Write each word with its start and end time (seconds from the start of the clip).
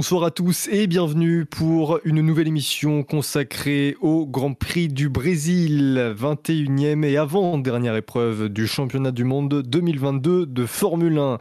Bonsoir 0.00 0.24
à 0.24 0.30
tous 0.30 0.66
et 0.72 0.86
bienvenue 0.86 1.44
pour 1.44 2.00
une 2.04 2.22
nouvelle 2.22 2.48
émission 2.48 3.02
consacrée 3.02 3.98
au 4.00 4.26
Grand 4.26 4.54
Prix 4.54 4.88
du 4.88 5.10
Brésil, 5.10 6.14
21e 6.18 7.04
et 7.04 7.18
avant-dernière 7.18 7.94
épreuve 7.96 8.48
du 8.48 8.66
championnat 8.66 9.10
du 9.10 9.24
monde 9.24 9.60
2022 9.62 10.46
de 10.46 10.64
Formule 10.64 11.18
1. 11.18 11.36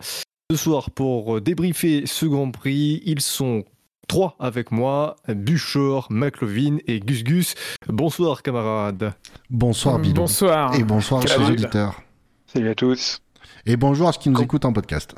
Ce 0.51 0.57
soir, 0.57 0.91
pour 0.91 1.39
débriefer 1.39 2.03
ce 2.05 2.25
Grand 2.25 2.51
Prix, 2.51 3.01
ils 3.05 3.21
sont 3.21 3.63
trois 4.09 4.35
avec 4.41 4.73
moi, 4.73 5.15
Buchor, 5.29 6.07
McLovin 6.09 6.79
et 6.85 6.99
Gus 6.99 7.23
Gus. 7.23 7.55
Bonsoir 7.87 8.43
camarades. 8.43 9.13
Bonsoir 9.49 9.99
Bilou. 9.99 10.15
Bonsoir. 10.15 10.75
Et 10.75 10.83
bonsoir 10.83 11.25
chers 11.25 11.49
auditeurs. 11.49 12.01
Salut 12.45 12.67
à 12.67 12.75
tous. 12.75 13.19
Et 13.65 13.77
bonjour 13.77 14.09
à 14.09 14.11
ceux 14.11 14.19
qui 14.19 14.27
nous 14.27 14.35
Com- 14.35 14.43
écoutent 14.43 14.65
en 14.65 14.73
podcast. 14.73 15.15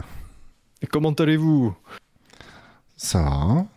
Et 0.84 0.86
comment 0.86 1.14
allez-vous? 1.14 1.74
Ça 3.04 3.20
va 3.22 3.30
hein 3.32 3.68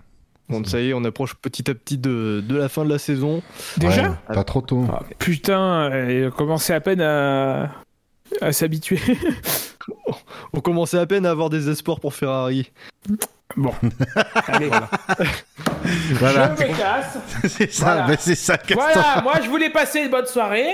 Bon, 0.51 0.63
ça 0.65 0.79
y 0.81 0.91
est, 0.91 0.93
on 0.95 1.03
approche 1.05 1.35
petit 1.37 1.71
à 1.71 1.75
petit 1.75 1.97
de, 1.97 2.45
de 2.47 2.57
la 2.57 2.69
fin 2.69 2.85
de 2.85 2.91
la 2.91 2.99
saison. 2.99 3.43
Déjà 3.79 4.11
Ouais, 4.11 4.35
Pas 4.35 4.45
trop 4.45 4.61
tôt. 4.61 4.85
Ah, 4.93 5.01
Putain, 5.19 5.91
il 6.11 6.31
commençait 6.31 6.75
à 6.75 6.81
peine 6.83 7.01
à, 7.01 7.71
à 8.43 8.53
s'habituer. 8.53 9.01
On 10.53 10.61
commençait 10.61 10.99
à 10.99 11.07
peine 11.07 11.25
à 11.25 11.31
avoir 11.31 11.49
des 11.49 11.71
espoirs 11.71 11.99
pour 11.99 12.13
Ferrari. 12.15 12.71
Bon, 13.57 13.73
allez. 14.49 14.71
Voilà. 16.13 16.55
Je 16.59 16.63
me 16.65 16.77
casse. 16.77 17.19
c'est 17.49 17.73
ça, 17.73 17.85
Voilà. 18.05 18.17
c'est 18.19 18.35
ça. 18.35 18.59
Voilà, 18.75 19.21
moi 19.23 19.41
je 19.43 19.49
voulais 19.49 19.71
passer 19.71 20.01
une 20.01 20.11
bonne 20.11 20.27
soirée. 20.27 20.67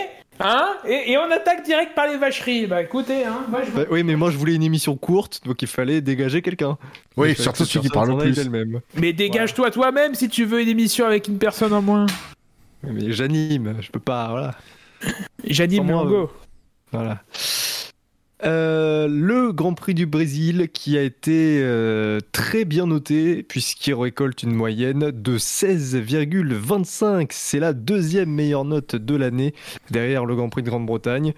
Hein 0.43 0.77
et, 0.87 1.13
et 1.13 1.19
on 1.19 1.31
attaque 1.31 1.65
direct 1.65 1.95
par 1.95 2.07
les 2.07 2.17
vacheries. 2.17 2.67
Bah 2.67 2.83
écoutez, 2.83 3.25
hein, 3.27 3.45
moi 3.49 3.61
je... 3.65 3.71
Bah 3.73 3.85
oui, 3.91 4.03
mais 4.03 4.17
moi 4.17 4.31
je 4.31 4.39
voulais 4.39 4.55
une 4.55 4.63
émission 4.63 4.97
courte, 4.97 5.43
donc 5.45 5.61
il 5.61 5.69
fallait 5.69 6.01
dégager 6.01 6.41
quelqu'un. 6.41 6.79
Oui, 7.17 7.35
surtout 7.37 7.65
celui 7.65 7.87
qui 7.87 7.93
parle 7.93 8.11
le 8.11 8.17
plus. 8.17 8.35
d'elle-même. 8.35 8.81
Mais 8.95 9.13
dégage-toi 9.13 9.71
toi-même 9.71 10.15
si 10.15 10.29
tu 10.29 10.45
veux 10.47 10.63
une 10.63 10.69
émission 10.69 11.05
avec 11.05 11.29
une 11.29 11.39
personne 11.39 11.73
en 11.75 11.83
moins. 11.83 12.07
Mais 12.83 13.13
j'anime, 13.13 13.77
je 13.81 13.91
peux 13.91 14.01
pas, 14.01 14.29
voilà. 14.31 14.55
J'anime 15.45 15.79
Sans 15.87 15.93
moi, 15.93 16.05
Mango. 16.05 16.33
voilà. 16.93 17.23
Euh, 18.43 19.07
le 19.07 19.53
Grand 19.53 19.75
Prix 19.75 19.93
du 19.93 20.07
Brésil 20.07 20.69
qui 20.73 20.97
a 20.97 21.03
été 21.03 21.61
euh, 21.63 22.21
très 22.33 22.65
bien 22.65 22.87
noté 22.87 23.43
puisqu'il 23.43 23.93
récolte 23.95 24.43
une 24.43 24.55
moyenne 24.55 25.11
de 25.11 25.37
16,25. 25.39 27.27
C'est 27.31 27.59
la 27.61 27.73
deuxième 27.75 28.31
meilleure 28.31 28.65
note 28.65 28.97
de 28.97 29.15
l'année 29.15 29.55
derrière 29.91 30.25
le 30.25 30.37
Grand 30.37 30.49
Prix 30.49 30.63
de 30.63 30.71
Grande-Bretagne. 30.71 31.35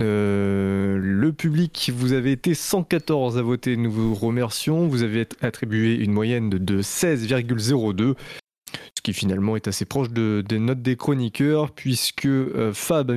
Euh, 0.00 0.98
le 1.02 1.32
public, 1.34 1.92
vous 1.94 2.14
avez 2.14 2.32
été 2.32 2.54
114 2.54 3.36
à 3.36 3.42
voter, 3.42 3.76
nous 3.76 3.92
vous 3.92 4.14
remercions. 4.14 4.88
Vous 4.88 5.02
avez 5.02 5.28
attribué 5.42 5.96
une 5.96 6.12
moyenne 6.12 6.48
de, 6.48 6.56
de 6.56 6.80
16,02, 6.80 8.14
ce 8.96 9.02
qui 9.02 9.12
finalement 9.12 9.54
est 9.54 9.68
assez 9.68 9.84
proche 9.84 10.08
de- 10.10 10.42
des 10.48 10.58
notes 10.58 10.80
des 10.80 10.96
chroniqueurs, 10.96 11.72
puisque 11.72 12.26
Fab 12.72 13.10
a 13.10 13.14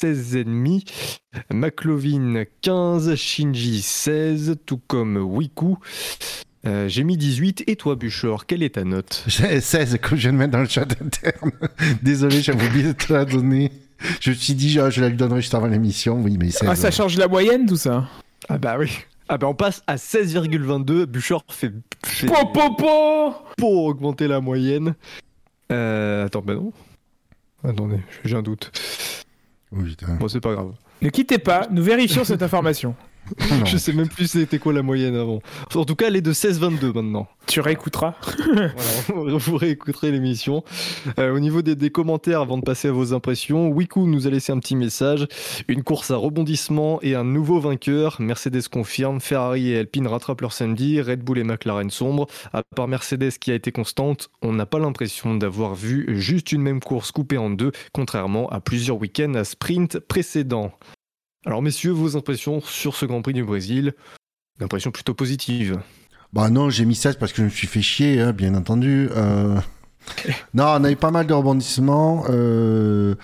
16,5, 0.00 1.18
McLovin 1.50 2.44
15, 2.60 3.14
Shinji 3.14 3.80
16, 3.80 4.56
tout 4.66 4.80
comme 4.86 5.16
Wiku. 5.16 5.78
Euh, 6.66 6.88
J'ai 6.88 7.04
mis 7.04 7.16
18, 7.16 7.64
et 7.66 7.76
toi 7.76 7.94
Buchor, 7.96 8.46
quelle 8.46 8.62
est 8.62 8.74
ta 8.74 8.84
note? 8.84 9.24
J'ai 9.26 9.60
16 9.60 9.98
que 9.98 10.16
je 10.16 10.22
viens 10.22 10.32
de 10.32 10.38
mettre 10.38 10.52
dans 10.52 10.60
le 10.60 10.68
chat 10.68 10.82
interne. 11.00 11.52
Désolé, 12.02 12.42
j'avais 12.42 12.66
oublié 12.66 12.84
de 12.88 12.92
te 12.92 13.12
la 13.12 13.24
donner. 13.24 13.72
Je 14.20 14.30
me 14.30 14.34
suis 14.34 14.54
dit, 14.54 14.70
je, 14.70 14.90
je 14.90 15.00
la 15.00 15.08
lui 15.08 15.16
donnerai 15.16 15.40
juste 15.40 15.54
avant 15.54 15.68
l'émission. 15.68 16.20
Oui, 16.20 16.36
mais 16.38 16.50
16. 16.50 16.68
Ah, 16.68 16.76
ça 16.76 16.90
change 16.90 17.16
la 17.16 17.28
moyenne 17.28 17.66
tout 17.66 17.76
ça? 17.76 18.08
Ah 18.48 18.58
bah 18.58 18.76
oui 18.78 18.90
ah 19.28 19.38
bah 19.38 19.48
on 19.48 19.54
passe 19.54 19.82
à 19.88 19.96
16,22, 19.96 21.04
Buchor 21.04 21.44
fait, 21.48 21.72
fait 22.04 22.26
Po 22.28 22.46
po 22.54 22.74
po 22.76 23.34
pour 23.56 23.84
augmenter 23.86 24.28
la 24.28 24.40
moyenne. 24.40 24.94
Euh, 25.72 26.26
attends, 26.26 26.42
bah 26.42 26.54
non. 26.54 26.72
Attendez, 27.64 27.98
j'ai 28.24 28.36
un 28.36 28.42
doute. 28.42 28.70
Oh, 29.72 29.82
putain. 29.82 30.14
Bon, 30.14 30.28
c'est 30.28 30.40
pas 30.40 30.52
grave. 30.54 30.72
Ne 31.02 31.08
quittez 31.10 31.38
pas, 31.38 31.66
nous 31.70 31.82
vérifions 31.82 32.24
cette 32.24 32.42
information. 32.42 32.94
Non. 33.50 33.64
Je 33.64 33.76
sais 33.76 33.92
même 33.92 34.08
plus 34.08 34.30
c'était 34.30 34.58
quoi 34.58 34.72
la 34.72 34.82
moyenne 34.82 35.16
avant. 35.16 35.40
En 35.74 35.84
tout 35.84 35.94
cas, 35.96 36.08
elle 36.08 36.16
est 36.16 36.20
de 36.20 36.32
16,22 36.32 36.94
maintenant. 36.94 37.28
Tu 37.46 37.60
réécouteras. 37.60 38.14
Voilà, 39.08 39.36
vous 39.38 39.56
réécouterez 39.56 40.10
l'émission. 40.10 40.64
Euh, 41.18 41.34
au 41.34 41.38
niveau 41.38 41.62
des, 41.62 41.74
des 41.74 41.90
commentaires, 41.90 42.40
avant 42.40 42.58
de 42.58 42.62
passer 42.62 42.88
à 42.88 42.92
vos 42.92 43.12
impressions, 43.12 43.68
Wiku 43.68 44.06
nous 44.06 44.26
a 44.26 44.30
laissé 44.30 44.52
un 44.52 44.58
petit 44.58 44.76
message. 44.76 45.26
Une 45.68 45.82
course 45.82 46.10
à 46.10 46.16
rebondissement 46.16 47.00
et 47.02 47.14
un 47.14 47.24
nouveau 47.24 47.60
vainqueur. 47.60 48.16
Mercedes 48.20 48.68
confirme, 48.68 49.20
Ferrari 49.20 49.70
et 49.70 49.78
Alpine 49.78 50.06
rattrapent 50.06 50.40
leur 50.40 50.52
samedi, 50.52 51.00
Red 51.00 51.22
Bull 51.22 51.38
et 51.38 51.44
McLaren 51.44 51.90
sombre. 51.90 52.26
À 52.52 52.62
part 52.62 52.88
Mercedes 52.88 53.32
qui 53.40 53.50
a 53.50 53.54
été 53.54 53.72
constante, 53.72 54.30
on 54.42 54.52
n'a 54.52 54.66
pas 54.66 54.78
l'impression 54.78 55.34
d'avoir 55.34 55.74
vu 55.74 56.06
juste 56.20 56.52
une 56.52 56.62
même 56.62 56.80
course 56.80 57.12
coupée 57.12 57.38
en 57.38 57.50
deux, 57.50 57.72
contrairement 57.92 58.48
à 58.50 58.60
plusieurs 58.60 58.98
week-ends 58.98 59.34
à 59.34 59.44
sprint 59.44 59.98
précédents. 60.00 60.72
Alors 61.46 61.62
messieurs, 61.62 61.92
vos 61.92 62.16
impressions 62.16 62.60
sur 62.60 62.96
ce 62.96 63.06
Grand 63.06 63.22
Prix 63.22 63.32
du 63.32 63.44
Brésil? 63.44 63.94
Une 64.58 64.64
impression 64.64 64.90
plutôt 64.90 65.14
positive. 65.14 65.78
Bah 66.32 66.50
non, 66.50 66.70
j'ai 66.70 66.84
mis 66.84 66.96
16 66.96 67.16
parce 67.16 67.32
que 67.32 67.38
je 67.38 67.44
me 67.44 67.48
suis 67.50 67.68
fait 67.68 67.82
chier, 67.82 68.20
hein, 68.20 68.32
bien 68.32 68.54
entendu. 68.56 69.08
Euh, 69.12 69.56
non, 70.54 70.64
on 70.66 70.82
a 70.84 70.90
eu 70.90 70.96
pas 70.96 71.12
mal 71.12 71.26
de 71.28 71.32
rebondissements, 71.32 72.24
euh, 72.30 73.14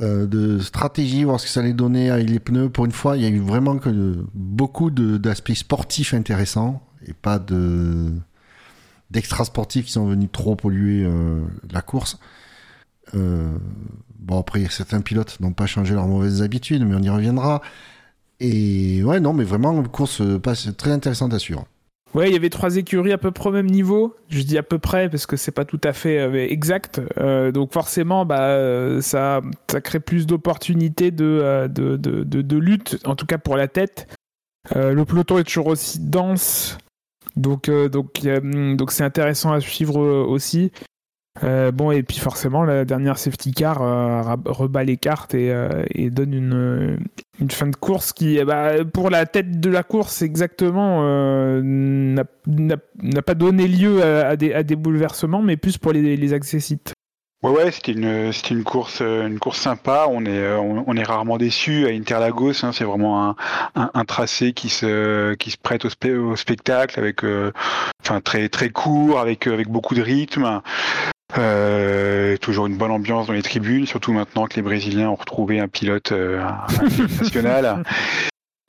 euh, 0.00 0.26
de 0.26 0.58
stratégie, 0.58 1.24
voir 1.24 1.38
ce 1.38 1.44
que 1.46 1.52
ça 1.52 1.60
allait 1.60 1.74
donner 1.74 2.08
avec 2.10 2.30
les 2.30 2.40
pneus. 2.40 2.70
Pour 2.70 2.86
une 2.86 2.92
fois, 2.92 3.18
il 3.18 3.22
y 3.22 3.26
a 3.26 3.28
eu 3.28 3.40
vraiment 3.40 3.76
que 3.76 3.90
de- 3.90 4.24
beaucoup 4.32 4.90
de- 4.90 5.18
d'aspects 5.18 5.52
sportifs 5.52 6.14
intéressants 6.14 6.82
et 7.06 7.12
pas 7.12 7.38
de 7.38 8.10
d'extra 9.10 9.44
sportifs 9.44 9.84
qui 9.86 9.92
sont 9.92 10.06
venus 10.06 10.30
trop 10.32 10.56
polluer 10.56 11.06
la 11.70 11.82
course. 11.82 12.18
Bon 14.24 14.40
après 14.40 14.64
certains 14.70 15.02
pilotes 15.02 15.38
n'ont 15.40 15.52
pas 15.52 15.66
changé 15.66 15.94
leurs 15.94 16.06
mauvaises 16.06 16.40
habitudes, 16.40 16.82
mais 16.86 16.94
on 16.94 17.02
y 17.02 17.10
reviendra. 17.10 17.60
Et 18.40 19.02
ouais 19.04 19.20
non, 19.20 19.34
mais 19.34 19.44
vraiment 19.44 19.72
une 19.72 19.88
course 19.88 20.22
euh, 20.22 20.38
pas- 20.38 20.54
très 20.54 20.90
intéressante 20.90 21.34
à 21.34 21.38
suivre. 21.38 21.66
Ouais, 22.14 22.30
il 22.30 22.32
y 22.32 22.36
avait 22.36 22.48
trois 22.48 22.76
écuries 22.76 23.12
à 23.12 23.18
peu 23.18 23.32
près 23.32 23.50
au 23.50 23.52
même 23.52 23.66
niveau. 23.68 24.16
Je 24.30 24.40
dis 24.42 24.56
à 24.56 24.62
peu 24.62 24.78
près 24.78 25.10
parce 25.10 25.26
que 25.26 25.36
c'est 25.36 25.50
pas 25.50 25.64
tout 25.64 25.80
à 25.84 25.92
fait 25.92 26.18
euh, 26.18 26.46
exact. 26.48 27.02
Euh, 27.18 27.52
donc 27.52 27.72
forcément, 27.72 28.24
bah, 28.24 29.00
ça, 29.02 29.42
ça 29.70 29.80
crée 29.80 30.00
plus 30.00 30.26
d'opportunités 30.26 31.10
de, 31.10 31.66
de, 31.68 31.96
de, 31.96 32.56
lutte, 32.56 32.98
en 33.04 33.16
tout 33.16 33.26
cas 33.26 33.38
pour 33.38 33.56
la 33.56 33.68
tête. 33.68 34.08
Le 34.74 35.02
peloton 35.04 35.38
est 35.38 35.44
toujours 35.44 35.66
aussi 35.66 35.98
dense. 35.98 36.78
Donc 37.36 37.68
donc 37.68 38.22
donc 38.22 38.92
c'est 38.92 39.04
intéressant 39.04 39.52
à 39.52 39.60
suivre 39.60 39.98
aussi. 39.98 40.70
Euh, 41.42 41.72
bon 41.72 41.90
et 41.90 42.04
puis 42.04 42.18
forcément 42.18 42.62
la 42.62 42.84
dernière 42.84 43.18
safety 43.18 43.50
car 43.50 43.82
euh, 43.82 44.22
rebat 44.46 44.84
les 44.84 44.96
cartes 44.96 45.34
et, 45.34 45.50
euh, 45.50 45.82
donne 46.10 46.32
une, 46.32 47.50
fin 47.50 47.66
de 47.66 47.74
course 47.74 48.12
qui 48.12 48.38
eh 48.38 48.44
bah, 48.44 48.84
pour 48.84 49.10
la 49.10 49.26
tête 49.26 49.58
de 49.58 49.68
la 49.68 49.82
course 49.82 50.22
exactement 50.22 51.02
n'a 51.60 52.24
pas 53.26 53.34
donné 53.34 53.66
lieu 53.66 54.00
à, 54.04 54.36
des, 54.36 54.54
à 54.54 54.62
des 54.62 54.76
bouleversements 54.76 55.42
mais 55.42 55.56
plus 55.56 55.76
pour 55.76 55.92
les, 55.92 56.16
les 56.16 56.32
accessites. 56.32 56.92
Ouais, 57.42 57.50
ouais, 57.50 57.72
c'était 57.72 57.92
une, 57.92 58.32
une 58.50 58.64
course, 58.64 59.02
une 59.02 59.38
course 59.38 59.58
sympa. 59.58 60.06
On 60.08 60.24
est, 60.24 60.54
on, 60.56 60.96
est 60.96 61.02
rarement 61.02 61.36
déçu 61.36 61.86
à 61.86 61.90
Interlagos. 61.90 62.64
Hein, 62.64 62.72
c'est 62.72 62.84
vraiment 62.84 63.36
un, 63.74 64.04
tracé 64.06 64.54
qui 64.54 64.70
se, 64.70 65.34
qui 65.34 65.50
se 65.50 65.58
prête 65.58 65.84
au, 65.84 65.88
spe- 65.90 66.16
au 66.16 66.36
spectacle 66.36 66.98
avec, 66.98 67.20
enfin 68.00 68.22
très, 68.22 68.48
très 68.48 68.70
court, 68.70 69.20
avec, 69.20 69.46
avec 69.46 69.68
beaucoup 69.68 69.94
de 69.94 70.00
rythme. 70.00 70.62
Euh, 71.38 72.36
toujours 72.36 72.66
une 72.66 72.76
bonne 72.76 72.90
ambiance 72.90 73.26
dans 73.26 73.32
les 73.32 73.42
tribunes, 73.42 73.86
surtout 73.86 74.12
maintenant 74.12 74.46
que 74.46 74.56
les 74.56 74.62
Brésiliens 74.62 75.08
ont 75.08 75.14
retrouvé 75.14 75.58
un 75.58 75.68
pilote, 75.68 76.12
euh, 76.12 76.40
national. 77.20 77.82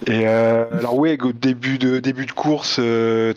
Et 0.08 0.28
euh, 0.28 0.66
alors 0.80 0.98
oui, 0.98 1.18
début 1.36 1.78
de 1.78 2.00
début 2.00 2.26
de 2.26 2.32
course 2.32 2.80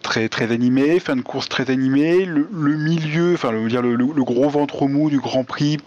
très 0.03 0.29
très 0.29 0.53
animé, 0.53 0.99
fin 0.99 1.17
de 1.17 1.21
course 1.23 1.49
très 1.49 1.71
animé, 1.71 2.25
le, 2.25 2.49
le 2.53 2.77
milieu, 2.77 3.35
enfin 3.35 3.53
le, 3.53 3.69
dire 3.69 3.83
le, 3.83 3.97
gros 4.25 4.49
ventre 4.49 4.87
mou 4.87 5.11
du 5.11 5.19
Grand 5.21 5.45
Prix, 5.45 5.79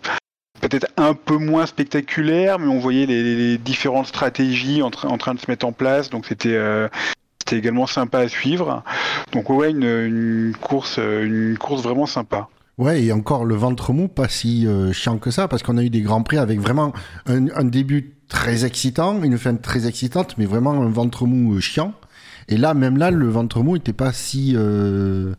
peut-être 0.62 0.88
un 0.98 1.13
peu 1.13 1.38
moins 1.38 1.66
spectaculaire, 1.66 2.60
mais 2.60 2.68
on 2.68 2.80
voyait 2.80 3.06
les, 3.06 3.24
les 3.36 3.57
différentes 3.57 4.07
stratégies 4.07 4.81
en, 4.81 4.89
tra- 4.89 5.07
en 5.07 5.18
train 5.18 5.33
de 5.33 5.39
se 5.39 5.50
mettre 5.50 5.66
en 5.66 5.72
place, 5.74 6.10
donc 6.10 6.25
c'était 6.25 6.57
c'était 7.42 7.57
également 7.57 7.88
sympa 7.88 8.19
à 8.19 8.28
suivre. 8.30 8.83
Donc 9.33 9.50
ouais, 9.50 9.72
une, 9.72 9.83
une 9.83 10.56
course, 10.60 10.98
une 11.00 11.57
course 11.57 11.81
vraiment 11.81 12.06
sympa. 12.06 12.48
Ouais, 12.81 13.04
et 13.04 13.12
encore 13.12 13.45
le 13.45 13.54
ventre 13.56 13.94
mou, 13.94 14.07
pas 14.07 14.28
si 14.28 14.66
euh, 14.66 14.92
chiant 14.92 15.18
que 15.19 15.30
ça, 15.30 15.48
parce 15.48 15.62
qu'on 15.62 15.78
a 15.78 15.83
eu 15.83 15.89
des 15.92 16.01
grands 16.01 16.24
prix 16.24 16.38
avec 16.38 16.60
vraiment 16.60 16.94
un, 17.28 17.48
un 17.56 17.63
début 17.63 18.16
très 18.28 18.66
excitant, 18.66 19.22
une 19.22 19.38
fin 19.38 19.56
très 19.56 19.86
excitante, 19.88 20.36
mais 20.39 20.45
vraiment 20.45 20.72
un 20.72 20.89
ventre 20.89 21.25
mou 21.28 21.56
euh, 21.56 21.60
chiant. 21.60 21.94
Et 22.50 22.57
là, 22.57 22.74
même 22.74 22.98
là, 22.98 23.12
le 23.12 23.30
ventre 23.30 23.62
mou 23.62 23.75
était 23.75 23.94
pas 23.94 24.12
si 24.13 24.54
euh, 24.56 25.33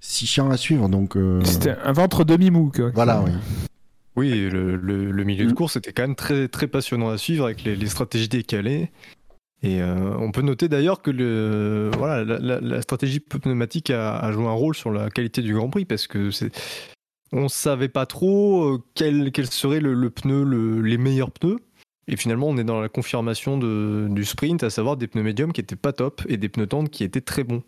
si 0.00 0.26
chiant 0.26 0.50
à 0.50 0.56
suivre, 0.56 0.88
donc 0.88 1.16
euh, 1.16 1.40
C'était 1.44 1.76
un 1.82 1.92
ventre 1.92 2.24
demi-mou. 2.24 2.70
quoi. 2.74 2.90
voilà, 2.94 3.22
oui. 3.24 3.32
Oui, 4.16 4.48
le, 4.50 4.76
le- 4.76 5.10
le 5.10 5.24
milieu 5.24 5.46
de 5.46 5.52
course 5.52 5.76
était 5.76 5.92
quand 5.92 6.02
même 6.02 6.14
très, 6.14 6.48
très 6.48 6.66
passionnant 6.66 7.08
à 7.10 7.18
suivre 7.18 7.44
avec 7.46 7.64
les, 7.64 7.74
les 7.76 7.86
stratégies 7.86 8.28
décalées. 8.28 8.90
Et 9.62 9.80
euh, 9.80 10.14
on 10.18 10.30
peut 10.32 10.42
noter 10.42 10.68
d'ailleurs 10.68 11.00
que 11.02 11.10
le, 11.10 11.90
voilà, 11.96 12.24
la, 12.24 12.38
la- 12.38 12.60
la 12.60 12.82
stratégie 12.82 13.20
pneumatique 13.20 13.90
a, 13.90 14.18
a 14.18 14.30
joué 14.32 14.44
un 14.46 14.52
rôle 14.52 14.74
sur 14.74 14.90
la 14.90 15.08
qualité 15.10 15.40
du 15.42 15.54
Grand 15.54 15.70
Prix 15.70 15.84
parce 15.86 16.06
que 16.06 16.30
c'est, 16.30 16.50
on 17.32 17.48
savait 17.48 17.88
pas 17.88 18.06
trop 18.06 18.74
euh, 18.74 18.78
quel, 18.94 19.32
quel 19.32 19.46
serait 19.46 19.80
le, 19.80 19.94
le 19.94 20.10
pneu, 20.10 20.44
le- 20.44 20.82
les 20.82 20.98
meilleurs 20.98 21.30
pneus. 21.30 21.56
Et 22.08 22.16
finalement, 22.16 22.48
on 22.48 22.56
est 22.58 22.64
dans 22.64 22.80
la 22.80 22.88
confirmation 22.88 23.58
de- 23.58 24.06
du 24.10 24.24
sprint, 24.24 24.62
à 24.62 24.70
savoir 24.70 24.96
des 24.96 25.06
pneus 25.08 25.22
médiums 25.24 25.52
qui 25.52 25.60
étaient 25.60 25.74
pas 25.74 25.92
top 25.92 26.22
et 26.28 26.36
des 26.36 26.48
pneus 26.48 26.66
tendres 26.68 26.90
qui 26.90 27.02
étaient 27.02 27.20
très 27.22 27.42
bons. 27.42 27.62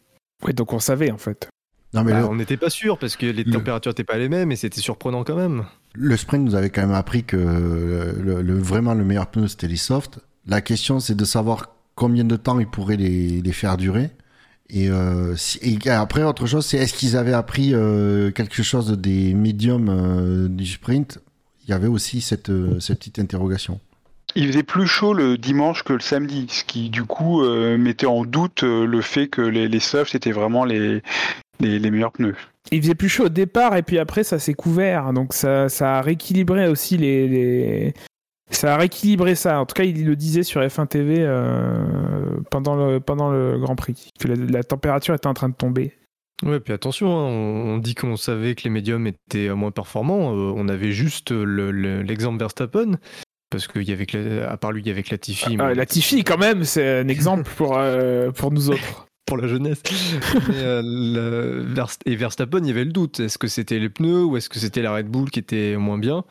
Ouais, 0.45 0.53
donc 0.53 0.73
on 0.73 0.79
savait 0.79 1.11
en 1.11 1.19
fait. 1.19 1.49
Non, 1.95 2.05
mais 2.05 2.13
Bah, 2.13 2.21
le, 2.21 2.27
on 2.27 2.35
n'était 2.37 2.59
pas 2.59 2.71
sûr 2.71 2.99
parce 2.99 3.17
que 3.17 3.25
les 3.27 3.43
Le- 3.45 3.51
températures 3.53 3.91
n'étaient 3.91 4.05
pas 4.05 4.19
les 4.19 4.29
mêmes 4.29 4.53
et 4.53 4.57
c'était 4.57 4.81
surprenant 4.83 5.25
quand 5.25 5.37
même. 5.37 5.65
le 5.95 6.17
sprint 6.19 6.45
nous 6.45 6.55
avait 6.55 6.69
quand 6.71 6.83
même 6.83 6.93
appris 6.95 7.25
que 7.25 7.37
le, 7.37 8.43
le- 8.43 8.59
vraiment 8.59 8.93
le 8.95 9.05
meilleur 9.05 9.29
pneu 9.29 9.49
c'était 9.49 9.69
les 9.69 9.77
softs. 9.77 10.21
La 10.47 10.61
question 10.61 11.01
c'est 11.01 11.15
de 11.17 11.25
savoir 11.25 11.75
combien 11.99 12.25
de 12.25 12.37
temps 12.37 12.59
ils 12.61 12.67
pourraient 12.67 12.97
les, 12.97 13.43
les 13.43 13.53
faire 13.53 13.77
durer. 13.77 14.11
Et, 14.71 14.89
euh, 14.91 15.35
si- 15.37 15.59
et 15.63 15.91
après 15.91 16.23
autre 16.25 16.47
chose 16.47 16.65
c'est 16.67 16.77
est-ce 16.79 16.93
qu'ils 16.95 17.17
avaient 17.17 17.33
appris 17.33 17.75
euh, 17.75 18.31
quelque 18.31 18.63
chose 18.63 18.93
des 18.99 19.35
médiums 19.35 19.89
euh, 19.91 20.49
du 20.49 20.67
sprint? 20.67 21.19
Il 21.67 21.71
y 21.71 21.75
avait 21.75 21.89
aussi 21.89 22.21
cette, 22.21 22.51
euh, 22.51 22.79
cette 22.81 22.99
petite 22.99 23.19
interrogation. 23.19 23.81
Il 24.37 24.47
faisait 24.49 24.63
plus 24.63 24.87
chaud 24.87 25.15
le 25.15 25.39
dimanche 25.39 25.83
que 25.85 25.95
le 25.95 26.01
samedi, 26.01 26.47
ce 26.51 26.63
qui 26.65 26.91
du 26.91 27.03
coup 27.05 27.43
euh, 27.43 27.79
mettait 27.79 28.07
en 28.07 28.25
doute 28.25 28.63
euh, 28.63 28.87
le 28.87 29.01
fait 29.01 29.27
que 29.29 29.41
les, 29.41 29.69
les 29.69 29.81
softs 29.81 30.15
étaient 30.15 30.33
vraiment 30.33 30.65
les, 30.67 31.03
les, 31.61 31.79
les 31.79 31.91
meilleurs 31.91 32.13
pneus. 32.13 32.37
Il 32.71 32.83
faisait 32.83 32.95
plus 32.95 33.09
chaud 33.09 33.25
au 33.25 33.29
départ 33.31 33.75
et 33.77 33.83
puis 33.83 33.99
après 33.99 34.25
ça 34.25 34.39
s'est 34.39 34.53
couvert. 34.55 35.15
Donc 35.15 35.33
ça, 35.33 35.71
ça 35.71 35.97
a 35.97 36.03
rééquilibré 36.03 36.69
aussi 36.69 36.99
les, 36.99 37.27
les- 37.27 37.95
Ça 38.51 38.75
a 38.75 38.77
rééquilibré 38.79 39.35
ça. 39.35 39.61
En 39.61 39.67
tout 39.67 39.75
cas, 39.75 39.85
il 39.85 40.05
le 40.07 40.17
disait 40.17 40.43
sur 40.43 40.61
F1 40.63 40.87
TV 40.87 41.17
euh, 41.21 42.41
pendant, 42.51 42.75
le, 42.77 43.01
pendant 43.01 43.31
le 43.31 43.59
Grand 43.59 43.77
Prix. 43.77 44.09
Que 44.19 44.29
la, 44.29 44.35
la 44.37 44.63
température 44.65 45.15
était 45.15 45.27
en 45.27 45.35
train 45.35 45.49
de 45.49 45.55
tomber. 45.55 45.93
Ouais, 46.45 46.61
puis 46.61 46.73
attention, 46.73 47.09
hein, 47.11 47.25
on, 47.31 47.75
on 47.75 47.79
dit 47.79 47.95
qu'on 47.95 48.17
savait 48.17 48.55
que 48.55 48.63
les 48.65 48.71
médiums 48.71 49.07
étaient 49.07 49.49
moins 49.55 49.71
performants. 49.73 50.33
euh, 50.35 50.53
on 50.57 50.69
avait 50.69 50.93
juste 50.93 51.31
le- 51.33 51.73
le- 51.73 52.03
l'exemple 52.03 52.39
Verstappen, 52.39 52.93
parce 53.51 53.67
qu'il 53.67 53.83
y 53.83 53.93
avait 53.93 54.07
que 54.07 54.45
à 54.45 54.57
part 54.57 54.71
lui, 54.73 54.83
il 54.83 54.87
y 54.87 54.91
avait 54.91 55.03
que 55.03 55.11
Latifi, 55.11 55.57
Ah, 55.59 55.69
mais 55.69 55.75
la 55.75 55.85
Tiffy, 55.87 56.23
quand 56.23 56.39
même, 56.39 56.63
c'est 56.65 57.01
un 57.01 57.09
exemple 57.09 57.51
pour, 57.57 57.77
euh, 57.77 58.31
pour 58.31 58.53
nous 58.53 58.71
autres. 58.71 59.07
pour 59.27 59.37
la 59.37 59.47
jeunesse. 59.49 59.83
Mais, 60.49 60.55
euh, 60.63 60.81
le- 60.85 61.65
Verst- 61.75 62.01
et 62.07 62.15
Verstappen, 62.17 62.61
il 62.63 62.69
y 62.69 62.71
avait 62.71 62.85
le 62.85 62.93
doute. 62.93 63.21
Est-ce 63.21 63.37
que 63.37 63.49
c'était 63.49 63.79
les 63.79 63.91
pneus 63.91 64.25
ou 64.25 64.37
est-ce 64.39 64.49
que 64.49 64.59
c'était 64.59 64.81
la 64.81 64.95
Red 64.95 65.09
Bull 65.09 65.31
qui 65.31 65.41
était 65.41 65.77
moins 65.77 65.99
bien? 65.99 66.25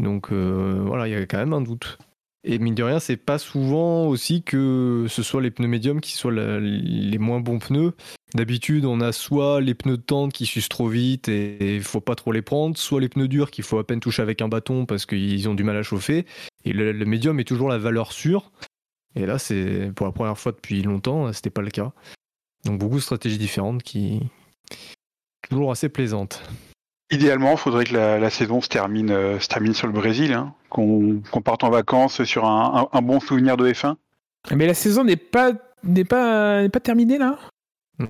Donc 0.00 0.32
euh, 0.32 0.82
voilà, 0.84 1.06
il 1.06 1.12
y 1.12 1.14
avait 1.14 1.26
quand 1.26 1.38
même 1.38 1.52
un 1.52 1.60
doute. 1.60 1.98
Et 2.42 2.58
mine 2.58 2.74
de 2.74 2.82
rien, 2.82 3.00
c'est 3.00 3.18
pas 3.18 3.38
souvent 3.38 4.06
aussi 4.06 4.42
que 4.42 5.04
ce 5.08 5.22
soit 5.22 5.42
les 5.42 5.50
pneus 5.50 5.68
médiums 5.68 6.00
qui 6.00 6.12
soient 6.12 6.32
les 6.32 7.18
moins 7.18 7.40
bons 7.40 7.58
pneus. 7.58 7.92
D'habitude, 8.34 8.86
on 8.86 9.00
a 9.00 9.12
soit 9.12 9.60
les 9.60 9.74
pneus 9.74 9.98
de 9.98 10.02
tente 10.02 10.32
qui 10.32 10.46
s'usent 10.46 10.70
trop 10.70 10.88
vite 10.88 11.28
et 11.28 11.76
il 11.76 11.82
faut 11.82 12.00
pas 12.00 12.14
trop 12.14 12.32
les 12.32 12.40
prendre, 12.40 12.78
soit 12.78 13.00
les 13.00 13.10
pneus 13.10 13.28
durs 13.28 13.50
qu'il 13.50 13.64
faut 13.64 13.78
à 13.78 13.86
peine 13.86 14.00
toucher 14.00 14.22
avec 14.22 14.40
un 14.40 14.48
bâton 14.48 14.86
parce 14.86 15.04
qu'ils 15.04 15.48
ont 15.50 15.54
du 15.54 15.64
mal 15.64 15.76
à 15.76 15.82
chauffer. 15.82 16.24
Et 16.64 16.72
le, 16.72 16.92
le 16.92 17.04
médium 17.04 17.38
est 17.40 17.44
toujours 17.44 17.68
la 17.68 17.76
valeur 17.76 18.12
sûre. 18.12 18.52
Et 19.16 19.26
là, 19.26 19.38
c'est 19.38 19.92
pour 19.94 20.06
la 20.06 20.12
première 20.12 20.38
fois 20.38 20.52
depuis 20.52 20.82
longtemps, 20.82 21.30
c'était 21.34 21.50
pas 21.50 21.62
le 21.62 21.70
cas. 21.70 21.92
Donc 22.64 22.78
beaucoup 22.78 22.96
de 22.96 23.00
stratégies 23.00 23.38
différentes 23.38 23.82
qui 23.82 24.20
toujours 25.50 25.72
assez 25.72 25.88
plaisantes. 25.88 26.42
Idéalement, 27.10 27.52
il 27.52 27.58
faudrait 27.58 27.84
que 27.84 27.94
la, 27.94 28.18
la 28.18 28.30
saison 28.30 28.60
se 28.60 28.68
termine, 28.68 29.10
euh, 29.10 29.40
se 29.40 29.48
termine 29.48 29.74
sur 29.74 29.86
le 29.88 29.92
Brésil, 29.92 30.32
hein, 30.32 30.54
qu'on 30.68 31.20
qu'on 31.30 31.40
parte 31.42 31.64
en 31.64 31.70
vacances 31.70 32.22
sur 32.24 32.44
un, 32.44 32.88
un- 32.92 32.98
un 32.98 33.02
bon 33.02 33.18
souvenir 33.20 33.56
de 33.56 33.68
F1. 33.68 33.96
Mais 34.54 34.66
la 34.66 34.74
saison 34.74 35.02
n'est 35.04 35.16
pas, 35.16 35.52
n'est 35.82 36.04
pas, 36.04 36.62
n'est 36.62 36.68
pas 36.68 36.80
terminée 36.80 37.18
là? 37.18 37.36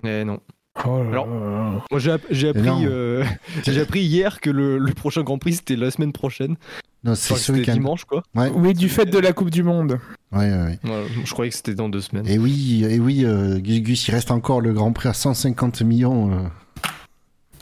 Mais 0.05 0.25
non. 0.25 0.41
Oh 0.85 1.02
là 1.02 1.08
Alors, 1.11 1.26
là. 1.26 1.82
Moi 1.91 1.99
j'ai 1.99 2.12
app- 2.12 2.26
j'ai 2.31 2.49
appris, 2.50 2.61
Énorme. 2.62 2.87
euh, 2.88 3.25
j'ai 3.67 3.81
appris 3.81 4.00
hier 4.02 4.41
que 4.41 4.50
le, 4.50 4.79
le 4.79 4.93
prochain 4.93 5.23
Grand 5.23 5.38
Prix 5.38 5.55
c'était 5.55 5.76
la 5.76 5.91
semaine 5.91 6.12
prochaine. 6.12 6.56
Non, 7.02 7.14
c'est 7.14 7.35
ce 7.37 7.50
week-end. 7.52 7.73
dimanche 7.73 8.05
quoi. 8.05 8.23
Ouais. 8.37 8.50
Oui, 8.55 8.75
du 8.75 8.88
fait 8.91 9.06
de 9.06 9.19
la 9.19 9.32
Coupe 9.32 9.50
du 9.50 9.62
Monde. 9.62 9.99
Ouais, 10.32 10.38
ouais, 10.50 10.62
ouais. 10.62 10.79
Voilà, 10.85 11.05
je 11.25 11.32
croyais 11.32 11.50
que 11.50 11.56
c'était 11.56 11.75
dans 11.75 11.88
deux 11.88 12.02
semaines. 12.02 12.26
Et 12.29 12.38
oui, 12.38 12.85
et 12.88 13.00
oui, 13.00 13.25
euh, 13.25 13.58
Gus, 13.58 13.81
Gus, 13.81 14.08
il 14.08 14.12
reste 14.12 14.31
encore 14.31 14.61
le 14.61 14.73
Grand 14.75 14.93
Prix 14.93 15.08
à 15.08 15.14
150 15.14 15.81
millions. 15.82 16.50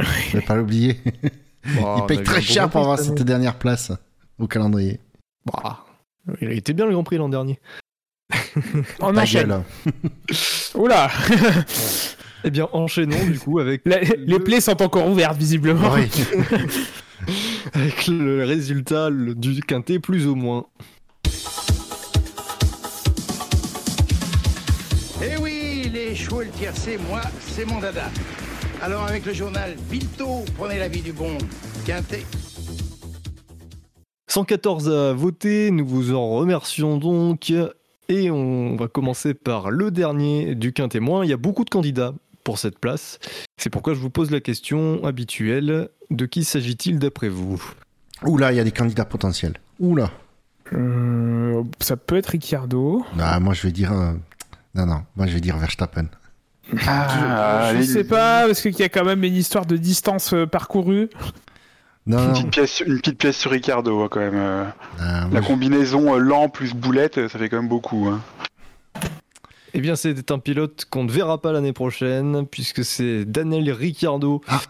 Je 0.01 0.37
vais 0.39 0.45
pas 0.45 0.55
l'oublier. 0.57 1.01
Il 1.65 2.05
paye 2.07 2.23
très 2.23 2.41
cher 2.43 2.69
pour 2.71 2.81
avoir 2.83 2.99
cette 2.99 3.23
dernière 3.23 3.59
place 3.59 3.93
au 4.39 4.47
calendrier. 4.47 5.01
Bah, 5.45 5.85
il 6.41 6.53
était 6.53 6.73
bien 6.73 6.87
le 6.87 6.93
Grand 6.93 7.05
Prix 7.05 7.17
l'an 7.19 7.29
dernier. 7.29 7.59
On 9.01 9.17
enchaîne. 9.17 9.63
Oula 10.75 11.11
Eh 12.45 12.51
bien 12.51 12.69
enchaînons 12.73 13.25
du 13.27 13.39
coup 13.39 13.59
avec, 13.59 13.83
La- 13.85 14.01
Les 14.01 14.39
plaies 14.39 14.61
sont 14.61 14.81
encore 14.83 15.09
ouvertes, 15.09 15.37
visiblement. 15.37 15.91
Oui. 15.93 16.09
avec 17.75 18.07
le 18.07 18.45
résultat 18.45 19.11
le- 19.11 19.35
du 19.35 19.61
quintet 19.63 19.99
plus 19.99 20.27
ou 20.27 20.37
moins. 20.37 20.67
Eh 25.23 25.37
oui, 25.41 25.91
les 25.93 26.15
chevaux 26.15 26.43
le 26.43 26.51
tiercé, 26.51 26.97
moi, 27.09 27.21
c'est 27.41 27.65
mon 27.65 27.81
dada. 27.81 28.09
Alors 28.83 29.05
avec 29.05 29.27
le 29.27 29.33
journal 29.33 29.75
Vito, 29.91 30.45
prenez 30.57 30.79
l'avis 30.79 31.03
du 31.03 31.13
bon 31.13 31.37
Quintet. 31.85 32.25
114 34.29 34.89
à 34.91 35.13
voter, 35.15 35.71
nous 35.71 35.87
vous 35.87 36.15
en 36.15 36.29
remercions 36.37 36.97
donc. 36.99 37.53
Et 38.11 38.31
on 38.31 38.77
va 38.77 38.89
commencer 38.89 39.35
par 39.35 39.71
le 39.71 39.91
dernier 39.91 40.55
du 40.55 40.73
quintémoin. 40.73 41.25
Il 41.25 41.31
y 41.31 41.33
a 41.35 41.37
beaucoup 41.37 41.65
de 41.65 41.71
candidats 41.71 42.15
pour 42.45 42.59
cette 42.59 42.79
place. 42.79 43.19
C'est 43.59 43.69
pourquoi 43.71 43.93
je 43.95 43.99
vous 43.99 44.11
pose 44.11 44.31
la 44.31 44.41
question 44.41 45.05
habituelle. 45.05 45.89
De 46.11 46.25
qui 46.25 46.45
s'agit-il 46.45 46.99
d'après 46.99 47.29
vous? 47.29 47.63
Oula, 48.25 48.53
il 48.53 48.57
y 48.57 48.61
a 48.61 48.65
des 48.65 48.73
candidats 48.73 49.05
potentiels. 49.05 49.55
Oula. 49.79 50.11
Euh, 50.73 51.63
ça 51.81 51.97
peut 51.99 52.17
être 52.17 52.29
Ricciardo. 52.29 53.05
Ah, 53.19 53.39
moi, 53.41 53.53
je 53.53 53.63
vais 53.67 53.73
dire. 53.73 53.93
euh, 53.93 54.13
Non, 54.75 54.87
non, 54.87 55.03
moi, 55.17 55.27
je 55.27 55.35
vais 55.35 55.41
dire 55.41 55.59
Verstappen. 55.59 56.07
Ah, 56.87 57.69
je 57.73 57.77
allez, 57.77 57.87
sais 57.87 58.05
pas, 58.05 58.47
parce 58.47 58.61
qu'il 58.61 58.79
y 58.79 58.83
a 58.83 58.89
quand 58.89 59.05
même 59.05 59.25
une 59.25 59.35
histoire 59.37 59.65
de 59.67 59.77
distance 59.77 60.33
euh, 60.35 60.47
parcourue. 60.47 61.09
Non, 62.07 62.19
Une 62.19 62.25
non. 62.27 62.33
petite, 62.33 62.51
pièce, 62.51 62.81
une 62.87 62.99
petite 63.01 63.19
pièce 63.19 63.37
sur 63.39 63.51
Ricardo, 63.51 64.03
hein, 64.03 64.09
quand 64.11 64.21
même. 64.21 64.35
euh. 64.37 64.65
Ah, 64.99 65.29
La 65.33 65.41
je- 65.43 65.47
combinaison 65.47 66.15
euh, 66.15 66.19
lent 66.19 66.49
plus 66.49 66.75
boulette, 66.75 67.29
ça 67.29 67.39
fait 67.39 67.49
quand 67.49 67.57
même 67.59 67.69
beaucoup. 67.69 68.09
hein. 68.09 68.21
Eh 69.75 69.81
bien, 69.81 69.97
c'est 69.97 70.31
un 70.31 70.39
pilote 70.39 70.87
qu'on 70.91 71.05
ne 71.05 71.11
verra 71.11 71.41
pas 71.41 71.53
l'année 71.53 71.75
prochaine, 71.75 72.47
puisque 72.47 72.85
c'est 72.85 73.25
Daniel 73.27 73.71
Ricciardo 73.71 74.41
Ah. 74.49 74.61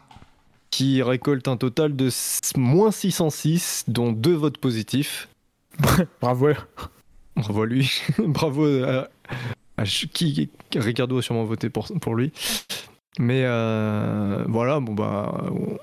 qui 0.71 1.03
récolte 1.03 1.47
un 1.49 1.57
total 1.57 1.95
de 1.95 2.09
moins 2.57 2.91
606, 2.91 3.85
dont 3.87 4.11
deux 4.13 4.35
votes 4.35 4.59
positifs. 4.59 5.29
Bravo. 6.21 6.49
Bravo 7.37 7.63
à 7.63 7.67
lui. 7.67 8.01
Bravo 8.19 8.67
à, 8.85 9.09
qui 9.85 10.51
Ricardo 10.75 11.19
a 11.19 11.23
sûrement 11.23 11.45
voté 11.45 11.71
pour, 11.71 11.89
pour 12.01 12.15
lui. 12.15 12.33
Mais 13.19 13.43
euh, 13.45 14.45
voilà, 14.49 14.79
bon 14.81 14.95
bah, 14.95 15.45
on- 15.51 15.79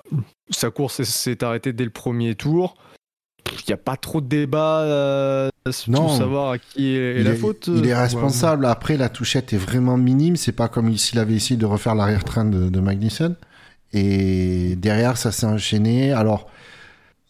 sa 0.49 0.69
course 0.71 1.03
s'est- 1.03 1.43
arrêtée 1.43 1.73
dès 1.73 1.83
le 1.83 1.89
premier 1.89 2.35
tour. 2.35 2.75
Il 3.51 3.63
n'y 3.69 3.73
a 3.73 3.77
pas 3.77 3.95
trop 3.97 4.21
de 4.21 4.27
débat 4.27 4.79
euh, 4.81 5.49
Non. 5.87 6.01
pour 6.07 6.15
savoir 6.15 6.51
à 6.51 6.57
qui 6.57 6.95
est, 6.95 7.23
la 7.23 7.31
est, 7.31 7.35
faute. 7.35 7.67
il 7.67 7.85
est 7.85 7.93
Ouais. 7.93 7.93
responsable. 7.93 8.65
Après, 8.65 8.97
la 8.97 9.09
touchette 9.09 9.53
est 9.53 9.57
vraiment 9.57 9.97
minime. 9.97 10.35
C'est 10.35 10.51
pas 10.51 10.67
comme 10.67 10.95
s'il 10.97 11.19
avait 11.19 11.33
essayé 11.35 11.57
de 11.57 11.65
refaire 11.65 11.93
l'arrière-train 11.95 12.45
de, 12.45 12.69
de 12.69 12.79
Magnussen. 12.79 13.35
Et 13.93 14.75
derrière, 14.77 15.17
ça 15.17 15.31
s'est 15.31 15.45
enchaîné. 15.45 16.11
Alors, 16.11 16.49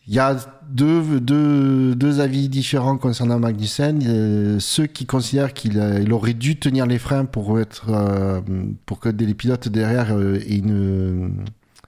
il 0.07 0.13
y 0.13 0.19
a 0.19 0.35
deux, 0.69 1.19
deux, 1.19 1.95
deux 1.95 2.19
avis 2.19 2.47
différents 2.49 2.97
concernant 2.97 3.39
Magnussen. 3.39 4.01
Euh, 4.05 4.59
ceux 4.59 4.85
qui 4.85 5.05
considèrent 5.05 5.53
qu'il 5.53 5.79
a- 5.79 5.99
il 5.99 6.13
aurait 6.13 6.33
dû 6.35 6.57
tenir 6.59 6.85
les 6.85 6.99
freins 6.99 7.25
pour, 7.25 7.59
être, 7.59 7.85
euh, 7.89 8.41
pour 8.85 8.99
que 8.99 9.09
les 9.09 9.33
pilotes 9.33 9.67
derrière 9.67 10.15
euh, 10.15 10.35
aient 10.47 10.57
une, 10.57 11.45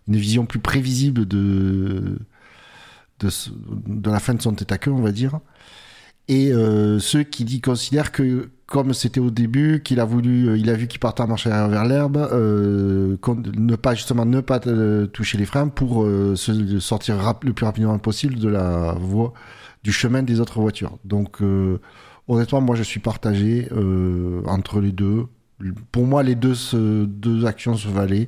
une 0.07 0.15
vision 0.15 0.45
plus 0.45 0.59
prévisible 0.59 1.27
de, 1.27 2.19
de, 3.19 3.29
de 3.87 4.09
la 4.09 4.19
fin 4.19 4.33
de 4.33 4.41
son 4.41 4.53
tête 4.53 4.71
à 4.71 4.77
queue, 4.77 4.91
on 4.91 5.01
va 5.01 5.11
dire. 5.11 5.39
Et 6.27 6.51
euh, 6.51 6.99
ceux 6.99 7.23
qui 7.23 7.45
dit- 7.45 7.61
considèrent 7.61 8.11
que, 8.11 8.49
comme 8.65 8.93
c'était 8.93 9.21
au 9.21 9.31
début, 9.31 9.81
qu'il 9.81 9.99
a 10.01 10.05
voulu, 10.05 10.49
euh, 10.49 10.57
il 10.57 10.69
a 10.69 10.73
vu 10.73 10.87
qu'il 10.87 10.99
partait 10.99 11.23
en 11.23 11.27
marche 11.27 11.47
arrière 11.47 11.69
vers 11.69 11.85
l'herbe, 11.85 12.17
euh, 12.17 13.15
ne 13.55 13.75
pas 13.75 13.95
justement 13.95 14.25
ne 14.25 14.41
pas 14.41 14.59
toucher 14.59 15.37
les 15.37 15.45
freins 15.45 15.69
pour 15.69 16.05
sortir 16.35 17.35
le 17.43 17.53
plus 17.53 17.65
rapidement 17.65 17.97
possible 17.97 18.35
de 18.35 18.49
la 18.49 18.93
voie, 18.99 19.33
du 19.83 19.91
chemin 19.93 20.21
des 20.21 20.41
autres 20.41 20.59
voitures. 20.59 20.97
Donc, 21.05 21.39
honnêtement, 22.27 22.59
moi, 22.61 22.75
je 22.75 22.83
suis 22.83 22.99
partagé 22.99 23.69
entre 24.45 24.81
les 24.81 24.91
deux. 24.91 25.27
Pour 25.93 26.05
moi, 26.05 26.23
les 26.23 26.35
deux, 26.35 26.55
deux 27.07 27.45
actions 27.45 27.75
se 27.77 27.87
valaient. 27.87 28.27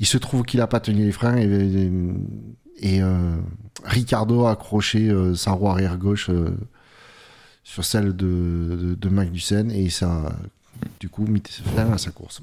Il 0.00 0.06
se 0.06 0.18
trouve 0.18 0.42
qu'il 0.42 0.60
a 0.60 0.66
pas 0.66 0.80
tenu 0.80 1.04
les 1.04 1.12
freins 1.12 1.36
et, 1.36 3.00
Ricardo 3.84 4.46
a 4.46 4.52
accroché 4.52 5.12
sa 5.36 5.52
roue 5.52 5.68
arrière 5.68 5.98
gauche 5.98 6.30
sur 7.68 7.84
celle 7.84 8.16
de, 8.16 8.26
de, 8.80 8.94
de 8.94 9.08
Magnussen 9.10 9.70
et 9.70 9.90
ça 9.90 10.06
a 10.10 10.32
du 11.00 11.08
coup 11.10 11.26
mis 11.26 11.42
fin 11.76 11.92
à 11.92 11.98
sa 11.98 12.10
course. 12.10 12.40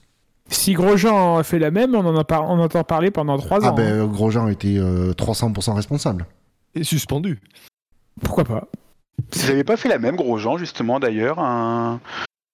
Si 0.50 0.74
Grosjean 0.74 1.38
a 1.38 1.44
fait 1.44 1.58
la 1.58 1.72
même, 1.72 1.96
on 1.96 2.05
en, 2.05 2.15
a 2.15 2.24
par- 2.24 2.48
on 2.48 2.60
entend 2.60 2.84
parler 2.84 3.10
pendant 3.10 3.36
3 3.38 3.60
Ah 3.63 3.65
ans. 3.65 3.72
hein. 3.72 3.74
ben 3.75 4.05
Grosjean 4.05 4.48
était 4.50 4.77
euh, 4.77 5.13
300% 5.13 5.74
responsable. 5.74 6.27
Et 6.75 6.84
suspendu. 6.84 7.39
Pourquoi 8.22 8.44
pas? 8.44 8.67
Vous 9.34 9.48
n'avez 9.48 9.63
pas 9.63 9.77
fait 9.77 9.89
la 9.89 9.98
même, 9.98 10.15
Grosjean, 10.15 10.58
justement, 10.58 11.00
d'ailleurs 11.00 11.39
un... 11.39 12.00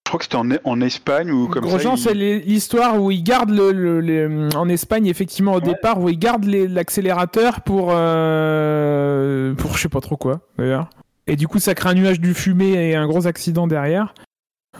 Je 0.07 0.11
crois 0.11 0.19
que 0.19 0.23
c'était 0.25 0.37
en, 0.37 0.49
en 0.63 0.79
Espagne 0.81 1.31
ou 1.31 1.47
comme 1.49 1.65
Grosjean, 1.65 1.97
ça. 1.97 2.09
c'est 2.09 2.13
les- 2.15 2.39
l'histoire 2.39 3.01
où 3.01 3.11
il 3.11 3.23
garde 3.23 3.49
le, 3.49 3.71
le- 3.73 3.99
les- 3.99 4.55
en 4.55 4.69
Espagne 4.69 5.07
effectivement 5.07 5.53
au 5.55 5.61
départ 5.61 5.99
où 5.99 6.07
il 6.07 6.17
garde 6.19 6.45
l'accélérateur 6.45 7.61
pour 7.61 7.89
euh, 7.91 9.53
pour 9.55 9.75
je 9.77 9.81
sais 9.83 9.89
pas 9.89 10.01
trop 10.01 10.17
quoi 10.17 10.39
d'ailleurs. 10.57 10.89
Et 11.27 11.35
du 11.35 11.47
coup, 11.47 11.59
ça 11.59 11.75
crée 11.75 11.89
un 11.89 11.93
nuage 11.93 12.19
du 12.19 12.33
fumée 12.33 12.73
et 12.89 12.95
un 12.95 13.07
gros 13.07 13.27
accident 13.27 13.67
derrière. 13.67 14.13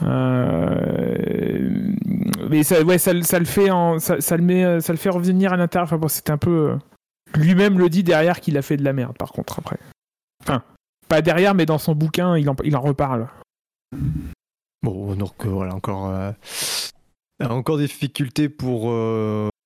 Euh, 0.02 1.92
Mais 2.50 2.62
ça, 2.62 2.82
ouais, 2.82 2.98
ça, 2.98 3.12
le- 3.12 3.22
fait 3.22 3.68
ça, 3.98 4.36
le 4.36 4.42
met, 4.42 4.80
ça 4.80 4.92
le 4.92 4.98
fait 4.98 5.08
revenir 5.10 5.52
à 5.52 5.56
l'intérieur. 5.56 5.84
Enfin 5.84 5.98
bon, 5.98 6.08
c'était 6.08 6.32
un 6.32 6.38
peu. 6.38 6.70
euh, 6.72 6.76
Lui-même 7.38 7.78
le 7.78 7.88
dit 7.88 8.02
derrière 8.02 8.40
qu'il 8.40 8.58
a 8.58 8.62
fait 8.62 8.76
de 8.76 8.84
la 8.84 8.92
merde. 8.92 9.16
Par 9.16 9.32
contre, 9.32 9.58
après. 9.58 9.78
Enfin, 10.42 10.62
pas 11.08 11.22
derrière, 11.22 11.54
mais 11.54 11.66
dans 11.66 11.78
son 11.78 11.94
bouquin, 11.94 12.36
il 12.36 12.48
en, 12.50 12.56
il 12.64 12.76
en 12.76 12.80
reparle. 12.80 13.28
Bon, 14.82 15.14
donc 15.14 15.46
euh, 15.46 15.48
voilà, 15.48 15.74
encore, 15.74 16.08
euh, 16.08 16.32
encore 17.40 17.78
des 17.78 17.84
difficultés 17.86 18.48
pour. 18.48 18.90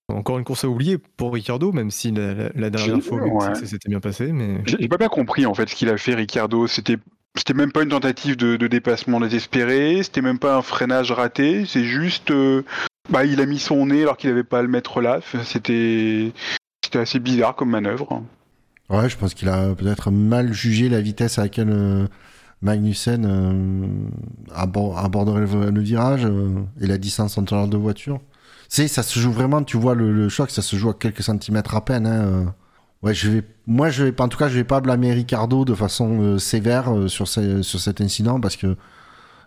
Encore 0.09 0.39
une 0.39 0.45
course 0.45 0.65
à 0.65 0.69
oublier 0.69 0.99
pour 0.99 1.35
Ricardo, 1.35 1.73
même 1.73 1.91
si 1.91 2.11
la, 2.13 2.35
la- 2.35 2.49
la 2.55 2.71
dernière 2.71 3.03
fois, 3.03 3.23
ouais. 3.23 3.55
ça 3.55 3.67
s'était 3.67 3.89
bien 3.89 4.01
passé. 4.01 4.33
Mais... 4.33 4.61
J'ai 4.67 4.89
pas 4.89 4.99
bien 4.99 5.09
compris 5.09 5.47
en 5.47 5.55
fait 5.55 5.69
ce 5.69 5.75
qu'il 5.75 5.89
a 5.89 5.97
fait 5.99 6.15
Ricardo. 6.15 6.67
C'était 6.67 6.97
c'était 7.37 7.55
même 7.55 7.71
pas 7.73 7.83
une 7.83 7.91
tentative 7.91 8.37
de, 8.37 8.57
de 8.57 8.67
dépassement 8.67 9.21
désespéré. 9.21 10.03
C'était 10.03 10.23
même 10.23 10.39
pas 10.39 10.57
un 10.57 10.63
freinage 10.63 11.13
raté. 11.13 11.65
C'est 11.67 11.85
juste 11.85 12.31
euh, 12.31 12.63
bah 13.11 13.25
il 13.25 13.41
a 13.41 13.47
mis 13.47 13.59
son 13.59 13.87
nez 13.87 14.03
alors 14.03 14.17
qu'il 14.17 14.31
avait 14.31 14.45
pas 14.45 14.61
à 14.61 14.63
le 14.63 14.69
mettre 14.69 15.01
là. 15.01 15.21
C'était 15.45 16.33
c'était 16.85 16.99
assez 17.01 17.19
bizarre 17.19 17.57
comme 17.57 17.71
manœuvre. 17.71 18.23
Ouais, 18.89 19.09
je 19.09 19.17
pense 19.17 19.35
qu'il 19.35 19.49
a 19.49 19.75
peut-être 19.75 20.13
mal 20.13 20.53
jugé 20.53 20.89
la 20.89 21.01
vitesse 21.01 21.41
à 21.41 21.43
laquelle 21.43 21.71
euh, 21.71 22.07
Magnussen 22.63 23.27
euh, 23.27 24.55
abor- 24.55 24.97
aborderait 24.97 25.41
le, 25.41 25.71
le 25.71 25.81
virage 25.81 26.25
euh, 26.25 26.55
et 26.81 26.87
la 26.87 26.97
distance 26.97 27.37
entre 27.37 27.55
leurs 27.55 27.67
deux 27.67 27.77
voitures. 27.77 28.21
C'est, 28.69 28.89
ça 28.89 29.03
se 29.03 29.19
joue 29.19 29.33
vraiment, 29.33 29.63
tu 29.63 29.77
vois 29.77 29.95
le, 29.95 30.13
le 30.13 30.29
choc, 30.29 30.51
ça 30.51 30.63
se 30.63 30.77
joue 30.77 30.91
à 30.91 30.95
quelques 30.95 31.23
centimètres 31.23 31.75
à 31.75 31.85
peine. 31.85 32.07
hein, 32.07 32.25
euh. 32.27 32.45
Ouais, 33.03 33.15
je 33.15 33.29
vais, 33.31 33.43
moi, 33.67 33.91
je 33.91 34.05
vais 34.05 34.13
pas, 34.13 34.25
en 34.25 34.29
tout 34.29 34.39
cas, 34.39 34.49
je 34.49 34.55
vais 34.55 34.65
pas 34.65 34.81
blâmer 34.81 35.13
Ricardo 35.13 35.65
de 35.65 35.75
façon 35.75 36.21
euh, 36.23 36.39
sévère 36.39 36.93
euh, 36.93 37.09
sur, 37.09 37.29
ce- 37.29 37.63
sur 37.63 37.79
cet 37.79 38.01
incident 38.01 38.41
parce 38.41 38.57
que 38.57 38.77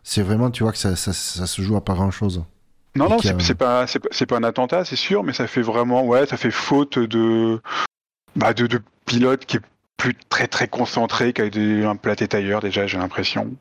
c'est 0.03 0.21
vraiment, 0.21 0.51
tu 0.51 0.63
vois, 0.63 0.71
que 0.71 0.77
ça, 0.77 0.95
ça, 0.95 1.13
ça 1.13 1.47
se 1.47 1.61
joue 1.61 1.75
à 1.75 1.83
pas 1.83 1.93
grand 1.93 2.11
chose. 2.11 2.43
Non 2.95 3.05
Et 3.05 3.09
non 3.09 3.17
c'est 3.19 3.55
pas 3.55 3.85
c'est 3.85 3.99
pas, 3.99 4.07
c'est 4.11 4.25
pas 4.25 4.38
un 4.38 4.43
attentat 4.43 4.83
c'est 4.83 4.95
sûr 4.95 5.23
mais 5.23 5.31
ça 5.31 5.45
fait 5.45 5.61
vraiment 5.61 6.03
ouais 6.05 6.25
ça 6.25 6.38
fait 6.38 6.49
faute 6.49 6.97
de 6.97 7.61
bah 8.35 8.55
de, 8.55 8.65
de 8.65 8.81
pilote 9.05 9.45
qui 9.45 9.57
est 9.57 9.61
plus 9.97 10.15
très 10.27 10.47
très 10.47 10.67
concentré 10.67 11.31
qui 11.31 11.41
a 11.41 11.45
été 11.45 11.85
un 11.85 11.97
ailleurs 12.33 12.61
déjà 12.61 12.88
j'ai 12.88 12.97
l'impression. 12.97 13.55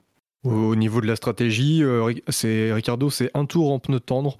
Au 0.44 0.74
niveau 0.76 1.00
de 1.02 1.06
la 1.06 1.16
stratégie, 1.16 1.84
c'est 2.28 2.72
Ricardo, 2.72 3.10
c'est 3.10 3.30
un 3.34 3.44
tour 3.44 3.72
en 3.72 3.78
pneu 3.80 4.00
tendre. 4.00 4.38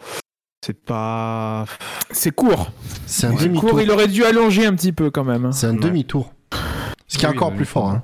C'est 0.64 0.84
pas. 0.84 1.64
C'est 2.10 2.32
court. 2.34 2.70
C'est 3.06 3.26
un 3.26 3.32
demi-tour. 3.34 3.70
court. 3.70 3.80
Il 3.80 3.90
aurait 3.90 4.08
dû 4.08 4.24
allonger 4.24 4.66
un 4.66 4.74
petit 4.74 4.92
peu 4.92 5.10
quand 5.10 5.24
même. 5.24 5.46
hein. 5.46 5.52
C'est 5.52 5.66
un 5.66 5.74
Ouais. 5.74 5.80
demi-tour. 5.80 6.32
Ce 7.06 7.16
qui 7.16 7.24
est 7.24 7.28
encore 7.28 7.50
oui, 7.50 7.56
plus 7.56 7.64
fort. 7.64 7.88
Hein. 7.90 8.02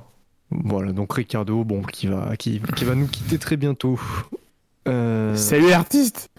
Voilà, 0.51 0.91
donc 0.93 1.13
Ricardo, 1.13 1.63
bon, 1.63 1.81
qui 1.83 2.07
va, 2.07 2.35
qui, 2.37 2.61
qui 2.75 2.85
va 2.85 2.95
nous 2.95 3.07
quitter 3.07 3.37
très 3.37 3.57
bientôt. 3.57 3.99
Euh, 4.87 5.35
Salut 5.35 5.69
l'artiste. 5.69 6.29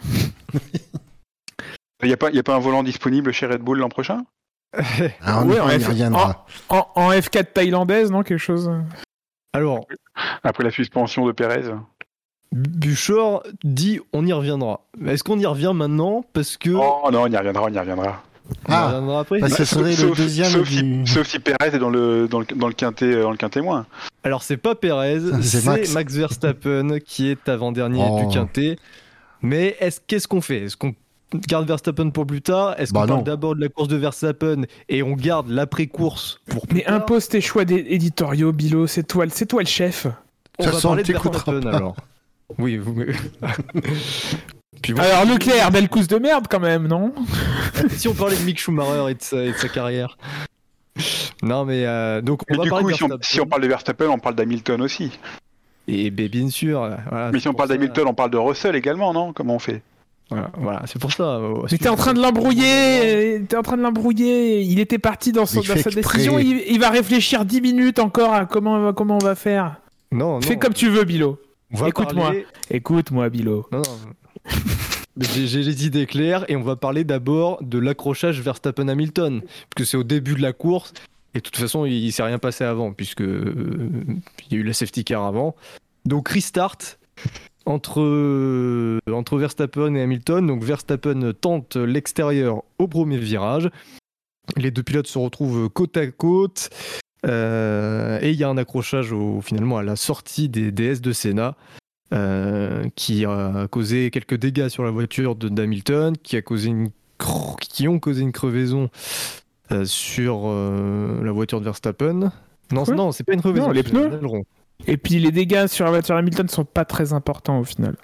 Il 2.03 2.11
y 2.11 2.13
a 2.13 2.17
pas 2.17 2.29
il 2.31 2.37
y 2.37 2.39
a 2.39 2.43
pas 2.43 2.55
un 2.55 2.59
volant 2.61 2.83
disponible 2.83 3.33
chez 3.33 3.47
Red 3.47 3.63
Bull 3.63 3.79
l'an 3.79 3.89
prochain? 3.89 4.25
Ah, 5.23 5.43
on, 5.43 5.49
Ouais. 5.49 5.79
En, 6.69 6.87
en 6.95 7.11
F4 7.11 7.53
thaïlandaise, 7.55 8.11
non 8.11 8.23
Quelque 8.23 8.39
chose? 8.39 8.71
Alors, 9.55 9.87
après 10.43 10.63
la 10.63 10.71
suspension 10.71 11.27
de 11.27 11.33
Pérez. 11.33 11.63
Buchor 12.53 13.43
dit 13.65 14.01
on 14.13 14.27
y 14.27 14.33
reviendra. 14.33 14.81
Est-ce 15.07 15.25
qu'on 15.25 15.39
y 15.39 15.47
revient 15.47 15.73
maintenant 15.75 16.25
Parce 16.33 16.57
que. 16.57 16.71
Oh 16.71 17.11
non 17.13 17.23
on 17.23 17.27
y 17.31 17.37
reviendra 17.37 17.65
on 17.65 17.69
y 17.73 17.79
reviendra. 17.79 18.23
on 18.69 18.73
y 18.73 18.75
Ah. 18.75 18.87
reviendra 18.87 19.21
après 19.21 19.41
Parce 19.41 19.55
que 19.55 19.65
ce 19.65 19.75
serait 19.75 19.95
le 19.97 20.15
deuxième 20.15 20.51
sauf 20.51 20.69
du- 20.69 21.05
si, 21.07 21.13
sauf 21.15 21.27
si 21.27 21.39
Pérez 21.41 21.75
est 21.75 21.79
dans 21.79 21.91
le 21.91 22.29
dans 22.29 22.41
le 22.41 22.47
dans 22.55 22.69
le 22.69 22.73
quintet 22.75 23.07
euh, 23.07 23.23
dans 23.23 23.31
le 23.33 23.37
quintet 23.37 23.61
moins. 23.61 23.87
Alors, 24.25 24.43
c'est 24.43 24.57
pas 24.57 24.75
Perez, 24.75 25.21
C'est 25.43 25.61
c'est 25.61 25.67
Max. 25.67 25.93
Max. 25.95 26.15
Verstappen 26.15 26.99
qui 27.05 27.29
est 27.31 27.49
avant-dernier 27.49 28.05
Oh. 28.09 28.21
du 28.21 28.29
quintet. 28.35 28.77
Mais 29.43 29.77
est-ce 29.81 30.01
qu'est-ce 30.07 30.27
qu'on 30.29 30.41
fait? 30.41 30.65
Est-ce 30.65 30.77
qu'on 30.77 30.95
garde 31.49 31.67
Verstappen 31.69 32.11
pour 32.11 32.27
plus 32.27 32.41
tard? 32.43 32.75
Est-ce 32.79 32.93
Bah 32.93 33.01
qu'on 33.03 33.07
non. 33.07 33.13
parle 33.15 33.25
d'abord 33.25 33.55
de 33.57 33.61
la 33.61 33.69
course 33.69 33.89
de 33.89 33.97
Verstappen 33.97 34.63
et 34.89 35.03
on 35.03 35.13
garde 35.13 35.49
l'après-course 35.51 36.41
pour 36.49 36.67
plus 36.67 36.79
Mais 36.79 36.85
tard? 36.85 36.95
impose 36.95 37.29
tes 37.29 37.41
choix 37.41 37.63
éditoriaux, 37.69 38.53
Bilo. 38.53 38.87
C'est 38.87 39.03
toi, 39.05 39.25
c'est 39.29 39.47
toi 39.47 39.63
le 39.63 39.69
chef. 39.69 40.07
On 40.59 40.65
toute 40.65 40.73
va 40.75 40.81
parler 40.81 41.03
de 41.03 41.13
Verstappen 41.13 41.67
alors. 41.67 41.97
Oui, 42.59 42.77
vous... 42.77 42.95
Puis 44.83 44.93
bon, 44.93 45.03
Alors 45.03 45.25
Leclerc, 45.25 45.71
belle 45.71 45.89
course 45.89 46.07
de 46.07 46.19
merde 46.19 46.47
quand 46.49 46.61
même, 46.61 46.87
non 46.87 47.13
si 47.91 48.09
on 48.09 48.15
parlait 48.15 48.37
de 48.37 48.43
Mick 48.43 48.59
Schumacher 48.61 49.11
et 49.11 49.15
de 49.15 49.23
sa, 49.23 49.43
et 49.43 49.53
de 49.53 49.57
sa 49.57 49.69
carrière. 49.69 50.17
Non 51.43 51.65
mais 51.65 51.85
euh, 51.87 52.21
donc 52.21 52.43
on 52.43 52.45
Mais 52.53 52.59
va 52.59 52.65
du 52.65 52.71
parler 52.71 52.85
coup 52.85 52.93
si 52.93 53.03
on, 53.05 53.09
Verstappen. 53.09 53.27
si 53.35 53.41
on 53.41 53.47
parle 53.47 53.63
de 53.63 53.69
Verstappen 53.69 54.07
on 54.09 54.19
parle 54.19 54.35
d'Hamilton 54.37 54.81
aussi. 54.83 55.11
Et 55.89 56.11
ben, 56.11 56.29
bien 56.29 56.49
sûr. 56.51 56.83
euh, 56.83 56.97
Voilà, 57.11 57.31
Mais 57.33 57.41
si 57.41 57.49
on 57.49 57.55
parle 57.55 57.71
d'Hamilton 57.71 58.05
on 58.07 58.15
parle 58.15 58.31
de 58.31 58.37
Russell 58.39 58.77
également 58.77 59.13
non? 59.13 59.33
Comment 59.33 59.55
on 59.57 59.59
fait? 59.59 59.83
Voilà, 60.31 60.51
voilà, 60.59 60.83
c'est 60.87 61.01
pour 61.01 61.13
ça. 61.13 61.23
euh, 61.37 61.63
Mais 61.71 61.79
t'es 61.79 61.89
en 61.89 61.95
train 61.97 62.13
de 62.13 62.21
l'embrouiller. 62.21 63.43
T'es 63.49 63.57
en 63.57 63.63
train 63.63 63.77
de 63.77 63.83
l'embrouiller. 63.83 64.61
Il 64.63 64.81
était 64.81 64.99
parti 64.99 65.31
dans, 65.31 65.47
son, 65.47 65.61
dans 65.61 65.77
sa 65.77 65.91
décision. 65.91 66.39
Il, 66.41 66.65
il 66.69 66.81
va 66.81 66.91
réfléchir 66.91 67.45
10 67.45 67.61
minutes 67.61 67.99
encore 68.01 68.35
à 68.35 68.45
comment, 68.45 68.93
comment 68.93 69.19
on 69.21 69.25
va 69.25 69.37
faire. 69.37 69.77
Non, 70.11 70.35
non. 70.35 70.41
Fais 70.41 70.57
comme 70.57 70.75
tu 70.75 70.89
veux, 70.89 71.05
Bilo. 71.05 71.39
Écoute-moi. 71.89 72.25
parler- 72.27 72.47
Écoute-moi, 72.71 73.29
Bilo. 73.29 73.67
Non, 73.73 73.79
non. 73.79 74.43
J'ai 75.19 75.63
les 75.63 75.87
idées 75.87 76.07
claires 76.07 76.45
et 76.51 76.57
on 76.57 76.63
va 76.63 76.77
parler 76.77 77.03
d'abord 77.05 77.63
de 77.63 77.79
l'accrochage 77.79 78.41
Verstappen-Hamilton, 78.43 79.41
puisque 79.75 79.91
c'est 79.91 79.97
au 79.97 80.05
début 80.05 80.35
de 80.35 80.43
la 80.43 80.53
course 80.53 80.93
et 81.35 81.39
de 81.39 81.43
toute 81.43 81.57
façon 81.57 81.87
il, 81.87 81.93
il 81.95 82.13
s'est 82.13 82.23
rien 82.23 82.39
passé 82.39 82.65
avant 82.65 82.93
puisque 82.93 83.23
euh, 83.23 83.91
il 84.51 84.53
y 84.53 84.57
a 84.57 84.59
eu 84.59 84.63
la 84.63 84.75
safety 84.75 85.05
car 85.05 85.25
avant. 85.25 85.57
Donc 86.05 86.29
restart 86.29 86.77
entre 87.65 88.01
euh, 88.03 88.99
entre 89.11 89.39
Verstappen 89.39 89.95
et 89.95 90.03
Hamilton. 90.03 90.47
Donc 90.47 90.63
Verstappen 90.63 91.33
tente 91.33 91.77
l'extérieur 91.77 92.63
au 92.79 92.87
premier 92.87 93.17
virage. 93.17 93.71
Les 94.57 94.71
deux 94.71 94.83
pilotes 94.83 95.07
se 95.09 95.19
retrouvent 95.19 95.71
côte 95.71 95.97
à 95.97 96.07
côte. 96.09 96.69
Euh, 97.27 98.19
et 98.23 98.31
il 98.31 98.37
y 98.37 98.45
a 98.45 98.49
un 98.49 98.57
accrochage 98.57 99.13
au- 99.13 99.41
finalement 99.41 99.79
à 99.79 99.83
la 99.83 99.97
sortie 99.97 100.49
des 100.49 100.71
DS 100.73 101.01
de 101.01 101.13
Senna. 101.13 101.55
Euh, 102.15 102.85
qui 102.95 103.25
a 103.25 103.67
causé 103.69 104.13
quelques 104.13 104.37
dégâts 104.37 104.69
sur 104.69 104.85
la 104.85 104.93
voiture 104.93 105.35
de 105.35 105.49
d'Hamilton, 105.49 106.15
qui 106.23 106.37
a 106.37 106.43
causé 106.43 106.69
une 106.69 106.91
qui 107.69 107.89
ont 107.89 107.99
causé 107.99 108.23
une 108.23 108.31
crevaison 108.31 108.91
euh, 109.73 109.85
sur 109.85 110.43
euh, 110.45 111.21
la 111.25 111.33
voiture 111.33 111.59
de 111.59 111.65
Verstappen. 111.65 112.31
Non, 112.71 112.85
Quoi? 112.85 112.95
non, 112.95 113.11
c'est 113.11 113.25
pas 113.25 113.33
une 113.33 113.41
crevaison. 113.41 113.67
Non, 113.67 113.73
les 113.73 113.83
pneus. 113.83 114.09
Et 114.87 114.99
puis 114.99 115.19
les 115.19 115.33
dégâts 115.33 115.67
sur 115.67 115.85
la 115.85 115.91
voiture 115.91 116.15
Hamilton 116.15 116.49
sont 116.49 116.65
pas 116.65 116.85
très 116.85 117.13
importants 117.13 117.59
au 117.59 117.65
final. 117.65 117.97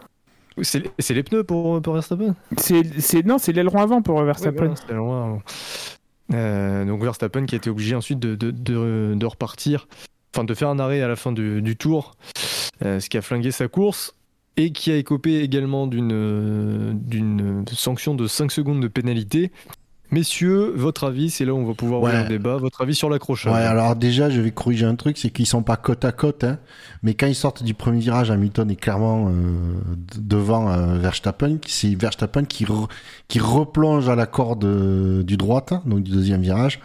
C'est 0.61 1.15
les 1.15 1.23
pneus 1.23 1.45
pour, 1.45 1.81
pour 1.81 1.95
Verstappen? 1.95 2.35
C'est, 2.57 3.25
non, 3.25 3.39
c'est 3.39 3.53
l'aileron 3.53 3.79
avant 3.83 4.03
pour 4.03 4.21
Verstappen. 4.25 4.75
loin 4.91 5.25
avant. 5.27 5.43
Euh, 6.33 6.85
donc 6.85 7.03
Verstappen 7.03 7.47
qui 7.47 7.55
a 7.55 7.59
été 7.59 7.71
obligé 7.71 7.95
ensuite 7.95 8.19
de, 8.19 9.25
repartir, 9.27 9.89
enfin 10.35 10.45
de 10.45 10.55
faire 10.55 10.69
un 10.69 10.79
arrêt 10.79 11.03
à 11.03 11.09
la 11.09 11.17
fin 11.17 11.33
du, 11.33 11.77
tour, 11.77 12.17
euh, 12.85 13.01
ce 13.01 13.09
qui 13.09 13.17
a 13.17 13.23
flingué 13.23 13.51
sa 13.51 13.69
course 13.69 14.15
et 14.57 14.73
qui 14.73 14.91
a 14.91 14.97
écopé 14.97 15.41
également 15.41 15.87
d'une 15.87 16.13
euh, 16.13 16.93
d'une 16.95 17.65
sanction 17.73 18.15
de 18.15 18.27
5 18.27 18.53
secondes 18.53 18.83
de 18.83 18.89
pénalité. 18.89 19.51
Messieurs, 20.13 20.73
votre 20.77 21.05
avis, 21.05 21.31
c'est 21.31 21.47
là 21.47 21.55
où 21.55 21.57
on 21.57 21.65
va 21.65 21.73
pouvoir 21.75 22.03
Ouais. 22.03 22.11
ouvrir 22.11 22.23
le 22.25 22.29
débat. 22.29 22.57
Votre 22.59 22.83
avis 22.83 22.95
sur 22.95 23.09
l'accrochage. 23.09 23.53
Ouais, 23.53 23.61
alors 23.61 23.97
déjà, 23.97 24.29
je 24.29 24.43
vais 24.43 24.51
corriger 24.51 24.85
un 24.85 24.95
truc, 24.95 25.17
c'est 25.17 25.31
qu'ils 25.31 25.47
sont 25.47 25.63
pas 25.63 25.77
côte 25.79 26.05
à 26.05 26.13
côte, 26.13 26.45
hein, 26.45 26.59
mais 27.03 27.15
quand 27.15 27.27
ils 27.27 27.35
sortent 27.35 27.63
du 27.63 27.73
premier 27.73 27.99
virage, 28.01 28.31
Hamilton 28.31 28.71
est 28.71 28.77
clairement 28.77 29.29
euh, 29.29 29.33
devant 30.19 30.71
euh, 30.71 30.99
Verstappen. 30.99 31.57
C'est 31.67 31.95
Verstappen 31.95 32.45
qui, 32.45 32.67
re- 32.67 32.89
qui 33.29 33.39
replonge 33.41 34.09
à 34.11 34.15
la 34.15 34.27
corde 34.27 34.65
euh, 34.67 35.23
du 35.23 35.39
droite, 35.39 35.73
hein, 35.73 35.83
donc 35.87 36.03
du 36.03 36.11
deuxième 36.13 36.43
virage. 36.43 36.79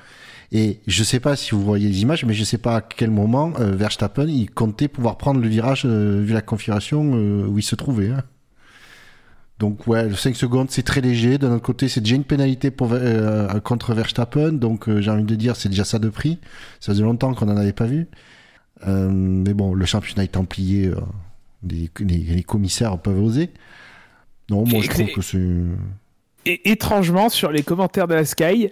Et 0.54 0.80
je 0.88 1.04
sais 1.04 1.20
pas 1.20 1.36
si 1.36 1.52
vous 1.52 1.62
voyez 1.62 1.90
les 1.90 2.02
images, 2.04 2.24
mais 2.24 2.34
je 2.34 2.46
sais 2.46 2.58
pas 2.58 2.78
à 2.78 2.82
quel 2.82 3.12
moment 3.12 3.52
euh, 3.60 3.72
Verstappen 3.76 4.28
il 4.30 4.50
comptait 4.50 4.88
pouvoir 4.88 5.18
prendre 5.18 5.42
le 5.42 5.48
virage 5.50 5.84
euh, 5.86 6.22
vu 6.24 6.34
la 6.34 6.42
configuration 6.42 7.12
euh, 7.16 7.46
où 7.46 7.60
il 7.60 7.64
se 7.64 7.76
trouvait. 7.76 8.12
hein. 8.12 8.24
Donc 9.60 9.88
ouais, 9.88 10.08
le 10.08 10.14
5 10.16 10.36
secondes 10.36 10.68
c'est 10.70 10.84
très 10.84 11.02
léger. 11.02 11.38
D'un 11.40 11.52
autre 11.54 11.64
côté, 11.66 11.88
c'est 11.90 12.02
déjà 12.02 12.16
une 12.16 12.24
pénalité 12.24 12.70
pour, 12.70 12.90
euh, 12.94 13.48
contre 13.62 13.94
Verstappen, 13.94 14.52
donc 14.54 14.88
euh, 14.88 15.02
j'ai 15.02 15.10
envie 15.10 15.24
de 15.24 15.36
dire 15.36 15.56
c'est 15.56 15.70
déjà 15.70 15.84
ça 15.86 15.98
de 16.00 16.10
prix. 16.10 16.38
Ça 16.80 16.92
faisait 16.94 17.04
longtemps 17.04 17.34
qu'on 17.34 17.46
n'en 17.48 17.58
avait 17.58 17.74
pas 17.74 17.86
vu. 17.86 18.08
Euh, 18.88 19.10
mais 19.12 19.54
bon, 19.56 19.74
le 19.74 19.86
championnat 19.86 20.24
étant 20.26 20.46
plié, 20.46 20.88
euh, 20.88 20.96
les, 21.68 21.90
les- 22.00 22.18
les 22.36 22.44
commissaires 22.44 23.00
peuvent 23.00 23.20
oser. 23.22 23.50
Non, 24.50 24.64
moi 24.66 24.82
je 24.82 24.90
trouve 24.90 25.08
que 25.12 25.22
c'est... 25.22 25.42
Et 26.46 26.72
étrangement, 26.72 27.28
sur 27.30 27.52
les 27.52 27.64
commentaires 27.64 28.08
de 28.08 28.14
la 28.14 28.24
Sky, 28.24 28.70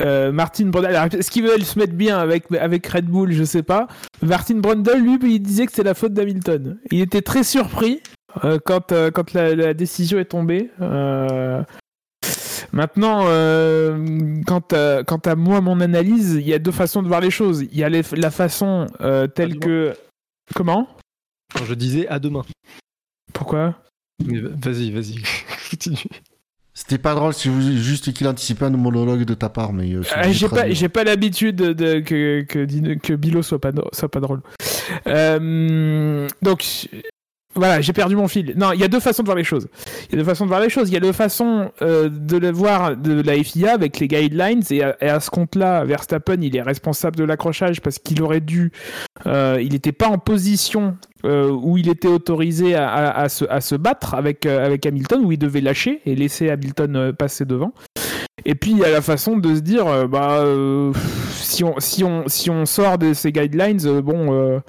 euh, 0.00 0.30
Martin 0.32 0.66
Brundle, 0.66 0.94
est-ce 1.18 1.30
qu'ils 1.30 1.42
veulent 1.42 1.64
se 1.64 1.78
mettre 1.78 1.92
bien 1.92 2.16
avec, 2.18 2.44
avec 2.52 2.86
Red 2.86 3.06
Bull? 3.06 3.32
Je 3.32 3.42
sais 3.44 3.64
pas. 3.64 3.88
Martin 4.22 4.54
Brundle, 4.54 4.96
lui, 5.02 5.18
il 5.34 5.40
disait 5.40 5.66
que 5.66 5.72
c'est 5.74 5.82
la 5.82 5.94
faute 5.94 6.14
d'Hamilton. 6.14 6.78
Il 6.92 7.00
était 7.00 7.20
très 7.20 7.42
surpris 7.42 8.00
euh, 8.04 8.17
quand, 8.64 8.92
euh, 8.92 9.10
quand 9.10 9.32
la, 9.34 9.54
la 9.54 9.74
décision 9.74 10.18
est 10.18 10.26
tombée. 10.26 10.70
Euh, 10.80 11.62
Maintenant, 12.72 13.24
euh, 13.28 14.42
quant, 14.46 14.62
à, 14.72 15.02
quant 15.02 15.16
à 15.24 15.34
moi, 15.36 15.60
mon 15.62 15.80
analyse, 15.80 16.34
il 16.34 16.46
y 16.46 16.52
a 16.52 16.58
deux 16.58 16.70
façons 16.72 17.02
de 17.02 17.08
voir 17.08 17.20
les 17.20 17.30
choses. 17.30 17.62
Il 17.62 17.78
y 17.78 17.82
a 17.82 17.88
les- 17.88 18.02
la 18.14 18.30
façon 18.30 18.86
euh, 19.00 19.26
telle 19.26 19.58
que. 19.58 19.94
Comment? 20.54 20.86
Quand 21.56 21.64
je 21.64 21.72
disais 21.74 22.06
à 22.08 22.18
demain. 22.18 22.44
Pourquoi? 23.32 23.74
Vas-y, 24.22 24.90
vas-y. 24.90 25.22
Continue. 25.70 25.96
C'était 26.74 26.98
pas 26.98 27.14
drôle 27.14 27.32
si 27.32 27.48
vous 27.48 27.60
juste 27.60 28.12
qu'il 28.12 28.28
anticipait 28.28 28.66
un 28.66 28.70
monologue 28.70 29.24
de 29.24 29.34
ta 29.34 29.48
part, 29.48 29.72
mais... 29.72 29.92
euh, 29.94 30.02
c'est 30.02 30.14
Ah, 30.14 30.30
j'ai 30.30 30.48
pas, 30.48 30.70
j'ai 30.70 30.88
pas 30.88 31.04
l'habitude 31.04 31.56
de, 31.56 31.72
de- 31.72 32.00
que, 32.00 32.42
que, 32.42 32.94
que 32.98 33.12
Bilo 33.14 33.42
soit 33.42 33.60
pas, 33.60 33.72
soit 33.92 34.10
pas 34.10 34.20
drôle. 34.20 34.42
Euh, 35.06 36.28
donc, 36.42 36.88
voilà, 37.58 37.80
j'ai 37.80 37.92
perdu 37.92 38.16
mon 38.16 38.28
fil. 38.28 38.54
Non, 38.56 38.72
il 38.72 38.80
y 38.80 38.84
a 38.84 38.88
deux 38.88 39.00
façons 39.00 39.22
de 39.22 39.26
voir 39.26 39.36
les 39.36 39.44
choses. 39.44 39.68
Il 40.08 40.12
y 40.12 40.14
a 40.14 40.22
deux 40.22 40.28
façons 40.28 40.44
de 40.44 40.48
voir 40.48 40.60
les 40.60 40.70
choses. 40.70 40.88
Il 40.88 40.94
y 40.94 40.96
a 40.96 41.00
deux 41.00 41.12
façons 41.12 41.70
euh, 41.82 42.08
de 42.08 42.36
le 42.36 42.50
voir 42.50 42.96
de 42.96 43.20
la 43.20 43.42
FIA 43.42 43.72
avec 43.72 43.98
les 43.98 44.08
guidelines 44.08 44.62
et 44.70 44.82
à, 44.82 45.20
ce 45.20 45.30
compte-là, 45.30 45.84
Verstappen, 45.84 46.40
il 46.40 46.56
est 46.56 46.62
responsable 46.62 47.16
de 47.16 47.24
l'accrochage 47.24 47.80
parce 47.80 47.98
qu'il 47.98 48.22
aurait 48.22 48.40
dû, 48.40 48.72
euh, 49.26 49.58
il 49.60 49.72
n'était 49.72 49.92
pas 49.92 50.08
en 50.08 50.18
position 50.18 50.96
euh, 51.24 51.50
où 51.50 51.76
il 51.76 51.88
était 51.88 52.08
autorisé 52.08 52.74
à, 52.74 53.28
se, 53.28 53.44
à 53.50 53.60
se 53.60 53.74
battre 53.74 54.14
avec, 54.14 54.46
avec 54.46 54.86
Hamilton, 54.86 55.24
où 55.24 55.32
il 55.32 55.38
devait 55.38 55.60
lâcher 55.60 56.00
et 56.06 56.14
laisser 56.14 56.50
Hamilton 56.50 57.12
passer 57.12 57.44
devant. 57.44 57.72
Et 58.44 58.54
puis 58.54 58.72
il 58.72 58.78
y 58.78 58.84
a 58.84 58.90
la 58.90 59.02
façon 59.02 59.36
de 59.36 59.54
se 59.54 59.60
dire, 59.60 59.86
euh, 59.86 60.06
bah, 60.06 60.38
euh, 60.40 60.92
si, 61.30 61.64
on, 61.64 61.78
si, 61.78 62.04
on, 62.04 62.28
si 62.28 62.50
on 62.50 62.66
sort 62.66 62.98
de 62.98 63.12
ces 63.12 63.32
guidelines, 63.32 63.84
euh, 63.86 64.02
bon, 64.02 64.62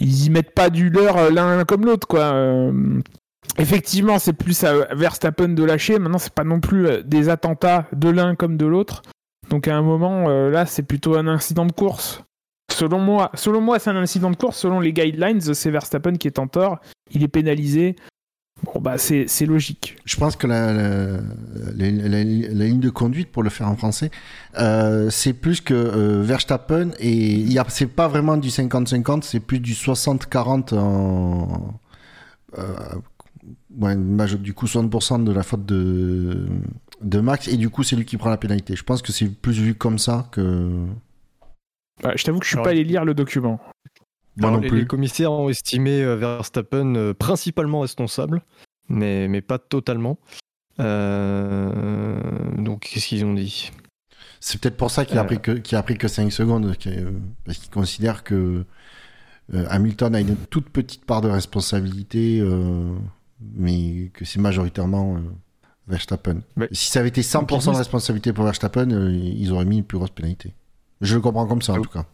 ils 0.00 0.26
y 0.26 0.30
mettent 0.30 0.54
pas 0.54 0.70
du 0.70 0.90
leur 0.90 1.30
l'un 1.30 1.64
comme 1.64 1.84
l'autre, 1.84 2.06
quoi. 2.06 2.34
Effectivement, 3.58 4.18
c'est 4.18 4.32
plus 4.32 4.64
à 4.64 4.94
Verstappen 4.94 5.48
de 5.48 5.64
lâcher. 5.64 5.98
Maintenant, 5.98 6.18
c'est 6.18 6.32
pas 6.32 6.44
non 6.44 6.60
plus 6.60 7.02
des 7.04 7.28
attentats 7.28 7.86
de 7.92 8.08
l'un 8.08 8.34
comme 8.34 8.56
de 8.56 8.66
l'autre. 8.66 9.02
Donc 9.48 9.68
à 9.68 9.76
un 9.76 9.82
moment, 9.82 10.28
là, 10.28 10.66
c'est 10.66 10.82
plutôt 10.82 11.16
un 11.16 11.26
incident 11.26 11.64
de 11.64 11.72
course. 11.72 12.22
Selon 12.70 12.98
moi, 12.98 13.30
selon 13.34 13.60
moi, 13.60 13.78
c'est 13.78 13.90
un 13.90 13.96
incident 13.96 14.30
de 14.30 14.36
course. 14.36 14.58
Selon 14.58 14.80
les 14.80 14.92
guidelines, 14.92 15.40
c'est 15.40 15.70
Verstappen 15.70 16.16
qui 16.16 16.26
est 16.26 16.38
en 16.38 16.48
tort. 16.48 16.80
Il 17.10 17.22
est 17.22 17.28
pénalisé. 17.28 17.96
Bon, 18.62 18.80
bah, 18.80 18.96
c'est 18.98 19.26
c'est 19.28 19.44
logique. 19.46 19.96
Je 20.06 20.16
pense 20.16 20.34
que 20.34 20.46
la, 20.46 20.72
la, 20.72 21.08
la- 21.76 21.90
la- 22.08 22.24
la 22.24 22.64
ligne 22.64 22.80
de 22.80 22.88
conduite, 22.90 23.30
pour 23.30 23.42
le 23.42 23.50
faire 23.50 23.68
en 23.68 23.76
français, 23.76 24.10
euh, 24.58 25.10
c'est 25.10 25.34
plus 25.34 25.60
que 25.60 25.74
euh, 25.74 26.22
Verstappen 26.22 26.90
et 26.98 27.12
il 27.14 27.52
y 27.52 27.58
a, 27.58 27.66
c'est 27.68 27.86
pas 27.86 28.08
vraiment 28.08 28.36
du 28.38 28.48
50-50, 28.48 29.22
c'est 29.22 29.40
plus 29.40 29.60
du 29.60 29.74
60-40 29.74 30.74
en, 30.74 31.78
euh, 32.58 32.62
ouais, 33.78 33.94
du 34.38 34.54
coup 34.54 34.66
60% 34.66 35.22
de 35.22 35.32
la 35.32 35.42
faute 35.42 35.66
de, 35.66 36.46
de 37.02 37.20
Max 37.20 37.48
et 37.48 37.58
du 37.58 37.68
coup 37.68 37.82
c'est 37.82 37.94
lui 37.94 38.06
qui 38.06 38.16
prend 38.16 38.30
la 38.30 38.38
pénalité. 38.38 38.74
Je 38.74 38.82
pense 38.84 39.02
que 39.02 39.12
c'est 39.12 39.26
plus 39.28 39.60
vu 39.60 39.74
comme 39.74 39.98
ça 39.98 40.28
que 40.32 40.70
Bah, 42.02 42.12
je 42.16 42.24
t'avoue 42.24 42.38
que 42.38 42.44
je 42.46 42.50
suis 42.50 42.56
Alors- 42.56 42.64
pas 42.64 42.70
allé 42.70 42.84
lire 42.84 43.04
le 43.04 43.12
document. 43.12 43.60
Moi 44.36 44.48
Alors, 44.48 44.58
non 44.60 44.62
les, 44.62 44.68
plus. 44.68 44.78
les 44.80 44.86
commissaires 44.86 45.32
ont 45.32 45.48
estimé 45.48 46.02
euh, 46.02 46.16
Verstappen 46.16 46.94
euh, 46.94 47.14
principalement 47.14 47.80
responsable, 47.80 48.42
mais, 48.88 49.28
mais 49.28 49.40
pas 49.40 49.58
totalement. 49.58 50.18
Euh, 50.80 52.10
donc, 52.58 52.80
qu'est-ce 52.92 53.06
qu'ils 53.08 53.24
ont 53.24 53.34
dit? 53.34 53.70
C'est 54.40 54.60
peut-être 54.60 54.76
pour 54.76 54.90
ça 54.90 55.04
qu'il 55.04 55.18
a, 55.18 55.22
Euh. 55.22 55.24
pris 55.24 55.40
que, 55.40 55.52
qu'il 55.52 55.76
a 55.76 55.82
pris 55.82 55.96
que 55.98 56.08
5 56.08 56.30
secondes, 56.30 56.74
parce 57.44 57.58
qu'il 57.58 57.70
considère 57.70 58.22
que 58.24 58.64
euh, 59.54 59.66
Hamilton 59.70 60.14
a 60.14 60.20
une 60.20 60.36
toute 60.36 60.68
petite 60.70 61.04
part 61.04 61.20
de 61.20 61.28
responsabilité, 61.28 62.38
euh, 62.40 62.92
mais 63.40 64.10
que 64.12 64.24
c'est 64.24 64.40
majoritairement 64.40 65.16
euh, 65.16 65.20
Verstappen. 65.88 66.40
Mais- 66.56 66.68
Si 66.72 66.90
ça 66.90 67.00
avait 67.00 67.08
été 67.08 67.22
100% 67.22 67.72
de 67.72 67.76
responsabilité 67.78 68.32
pour 68.32 68.44
Verstappen, 68.44 68.90
euh, 68.90 69.10
ils 69.12 69.52
auraient 69.52 69.64
mis 69.64 69.78
une 69.78 69.84
plus 69.84 69.98
grosse 69.98 70.10
pénalité. 70.10 70.52
Je 71.00 71.14
le 71.14 71.20
comprends 71.20 71.46
comme 71.46 71.62
ça 71.62 71.72
en 71.74 71.80
tout 71.80 71.90
cas. 71.90 72.06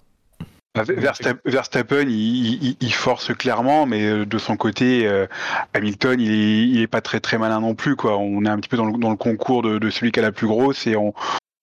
Versta- 0.75 1.37
Verstappen, 1.45 2.09
il, 2.09 2.65
il- 2.65 2.77
il 2.81 2.95
force 2.95 3.35
clairement, 3.35 3.85
mais 3.87 4.07
euh, 4.07 4.25
de 4.25 4.39
son 4.39 4.57
côté, 4.57 5.07
euh, 5.07 5.27
Hamilton, 5.75 6.19
il 6.21 6.31
est, 6.31 6.69
il 6.69 6.81
est 6.81 6.87
pas 6.87 7.01
très 7.03 7.21
très 7.21 7.37
malin 7.39 7.61
non 7.61 7.75
plus. 7.75 7.95
Quoi. 7.97 8.17
On 8.17 8.45
est 8.45 8.49
un 8.49 8.59
petit 8.59 8.69
peu 8.71 8.77
dans 8.79 8.87
le, 8.87 8.97
dans 8.99 9.11
le 9.11 9.17
concours 9.17 9.63
de, 9.63 9.79
de 9.79 9.91
celui 9.91 10.13
qui 10.13 10.21
a 10.21 10.23
la 10.23 10.33
plus 10.33 10.47
grosse 10.47 10.87
et 10.87 10.97
on, 10.97 11.13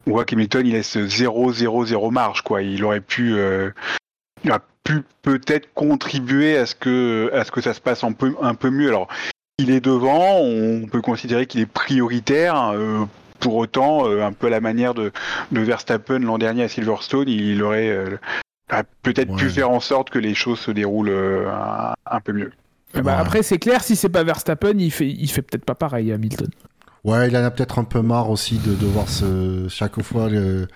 on 0.06 0.12
voit 0.12 0.26
qu'Hamilton, 0.26 0.66
il 0.66 0.74
laisse 0.74 0.96
0-0-0 0.96 2.12
marge. 2.12 2.42
Quoi. 2.44 2.62
Il 2.62 2.84
aurait 2.84 3.02
pu, 3.02 3.34
euh, 3.36 3.72
il 4.44 4.52
aurait 4.52 4.60
pu 4.84 5.02
peut-être 5.24 5.74
contribuer 5.74 6.56
à 6.58 6.66
ce 6.68 6.76
que 6.76 7.32
à 7.34 7.44
ce 7.46 7.52
que 7.52 7.62
ça 7.62 7.74
se 7.74 7.82
passe 7.82 8.04
un 8.04 8.12
peu 8.12 8.36
un 8.42 8.54
peu 8.54 8.70
mieux. 8.70 8.90
Alors, 8.90 9.08
il 9.58 9.72
est 9.72 9.82
devant, 9.82 10.38
on 10.40 10.86
peut 10.86 11.02
considérer 11.02 11.48
qu'il 11.48 11.62
est 11.62 11.66
prioritaire. 11.66 12.74
euh, 12.76 13.06
pour 13.40 13.56
autant, 13.56 14.06
un 14.06 14.34
peu 14.34 14.48
à 14.48 14.50
la 14.50 14.60
manière 14.60 14.94
de, 14.94 15.14
de 15.54 15.62
Verstappen 15.62 16.20
l'an 16.20 16.38
dernier 16.38 16.64
à 16.64 16.68
Silverstone, 16.68 17.30
il 17.30 17.64
aurait 17.64 17.88
a 18.70 18.84
peut-être 19.04 19.36
pu 19.36 19.50
faire 19.50 19.70
en 19.72 19.80
sorte 19.80 20.10
que 20.10 20.20
les 20.20 20.34
choses 20.36 20.60
se 20.60 20.72
déroulent 20.72 21.10
euh, 21.10 21.50
un, 21.52 21.94
un 22.06 22.20
peu 22.22 22.34
mieux. 22.34 22.52
Bah, 22.94 23.02
Ouais. 23.04 23.12
Après, 23.12 23.44
c'est 23.44 23.60
clair, 23.60 23.84
si 23.84 23.96
c'est 23.96 24.10
pas 24.10 24.24
Verstappen, 24.24 24.74
il 24.78 24.92
fait, 24.92 25.10
il 25.10 25.28
fait 25.30 25.42
peut-être 25.44 25.66
pas 25.66 25.76
pareil, 25.76 26.12
Hamilton. 26.12 26.48
Ouais, 27.04 27.28
il 27.30 27.38
en 27.38 27.44
a 27.44 27.52
peut-être 27.52 27.80
un 27.80 27.84
peu 27.84 28.02
marre 28.02 28.30
aussi 28.30 28.58
de 28.58 28.74
devoir 28.76 29.08
se, 29.08 29.68
chaque 29.70 30.02
fois 30.02 30.28
le- 30.30 30.68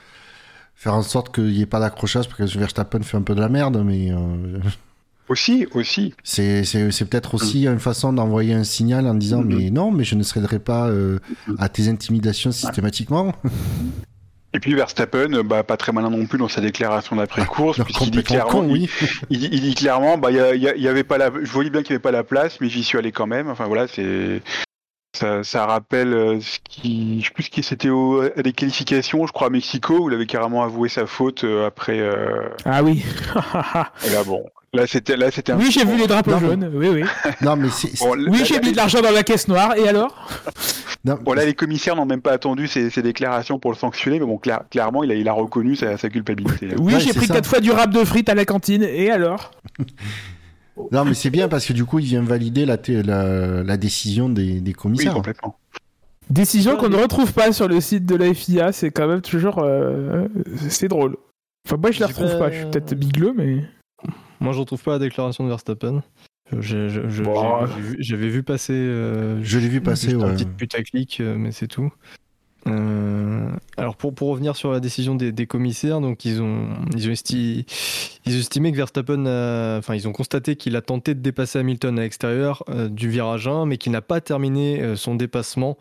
faire 0.76 0.94
en 0.96 1.02
sorte 1.02 1.34
qu'il 1.34 1.46
n'y 1.46 1.62
ait 1.62 1.66
pas 1.66 1.80
d'accrochage 1.80 2.28
parce 2.30 2.38
que 2.52 2.58
Verstappen 2.60 3.02
fait 3.02 3.18
un 3.18 3.22
peu 3.22 3.36
de 3.36 3.42
la 3.42 3.50
merde, 3.50 3.82
mais 3.86 4.12
euh, 4.12 4.60
Aussi, 5.30 5.66
aussi. 5.74 6.14
C'est, 6.24 6.66
c'est, 6.66 6.92
c'est 6.92 7.06
peut-être 7.06 7.34
aussi 7.36 7.66
une 7.66 7.80
façon 7.80 8.12
d'envoyer 8.12 8.54
un 8.54 8.66
signal 8.66 9.08
en 9.08 9.14
disant 9.16 9.42
Mhm. 9.42 9.56
mais 9.56 9.70
non, 9.72 9.90
mais 9.90 10.04
je 10.04 10.16
ne 10.16 10.24
céderai 10.24 10.60
pas 10.60 10.90
euh, 10.90 11.20
à 11.60 11.70
tes 11.70 11.88
intimidations 11.88 12.52
systématiquement. 12.52 13.34
Et 14.56 14.60
puis 14.60 14.76
Verstappen, 14.76 15.34
euh, 15.34 15.44
bah, 15.44 15.64
pas 15.64 15.78
très 15.78 15.92
malin 15.92 16.10
non 16.12 16.26
plus 16.28 16.38
dans 16.38 16.48
sa 16.48 16.62
déclaration 16.62 17.16
d'après-course, 17.16 17.80
Alors, 17.80 17.86
puisqu'il 17.88 18.12
dit 18.12 18.24
clairement, 18.24 18.52
con, 18.52 18.70
oui. 18.70 18.90
il, 19.30 19.44
il 19.54 19.62
dit 19.62 19.74
clairement, 19.76 20.18
bah, 20.18 20.30
il 20.32 20.38
y, 20.38 20.40
a- 20.40 20.54
y 20.56 20.68
a- 20.68 20.76
il 20.76 20.82
y 20.82 20.88
avait 20.88 21.04
pas 21.04 21.18
la, 21.18 21.32
je 21.42 21.52
voyais 21.52 21.70
bien 21.72 21.82
qu'il 21.82 21.92
n'y 21.94 21.96
avait 21.96 22.02
pas 22.04 22.12
la 22.12 22.24
place, 22.24 22.60
mais 22.62 22.70
j'y 22.70 22.84
suis 22.84 22.98
allé 22.98 23.12
quand 23.12 23.26
même. 23.28 23.50
Enfin 23.50 23.66
voilà, 23.66 23.88
c'est, 23.88 24.42
ça, 25.16 25.44
ça 25.44 25.66
rappelle 25.66 26.14
euh, 26.14 26.40
ce 26.40 26.60
qui, 26.70 27.22
je 27.22 27.28
sais 27.28 27.34
plus 27.34 27.44
ce 27.44 27.50
qui 27.50 27.64
c'était 27.64 27.90
au- 27.90 28.22
à 28.22 28.42
des 28.44 28.54
qualifications, 28.54 29.26
je 29.26 29.32
crois 29.34 29.48
à 29.48 29.50
Mexico, 29.50 30.00
où 30.00 30.10
il 30.10 30.16
avait 30.16 30.26
carrément 30.28 30.64
avoué 30.64 30.88
sa 30.90 31.08
faute 31.08 31.44
euh, 31.44 31.66
après. 31.68 32.00
euh, 32.00 32.48
Ah 32.66 32.84
oui. 32.84 33.04
et 34.06 34.10
là 34.12 34.24
bon, 34.24 34.44
là 34.74 34.88
c'était, 34.88 35.16
là 35.18 35.30
c'était. 35.32 35.52
un 35.52 35.58
oui, 35.58 35.70
j'ai 35.72 35.86
vu 35.86 35.98
les 35.98 36.08
drapeaux 36.08 36.32
Non, 36.32 36.40
mais- 36.42 36.48
jaunes. 36.48 36.72
Oui, 36.74 36.88
oui. 36.90 37.04
Non, 37.42 37.56
mais 37.56 37.70
c'est, 37.70 37.98
Bon, 38.00 38.16
Oui, 38.30 38.44
j'ai 38.46 38.60
mis 38.60 38.72
de 38.72 38.78
l'argent 38.78 39.02
dans 39.02 39.12
la 39.12 39.24
caisse 39.24 39.48
noire. 39.48 39.76
Et 39.78 39.88
alors? 39.88 40.28
Non, 41.06 41.18
Bon 41.22 41.34
là 41.34 41.44
les 41.44 41.54
commissaires 41.54 41.98
n'ont 41.98 42.06
même 42.06 42.22
pas 42.22 42.32
attendu 42.32 42.66
ces, 42.68 42.90
ces 42.90 43.02
déclarations 43.02 43.60
pour 43.60 43.72
le 43.72 43.78
sanctionner, 43.78 44.20
mais 44.22 44.26
bon 44.26 44.38
clair- 44.38 44.64
clairement 44.72 45.04
il 45.04 45.12
a, 45.12 45.16
il 45.16 45.28
a 45.28 45.34
reconnu 45.34 45.76
sa, 45.76 45.98
sa 45.98 46.10
culpabilité. 46.10 46.70
Oui, 46.80 46.94
Ouais, 46.94 47.00
j'ai 47.02 47.12
pris 47.12 47.26
ça. 47.28 47.34
quatre 47.34 47.50
fois 47.50 47.60
du 47.60 47.72
rap 47.72 47.90
de 47.92 48.06
frites 48.06 48.30
à 48.30 48.36
la 48.36 48.46
cantine. 48.46 48.84
Et 48.84 49.12
alors? 49.12 49.52
Non, 50.92 51.06
mais 51.06 51.14
c'est 51.14 51.30
bien 51.30 51.48
parce 51.50 51.68
que 51.68 51.74
du 51.74 51.86
coup, 51.86 52.00
il 52.00 52.06
vient 52.06 52.24
valider 52.24 52.66
la, 52.66 52.78
té- 52.78 53.04
la, 53.04 53.62
la 53.64 53.78
décision 53.78 54.28
des, 54.28 54.60
des 54.60 54.72
Oui 54.72 54.74
commissaires. 54.74 55.14
complètement. 55.14 55.56
Décision 56.32 56.78
qu'on 56.78 56.90
ne 56.90 56.96
retrouve 56.96 57.32
pas 57.32 57.52
sur 57.52 57.68
le 57.68 57.80
site 57.80 58.08
de 58.08 58.16
la 58.16 58.34
FIA. 58.34 58.72
C'est 58.72 58.90
quand 58.90 59.08
même 59.08 59.22
toujours. 59.22 59.60
euh, 59.60 60.26
C'est 60.70 60.88
drôle. 60.88 61.16
Enfin, 61.68 61.78
moi, 61.80 61.92
je 61.92 62.00
la 62.00 62.08
retrouve 62.08 62.32
pas- 62.32 62.38
pas. 62.40 62.52
Je 62.52 62.56
suis 62.58 62.66
peut-être 62.66 62.96
bigleux, 62.96 63.34
mais. 63.38 63.58
Moi, 64.44 64.54
je 64.54 64.60
retrouve 64.60 64.84
pas 64.84 64.92
la 64.92 65.00
déclaration 65.00 65.44
de 65.44 65.50
Verstappen. 65.50 66.04
Bon. 66.52 66.62
j'ai 66.62 67.82
vu- 67.82 67.96
J'avais 68.00 68.30
vu 68.30 68.44
passer. 68.44 68.74
euh, 68.74 69.42
Je 69.42 69.58
l'ai 69.58 69.70
vu 69.70 69.82
passer, 69.82 70.10
juste 70.12 70.22
un 70.22 70.28
ouais. 70.28 70.34
petit 70.36 70.46
putaclic, 70.46 71.20
euh, 71.20 71.36
mais 71.38 71.52
c'est 71.52 71.68
tout. 71.68 71.92
Euh, 72.68 73.50
alors 73.76 73.98
pour, 73.98 74.14
pour 74.16 74.30
revenir 74.30 74.56
sur 74.56 74.72
la 74.72 74.80
décision 74.80 75.16
des, 75.16 75.34
des 75.34 75.48
commissaires, 75.48 76.00
donc 76.00 76.24
ils 76.24 76.42
ont 76.42 76.70
ils 76.96 77.10
ont, 77.10 77.12
esti- 77.12 77.66
ils 78.26 78.36
ont 78.36 78.40
estimé 78.40 78.72
que 78.72 78.78
Verstappen, 78.78 79.26
a- 79.26 79.78
enfin 79.80 79.96
ils 79.96 80.08
ont 80.08 80.14
constaté 80.14 80.56
qu'il 80.56 80.76
a 80.78 80.82
tenté 80.82 81.14
de 81.14 81.20
dépasser 81.20 81.60
Hamilton 81.60 82.00
à 82.00 82.04
l'extérieur 82.04 82.64
euh, 82.70 82.88
du 82.88 83.10
virage 83.10 83.48
1, 83.50 83.66
mais 83.66 83.78
qu'il 83.78 83.92
n'a 83.92 84.02
pas 84.02 84.22
terminé 84.22 84.82
euh, 84.82 84.96
son 84.96 85.16
dépassement 85.16 85.78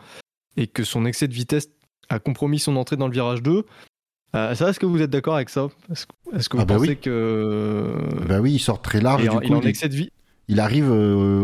et 0.56 0.66
que 0.66 0.82
son 0.82 1.04
excès 1.06 1.28
de 1.28 1.34
vitesse 1.34 1.68
a 2.08 2.18
compromis 2.18 2.58
son 2.58 2.74
entrée 2.76 2.96
dans 2.96 3.06
le 3.06 3.12
virage 3.14 3.42
2. 3.44 3.64
Euh, 4.34 4.54
ça, 4.54 4.70
est-ce 4.70 4.80
que 4.80 4.86
vous 4.86 5.02
êtes 5.02 5.10
d'accord 5.10 5.34
avec 5.36 5.50
ça? 5.50 5.68
Est-ce 5.90 6.48
que 6.48 6.56
vous 6.56 6.62
Ah 6.62 6.64
bah 6.66 6.76
pensez 6.76 6.90
oui. 6.90 6.96
que 6.96 7.94
Bah 8.28 8.40
oui, 8.40 8.52
il 8.54 8.58
sort 8.58 8.80
très 8.80 9.00
large. 9.00 9.22
il, 9.22 9.26
est 9.26 9.28
du 9.30 9.36
en- 9.36 9.40
coup, 9.40 9.46
il 9.46 9.54
en 9.54 9.60
excès 9.60 9.88
de 9.88 9.94
vie? 9.94 10.10
Il 10.48 10.58
arrive 10.60 10.90
euh, 10.90 11.42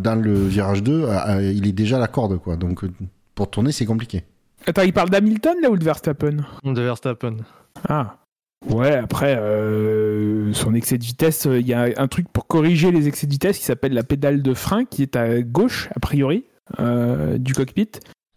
dans 0.00 0.14
le 0.14 0.34
virage 0.46 0.82
2, 0.82 1.06
à- 1.06 1.18
à- 1.20 1.42
il 1.42 1.66
est 1.66 1.72
déjà 1.72 1.96
à 1.96 2.00
la 2.00 2.08
corde, 2.08 2.38
quoi. 2.38 2.56
Donc 2.56 2.84
euh, 2.84 2.90
pour 3.34 3.50
tourner, 3.50 3.72
c'est 3.72 3.86
compliqué. 3.86 4.24
Attends, 4.66 4.82
il 4.82 4.92
parle 4.92 5.08
d'Hamilton 5.10 5.54
là 5.62 5.70
ou 5.70 5.76
de 5.78 5.84
Verstappen? 5.84 6.36
De 6.64 6.80
Verstappen 6.82 7.36
Ah. 7.88 8.16
Ouais, 8.68 8.94
après, 8.94 9.36
euh, 9.38 10.52
son 10.52 10.74
excès 10.74 10.98
de 10.98 11.04
vitesse, 11.04 11.46
euh, 11.46 11.58
il 11.58 11.66
y 11.66 11.72
a 11.72 11.88
un 11.96 12.08
truc 12.08 12.28
pour 12.30 12.46
corriger 12.46 12.90
les 12.92 13.08
excès 13.08 13.26
de 13.26 13.32
vitesse 13.32 13.58
qui 13.58 13.64
s'appelle 13.64 13.94
la 13.94 14.02
pédale 14.02 14.42
de 14.42 14.52
frein 14.52 14.84
qui 14.84 15.00
est 15.02 15.16
à 15.16 15.40
gauche, 15.40 15.88
a 15.96 16.00
priori, 16.00 16.44
euh, 16.78 17.38
du 17.38 17.54
cockpit. 17.54 17.88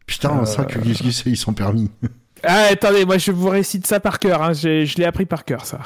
Putain, 0.06 0.40
Euh, 0.42 0.46
ça, 0.46 0.64
que 0.64 0.80
ils 1.28 1.36
sont 1.38 1.54
permis. 1.54 1.92
Ah, 2.44 2.68
attendez, 2.72 3.06
moi 3.06 3.18
je 3.18 3.32
vous 3.32 3.50
récite 3.50 3.88
ça 3.88 4.00
par 4.00 4.20
cœur, 4.20 4.42
hein, 4.42 4.54
je 4.54 4.96
l'ai 4.98 5.06
appris 5.06 5.26
par 5.26 5.46
cœur 5.46 5.66
ça. 5.66 5.80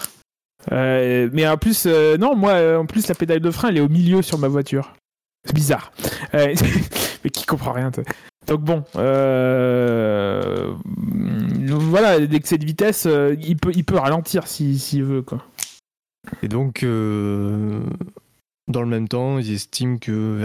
Euh, 0.72 1.30
mais 1.32 1.48
en 1.48 1.58
plus, 1.58 1.84
euh, 1.86 2.18
non, 2.18 2.36
moi, 2.36 2.52
euh, 2.54 2.78
en 2.78 2.86
plus, 2.86 3.08
la 3.08 3.16
pédale 3.16 3.40
de 3.40 3.52
frein, 3.52 3.70
elle 3.70 3.78
est 3.78 3.82
au 3.82 3.88
milieu 3.90 4.22
sur 4.22 4.38
ma 4.38 4.48
voiture. 4.50 4.94
C'est 5.46 5.56
bizarre. 5.56 5.92
Mais 6.34 7.30
qui 7.32 7.46
comprend 7.46 7.72
rien. 7.72 7.90
toi. 7.92 8.04
Donc 8.48 8.62
bon, 8.62 8.84
donc 11.68 11.82
voilà, 11.82 12.18
l'excès 12.20 12.58
de 12.58 12.66
vitesse, 12.66 13.08
il, 13.42 13.58
peut, 13.58 13.72
il 13.76 13.84
peut 13.84 13.98
ralentir 13.98 14.48
si- 14.48 14.80
s'il 14.80 15.04
veut, 15.04 15.22
quoi. 15.22 15.44
Et 16.44 16.48
donc, 16.48 16.82
dans 16.84 18.82
le 18.82 18.88
même 18.88 19.08
temps, 19.08 19.38
ils 19.40 19.54
estiment 19.54 19.98
que 19.98 20.42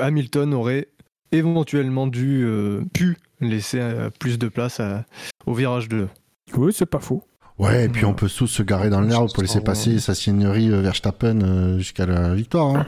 Hamilton 0.00 0.54
aurait 0.54 0.88
éventuellement 1.32 2.06
dû, 2.06 2.42
euh, 2.44 2.82
pu 2.92 3.16
laisser 3.40 3.78
euh, 3.80 4.10
plus 4.18 4.38
de 4.38 4.48
place 4.48 4.80
à- 4.80 5.04
au 5.46 5.54
virage 5.54 5.88
2. 5.88 6.08
Oui, 6.56 6.72
c'est 6.72 6.86
pas 6.86 7.00
faux. 7.00 7.22
Ouais, 7.58 7.84
et 7.86 7.88
puis 7.88 8.04
Ouais. 8.04 8.10
on 8.10 8.14
peut 8.14 8.28
tous 8.28 8.46
se 8.46 8.62
garer 8.62 8.88
dans 8.90 9.00
l'herbe 9.00 9.32
pour 9.32 9.42
laisser 9.42 9.58
Oh. 9.60 9.64
passer 9.64 9.98
sa 9.98 10.14
seigneurie 10.14 10.70
euh, 10.70 10.80
Verstappen 10.80 11.76
jusqu'à 11.78 12.06
la 12.06 12.34
victoire. 12.34 12.76
hein. 12.76 12.86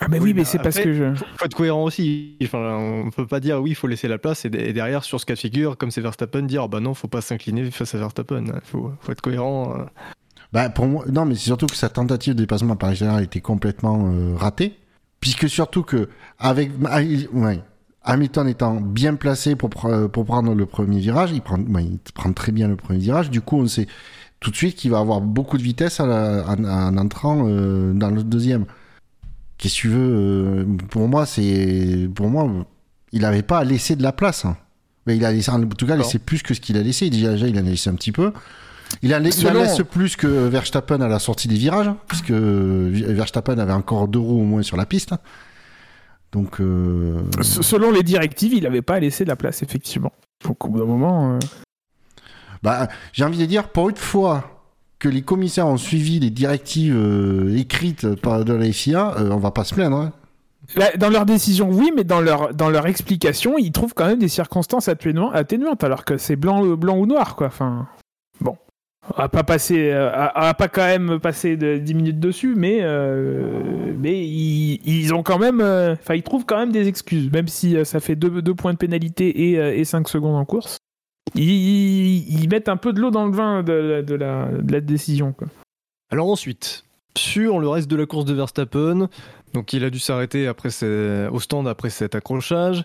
Ah, 0.00 0.08
mais 0.10 0.18
oui, 0.18 0.24
Oui, 0.24 0.34
mais 0.34 0.42
bah, 0.42 0.48
c'est 0.50 0.58
parce 0.58 0.78
que 0.78 0.92
je. 0.92 1.14
faut 1.14 1.44
être 1.46 1.54
cohérent 1.54 1.84
aussi. 1.84 2.36
Enfin, 2.42 2.76
on 3.06 3.10
peut 3.10 3.26
pas 3.26 3.40
dire 3.40 3.62
oui, 3.62 3.70
il 3.70 3.74
faut 3.74 3.86
laisser 3.86 4.08
la 4.08 4.18
place 4.18 4.44
et, 4.44 4.50
de- 4.50 4.58
et 4.58 4.72
derrière, 4.74 5.04
sur 5.04 5.18
ce 5.20 5.24
cas 5.24 5.32
de 5.34 5.38
figure, 5.38 5.78
comme 5.78 5.90
c'est 5.90 6.02
Verstappen, 6.02 6.42
dire 6.42 6.64
ah 6.64 6.68
bah 6.68 6.80
non, 6.80 6.92
faut 6.92 7.08
pas 7.08 7.22
s'incliner 7.22 7.70
face 7.70 7.94
à 7.94 7.98
Verstappen. 7.98 8.44
Il 8.46 8.52
faut, 8.64 8.92
faut 9.00 9.12
être 9.12 9.22
cohérent. 9.22 9.74
euh. 9.78 9.84
Bah 10.52 10.68
pour 10.68 10.86
moi, 10.86 11.04
non, 11.10 11.24
mais 11.24 11.34
c'est 11.34 11.40
surtout 11.46 11.66
que 11.66 11.74
sa 11.76 11.88
tentative 11.88 12.34
de 12.34 12.40
dépassement 12.40 12.76
par 12.76 12.90
l'extérieur 12.90 13.20
était 13.20 13.40
complètement 13.40 14.10
euh, 14.12 14.34
ratée, 14.36 14.76
puisque 15.20 15.48
surtout 15.48 15.82
que 15.82 16.08
avec 16.38 16.70
ah, 16.86 17.00
ouais, 17.00 17.60
Hamilton 18.06 18.48
étant 18.48 18.74
bien 18.80 19.14
placé 19.16 19.56
pour 19.56 19.68
pre- 19.68 20.08
pour 20.08 20.24
prendre 20.24 20.54
le 20.54 20.64
premier 20.66 21.00
virage, 21.00 21.30
il 21.32 21.42
prend 21.42 21.58
il 21.58 21.98
prend 22.14 22.32
très 22.32 22.52
bien 22.52 22.68
le 22.68 22.76
premier 22.76 22.98
virage. 23.00 23.30
Du 23.30 23.40
coup, 23.40 23.58
on 23.58 23.66
sait 23.66 23.86
tout 24.40 24.50
de 24.50 24.56
suite 24.56 24.76
qu'il 24.76 24.90
va 24.92 24.98
avoir 25.00 25.20
beaucoup 25.20 25.58
de 25.58 25.62
vitesse 25.62 25.98
à 26.00 26.06
la- 26.06 26.44
en, 26.48 26.64
en 26.64 26.96
entrant 26.96 27.44
euh, 27.48 27.92
dans 27.92 28.10
le 28.10 28.22
deuxième. 28.22 28.64
Qu'est-ce 29.58 29.74
que 29.74 29.80
tu 29.80 29.88
veux 29.88 29.98
euh, 30.14 30.64
Pour 30.90 31.08
moi, 31.08 31.26
c'est 31.26 32.08
pour 32.14 32.28
moi, 32.28 32.48
il 33.12 33.24
avait 33.24 33.42
pas 33.42 33.58
à 33.58 33.64
laisser 33.64 33.96
de 33.96 34.02
la 34.02 34.12
place. 34.12 34.44
hein. 34.44 34.56
Mais 35.06 35.16
il 35.16 35.24
a 35.24 35.32
laissé, 35.32 35.50
en 35.50 35.60
tout 35.66 35.86
cas, 35.86 35.94
laissé 35.96 36.18
plus 36.18 36.42
que 36.42 36.52
ce 36.52 36.60
qu'il 36.60 36.76
a 36.76 36.82
laissé. 36.82 37.10
Déjà, 37.10 37.30
déjà, 37.32 37.46
il 37.48 37.56
en 37.56 37.66
a 37.66 37.70
laissé 37.70 37.88
un 37.90 37.94
petit 37.94 38.12
peu. 38.12 38.32
Il 39.02 39.14
en, 39.14 39.20
Selon- 39.30 39.60
laisse 39.62 39.80
plus 39.90 40.14
que 40.16 40.26
Verstappen 40.26 41.00
à 41.00 41.08
la 41.08 41.18
sortie 41.18 41.48
des 41.48 41.56
virages, 41.56 41.90
puisque 42.08 42.30
Verstappen 42.30 43.58
avait 43.58 43.72
encore 43.72 44.08
deux 44.08 44.18
roues 44.18 44.40
au 44.40 44.44
moins 44.44 44.62
sur 44.62 44.76
la 44.76 44.84
piste. 44.86 45.14
Donc, 46.36 46.60
euh, 46.60 47.22
Selon 47.40 47.90
les 47.90 48.02
directives, 48.02 48.52
il 48.54 48.66
avait 48.66 48.82
pas 48.82 49.00
laissé 49.00 49.24
de 49.24 49.30
la 49.30 49.36
place, 49.36 49.62
effectivement. 49.62 50.12
Donc 50.44 50.64
au 50.66 50.68
bout 50.68 50.78
d'un 50.80 50.84
moment. 50.84 51.32
euh, 51.32 51.38
bah, 52.62 52.88
j'ai 53.12 53.24
envie 53.24 53.38
de 53.38 53.46
dire, 53.46 53.68
pour 53.70 53.88
une 53.88 53.96
fois 53.96 54.50
que 54.98 55.08
les 55.08 55.22
commissaires 55.22 55.66
ont 55.66 55.76
suivi 55.78 56.20
les 56.20 56.30
directives 56.30 56.94
euh, 56.96 57.56
écrites 57.56 58.14
par 58.16 58.44
de 58.44 58.52
la 58.52 58.70
FIA, 58.70 59.14
on 59.30 59.38
va 59.38 59.50
pas 59.50 59.64
se 59.64 59.74
plaindre. 59.74 59.96
hein. 59.96 60.12
Là, 60.74 60.90
dans 60.98 61.08
leur 61.10 61.24
décision, 61.26 61.70
oui, 61.70 61.90
mais 61.96 62.04
dans 62.04 62.20
leur, 62.20 62.52
dans 62.52 62.68
leur 62.70 62.86
explication, 62.86 63.56
ils 63.56 63.72
trouvent 63.72 63.94
quand 63.94 64.06
même 64.06 64.18
des 64.18 64.28
circonstances 64.28 64.88
atténuantes, 64.88 65.84
alors 65.84 66.04
que 66.04 66.18
c'est 66.18 66.36
blanc, 66.36 66.64
blanc 66.76 66.98
ou 66.98 67.06
noir, 67.06 67.36
quoi. 67.36 67.46
Enfin, 67.46 67.86
va 69.16 69.28
pas 69.28 69.44
passer, 69.44 69.90
euh, 69.92 70.10
va 70.10 70.54
pas 70.54 70.68
quand 70.68 70.86
même 70.86 71.18
passer 71.20 71.56
de 71.56 71.78
10 71.78 71.94
minutes 71.94 72.20
dessus, 72.20 72.54
mais, 72.56 72.78
euh, 72.82 73.92
mais 73.98 74.26
ils, 74.26 74.80
ils 74.86 75.14
ont 75.14 75.22
quand 75.22 75.38
même, 75.38 75.60
euh, 75.60 75.92
enfin, 75.94 76.14
ils 76.14 76.22
trouvent 76.22 76.44
quand 76.44 76.58
même 76.58 76.72
des 76.72 76.88
excuses, 76.88 77.30
même 77.30 77.48
si 77.48 77.76
ça 77.84 78.00
fait 78.00 78.16
2 78.16 78.42
deux, 78.42 78.54
points 78.54 78.72
de 78.72 78.78
pénalité 78.78 79.28
et, 79.28 79.52
et 79.80 79.84
5 79.84 80.08
secondes 80.08 80.36
en 80.36 80.44
course. 80.44 80.78
Ils, 81.34 81.42
ils- 82.42 82.48
mettent 82.48 82.68
un 82.68 82.76
peu 82.76 82.92
de 82.92 83.00
l'eau 83.00 83.10
dans 83.10 83.26
le 83.26 83.32
vin 83.32 83.62
de, 83.62 83.72
la, 83.72 84.46
de 84.48 84.72
la 84.72 84.80
décision, 84.80 85.32
quoi. 85.32 85.48
Alors 86.10 86.30
ensuite, 86.30 86.84
sur 87.18 87.58
le 87.58 87.68
reste 87.68 87.88
de 87.90 87.96
la 87.96 88.06
course 88.06 88.24
de 88.24 88.34
Verstappen, 88.34 89.08
donc 89.52 89.72
il 89.72 89.82
a 89.84 89.90
dû 89.90 89.98
s'arrêter 89.98 90.46
après 90.46 90.68
au 91.32 91.40
stand 91.40 91.66
après 91.66 91.90
cet 91.90 92.14
accrochage 92.14 92.84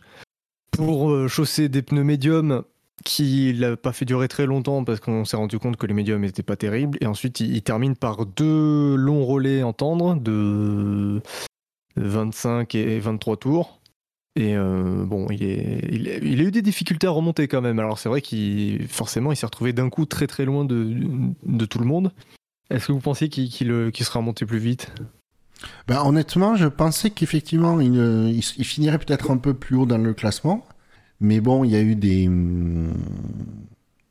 pour 0.72 1.30
chausser 1.30 1.70
des 1.70 1.84
pneus 1.84 2.04
médiums 2.04 2.64
qu'il 3.04 3.60
n'a 3.62 3.76
pas 3.76 3.94
fait 3.94 4.06
durer 4.06 4.28
très 4.28 4.46
longtemps 4.46 4.84
parce 4.84 5.00
qu'on 5.00 5.26
s'est 5.26 5.38
rendu 5.38 5.60
compte 5.60 5.78
que 5.78 5.86
les 5.86 5.94
médiums 5.94 6.22
n'étaient 6.22 6.44
pas 6.44 6.56
terribles. 6.56 6.98
Et 7.02 7.08
ensuite, 7.08 7.40
il, 7.40 7.62
termine 7.62 7.96
par 7.96 8.26
deux 8.26 8.96
longs 8.96 9.26
relais 9.26 9.64
en 9.64 9.74
tendre 9.74 10.16
de 10.16 11.22
25 11.96 12.76
et 12.76 13.00
23 13.00 13.38
tours. 13.38 13.80
Et 14.38 14.56
euh, 14.56 15.04
bon, 15.06 15.28
il, 15.30 15.44
est, 15.44 15.88
il, 15.92 16.10
a- 16.10 16.44
eu 16.44 16.52
des 16.52 16.62
difficultés 16.62 17.08
à 17.08 17.12
remonter 17.12 17.48
quand 17.48 17.62
même. 17.62 17.80
Alors 17.80 18.00
c'est 18.00 18.08
vrai 18.10 18.22
qu'il 18.22 18.88
forcément, 18.88 19.32
il 19.32 19.36
s'est 19.36 19.46
retrouvé 19.46 19.74
d'un 19.74 19.90
coup 19.90 20.06
très 20.06 20.28
très 20.28 20.46
loin 20.46 20.64
de, 20.64 20.96
de 21.46 21.66
tout 21.66 21.80
le 21.80 21.86
monde. 21.86 22.12
Est-ce 22.70 22.88
que 22.88 22.92
vous 22.94 23.02
pensiez 23.02 23.28
qu'il 23.28 23.50
qu'il, 23.50 23.72
euh, 23.72 23.92
qu'il 23.92 24.06
serait 24.06 24.20
remonté 24.20 24.46
plus 24.46 24.60
vite? 24.60 24.94
Bah, 25.88 26.04
honnêtement, 26.06 26.56
je 26.56 26.68
pensais 26.68 27.10
qu'effectivement, 27.10 27.78
euh, 27.80 28.32
il 28.32 28.66
finirait 28.66 28.98
peut-être 28.98 29.32
un 29.32 29.38
peu 29.38 29.54
plus 29.54 29.76
haut 29.76 29.86
dans 29.86 29.98
le 29.98 30.14
classement. 30.14 30.66
Mais 31.22 31.40
bon, 31.40 31.64
il 31.64 31.72
y 31.72 31.76
a 31.76 31.82
eu 31.82 31.96
des, 31.96 32.28
hum, 32.28 32.94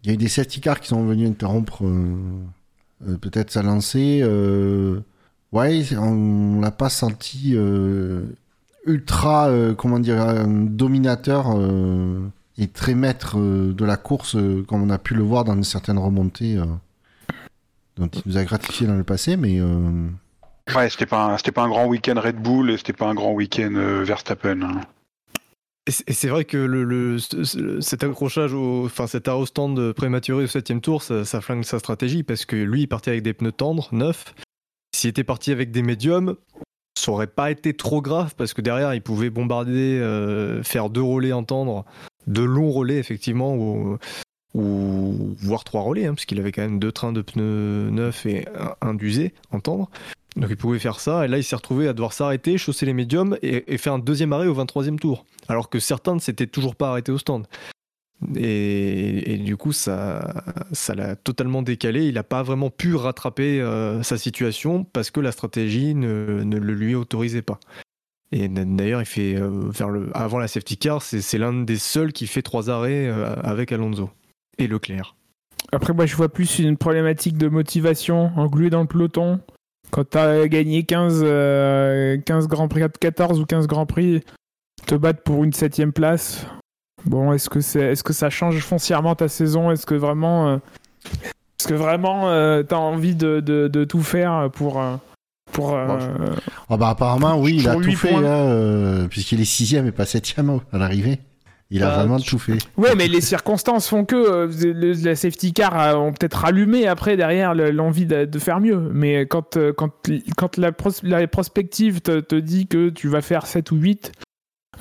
il 0.02 0.08
y 0.08 0.10
a 0.10 0.14
eu 0.14 0.16
des 0.16 0.28
qui 0.28 0.88
sont 0.88 1.04
venus 1.04 1.28
interrompre 1.28 1.84
euh, 1.84 2.16
euh, 3.06 3.16
peut-être 3.18 3.50
sa 3.50 3.62
lancée. 3.62 4.20
Euh, 4.22 5.00
ouais, 5.52 5.82
on 5.98 6.60
l'a 6.60 6.70
pas 6.70 6.88
senti 6.88 7.56
ultra, 8.86 9.50
comment 9.76 9.98
dire, 9.98 10.46
dominateur 10.46 11.48
et 12.56 12.68
très 12.68 12.94
maître 12.94 13.38
de 13.38 13.84
la 13.84 13.96
course, 13.96 14.36
comme 14.68 14.82
on 14.82 14.90
a 14.90 14.98
pu 14.98 15.14
le 15.14 15.22
voir 15.22 15.44
dans 15.44 15.60
certaines 15.62 15.98
remontées 15.98 16.56
dont 17.96 18.08
il 18.08 18.22
nous 18.24 18.38
a 18.38 18.44
gratifié 18.44 18.86
dans 18.86 18.96
le 18.96 19.04
passé. 19.04 19.36
Mais 19.36 19.60
Ouais, 20.74 20.88
c'était 20.88 21.06
pas, 21.06 21.36
pas 21.36 21.62
un 21.62 21.68
grand 21.68 21.86
week-end 21.86 22.14
Red 22.16 22.36
Bull 22.36 22.70
et 22.70 22.76
c'était 22.76 22.92
pas 22.92 23.08
un 23.08 23.14
grand 23.14 23.32
week-end 23.32 23.72
Verstappen. 24.04 24.62
hein. 24.62 24.80
Et 25.86 26.12
c'est- 26.12 26.28
vrai 26.28 26.44
que 26.44 27.16
cet 27.80 28.04
accrochage, 28.04 28.54
enfin 28.54 29.06
cet 29.06 29.28
arrow 29.28 29.46
stand 29.46 29.92
prématuré 29.92 30.44
au 30.44 30.46
septième 30.46 30.80
tour, 30.80 31.02
ça, 31.02 31.40
flingue 31.40 31.64
sa 31.64 31.78
stratégie 31.78 32.22
parce 32.22 32.44
que 32.44 32.56
lui, 32.56 32.82
il 32.82 32.86
partait 32.86 33.10
avec 33.10 33.22
des 33.22 33.32
pneus 33.32 33.52
tendres, 33.52 33.88
neufs. 33.92 34.34
S'il 34.94 35.10
était 35.10 35.24
parti 35.24 35.52
avec 35.52 35.70
des 35.70 35.82
médiums, 35.82 36.36
ça 36.98 37.12
aurait 37.12 37.26
pas 37.26 37.50
été 37.50 37.74
trop 37.74 38.02
grave 38.02 38.34
parce 38.36 38.52
que 38.52 38.60
derrière, 38.60 38.94
il 38.94 39.02
pouvait 39.02 39.30
bombarder, 39.30 39.98
euh, 39.98 40.62
faire 40.62 40.90
deux 40.90 41.02
relais 41.02 41.32
en 41.32 41.44
tendre, 41.44 41.84
de 42.26 42.42
longs 42.42 42.70
relais 42.70 42.98
effectivement, 42.98 43.56
ou, 43.56 43.96
ou 44.54 45.34
voire 45.40 45.64
trois 45.64 45.82
relais, 45.82 46.06
hein, 46.06 46.14
parce 46.14 46.26
qu'il 46.26 46.38
avait 46.38 46.52
quand 46.52 46.62
même 46.62 46.78
deux 46.78 46.92
trains 46.92 47.12
de 47.12 47.22
pneus 47.22 47.90
neufs 47.90 48.26
et 48.26 48.46
un, 48.54 48.74
un 48.88 48.94
d'usé 48.94 49.32
en 49.50 49.60
tendre. 49.60 49.90
Donc 50.36 50.48
il 50.50 50.56
pouvait 50.56 50.78
faire 50.78 51.00
ça, 51.00 51.24
et 51.24 51.28
là 51.28 51.38
il 51.38 51.44
s'est 51.44 51.56
retrouvé 51.56 51.88
à 51.88 51.92
devoir 51.92 52.12
s'arrêter, 52.12 52.56
chausser 52.56 52.86
les 52.86 52.92
médiums 52.92 53.36
et, 53.42 53.78
faire 53.78 53.94
un 53.94 53.98
deuxième 53.98 54.32
arrêt 54.32 54.46
au 54.46 54.54
23e 54.54 54.98
tour. 54.98 55.24
Alors 55.48 55.68
que 55.68 55.80
certains 55.80 56.14
ne 56.14 56.20
s'étaient 56.20 56.46
toujours 56.46 56.76
pas 56.76 56.90
arrêtés 56.90 57.12
au 57.12 57.18
stand. 57.18 57.46
Et, 58.36 59.38
du 59.38 59.56
coup, 59.56 59.72
ça, 59.72 60.44
l'a 60.94 61.16
totalement 61.16 61.62
décalé. 61.62 62.06
Il 62.06 62.14
n'a 62.14 62.22
pas 62.22 62.42
vraiment 62.42 62.68
pu 62.68 62.94
rattraper 62.94 63.62
euh, 63.62 64.02
sa 64.02 64.18
situation 64.18 64.84
parce 64.84 65.10
que 65.10 65.20
la 65.20 65.32
stratégie 65.32 65.94
ne, 65.94 66.42
le 66.42 66.74
lui 66.74 66.94
autorisait 66.94 67.42
pas. 67.42 67.58
Et 68.30 68.48
d'ailleurs, 68.48 69.00
il 69.00 69.06
fait 69.06 69.34
euh, 69.36 69.70
avant 70.12 70.38
la 70.38 70.48
safety 70.48 70.76
car, 70.76 71.02
c'est 71.02 71.20
c'est 71.20 71.38
l'un 71.38 71.52
des 71.64 71.78
seuls 71.78 72.12
qui 72.12 72.26
fait 72.26 72.42
trois 72.42 72.70
arrêts 72.70 73.08
euh, 73.08 73.34
avec 73.42 73.72
Alonso 73.72 74.10
et 74.58 74.68
Leclerc. 74.68 75.16
Après, 75.72 75.92
moi, 75.92 76.06
je 76.06 76.14
vois 76.14 76.28
plus 76.28 76.58
une 76.58 76.76
problématique 76.76 77.38
de 77.38 77.48
motivation 77.48 78.32
engluée 78.36 78.70
dans 78.70 78.82
le 78.82 78.86
peloton. 78.86 79.40
Quand 79.90 80.04
t'as 80.04 80.46
gagné 80.46 80.84
15, 80.84 81.22
euh, 81.24 82.18
15 82.24 82.48
Grands 82.48 82.68
Prix, 82.68 82.82
14 83.00 83.40
ou 83.40 83.46
15 83.46 83.66
Grands 83.66 83.86
Prix, 83.86 84.22
te 84.86 84.94
battre 84.94 85.22
pour 85.22 85.44
une 85.44 85.52
septième 85.52 85.92
place, 85.92 86.46
Bon, 87.06 87.32
est-ce 87.32 87.48
que, 87.48 87.60
c'est, 87.60 87.80
est-ce 87.80 88.02
que 88.02 88.12
ça 88.12 88.30
change 88.30 88.58
foncièrement 88.60 89.14
ta 89.14 89.28
saison? 89.28 89.70
Est-ce 89.70 89.86
que 89.86 89.94
vraiment, 89.94 90.48
euh, 90.48 90.56
est-ce 91.58 91.68
que 91.68 91.74
vraiment 91.74 92.28
euh, 92.28 92.62
t'as 92.62 92.76
envie 92.76 93.14
de, 93.14 93.40
de, 93.40 93.68
de 93.68 93.84
tout 93.84 94.02
faire 94.02 94.50
pour, 94.52 94.80
euh, 94.80 94.96
pour 95.52 95.76
Ah 95.76 96.76
bah 96.76 96.90
apparemment, 96.90 97.38
oui, 97.38 97.56
il 97.58 97.68
a 97.68 97.74
tout 97.74 97.96
fait, 97.96 98.14
euh, 98.14 99.08
puisqu'il 99.08 99.40
est 99.40 99.46
sixième 99.46 99.86
et 99.86 99.92
pas 99.92 100.06
septième 100.06 100.60
à 100.72 100.78
l'arrivée. 100.78 101.20
Il 101.72 101.84
a 101.84 101.86
Bah, 101.90 101.96
vraiment 101.98 102.16
tu- 102.18 102.30
tout 102.30 102.38
fait. 102.38 102.58
Ouais, 102.76 102.96
mais 102.96 103.06
les 103.06 103.20
circonstances 103.20 103.88
font 103.88 104.04
que 104.04 104.16
euh, 104.16 104.46
le- 104.74 104.92
la 105.04 105.14
safety 105.14 105.52
car 105.52 105.76
a- 105.76 105.96
ont 105.96 106.12
peut-être 106.12 106.34
rallumé 106.38 106.88
après 106.88 107.16
derrière 107.16 107.54
le- 107.54 107.70
l'envie 107.70 108.06
de, 108.06 108.24
de 108.24 108.38
faire 108.40 108.58
mieux. 108.60 108.90
Mais 108.92 109.26
quand, 109.26 109.56
euh, 109.56 109.72
quand, 109.72 109.90
quand 110.36 110.56
la, 110.56 110.72
pros- 110.72 110.90
la 111.04 111.26
prospective 111.28 112.00
te, 112.00 112.18
te 112.18 112.34
dit 112.34 112.66
que 112.66 112.88
tu 112.88 113.06
vas 113.06 113.20
faire 113.22 113.46
7 113.46 113.70
ou 113.70 113.76
8, 113.76 114.10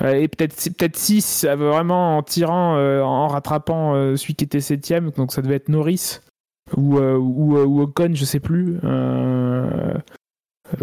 euh, 0.01 0.13
et 0.13 0.27
peut-être 0.27 0.55
peut-être 0.77 0.97
6 0.97 1.45
vraiment 1.45 2.17
en 2.17 2.23
tirant, 2.23 2.77
euh, 2.77 3.01
en 3.01 3.27
rattrapant 3.27 3.93
euh, 3.93 4.15
celui 4.15 4.33
qui 4.33 4.45
était 4.45 4.59
7ème, 4.61 5.11
donc 5.11 5.31
ça 5.31 5.43
devait 5.43 5.55
être 5.57 5.69
Norris 5.69 6.21
ou, 6.75 6.97
euh, 6.97 7.15
ou, 7.17 7.55
ou 7.57 7.81
Ocon, 7.81 8.11
je 8.15 8.25
sais 8.25 8.39
plus. 8.39 8.77
Euh, 8.83 9.93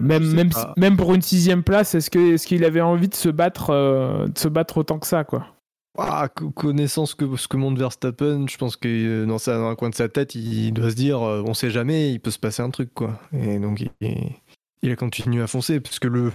même, 0.00 0.32
même, 0.32 0.50
pas. 0.50 0.72
même 0.76 0.96
pour 0.96 1.14
une 1.14 1.22
sixième 1.22 1.62
place, 1.64 1.94
est-ce 1.96 2.10
que- 2.10 2.34
est-ce 2.34 2.46
qu'il 2.46 2.64
avait 2.64 2.80
envie 2.80 3.08
de 3.08 3.14
se 3.14 3.28
battre, 3.28 3.70
euh, 3.70 4.26
de 4.28 4.38
se 4.38 4.46
battre 4.48 4.78
autant 4.78 4.98
que 5.00 5.06
ça, 5.06 5.24
quoi? 5.24 5.46
Ah, 5.98 6.28
co- 6.28 6.50
connaissant 6.50 7.06
ce 7.06 7.14
que, 7.14 7.36
ce 7.36 7.48
que 7.48 7.56
montre 7.56 7.78
Verstappen, 7.78 8.46
je 8.48 8.58
pense 8.58 8.76
que 8.76 8.88
euh, 8.88 9.26
dans, 9.26 9.48
un 9.48 9.74
coin 9.76 9.88
de 9.88 9.94
sa 9.94 10.08
tête, 10.08 10.34
il 10.34 10.72
doit 10.72 10.90
se 10.90 10.96
dire 10.96 11.22
euh, 11.22 11.42
on 11.46 11.54
sait 11.54 11.70
jamais, 11.70 12.12
il 12.12 12.20
peut 12.20 12.30
se 12.30 12.38
passer 12.38 12.62
un 12.62 12.70
truc, 12.70 12.92
quoi. 12.92 13.18
Et 13.32 13.58
donc, 13.58 13.80
il, 13.80 13.90
il 14.82 14.90
a 14.92 14.96
continué 14.96 15.42
à 15.42 15.46
foncer, 15.46 15.80
parce 15.80 15.98
que 15.98 16.08
le, 16.08 16.32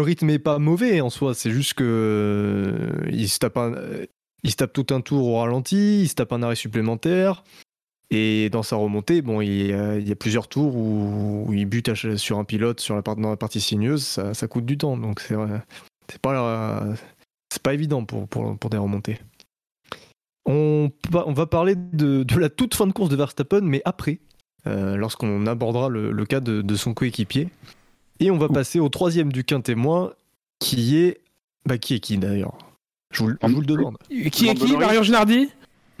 rythme 0.00 0.30
est 0.30 0.38
pas 0.38 0.58
mauvais 0.58 1.00
en 1.00 1.10
soi, 1.10 1.34
c'est 1.34 1.50
juste 1.50 1.74
que 1.74 1.84
euh, 1.84 3.10
il, 3.10 3.28
se 3.28 3.38
tape 3.38 3.58
il 4.42 4.56
tape 4.56 4.72
tout 4.72 4.86
un 4.90 5.00
tour 5.00 5.26
au 5.26 5.38
ralenti, 5.38 6.02
il 6.02 6.08
se 6.08 6.14
tape 6.14 6.32
un 6.32 6.42
arrêt 6.42 6.56
supplémentaire. 6.56 7.44
Et 8.14 8.50
dans 8.50 8.62
sa 8.62 8.76
remontée, 8.76 9.22
bon, 9.22 9.40
il 9.40 9.68
y 9.68 9.72
a, 9.72 10.16
plusieurs 10.16 10.46
tours 10.46 10.76
où, 10.76 11.50
il 11.52 11.64
bute 11.64 11.94
sur 12.16 12.38
un 12.38 12.44
pilote 12.44 12.78
sur 12.78 12.94
la 12.94 13.00
dans 13.00 13.30
la 13.30 13.38
partie 13.38 13.60
sinueuse, 13.60 14.04
ça, 14.04 14.48
coûte 14.48 14.66
du 14.66 14.76
temps. 14.76 14.98
Donc 14.98 15.20
c'est 15.20 16.20
pas 16.20 16.84
c'est 17.52 17.62
pas 17.62 17.74
évident 17.74 18.04
pour, 18.04 18.26
pour, 18.28 18.56
pour 18.58 18.70
des 18.70 18.78
remontées. 18.78 19.18
On, 20.44 20.90
va 21.12 21.46
parler 21.46 21.76
de, 21.76 22.24
de 22.24 22.38
la 22.38 22.48
toute 22.48 22.74
fin 22.74 22.86
de 22.86 22.92
course 22.92 23.10
de 23.10 23.16
Verstappen, 23.16 23.60
mais 23.62 23.80
après, 23.84 24.18
euh, 24.66 24.96
lorsqu'on 24.96 25.46
abordera 25.46 25.88
le, 25.88 26.10
le 26.10 26.24
cas 26.26 26.40
de, 26.40 26.62
de 26.62 26.74
son 26.76 26.94
coéquipier. 26.94 27.48
Et 28.18 28.30
on 28.30 28.38
va 28.38 28.48
passer 28.48 28.80
au 28.80 28.88
troisième 28.88 29.32
du 29.32 29.44
quintémoin, 29.44 30.12
qui 30.58 30.96
est. 30.96 31.20
Bah, 31.66 31.78
qui 31.78 31.94
est 31.94 32.00
qui 32.00 32.18
d'ailleurs? 32.18 32.58
Je 33.12 33.22
vous, 33.22 33.28
le- 33.28 33.38
je 33.42 33.46
vous 33.52 33.60
le 33.60 33.66
demande. 33.66 33.98
Qui 34.08 34.48
est 34.48 34.54
qui. 34.54 34.76
Marion 34.76 35.02
Genardi 35.02 35.48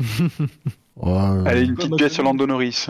Ouais, 0.96 1.12
euh, 1.12 1.44
Allez, 1.46 1.62
une 1.62 1.74
petite 1.74 1.96
pièce 1.96 2.12
sur 2.14 2.22
Lando 2.24 2.46
Norris. 2.46 2.86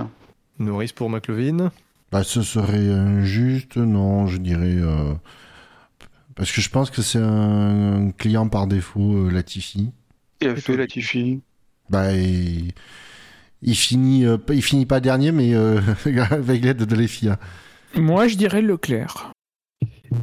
Norris 0.58 0.92
pour 0.94 1.10
McLovin. 1.10 1.70
bah, 2.10 2.24
ce 2.24 2.42
serait 2.42 2.88
injuste, 2.88 3.76
non, 3.76 4.26
je 4.26 4.38
dirais. 4.38 4.76
euh, 4.78 5.12
Parce 6.34 6.50
que 6.52 6.60
je 6.60 6.70
pense 6.70 6.90
que 6.90 7.02
c'est 7.02 7.18
un 7.20 8.10
client 8.16 8.48
par 8.48 8.66
défaut, 8.66 9.26
euh, 9.26 9.30
Latifi. 9.30 9.90
Il 10.40 10.48
a 10.48 10.56
fait 10.56 10.76
Latifi. 10.76 11.40
Bah, 11.90 12.12
il, 12.12 12.72
il 13.62 13.74
finit, 13.76 14.24
euh, 14.24 14.38
pas- 14.38 14.54
il 14.54 14.62
finit 14.62 14.86
pas 14.86 15.00
dernier, 15.00 15.30
mais 15.32 15.54
euh, 15.54 15.80
avec 16.30 16.64
l'aide 16.64 16.78
de 16.84 16.96
l'EFIA. 16.96 17.38
Moi, 17.94 18.28
je 18.28 18.36
dirais 18.36 18.62
Leclerc. 18.62 19.30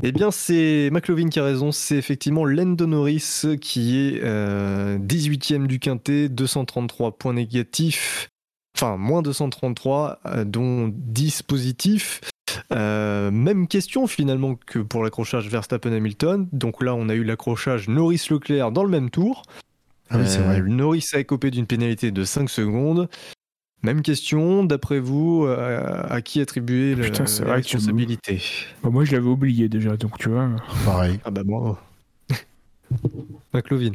Eh 0.04 0.12
bien, 0.12 0.30
c'est 0.32 0.90
McLovin 0.92 1.30
qui 1.30 1.40
a 1.40 1.44
raison. 1.44 1.72
C'est 1.72 1.96
effectivement 1.98 2.46
Lando 2.46 2.86
Norris 2.86 3.44
qui 3.60 3.98
est 3.98 4.22
euh, 4.24 4.98
18e 5.00 5.66
du 5.68 5.80
quintet, 5.80 6.30
233 6.30 7.18
points 7.18 7.34
négatifs. 7.34 8.30
Enfin, 8.82 8.96
moins 8.96 9.22
233, 9.22 10.20
euh, 10.26 10.46
dont 10.46 10.90
10 10.96 11.44
positifs. 11.44 12.22
Euh, 12.72 13.30
même 13.30 13.68
question 13.68 14.08
finalement 14.08 14.56
que 14.56 14.80
pour 14.80 15.04
l'accrochage 15.04 15.50
Verstappen-Hamilton. 15.50 16.48
Donc 16.54 16.82
là, 16.82 16.96
on 16.96 17.10
a 17.10 17.14
eu 17.14 17.26
l'accrochage 17.26 17.90
Norris-Leclerc 17.90 18.72
dans 18.72 18.84
le 18.84 18.90
même 18.90 19.10
tour. 19.10 19.44
Ah 20.10 20.18
oui, 20.18 20.24
c'est 20.26 20.40
Euh, 20.40 20.44
vrai. 20.44 20.62
Norris 20.62 21.06
a 21.12 21.20
écopé 21.20 21.52
d'une 21.52 21.66
pénalité 21.68 22.12
de 22.12 22.24
5 22.24 22.50
secondes. 22.50 23.10
Même 23.84 24.02
question, 24.02 24.64
d'après 24.64 25.00
vous, 25.00 25.44
euh, 25.46 26.04
à 26.10 26.22
qui 26.22 26.40
attribuer 26.40 26.96
Putain, 26.96 27.26
c'est 27.26 27.44
la 27.44 27.50
me- 27.50 27.56
responsabilité? 27.56 28.42
Bah, 28.82 28.90
moi, 28.92 29.04
je 29.04 29.12
l'avais 29.12 29.28
oublié 29.28 29.68
déjà, 29.68 29.98
donc 29.98 30.18
tu 30.20 30.30
vois. 30.30 30.50
Pareil. 30.86 31.20
Ah 31.26 31.32
bah 31.32 31.44
moi. 31.46 31.82
McLovin. 33.54 33.92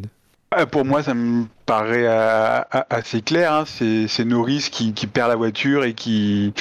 Ah, 0.56 0.66
Pour 0.66 0.84
moi, 0.84 1.02
ça 1.02 1.14
me 1.14 1.46
paraît 1.66 2.06
euh, 2.06 2.60
assez 2.90 3.22
clair. 3.22 3.52
hein. 3.52 3.64
C'est 3.66 4.24
Norris 4.24 4.68
qui, 4.70 4.92
perd 5.06 5.28
la 5.28 5.36
voiture 5.36 5.84
et 5.84 5.94
qui, 5.94 6.52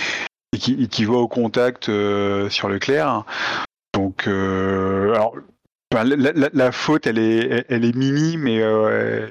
et 0.54 0.88
au 1.22 1.28
contact 1.28 1.90
euh, 1.90 2.50
sur 2.50 2.70
Leclerc. 2.70 3.24
Donc, 3.94 4.28
euh, 4.28 5.16
la, 5.94 6.04
la- 6.04 6.50
la 6.52 6.72
faute, 6.72 7.06
elle 7.06 7.20
est, 7.20 7.66
elle, 7.70 7.86
est 7.86 7.96
minime, 7.96 8.42
mais 8.42 8.62
euh, 8.62 9.28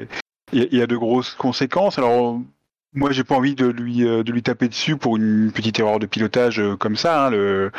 il 0.53 0.73
y, 0.73 0.83
a- 0.83 0.87
de 0.87 0.97
grosses 0.97 1.35
conséquences. 1.35 1.99
Alors, 1.99 2.39
moi, 2.95 3.11
j'ai 3.11 3.25
pas 3.25 3.35
envie 3.35 3.57
de 3.57 3.67
lui, 3.67 3.99
de 4.01 4.31
lui 4.33 4.43
taper 4.43 4.69
dessus 4.69 4.97
pour 4.97 5.17
une 5.17 5.51
petite 5.51 5.81
erreur 5.81 5.99
de 5.99 6.07
pilotage 6.07 6.63
comme 6.79 6.97
ça. 6.97 7.27
hein. 7.27 7.71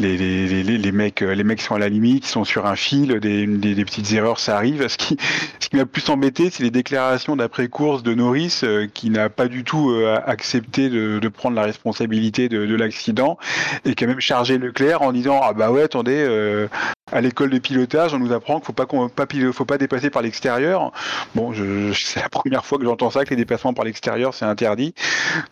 Les, 0.00 0.16
les, 0.16 0.62
les, 0.62 0.78
les- 0.78 0.92
mecs, 0.92 1.22
euh, 1.22 1.34
les 1.34 1.44
mecs 1.44 1.60
sont 1.60 1.74
à 1.74 1.78
la 1.78 1.88
limite, 1.88 2.26
ils 2.26 2.30
sont 2.30 2.44
sur 2.44 2.66
un 2.66 2.76
fil, 2.76 3.20
des, 3.20 3.46
des, 3.46 3.74
des 3.74 3.84
petites 3.84 4.12
erreurs, 4.12 4.38
ça 4.38 4.56
arrive. 4.56 4.86
Ce 4.94 4.96
qui, 4.96 5.16
ce 5.60 5.68
qui 5.68 5.76
m'a 5.76 5.86
plus 5.86 6.08
embêté, 6.08 6.50
c'est 6.50 6.62
les 6.62 6.70
déclarations 6.70 7.36
d'après-course 7.36 8.02
de 8.02 8.14
Norris, 8.14 8.60
euh, 8.64 8.86
qui 8.92 9.10
n'a 9.10 9.28
pas 9.28 9.48
du 9.48 9.64
tout 9.64 9.90
euh, 9.90 10.18
accepté 10.26 10.88
de, 10.88 11.18
de 11.18 11.28
prendre 11.28 11.56
la 11.56 11.62
responsabilité 11.62 12.48
de, 12.48 12.66
de 12.66 12.74
l'accident, 12.74 13.38
et 13.84 13.94
qui 13.94 14.04
a 14.04 14.06
même 14.06 14.20
chargé 14.20 14.58
Leclerc 14.58 15.02
en 15.02 15.12
disant 15.12 15.40
ah 15.42 15.52
bah 15.52 15.70
ouais 15.70 15.82
attendez, 15.82 16.16
euh, 16.16 16.68
à 17.12 17.20
l'école 17.20 17.50
de 17.50 17.58
pilotage, 17.58 18.14
on 18.14 18.18
nous 18.18 18.32
apprend 18.32 18.60
qu'il 18.60 18.74
pilo- 18.74 19.52
faut 19.52 19.64
pas 19.64 19.78
dépasser 19.78 20.10
par 20.10 20.22
l'extérieur. 20.22 20.92
Bon, 21.34 21.52
c'est 21.94 22.20
la 22.20 22.28
première 22.28 22.64
fois 22.64 22.78
que 22.78 22.84
j'entends 22.84 23.10
ça, 23.10 23.24
que 23.24 23.30
les 23.30 23.36
dépassements 23.36 23.74
par 23.74 23.84
l'extérieur 23.84 24.32
c'est 24.32 24.44
interdit. 24.46 24.94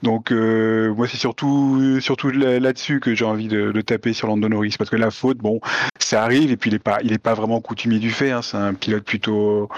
Donc 0.03 0.33
euh, 0.33 0.95
moi 0.95 1.07
c'est 1.09 1.19
surtout 1.19 2.01
surtout 2.01 2.31
là- 2.31 2.59
là-dessus 2.59 3.01
que 3.01 3.15
j'ai 3.15 3.25
envie 3.25 3.49
de, 3.49 3.81
taper 3.83 4.13
sur 4.13 4.29
Lando 4.29 4.49
Norris 4.49 4.77
parce 4.79 4.91
que 4.91 4.97
la 4.97 5.11
faute, 5.11 5.39
bon, 5.39 5.61
ça 5.99 6.23
arrive 6.23 6.51
et 6.51 6.57
puis 6.57 6.71
il 7.03 7.13
est 7.13 7.19
pas 7.19 7.35
vraiment 7.35 7.61
coutumier 7.61 7.99
du 7.99 8.11
fait. 8.11 8.31
hein. 8.31 8.43
c'est 8.43 8.57
un 8.57 8.75
pilote 8.75 9.05
plutôt 9.05 9.69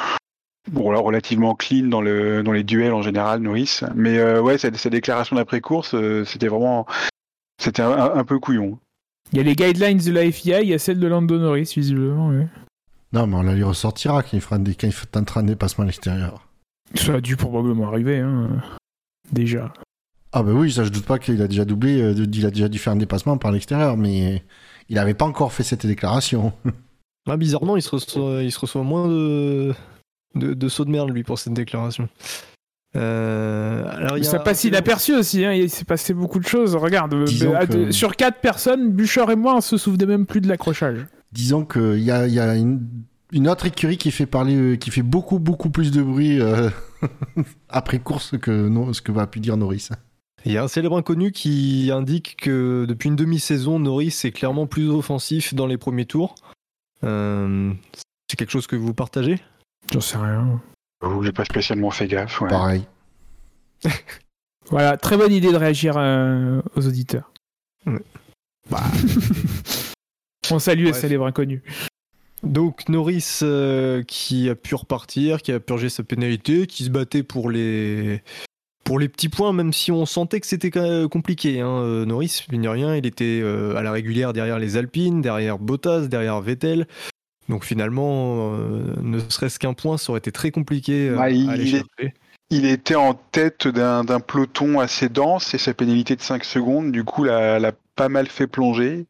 bon 0.70 0.84
relativement 1.02 1.54
clean 1.54 1.88
dans 1.88 2.00
le 2.00 2.42
dans 2.42 2.52
les 2.52 2.62
duels 2.64 2.92
en 2.92 3.02
général 3.02 3.40
Norris. 3.40 3.80
Mais 3.94 4.18
euh, 4.18 4.40
ouais, 4.40 4.58
sa, 4.58 4.70
déclaration 4.70 5.37
d'après 5.37 5.60
course, 5.60 5.94
c'était 6.24 6.48
vraiment 6.48 6.87
c'était 7.58 7.82
un 7.82 8.24
peu 8.24 8.38
couillon. 8.38 8.78
Il 9.35 9.38
y 9.38 9.40
a 9.40 9.42
les 9.42 9.57
guidelines 9.57 9.99
de 9.99 10.12
la 10.12 10.31
FIA, 10.31 10.62
il 10.62 10.68
y 10.68 10.75
a 10.75 10.79
celle 10.79 11.01
de 11.01 11.09
Lando 11.09 11.37
Norris, 11.38 11.73
visiblement. 11.75 12.29
ouais. 12.29 12.47
Non, 13.12 13.27
mais 13.27 13.35
on 13.35 13.42
la 13.42 13.55
lui 13.55 13.64
ressortira 13.64 14.23
quand 14.23 14.33
il 14.33 14.40
fera 14.40 14.59
des, 14.59 14.77
quand 14.77 14.87
il 14.87 14.94
tentera 15.09 15.40
un 15.40 15.44
dépassement 15.44 15.83
à 15.83 15.87
l'extérieur. 15.87 16.47
Ça 16.94 17.14
a 17.14 17.20
dû 17.20 17.37
probablement 17.37 17.88
arriver, 17.88 18.20
hein. 18.20 18.62
déjà. 19.33 19.73
Ah 20.33 20.44
bah 20.44 20.53
oui, 20.53 20.70
ça 20.70 20.85
je 20.85 20.90
doute 20.90 21.05
pas 21.05 21.18
qu'il 21.18 21.42
a 21.42 21.49
déjà 21.49 21.64
doublé, 21.64 22.01
euh, 22.01 22.12
il 22.12 22.47
a 22.47 22.51
déjà 22.51 22.68
dû 22.68 22.79
faire 22.79 22.92
un 22.92 22.97
dépassement 22.97 23.37
par 23.37 23.51
l'extérieur, 23.51 23.97
mais 23.97 24.44
il 24.88 24.99
avait 24.99 25.14
pas 25.14 25.25
encore 25.25 25.53
fait 25.53 25.64
cette 25.64 25.87
déclaration. 25.87 26.53
Ah, 27.27 27.38
bizarrement, 27.38 27.75
il 27.79 27.81
se 27.81 27.88
reçoit, 27.88 28.42
il 28.42 28.53
se 28.53 28.59
reçoit 28.59 28.83
moins 28.83 29.09
de, 29.09 29.73
de, 30.35 30.53
de 30.53 30.68
sauts 30.68 30.85
de 30.85 30.90
merde, 30.90 31.09
lui, 31.09 31.23
pour 31.23 31.38
cette 31.38 31.55
déclaration. 31.55 32.07
Euh, 32.96 33.85
alors, 33.88 34.18
y 34.18 34.20
a 34.20 34.24
Ça 34.24 34.38
passe 34.38 34.64
inaperçu 34.64 35.14
aussi, 35.14 35.44
hein. 35.44 35.52
il 35.52 35.68
s'est 35.70 35.85
passé 35.85 36.14
beaucoup 36.14 36.38
de 36.38 36.46
choses. 36.46 36.76
Regarde, 36.76 37.14
euh, 37.14 37.66
que- 37.66 37.90
sur 37.90 38.16
quatre 38.16 38.40
personnes, 38.40 38.90
Bouchard 38.92 39.30
et 39.30 39.37
moi, 39.37 39.57
on 39.57 39.61
se 39.61 39.76
souvenait 39.76 40.07
même 40.07 40.26
plus 40.26 40.40
de 40.40 40.48
l'accrochage. 40.48 41.07
Disons 41.33 41.64
qu'il 41.64 41.98
y 42.00 42.11
a, 42.11 42.26
il 42.28 42.35
y 42.35 42.38
a 42.40 42.54
une, 42.54 42.87
une 43.33 43.48
autre 43.48 43.66
écurie 43.66 43.96
qui 43.98 44.11
fait 44.12 44.26
parler, 44.26 44.54
euh, 44.54 44.76
qui 44.76 44.90
fait 44.92 45.02
beaucoup 45.02 45.40
beaucoup 45.40 45.70
plus 45.70 45.90
de 45.90 46.02
bruit 46.02 46.40
euh, 46.40 46.70
après 47.68 47.98
course 47.98 48.38
que 48.38 48.68
non, 48.68 48.92
ce 48.92 49.02
que 49.02 49.11
va 49.12 49.26
pu 49.26 49.40
dire 49.40 49.57
Norris. 49.57 49.88
Il 50.44 50.52
y 50.52 50.59
a 50.59 50.62
un 50.62 50.68
célèbre 50.68 50.96
inconnu 50.98 51.33
qui 51.33 51.90
indique 51.92 52.37
que 52.40 52.85
depuis 52.87 53.09
une 53.09 53.16
demi-saison, 53.16 53.78
Norris 53.78 54.14
est 54.24 54.30
clairement 54.30 54.66
plus 54.66 54.88
offensif 54.90 55.54
dans 55.54 55.66
les 55.66 55.78
premiers 55.78 56.04
tours. 56.04 56.35
Euh, 57.02 57.72
c'est 58.30 58.37
quelque 58.37 58.50
chose 58.50 58.66
que 58.66 58.76
vous 58.76 58.94
partagez? 58.94 59.40
J'en 59.92 60.00
sais 60.00 60.18
rien. 60.18 60.61
J'ai 61.23 61.33
pas 61.33 61.45
spécialement 61.45 61.90
fait 61.90 62.07
gaffe. 62.07 62.40
ouais. 62.40 62.49
Pareil. 62.49 62.85
Voilà, 64.71 64.97
très 64.97 65.19
bonne 65.19 65.33
idée 65.33 65.53
de 65.53 65.57
réagir 65.59 65.97
euh, 65.99 66.62
aux 66.75 66.87
auditeurs. 66.87 67.31
Ouais. 67.87 67.99
On 70.51 70.59
salue 70.59 70.85
Bref. 70.88 71.01
célèbre 71.01 71.27
inconnu. 71.27 71.62
Donc 72.43 72.88
Norris 72.88 73.40
euh, 73.43 74.03
qui 74.03 74.49
a 74.49 74.55
pu 74.55 74.75
repartir, 74.75 75.43
qui 75.43 75.53
a 75.53 75.61
purgé 75.61 75.88
sa 75.88 76.03
pénalité, 76.03 76.67
qui 76.67 76.85
se 76.85 76.90
battait 76.90 77.23
pour 77.23 77.51
les 77.51 78.23
pour 78.85 78.99
les 78.99 79.09
petits 79.09 79.31
points, 79.31 79.53
même 79.55 79.73
si 79.73 79.90
on 79.90 80.05
sentait 80.05 80.40
que 80.40 80.47
c'était 80.47 80.71
compliqué. 81.11 81.61
Hein. 81.61 81.81
Euh, 81.83 82.05
Norris, 82.05 82.45
mine 82.53 82.62
de 82.62 82.69
rien, 82.69 82.97
il 82.97 83.07
était 83.07 83.40
euh, 83.43 83.77
à 83.77 83.83
la 83.83 83.93
régulière 83.93 84.35
derrière 84.35 84.59
les 84.59 84.77
Alpines, 84.77 85.23
derrière 85.23 85.59
Bottas, 85.59 86.07
derrière 86.07 86.40
Vettel. 86.43 86.87
Donc 87.48 87.64
finalement, 87.64 88.52
euh, 88.54 88.94
ne 89.02 89.18
serait-ce 89.28 89.59
qu'un 89.59 89.74
point, 89.74 89.98
ça 89.98 90.11
aurait 90.12 90.18
été 90.18 90.33
très 90.33 90.50
compliqué 90.50 91.09
euh, 91.11 91.16
Bah, 91.16 91.30
il- 91.30 91.48
à 91.48 91.52
aller 91.52 91.64
il 91.64 91.74
est- 91.76 91.78
chercher. 91.98 92.14
Il 92.50 92.66
était 92.66 92.94
en 92.94 93.14
tête 93.14 93.66
d'un 93.68 94.04
peloton 94.20 94.78
assez 94.78 95.09
dense 95.09 95.54
et 95.54 95.59
sa 95.59 95.74
pénalité 95.74 96.14
de 96.14 96.20
5 96.20 96.44
secondes, 96.44 96.92
du 96.92 97.02
coup, 97.02 97.24
l'a 97.24 97.72
pas 97.96 98.09
mal 98.09 98.26
fait 98.26 98.46
plonger 98.46 99.07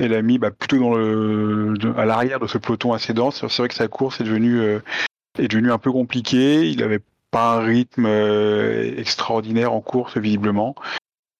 et 0.00 0.08
l'a 0.08 0.20
mis 0.22 0.38
bah, 0.38 0.50
plutôt 0.50 0.78
dans 0.78 0.94
le, 0.94 1.74
de- 1.78 1.92
à 1.96 2.04
l'arrière 2.04 2.40
de 2.40 2.46
ce 2.46 2.58
peloton 2.58 2.92
assez 2.92 3.12
dense. 3.14 3.46
C'est 3.48 3.58
vrai 3.62 3.68
que 3.68 3.74
sa 3.74 3.88
course 3.88 4.20
est 4.20 4.24
devenue, 4.24 4.58
euh, 4.60 4.80
est 5.38 5.48
devenue 5.48 5.70
un 5.72 5.78
peu 5.78 5.92
compliquée. 5.92 6.68
Il 6.68 6.82
avait 6.82 7.00
pas 7.30 7.56
un 7.58 7.60
rythme 7.60 8.06
extraordinaire 8.98 9.72
en 9.72 9.80
course, 9.80 10.16
visiblement. 10.18 10.74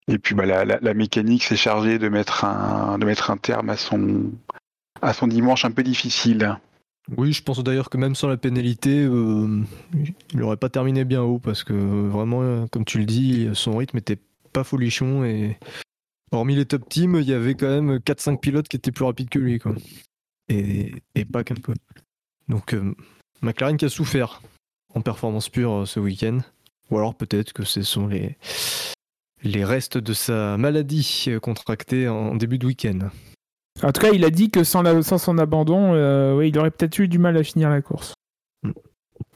Et 0.08 0.18
puis 0.18 0.34
bah, 0.34 0.46
la, 0.46 0.64
la- 0.64 0.78
la 0.80 0.94
mécanique 0.94 1.44
s'est 1.44 1.56
chargée 1.56 1.98
de 1.98 2.08
mettre 2.08 2.44
un, 2.44 2.98
de 2.98 3.04
mettre 3.04 3.30
un 3.30 3.36
terme 3.36 3.70
à 3.70 3.76
son, 3.76 4.30
à 5.02 5.12
son 5.12 5.26
dimanche 5.26 5.64
un 5.64 5.70
peu 5.70 5.82
difficile. 5.82 6.56
Oui, 7.16 7.32
je 7.32 7.42
pense 7.42 7.62
d'ailleurs 7.62 7.90
que 7.90 7.98
même 7.98 8.14
sans 8.14 8.28
la 8.28 8.36
pénalité, 8.36 9.02
euh, 9.02 9.62
il 9.92 10.38
n'aurait 10.38 10.56
pas 10.56 10.68
terminé 10.68 11.04
bien 11.04 11.22
haut 11.22 11.40
parce 11.40 11.64
que 11.64 11.74
vraiment, 11.74 12.66
comme 12.68 12.84
tu 12.84 12.98
le 12.98 13.04
dis, 13.04 13.48
son 13.54 13.76
rythme 13.76 13.98
était 13.98 14.18
pas 14.52 14.62
folichon 14.62 15.24
et 15.24 15.58
hormis 16.30 16.54
les 16.54 16.64
top 16.64 16.88
teams, 16.88 17.16
il 17.16 17.28
y 17.28 17.32
avait 17.32 17.54
quand 17.54 17.68
même 17.68 17.96
4-5 17.96 18.38
pilotes 18.38 18.68
qui 18.68 18.76
étaient 18.76 18.92
plus 18.92 19.04
rapides 19.04 19.28
que 19.28 19.40
lui. 19.40 19.58
Quoi. 19.58 19.74
Et, 20.48 20.94
et 21.14 21.24
pas 21.24 21.42
qu'un 21.42 21.56
peu. 21.56 21.74
Donc 22.48 22.72
euh, 22.72 22.94
McLaren 23.42 23.76
qui 23.76 23.84
a 23.84 23.88
souffert 23.88 24.40
en 24.94 25.00
performance 25.00 25.48
pure 25.48 25.72
euh, 25.72 25.86
ce 25.86 25.98
week-end. 25.98 26.38
Ou 26.90 26.98
alors 26.98 27.14
peut-être 27.14 27.52
que 27.52 27.64
ce 27.64 27.82
sont 27.82 28.06
les, 28.06 28.36
les 29.42 29.64
restes 29.64 29.98
de 29.98 30.12
sa 30.12 30.56
maladie 30.56 31.28
contractée 31.40 32.08
en 32.08 32.34
début 32.34 32.58
de 32.58 32.66
week-end. 32.66 33.08
En 33.84 33.92
tout 33.92 34.00
cas, 34.00 34.10
il 34.12 34.24
a 34.24 34.30
dit 34.30 34.50
que 34.50 34.64
sans, 34.64 34.82
la- 34.82 35.02
sans 35.02 35.18
son 35.18 35.38
abandon, 35.38 35.92
euh, 35.94 36.36
ouais, 36.36 36.48
il 36.48 36.58
aurait 36.58 36.70
peut-être 36.70 36.98
eu 36.98 37.08
du 37.08 37.18
mal 37.18 37.36
à 37.36 37.42
finir 37.42 37.68
la 37.70 37.82
course. 37.82 38.14
Mm. 38.62 38.70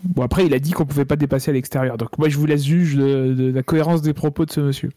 Bon, 0.05 0.23
après, 0.23 0.47
il 0.47 0.55
a 0.55 0.59
dit 0.59 0.73
qu'on 0.73 0.87
pouvait 0.87 1.05
pas 1.05 1.17
dépasser 1.17 1.51
à 1.51 1.55
l'extérieur. 1.55 1.97
Donc, 1.97 2.17
moi, 2.19 2.29
je 2.29 2.37
vous 2.39 2.47
laisse 2.47 2.65
juge 2.65 2.97
de, 2.97 3.35
de 3.35 3.51
la 3.53 3.63
cohérence 3.63 4.03
des 4.03 4.13
propos 4.15 4.45
de 4.45 4.51
ce 4.53 4.61
monsieur. 4.61 4.91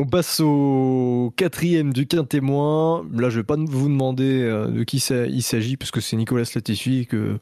On 0.00 0.06
passe 0.06 0.38
au 0.38 1.32
quatrième 1.36 1.92
du 1.92 2.06
quintémoin. 2.06 3.04
Là, 3.12 3.30
je 3.30 3.38
vais 3.40 3.44
pas 3.44 3.56
vous 3.56 3.88
demander 3.88 4.42
euh, 4.42 4.68
de 4.68 4.84
qui 4.84 5.00
ça- 5.00 5.26
il 5.26 5.42
s'agit, 5.42 5.76
parce 5.76 5.90
que 5.90 6.00
c'est 6.00 6.14
Nicolas 6.16 6.44
Latifi 6.54 7.06
que 7.06 7.38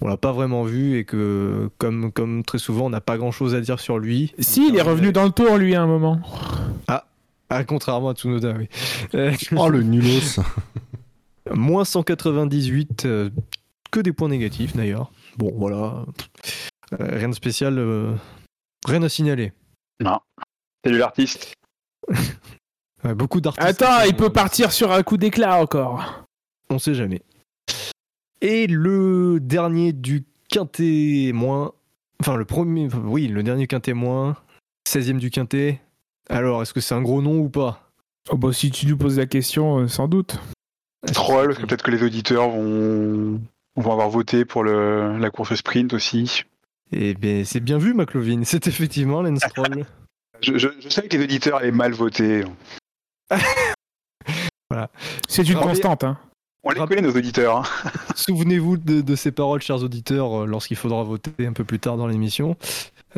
on 0.00 0.08
l'a 0.08 0.16
pas 0.16 0.32
vraiment 0.32 0.64
vu 0.64 0.98
et 0.98 1.04
que, 1.04 1.70
comme, 1.78 2.10
comme 2.10 2.42
très 2.42 2.58
souvent, 2.58 2.86
on 2.86 2.90
n'a 2.90 3.00
pas 3.00 3.16
grand 3.16 3.30
chose 3.30 3.54
à 3.54 3.60
dire 3.60 3.78
sur 3.78 3.98
lui. 3.98 4.32
Si, 4.40 4.66
il 4.70 4.76
est 4.76 4.82
revenu 4.82 5.12
dans 5.12 5.22
le 5.24 5.30
tour, 5.30 5.56
lui, 5.56 5.76
à 5.76 5.82
un 5.82 5.86
moment. 5.86 6.18
Ah, 6.88 7.04
contrairement 7.66 8.10
à 8.10 8.14
Tsunoda, 8.14 8.54
oui. 8.56 8.68
Euh, 9.14 9.34
Oh, 9.56 9.68
le 9.68 9.82
nulos. 9.82 10.40
moins 11.54 11.84
198, 11.84 13.04
euh, 13.06 13.30
que 13.90 14.00
des 14.00 14.12
points 14.12 14.28
négatifs 14.28 14.76
d'ailleurs. 14.76 15.10
Bon, 15.36 15.52
voilà. 15.56 16.04
Euh, 16.92 17.18
rien 17.18 17.28
de 17.28 17.34
spécial, 17.34 17.78
euh, 17.78 18.14
rien 18.86 19.02
à 19.02 19.08
signaler. 19.08 19.52
Salut 20.84 20.98
l'artiste. 20.98 21.54
Ouais, 23.02 23.14
beaucoup 23.14 23.40
d'artistes. 23.40 23.66
Attends, 23.66 24.04
il 24.06 24.14
peut 24.14 24.28
partir 24.28 24.72
sur 24.72 24.92
un 24.92 25.02
coup 25.02 25.16
d'éclat 25.16 25.56
encore. 25.58 26.26
On 26.68 26.78
sait 26.78 26.92
jamais. 26.92 27.22
Et 28.42 28.66
le 28.66 29.38
dernier 29.40 29.94
du 29.94 30.26
quintet 30.50 31.30
moins. 31.32 31.72
Enfin, 32.20 32.36
le 32.36 32.44
premier. 32.44 32.88
oui, 33.04 33.26
le 33.28 33.42
dernier 33.42 33.66
quintet 33.66 33.94
moins. 33.94 34.36
16e 34.86 35.16
du 35.16 35.30
quintet. 35.30 35.80
Alors, 36.30 36.62
est-ce 36.62 36.72
que 36.72 36.80
c'est 36.80 36.94
un 36.94 37.02
gros 37.02 37.20
nom 37.22 37.38
ou 37.40 37.48
pas? 37.48 37.90
Oh, 38.30 38.36
bah, 38.36 38.52
si 38.52 38.70
tu 38.70 38.86
nous 38.86 38.96
poses 38.96 39.18
la 39.18 39.26
question, 39.26 39.78
euh, 39.80 39.88
sans 39.88 40.08
doute. 40.08 40.38
Troll, 41.12 41.48
parce 41.48 41.58
que 41.58 41.66
peut-être 41.66 41.82
que 41.82 41.90
les 41.90 42.02
auditeurs 42.02 42.48
vont, 42.50 43.40
vont 43.76 43.92
avoir 43.92 44.08
voté 44.10 44.44
pour 44.44 44.62
le, 44.62 45.18
la 45.18 45.30
course 45.30 45.54
sprint 45.54 45.92
aussi. 45.92 46.44
Eh 46.92 47.14
bien, 47.14 47.44
c'est 47.44 47.60
bien 47.60 47.78
vu, 47.78 47.94
McLovin. 47.94 48.42
C'est 48.44 48.66
effectivement 48.66 49.22
Lance. 49.22 49.40
Je, 50.42 50.56
je, 50.56 50.68
je 50.80 50.88
savais 50.88 51.06
que 51.08 51.18
les 51.18 51.24
auditeurs 51.24 51.58
allaient 51.58 51.70
mal 51.70 51.92
voter. 51.92 52.44
C'est 55.28 55.46
une 55.46 55.58
constante, 55.58 56.02
hein. 56.02 56.16
On 56.62 56.70
les 56.70 56.80
connaît, 56.80 57.02
nos 57.02 57.12
auditeurs. 57.14 57.58
hein. 57.58 57.90
Souvenez-vous 58.14 58.78
de, 58.78 59.02
de 59.02 59.16
ces 59.16 59.32
paroles, 59.32 59.60
chers 59.60 59.82
auditeurs, 59.82 60.42
euh, 60.42 60.46
lorsqu'il 60.46 60.78
faudra 60.78 61.02
voter 61.02 61.46
un 61.46 61.52
peu 61.52 61.64
plus 61.64 61.78
tard 61.78 61.98
dans 61.98 62.06
l'émission. 62.06 62.56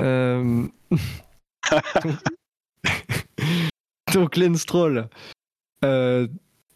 Euh, 0.00 0.66
Donc, 4.14 4.36
Lance 4.36 4.60
Stroll. 4.60 5.08
euh, 5.84 6.26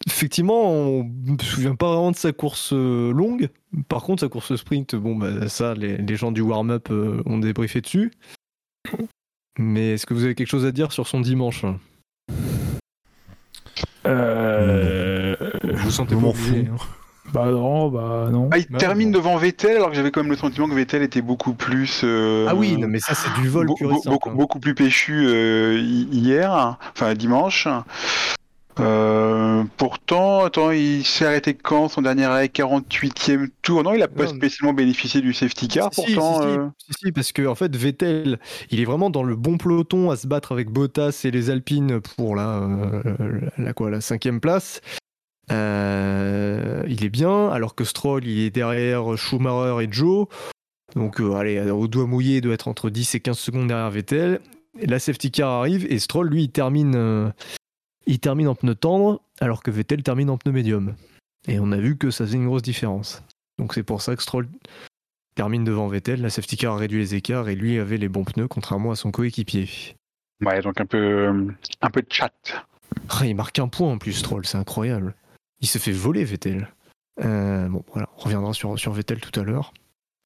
Effectivement, 0.05 0.71
on 0.71 1.03
ne 1.03 1.37
se 1.41 1.45
souvient 1.55 1.75
pas 1.75 1.87
vraiment 1.87 2.11
de 2.11 2.15
sa 2.15 2.31
course 2.31 2.71
euh, 2.71 3.11
longue. 3.11 3.49
Par 3.89 4.03
contre, 4.03 4.21
sa 4.21 4.29
course 4.29 4.55
sprint, 4.55 4.95
bon, 4.95 5.15
bah, 5.15 5.49
ça, 5.49 5.73
les, 5.73 5.97
les 5.97 6.15
gens 6.15 6.31
du 6.31 6.41
warm-up 6.41 6.89
euh, 6.91 7.21
ont 7.25 7.39
débriefé 7.39 7.81
dessus. 7.81 8.11
Mais 9.59 9.93
est-ce 9.93 10.05
que 10.05 10.13
vous 10.13 10.23
avez 10.23 10.35
quelque 10.35 10.47
chose 10.49 10.65
à 10.65 10.71
dire 10.71 10.91
sur 10.91 11.07
son 11.07 11.19
dimanche? 11.19 11.65
Euh... 14.05 15.35
Vous 15.63 15.91
sentez 15.91 16.11
Je 16.11 16.15
pas 16.15 16.21
m'en 16.21 16.29
obligé, 16.29 16.65
fous. 16.65 16.73
hein. 16.73 16.77
Bah 17.33 17.51
non, 17.51 17.89
bah 17.89 18.29
non. 18.31 18.49
Ah, 18.51 18.57
il 18.57 18.67
Bah, 18.67 18.77
termine 18.79 19.11
devant 19.11 19.37
Vettel, 19.37 19.75
alors 19.75 19.89
que 19.89 19.95
j'avais 19.95 20.11
quand 20.11 20.21
même 20.21 20.31
le 20.31 20.37
sentiment 20.37 20.67
que 20.67 20.73
Vettel 20.73 21.01
était 21.03 21.21
beaucoup 21.21 21.53
plus. 21.53 22.01
euh, 22.03 22.45
Ah 22.49 22.55
oui, 22.55 22.77
non, 22.77 22.87
mais 22.87 22.99
ça, 22.99 23.13
c'est 23.15 23.33
du 23.41 23.49
vol 23.49 23.67
pur 23.73 23.91
et 23.91 23.95
simple, 23.95 24.09
beaucoup, 24.13 24.29
hein. 24.29 24.35
beaucoup 24.35 24.59
plus 24.59 24.75
péchu 24.75 25.27
euh, 25.27 25.77
hi- 25.77 26.07
hier, 26.11 26.77
enfin 26.93 27.13
dimanche. 27.15 27.67
Euh, 28.79 29.63
pourtant, 29.77 30.45
attends, 30.45 30.69
il 30.69 31.03
s'est 31.03 31.25
arrêté 31.25 31.55
quand 31.55 31.89
son 31.89 32.03
dernier 32.03 32.25
arrêt 32.25 32.47
48e 32.47 33.49
tour? 33.63 33.83
Non, 33.83 33.93
il 33.95 34.03
a 34.03 34.07
pas 34.07 34.25
Non, 34.25 34.29
spécialement 34.29 34.73
bénéficié 34.73 35.19
du 35.19 35.33
safety 35.33 35.67
car. 35.67 35.91
Si, 35.91 36.13
pourtant, 36.13 36.35
si, 36.35 36.41
si, 36.41 36.47
euh, 36.47 36.67
si, 36.77 36.93
si, 37.05 37.11
parce 37.11 37.31
que 37.31 37.47
en 37.47 37.55
fait 37.55 37.75
Vettel, 37.75 38.37
il 38.69 38.79
est 38.79 38.85
vraiment 38.85 39.09
dans 39.09 39.23
le 39.23 39.35
bon 39.35 39.57
peloton 39.57 40.11
à 40.11 40.15
se 40.15 40.27
battre 40.27 40.51
avec 40.51 40.69
Bottas 40.69 41.21
et 41.23 41.31
les 41.31 41.49
Alpines 41.49 41.99
pour 42.01 42.35
la, 42.35 42.59
euh, 42.59 43.01
la 43.57 43.73
quoi, 43.73 43.89
la 43.89 43.99
cinquième 43.99 44.39
place. 44.39 44.79
Euh, 45.51 46.83
il 46.87 47.03
est 47.03 47.09
bien, 47.09 47.49
alors 47.49 47.75
que 47.75 47.83
Stroll, 47.83 48.25
il 48.25 48.39
est 48.39 48.49
derrière 48.49 49.17
Schumacher 49.17 49.83
et 49.83 49.91
Joe. 49.91 50.27
Donc, 50.95 51.19
euh, 51.19 51.35
allez, 51.35 51.59
au 51.69 51.87
doigt 51.87 52.05
mouillé, 52.05 52.37
il 52.37 52.41
doit 52.41 52.53
être 52.53 52.67
entre 52.67 52.89
10 52.89 53.15
et 53.15 53.19
15 53.19 53.37
secondes 53.37 53.67
derrière 53.67 53.89
Vettel. 53.89 54.39
Et 54.79 54.85
la 54.85 54.99
safety 54.99 55.31
car 55.31 55.49
arrive 55.49 55.85
et 55.91 55.99
Stroll, 55.99 56.29
lui, 56.29 56.43
il 56.43 56.51
termine, 56.51 56.95
euh, 56.95 57.29
il 58.05 58.19
termine 58.19 58.47
en 58.47 58.55
pneu 58.55 58.75
tendre, 58.75 59.21
alors 59.39 59.63
que 59.63 59.71
Vettel 59.71 60.03
termine 60.03 60.29
en 60.29 60.37
pneu 60.37 60.51
médium. 60.51 60.95
Et 61.47 61.59
on 61.59 61.71
a 61.71 61.77
vu 61.77 61.97
que 61.97 62.11
ça 62.11 62.25
faisait 62.25 62.37
une 62.37 62.45
grosse 62.45 62.61
différence. 62.61 63.23
Donc, 63.57 63.73
c'est 63.73 63.83
pour 63.83 64.01
ça 64.01 64.15
que 64.15 64.21
Stroll 64.21 64.47
termine 65.35 65.63
devant 65.63 65.87
Vettel. 65.87 66.21
La 66.21 66.29
safety 66.29 66.57
car 66.57 66.75
a 66.75 66.77
réduit 66.77 66.99
les 66.99 67.15
écarts 67.15 67.49
et 67.49 67.55
lui 67.55 67.79
avait 67.79 67.97
les 67.97 68.09
bons 68.09 68.23
pneus, 68.23 68.47
contrairement 68.47 68.91
à 68.91 68.95
son 68.95 69.11
coéquipier. 69.11 69.67
ouais, 70.43 70.61
donc 70.61 70.79
un 70.79 70.85
peu, 70.85 71.47
un 71.81 71.89
peu 71.89 72.01
de 72.01 72.07
chat. 72.09 72.33
Ah, 73.09 73.25
il 73.25 73.35
marque 73.35 73.59
un 73.59 73.67
point 73.67 73.91
en 73.91 73.97
plus, 73.97 74.13
Stroll, 74.13 74.45
c'est 74.45 74.57
incroyable. 74.57 75.15
Il 75.59 75.67
se 75.67 75.77
fait 75.77 75.91
voler, 75.91 76.23
Vettel. 76.23 76.71
Euh, 77.23 77.67
bon, 77.67 77.83
voilà, 77.91 78.09
on 78.17 78.21
reviendra 78.21 78.53
sur, 78.53 78.77
sur 78.77 78.91
Vettel 78.93 79.19
tout 79.19 79.39
à 79.39 79.43
l'heure. 79.43 79.73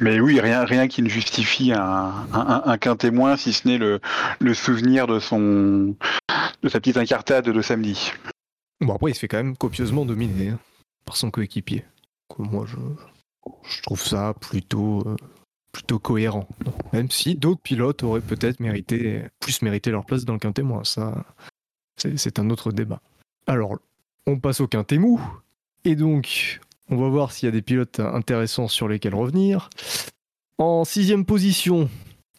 Mais 0.01 0.19
oui, 0.19 0.39
rien, 0.39 0.65
rien 0.65 0.87
qui 0.87 1.03
ne 1.03 1.09
justifie 1.09 1.71
un, 1.73 2.27
un, 2.33 3.37
si 3.37 3.53
ce 3.53 3.67
n'est 3.67 3.77
le, 3.77 3.99
le 4.39 4.53
souvenir 4.53 5.05
de 5.05 5.19
son, 5.19 5.95
de 6.63 6.69
sa 6.69 6.79
petite 6.79 6.97
incartade 6.97 7.45
de 7.45 7.61
samedi. 7.61 8.11
Bon, 8.81 8.95
après, 8.95 9.11
il 9.11 9.13
se 9.13 9.19
fait 9.19 9.27
quand 9.27 9.37
même 9.37 9.55
copieusement 9.55 10.05
dominer 10.05 10.49
hein, 10.49 10.59
par 11.05 11.15
son 11.15 11.29
coéquipier. 11.29 11.85
Moi, 12.39 12.65
je, 12.65 12.77
je 13.69 13.81
trouve 13.83 14.01
ça 14.01 14.33
plutôt, 14.33 15.03
euh, 15.05 15.15
plutôt 15.71 15.99
cohérent. 15.99 16.47
Même 16.93 17.11
si 17.11 17.35
d'autres 17.35 17.61
pilotes 17.61 18.01
auraient 18.01 18.21
peut-être 18.21 18.59
mérité, 18.59 19.23
plus 19.39 19.61
mérité 19.61 19.91
leur 19.91 20.05
place 20.05 20.25
dans 20.25 20.33
le 20.33 20.39
quintet 20.39 20.63
moins. 20.63 20.83
Ça, 20.83 21.23
c'est 21.95 22.17
c'est 22.17 22.39
un 22.39 22.49
autre 22.49 22.71
débat. 22.71 23.01
Alors, 23.45 23.77
on 24.27 24.39
passe 24.39 24.61
au 24.61 24.67
quintet 24.67 24.97
mou. 24.97 25.21
Et 25.85 25.95
donc, 25.95 26.59
on 26.89 26.97
va 26.97 27.09
voir 27.09 27.31
s'il 27.31 27.47
y 27.47 27.49
a 27.49 27.51
des 27.51 27.61
pilotes 27.61 27.99
intéressants 27.99 28.67
sur 28.67 28.87
lesquels 28.87 29.15
revenir. 29.15 29.69
En 30.57 30.85
sixième 30.85 31.25
position 31.25 31.89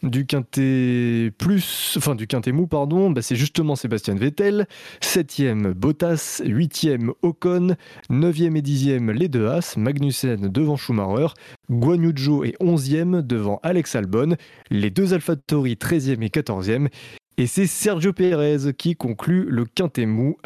du 0.01 0.25
quintet 0.25 1.31
plus, 1.37 1.95
enfin 1.97 2.15
du 2.15 2.27
quintet 2.27 2.51
mou, 2.51 2.67
pardon, 2.67 3.09
bah, 3.09 3.21
c'est 3.21 3.35
justement 3.35 3.75
Sébastien 3.75 4.15
Vettel. 4.15 4.67
Septième 5.01 5.73
Bottas, 5.73 6.41
huitième 6.45 7.13
Ocon, 7.21 7.75
neuvième 8.09 8.55
et 8.57 8.61
dixième 8.61 9.11
les 9.11 9.29
deux 9.29 9.47
As, 9.47 9.77
Magnussen 9.77 10.49
devant 10.49 10.75
Schumacher, 10.75 11.33
Guan 11.69 12.01
Yu 12.01 12.13
Zhou 12.15 12.43
est 12.43 12.55
onzième 12.59 13.21
devant 13.21 13.59
Alex 13.63 13.95
Albon, 13.95 14.35
les 14.69 14.89
deux 14.89 15.13
AlphaTauri 15.13 15.77
treizième 15.77 16.21
et 16.21 16.29
quatorzième, 16.29 16.89
et 17.37 17.47
c'est 17.47 17.65
Sergio 17.65 18.13
Perez 18.13 18.73
qui 18.77 18.95
conclut 18.95 19.45
le 19.49 19.65
quintet 19.65 20.05
mou 20.05 20.37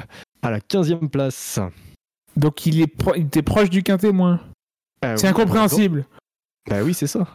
à 0.47 0.51
la 0.51 0.59
quinzième 0.59 1.09
place. 1.09 1.59
Donc 2.35 2.65
il, 2.65 2.81
est 2.81 2.87
pro- 2.87 3.15
il 3.15 3.25
était 3.27 3.41
proche 3.41 3.69
du 3.69 3.83
quintet 3.83 4.11
moins. 4.11 4.39
Ah 5.01 5.15
C'est 5.17 5.23
oui, 5.27 5.29
incompréhensible. 5.29 6.05
Bah 6.69 6.77
oui, 6.83 6.93
c'est 6.93 7.07
ça. 7.07 7.27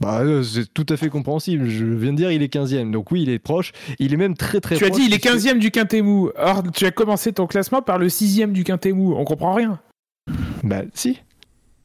Bah, 0.00 0.20
euh, 0.20 0.42
c'est 0.42 0.72
tout 0.72 0.86
à 0.88 0.96
fait 0.96 1.10
compréhensible. 1.10 1.68
Je 1.68 1.84
viens 1.84 2.12
de 2.12 2.16
dire 2.16 2.30
il 2.32 2.42
est 2.42 2.52
15e. 2.52 2.90
Donc 2.90 3.10
oui, 3.12 3.22
il 3.22 3.28
est 3.28 3.38
proche. 3.38 3.72
Il 3.98 4.14
est 4.14 4.16
même 4.16 4.34
très 4.34 4.60
très 4.60 4.76
tu 4.76 4.84
as 4.84 4.88
proche. 4.88 4.98
dit 5.00 5.06
il 5.06 5.14
est 5.14 5.18
puisque- 5.18 5.36
15ème 5.46 5.58
du 5.58 5.70
quintet 5.70 6.00
mou. 6.02 6.30
Or, 6.36 6.62
tu 6.72 6.86
as 6.86 6.90
commencé 6.90 7.32
ton 7.32 7.46
classement 7.46 7.82
par 7.82 7.98
le 7.98 8.08
6ème 8.08 8.52
du 8.52 8.64
quintet 8.64 8.92
mou. 8.92 9.14
On 9.14 9.24
comprend 9.24 9.52
rien. 9.54 9.78
Bah 10.62 10.82
si. 10.94 11.20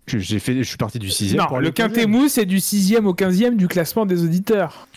Je- 0.07 0.19
J'ai 0.19 0.39
fait, 0.39 0.55
je 0.55 0.63
suis 0.63 0.77
parti 0.77 0.99
du 0.99 1.09
sixième. 1.09 1.41
Non, 1.41 1.47
pour 1.47 1.57
aller 1.57 1.67
le 1.67 1.71
quintet 1.73 2.05
mou, 2.05 2.27
c'est 2.29 2.45
du 2.45 2.59
6e 2.59 3.05
au 3.05 3.13
15e 3.13 3.55
du 3.57 3.67
classement 3.67 4.05
des 4.05 4.23
auditeurs. 4.23 4.87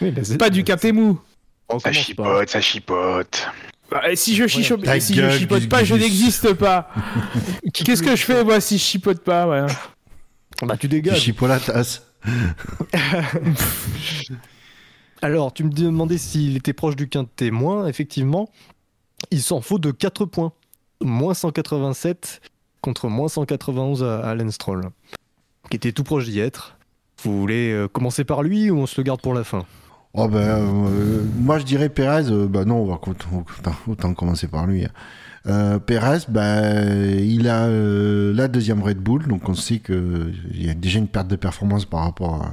Oui, 0.00 0.10
bah, 0.10 0.22
c'est- 0.24 0.38
Pas 0.38 0.50
du 0.50 0.64
quintet 0.64 0.92
mou. 0.92 1.20
Ça 1.80 1.92
chipote, 1.92 2.48
ça 2.48 2.60
chipote. 2.60 3.46
Bah, 3.94 4.10
et 4.10 4.16
si 4.16 4.34
je, 4.34 4.44
chicho- 4.44 4.76
Ta 4.82 4.98
si 4.98 5.14
je 5.14 5.30
chipote 5.30 5.68
pas, 5.68 5.84
je 5.84 5.94
n'existe 5.94 6.52
pas. 6.54 6.90
Qu'est-ce 7.72 8.02
que 8.02 8.14
je 8.16 8.24
fais 8.24 8.42
moi 8.44 8.60
si 8.60 8.76
je 8.76 8.82
chipote 8.82 9.22
pas 9.22 9.46
ouais. 9.48 9.66
Bah, 10.62 10.74
tu 10.74 10.80
Tu 10.80 10.88
dégages. 10.88 11.20
chipot 11.20 11.46
la 11.46 11.60
tasse. 11.60 12.02
Alors, 15.22 15.54
tu 15.54 15.64
me 15.64 15.70
demandais 15.70 16.18
s'il 16.18 16.56
était 16.56 16.72
proche 16.72 16.96
du 16.96 17.08
quintet 17.08 17.50
moins. 17.50 17.86
Effectivement, 17.86 18.50
il 19.30 19.40
s'en 19.42 19.60
faut 19.60 19.78
de 19.78 19.90
4 19.90 20.24
points. 20.26 20.52
Moins 21.00 21.34
187 21.34 22.40
contre 22.80 23.08
moins 23.08 23.28
191 23.28 24.02
à, 24.04 24.20
à 24.20 24.34
Lance 24.34 24.54
Stroll, 24.54 24.90
qui 25.70 25.76
était 25.76 25.92
tout 25.92 26.04
proche 26.04 26.24
d'y 26.26 26.40
être. 26.40 26.76
Vous 27.22 27.38
voulez 27.40 27.70
euh, 27.72 27.88
commencer 27.88 28.24
par 28.24 28.42
lui 28.42 28.70
ou 28.70 28.78
on 28.78 28.86
se 28.86 29.00
le 29.00 29.04
garde 29.04 29.20
pour 29.20 29.34
la 29.34 29.44
fin? 29.44 29.64
Oh 30.16 30.28
ben, 30.28 30.38
euh, 30.38 31.24
moi 31.40 31.58
je 31.58 31.64
dirais 31.64 31.88
Pérez, 31.88 32.30
euh, 32.30 32.46
bah 32.46 32.64
non, 32.64 32.88
autant, 33.88 34.14
commencer 34.14 34.46
par 34.46 34.66
lui. 34.66 34.84
hein. 34.84 34.90
Euh, 35.46 35.78
Pérez, 35.80 36.20
ben, 36.28 37.18
il 37.18 37.48
a 37.48 37.64
euh, 37.66 38.32
la 38.32 38.46
deuxième 38.46 38.80
Red 38.80 38.98
Bull, 38.98 39.26
donc 39.26 39.48
on 39.48 39.54
sait 39.54 39.80
qu'il 39.80 40.34
y 40.54 40.70
a 40.70 40.74
déjà 40.74 41.00
une 41.00 41.08
perte 41.08 41.26
de 41.28 41.36
performance 41.36 41.84
par 41.84 42.04
rapport 42.04 42.48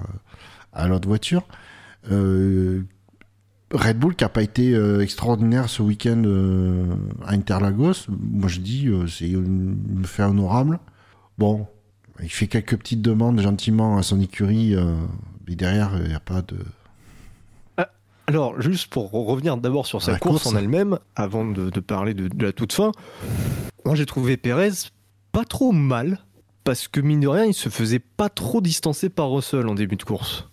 à, 0.74 0.88
l'autre 0.88 1.07
voiture. 1.07 1.43
Euh, 2.12 2.84
Red 3.72 3.99
Bull 3.99 4.16
qui 4.16 4.24
n'a 4.24 4.30
pas 4.30 4.41
été 4.41 4.74
euh, 4.74 5.01
extraordinaire 5.01 5.70
ce 5.70 5.84
week-end 5.84 6.24
euh, 6.26 6.95
à 7.26 7.34
Interlagos, 7.34 8.07
moi 8.09 8.49
je 8.49 8.59
dis 8.59 8.88
euh, 8.88 9.07
c'est 9.07 9.30
une, 9.30 10.03
fait 10.03 10.24
honorable. 10.24 10.80
Bon, 11.38 11.68
il 12.22 12.30
fait 12.30 12.47
quelques 12.47 12.76
petites 12.76 13.01
demandes 13.03 13.39
gentiment 13.39 13.97
à 13.97 14.03
son 14.03 14.20
écurie, 14.20 14.76
euh, 14.76 14.95
mais 15.47 15.55
derrière 15.55 15.91
il 16.01 16.09
n'y 16.09 16.16
a 16.16 16.20
pas 16.20 16.41
de... 16.41 16.57
Alors, 18.36 18.61
juste 18.61 18.88
pour 18.91 19.11
revenir 19.11 19.57
d'abord 19.57 19.86
sur 19.86 20.01
sa 20.01 20.17
course, 20.17 20.43
course. 20.43 20.55
en 20.55 20.57
elle-même, 20.57 20.97
avant 21.15 21.45
de, 21.45 21.69
de 21.69 21.79
parler 21.79 22.13
de, 22.13 22.27
de 22.27 22.45
la 22.45 22.51
toute 22.53 22.73
fin, 22.73 22.91
moi 23.86 23.95
j'ai 23.95 24.05
trouvé 24.05 24.38
Pérez 24.38 24.69
pas 25.32 25.43
trop 25.45 25.71
mal, 25.71 26.19
parce 26.63 26.88
que 26.88 26.99
mine 27.01 27.19
de 27.21 27.27
rien, 27.27 27.45
il 27.45 27.53
se 27.53 27.69
faisait 27.69 27.99
pas 27.99 28.29
trop 28.29 28.61
distancer 28.61 29.09
par 29.09 29.29
Russell 29.32 29.67
en 29.67 29.75
début 29.75 29.95
de 29.95 30.03
course. 30.03 30.47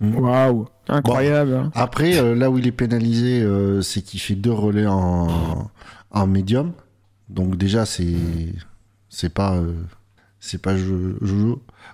Waouh, 0.00 0.66
incroyable. 0.88 1.52
hein. 1.54 1.70
Après, 1.74 2.16
euh, 2.18 2.34
là 2.34 2.50
où 2.50 2.56
il 2.56 2.66
est 2.66 2.72
pénalisé, 2.72 3.42
euh, 3.42 3.82
c'est 3.82 4.00
qu'il 4.00 4.18
fait 4.20 4.34
deux 4.34 4.52
relais 4.52 4.86
en, 4.86 5.70
en 6.10 6.26
médium. 6.26 6.72
Donc 7.28 7.56
déjà, 7.56 7.84
c'est 7.84 8.16
c'est 9.10 9.28
pas 9.32 9.56
euh, 9.56 9.74
c'est 10.38 10.60
pas. 10.62 10.74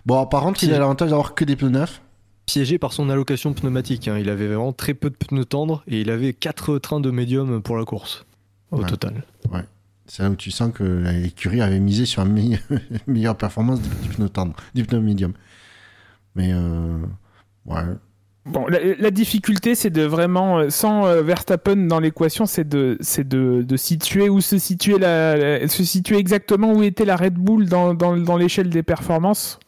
Bon, 0.06 0.24
par 0.26 0.42
contre, 0.42 0.62
il 0.62 0.72
a 0.72 0.78
l'avantage 0.78 1.10
d'avoir 1.10 1.34
que 1.34 1.44
des 1.44 1.56
pneus 1.56 1.70
neufs. 1.70 2.00
Piégé 2.47 2.78
par 2.78 2.92
son 2.92 3.11
allocation 3.11 3.53
pneumatique, 3.55 4.07
hein. 4.09 4.18
il 4.18 4.28
avait 4.30 4.47
vraiment 4.47 4.72
très 4.72 4.94
peu 4.94 5.11
de 5.11 5.16
pneus 5.16 5.44
tendres 5.44 5.82
et 5.88 6.01
il 6.01 6.11
avait 6.11 6.32
quatre 6.32 6.78
trains 6.78 7.01
de 7.01 7.11
médium 7.11 7.61
pour 7.61 7.76
la 7.76 7.84
course 7.84 8.24
au 8.70 8.78
Ouais. 8.80 8.86
total. 8.86 9.24
C'est 10.09 10.22
là 10.22 10.30
où 10.30 10.36
tu 10.36 10.53
sens 10.53 10.70
que 10.72 10.84
l'écurie 10.84 11.61
avait 11.61 11.80
misé 11.80 12.07
sur 12.07 12.22
une 12.22 12.32
meilleure, 12.32 12.61
meilleure 13.09 13.36
performance 13.36 13.82
du, 13.82 13.88
du 13.88 14.09
pneu 14.14 14.28
tendre, 14.28 14.55
du 14.76 14.84
pneu 14.84 15.01
médium. 15.01 15.32
Mais 16.36 16.53
euh, 16.53 16.99
ouais, 17.66 17.82
Bon, 18.44 18.64
la, 18.68 18.78
la 18.94 19.11
difficulté, 19.11 19.74
c'est 19.74 19.90
de 19.90 20.03
vraiment, 20.03 20.59
euh, 20.61 20.70
sans 20.70 21.05
euh, 21.07 21.22
Verstappen 21.22 21.74
dans 21.88 21.99
l'équation, 21.99 22.47
c'est 22.47 22.68
de, 22.68 22.97
c'est 23.01 23.26
de, 23.26 23.62
de 23.66 23.76
situer 23.76 24.28
où 24.28 24.40
se 24.40 24.59
situer 24.59 25.01
la, 25.01 25.36
la- 25.36 25.66
se 25.66 25.82
situer 25.82 26.18
exactement 26.18 26.72
où 26.72 26.84
était 26.84 27.05
la 27.05 27.16
Red 27.16 27.34
Bull 27.34 27.68
dans, 27.68 27.92
dans, 27.92 28.16
dans 28.16 28.36
l'échelle 28.36 28.70
des 28.70 28.84
performances. 28.84 29.59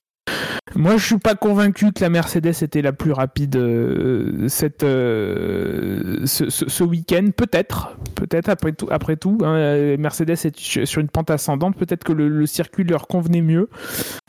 Moi, 0.74 0.96
je 0.96 1.04
suis 1.04 1.18
pas 1.18 1.34
convaincu 1.34 1.92
que 1.92 2.00
la 2.00 2.08
Mercedes 2.08 2.62
était 2.62 2.82
la 2.82 2.92
plus 2.92 3.12
rapide 3.12 3.56
euh, 3.56 4.48
cette, 4.48 4.84
euh, 4.84 6.24
ce, 6.26 6.84
week-end. 6.84 7.30
Peut-être, 7.36 7.96
peut-être 8.14 8.48
après 8.48 8.72
tout. 8.72 8.86
Après 8.90 9.16
tout, 9.16 9.38
hein, 9.42 9.54
euh, 9.54 9.96
Mercedes 9.98 10.30
est 10.44 10.84
sur 10.84 11.00
une 11.00 11.08
pente 11.08 11.30
ascendante. 11.30 11.76
Peut-être 11.76 12.04
que 12.04 12.12
le, 12.12 12.46
circuit 12.46 12.84
leur 12.84 13.06
convenait 13.08 13.42
mieux 13.42 13.68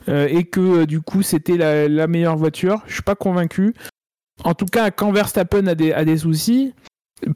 et 0.08 0.44
que 0.44 0.84
du 0.84 1.00
coup 1.00 1.22
c'était 1.22 1.56
la, 1.56 2.06
meilleure 2.06 2.36
voiture. 2.36 2.82
Je 2.86 2.94
suis 2.94 3.02
pas 3.02 3.14
convaincu. 3.14 3.74
En 4.44 4.54
tout 4.54 4.66
cas, 4.66 4.90
quand 4.90 5.12
Verstappen 5.12 5.66
a 5.68 5.74
des, 5.74 6.16
soucis, 6.16 6.74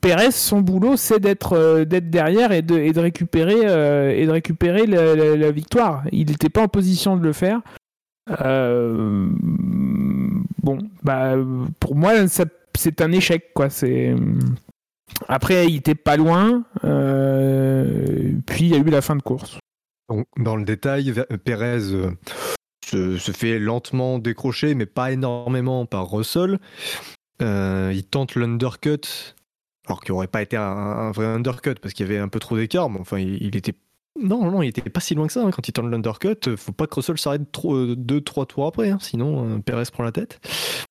Perez, 0.00 0.32
son 0.32 0.60
boulot, 0.60 0.96
c'est 0.96 1.20
d'être 1.20 1.84
derrière 1.84 2.52
et 2.52 2.62
de, 2.62 2.78
et 2.78 2.92
de 2.92 3.00
récupérer, 3.00 4.18
et 4.18 4.26
de 4.26 4.30
récupérer 4.30 4.86
la 4.86 5.50
victoire. 5.50 6.02
Il 6.10 6.26
n'était 6.28 6.50
pas 6.50 6.62
en 6.62 6.68
position 6.68 7.16
de 7.16 7.22
le 7.22 7.32
faire. 7.32 7.60
Euh, 8.30 9.28
bon, 10.62 10.78
bah, 11.02 11.34
pour 11.80 11.94
moi, 11.94 12.12
c'est 12.28 13.00
un 13.00 13.12
échec. 13.12 13.52
Quoi. 13.54 13.68
Après, 15.28 15.66
il 15.66 15.76
était 15.76 15.94
pas 15.94 16.16
loin. 16.16 16.64
euh, 16.84 18.32
puis, 18.46 18.64
il 18.66 18.68
y 18.68 18.74
a 18.74 18.78
eu 18.78 18.84
la 18.84 19.02
fin 19.02 19.16
de 19.16 19.22
course. 19.22 19.58
Dans 20.36 20.56
le 20.56 20.64
détail, 20.64 21.10
Ver- 21.10 21.26
Pérez 21.44 21.92
euh, 21.92 22.10
se, 22.84 23.32
fait 23.32 23.58
lentement 23.58 24.18
décrocher, 24.18 24.74
mais 24.74 24.86
pas 24.86 25.12
énormément 25.12 25.86
par 25.86 26.10
Russell. 26.10 26.58
Euh, 27.42 27.90
il 27.94 28.04
tente 28.04 28.36
l'undercut, 28.36 29.34
alors 29.86 30.00
qu'il 30.00 30.12
n'aurait 30.12 30.28
pas 30.28 30.42
été 30.42 30.56
un, 30.56 30.62
un 30.62 31.10
vrai 31.10 31.26
undercut 31.26 31.74
parce 31.80 31.94
qu'il 31.94 32.06
y 32.06 32.08
avait 32.08 32.18
un 32.18 32.28
peu 32.28 32.38
trop 32.38 32.56
d'écart, 32.56 32.90
mais 32.90 33.00
enfin, 33.00 33.18
il, 33.18 33.42
il 33.42 33.56
était. 33.56 33.74
Non, 34.20 34.50
non, 34.50 34.62
il 34.62 34.68
était 34.68 34.82
pas 34.88 35.00
si 35.00 35.14
loin 35.14 35.26
que 35.26 35.32
ça. 35.32 35.42
hein. 35.44 35.50
Quand 35.50 35.66
il 35.66 35.72
tente 35.72 35.90
l'undercut, 35.90 36.56
faut 36.56 36.72
pas 36.72 36.86
que 36.86 36.94
Russell 36.94 37.18
s'arrête 37.18 37.50
trop- 37.50 37.74
euh, 37.74 37.96
deux, 37.96 38.20
trois 38.20 38.46
tours 38.46 38.66
après, 38.66 38.90
hein, 38.90 38.98
sinon 39.00 39.56
euh, 39.56 39.58
Pérez 39.58 39.84
prend 39.92 40.04
la 40.04 40.12
tête. 40.12 40.38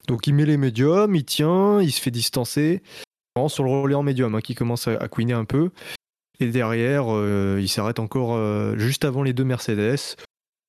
Donc 0.08 0.28
il 0.28 0.34
met 0.34 0.46
les 0.46 0.58
médiums, 0.58 1.16
il 1.16 1.24
tient, 1.24 1.82
il 1.82 1.92
se 1.92 2.02
fait 2.02 2.12
distancer. 2.12 2.84
Vraiment 3.36 3.48
Sur 3.50 3.64
le 3.64 3.70
relais 3.72 3.96
en 3.96 4.04
médium, 4.04 4.36
hein, 4.36 4.42
qui 4.42 4.56
commence 4.56 4.88
à, 4.88 4.92
à 4.98 5.08
couiner 5.08 5.34
un 5.34 5.46
peu. 5.46 5.70
Et 6.40 6.48
derrière, 6.48 7.06
euh, 7.10 7.60
il 7.62 7.70
s'arrête 7.70 8.00
encore 8.00 8.36
euh, 8.36 8.78
juste 8.78 9.06
avant 9.06 9.24
les 9.24 9.34
deux 9.34 9.46
Mercedes. 9.46 10.18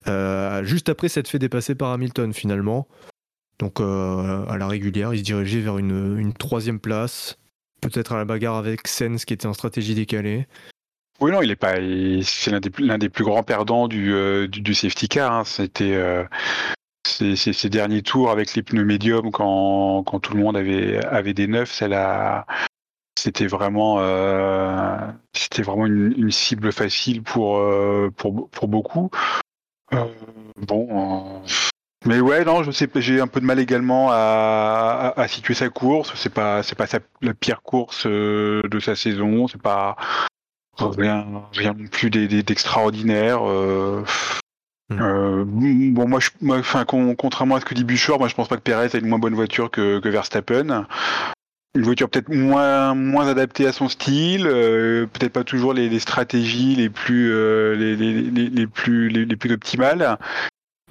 Euh, 0.06 0.62
juste 0.64 0.88
après 0.88 1.08
s'être 1.08 1.28
fait 1.28 1.38
dépasser 1.38 1.74
par 1.74 1.90
Hamilton 1.90 2.32
finalement. 2.32 2.86
Donc 3.58 3.80
euh, 3.80 4.46
à 4.46 4.58
la 4.58 4.68
régulière, 4.68 5.12
il 5.12 5.18
se 5.18 5.24
dirigeait 5.24 5.60
vers 5.60 5.78
une, 5.78 6.18
une 6.18 6.32
troisième 6.34 6.78
place. 6.78 7.36
Peut-être 7.80 8.12
à 8.12 8.16
la 8.16 8.24
bagarre 8.24 8.56
avec 8.56 8.86
Sens 8.86 9.24
qui 9.24 9.34
était 9.34 9.46
en 9.46 9.54
stratégie 9.54 9.94
décalée. 9.94 10.46
Oui, 11.20 11.30
non, 11.30 11.42
il 11.42 11.50
est 11.50 11.56
pas. 11.56 11.74
C'est 12.22 12.50
l'un 12.50 12.60
des, 12.60 12.98
des 12.98 13.08
plus 13.08 13.24
grands 13.24 13.42
perdants 13.42 13.88
du, 13.88 14.12
euh, 14.12 14.48
du, 14.48 14.74
safety 14.74 15.08
car. 15.08 15.32
hein. 15.32 15.44
C'était 15.44 15.94
euh, 15.94 16.24
ces, 17.06 17.68
derniers 17.68 18.02
tours 18.02 18.30
avec 18.30 18.54
les 18.54 18.62
pneus 18.62 18.84
médiums 18.84 19.30
quand, 19.30 20.02
quand 20.04 20.20
tout 20.20 20.34
le 20.34 20.42
monde 20.42 20.56
avait, 20.56 21.04
avait 21.06 21.34
des 21.34 21.46
neufs. 21.46 21.82
C'était 23.16 23.46
vraiment, 23.46 24.00
euh, 24.00 24.98
c'était 25.32 25.62
vraiment 25.62 25.86
une, 25.86 26.30
cible 26.30 26.72
facile 26.72 27.22
pour, 27.22 27.62
pour, 28.16 28.50
pour 28.50 28.68
beaucoup. 28.68 29.10
Bon. 30.56 31.42
Mais 32.06 32.20
ouais, 32.20 32.44
non, 32.44 32.64
je 32.64 32.70
sais 32.70 32.90
j'ai 32.96 33.20
un 33.20 33.28
peu 33.28 33.40
de 33.40 33.46
mal 33.46 33.60
également 33.60 34.08
à, 34.10 35.14
à, 35.16 35.28
situer 35.28 35.54
sa 35.54 35.70
course. 35.70 36.12
C'est 36.16 36.34
pas, 36.34 36.62
c'est 36.62 36.74
pas 36.74 36.86
sa- 36.86 36.98
la 37.22 37.32
pire 37.32 37.62
course 37.62 38.06
de 38.06 38.78
sa 38.80 38.96
saison. 38.96 39.46
C'est 39.46 39.62
pas 39.62 39.96
rien, 40.78 41.26
rien 41.52 41.74
non 41.74 41.86
plus 41.86 42.10
d'e- 42.10 42.26
d'e- 42.26 42.42
d'extraordinaire. 42.42 43.40
euh, 43.48 44.04
Hmm. 44.90 44.98
euh, 45.00 45.44
bon, 45.46 46.06
moi, 46.06 46.20
je, 46.20 46.28
moi, 46.42 46.60
con- 46.84 47.14
contrairement 47.16 47.54
à 47.56 47.60
ce 47.60 47.64
que 47.64 47.72
dit 47.72 47.84
Buchor, 47.84 48.18
moi, 48.18 48.28
je 48.28 48.34
pense 48.34 48.48
pas 48.48 48.56
que 48.56 48.60
Perez 48.62 48.90
a 48.92 48.98
une 48.98 49.08
moins 49.08 49.18
bonne 49.18 49.34
voiture 49.34 49.70
que, 49.70 49.98
que 49.98 50.08
Verstappen. 50.10 50.86
Une 51.74 51.82
voiture 51.82 52.10
peut-être 52.10 52.28
moins, 52.28 52.94
moins 52.94 53.26
adaptée 53.26 53.66
à 53.66 53.72
son 53.72 53.88
style, 53.88 54.46
euh, 54.46 55.06
peut-être 55.06 55.32
pas 55.32 55.42
toujours 55.42 55.72
les, 55.72 55.88
les 55.88 55.98
stratégies 56.00 56.76
les 56.76 56.90
plus, 56.90 57.32
euh, 57.32 57.74
les, 57.74 57.96
les, 57.96 58.20
les, 58.50 58.66
plus, 58.66 59.08
les, 59.08 59.24
les 59.24 59.36
plus 59.36 59.52
optimales, 59.52 60.18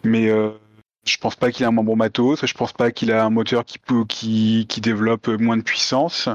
mais 0.03 0.27
euh, 0.29 0.49
je 1.05 1.15
pense 1.17 1.35
pas 1.35 1.51
qu'il 1.51 1.63
a 1.63 1.67
un 1.69 1.71
moins 1.71 1.83
bon 1.83 1.95
matos, 1.95 2.45
je 2.45 2.53
pense 2.55 2.73
pas 2.73 2.91
qu'il 2.91 3.11
a 3.11 3.23
un 3.23 3.29
moteur 3.29 3.63
qui 3.63 3.77
peut, 3.77 4.05
qui, 4.05 4.65
qui 4.67 4.81
développe 4.81 5.27
moins 5.27 5.55
de 5.55 5.61
puissance. 5.61 6.27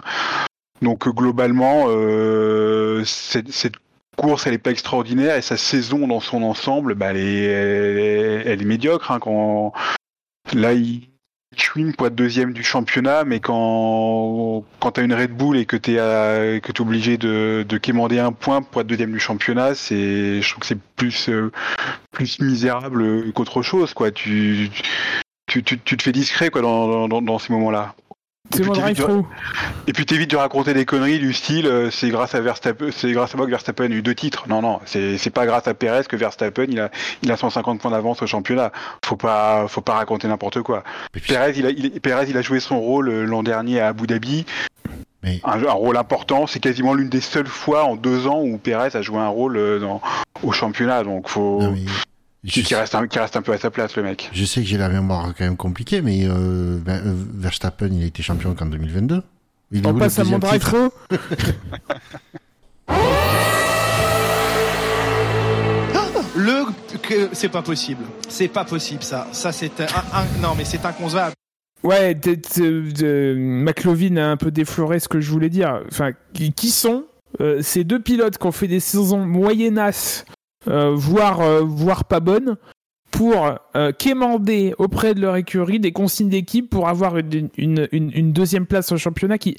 Donc 0.83 1.07
euh, 1.07 1.13
globalement, 1.13 1.87
euh, 1.89 3.03
cette, 3.05 3.77
course, 4.17 4.47
elle 4.47 4.55
est 4.55 4.59
pas 4.59 4.71
extraordinaire 4.71 5.37
et 5.37 5.43
sa 5.43 5.57
saison 5.57 6.07
dans 6.09 6.21
son 6.21 6.43
ensemble, 6.43 6.95
bah, 6.95 7.11
elle, 7.11 7.17
est, 7.19 8.65
médiocre. 8.65 9.13
hein, 9.13 9.19
quand 9.21 9.73
là, 10.53 10.73
il 10.73 11.09
chouine 11.57 11.95
pour 11.95 12.07
être 12.07 12.15
deuxième 12.15 12.53
du 12.53 12.63
championnat, 12.63 13.25
mais 13.25 13.41
quand 13.41 14.65
quand 14.81 14.93
t'as 14.93 15.03
une 15.03 15.15
Red 15.15 15.33
Bull 15.33 15.57
et 15.57 15.67
que 15.67 15.77
que 15.77 16.73
t'es 16.73 16.81
obligé 16.81 17.17
de, 17.17 17.65
de 17.69 17.79
quémander 17.79 18.19
un 18.19 18.33
point 18.33 18.63
pour 18.63 18.81
être 18.81 18.87
deuxième 18.87 19.13
du 19.13 19.21
championnat, 19.21 19.75
c'est 19.75 20.41
je 20.41 20.51
trouve 20.51 20.61
que 20.61 20.67
c'est 20.67 20.81
plus 20.97 21.29
euh, 21.29 21.51
misérable 22.41 23.33
qu'autre 23.33 23.63
chose, 23.63 23.95
quoi. 23.95 24.11
Tu 24.11 24.71
tu, 25.49 25.63
tu, 25.63 25.81
tu 25.81 25.97
te 25.97 26.03
fais 26.03 26.13
discret 26.13 26.51
quoi 26.51 26.63
dans 26.63 27.39
ces 27.39 27.53
moments-là. 27.53 27.95
C'est 28.51 28.65
mon 28.65 28.73
drive 28.73 28.97
through. 28.97 29.25
Et 29.87 29.93
puis 29.93 30.07
t'évites 30.07 30.31
de 30.31 30.37
raconter 30.37 30.73
des 30.75 30.85
conneries 30.85 31.19
du 31.19 31.33
style 31.33 31.67
euh, 31.67 31.91
c'est 31.91 32.09
grâce 32.09 32.35
à 32.35 32.41
Verstappen, 32.41 32.89
c'est 32.91 33.13
grâce 33.13 33.35
à 33.35 33.37
moi 33.37 33.47
que 33.47 33.51
Verstappen 33.51 33.85
a 33.85 33.95
eu 33.95 34.03
deux 34.03 34.15
titres. 34.15 34.45
Non 34.49 34.63
non, 34.63 34.81
c'est 34.87 35.19
c'est 35.19 35.31
pas 35.31 35.47
grâce 35.47 35.69
à 35.69 35.75
Perez 35.75 36.05
que 36.09 36.17
Verstappen 36.17 36.65
il 36.69 36.81
a 36.81 36.91
il 37.23 37.31
a 37.31 37.37
150 37.37 37.81
points 37.81 37.91
d'avance 37.91 38.23
au 38.23 38.27
championnat. 38.27 38.73
Faut 39.05 39.17
pas 39.17 39.67
faut 39.69 39.81
pas 39.83 39.95
raconter 39.95 40.29
n'importe 40.29 40.63
quoi. 40.63 40.83
Perez 41.27 41.53
il 41.57 41.67
a 41.67 41.71
il, 41.71 42.01
Perez 42.01 42.27
il 42.29 42.37
a 42.37 42.43
joué 42.43 42.61
son 42.61 42.81
rôle 42.81 43.09
euh, 43.09 43.25
l'an 43.25 43.43
dernier 43.43 43.81
à 43.81 43.89
Abu 43.89 44.07
Dhabi. 44.07 44.47
Mais- 45.23 45.41
Un, 45.45 45.65
un 45.65 45.73
rôle 45.73 45.97
important, 45.97 46.47
c'est 46.47 46.61
quasiment 46.61 46.95
l'une 46.95 47.09
des 47.09 47.21
seules 47.21 47.49
fois 47.49 47.85
en 47.85 47.97
deux 47.97 48.29
ans 48.29 48.41
où 48.41 48.57
Perez 48.57 48.97
a 48.97 49.03
joué 49.03 49.19
un 49.19 49.27
rôle 49.29 49.57
euh, 49.57 49.79
dans, 49.81 50.01
au 50.45 50.53
championnat. 50.53 51.03
Donc 51.03 51.29
faut 51.29 51.61
Non, 51.61 51.73
mais 51.73 51.81
je, 51.87 52.03
qui, 52.47 52.63
qui 52.63 52.75
reste 52.75 52.95
un, 52.95 53.07
qui 53.07 53.19
reste 53.19 53.37
un 53.37 53.43
peu 53.43 53.53
à 53.53 53.59
sa 53.59 53.71
place 53.71 53.97
le 53.97 54.03
mec. 54.03 54.31
je 54.33 54.45
sais 54.45 54.61
que 54.63 54.67
j'ai 54.69 54.79
la 54.79 54.89
mémoire 54.89 55.35
quand 55.37 55.45
même 55.45 55.57
compliquée, 55.57 56.01
mais 56.03 56.21
euh, 56.25 56.79
ben, 56.79 57.03
euh, 57.05 57.15
Verstappen, 57.35 57.89
il 57.93 58.03
a 58.05 58.07
été 58.07 58.23
champion 58.23 58.55
qu'en 58.55 58.67
2022. 58.67 59.23
Il 59.73 59.79
est 59.83 59.87
On 59.87 59.91
où, 59.91 59.95
le 59.95 59.99
passe 59.99 60.19
à 60.19 60.25
mon 60.25 60.39
through. 60.39 60.91
Le 66.37 66.65
que 67.03 67.31
c'est 67.33 67.49
pas 67.49 67.63
possible. 67.63 68.05
C'est 68.29 68.49
pas 68.49 68.65
possible 68.65 69.03
ça. 69.03 69.27
Ça 69.33 69.51
c'est 69.53 69.81
un, 69.81 69.87
un- 69.87 70.41
non 70.41 70.55
mais 70.57 70.65
c'est 70.65 70.85
inconcevable. 70.85 71.35
Ouais, 71.83 72.15
t- 72.15 72.37
t- 72.41 72.61
de- 72.61 73.35
McLovin 73.37 74.17
a 74.17 74.27
un 74.27 74.37
peu 74.37 74.51
défloré 74.51 74.99
ce 75.01 75.09
que 75.09 75.21
je 75.21 75.31
voulais 75.31 75.49
dire. 75.49 75.81
Enfin, 75.89 76.13
qui 76.35 76.53
qui 76.53 76.71
sont 76.71 77.05
euh, 77.41 77.61
ces 77.63 77.85
deux 77.85 78.01
pilotes 78.01 78.39
qui 78.39 78.47
ont 78.47 78.53
fait 78.53 78.69
des 78.69 78.81
saisons 78.81 79.25
moyennasses, 79.27 80.25
euh, 80.29 80.33
voire, 80.69 81.41
euh, 81.41 81.63
voire 81.63 82.05
pas 82.05 82.21
bonnes, 82.21 82.57
pour 83.11 83.55
euh, 83.75 83.93
quémander 83.93 84.75
auprès 84.79 85.15
de 85.15 85.21
leur 85.21 85.37
écurie 85.37 85.81
des 85.81 85.93
consignes 85.93 86.29
d'équipe 86.29 86.69
pour 86.69 86.89
avoir 86.89 87.17
une 87.17 88.33
deuxième 88.33 88.67
place 88.67 88.93
au 88.93 88.99
championnat 88.99 89.39
qui, 89.39 89.57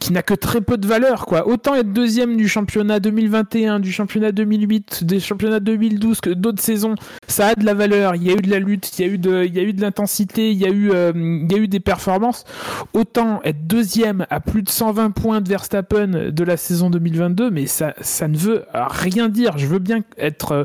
qui 0.00 0.12
n'a 0.12 0.22
que 0.22 0.34
très 0.34 0.60
peu 0.60 0.76
de 0.76 0.86
valeur. 0.86 1.26
quoi. 1.26 1.46
Autant 1.48 1.74
être 1.74 1.92
deuxième 1.92 2.36
du 2.36 2.48
championnat 2.48 3.00
2021, 3.00 3.80
du 3.80 3.92
championnat 3.92 4.32
2008, 4.32 5.04
des 5.04 5.20
championnats 5.20 5.60
2012 5.60 6.20
que 6.20 6.30
d'autres 6.30 6.62
saisons, 6.62 6.94
ça 7.28 7.48
a 7.48 7.54
de 7.54 7.64
la 7.64 7.74
valeur. 7.74 8.14
Il 8.16 8.24
y 8.24 8.30
a 8.30 8.34
eu 8.34 8.42
de 8.42 8.50
la 8.50 8.58
lutte, 8.58 8.98
il 8.98 9.02
y 9.02 9.08
a 9.08 9.12
eu 9.12 9.18
de, 9.18 9.80
l'intensité, 9.80 10.50
il 10.50 10.58
y 10.58 10.66
a 10.66 10.70
eu, 10.70 10.90
il 11.14 11.52
y 11.52 11.54
a 11.54 11.58
eu 11.58 11.68
des 11.68 11.80
performances. 11.80 12.44
Autant 12.92 13.40
être 13.44 13.66
deuxième 13.66 14.26
à 14.30 14.40
plus 14.40 14.62
de 14.62 14.68
120 14.68 15.10
points 15.10 15.40
de 15.40 15.48
Verstappen 15.48 16.30
de 16.30 16.44
la 16.44 16.56
saison 16.56 16.90
2022, 16.90 17.50
mais 17.50 17.66
ça, 17.66 17.94
ça 18.00 18.28
ne 18.28 18.36
veut 18.36 18.64
rien 18.72 19.28
dire. 19.28 19.58
Je 19.58 19.66
veux 19.66 19.78
bien 19.78 20.00
être, 20.18 20.52
euh, 20.52 20.64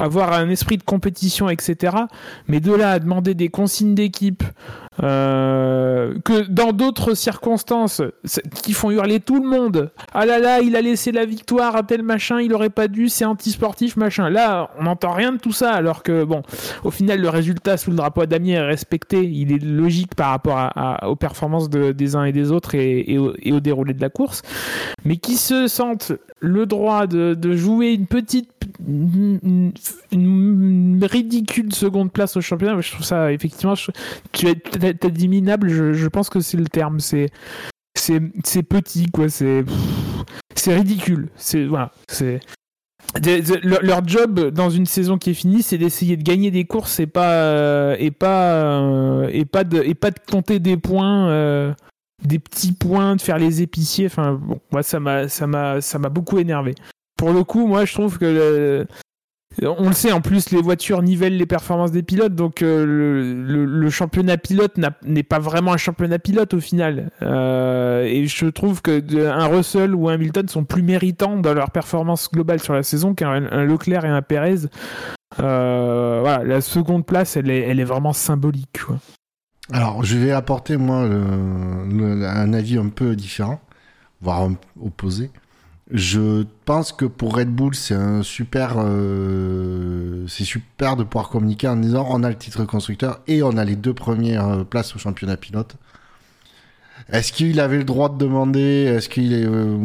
avoir 0.00 0.32
un 0.32 0.48
esprit 0.50 0.76
de 0.76 0.82
compétition, 0.82 1.48
etc. 1.48 1.96
Mais 2.48 2.60
de 2.60 2.72
là 2.72 2.92
à 2.92 2.98
demander 2.98 3.34
des 3.34 3.48
consignes 3.48 3.94
d'équipe, 3.94 4.42
euh, 5.02 6.14
que 6.24 6.46
dans 6.48 6.72
d'autres 6.72 7.14
circonstances 7.14 8.02
qui 8.62 8.72
font 8.72 8.90
hurler 8.90 9.20
tout 9.20 9.42
le 9.42 9.48
monde. 9.48 9.90
Ah 10.12 10.26
là 10.26 10.38
là, 10.38 10.60
il 10.60 10.76
a 10.76 10.80
laissé 10.82 11.10
la 11.12 11.24
victoire 11.24 11.74
à 11.76 11.82
tel 11.82 12.02
machin, 12.02 12.40
il 12.40 12.52
aurait 12.52 12.70
pas 12.70 12.88
dû, 12.88 13.08
c'est 13.08 13.24
antisportif 13.24 13.96
machin. 13.96 14.28
Là, 14.28 14.70
on 14.78 14.82
n'entend 14.84 15.12
rien 15.12 15.32
de 15.32 15.38
tout 15.38 15.52
ça, 15.52 15.70
alors 15.72 16.02
que 16.02 16.24
bon, 16.24 16.42
au 16.84 16.90
final, 16.90 17.20
le 17.20 17.28
résultat 17.28 17.76
sous 17.76 17.90
le 17.90 17.96
drapeau 17.96 18.22
à 18.22 18.26
damier 18.26 18.54
est 18.54 18.60
respecté. 18.60 19.22
Il 19.24 19.52
est 19.52 19.62
logique 19.62 20.14
par 20.14 20.30
rapport 20.30 20.58
à, 20.58 21.08
aux 21.08 21.16
performances 21.16 21.70
de- 21.70 21.92
des 21.92 22.16
uns 22.16 22.24
et 22.24 22.32
des 22.32 22.52
autres 22.52 22.74
et, 22.74 23.16
au, 23.18 23.60
déroulé 23.60 23.94
de 23.94 24.00
la 24.00 24.10
course. 24.10 24.42
Mais 25.04 25.16
qui 25.16 25.36
se 25.36 25.66
sentent 25.68 26.12
le 26.40 26.66
droit 26.66 27.06
de, 27.06 27.34
de 27.34 27.54
jouer 27.56 27.92
une 27.92 28.06
petite, 28.06 28.50
ridicule 30.12 31.72
seconde 31.74 32.12
place 32.12 32.36
au 32.36 32.40
championnat, 32.40 32.80
je 32.80 32.92
trouve 32.92 33.04
ça 33.04 33.32
effectivement, 33.32 33.74
tu 34.32 34.46
as, 34.46 35.10
dit 35.10 35.28
minable, 35.28 35.68
je, 35.68 36.08
pense 36.08 36.30
que 36.30 36.40
c'est 36.40 36.56
le 36.56 36.66
terme. 36.66 37.00
C'est, 37.00 37.30
petit, 37.94 39.06
quoi. 39.10 39.28
C'est, 39.28 39.64
ridicule. 40.66 41.28
C'est 41.36 41.64
voilà. 41.64 41.92
C'est 42.08 42.40
leur, 43.62 44.06
job 44.06 44.50
dans 44.50 44.70
une 44.70 44.86
saison 44.86 45.18
qui 45.18 45.30
est 45.30 45.34
finie, 45.34 45.62
c'est 45.62 45.78
d'essayer 45.78 46.16
de 46.16 46.22
gagner 46.22 46.50
des 46.50 46.64
courses 46.64 47.00
et 47.00 47.06
pas 47.06 47.32
euh, 47.32 47.96
et 47.98 48.10
pas 48.10 48.54
euh, 48.54 49.28
et 49.32 49.44
pas 49.44 49.64
de 49.64 49.82
et 49.82 49.94
pas 49.94 50.10
de 50.10 50.20
compter 50.30 50.58
des 50.58 50.76
points. 50.76 51.28
euh, 51.28 51.72
des 52.24 52.38
petits 52.38 52.72
points, 52.72 53.16
de 53.16 53.20
faire 53.22 53.38
les 53.38 53.62
épiciers, 53.62 54.04
enfin 54.04 54.38
moi 54.70 54.82
ça 54.82 55.00
m'a 55.00 55.28
ça 55.28 55.46
m'a 55.46 55.80
ça 55.80 55.98
m'a 55.98 56.10
beaucoup 56.10 56.38
énervé. 56.38 56.74
Pour 57.16 57.32
le 57.32 57.44
coup, 57.44 57.66
moi 57.66 57.86
je 57.86 57.94
trouve 57.94 58.18
que 58.18 58.86
on 59.62 59.88
le 59.88 59.92
sait, 59.92 60.12
en 60.12 60.20
plus, 60.20 60.50
les 60.50 60.62
voitures 60.62 61.02
nivellent 61.02 61.36
les 61.36 61.46
performances 61.46 61.90
des 61.90 62.02
pilotes, 62.02 62.34
donc 62.34 62.62
euh, 62.62 62.84
le, 62.86 63.90
championnat 63.90 64.36
pilote 64.36 64.78
n'est 65.02 65.22
pas 65.22 65.40
vraiment 65.40 65.72
un 65.72 65.76
championnat 65.76 66.18
pilote 66.18 66.54
au 66.54 66.60
final. 66.60 67.10
Euh, 67.22 68.04
et 68.04 68.26
je 68.26 68.46
trouve 68.46 68.80
que 68.80 69.26
un 69.26 69.46
Russell 69.46 69.94
ou 69.94 70.08
un 70.08 70.14
Hamilton 70.14 70.48
sont 70.48 70.64
plus 70.64 70.82
méritants 70.82 71.36
dans 71.36 71.52
leur 71.52 71.72
performance 71.72 72.30
globale 72.30 72.60
sur 72.60 72.74
la 72.74 72.84
saison 72.84 73.14
qu'un 73.14 73.46
un 73.50 73.64
Leclerc 73.64 74.04
et 74.04 74.08
un 74.08 74.22
Perez. 74.22 74.68
Euh, 75.40 76.18
voilà, 76.20 76.44
la 76.44 76.60
seconde 76.60 77.04
place, 77.04 77.36
elle 77.36 77.50
est, 77.50 77.84
vraiment 77.84 78.12
symbolique. 78.12 78.78
Alors, 79.72 80.04
je 80.04 80.16
vais 80.16 80.30
apporter, 80.30 80.76
moi, 80.76 80.98
un 80.98 82.52
avis 82.52 82.78
un 82.78 82.88
peu 82.88 83.16
différent, 83.16 83.60
voire 84.20 84.48
opposé. 84.80 85.30
Je 85.92 86.44
pense 86.66 86.92
que 86.92 87.04
pour 87.04 87.34
Red 87.36 87.48
Bull, 87.48 87.74
c'est 87.74 87.94
un 87.94 88.22
super, 88.22 88.74
euh, 88.78 90.24
c'est 90.28 90.44
super 90.44 90.96
de 90.96 91.02
pouvoir 91.02 91.28
communiquer 91.30 91.66
en 91.66 91.76
disant 91.76 92.06
on 92.10 92.22
a 92.22 92.28
le 92.28 92.36
titre 92.36 92.64
constructeur 92.64 93.20
et 93.26 93.42
on 93.42 93.56
a 93.56 93.64
les 93.64 93.74
deux 93.74 93.94
premières 93.94 94.48
euh, 94.48 94.64
places 94.64 94.94
au 94.94 95.00
championnat 95.00 95.36
pilote. 95.36 95.74
Est-ce 97.10 97.32
qu'il 97.32 97.58
avait 97.58 97.78
le 97.78 97.84
droit 97.84 98.08
de 98.08 98.18
demander? 98.18 98.60
Est-ce 98.60 99.08
qu'il 99.08 99.32
est, 99.32 99.44
euh, 99.44 99.78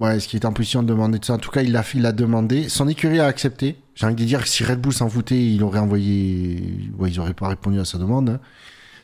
ouais, 0.00 0.16
est-ce 0.16 0.26
qu'il 0.26 0.40
est 0.40 0.46
en 0.46 0.54
position 0.54 0.82
de 0.82 0.88
demander 0.88 1.18
de 1.18 1.24
ça? 1.24 1.34
En 1.34 1.38
tout 1.38 1.50
cas, 1.50 1.60
il 1.60 1.72
l'a 1.72 1.84
il 1.94 2.06
a 2.06 2.12
demandé. 2.12 2.70
Son 2.70 2.88
écurie 2.88 3.20
a 3.20 3.26
accepté. 3.26 3.76
J'ai 3.94 4.06
envie 4.06 4.14
de 4.14 4.24
dire 4.24 4.40
que 4.40 4.48
si 4.48 4.64
Red 4.64 4.80
Bull 4.80 4.94
s'en 4.94 5.10
foutait, 5.10 5.38
il 5.38 5.62
aurait 5.62 5.80
envoyé, 5.80 6.88
ouais, 6.98 7.10
ils 7.10 7.20
auraient 7.20 7.34
pas 7.34 7.48
répondu 7.48 7.78
à 7.78 7.84
sa 7.84 7.98
demande. 7.98 8.30
hein. 8.30 8.40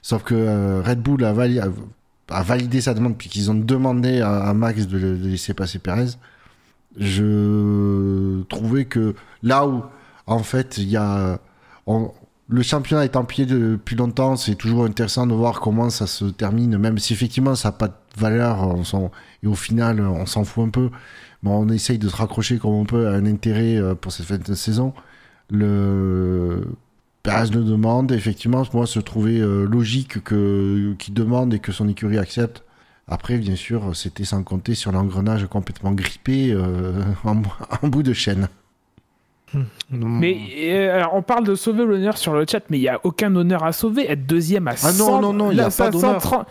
Sauf 0.00 0.22
que 0.22 0.34
euh, 0.34 0.80
Red 0.82 1.00
Bull 1.00 1.22
a, 1.24 1.34
vali- 1.34 1.60
a- 1.60 1.68
a 2.30 2.42
validé 2.42 2.80
sa 2.80 2.94
demande 2.94 3.18
puis 3.18 3.28
qu'ils 3.28 3.50
ont 3.50 3.54
demandé 3.54 4.22
à, 4.22 4.54
Max 4.54 4.86
de, 4.86 4.98
de 4.98 5.28
laisser 5.28 5.52
passer 5.52 5.78
Perez. 5.78 6.12
Je 6.98 8.42
trouvais 8.44 8.84
que 8.84 9.14
là 9.42 9.66
où, 9.66 9.82
en 10.26 10.40
fait, 10.40 10.78
il 10.78 10.88
y 10.88 10.96
a. 10.96 11.38
le 12.48 12.62
championnat 12.62 13.04
est 13.04 13.16
en 13.16 13.24
pied 13.24 13.46
depuis 13.46 13.96
longtemps, 13.96 14.36
c'est 14.36 14.56
toujours 14.56 14.84
intéressant 14.84 15.26
de 15.26 15.34
voir 15.34 15.60
comment 15.60 15.90
ça 15.90 16.06
se 16.06 16.24
termine, 16.26 16.76
même 16.78 16.98
si 16.98 17.12
effectivement 17.12 17.54
ça 17.54 17.68
n'a 17.68 17.72
pas 17.72 17.88
de 17.88 17.94
valeur, 18.16 18.74
et 19.42 19.46
au 19.46 19.54
final 19.54 20.00
on 20.00 20.26
s'en 20.26 20.44
fout 20.44 20.66
un 20.66 20.70
peu. 20.70 20.90
Bon, 21.42 21.64
on 21.64 21.68
essaye 21.68 21.98
de 21.98 22.08
se 22.08 22.16
raccrocher 22.16 22.58
comme 22.58 22.72
on 22.72 22.84
peut 22.84 23.06
à 23.08 23.12
un 23.12 23.26
intérêt 23.26 23.76
euh, 23.76 23.94
pour 23.94 24.10
cette 24.12 24.26
fin 24.26 24.38
de 24.38 24.54
saison. 24.54 24.92
Le 25.50 26.64
Perez 27.22 27.50
le 27.50 27.62
demande, 27.62 28.12
effectivement, 28.12 28.64
moi, 28.72 28.86
se 28.86 29.00
trouvait 29.00 29.40
euh, 29.40 29.64
logique 29.64 30.22
que 30.24 30.94
qu'il 30.98 31.14
demande 31.14 31.54
et 31.54 31.58
que 31.58 31.72
son 31.72 31.88
écurie 31.88 32.18
accepte. 32.18 32.64
Après, 33.08 33.38
bien 33.38 33.56
sûr, 33.56 33.96
c'était 33.96 34.24
sans 34.24 34.42
compter 34.42 34.74
sur 34.74 34.92
l'engrenage 34.92 35.46
complètement 35.46 35.92
grippé 35.92 36.52
euh, 36.52 37.02
en, 37.24 37.40
en 37.82 37.88
bout 37.88 38.02
de 38.02 38.12
chaîne. 38.12 38.48
Mais 39.90 40.36
euh, 40.58 40.94
alors, 40.94 41.14
on 41.14 41.22
parle 41.22 41.44
de 41.44 41.54
sauver 41.54 41.86
l'honneur 41.86 42.18
sur 42.18 42.34
le 42.34 42.44
chat, 42.46 42.60
mais 42.68 42.78
il 42.78 42.82
n'y 42.82 42.88
a 42.88 43.00
aucun 43.04 43.34
honneur 43.34 43.64
à 43.64 43.72
sauver. 43.72 44.10
Être 44.10 44.26
deuxième 44.26 44.68
à 44.68 44.74
Ah 44.82 44.92
non, 44.92 45.06
100 45.06 45.20
non, 45.22 45.32
non, 45.32 45.50
il 45.50 45.56
y 45.56 45.60
a 45.60 45.70
pas 45.70 45.90
d'honneur. 45.90 46.20
130 46.20 46.46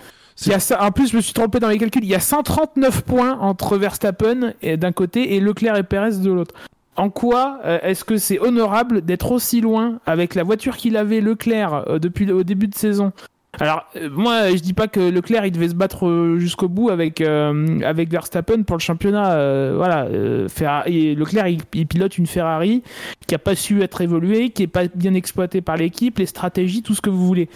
il 0.45 0.51
y 0.51 0.53
a 0.53 0.60
ça, 0.60 0.84
en 0.84 0.91
plus, 0.91 1.12
je 1.12 1.16
me 1.16 1.22
suis 1.22 1.34
trompé 1.34 1.60
dans 1.60 1.68
les 1.68 1.80
calculs. 1.80 2.03
Il 2.03 2.10
y 2.10 2.16
a 2.16 2.20
139 2.20 3.01
points 3.01 3.39
entre 3.39 3.76
Verstappen 3.78 4.53
d'un 4.62 4.91
côté 4.91 5.36
et 5.36 5.39
Leclerc 5.39 5.78
et 5.78 5.84
Perez 5.84 6.18
de 6.18 6.32
l'autre. 6.32 6.53
En 6.95 7.10
quoi 7.12 7.60
euh, 7.64 7.80
est-ce 7.84 8.03
que 8.03 8.18
c'est 8.18 8.39
honorable 8.39 9.01
d'être 9.01 9.32
aussi 9.32 9.62
loin 9.62 9.99
avec 10.05 10.34
la 10.34 10.43
voiture 10.43 10.78
qu'il 10.78 10.97
avait 10.97 11.22
Leclerc 11.22 11.86
euh, 11.88 11.99
depuis 11.99 12.26
le 12.26 12.34
au 12.34 12.43
début 12.43 12.68
de 12.68 12.76
saison 12.76 13.14
Alors 13.60 13.86
euh, 13.95 14.10
moi, 14.12 14.51
je 14.51 14.62
dis 14.62 14.74
pas 14.74 14.88
que 14.88 14.99
Leclerc 14.99 15.45
il 15.45 15.51
devait 15.51 15.70
se 15.70 15.76
battre 15.76 16.08
euh, 16.08 16.38
jusqu'au 16.38 16.68
bout 16.68 16.89
avec 16.89 17.22
euh, 17.22 17.80
avec 17.82 18.10
Verstappen 18.10 18.64
pour 18.64 18.78
le 18.78 18.82
championnat. 18.82 19.74
voilà, 19.76 20.08
Leclerc 20.10 21.47
il, 21.47 21.62
il 21.74 21.88
pilote 21.88 22.18
une 22.18 22.28
Ferrari 22.28 22.84
qui 23.26 23.36
a 23.36 23.39
pas 23.39 23.55
su 23.55 23.82
être 23.82 24.01
évoluée, 24.01 24.49
qui 24.49 24.64
est 24.64 24.68
pas 24.68 24.88
bien 24.93 25.14
exploitée 25.14 25.62
par 25.62 25.78
l'équipe, 25.78 26.20
les 26.20 26.26
stratégies, 26.26 26.84
tout 26.84 26.93
ce 26.93 27.01
que 27.01 27.10
vous 27.10 27.26
voulez. 27.26 27.49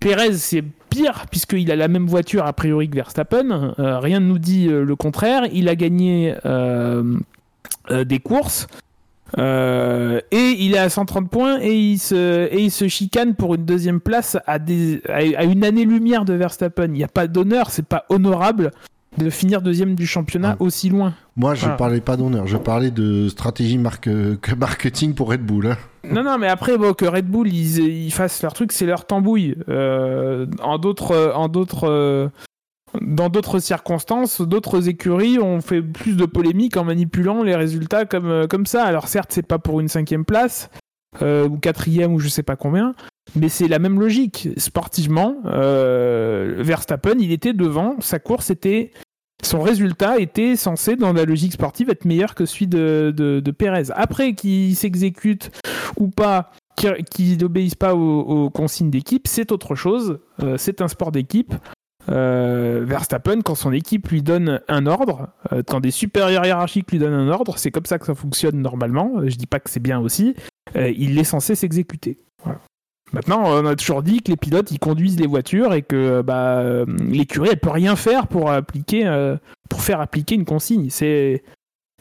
Perez, 0.00 0.34
c'est 0.34 0.62
pire, 0.90 1.24
puisqu'il 1.30 1.70
a 1.70 1.76
la 1.76 1.88
même 1.88 2.06
voiture 2.06 2.44
a 2.44 2.52
priori 2.52 2.88
que 2.88 2.94
Verstappen. 2.94 3.74
Rien 3.78 4.20
ne 4.20 4.26
nous 4.26 4.38
dit 4.38 4.68
le 4.68 4.96
contraire. 4.96 5.44
Il 5.52 5.68
a 5.68 5.74
gagné 5.74 6.34
des 7.90 8.18
courses. 8.18 8.66
Euh, 9.38 10.20
et 10.30 10.56
il 10.58 10.74
est 10.74 10.78
à 10.78 10.88
130 10.88 11.28
points 11.30 11.58
et 11.60 11.74
il, 11.76 11.98
se, 11.98 12.46
et 12.52 12.58
il 12.60 12.70
se 12.70 12.88
chicane 12.88 13.34
pour 13.34 13.54
une 13.54 13.64
deuxième 13.64 14.00
place 14.00 14.36
à, 14.46 14.58
des, 14.58 15.02
à, 15.08 15.44
une 15.44 15.64
année-lumière 15.64 16.24
de 16.24 16.32
Verstappen. 16.34 16.86
Il 16.86 16.92
n'y 16.92 17.04
a 17.04 17.08
pas 17.08 17.26
d'honneur, 17.26 17.70
c'est 17.70 17.84
pas 17.86 18.04
honorable 18.08 18.70
de 19.18 19.30
finir 19.30 19.62
deuxième 19.62 19.94
du 19.94 20.06
championnat 20.06 20.56
Ah. 20.58 20.62
aussi 20.62 20.88
loin. 20.90 21.14
Moi, 21.36 21.54
je 21.54 21.62
Voilà. 21.62 21.76
parlais 21.76 22.00
pas 22.00 22.16
d'honneur, 22.16 22.46
je 22.46 22.56
parlais 22.58 22.90
de 22.90 23.28
stratégie 23.28 23.78
marque, 23.78 24.04
que 24.40 24.54
marketing 24.54 25.14
pour 25.14 25.30
Red 25.30 25.40
Bull. 25.42 25.66
hein. 25.68 25.76
Non, 26.10 26.22
non, 26.22 26.36
mais 26.38 26.48
après, 26.48 26.76
bon, 26.78 26.92
que 26.92 27.04
Red 27.06 27.26
Bull, 27.26 27.48
ils, 27.48 27.78
ils 27.78 28.12
fassent 28.12 28.42
leur 28.42 28.52
truc, 28.52 28.72
c'est 28.72 28.86
leur 28.86 29.06
tambouille. 29.06 29.56
Euh, 29.68 30.46
en 30.62 30.78
d'autres, 30.78 31.32
en 31.34 31.48
d'autres, 31.48 31.88
euh, 31.88 32.28
dans 33.00 33.28
d'autres 33.28 33.58
circonstances, 33.58 34.40
d'autres 34.40 34.88
écuries 34.88 35.38
ont 35.38 35.60
fait 35.60 35.82
plus 35.82 36.16
de 36.16 36.24
polémiques 36.24 36.76
en 36.76 36.84
manipulant 36.84 37.42
les 37.42 37.54
résultats 37.54 38.04
comme, 38.04 38.30
euh, 38.30 38.46
comme 38.46 38.66
ça. 38.66 38.84
Alors 38.84 39.08
certes, 39.08 39.30
c'est 39.32 39.46
pas 39.46 39.58
pour 39.58 39.80
une 39.80 39.88
cinquième 39.88 40.24
place, 40.24 40.70
euh, 41.22 41.48
ou 41.48 41.56
quatrième, 41.58 42.12
ou 42.12 42.18
je 42.18 42.28
sais 42.28 42.42
pas 42.42 42.56
combien, 42.56 42.94
mais 43.34 43.48
c'est 43.48 43.68
la 43.68 43.78
même 43.78 44.00
logique. 44.00 44.48
Sportivement, 44.56 45.36
euh, 45.46 46.56
Verstappen, 46.58 47.16
il 47.18 47.32
était 47.32 47.52
devant, 47.52 47.96
sa 48.00 48.18
course 48.18 48.50
était... 48.50 48.92
Son 49.42 49.60
résultat 49.60 50.18
était 50.18 50.56
censé, 50.56 50.96
dans 50.96 51.12
la 51.12 51.26
logique 51.26 51.52
sportive, 51.52 51.90
être 51.90 52.06
meilleur 52.06 52.34
que 52.34 52.46
celui 52.46 52.66
de, 52.66 53.12
de, 53.14 53.40
de 53.40 53.50
Pérez. 53.50 53.90
Après 53.94 54.32
qu'il 54.32 54.74
s'exécute 54.74 55.50
ou 55.98 56.08
pas, 56.08 56.52
qu'il 56.74 57.36
n'obéisse 57.36 57.74
pas 57.74 57.94
aux, 57.94 58.48
consignes 58.48 58.88
d'équipe, 58.88 59.28
c'est 59.28 59.52
autre 59.52 59.74
chose. 59.74 60.20
C'est 60.56 60.80
un 60.80 60.88
sport 60.88 61.12
d'équipe. 61.12 61.54
Euh, 62.08 62.84
Verstappen, 62.86 63.42
quand 63.42 63.54
son 63.54 63.72
équipe 63.72 64.08
lui 64.08 64.22
donne 64.22 64.60
un 64.68 64.86
ordre, 64.86 65.28
euh, 65.52 65.62
quand 65.66 65.80
des 65.80 65.90
supérieurs 65.90 66.44
hiérarchiques 66.44 66.90
lui 66.90 66.98
donnent 66.98 67.14
un 67.14 67.28
ordre, 67.28 67.58
c'est 67.58 67.70
comme 67.70 67.86
ça 67.86 67.98
que 67.98 68.06
ça 68.06 68.14
fonctionne 68.14 68.60
normalement. 68.60 69.12
Euh, 69.18 69.28
je 69.28 69.36
dis 69.36 69.46
pas 69.46 69.60
que 69.60 69.70
c'est 69.70 69.80
bien 69.80 69.98
aussi. 69.98 70.34
Il 70.74 71.18
est 71.18 71.24
censé 71.24 71.54
s'exécuter. 71.54 72.18
Maintenant, 73.12 73.44
on 73.44 73.64
a 73.66 73.76
toujours 73.76 74.02
dit 74.02 74.20
que 74.20 74.30
les 74.30 74.36
pilotes 74.36 74.70
ils 74.72 74.80
conduisent 74.80 75.18
les 75.18 75.28
voitures 75.28 75.72
et 75.72 75.82
que 75.82 76.22
bah, 76.22 76.84
l'écurie 77.08 77.50
elle 77.52 77.60
peut 77.60 77.70
rien 77.70 77.94
faire 77.94 78.26
pour 78.26 78.50
appliquer, 78.50 79.04
pour 79.70 79.80
faire 79.80 80.00
appliquer 80.00 80.34
une 80.34 80.44
consigne. 80.44 80.90
C'est 80.90 81.42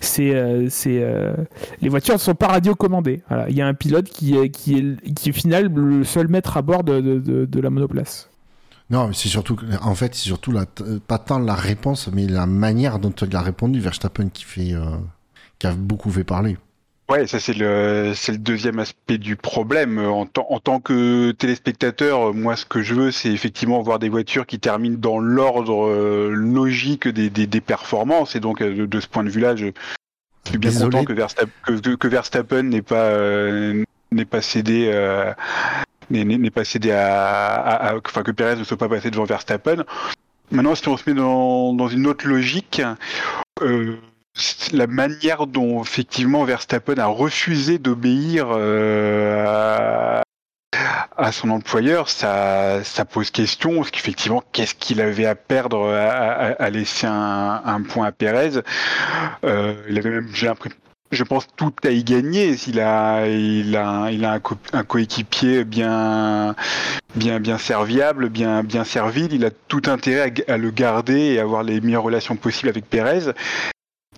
c'est 0.01 0.31
euh, 0.33 1.35
les 1.81 1.89
voitures 1.89 2.15
ne 2.15 2.19
sont 2.19 2.35
pas 2.35 2.47
radiocommandées. 2.47 3.21
Voilà. 3.29 3.49
Il 3.49 3.55
y 3.55 3.61
a 3.61 3.67
un 3.67 3.73
pilote 3.73 4.09
qui 4.09 4.37
est 4.37 4.49
qui 4.49 4.77
est 4.77 5.13
qui 5.13 5.29
est 5.29 5.33
final 5.33 5.71
le 5.73 6.03
seul 6.03 6.27
maître 6.27 6.57
à 6.57 6.61
bord 6.61 6.83
de 6.83 7.59
la 7.59 7.69
monoplace. 7.69 8.29
Non, 8.89 9.07
mais 9.07 9.13
c'est 9.15 9.29
surtout, 9.29 9.57
en 9.81 9.95
fait, 9.95 10.13
c'est 10.13 10.25
surtout 10.25 10.51
la, 10.51 10.65
pas 11.07 11.17
tant 11.17 11.39
la 11.39 11.55
réponse, 11.55 12.07
mais 12.13 12.27
la 12.27 12.45
manière 12.45 12.99
dont 12.99 13.11
il 13.11 13.35
a 13.35 13.41
répondu 13.41 13.79
Verstappen 13.79 14.29
qui 14.29 14.43
fait, 14.43 14.73
euh, 14.73 14.97
qui 15.57 15.65
a 15.67 15.73
beaucoup 15.73 16.11
fait 16.11 16.23
parler. 16.23 16.57
Ouais, 17.09 17.27
ça 17.27 17.39
c'est 17.39 17.53
le 17.53 18.13
c'est 18.15 18.31
le 18.31 18.39
deuxième 18.39 18.79
aspect 18.79 19.19
du 19.19 19.35
problème. 19.35 19.99
En, 19.99 20.25
tant- 20.25 20.47
en 20.49 20.59
tant 20.59 20.79
que 20.79 21.31
téléspectateur, 21.33 22.33
moi 22.33 22.55
ce 22.55 22.65
que 22.65 22.81
je 22.81 22.95
veux, 22.95 23.11
c'est 23.11 23.31
effectivement 23.31 23.79
voir 23.83 23.99
des 23.99 24.09
voitures 24.09 24.47
qui 24.47 24.57
terminent 24.59 24.97
dans 24.97 25.19
l'ordre 25.19 25.85
euh, 25.87 26.29
logique 26.31 27.07
des, 27.07 27.29
des, 27.29 27.45
des 27.45 27.61
performances. 27.61 28.35
Et 28.35 28.39
donc 28.39 28.59
euh, 28.61 28.75
de, 28.75 28.85
de 28.87 28.99
ce 28.99 29.07
point 29.07 29.23
de 29.23 29.29
vue-là, 29.29 29.55
je 29.55 29.67
suis 30.47 30.57
bien 30.57 30.71
Désolé. 30.71 30.91
content 30.97 31.05
que 31.05 31.13
Verstappen, 31.13 31.51
que, 31.63 31.95
que 31.95 32.07
Verstappen 32.07 32.63
n'ait 32.63 32.81
pas 32.81 33.05
euh, 33.05 33.83
n'ait 34.11 34.25
pas 34.25 34.41
cédé. 34.41 34.89
euh, 34.91 35.31
n'est 36.09 36.49
pas 36.49 36.65
cédé 36.65 36.91
à, 36.91 37.95
enfin 38.05 38.23
que 38.23 38.31
Perez 38.31 38.55
ne 38.55 38.63
soit 38.63 38.77
pas 38.77 38.89
passé 38.89 39.11
devant 39.11 39.25
Verstappen. 39.25 39.83
Maintenant, 40.51 40.75
si 40.75 40.87
on 40.87 40.97
se 40.97 41.09
met 41.09 41.15
dans, 41.15 41.87
une 41.87 42.07
autre 42.07 42.27
logique, 42.27 42.81
euh, 43.61 43.97
la 44.73 44.87
manière 44.87 45.47
dont 45.47 45.81
effectivement 45.81 46.43
Verstappen 46.43 46.97
a 46.97 47.07
refusé 47.07 47.79
d'obéir 47.79 48.47
euh, 48.51 50.21
à, 51.17 51.31
son 51.31 51.49
employeur, 51.49 52.09
ça, 52.09 52.83
pose 53.11 53.31
question. 53.31 53.77
Parce 53.77 53.91
qu'effectivement, 53.91 54.43
qu'est-ce 54.51 54.75
qu'il 54.75 55.01
avait 55.01 55.25
à 55.25 55.35
perdre 55.35 55.89
à, 55.89 56.69
laisser 56.69 57.07
un, 57.07 57.81
point 57.87 58.07
à 58.07 58.11
Perez? 58.11 58.61
Euh, 59.43 59.73
Il 59.89 59.97
avait 59.97 60.11
même, 60.11 60.29
j'ai 60.33 60.47
je 61.11 61.23
pense 61.23 61.47
tout 61.55 61.73
à 61.83 61.89
y 61.91 62.03
gagner. 62.03 62.55
Il 62.67 62.79
a, 62.79 63.27
il 63.27 63.75
a, 63.75 64.09
il 64.11 64.25
a 64.25 64.33
un, 64.33 64.39
co- 64.39 64.57
un 64.73 64.83
coéquipier 64.83 65.63
bien, 65.63 66.55
bien, 67.15 67.39
bien 67.39 67.57
serviable, 67.57 68.29
bien, 68.29 68.63
bien 68.63 68.83
servile. 68.83 69.33
Il 69.33 69.45
a 69.45 69.51
tout 69.51 69.83
intérêt 69.87 70.33
à, 70.47 70.57
le 70.57 70.71
garder 70.71 71.33
et 71.33 71.39
avoir 71.39 71.63
les 71.63 71.81
meilleures 71.81 72.03
relations 72.03 72.35
possibles 72.35 72.69
avec 72.69 72.89
Perez. 72.89 73.31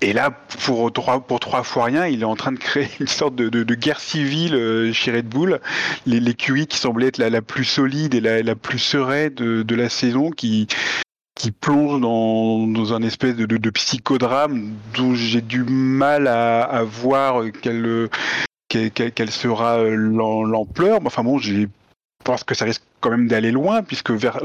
Et 0.01 0.13
là, 0.13 0.29
pour 0.65 0.93
trois, 0.93 1.19
pour 1.19 1.39
trois 1.39 1.63
fois 1.63 1.85
rien, 1.85 2.05
il 2.05 2.21
est 2.21 2.25
en 2.25 2.35
train 2.35 2.51
de 2.51 2.59
créer 2.59 2.87
une 2.99 3.07
sorte 3.07 3.35
de, 3.35 3.49
de, 3.49 3.63
de 3.63 3.75
guerre 3.75 3.99
civile 3.99 4.53
euh, 4.53 4.93
chez 4.93 5.11
Red 5.11 5.27
Bull. 5.27 5.59
Les- 6.05 6.19
qui 6.35 6.77
semblait 6.77 7.07
être 7.07 7.17
la, 7.17 7.29
la 7.31 7.41
plus 7.41 7.65
solide 7.65 8.13
et 8.13 8.21
la, 8.21 8.43
la 8.43 8.55
plus 8.55 8.79
sereine 8.79 9.33
de, 9.33 9.63
de 9.63 9.75
la 9.75 9.89
saison, 9.89 10.29
qui, 10.29 10.67
qui 11.37 11.51
plonge 11.51 12.01
dans, 12.01 12.65
dans 12.67 12.93
un 12.93 13.03
espèce 13.03 13.35
de, 13.35 13.69
psychodrame 13.69 14.73
dont 14.95 15.13
j'ai 15.13 15.41
du 15.41 15.63
mal 15.63 16.27
à, 16.27 16.83
voir 16.83 17.43
quelle, 17.61 18.09
quelle, 18.67 18.91
quelle- 18.91 19.31
sera 19.31 19.77
euh, 19.77 19.95
l'am- 19.95 20.49
l'ampleur. 20.51 20.99
Enfin 21.05 21.23
bon, 21.23 21.37
j'ai 21.37 21.67
je 22.19 22.31
pense 22.31 22.43
que 22.43 22.55
ça 22.55 22.65
risque 22.65 22.83
quand 22.99 23.11
même 23.11 23.27
d'aller 23.29 23.51
loin, 23.51 23.83
puisque 23.83 24.11
Ver... 24.11 24.39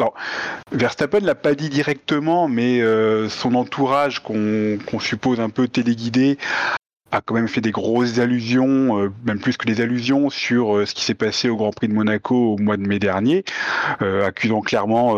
Verstappen 0.70 1.18
l'a 1.20 1.34
pas 1.34 1.54
dit 1.56 1.68
directement, 1.68 2.46
mais 2.46 2.80
euh, 2.80 3.28
son 3.28 3.56
entourage, 3.56 4.20
qu'on 4.20 5.00
suppose 5.00 5.40
un 5.40 5.48
peu 5.50 5.66
téléguidé, 5.66 6.38
a 7.12 7.20
quand 7.20 7.34
même 7.34 7.46
fait 7.46 7.60
des 7.60 7.70
grosses 7.70 8.18
allusions, 8.18 8.98
euh, 8.98 9.12
même 9.24 9.38
plus 9.38 9.56
que 9.56 9.66
des 9.66 9.80
allusions, 9.80 10.30
sur 10.30 10.76
euh, 10.76 10.86
ce 10.86 10.94
qui 10.94 11.04
s'est 11.04 11.14
passé 11.14 11.48
au 11.50 11.56
Grand 11.56 11.70
Prix 11.70 11.88
de 11.88 11.92
Monaco 11.92 12.54
au 12.54 12.58
mois 12.58 12.78
de 12.78 12.86
mai 12.86 12.98
dernier, 12.98 13.44
euh, 14.00 14.26
accusant 14.26 14.62
clairement 14.62 15.12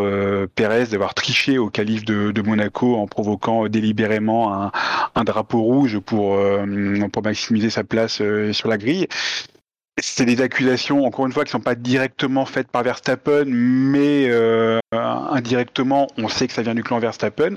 Pérez 0.55 0.87
d'avoir 0.87 1.13
triché 1.13 1.57
au 1.57 1.69
calife 1.69 2.03
de, 2.03 2.41
Monaco 2.41 2.97
en 2.97 3.07
provoquant 3.07 3.67
délibérément 3.67 4.71
un, 5.15 5.23
drapeau 5.23 5.61
rouge 5.61 5.99
pour, 5.99 6.37
maximiser 7.23 7.69
sa 7.69 7.83
place 7.83 8.21
sur 8.51 8.67
la 8.67 8.77
grille. 8.77 9.07
C'est 10.01 10.25
des 10.25 10.41
accusations, 10.41 11.05
encore 11.05 11.25
une 11.25 11.31
fois, 11.31 11.45
qui 11.45 11.51
sont 11.51 11.61
pas 11.61 11.75
directement 11.75 12.45
faites 12.45 12.67
par 12.67 12.83
Verstappen, 12.83 13.45
mais 13.47 14.29
indirectement, 14.91 16.07
on 16.17 16.27
sait 16.27 16.47
que 16.47 16.53
ça 16.53 16.61
vient 16.61 16.75
du 16.75 16.83
clan 16.83 16.99
Verstappen. 16.99 17.55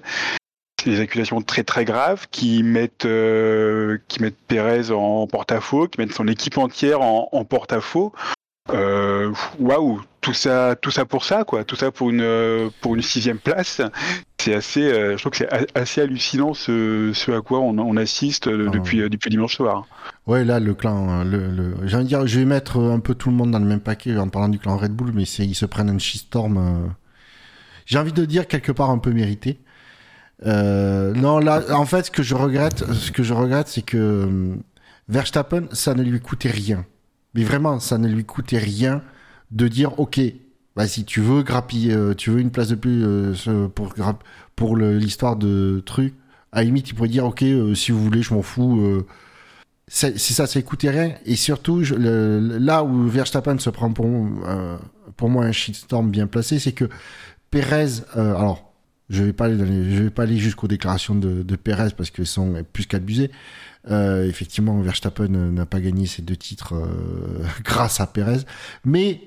Des 0.84 1.00
accusations 1.00 1.42
très 1.42 1.64
très 1.64 1.84
graves 1.84 2.26
qui 2.30 2.62
mettent 2.62 3.04
euh, 3.04 3.98
qui 4.08 4.22
mettent 4.22 4.38
Pérez 4.46 4.90
en 4.90 5.26
porte-à-faux, 5.26 5.88
qui 5.88 6.00
mettent 6.00 6.12
son 6.14 6.28
équipe 6.28 6.56
entière 6.56 7.00
en, 7.02 7.28
en 7.32 7.44
porte-à-faux. 7.44 8.12
Euh, 8.70 9.32
Waouh, 9.58 10.00
tout 10.20 10.32
ça, 10.34 10.76
tout 10.80 10.90
ça 10.90 11.04
pour 11.04 11.24
ça, 11.24 11.44
quoi, 11.44 11.64
tout 11.64 11.74
ça 11.76 11.90
pour 11.90 12.10
une 12.10 12.20
euh, 12.20 12.70
pour 12.80 12.94
une 12.94 13.02
sixième 13.02 13.38
place. 13.38 13.80
C'est 14.40 14.54
assez, 14.54 14.82
euh, 14.82 15.16
je 15.16 15.22
trouve 15.22 15.32
que 15.32 15.38
c'est 15.38 15.76
assez 15.76 16.00
hallucinant 16.00 16.54
ce, 16.54 17.10
ce 17.12 17.32
à 17.32 17.40
quoi 17.40 17.58
on, 17.60 17.76
on 17.78 17.96
assiste 17.96 18.46
Ah. 18.46 18.70
depuis 18.70 18.98
depuis 19.10 19.30
dimanche 19.30 19.56
soir. 19.56 19.84
Ouais, 20.26 20.44
là, 20.44 20.60
le 20.60 20.74
clan, 20.74 21.24
le, 21.24 21.48
le... 21.50 21.74
j'ai 21.86 21.96
envie 21.96 22.04
de 22.04 22.08
dire, 22.08 22.26
je 22.26 22.38
vais 22.38 22.44
mettre 22.44 22.78
un 22.78 23.00
peu 23.00 23.14
tout 23.14 23.30
le 23.30 23.36
monde 23.36 23.50
dans 23.50 23.58
le 23.58 23.64
même 23.66 23.80
paquet 23.80 24.16
en 24.16 24.28
parlant 24.28 24.48
du 24.48 24.58
clan 24.58 24.76
Red 24.76 24.92
Bull, 24.92 25.10
mais 25.12 25.24
c'est, 25.24 25.44
ils 25.44 25.54
se 25.54 25.66
prennent 25.66 25.90
un 25.90 25.98
shitstorm. 25.98 26.56
euh, 26.56 26.88
J'ai 27.86 27.98
envie 27.98 28.12
de 28.12 28.24
dire 28.24 28.46
quelque 28.46 28.70
part 28.72 28.90
un 28.90 28.98
peu 28.98 29.10
mérité. 29.12 29.58
Euh, 30.46 31.12
non, 31.14 31.38
là, 31.38 31.62
en 31.70 31.84
fait, 31.84 32.06
ce 32.06 32.10
que 32.10 32.22
je 32.22 32.34
regrette, 32.34 32.84
ce 32.92 33.10
que 33.10 33.22
je 33.22 33.34
regrette, 33.34 33.68
c'est 33.68 33.82
que 33.82 33.96
euh, 33.96 34.54
Verstappen, 35.08 35.64
ça 35.72 35.94
ne 35.94 36.02
lui 36.02 36.20
coûtait 36.20 36.50
rien. 36.50 36.84
Mais 37.34 37.44
vraiment, 37.44 37.80
ça 37.80 37.98
ne 37.98 38.08
lui 38.08 38.24
coûtait 38.24 38.58
rien 38.58 39.02
de 39.50 39.68
dire, 39.68 39.98
ok, 39.98 40.20
vas-y, 40.76 41.04
tu 41.04 41.20
veux 41.20 41.42
grappiller, 41.42 41.94
euh, 41.94 42.14
tu 42.14 42.30
veux 42.30 42.40
une 42.40 42.50
place 42.50 42.68
de 42.68 42.74
plus 42.74 43.04
euh, 43.04 43.68
pour 43.68 43.94
pour 44.56 44.76
l'histoire 44.76 45.36
de 45.36 45.82
truc. 45.84 46.14
À 46.52 46.58
la 46.58 46.64
limite, 46.64 46.88
il 46.90 46.94
pourrait 46.94 47.08
dire, 47.08 47.26
ok, 47.26 47.44
si 47.74 47.92
vous 47.92 48.02
voulez, 48.02 48.22
je 48.22 48.34
m'en 48.34 48.42
fous. 48.42 49.04
c'est 49.86 50.18
ça, 50.18 50.46
ça 50.46 50.62
coûtait 50.62 50.90
rien. 50.90 51.14
Et 51.26 51.36
surtout, 51.36 51.82
là 51.96 52.82
où 52.82 53.06
Verstappen 53.06 53.58
se 53.58 53.70
prend 53.70 53.92
pour, 53.92 54.06
pour 55.16 55.28
moi 55.28 55.44
un 55.44 55.52
shitstorm 55.52 56.10
bien 56.10 56.26
placé, 56.26 56.58
c'est 56.58 56.72
que 56.72 56.88
Perez, 57.50 58.02
alors, 58.14 58.67
je 59.10 59.22
vais 59.22 59.32
pas 59.32 59.46
aller, 59.46 59.56
vais 59.56 60.10
pas 60.10 60.24
aller 60.24 60.36
jusqu'aux 60.36 60.68
déclarations 60.68 61.14
de, 61.14 61.42
de 61.42 61.56
Perez 61.56 61.90
parce 61.96 62.10
qu'elles 62.10 62.26
sont 62.26 62.62
plus 62.72 62.86
qu'abusées. 62.86 63.30
Euh, 63.90 64.28
effectivement, 64.28 64.80
Verstappen 64.80 65.28
n'a 65.28 65.66
pas 65.66 65.80
gagné 65.80 66.06
ces 66.06 66.22
deux 66.22 66.36
titres 66.36 66.74
euh, 66.74 67.44
grâce 67.64 68.00
à 68.00 68.06
Perez, 68.06 68.40
mais 68.84 69.22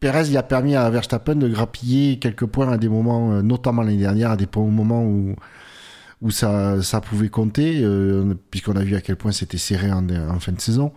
Perez 0.00 0.28
il 0.28 0.36
a 0.36 0.42
permis 0.42 0.74
à 0.74 0.88
Verstappen 0.88 1.36
de 1.36 1.48
grappiller 1.48 2.18
quelques 2.18 2.46
points 2.46 2.70
à 2.70 2.78
des 2.78 2.88
moments, 2.88 3.32
euh, 3.32 3.42
notamment 3.42 3.82
l'année 3.82 3.98
dernière, 3.98 4.30
à 4.30 4.36
des 4.36 4.48
moments 4.54 5.04
où 5.04 5.36
où 6.22 6.30
ça, 6.30 6.82
ça 6.82 7.02
pouvait 7.02 7.28
compter, 7.28 7.80
euh, 7.82 8.34
puisqu'on 8.50 8.76
a 8.76 8.82
vu 8.82 8.96
à 8.96 9.02
quel 9.02 9.16
point 9.16 9.32
c'était 9.32 9.58
serré 9.58 9.92
en, 9.92 10.08
en 10.08 10.40
fin 10.40 10.52
de 10.52 10.60
saison. 10.60 10.92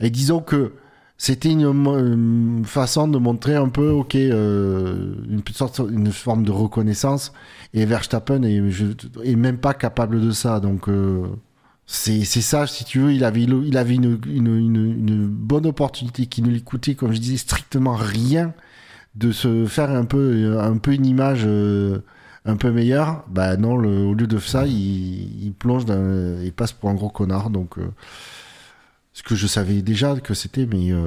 Et 0.00 0.08
disons 0.08 0.40
que 0.40 0.72
c'était 1.16 1.50
une, 1.50 2.64
façon 2.64 3.08
de 3.08 3.18
montrer 3.18 3.54
un 3.54 3.68
peu, 3.68 3.90
ok, 3.90 4.14
euh, 4.16 5.14
une 5.30 5.42
sorte, 5.52 5.80
une 5.90 6.12
forme 6.12 6.44
de 6.44 6.50
reconnaissance. 6.50 7.32
Et 7.72 7.84
Verstappen 7.86 8.42
est, 8.42 9.36
même 9.36 9.58
pas 9.58 9.74
capable 9.74 10.20
de 10.20 10.30
ça. 10.32 10.60
Donc 10.60 10.88
euh, 10.88 11.26
c'est 11.86 12.24
ça, 12.24 12.66
si 12.66 12.84
tu 12.84 13.00
veux, 13.00 13.12
il 13.12 13.24
avait, 13.24 13.42
il 13.42 13.76
avait 13.76 13.94
une, 13.94 14.18
une, 14.26 14.56
une, 14.56 15.08
une 15.08 15.26
bonne 15.28 15.66
opportunité 15.66 16.26
qui 16.26 16.42
ne 16.42 16.48
lui 16.50 16.62
coûtait, 16.62 16.94
comme 16.94 17.12
je 17.12 17.20
disais, 17.20 17.36
strictement 17.36 17.94
rien 17.94 18.52
de 19.14 19.32
se 19.32 19.66
faire 19.66 19.90
un 19.90 20.04
peu, 20.04 20.58
un 20.60 20.76
peu 20.78 20.92
une 20.92 21.06
image 21.06 21.42
euh, 21.46 22.00
un 22.44 22.56
peu 22.56 22.70
meilleure. 22.72 23.24
Bah 23.28 23.56
non, 23.56 23.76
le- 23.76 24.06
au 24.06 24.14
lieu 24.14 24.26
de 24.26 24.38
ça, 24.38 24.66
il, 24.66 25.44
il 25.46 25.52
plonge, 25.52 25.84
dans, 25.84 26.40
il 26.42 26.52
passe 26.52 26.72
pour 26.72 26.90
un 26.90 26.94
gros 26.94 27.10
connard. 27.10 27.50
Donc, 27.50 27.78
euh, 27.78 27.88
ce 29.14 29.22
que 29.22 29.36
je 29.36 29.46
savais 29.46 29.80
déjà 29.80 30.16
que 30.16 30.34
c'était, 30.34 30.66
mais 30.66 30.90
euh, 30.90 31.06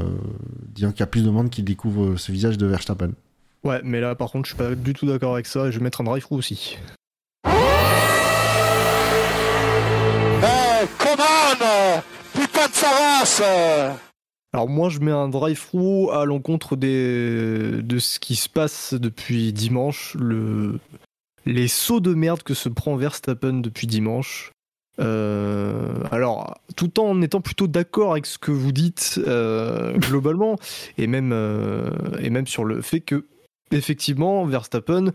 disons 0.69 0.91
qu'il 0.91 1.01
y 1.01 1.03
a 1.03 1.07
plus 1.07 1.23
de 1.23 1.29
monde 1.29 1.49
qui 1.49 1.61
découvre 1.61 2.15
ce 2.15 2.31
visage 2.31 2.57
de 2.57 2.65
Verstappen. 2.65 3.11
Ouais, 3.63 3.81
mais 3.83 3.99
là 3.99 4.15
par 4.15 4.31
contre, 4.31 4.47
je 4.47 4.55
suis 4.55 4.63
pas 4.63 4.75
du 4.75 4.93
tout 4.93 5.05
d'accord 5.05 5.33
avec 5.33 5.45
ça 5.45 5.67
et 5.67 5.71
je 5.71 5.77
vais 5.77 5.83
mettre 5.83 6.01
un 6.01 6.05
drive-through 6.05 6.37
aussi. 6.37 6.77
Eh, 10.39 10.87
come 10.97 11.19
on 11.19 12.01
Putain 12.33 12.67
de 12.67 12.73
Saras 12.73 13.41
Alors 14.53 14.69
moi, 14.69 14.89
je 14.89 14.99
mets 14.99 15.11
un 15.11 15.27
drive-through 15.27 16.11
à 16.11 16.23
l'encontre 16.23 16.77
des... 16.77 17.81
de 17.81 17.99
ce 17.99 18.19
qui 18.19 18.37
se 18.37 18.47
passe 18.47 18.93
depuis 18.93 19.51
dimanche, 19.51 20.15
le... 20.17 20.79
les 21.45 21.67
sauts 21.67 21.99
de 21.99 22.13
merde 22.13 22.41
que 22.43 22.53
se 22.53 22.69
prend 22.69 22.95
Verstappen 22.95 23.55
depuis 23.55 23.87
dimanche. 23.87 24.51
Euh, 24.99 26.03
alors, 26.11 26.59
tout 26.75 26.99
en 26.99 27.21
étant 27.21 27.41
plutôt 27.41 27.67
d'accord 27.67 28.13
avec 28.13 28.25
ce 28.25 28.37
que 28.37 28.51
vous 28.51 28.71
dites 28.71 29.19
euh, 29.25 29.93
globalement, 29.97 30.57
et 30.97 31.07
même, 31.07 31.31
euh, 31.33 31.89
et 32.19 32.29
même 32.29 32.47
sur 32.47 32.65
le 32.65 32.81
fait 32.81 33.01
que, 33.01 33.25
effectivement, 33.71 34.45
Verstappen, 34.45 35.11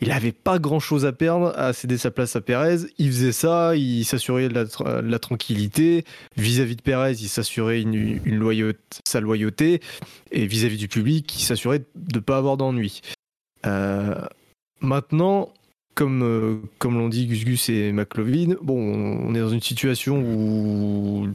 il 0.00 0.08
n'avait 0.08 0.32
pas 0.32 0.58
grand 0.58 0.80
chose 0.80 1.04
à 1.04 1.12
perdre 1.12 1.52
à 1.56 1.74
céder 1.74 1.98
sa 1.98 2.10
place 2.10 2.34
à 2.34 2.40
Perez. 2.40 2.86
Il 2.96 3.08
faisait 3.08 3.32
ça, 3.32 3.76
il 3.76 4.04
s'assurait 4.04 4.48
de 4.48 4.66
la, 5.02 5.18
tranquillité. 5.18 6.04
Vis-à-vis 6.36 6.76
de 6.76 6.82
Perez, 6.82 7.12
il 7.20 7.28
s'assurait 7.28 7.82
une, 7.82 8.18
loyauté, 8.24 8.78
sa 9.04 9.20
loyauté. 9.20 9.80
Et 10.32 10.46
vis-à-vis 10.46 10.78
du 10.78 10.88
public, 10.88 11.38
il 11.38 11.44
s'assurait 11.44 11.80
de 11.80 12.16
ne 12.18 12.20
pas 12.20 12.38
avoir 12.38 12.56
d'ennui. 12.56 13.02
Maintenant, 14.80 15.52
comme, 15.94 16.22
euh, 16.22 16.56
comme 16.78 16.98
l'ont 16.98 17.08
dit 17.08 17.26
Gus 17.26 17.44
Gus 17.44 17.68
et 17.68 17.92
McLovin, 17.92 18.56
bon, 18.62 18.78
on 18.78 19.34
est 19.34 19.40
dans 19.40 19.50
une 19.50 19.60
situation 19.60 20.20
où 20.20 21.28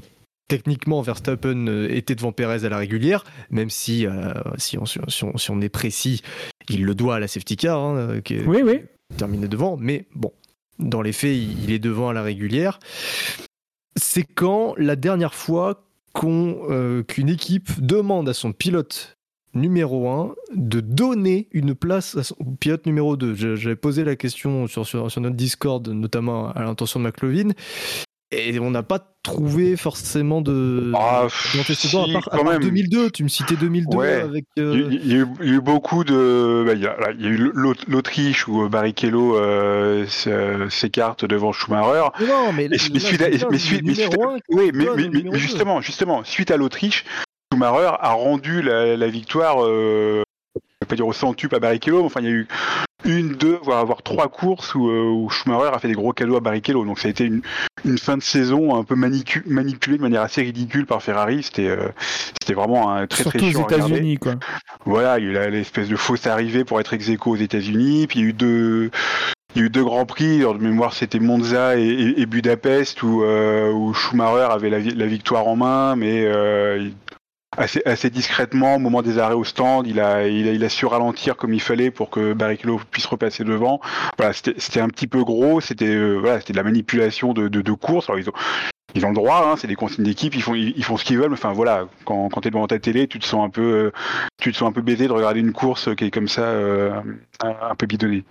techniquement 0.48 1.02
Verstappen 1.02 1.68
euh, 1.68 1.90
était 1.90 2.16
devant 2.16 2.32
Perez 2.32 2.66
à 2.66 2.70
la 2.70 2.78
régulière, 2.78 3.24
même 3.50 3.70
si, 3.70 4.06
euh, 4.06 4.34
si, 4.58 4.78
on, 4.78 4.86
si, 4.86 5.00
on, 5.24 5.38
si 5.38 5.52
on 5.52 5.62
est 5.62 5.70
précis, 5.70 6.22
il 6.70 6.86
le 6.86 6.96
doit 6.96 7.16
à 7.16 7.20
la 7.20 7.28
safety 7.28 7.58
car, 7.58 7.80
hein, 7.80 8.22
qui 8.22 8.36
est 8.36 8.46
Oui, 8.46 8.62
oui. 8.64 8.82
terminé 9.18 9.48
devant, 9.48 9.78
mais 9.78 10.08
bon, 10.16 10.32
dans 10.80 11.02
les 11.02 11.14
faits, 11.14 11.36
il 11.36 11.72
est 11.72 11.80
devant 11.80 12.10
à 12.10 12.14
la 12.14 12.22
régulière. 12.22 12.80
C'est 13.98 14.24
quand 14.24 14.76
la 14.78 14.96
dernière 14.96 15.34
fois 15.34 15.86
euh, 16.24 17.04
qu'une 17.04 17.30
équipe 17.30 17.82
demande 17.82 18.30
à 18.30 18.34
son 18.34 18.54
pilote 18.54 19.15
numéro 19.56 20.10
1 20.10 20.34
de 20.56 20.80
donner 20.82 21.48
une 21.52 21.74
place 21.76 22.16
à 22.18 22.24
son 22.24 22.36
pilote 22.60 22.86
numéro 22.86 23.16
2. 23.18 23.34
Je- 23.36 23.56
J'avais 23.56 23.76
posé 23.76 24.04
la 24.04 24.16
question 24.16 24.68
sur, 24.68 24.86
sur, 24.86 25.10
sur 25.10 25.22
notre 25.22 25.36
Discord, 25.36 25.88
notamment 25.88 26.50
à 26.52 26.64
l'intention 26.64 27.00
de 27.00 27.06
McLovin, 27.06 27.52
et 28.32 28.60
on 28.60 28.70
n'a 28.72 28.84
pas 28.84 29.00
trouvé 29.24 29.76
forcément 29.78 30.42
de 30.42 30.92
Ah, 30.96 31.26
si, 31.30 31.58
à 31.60 31.64
part, 31.64 32.28
à 32.34 32.38
quand 32.38 32.44
part 32.44 32.54
même. 32.54 32.62
2002. 32.62 33.10
Tu 33.12 33.24
me 33.24 33.28
citais 33.28 33.56
2002 33.56 33.98
Ouais. 33.98 34.14
avec... 34.22 34.46
Il 34.58 34.64
y, 34.64 34.66
euh, 34.66 34.74
a- 34.74 34.76
il 34.92 35.08
y 35.08 35.14
a 35.14 35.18
eu, 35.20 35.28
il 35.42 35.48
y 35.48 35.52
a 35.52 35.54
eu 35.56 35.62
beaucoup 35.62 36.04
de. 36.04 36.64
bah, 36.66 36.74
il, 36.74 36.82
y 36.82 36.86
a, 36.88 36.96
il 37.18 37.24
y 37.24 37.28
a 37.28 37.30
eu 37.30 37.38
l'Aut- 37.54 37.74
l'Autriche 37.88 38.48
où 38.48 38.68
Barrichello 38.70 39.38
euh, 39.38 40.04
s- 40.04 40.28
s'écarte 40.70 41.26
devant 41.26 41.54
Schumacher. 41.54 42.10
Non, 42.28 42.52
mais, 42.54 42.68
là, 42.68 42.78
mais 42.94 43.00
suite 43.00 43.22
à- 43.22 43.30
mais 43.30 43.58
suite- 43.58 43.82
mais 43.84 43.94
suite 43.96 44.18
Oui, 44.50 44.72
mais, 44.74 44.88
au 44.90 45.36
justement, 45.36 45.82
justement, 45.82 46.24
suite 46.24 46.52
à 46.52 46.58
l'Autriche, 46.58 47.06
Schumacher 47.56 47.96
a 48.00 48.12
rendu 48.12 48.62
la, 48.62 48.98
la 48.98 49.08
victoire, 49.08 49.64
euh, 49.64 50.24
je 50.56 50.60
vais 50.82 50.88
pas 50.90 50.96
dire 50.96 51.08
au 51.08 51.14
centuple 51.14 51.56
à 51.56 51.60
Barrichello, 51.60 52.00
mais 52.00 52.06
enfin 52.06 52.20
il 52.22 52.26
y 52.26 52.30
a 52.30 52.32
eu 52.34 52.48
une, 53.06 53.34
deux, 53.36 53.60
voire, 53.64 53.86
voire 53.86 54.02
trois 54.04 54.28
courses 54.28 54.74
où, 54.76 54.90
euh, 54.90 55.04
où 55.10 55.30
Schumacher 55.30 55.70
a 55.74 55.80
fait 55.80 55.88
des 55.88 55.94
gros 55.94 56.12
cadeaux 56.12 56.36
à 56.36 56.40
Barrichello. 56.42 56.84
Donc 56.86 57.00
ça 57.00 57.08
a 57.08 57.12
été 57.12 57.24
une, 57.24 57.42
une 57.86 57.98
fin 57.98 58.18
de 58.18 58.24
saison 58.24 58.76
un 58.76 58.84
peu 58.84 58.96
manipulée 58.96 59.98
de 59.98 60.02
manière 60.02 60.22
assez 60.24 60.42
ridicule 60.42 60.86
par 60.86 61.02
Ferrari. 61.02 61.44
C'était 61.44 61.68
euh, 61.68 61.88
c'était 62.42 62.56
vraiment 62.56 62.92
un 62.92 63.08
très 63.08 63.24
très 63.24 63.40
Surtout 63.40 63.52
chiant 63.52 63.66
aux. 63.66 63.70
États-Unis, 63.70 64.18
quoi. 64.18 64.34
Voilà, 64.86 65.20
il 65.20 65.32
y 65.32 65.38
a 65.38 65.48
eu 65.48 65.52
l'espèce 65.52 65.88
de 65.88 65.96
fausse 65.96 66.26
arrivée 66.28 66.66
pour 66.66 66.80
être 66.80 66.94
ex 66.94 67.10
aux 67.26 67.36
États-Unis, 67.36 68.08
puis 68.08 68.20
il 68.20 68.24
y 68.24 68.26
a 68.26 68.30
eu 68.30 68.34
deux. 68.34 68.92
Il 69.54 69.60
y 69.60 69.64
a 69.64 69.68
eu 69.68 69.70
deux 69.70 69.86
grands 69.86 70.06
prix, 70.06 70.40
de 70.40 70.58
mémoire 70.58 70.94
c'était 70.94 71.20
Monza 71.20 71.78
et, 71.78 71.84
et- 71.88 72.22
et 72.22 72.26
Budapest 72.26 73.02
où, 73.04 73.24
euh, 73.24 73.72
où 73.72 73.94
Schumacher 73.94 74.48
avait 74.52 74.70
la, 74.70 74.80
la 74.80 75.06
victoire 75.06 75.48
en 75.48 75.56
main, 75.56 75.96
mais 75.96 76.26
euh, 76.26 76.78
il- 76.82 76.94
assez, 77.58 77.82
assez 77.86 78.10
discrètement 78.10 78.76
au 78.76 78.80
moment 78.80 79.02
des 79.02 79.18
arrêts 79.20 79.36
au 79.36 79.44
stand, 79.44 79.88
il 79.88 80.00
a, 80.00 80.28
il 80.28 80.48
a, 80.48 80.52
il 80.52 80.64
a 80.64 80.70
su 80.70 80.86
ralentir 80.86 81.36
comme 81.38 81.54
il 81.54 81.62
fallait 81.62 81.92
pour 81.92 82.10
que 82.10 82.34
Barrichello 82.34 82.80
puisse 82.92 83.06
repasser 83.06 83.44
devant. 83.44 83.80
Voilà, 84.18 84.34
c'était 84.34 84.56
c'était 84.58 84.82
un 84.82 84.90
petit 84.90 85.08
peu 85.08 85.24
gros, 85.24 85.62
c'était 85.62 85.86
euh, 85.86 86.16
voilà, 86.18 86.40
c'était 86.40 86.54
de 86.54 86.58
la 86.58 86.64
manipulation 86.64 87.34
de, 87.34 87.48
de, 87.48 87.62
de 87.62 87.72
course. 87.72 88.10
Alors 88.10 88.20
ils 88.20 88.30
ont, 88.30 88.34
ils 88.94 89.06
ont 89.06 89.10
le 89.10 89.16
droit, 89.16 89.46
hein, 89.52 89.56
c'est 89.58 89.68
des 89.68 89.76
consignes 89.76 90.06
d'équipe, 90.06 90.36
ils 90.36 90.42
font, 90.42 90.56
ils, 90.56 90.74
ils 90.78 90.84
font 90.84 90.98
ce 90.98 91.04
qu'ils 91.06 91.18
veulent. 91.18 91.30
mais 91.30 91.34
Enfin 91.38 91.54
voilà, 91.54 91.86
quand, 92.06 92.30
quand 92.30 92.42
t'es 92.42 92.50
devant 92.52 92.68
ta 92.68 92.80
télé, 92.80 93.08
tu 93.08 93.20
te 93.20 93.26
sens 93.26 93.46
un 93.46 93.50
peu, 93.50 93.62
euh, 93.62 93.92
tu 94.42 94.52
te 94.52 94.58
sens 94.58 94.70
un 94.70 94.72
peu 94.72 94.82
baisé 94.82 95.08
de 95.08 95.12
regarder 95.14 95.40
une 95.40 95.52
course 95.54 95.94
qui 95.96 96.06
est 96.06 96.12
comme 96.12 96.28
ça, 96.28 96.44
euh, 96.44 96.92
un, 97.44 97.76
peu 97.76 97.86
bidonnée. 97.86 98.24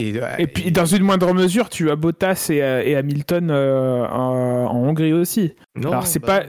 Et, 0.00 0.14
Et 0.38 0.46
puis, 0.46 0.70
dans 0.70 0.84
une 0.86 1.02
moindre 1.02 1.34
mesure, 1.34 1.68
tu 1.68 1.90
as 1.90 1.96
Bottas 1.96 2.48
et, 2.50 2.58
et 2.58 2.94
Hamilton 2.96 3.50
euh, 3.50 4.06
en, 4.06 4.66
en 4.70 4.76
Hongrie 4.76 5.12
aussi. 5.12 5.54
Non, 5.74 5.90
Alors, 5.90 6.06
c'est 6.06 6.20
bah, 6.20 6.40
pas- 6.40 6.46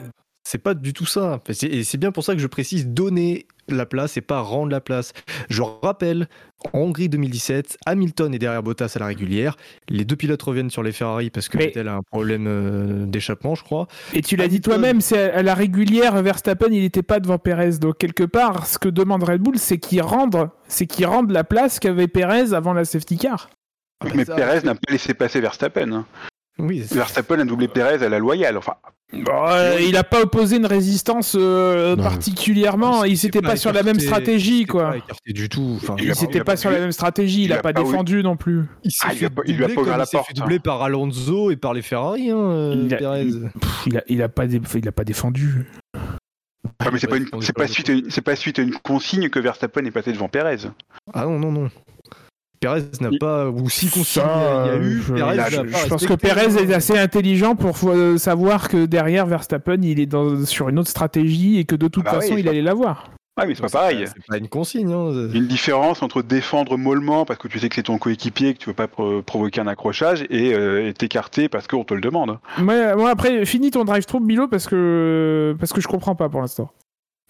C'est 0.52 0.58
pas 0.58 0.74
du 0.74 0.94
tout 0.94 1.06
ça. 1.06 1.42
Et 1.62 1.84
c'est- 1.84 1.98
bien 2.00 2.12
pour 2.12 2.24
ça 2.24 2.34
que 2.34 2.40
je 2.42 2.48
précise 2.48 2.88
donner 2.88 3.46
la 3.68 3.86
place 3.86 4.18
et 4.18 4.22
pas 4.22 4.40
rendre 4.42 4.72
la 4.72 4.82
place. 4.82 5.14
Je 5.48 5.62
rappelle, 5.62 6.28
en 6.74 6.80
Hongrie 6.80 7.08
2017, 7.08 7.78
Hamilton 7.86 8.34
est 8.34 8.40
derrière 8.40 8.64
Bottas 8.64 8.94
à 8.96 9.00
la 9.00 9.06
régulière. 9.06 9.58
Les 9.90 10.06
deux 10.06 10.16
pilotes 10.16 10.42
reviennent 10.42 10.72
sur 10.72 10.82
les 10.82 10.92
Ferrari 10.92 11.30
parce 11.30 11.50
que 11.50 11.60
Mais- 11.60 11.66
Vettel 11.68 11.88
a 11.88 11.94
un 11.98 12.02
problème 12.02 12.46
euh, 12.48 13.06
d'échappement, 13.06 13.54
je 13.54 13.64
crois. 13.64 13.88
Et 14.16 14.24
tu 14.24 14.38
l'as 14.38 14.48
dit 14.48 14.60
toi-même, 14.60 15.02
c'est 15.02 15.32
à 15.34 15.44
la 15.44 15.54
régulière, 15.54 16.20
Verstappen, 16.24 16.70
il 16.72 16.82
n'était 16.82 17.04
pas 17.04 17.20
devant 17.20 17.38
Perez. 17.38 17.78
Donc, 17.78 18.00
quelque 18.00 18.24
part, 18.24 18.66
ce 18.66 18.80
que 18.80 18.90
demande 18.90 19.22
Red 19.24 19.42
Bull, 19.42 19.60
c'est 19.60 19.78
qu'il 19.78 20.02
rende, 20.02 20.50
c'est 20.68 20.88
qu'il 20.88 21.06
rende 21.06 21.30
la 21.30 21.44
place 21.44 21.78
qu'avait 21.80 22.08
Perez 22.08 22.54
avant 22.56 22.74
la 22.74 22.86
safety 22.86 23.20
car. 23.20 23.52
Mais 24.16 24.26
Perez 24.26 24.62
n'a 24.64 24.74
pas 24.74 24.92
laissé 24.92 25.14
passer 25.14 25.42
Verstappen. 25.42 26.06
Hein. 26.60 26.66
Oui, 26.68 26.80
Verstappen 26.92 27.40
a 27.40 27.46
doublé 27.46 27.68
Perez 27.68 28.04
à 28.06 28.10
la 28.10 28.20
loyale. 28.20 28.58
Enfin, 28.58 28.74
Bon, 29.12 29.32
euh, 29.48 29.78
il 29.82 29.94
n'a 29.94 30.04
pas 30.04 30.22
opposé 30.22 30.58
une 30.58 30.68
résistance 30.68 31.36
euh, 31.36 31.96
Non. 31.96 32.04
particulièrement. 32.04 33.04
Il 33.06 33.18
s'était 33.18 33.42
pas, 33.42 33.56
sur 33.56 33.74
la 33.74 33.82
même 33.82 34.00
stratégie, 34.00 34.66
quoi. 34.68 34.92
Pas 34.92 34.98
écarté 34.98 35.34
du 35.34 35.50
tout. 35.50 35.78
Enfin, 35.82 35.96
Il 35.98 36.14
s'était 36.14 36.40
pas 36.40 36.46
pas 36.46 36.58
sur 36.58 36.70
la 36.70 36.80
même 36.80 36.92
stratégie. 36.92 37.46
Il 37.46 37.50
n'a 37.50 37.56
a 37.58 37.62
pas 37.62 37.74
défendu 37.74 38.22
non 38.22 38.38
plus. 38.38 38.66
il 38.84 38.92
s'est 38.92 39.08
Ah, 39.10 39.14
il 39.14 39.18
fait 39.18 39.26
a 39.26 39.30
pas- 39.32 39.42
il 39.48 39.58
lui 39.58 39.64
a 39.64 39.68
doubler 39.68 40.06
fait 40.28 40.34
doubler 40.36 40.60
par 40.60 40.84
Alonso 40.84 41.50
et 41.50 41.56
par 41.56 41.74
les 41.74 41.82
Ferrari. 41.82 42.30
Hein, 42.30 42.38
euh, 42.38 42.84
Il 42.86 42.94
a- 42.94 42.98
Perez. 42.98 43.26
Pff, 43.60 43.84
il 43.88 43.98
a, 43.98 44.04
il 44.08 44.22
a 44.22 44.30
pas, 44.30 44.46
dé- 44.46 44.62
il 44.76 44.88
a 44.88 44.92
pas 44.92 45.04
défendu. 45.04 45.66
ah, 46.78 46.90
mais 46.94 47.00
c'est 47.00 47.08
pas, 47.08 47.18
une- 47.18 47.28
c'est 47.42 47.54
pas 47.54 47.68
suite, 47.68 47.90
à 47.90 47.94
une- 47.94 48.10
c'est 48.12 48.22
pas 48.22 48.36
suite 48.36 48.60
à 48.60 48.62
une 48.62 48.74
consigne 48.74 49.30
que 49.30 49.40
Verstappen 49.40 49.86
est 49.86 49.92
passé 49.92 50.12
devant 50.14 50.30
Perez. 50.30 50.58
Ah 51.16 51.26
non, 51.26 51.40
non, 51.40 51.52
non. 51.52 51.70
Perez 52.60 52.84
n'a 53.00 53.10
pas, 53.20 53.48
ou 53.50 53.70
si 53.70 53.88
consigne 53.90 54.24
Ça, 54.24 54.64
il 54.66 54.68
y 54.68 54.76
a 54.76 54.78
eu, 54.78 55.02
je- 55.02 55.88
pense 55.88 56.06
que 56.06 56.14
hein. 56.14 56.18
est 56.70 56.74
assez 56.74 56.98
intelligent 56.98 57.56
pour 57.56 57.78
euh, 57.86 58.18
savoir 58.18 58.68
que 58.68 58.86
derrière 58.86 59.26
Verstappen, 59.26 59.82
il 59.82 60.00
est 60.00 60.06
dans, 60.06 60.46
sur 60.46 60.68
une 60.70 60.78
autre 60.80 60.90
stratégie 60.90 61.58
et 61.58 61.64
que 61.66 61.76
de 61.76 61.88
toute 61.88 62.04
Ah 62.08 62.14
bah 62.16 62.22
façon, 62.22 62.34
oui, 62.34 62.42
il 62.42 62.50
allait 62.50 62.62
l'avoir. 62.62 63.12
Ah, 63.42 63.46
mais 63.46 63.56
c'est 63.56 63.62
pas 63.62 63.70
pareil. 63.70 64.04
C'est 64.06 64.26
pas 64.28 64.38
une 64.38 64.50
consigne. 64.50 64.92
Hein. 64.92 65.12
Il 65.30 65.32
y 65.34 65.38
a 65.38 65.42
une 65.42 65.48
différence 65.48 66.04
entre 66.04 66.22
défendre 66.22 66.78
mollement 66.78 67.24
parce 67.24 67.40
que 67.40 67.48
tu 67.48 67.58
sais 67.60 67.70
que 67.70 67.76
c'est 67.76 67.84
ton 67.84 67.98
coéquipier 67.98 68.50
et 68.50 68.54
que 68.54 68.60
tu 68.60 68.68
veux 68.70 68.74
pas 68.76 68.90
pro- 68.90 69.22
provoquer 69.22 69.62
un 69.62 69.68
accrochage 69.68 70.26
et 70.30 70.54
euh, 70.54 70.92
t'écarter 70.92 71.48
parce 71.48 71.66
qu'on 71.66 71.86
te 71.86 71.94
le 71.94 72.02
demande. 72.02 72.40
Moi, 72.58 72.76
après, 73.10 73.46
finis 73.46 73.72
ton 73.72 73.86
drive-through, 73.86 74.20
Milo, 74.22 74.50
parce 74.50 74.68
que, 74.68 75.56
parce 75.58 75.72
que 75.72 75.80
je 75.80 75.88
comprends 75.88 76.16
pas 76.16 76.28
pour 76.28 76.42
l'instant. 76.42 76.70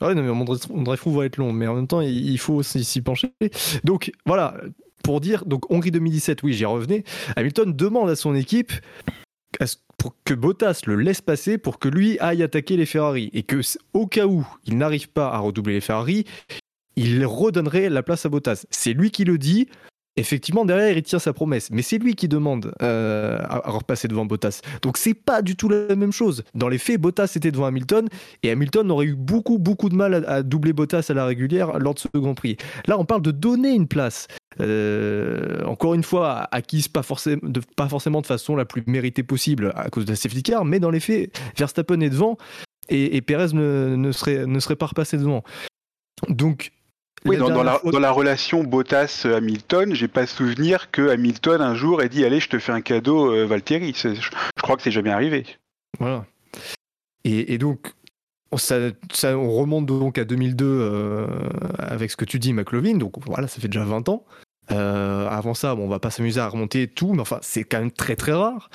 Ah 0.01 0.07
Ouais, 0.07 0.15
non, 0.15 0.23
mais 0.23 0.29
mon 0.31 0.45
drive- 0.45 0.71
mon 0.73 0.81
drive-through 0.81 1.15
va 1.15 1.25
être 1.25 1.37
long, 1.37 1.53
mais 1.53 1.67
en 1.67 1.75
même 1.75 1.85
temps, 1.85 2.01
il 2.01 2.31
il 2.31 2.39
faut 2.39 2.63
s'y 2.63 3.01
pencher. 3.03 3.31
Donc, 3.83 4.11
voilà, 4.25 4.55
pour 5.03 5.21
dire, 5.21 5.45
donc 5.45 5.71
Hongrie 5.71 5.91
2017, 5.91 6.43
oui, 6.43 6.53
j'y 6.53 6.65
revenais. 6.65 7.03
Hamilton 7.35 7.73
demande 7.73 8.09
à 8.09 8.15
son 8.15 8.35
équipe 8.35 8.71
que 10.23 10.33
Bottas 10.33 10.81
le 10.85 10.95
laisse 10.95 11.21
passer 11.21 11.57
pour 11.57 11.79
que 11.79 11.89
lui 11.89 12.17
aille 12.19 12.43
attaquer 12.43 12.77
les 12.77 12.85
Ferrari. 12.85 13.29
Et 13.33 13.43
que, 13.43 13.61
au 13.93 14.07
cas 14.07 14.25
où 14.25 14.45
il 14.65 14.77
n'arrive 14.77 15.09
pas 15.09 15.29
à 15.29 15.39
redoubler 15.39 15.73
les 15.73 15.81
Ferrari, 15.81 16.25
il 16.95 17.25
redonnerait 17.25 17.89
la 17.89 18.03
place 18.03 18.25
à 18.25 18.29
Bottas. 18.29 18.65
C'est 18.69 18.93
lui 18.93 19.11
qui 19.11 19.25
le 19.25 19.37
dit. 19.37 19.67
Effectivement, 20.15 20.65
derrière, 20.65 20.97
il 20.97 21.03
tient 21.03 21.19
sa 21.19 21.33
promesse. 21.33 21.69
Mais 21.71 21.81
c'est 21.81 21.97
lui 21.97 22.15
qui 22.15 22.27
demande 22.27 22.73
euh, 22.81 23.39
à, 23.41 23.69
repasser 23.69 24.07
devant 24.07 24.25
Bottas. 24.25 24.61
Donc, 24.81 24.97
c'est 24.97 25.13
pas 25.13 25.41
du 25.41 25.55
tout 25.55 25.69
la 25.69 25.95
même 25.95 26.11
chose. 26.11 26.43
Dans 26.55 26.67
les 26.67 26.77
faits, 26.77 26.99
Bottas 26.99 27.31
était 27.35 27.51
devant 27.51 27.65
Hamilton 27.65 28.09
et 28.43 28.51
Hamilton 28.51 28.91
aurait 28.91 29.05
eu 29.05 29.15
beaucoup, 29.15 29.59
beaucoup 29.59 29.87
de 29.89 29.95
mal 29.95 30.25
à, 30.27 30.43
doubler 30.43 30.73
Bottas 30.73 31.07
à 31.09 31.13
la 31.13 31.25
régulière 31.25 31.79
lors 31.79 31.93
de 31.93 31.99
ce 31.99 32.07
Grand 32.13 32.33
Prix. 32.33 32.57
Là, 32.87 32.99
on 32.99 33.05
parle 33.05 33.21
de 33.21 33.31
donner 33.31 33.71
une 33.71 33.87
place. 33.87 34.27
Euh, 34.59 35.63
encore 35.63 35.93
une 35.93 36.03
fois, 36.03 36.47
acquise 36.51 36.87
pas, 36.87 37.03
forcément 37.03 37.41
de, 37.43 37.61
pas 37.77 37.87
forcément 37.87 38.21
de 38.21 38.25
façon 38.25 38.55
la 38.55 38.65
plus 38.65 38.83
méritée 38.87 39.23
possible 39.23 39.71
à 39.75 39.89
cause 39.89 40.05
de 40.05 40.09
la 40.09 40.15
safety 40.15 40.43
car, 40.43 40.65
mais 40.65 40.79
dans 40.79 40.89
les 40.89 40.99
faits, 40.99 41.31
Verstappen 41.57 42.01
est 42.01 42.09
devant 42.09 42.37
et, 42.89 43.15
et 43.15 43.21
Perez 43.21 43.53
ne 43.53 44.11
serait, 44.11 44.45
ne 44.45 44.59
serait 44.59 44.75
pas 44.75 44.87
repassé 44.87 45.17
devant. 45.17 45.43
Donc, 46.27 46.71
Oui, 47.25 47.37
dans, 47.37 47.63
la, 47.63 47.73
fois- 47.79 47.91
dans 47.91 47.99
la 47.99 48.11
relation 48.11 48.63
Bottas-Hamilton, 48.63 49.93
j'ai 49.93 50.07
pas 50.07 50.25
souvenir 50.25 50.89
que 50.91 51.09
Hamilton 51.09 51.61
un 51.61 51.75
jour 51.75 52.01
ait 52.01 52.09
dit 52.09 52.23
Allez, 52.25 52.39
je 52.39 52.49
te 52.49 52.59
fais 52.59 52.71
un 52.71 52.81
cadeau, 52.81 53.33
euh, 53.33 53.45
Valtteri. 53.45 53.93
Je, 53.95 54.13
je 54.15 54.61
crois 54.61 54.75
que 54.77 54.81
c'est 54.83 54.91
jamais 54.91 55.09
arrivé. 55.11 55.45
Voilà. 55.99 56.25
Et, 57.25 57.53
et 57.53 57.57
donc, 57.57 57.93
ça, 58.55 58.77
ça, 59.11 59.37
on 59.37 59.51
remonte 59.51 59.85
donc 59.85 60.17
à 60.17 60.23
2002 60.23 60.65
euh, 60.65 61.27
avec 61.77 62.09
ce 62.11 62.15
que 62.17 62.25
tu 62.25 62.39
dis, 62.39 62.53
McLovin. 62.53 62.95
Donc 62.97 63.13
voilà, 63.25 63.47
ça 63.47 63.59
fait 63.59 63.67
déjà 63.67 63.83
20 63.83 64.07
ans. 64.09 64.25
Euh, 64.71 65.27
avant 65.27 65.53
ça, 65.53 65.75
bon, 65.75 65.85
on 65.85 65.89
va 65.89 65.99
pas 65.99 66.11
s'amuser 66.11 66.39
à 66.39 66.47
remonter 66.47 66.87
tout, 66.87 67.13
mais 67.13 67.21
enfin, 67.21 67.39
c'est 67.41 67.63
quand 67.63 67.79
même 67.79 67.91
très 67.91 68.15
très 68.15 68.33
rare. 68.33 68.69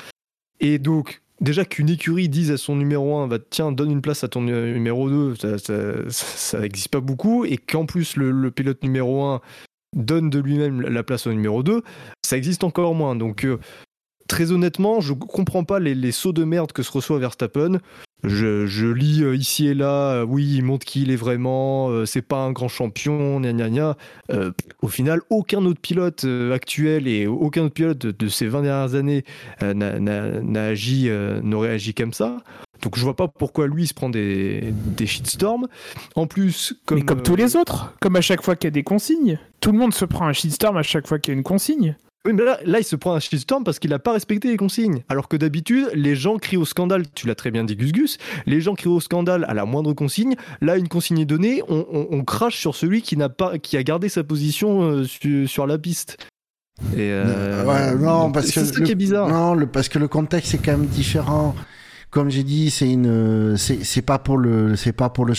Et 0.60 0.78
donc, 0.78 1.22
déjà 1.40 1.64
qu'une 1.64 1.90
écurie 1.90 2.28
dise 2.28 2.50
à 2.50 2.56
son 2.56 2.76
numéro 2.76 3.16
1, 3.18 3.26
va 3.28 3.38
tiens, 3.38 3.72
donne 3.72 3.90
une 3.90 4.02
place 4.02 4.24
à 4.24 4.28
ton 4.28 4.42
numéro 4.42 5.08
2, 5.08 5.34
ça 6.08 6.60
n'existe 6.60 6.88
pas 6.88 7.00
beaucoup. 7.00 7.44
Et 7.44 7.56
qu'en 7.56 7.86
plus, 7.86 8.16
le, 8.16 8.50
pilote 8.50 8.82
numéro 8.82 9.22
1 9.24 9.40
donne 9.96 10.30
de 10.30 10.38
lui-même 10.38 10.80
la 10.80 11.02
place 11.02 11.26
au 11.26 11.32
numéro 11.32 11.62
2, 11.62 11.82
ça 12.24 12.36
existe 12.36 12.64
encore 12.64 12.94
moins. 12.94 13.16
Donc, 13.16 13.44
euh, 13.44 13.58
très 14.28 14.52
honnêtement, 14.52 15.00
je 15.00 15.12
comprends 15.12 15.64
pas 15.64 15.78
les, 15.78 16.12
sauts 16.12 16.32
de 16.32 16.44
merde 16.44 16.72
que 16.72 16.82
se 16.82 16.90
reçoit 16.90 17.18
Verstappen. 17.18 17.78
Je, 18.24 18.66
je 18.66 18.86
lis 18.86 19.22
euh, 19.22 19.36
ici 19.36 19.68
et 19.68 19.74
là, 19.74 20.12
euh, 20.12 20.24
oui, 20.24 20.56
il 20.56 20.62
montre 20.62 20.86
qui 20.86 21.02
il 21.02 21.10
est 21.10 21.16
vraiment, 21.16 21.90
euh, 21.90 22.06
c'est 22.06 22.22
pas 22.22 22.38
un 22.38 22.52
grand 22.52 22.68
champion, 22.68 23.40
gna 23.40 23.52
gna 23.52 23.68
gna. 23.68 23.96
Euh, 24.30 24.50
au 24.82 24.88
final, 24.88 25.20
aucun 25.30 25.64
autre 25.66 25.80
pilote 25.80 26.26
actuel 26.52 27.06
et 27.06 27.26
aucun 27.26 27.64
autre 27.64 27.74
pilote 27.74 27.98
de, 27.98 28.10
de 28.10 28.28
ces 28.28 28.46
20 28.46 28.62
dernières 28.62 28.94
années 28.94 29.24
euh, 29.62 29.74
n'a 29.74 30.64
agi, 30.64 31.10
n'aurait 31.42 31.70
agi 31.70 31.94
comme 31.94 32.12
ça. 32.12 32.38
Donc 32.82 32.96
je 32.98 33.02
vois 33.02 33.16
pas 33.16 33.28
pourquoi 33.28 33.66
lui 33.66 33.84
il 33.84 33.86
se 33.86 33.94
prend 33.94 34.10
des, 34.10 34.72
des 34.72 35.06
shitstorms. 35.06 35.68
En 36.16 36.26
plus, 36.26 36.74
comme, 36.86 36.98
Mais 36.98 37.04
comme 37.04 37.22
tous 37.22 37.36
les 37.36 37.56
autres, 37.56 37.94
comme 38.00 38.16
à 38.16 38.20
chaque 38.20 38.42
fois 38.42 38.56
qu'il 38.56 38.66
y 38.66 38.68
a 38.68 38.72
des 38.72 38.82
consignes, 38.82 39.38
tout 39.60 39.72
le 39.72 39.78
monde 39.78 39.94
se 39.94 40.04
prend 40.04 40.26
un 40.26 40.32
shitstorm 40.32 40.76
à 40.76 40.82
chaque 40.82 41.06
fois 41.06 41.18
qu'il 41.18 41.32
y 41.32 41.34
a 41.34 41.38
une 41.38 41.44
consigne. 41.44 41.96
Oui, 42.26 42.32
mais 42.32 42.42
là, 42.42 42.58
là, 42.64 42.78
il 42.78 42.84
se 42.84 42.96
prend 42.96 43.14
un 43.14 43.20
shitstorm 43.20 43.64
parce 43.64 43.78
qu'il 43.78 43.90
n'a 43.90 43.98
pas 43.98 44.12
respecté 44.14 44.48
les 44.48 44.56
consignes. 44.56 45.02
Alors 45.10 45.28
que 45.28 45.36
d'habitude, 45.36 45.90
les 45.94 46.16
gens 46.16 46.38
crient 46.38 46.56
au 46.56 46.64
scandale, 46.64 47.04
tu 47.14 47.26
l'as 47.26 47.34
très 47.34 47.50
bien 47.50 47.64
dit, 47.64 47.76
Gus 47.76 47.92
Gus, 47.92 48.18
les 48.46 48.62
gens 48.62 48.74
crient 48.74 48.88
au 48.88 49.00
scandale 49.00 49.44
à 49.46 49.52
la 49.52 49.66
moindre 49.66 49.92
consigne. 49.92 50.34
Là, 50.62 50.78
une 50.78 50.88
consigne 50.88 51.18
est 51.18 51.26
donnée, 51.26 51.62
on, 51.68 51.84
on, 51.92 52.06
on 52.10 52.24
crache 52.24 52.56
sur 52.56 52.74
celui 52.74 53.02
qui, 53.02 53.18
n'a 53.18 53.28
pas, 53.28 53.58
qui 53.58 53.76
a 53.76 53.82
gardé 53.82 54.08
sa 54.08 54.24
position 54.24 54.80
euh, 54.82 55.04
su, 55.04 55.46
sur 55.46 55.66
la 55.66 55.76
piste. 55.76 56.16
Et 56.94 57.10
euh, 57.12 57.64
ouais, 57.66 57.94
non, 57.94 58.32
parce 58.32 58.46
que 58.46 58.52
c'est 58.52 58.74
ça 58.74 58.80
qui 58.80 58.92
est 58.92 58.96
bizarre. 58.96 59.28
Non, 59.28 59.54
le, 59.54 59.66
parce 59.66 59.90
que 59.90 59.98
le 59.98 60.08
contexte 60.08 60.54
est 60.54 60.58
quand 60.58 60.72
même 60.72 60.86
différent. 60.86 61.54
Comme 62.10 62.30
j'ai 62.30 62.42
dit, 62.42 62.70
c'est 62.70 62.90
une, 62.90 63.56
c'est 63.58 64.02
pas 64.02 64.18
pour 64.18 64.38
le, 64.38 64.76
c'est 64.76 64.92
pas 64.92 65.10
pour 65.10 65.26
le 65.26 65.34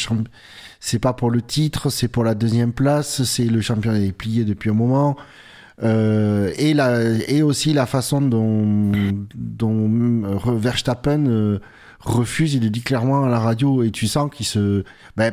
c'est 0.79 0.99
pas 0.99 1.13
pour 1.13 1.31
le 1.31 1.41
titre, 1.41 1.89
c'est 1.89 2.09
pour 2.09 2.23
la 2.23 2.35
deuxième 2.35 2.73
place. 2.73 3.23
C'est 3.23 3.45
le 3.45 3.61
championnat 3.61 3.99
est 3.99 4.11
plié 4.11 4.43
depuis 4.43 4.69
un 4.69 4.73
moment. 4.73 5.17
Euh, 5.83 6.51
et, 6.57 6.73
la, 6.73 7.01
et 7.27 7.41
aussi 7.41 7.73
la 7.73 7.85
façon 7.85 8.21
dont, 8.21 8.91
dont 9.35 10.37
Verstappen 10.57 11.25
euh, 11.27 11.59
refuse, 11.99 12.53
il 12.53 12.63
le 12.63 12.69
dit 12.69 12.81
clairement 12.81 13.25
à 13.25 13.29
la 13.29 13.39
radio, 13.39 13.83
et 13.83 13.91
tu 13.91 14.07
sens 14.07 14.29
qu'il 14.33 14.45
se... 14.45 14.83
Ben, 15.17 15.31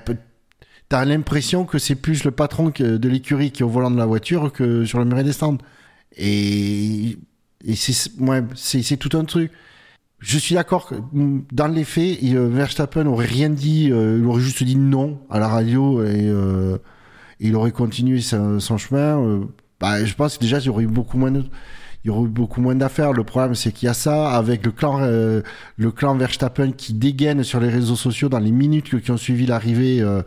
T'as 0.88 1.07
l'impression 1.07 1.64
que 1.64 1.78
c'est 1.78 1.95
plus 1.95 2.22
le 2.22 2.32
patron 2.32 2.70
de 2.78 3.09
l'écurie 3.09 3.51
qui 3.51 3.62
est 3.62 3.64
au 3.64 3.68
volant 3.70 3.90
de 3.90 3.97
la 3.97 4.05
voiture 4.05 4.53
que 4.53 4.84
sur 4.84 4.99
le 4.99 5.07
muret 5.07 5.24
des 5.24 5.32
stands. 5.32 5.57
Et, 6.18 7.16
et 7.64 7.74
c'est 7.74 8.11
ouais, 8.20 8.43
tout 9.01 9.16
un 9.16 9.24
truc. 9.24 9.53
Je 10.18 10.36
suis 10.36 10.55
d'accord 10.55 10.86
que 10.86 10.97
dans 11.51 11.66
les 11.66 11.84
faits, 11.84 12.22
Verstappen 12.22 13.07
aurait 13.07 13.24
rien 13.24 13.49
dit, 13.49 13.90
euh, 13.90 14.18
il 14.20 14.26
aurait 14.26 14.43
juste 14.43 14.62
dit 14.62 14.76
non 14.76 15.18
à 15.30 15.38
la 15.38 15.49
radio 15.49 16.05
et 16.05 16.28
euh, 16.28 16.76
il 17.40 17.57
aurait 17.57 17.72
continué 17.72 18.20
son, 18.20 18.61
son 18.61 18.76
chemin. 18.76 19.47
Bah, 19.83 20.05
je 20.05 20.14
pense 20.14 20.39
que 20.39 20.43
déjà, 20.43 20.59
il 20.61 20.66
y 20.66 20.68
aurait 20.68 20.85
eu 20.85 20.87
beaucoup 20.87 21.18
moins 21.18 21.33
de, 21.33 21.41
il 22.05 22.07
y 22.07 22.11
aurait 22.11 22.26
eu 22.26 22.28
beaucoup 22.28 22.61
moins 22.61 22.76
d'affaires. 22.76 23.12
Le 23.12 23.24
problème, 23.24 23.57
c'est 23.57 23.72
qu'il 23.72 23.87
y 23.87 23.91
a 23.91 23.95
ça 23.95 24.30
avec 24.30 24.64
le 24.64 24.70
clan, 24.70 25.01
euh, 25.03 25.43
le 25.76 25.91
clan 25.91 26.14
Verstappen 26.14 26.70
qui 26.70 26.95
dégaine 26.95 27.43
sur 27.43 27.59
les 27.59 27.68
réseaux 27.68 27.97
sociaux 27.97 28.28
dans 28.28 28.39
les 28.39 28.53
minutes 28.53 29.01
qui 29.01 29.11
ont 29.11 29.16
suivi 29.16 29.45
l'arrivée, 29.45 30.01
euh, 30.01 30.22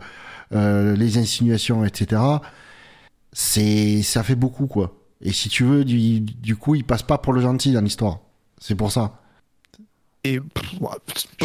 euh, 0.54 0.94
les 0.94 1.16
insinuations, 1.16 1.86
etc. 1.86 2.20
C'est, 3.32 4.02
ça 4.02 4.22
fait 4.22 4.34
beaucoup, 4.34 4.66
quoi. 4.66 4.94
Et 5.22 5.32
si 5.32 5.48
tu 5.48 5.64
veux, 5.64 5.86
du, 5.86 6.20
du 6.20 6.56
coup, 6.56 6.74
il 6.74 6.84
passe 6.84 7.02
pas 7.02 7.16
pour 7.16 7.32
le 7.32 7.40
gentil 7.40 7.72
dans 7.72 7.80
l'histoire. 7.80 8.20
C'est 8.60 8.74
pour 8.74 8.92
ça. 8.92 9.22
Et 10.26 10.34
je, 10.34 10.78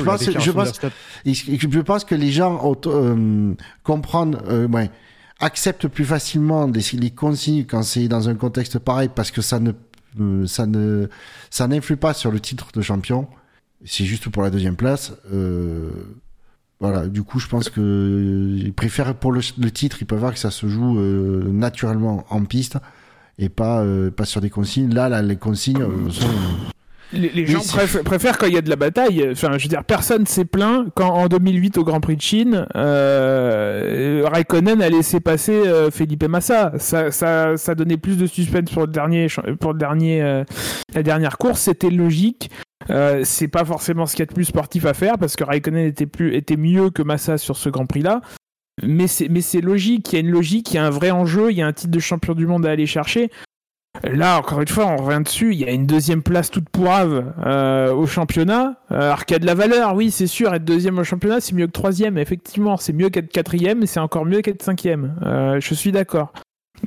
pense, 0.01 0.24
je, 0.26 0.51
pense, 0.51 0.82
je 1.24 1.80
pense 1.80 2.03
que 2.03 2.16
les 2.16 2.32
gens 2.32 2.76
euh, 2.88 3.53
comprennent, 3.84 4.38
euh, 4.47 4.68
ouais, 4.68 4.89
acceptent 5.42 5.88
plus 5.88 6.06
facilement 6.06 6.68
les 6.68 7.12
consignes 7.12 7.66
quand 7.66 7.84
c'est 7.84 8.08
dans 8.08 8.30
un 8.30 8.36
contexte 8.36 8.80
pareil 8.80 9.10
parce 9.14 9.32
que 9.32 9.42
ça 9.42 9.60
ne, 9.60 9.72
euh, 10.20 10.46
ça 10.48 10.66
ne, 10.66 11.08
ça 11.50 11.68
n'influe 11.68 11.98
pas 11.98 12.14
sur 12.14 12.32
le 12.32 12.39
titre 12.39 12.68
de 12.74 12.82
champion. 12.82 13.28
C'est 13.84 14.06
juste 14.06 14.30
pour 14.30 14.44
la 14.44 14.50
deuxième 14.50 14.76
place. 14.76 15.14
Euh, 15.34 15.89
voilà. 16.80 17.08
Du 17.08 17.24
coup, 17.24 17.39
je 17.39 17.48
pense 17.48 17.70
que 17.70 18.56
ils 18.58 18.74
préfèrent 18.74 19.16
pour 19.16 19.32
le, 19.32 19.42
le, 19.58 19.72
titre, 19.72 19.98
ils 20.02 20.06
peuvent 20.06 20.20
voir 20.20 20.34
que 20.34 20.39
ça 20.39 20.52
se 20.52 20.68
joue 20.68 21.00
euh, 21.00 21.52
naturellement 21.52 22.26
en 22.30 22.44
piste 22.46 22.78
et 23.38 23.50
pas, 23.50 23.82
euh, 23.82 24.12
pas 24.12 24.26
sur 24.26 24.42
des 24.42 24.50
consignes. 24.50 24.94
Là, 24.94 25.10
là 25.10 25.22
les 25.22 25.38
consignes 25.38 25.86
sont 26.10 26.28
les, 27.14 27.30
les 27.30 27.45
gens 27.45 27.59
préfèrent, 27.59 28.03
préfèrent, 28.03 28.38
quand 28.38 28.47
il 28.47 28.53
y 28.53 28.57
a 28.57 28.62
de 28.62 28.70
la 28.70 28.76
bataille. 28.76 29.28
Enfin, 29.32 29.57
je 29.57 29.64
veux 29.64 29.70
dire, 29.70 29.84
personne 29.84 30.26
s'est 30.26 30.45
plaint 30.45 30.88
quand 30.95 31.09
en 31.09 31.28
2008 31.28 31.78
au 31.78 31.84
Grand 31.84 31.99
Prix 31.99 32.16
de 32.16 32.22
Chine, 32.22 32.68
euh, 32.76 34.28
Raikkonen 34.32 34.82
a 34.82 34.89
laissé 34.89 35.20
passer 35.20 35.53
euh, 35.53 35.91
Felipe 35.91 36.24
Massa. 36.24 36.74
Ça, 36.78 37.12
ça, 37.12 37.57
ça 37.57 37.76
donnait 37.76 37.97
plus 37.97 38.18
de 38.18 38.26
suspense 38.26 38.72
pour 38.72 38.84
le 38.84 38.91
dernier, 38.91 39.28
pour 39.59 39.74
le 39.74 39.80
dernier, 39.80 40.22
euh, 40.22 40.43
la 40.93 41.03
dernière 41.03 41.38
course. 41.38 41.62
C'était 41.62 41.89
logique. 41.89 42.49
Euh, 42.89 43.22
c'est 43.24 43.47
pas 43.47 43.64
forcément 43.64 44.05
ce 44.05 44.16
qu'il 44.16 44.22
y 44.22 44.24
a 44.24 44.26
de 44.28 44.34
plus 44.34 44.45
sportif 44.45 44.86
à 44.86 44.93
faire 44.93 45.18
parce 45.20 45.36
que 45.36 45.43
Raikkonen 45.43 45.86
était 45.86 46.07
plus, 46.07 46.36
était 46.36 46.57
mieux 46.57 46.89
que 46.89 47.03
Massa 47.03 47.38
sur 47.38 47.57
ce 47.57 47.70
Grand 47.70 47.86
Prix 47.86 48.01
là. 48.01 48.22
Mais 48.84 49.07
c'est, 49.07 49.28
mais 49.28 49.41
c'est 49.41 49.62
logique. 49.62 50.12
Il 50.12 50.16
y 50.16 50.18
a 50.18 50.22
une 50.22 50.32
logique, 50.32 50.72
il 50.72 50.76
y 50.76 50.78
a 50.80 50.86
un 50.86 50.89
vrai 50.89 51.12
enjeu, 51.12 51.51
il 51.51 51.57
y 51.57 51.62
a 51.62 51.68
un 51.68 51.74
titre 51.74 51.91
de 51.91 51.99
champion 51.99 52.34
du 52.34 52.47
monde 52.47 52.66
à 52.66 52.72
aller 52.72 52.88
chercher. 52.88 53.30
Là, 54.04 54.39
encore 54.39 54.62
une 54.62 54.68
fois, 54.68 54.88
on 54.88 54.98
revient 54.98 55.22
dessus. 55.24 55.54
Il 55.54 55.60
y 55.60 55.66
a 55.66 55.72
une 55.72 55.86
deuxième 55.86 56.24
place 56.24 56.50
toute 56.50 56.70
pourrave 56.70 57.34
euh, 57.46 57.94
au 57.94 58.08
championnat. 58.08 58.76
Euh, 58.92 59.02
alors 59.02 59.26
qu'il 59.26 59.36
y 59.36 59.38
a 59.38 59.39
de 59.39 59.46
la 59.46 59.54
valeur, 59.54 59.96
oui, 59.96 60.12
c'est 60.12 60.28
sûr. 60.28 60.54
Être 60.54 60.64
deuxième 60.64 60.98
au 60.98 61.04
championnat, 61.04 61.42
c'est 61.42 61.54
mieux 61.54 61.68
que 61.68 61.72
troisième. 61.72 62.18
Effectivement, 62.18 62.78
c'est 62.78 62.94
mieux 62.94 63.10
qu'être 63.10 63.32
quatrième, 63.32 63.86
c'est 63.86 64.00
encore 64.00 64.26
mieux 64.26 64.42
qu'être 64.42 64.64
cinquième. 64.64 65.16
Euh, 65.24 65.60
je 65.60 65.74
suis 65.74 65.92
d'accord. 65.92 66.32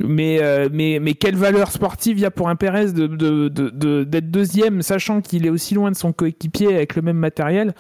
Mais, 0.01 0.43
euh, 0.43 0.69
mais, 0.73 0.99
mais 1.01 1.15
quelle 1.15 1.37
valeur 1.37 1.71
sportive 1.71 2.19
il 2.19 2.23
y 2.23 2.27
a 2.27 2.33
pour 2.33 2.49
un 2.49 2.57
Pérez 2.57 2.93
de, 2.93 3.07
de, 3.07 3.49
de, 3.49 3.69
de, 3.69 4.03
d'être 4.03 4.31
deuxième, 4.31 4.83
sachant 4.83 5.21
qu'il 5.21 5.47
est 5.47 5.51
aussi 5.51 5.75
loin 5.75 5.93
de 5.93 5.97
son 5.97 6.13
coéquipier 6.13 6.75
avec 6.75 6.97
le 6.97 7.03
même 7.03 7.19
matériel 7.19 7.75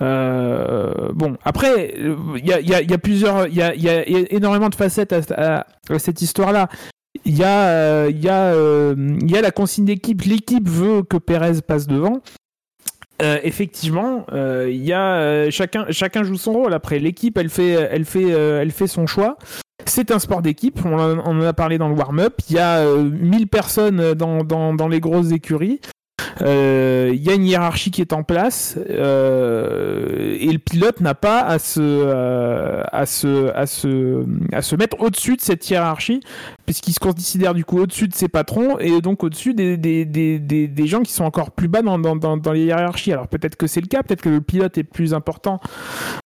bon, 0.00 1.36
après, 1.44 1.94
il 1.96 2.44
y 2.44 2.92
a, 2.92 2.98
plusieurs, 2.98 3.46
il 3.46 3.54
y 3.54 3.62
a, 3.62 4.08
énormément 4.08 4.68
de 4.68 4.74
facettes 4.74 5.12
à 5.12 5.64
cette 5.98 6.20
histoire-là 6.22 6.68
il 7.24 7.36
y 7.36 7.44
a, 7.44 7.68
euh, 7.68 8.12
euh, 8.24 9.18
y 9.22 9.36
a 9.36 9.40
la 9.40 9.50
consigne 9.50 9.84
d'équipe. 9.84 10.22
L'équipe 10.22 10.68
veut 10.68 11.02
que 11.02 11.16
Pérez 11.16 11.60
passe 11.66 11.86
devant. 11.86 12.20
Euh, 13.22 13.38
effectivement, 13.42 14.26
y 14.66 14.90
chacun, 15.50 15.86
chacun 15.90 16.22
joue 16.22 16.36
son 16.36 16.52
rôle. 16.52 16.74
Après, 16.74 16.98
l'équipe, 16.98 17.38
elle 17.38 17.48
fait, 17.48 17.70
elle 17.70 18.04
fait, 18.04 18.28
elle 18.28 18.70
fait 18.72 18.86
son 18.86 19.06
choix. 19.06 19.38
C'est 19.84 20.10
un 20.10 20.18
sport 20.18 20.42
d'équipe. 20.42 20.80
On, 20.84 20.98
en 20.98 21.40
a 21.42 21.52
parlé 21.52 21.78
dans 21.78 21.88
le 21.88 21.94
warm-up. 21.94 22.34
Il 22.50 22.56
y 22.56 22.58
a 22.58 22.84
1000 22.86 23.48
personnes 23.48 24.14
dans 24.14 24.88
les 24.88 25.00
grosses 25.00 25.32
écuries. 25.32 25.80
Il 26.40 26.46
euh, 26.46 27.14
y 27.14 27.30
a 27.30 27.34
une 27.34 27.46
hiérarchie 27.46 27.90
qui 27.90 28.02
est 28.02 28.12
en 28.12 28.22
place 28.22 28.78
euh, 28.90 30.36
et 30.38 30.52
le 30.52 30.58
pilote 30.58 31.00
n'a 31.00 31.14
pas 31.14 31.40
à 31.40 31.58
se, 31.58 31.80
euh, 31.80 32.82
à 32.92 33.06
se, 33.06 33.50
à 33.54 33.66
se, 33.66 34.24
à 34.52 34.60
se 34.60 34.76
mettre 34.76 35.00
au-dessus 35.00 35.36
de 35.36 35.40
cette 35.40 35.68
hiérarchie 35.70 36.20
puisqu'il 36.66 36.92
se 36.92 37.00
considère 37.00 37.54
du 37.54 37.64
coup 37.64 37.78
au-dessus 37.78 38.06
de 38.06 38.14
ses 38.14 38.28
patrons 38.28 38.78
et 38.78 39.00
donc 39.00 39.24
au-dessus 39.24 39.54
des, 39.54 39.78
des, 39.78 40.04
des, 40.04 40.38
des, 40.38 40.86
gens 40.86 41.02
qui 41.02 41.12
sont 41.12 41.24
encore 41.24 41.52
plus 41.52 41.68
bas 41.68 41.80
dans, 41.80 41.98
dans, 41.98 42.16
dans, 42.16 42.52
les 42.52 42.64
hiérarchies. 42.64 43.12
Alors 43.12 43.28
peut-être 43.28 43.56
que 43.56 43.66
c'est 43.66 43.80
le 43.80 43.86
cas, 43.86 44.02
peut-être 44.02 44.22
que 44.22 44.28
le 44.28 44.42
pilote 44.42 44.76
est 44.76 44.84
plus 44.84 45.14
important 45.14 45.60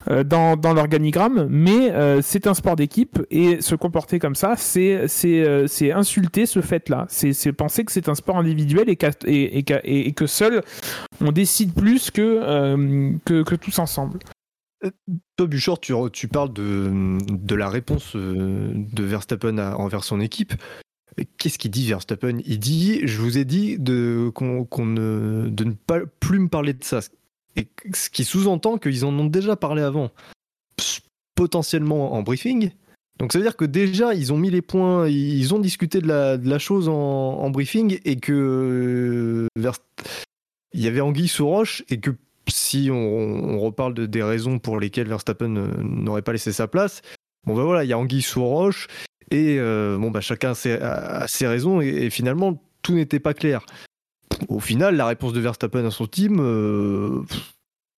dans, 0.09 0.57
dans 0.57 0.73
l'organigramme, 0.73 1.47
mais 1.51 1.93
c'est 2.23 2.47
un 2.47 2.55
sport 2.55 2.77
d'équipe 2.77 3.21
et 3.31 3.61
se 3.61 3.75
comporter 3.75 4.19
comme 4.19 4.35
ça, 4.35 4.55
c'est 4.57 5.07
insulter 5.93 6.47
ce 6.47 6.61
fait-là. 6.61 7.07
C'est 7.09 7.53
penser 7.53 7.85
que 7.85 7.93
c'est 7.93 8.09
un 8.09 8.15
sport 8.15 8.39
individuel 8.39 8.87
et, 8.89 8.97
et, 10.07 10.13
que 10.13 10.27
seul 10.27 10.63
on 11.21 11.33
décide 11.33 11.73
plus 11.75 12.11
que, 12.11 12.21
euh, 12.43 13.13
que, 13.25 13.55
tous 13.55 13.79
ensemble. 13.79 14.19
Toi, 15.37 15.47
Buchor, 15.47 15.81
tu, 15.81 15.93
tu 16.13 16.29
parles 16.29 16.53
de, 16.53 17.19
de 17.29 17.55
la 17.55 17.69
réponse 17.69 18.17
de 18.17 19.03
Verstappen 19.03 19.59
envers 19.59 20.05
son 20.05 20.21
équipe. 20.21 20.55
Qu'est-ce 21.39 21.59
qu'il 21.59 21.71
dit 21.71 21.87
Verstappen? 21.87 22.39
Il 22.47 22.59
dit, 22.59 23.01
je 23.07 23.21
vous 23.21 23.37
ai 23.37 23.45
dit 23.45 23.79
de, 23.79 24.31
qu'on 24.35 24.87
ne, 24.87 25.49
de 25.51 25.65
ne 25.65 25.73
pas 25.73 26.01
plus 26.21 26.39
me 26.39 26.49
parler 26.49 26.73
de 26.73 26.85
ça. 26.85 27.01
Et 27.57 27.69
ce 27.93 28.09
qui 28.11 28.25
sous-entend 28.25 28.79
qu'ils 28.79 29.05
en 29.05 29.19
ont 29.19 29.27
déjà 29.27 29.57
parlé 29.57 29.83
avant, 29.83 30.11
potentiellement 31.35 32.15
en 32.15 32.23
briefing. 32.23 32.71
Donc 33.21 33.33
ça 33.33 33.39
veut 33.39 33.45
dire 33.45 33.57
que 33.57 33.67
déjà 33.67 34.15
ils 34.15 34.33
ont 34.33 34.39
mis 34.39 34.51
les 34.51 34.63
points, 34.63 35.07
ils 35.07 35.55
ont 35.55 35.59
discuté 35.59 36.01
de 36.01 36.09
la, 36.09 36.59
chose 36.59 36.89
en, 36.89 37.51
briefing 37.51 38.01
et 38.07 38.17
que 38.17 39.47
vers, 39.57 39.75
il 40.73 40.81
y 40.81 40.89
avait 40.89 41.03
anguille 41.03 41.29
sous 41.29 41.47
roche 41.47 41.85
et 41.91 42.01
que 42.01 42.11
si 42.49 42.89
on, 42.91 43.61
reparle 43.61 43.93
de, 43.93 44.07
des 44.07 44.23
raisons 44.23 44.59
pour 44.59 44.81
lesquelles 44.81 45.07
Verstappen 45.07 45.55
euh, 45.57 45.69
n'aurait 45.83 46.23
pas 46.23 46.33
laissé 46.33 46.51
sa 46.51 46.67
place, 46.67 47.03
bon 47.47 47.55
ben 47.55 47.63
voilà, 47.63 47.85
il 47.85 47.89
y 47.89 47.93
a 47.93 47.99
Anguille 47.99 48.23
sous 48.23 48.43
roche 48.43 48.89
et 49.31 49.59
euh, 49.59 49.99
bon 49.99 50.11
bah 50.11 50.23
chacun 50.23 50.53
a 50.53 51.27
ses, 51.29 51.47
raisons 51.47 51.83
et, 51.83 52.09
finalement 52.09 52.63
tout 52.81 52.95
n'était 52.95 53.21
pas 53.21 53.35
clair. 53.35 53.65
Au 54.49 54.61
final, 54.61 54.97
la 54.97 55.07
réponse 55.07 55.35
de 55.35 55.41
Verstappen 55.41 55.85
à 55.85 55.91
son 55.91 56.07
team, 56.07 56.39
euh, 56.41 57.23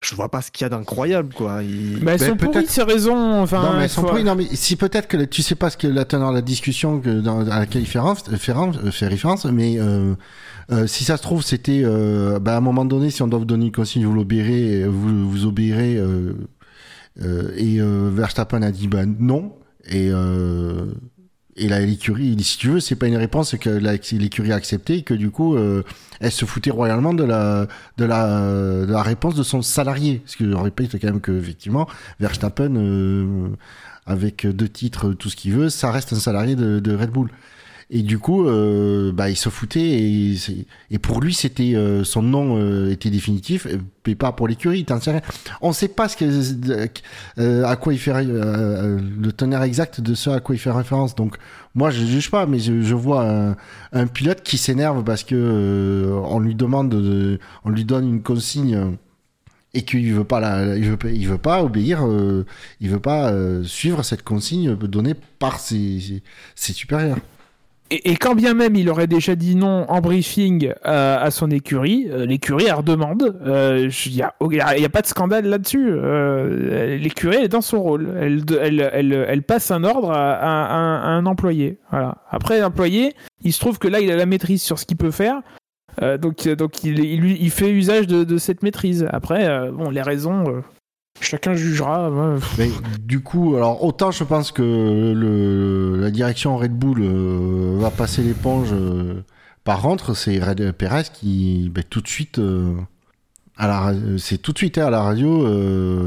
je 0.03 0.14
vois 0.14 0.28
pas 0.30 0.42
ce 0.42 0.50
qu'il 0.50 0.64
y 0.64 0.66
a 0.66 0.68
d'incroyable 0.68 1.32
quoi. 1.34 1.62
Il- 1.62 2.00
Bah, 2.05 2.12
elles 2.14 2.20
sont 2.20 2.36
pourries 2.36 2.66
ces 2.66 2.82
raisons. 2.82 3.40
Enfin, 3.42 3.62
non, 3.62 3.76
mais 3.76 3.84
elles 3.84 3.88
sont 3.88 4.03
pourries. 4.03 4.24
Non, 4.24 4.34
mais 4.34 4.46
si 4.53 4.76
peut-être 4.76 5.07
que 5.09 5.16
tu 5.24 5.42
sais 5.42 5.55
pas 5.55 5.70
ce 5.70 5.76
que 5.76 5.86
la 5.86 6.05
teneur 6.05 6.30
de 6.30 6.34
la 6.36 6.42
discussion 6.42 7.00
que 7.00 7.20
dans, 7.20 7.40
à 7.48 7.61
laquelle 7.61 7.82
il 7.82 7.86
fait, 7.86 7.98
référence- 8.00 8.24
fait, 8.24 8.30
référence- 8.53 8.90
fait 8.90 9.07
référence, 9.07 9.44
mais 9.46 9.78
euh, 9.78 10.14
euh, 10.72 10.86
si 10.86 11.05
ça 11.05 11.16
se 11.16 11.22
trouve, 11.22 11.42
c'était 11.42 11.82
euh, 11.84 12.38
bah, 12.38 12.55
à 12.55 12.59
un 12.59 12.61
moment 12.61 12.84
donné, 12.84 13.11
si 13.11 13.22
on 13.22 13.28
doit 13.28 13.38
vous 13.38 13.44
donner 13.44 13.66
une 13.66 13.72
consigne, 13.72 14.05
vous 14.05 14.12
l'obéirez, 14.14 14.84
vous, 14.86 15.30
vous 15.30 15.46
obéirez. 15.46 15.96
euh, 15.96 16.32
euh, 17.22 17.50
et 17.57 17.80
euh, 17.80 18.11
Verstappen 18.12 18.62
a 18.62 18.70
dit 18.70 18.88
bah 18.88 19.05
non. 19.07 19.53
Et 19.88 20.11
euh, 20.12 20.86
et 21.57 21.68
là, 21.68 21.80
l'écurie, 21.80 22.36
si 22.42 22.57
tu 22.57 22.68
veux, 22.68 22.80
c'est 22.80 22.96
pas 22.96 23.07
une 23.07 23.16
réponse 23.16 23.57
que 23.57 23.68
l'écurie 23.68 24.53
a 24.53 24.55
accepté 24.55 24.96
et 24.96 25.03
que 25.03 25.12
du 25.12 25.30
coup, 25.30 25.55
euh, 25.55 25.82
elle 26.20 26.32
se 26.32 26.46
foutait 26.46 26.70
royalement 26.70 27.12
de 27.12 27.24
la, 27.24 27.66
de 27.98 28.05
la, 28.07 28.40
de 28.86 28.90
la 28.90 29.03
réponse 29.03 29.34
de 29.34 29.42
son 29.42 29.61
salarié. 29.61 30.22
Parce 30.24 30.36
que 30.36 30.50
je 30.50 30.57
répète 30.57 30.92
quand 30.92 31.09
même 31.09 31.20
que, 31.20 31.32
effectivement, 31.32 31.86
Verstappen, 32.20 32.74
euh, 32.76 33.48
avec 34.07 34.46
deux 34.46 34.68
titres, 34.68 35.12
tout 35.12 35.28
ce 35.28 35.36
qu'il 35.36 35.53
veut, 35.53 35.68
ça 35.68 35.90
reste 35.90 36.14
un 36.14 36.18
salarié 36.18 36.57
de 36.57 36.96
Red 36.96 37.11
Bull. 37.11 37.28
Et 37.95 38.01
du 38.01 38.18
coup, 38.18 38.47
euh, 38.47 39.12
bah, 39.12 39.28
il 39.28 39.36
se 39.36 39.51
foutait 39.51 40.01
et, 40.90 40.99
pour 40.99 41.20
lui, 41.20 41.34
c'était 41.34 41.74
euh, 41.74 42.05
son 42.05 42.22
nom 42.22 42.57
euh, 42.57 42.90
était 42.90 43.11
définitif, 43.11 43.66
et 44.07 44.14
pas 44.14 44.32
pour 44.32 44.49
l'écurie. 44.49 44.86
On 45.61 45.74
sait 45.74 45.88
pas 45.88 46.07
à 46.07 47.76
quoi 47.76 47.93
il 47.93 47.99
fait 47.99 48.24
le 48.24 49.30
tonnerre 49.30 49.62
exact 49.64 50.01
de 50.01 50.14
ce 50.14 50.30
à 50.30 50.40
quoi 50.40 50.55
il 50.55 50.59
fait 50.59 50.70
référence. 50.70 51.14
Donc, 51.14 51.36
moi, 51.74 51.90
je 51.90 52.03
juge 52.03 52.30
pas, 52.30 52.47
mais 52.47 52.61
je, 52.61 52.95
vois 52.95 53.55
un, 53.93 54.07
pilote 54.07 54.43
qui 54.43 54.57
s'énerve 54.57 55.05
parce 55.05 55.22
que 55.22 56.11
on 56.24 56.40
lui 56.40 56.55
demande, 56.55 56.88
de, 56.88 57.38
on 57.66 57.68
lui 57.68 57.84
donne 57.84 58.09
une 58.09 58.22
consigne. 58.22 58.97
Et 59.74 59.84
qu'il 59.84 60.12
veut 60.12 60.24
pas, 60.24 60.76
il 60.76 60.84
veut, 60.84 60.99
veut 61.30 61.38
pas 61.38 61.62
obéir, 61.62 62.07
euh, 62.07 62.45
il 62.80 62.90
veut 62.90 63.01
pas 63.01 63.32
suivre 63.64 64.03
cette 64.03 64.22
consigne 64.22 64.76
donnée 64.76 65.14
par 65.38 65.61
ses 65.61 66.22
supérieurs. 66.55 67.18
Et, 67.93 68.16
quand 68.16 68.34
bien 68.34 68.55
même 68.55 68.74
il 68.74 68.88
aurait 68.88 69.07
déjà 69.07 69.34
dit 69.34 69.55
non 69.55 69.84
en 69.88 70.01
briefing 70.01 70.72
euh, 70.86 71.18
à 71.20 71.30
son 71.30 71.51
écurie, 71.51 72.09
euh, 72.11 72.24
l'écurie 72.24 72.64
elle 72.66 72.74
redemande. 72.74 73.38
Il 73.45 73.90
n'y 74.12 74.22
a, 74.22 74.88
pas 74.88 75.03
de 75.03 75.07
scandale 75.07 75.47
là-dessus. 75.47 75.90
Euh, 75.90 76.97
l'écurie 76.97 77.36
est 77.36 77.49
dans 77.49 77.61
son 77.61 77.82
rôle. 77.82 78.09
Elle, 78.18 79.43
passe 79.43 79.70
un 79.70 79.84
ordre 79.84 80.11
à, 80.11 80.74
un 80.74 81.26
employé. 81.26 81.78
Après 82.30 82.61
l'employé, 82.61 83.14
il 83.43 83.53
se 83.53 83.61
trouve 83.61 83.78
que 83.78 83.88
là 83.88 84.01
il 84.01 84.11
a 84.11 84.16
la 84.16 84.26
maîtrise 84.26 84.62
sur 84.62 84.78
ce 84.78 84.86
qu'il 84.86 84.97
peut 84.97 85.11
faire. 85.11 85.43
Euh, 86.01 86.16
donc 86.18 86.45
il, 86.84 87.51
fait 87.51 87.70
usage 87.70 88.07
de, 88.07 88.38
cette 88.38 88.62
maîtrise. 88.62 89.07
Après, 89.11 89.47
euh, 89.47 89.70
bon, 89.70 89.90
les 89.90 90.03
raisons, 90.03 90.45
euh, 90.49 90.61
chacun 91.20 91.54
jugera. 91.54 92.10
du 93.00 93.20
coup, 93.20 93.56
alors 93.56 93.84
autant 93.84 94.10
je 94.10 94.24
pense 94.24 94.52
que 94.52 95.98
la 96.00 96.10
direction 96.10 96.56
Red 96.56 96.72
Bull 96.72 97.02
euh, 97.02 97.78
va 97.78 97.90
passer 97.90 98.22
l'éponge. 98.22 98.68
euh, 98.72 99.22
par 99.64 99.80
contre, 99.80 100.14
c'est 100.14 100.42
Red 100.42 100.72
Perez 100.72 101.04
qui, 101.12 101.70
ben, 101.72 101.84
tout 101.88 102.00
de 102.00 102.08
suite, 102.08 102.38
euh, 102.38 102.74
la, 103.58 103.94
c'est 104.18 104.38
tout 104.38 104.52
de 104.52 104.58
suite 104.58 104.78
hein, 104.78 104.86
à 104.86 104.90
la 104.90 105.02
radio, 105.02 105.46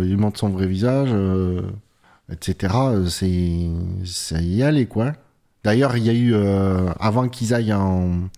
il 0.04 0.18
montre 0.18 0.40
son 0.40 0.50
vrai 0.50 0.68
visage, 0.68 1.10
etc. 2.32 2.74
C'est, 3.08 3.70
ça 4.04 4.42
y 4.42 4.62
allait 4.62 4.88
quoi. 4.88 5.14
D'ailleurs, 5.64 5.96
il 5.98 6.04
y 6.04 6.10
a 6.10 6.14
eu 6.14 6.36
avant 7.00 7.30
qu'ils 7.30 7.54
aillent 7.54 7.74
en, 7.74 8.30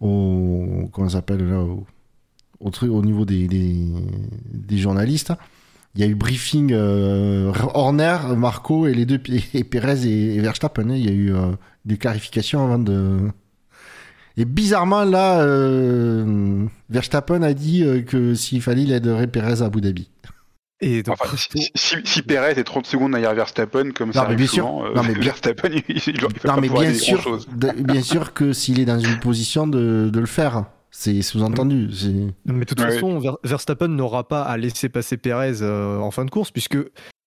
au, 0.00 0.90
s'appelle 1.08 1.48
là, 1.48 1.64
au, 2.60 3.02
niveau 3.02 3.24
des 3.24 4.78
journalistes. 4.78 5.32
Il 5.94 6.00
y 6.00 6.04
a 6.04 6.06
eu 6.06 6.14
briefing 6.14 6.72
euh, 6.72 7.52
Horner, 7.74 8.18
Marco 8.36 8.86
et 8.86 8.94
les 8.94 9.06
deux 9.06 9.20
et 9.54 9.64
Perez 9.64 10.06
et, 10.06 10.36
et 10.36 10.40
Verstappen. 10.40 10.88
hein. 10.90 10.94
Il 10.94 11.04
y 11.04 11.08
a 11.08 11.12
eu 11.12 11.34
euh, 11.34 11.52
des 11.84 11.96
clarifications 11.98 12.64
avant 12.64 12.78
de. 12.78 13.18
Et 14.36 14.44
bizarrement 14.44 15.04
là, 15.04 15.40
euh, 15.40 16.64
Verstappen 16.88 17.42
a 17.42 17.52
dit 17.52 17.82
euh, 17.84 18.02
que 18.02 18.34
s'il 18.34 18.62
fallait, 18.62 18.82
il 18.82 18.92
aiderait 18.92 19.26
Perez 19.26 19.62
à 19.62 19.66
Abu 19.66 19.80
Dhabi. 19.80 20.08
Et 20.82 21.02
donc, 21.02 21.16
Enfin, 21.20 21.36
si, 21.36 21.70
si, 21.74 21.96
si 22.04 22.22
Perez 22.22 22.52
est 22.58 22.64
30 22.64 22.86
secondes 22.86 23.10
derrière 23.12 23.34
Verstappen, 23.34 23.90
comme 23.90 24.12
ça 24.14 24.26
mais 24.28 24.36
bien 24.36 24.46
sûr. 24.46 24.64
souvent, 24.64 24.86
euh, 24.86 24.94
Non, 24.94 25.02
mais 25.02 25.12
bien- 25.14 25.24
Verstappen, 25.24 25.68
il, 25.74 25.82
il, 25.88 26.02
il 26.06 26.20
Non 26.22 26.28
pas 26.54 26.60
mais 26.60 26.68
bien 26.70 26.94
sûr, 26.94 27.38
de- 27.54 27.82
bien 27.82 28.00
sûr 28.02 28.32
que 28.32 28.52
s'il 28.54 28.80
est 28.80 28.86
dans 28.86 28.98
une 28.98 29.18
position 29.18 29.66
de, 29.66 30.08
de 30.10 30.20
le 30.20 30.26
faire, 30.26 30.64
c'est 30.90 31.22
sous-entendu. 31.22 31.88
Mais 32.46 32.60
de 32.60 32.64
toute 32.64 32.80
Ouais. 32.80 32.90
façon, 32.92 33.18
Ver- 33.18 33.38
Verstappen 33.44 33.88
n'aura 33.88 34.26
pas 34.28 34.42
à 34.42 34.56
laisser 34.56 34.88
passer 34.88 35.16
Perez 35.16 35.62
euh, 35.62 35.98
en 35.98 36.10
fin 36.10 36.24
de 36.24 36.30
course, 36.30 36.50
puisque 36.50 36.78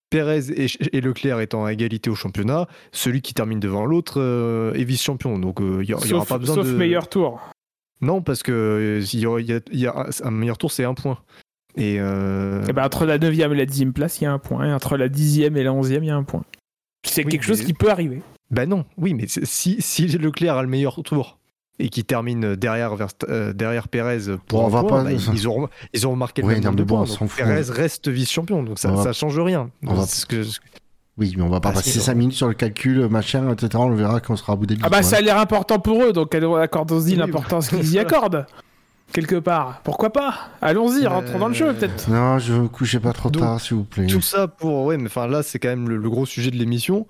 Perez 0.09 0.51
et, 0.55 0.67
et 0.95 1.01
Leclerc 1.01 1.39
étant 1.39 1.65
à 1.65 1.73
égalité 1.73 2.09
au 2.09 2.15
championnat, 2.15 2.67
celui 2.91 3.21
qui 3.21 3.33
termine 3.33 3.59
devant 3.59 3.85
l'autre 3.85 4.19
euh, 4.21 4.73
est 4.73 4.83
vice-champion. 4.83 5.39
Donc 5.39 5.59
euh, 5.61 5.79
il 5.81 5.87
n'y 5.87 5.93
aura 5.93 6.05
Sauf, 6.05 6.27
pas 6.29 6.37
besoin 6.37 6.55
sauf 6.55 6.67
de. 6.67 6.73
meilleur 6.73 7.07
tour. 7.09 7.41
Non, 8.01 8.21
parce 8.21 8.43
que 8.43 8.51
euh, 8.51 9.05
il 9.13 9.19
y 9.21 9.53
a, 9.53 9.59
il 9.71 9.79
y 9.79 9.87
a 9.87 10.07
un, 10.23 10.31
meilleur 10.31 10.57
tour, 10.57 10.71
c'est 10.71 10.83
un 10.83 10.93
point. 10.93 11.19
Et, 11.75 11.97
euh, 11.99 12.63
Eh 12.69 12.73
ben, 12.73 12.83
entre 12.85 13.05
la 13.05 13.17
9 13.17 13.33
et 13.39 13.55
la 13.55 13.65
10 13.65 13.85
place, 13.93 14.19
il 14.21 14.25
y 14.25 14.27
a 14.27 14.31
un 14.33 14.39
point. 14.39 14.67
Et 14.67 14.73
entre 14.73 14.97
la 14.97 15.07
10e 15.09 15.55
et 15.55 15.63
la 15.63 15.71
11e, 15.71 16.03
il 16.03 16.05
y 16.05 16.09
a 16.11 16.15
un 16.15 16.23
point. 16.23 16.43
C'est 17.05 17.25
Oui, 17.25 17.31
quelque 17.31 17.45
chose 17.45 17.63
qui 17.63 17.73
peut 17.73 17.89
arriver. 17.89 18.21
Ben 18.51 18.69
non, 18.69 18.85
oui, 18.97 19.13
mais 19.15 19.25
si 19.27 20.07
Leclerc 20.17 20.57
a 20.57 20.61
le 20.61 20.67
meilleur 20.69 21.01
tour 21.03 21.39
et 21.85 21.89
qui 21.89 22.03
termine 22.05 22.55
derrière, 22.55 22.95
Verst- 22.95 23.25
euh, 23.29 23.51
derrière 23.53 23.87
Perez 23.89 24.37
pour 24.47 24.59
Bon, 24.61 24.65
on 24.65 24.67
un 24.67 24.69
va 24.69 24.79
point, 24.87 25.03
pas- 25.03 25.11
bah, 25.11 25.17
ils, 25.33 25.47
auront, 25.47 25.67
ils 25.93 26.05
auront 26.05 26.15
marqué 26.15 26.41
le 26.41 26.47
même 26.47 26.75
de 26.75 26.83
points. 26.83 27.05
Perez 27.37 27.61
reste 27.69 28.07
vice-champion, 28.07 28.63
donc 28.63 28.79
ça, 28.79 28.89
va- 28.91 29.03
ça 29.03 29.11
change 29.13 29.37
rien. 29.39 29.69
on 29.85 29.93
va- 29.93 30.05
C'est 30.05 30.21
ce 30.21 30.25
que- 30.25 30.43
oui, 31.17 31.33
mais 31.37 31.43
on 31.43 31.49
va 31.49 31.59
pas 31.59 31.69
Ah, 31.69 31.73
passer 31.73 31.91
c'est 31.91 31.99
5 31.99 32.15
minutes 32.15 32.35
sur 32.35 32.47
le 32.47 32.53
calcul, 32.53 33.07
machin, 33.09 33.51
etc. 33.51 33.69
On 33.75 33.89
le 33.89 33.95
verra 33.95 34.19
quand 34.21 34.33
on 34.33 34.37
sera 34.37 34.53
à 34.53 34.55
Abu 34.55 34.65
Dhabi. 34.65 34.81
Ah 34.83 34.89
bah 34.89 35.03
ça 35.03 35.17
a 35.17 35.21
l'air 35.21 35.37
important 35.37 35.77
pour 35.79 36.01
eux, 36.03 36.13
donc 36.13 36.33
accordons-y 36.33 37.11
Oui, 37.11 37.15
l'importance 37.15 37.67
qu'ils 37.69 37.91
y 37.93 37.99
accordent. 37.99 38.45
Quelque 39.11 39.35
part. 39.35 39.81
Pourquoi 39.83 40.11
pas? 40.11 40.33
Allons-y, 40.61 41.05
Euh, 41.05 41.09
rentrons 41.09 41.37
dans 41.37 41.49
le 41.49 41.53
jeu 41.53 41.71
peut-être. 41.73 42.09
Non, 42.09 42.39
je 42.39 42.53
veux 42.53 42.67
coucher 42.67 42.99
pas 42.99 43.13
trop 43.13 43.29
Donc, 43.29 43.43
tard, 43.43 43.59
s'il 43.61 43.75
vous 43.77 43.83
plaît. 43.83 44.07
Tout 44.07 44.21
ça 44.21 44.47
pour. 44.47 44.85
Ouais, 44.85 44.97
mais 44.97 45.05
enfin 45.05 45.27
là, 45.27 45.43
c'est 45.43 45.59
quand 45.59 45.67
même 45.69 45.87
le, 45.87 45.97
le 45.97 46.09
gros 46.09 46.25
sujet 46.25 46.49
de 46.49 46.55
l'émission. 46.55 47.05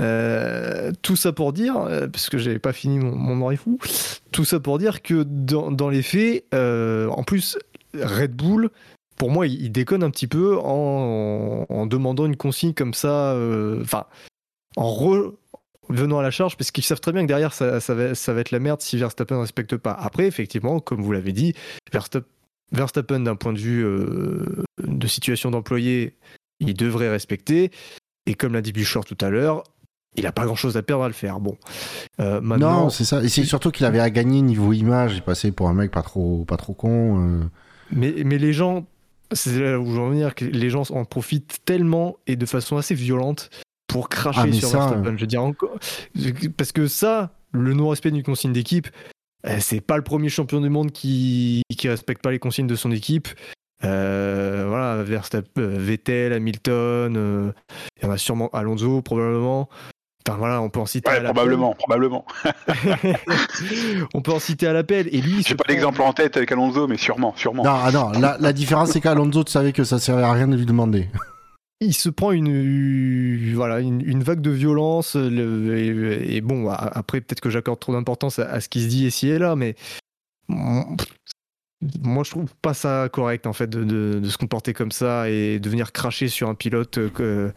Euh, 0.00 0.92
tout 1.02 1.16
ça 1.16 1.32
pour 1.32 1.52
dire, 1.52 1.76
euh, 1.76 2.08
parce 2.08 2.28
que 2.28 2.38
j'avais 2.38 2.58
pas 2.58 2.72
fini 2.72 2.98
mon, 2.98 3.14
mon 3.14 3.56
tout 4.32 4.44
ça 4.44 4.58
pour 4.58 4.78
dire 4.78 5.02
que 5.02 5.22
dans, 5.22 5.70
dans 5.70 5.88
les 5.88 6.02
faits, 6.02 6.44
euh, 6.52 7.08
en 7.08 7.22
plus, 7.22 7.56
Red 7.94 8.34
Bull, 8.34 8.70
pour 9.16 9.30
moi, 9.30 9.46
il, 9.46 9.62
il 9.62 9.70
déconne 9.70 10.02
un 10.02 10.10
petit 10.10 10.26
peu 10.26 10.58
en, 10.58 11.86
demandant 11.86 12.26
une 12.26 12.36
consigne 12.36 12.74
comme 12.74 12.94
ça, 12.94 13.32
euh, 13.32 13.82
enfin, 13.82 14.06
en 14.76 14.92
revenant 15.88 16.18
à 16.18 16.22
la 16.22 16.32
charge, 16.32 16.56
parce 16.56 16.72
qu'ils 16.72 16.82
savent 16.82 17.00
très 17.00 17.12
bien 17.12 17.22
que 17.22 17.28
derrière, 17.28 17.52
ça, 17.52 17.78
va, 17.78 18.40
être 18.40 18.50
la 18.50 18.58
merde 18.58 18.80
si 18.80 18.96
Verstappen 18.96 19.36
ne 19.36 19.40
respecte 19.42 19.76
pas. 19.76 19.92
Après, 19.92 20.26
effectivement, 20.26 20.80
comme 20.80 21.02
vous 21.02 21.12
l'avez 21.12 21.32
dit, 21.32 21.54
Verstappen, 22.72 23.20
d'un 23.20 23.36
point 23.36 23.52
de 23.52 23.60
vue 23.60 23.84
de 24.82 25.06
situation 25.06 25.52
d'employé, 25.52 26.16
il 26.58 26.74
devrait 26.74 27.10
respecter. 27.10 27.70
Et 28.26 28.34
comme 28.34 28.54
l'a 28.54 28.62
dit 28.62 28.72
Bouchard 28.72 29.04
tout 29.04 29.18
à 29.20 29.28
l'heure, 29.28 29.62
il 30.16 30.24
n'a 30.24 30.32
pas 30.32 30.44
grand 30.44 30.54
chose 30.54 30.76
à 30.76 30.82
perdre 30.82 31.04
à 31.04 31.08
le 31.08 31.14
faire. 31.14 31.40
Bon, 31.40 31.56
Euh, 32.20 32.40
maintenant, 32.40 32.84
Non, 32.84 32.90
c'est 32.90 33.04
ça. 33.04 33.22
Et 33.22 33.28
c'est 33.28 33.44
surtout 33.44 33.70
qu'il 33.70 33.84
avait 33.86 34.00
à 34.00 34.10
gagner 34.10 34.40
niveau 34.42 34.72
image. 34.72 35.14
Il 35.16 35.22
passait 35.22 35.52
pour 35.52 35.68
un 35.68 35.74
mec 35.74 35.90
pas 35.90 36.02
trop, 36.02 36.44
pas 36.44 36.56
trop 36.56 36.72
con. 36.74 37.18
euh. 37.20 37.44
mais, 37.90 38.14
mais 38.24 38.38
les 38.38 38.52
gens, 38.52 38.86
c'est 39.32 39.58
là 39.58 39.78
où 39.80 39.86
je 39.86 39.90
veux 39.92 40.00
en 40.00 40.10
venir, 40.10 40.34
que 40.34 40.44
les 40.44 40.70
gens 40.70 40.82
en 40.90 41.04
profitent 41.04 41.58
tellement 41.64 42.16
et 42.26 42.36
de 42.36 42.46
façon 42.46 42.76
assez 42.76 42.94
violente 42.94 43.50
pour 43.88 44.08
cracher 44.08 44.40
Ah, 44.44 44.52
sur 44.52 44.68
ça, 44.68 44.78
Verstappen. 44.78 45.16
Je 45.16 45.20
veux 45.20 45.26
dire 45.26 45.42
encore, 45.42 45.78
parce 46.56 46.72
que 46.72 46.86
ça, 46.86 47.32
le 47.52 47.74
non-respect 47.74 48.10
d'une 48.10 48.22
consigne 48.22 48.52
d'équipe, 48.52 48.88
euh, 49.46 49.56
c'est 49.60 49.80
pas 49.80 49.96
le 49.96 50.02
premier 50.02 50.28
champion 50.30 50.60
du 50.60 50.68
monde 50.70 50.90
qui 50.90 51.62
qui 51.76 51.88
respecte 51.88 52.22
pas 52.22 52.30
les 52.30 52.38
consignes 52.38 52.66
de 52.66 52.76
son 52.76 52.90
équipe. 52.92 53.28
Euh, 53.82 54.64
voilà, 54.68 55.02
Verstappen, 55.02 55.60
euh, 55.60 55.76
Vettel, 55.78 56.32
Hamilton, 56.32 57.14
euh, 57.16 57.52
il 58.00 58.04
y 58.04 58.08
en 58.08 58.12
a 58.12 58.16
sûrement 58.16 58.48
Alonso 58.52 59.02
probablement. 59.02 59.68
Enfin, 60.26 60.38
voilà, 60.38 60.62
on 60.62 60.70
peut 60.70 60.80
en 60.80 60.86
citer 60.86 61.10
Ouais, 61.10 61.16
à 61.18 61.20
l'appel. 61.20 61.34
probablement, 61.34 61.74
probablement. 61.74 62.24
on 64.14 64.22
peut 64.22 64.32
en 64.32 64.38
citer 64.38 64.66
à 64.66 64.72
l'appel. 64.72 65.08
Et 65.12 65.20
lui, 65.20 65.42
J'ai 65.46 65.54
pas 65.54 65.64
prend- 65.64 65.72
d'exemple 65.74 66.02
en 66.02 66.12
tête 66.12 66.36
avec 66.36 66.50
Alonso, 66.52 66.86
mais 66.86 66.96
sûrement, 66.96 67.34
sûrement. 67.36 67.62
Non, 67.62 67.70
ah 67.84 67.90
non. 67.92 68.10
La, 68.12 68.36
la 68.40 68.52
différence, 68.54 68.90
c'est 68.92 69.00
qu'Alonso, 69.00 69.44
tu 69.44 69.52
savais 69.52 69.72
que 69.72 69.84
ça 69.84 69.98
servait 69.98 70.22
à 70.22 70.32
rien 70.32 70.48
de 70.48 70.56
lui 70.56 70.64
demander. 70.66 71.08
il 71.80 71.92
se 71.92 72.08
prend 72.08 72.30
une 72.32 73.52
voilà 73.54 73.80
une, 73.80 74.00
une 74.00 74.22
vague 74.22 74.40
de 74.40 74.50
violence 74.50 75.16
le- 75.16 75.76
et, 75.76 76.36
et 76.36 76.40
bon 76.40 76.70
après 76.70 77.20
peut-être 77.20 77.40
que 77.40 77.50
j'accorde 77.50 77.78
trop 77.80 77.92
d'importance 77.92 78.38
à, 78.38 78.48
à 78.48 78.60
ce 78.60 78.70
qui 78.70 78.80
se 78.82 78.86
dit 78.88 79.06
ici 79.06 79.28
et 79.28 79.38
là 79.38 79.54
mais 79.56 79.74
moi, 82.02 82.22
je 82.24 82.30
trouve 82.30 82.46
pas 82.62 82.72
ça 82.72 83.10
correct 83.12 83.46
en 83.46 83.52
fait 83.52 83.68
de, 83.68 83.84
de- 83.84 84.18
de 84.18 84.28
se 84.30 84.38
comporter 84.38 84.72
comme 84.72 84.92
ça 84.92 85.28
et 85.28 85.58
de 85.58 85.68
venir 85.68 85.92
cracher 85.92 86.28
sur 86.28 86.48
un 86.48 86.54
pilote. 86.54 86.96
euh, 86.96 87.10
Que, 87.10 87.52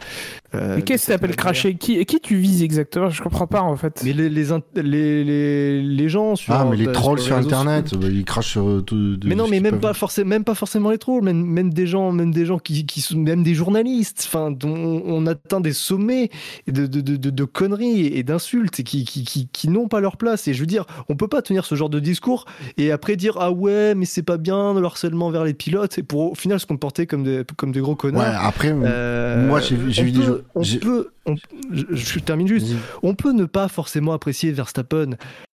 euh, 0.55 0.75
Mais 0.77 0.81
qu'est-ce 0.81 1.07
t'appelles 1.07 1.29
manière. 1.31 1.35
cracher 1.37 1.75
qui, 1.75 2.03
qui 2.05 2.19
tu 2.19 2.37
vises 2.37 2.63
exactement? 2.63 3.09
Je 3.09 3.21
comprends 3.21 3.47
pas 3.47 3.61
en 3.61 3.75
fait. 3.75 4.01
Mais 4.05 4.13
les, 4.13 4.29
les, 4.29 4.45
les, 4.75 5.23
les, 5.23 5.81
les 5.81 6.09
gens 6.09 6.35
sur. 6.35 6.53
Ah, 6.53 6.65
mais 6.69 6.77
les 6.77 6.85
bah, 6.85 6.91
trolls 6.93 7.19
sur 7.19 7.35
Internet, 7.35 7.93
bah, 7.95 8.07
ils 8.09 8.23
crachent 8.23 8.51
sur 8.51 8.67
euh, 8.67 8.81
tout. 8.81 9.17
de- 9.17 9.27
Mais 9.27 9.35
non, 9.35 9.47
mais 9.49 9.59
même 9.59 9.79
pas, 9.79 9.93
forcément, 9.93 10.29
même 10.29 10.43
pas 10.43 10.55
forcément 10.55 10.89
les 10.89 10.97
trolls, 10.97 11.23
même, 11.23 11.43
même 11.45 11.73
des 11.73 11.85
gens, 11.87 12.11
même 12.11 12.31
des 12.33 12.45
gens 12.45 12.59
qui, 12.59 12.85
qui 12.85 13.01
sont, 13.01 13.17
même 13.17 13.43
des 13.43 13.53
journalistes, 13.53 14.23
enfin, 14.27 14.51
dont 14.51 15.01
on 15.05 15.25
atteint 15.27 15.59
des 15.61 15.73
sommets 15.73 16.29
de, 16.67 16.85
de, 16.87 17.01
de, 17.01 17.15
de- 17.17 17.29
de 17.29 17.43
conneries 17.43 18.05
et 18.07 18.23
d'insultes 18.23 18.83
qui, 18.83 19.03
qui, 19.05 19.23
qui, 19.25 19.47
qui 19.51 19.67
n'ont 19.69 19.87
pas 19.87 19.99
leur 19.99 20.17
place. 20.17 20.47
Et 20.47 20.53
je 20.53 20.59
veux 20.61 20.65
dire, 20.65 20.85
on 21.09 21.15
peut 21.15 21.27
pas 21.27 21.41
tenir 21.41 21.65
ce 21.65 21.75
genre 21.75 21.89
de 21.89 21.99
discours 21.99 22.45
et 22.77 22.91
après 22.91 23.15
dire 23.15 23.37
ah 23.39 23.51
ouais, 23.51 23.95
mais 23.95 24.05
c'est 24.05 24.23
pas 24.23 24.37
bien 24.37 24.73
le 24.73 24.85
harcèlement 24.85 25.29
vers 25.29 25.43
les 25.43 25.53
pilotes 25.53 25.97
et 25.97 26.03
pour 26.03 26.31
au 26.31 26.35
final 26.35 26.59
se 26.59 26.65
comporter 26.65 27.05
comme 27.05 27.23
des, 27.23 27.43
comme 27.57 27.71
des 27.71 27.79
gros 27.81 27.91
Ouais, 27.91 27.97
connards. 27.97 28.45
après, 28.45 28.73
Euh, 28.73 29.47
moi, 29.47 29.59
j'ai 29.59 29.75
vu- 29.75 29.91
des 30.11 30.27
peut- 30.37 30.49
On 30.55 30.63
peut, 30.79 31.11
on- 31.25 31.35
je, 31.71 31.85
je 31.91 32.19
termine 32.19 32.47
juste. 32.47 32.67
On 33.03 33.15
peut 33.15 33.31
ne 33.31 33.45
pas 33.45 33.67
forcément 33.67 34.13
apprécier 34.13 34.51
Verstappen. 34.51 35.11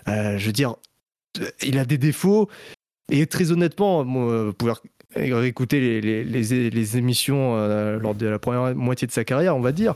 Euh, 0.09 0.39
je 0.39 0.47
veux 0.47 0.53
dire, 0.53 0.75
il 1.63 1.79
a 1.79 1.85
des 1.85 1.99
défauts. 1.99 2.49
Et 3.13 3.27
très 3.27 3.53
honnêtement, 3.53 4.05
moi, 4.05 4.33
euh, 4.33 4.45
vous 4.47 4.53
pouvez 4.55 4.73
écouter 5.47 5.81
les, 5.81 6.01
les, 6.01 6.25
les- 6.25 6.71
les 6.71 6.97
émissions 6.97 7.57
euh, 7.57 7.99
lors 7.99 8.15
de 8.15 8.27
la 8.27 8.39
première 8.39 8.75
moitié 8.75 9.07
de 9.07 9.13
sa 9.13 9.25
carrière, 9.25 9.57
on 9.57 9.61
va 9.61 9.73
dire. 9.73 9.95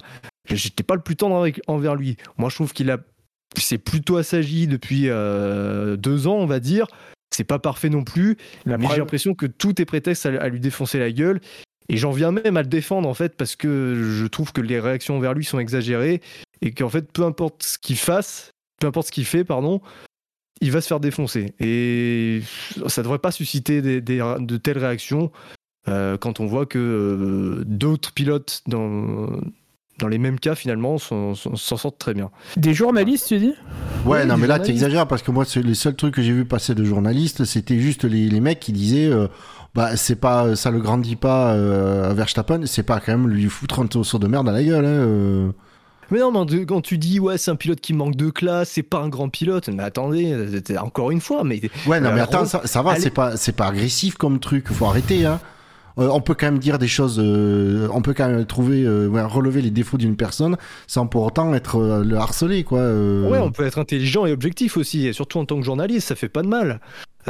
J'étais 0.50 0.82
pas 0.82 0.94
le 0.94 1.00
plus 1.00 1.16
tendre 1.16 1.36
avec- 1.36 1.60
envers 1.66 1.94
lui. 1.94 2.16
Moi, 2.36 2.50
je 2.50 2.54
trouve 2.56 2.72
qu'il 2.72 2.90
a, 2.90 2.98
c'est 3.56 3.78
plutôt 3.78 4.16
assagi 4.18 4.66
depuis 4.66 5.04
euh, 5.08 5.96
deux 5.96 6.26
ans, 6.26 6.36
on 6.36 6.46
va 6.46 6.60
dire. 6.60 6.86
C'est 7.34 7.44
pas 7.44 7.58
parfait 7.58 7.90
non 7.90 8.04
plus, 8.04 8.36
La 8.64 8.78
mais 8.78 8.86
j'ai 8.88 8.96
l'impression 8.98 9.34
que 9.34 9.44
tout 9.46 9.80
est 9.80 9.84
prétexte 9.84 10.24
à, 10.26 10.30
à 10.40 10.48
lui 10.48 10.60
défoncer 10.60 10.98
la 10.98 11.12
gueule. 11.12 11.40
Et 11.88 11.96
j'en 11.96 12.10
viens 12.10 12.32
même 12.32 12.56
à 12.56 12.62
le 12.62 12.68
défendre 12.68 13.08
en 13.08 13.14
fait 13.14 13.34
parce 13.36 13.56
que 13.56 13.94
je 14.18 14.26
trouve 14.26 14.52
que 14.52 14.60
les 14.60 14.78
réactions 14.78 15.18
vers 15.20 15.32
lui 15.34 15.44
sont 15.44 15.58
exagérées 15.58 16.20
et 16.60 16.72
qu'en 16.72 16.88
fait 16.90 17.10
peu 17.12 17.24
importe 17.24 17.62
ce 17.62 17.78
qu'il 17.78 17.96
fasse, 17.96 18.50
peu 18.80 18.86
importe 18.86 19.06
ce 19.06 19.12
qu'il 19.12 19.24
fait, 19.24 19.44
pardon, 19.44 19.80
il 20.60 20.70
va 20.70 20.80
se 20.80 20.88
faire 20.88 21.00
défoncer. 21.00 21.54
Et 21.60 22.42
ça 22.88 23.02
devrait 23.02 23.18
pas 23.20 23.30
susciter 23.32 23.80
des- 23.80 24.00
des- 24.00 24.34
de 24.40 24.56
telles 24.56 24.78
réactions 24.78 25.30
euh, 25.88 26.16
quand 26.18 26.40
on 26.40 26.46
voit 26.46 26.66
que 26.66 26.78
euh, 26.78 27.64
d'autres 27.64 28.12
pilotes 28.12 28.60
dans, 28.66 29.30
dans 29.98 30.08
les 30.08 30.18
mêmes 30.18 30.38
cas 30.38 30.54
finalement 30.54 30.98
s'en 30.98 31.34
sortent 31.34 31.98
très 31.98 32.12
bien. 32.12 32.30
Des 32.58 32.74
journalistes, 32.74 33.28
tu 33.28 33.38
dis? 33.38 33.54
Ouais, 34.04 34.20
Oui, 34.22 34.26
non, 34.26 34.36
mais 34.36 34.46
là, 34.46 34.56
journalistes. 34.56 34.64
t'exagères 34.66 35.08
parce 35.08 35.22
que 35.22 35.30
moi, 35.30 35.44
les 35.56 35.74
seuls 35.74 35.96
trucs 35.96 36.14
que 36.14 36.22
j'ai 36.22 36.32
vu 36.32 36.44
passer 36.44 36.74
de 36.74 36.84
journalistes, 36.84 37.44
c'était 37.46 37.78
juste 37.78 38.04
les, 38.04 38.28
les 38.28 38.40
mecs 38.40 38.60
qui 38.60 38.72
disaient, 38.72 39.06
euh, 39.10 39.28
bah, 39.74 39.96
c'est 39.96 40.16
pas, 40.16 40.56
ça 40.56 40.70
le 40.70 40.80
grandit 40.80 41.16
pas 41.16 41.52
euh, 41.52 42.10
à 42.10 42.14
Verstappen, 42.14 42.62
c'est 42.66 42.82
pas 42.82 43.00
quand 43.00 43.12
même 43.12 43.28
lui 43.28 43.46
foutre 43.48 43.80
un 43.80 44.02
saut 44.02 44.18
de 44.18 44.26
merde 44.26 44.48
à 44.48 44.52
la 44.52 44.62
gueule, 44.62 44.84
hein, 44.84 44.88
euh. 44.88 45.50
Mais 46.10 46.20
non, 46.20 46.32
mais 46.32 46.64
quand 46.64 46.80
tu 46.80 46.96
dis 46.96 47.20
ouais 47.20 47.36
c'est 47.36 47.50
un 47.50 47.56
pilote 47.56 47.80
qui 47.80 47.92
manque 47.92 48.16
de 48.16 48.30
classe, 48.30 48.70
c'est 48.70 48.82
pas 48.82 48.98
un 48.98 49.08
grand 49.10 49.28
pilote, 49.28 49.68
mais 49.68 49.82
attendez, 49.82 50.34
encore 50.80 51.10
une 51.10 51.20
fois, 51.20 51.44
mais 51.44 51.60
Ouais, 51.86 52.00
non, 52.00 52.12
mais 52.14 52.20
Euh, 52.20 52.24
attends, 52.24 52.46
ça, 52.46 52.62
ça 52.64 52.80
va, 52.82 52.96
c'est 52.96 53.10
pas, 53.10 53.36
c'est 53.36 53.52
pas 53.52 53.66
agressif 53.66 54.16
comme 54.16 54.38
truc, 54.40 54.68
faut 54.72 54.86
arrêter, 54.86 55.26
hein. 55.26 55.38
Euh, 55.98 56.08
on 56.12 56.20
peut 56.20 56.34
quand 56.34 56.46
même 56.46 56.60
dire 56.60 56.78
des 56.78 56.86
choses, 56.86 57.18
euh, 57.22 57.88
on 57.92 58.02
peut 58.02 58.14
quand 58.14 58.28
même 58.28 58.46
trouver, 58.46 58.84
euh, 58.84 59.08
relever 59.26 59.60
les 59.60 59.72
défauts 59.72 59.96
d'une 59.98 60.14
personne 60.16 60.56
sans 60.86 61.08
pour 61.08 61.24
autant 61.24 61.52
être 61.54 61.76
euh, 61.80 62.04
le 62.04 62.16
harceler, 62.16 62.62
quoi. 62.62 62.78
euh. 62.78 63.28
Ouais, 63.28 63.38
on 63.38 63.50
peut 63.50 63.66
être 63.66 63.78
intelligent 63.78 64.24
et 64.24 64.30
objectif 64.32 64.76
aussi, 64.76 65.08
et 65.08 65.12
surtout 65.12 65.40
en 65.40 65.44
tant 65.44 65.56
que 65.58 65.64
journaliste, 65.64 66.06
ça 66.08 66.14
fait 66.14 66.28
pas 66.28 66.42
de 66.42 66.48
mal. 66.48 66.80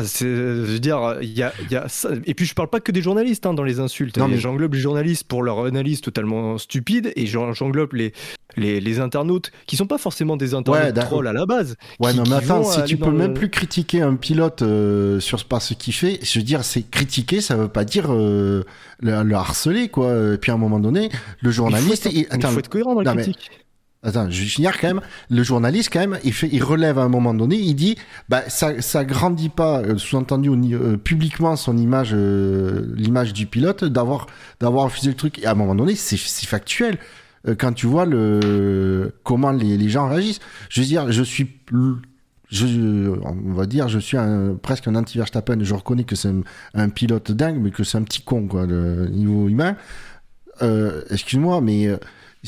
Je 0.02 0.26
veux 0.26 0.78
dire, 0.78 1.16
il 1.22 1.32
y 1.36 1.42
a, 1.42 1.52
il 1.62 1.70
y 1.72 1.76
a 1.76 1.88
ça. 1.88 2.10
Et 2.24 2.34
puis 2.34 2.46
je 2.46 2.54
parle 2.54 2.68
pas 2.68 2.80
que 2.80 2.92
des 2.92 3.02
journalistes 3.02 3.46
hein, 3.46 3.54
dans 3.54 3.62
les 3.64 3.80
insultes. 3.80 4.16
Non, 4.18 4.28
mais- 4.28 4.38
J'englobe 4.38 4.74
les 4.74 4.80
journalistes 4.80 5.24
pour 5.24 5.42
leur 5.42 5.64
analyse 5.64 6.00
totalement 6.00 6.58
stupide, 6.58 7.12
et 7.16 7.26
j'en- 7.26 7.52
j'englobe 7.52 7.92
les, 7.94 8.12
les, 8.56 8.80
les 8.80 9.00
internautes 9.00 9.50
qui 9.66 9.76
sont 9.76 9.86
pas 9.86 9.98
forcément 9.98 10.36
des 10.36 10.54
internautes 10.54 10.96
Ouais, 10.96 11.02
trolls 11.04 11.26
à 11.26 11.32
la 11.32 11.46
base. 11.46 11.76
Ouais, 12.00 12.12
qui- 12.12 12.16
non, 12.18 12.24
mais 12.28 12.36
attends, 12.36 12.64
si 12.64 12.82
tu 12.84 12.96
peux 12.96 13.10
le- 13.10 13.16
même 13.16 13.34
plus 13.34 13.50
critiquer 13.50 14.02
un 14.02 14.14
pilote 14.16 14.62
euh, 14.62 15.20
sur 15.20 15.42
par 15.44 15.62
ce 15.62 15.74
qu'il 15.74 15.94
fait, 15.94 16.18
je 16.22 16.38
veux 16.38 16.44
dire, 16.44 16.64
c'est 16.64 16.82
critiquer, 16.88 17.40
ça 17.40 17.56
veut 17.56 17.68
pas 17.68 17.84
dire 17.84 18.06
euh, 18.12 18.64
le, 19.00 19.22
le 19.22 19.34
harceler, 19.34 19.88
quoi. 19.88 20.34
Et 20.34 20.38
puis 20.38 20.50
à 20.50 20.54
un 20.54 20.58
moment 20.58 20.80
donné, 20.80 21.08
le 21.08 21.10
Il 21.10 21.46
faut 21.46 21.52
journaliste, 21.52 22.06
être- 22.06 22.12
il- 22.14 22.26
faut 22.42 22.58
être 22.58 22.68
cohérent 22.68 22.94
dans 22.94 23.02
la 23.02 23.14
mais- 23.14 23.22
critique. 23.22 23.50
Attends, 24.04 24.30
je 24.30 24.44
finir 24.44 24.78
quand 24.80 24.86
même. 24.86 25.00
Le 25.28 25.42
journaliste, 25.42 25.90
quand 25.92 25.98
même, 25.98 26.18
il, 26.22 26.32
fait, 26.32 26.48
il 26.52 26.62
relève 26.62 26.98
à 26.98 27.02
un 27.02 27.08
moment 27.08 27.34
donné, 27.34 27.56
il 27.56 27.74
dit, 27.74 27.96
bah, 28.28 28.42
ça, 28.48 28.80
ça 28.80 29.04
grandit 29.04 29.48
pas, 29.48 29.80
euh, 29.80 29.98
sous-entendu 29.98 30.50
euh, 30.50 30.96
publiquement 30.96 31.56
son 31.56 31.76
image, 31.76 32.10
euh, 32.12 32.92
l'image 32.94 33.32
du 33.32 33.46
pilote, 33.46 33.84
d'avoir, 33.84 34.28
d'avoir 34.60 34.84
refusé 34.84 35.08
le 35.08 35.16
truc. 35.16 35.40
Et 35.40 35.46
à 35.46 35.50
un 35.50 35.54
moment 35.54 35.74
donné, 35.74 35.96
c'est, 35.96 36.16
factuel. 36.16 36.98
Quand 37.58 37.72
tu 37.72 37.86
vois 37.86 38.04
le, 38.04 39.14
comment 39.22 39.52
les, 39.52 39.88
gens 39.88 40.08
réagissent. 40.08 40.40
Je 40.68 40.80
veux 40.80 40.86
dire, 40.86 41.10
je 41.10 41.22
suis, 41.22 41.48
on 42.52 43.52
va 43.52 43.64
dire, 43.64 43.88
je 43.88 43.98
suis 43.98 44.18
presque 44.60 44.86
un 44.86 44.96
anti-Verstappen. 44.96 45.58
Je 45.62 45.72
reconnais 45.72 46.04
que 46.04 46.14
c'est 46.14 46.30
un, 46.74 46.88
pilote 46.90 47.30
dingue, 47.32 47.58
mais 47.60 47.70
que 47.70 47.84
c'est 47.84 47.96
un 47.96 48.02
petit 48.02 48.22
con, 48.22 48.48
quoi, 48.48 48.66
niveau 48.66 49.48
humain. 49.48 49.76
Excuse-moi, 51.10 51.60
mais 51.62 51.88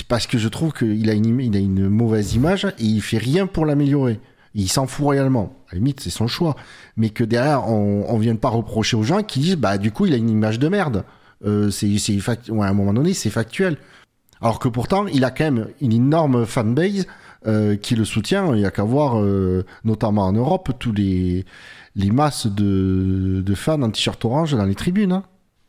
parce 0.09 0.27
que 0.27 0.39
je 0.39 0.49
trouve 0.49 0.73
qu'il 0.73 1.09
a 1.11 1.15
une, 1.15 1.41
il 1.41 1.57
a 1.57 1.61
une 1.61 1.89
mauvaise 1.89 2.35
image 2.35 2.65
et 2.65 2.85
il 2.85 3.01
fait 3.01 3.19
rien 3.19 3.47
pour 3.47 3.67
l'améliorer. 3.67 4.21
Il 4.55 4.69
s'en 4.69 4.87
fout 4.87 5.05
royalement. 5.05 5.55
À 5.69 5.75
la 5.75 5.79
limite, 5.79 6.01
c'est 6.01 6.11
son 6.11 6.27
choix. 6.27 6.57
Mais 6.97 7.11
que 7.11 7.23
derrière, 7.25 7.69
on, 7.69 8.05
on 8.09 8.19
vienne 8.19 8.39
pas 8.39 8.49
reprocher 8.49 8.97
aux 8.97 9.03
gens 9.03 9.23
qui 9.23 9.41
disent, 9.41 9.57
bah, 9.57 9.79
du 9.79 9.93
coup, 9.93 10.07
il 10.07 10.15
a 10.15 10.17
une 10.17 10.31
image 10.31 10.59
de 10.59 10.69
merde. 10.69 11.05
Euh, 11.45 11.71
c'est, 11.71 11.99
c'est 11.99 12.17
ouais, 12.51 12.67
à 12.67 12.71
un 12.71 12.75
moment 12.75 12.93
donné, 12.93 13.15
c'est 13.15 13.31
factuel. 13.31 13.77
Alors 14.41 14.59
que 14.59 14.69
pourtant, 14.69 15.07
il 15.07 15.25
a 15.25 15.31
quand 15.31 15.45
même 15.45 15.69
une 15.81 15.93
énorme 15.93 16.47
fanbase 16.47 17.07
euh, 17.47 17.77
qui 17.77 17.95
le 17.95 18.05
soutient. 18.05 18.55
Il 18.55 18.61
y 18.61 18.67
a 18.67 18.71
qu'à 18.71 18.85
voir, 18.85 19.21
euh, 19.21 19.65
notamment 19.85 20.23
en 20.27 20.33
Europe, 20.33 20.71
tous 20.79 20.93
les, 20.93 21.45
les 21.95 22.11
masses 22.11 22.47
de, 22.47 23.43
de 23.45 23.55
fans 23.55 23.83
en 23.83 23.91
t-shirt 23.91 24.25
orange 24.25 24.53
dans 24.53 24.65
les 24.65 24.75
tribunes. 24.75 25.13
hein. 25.13 25.25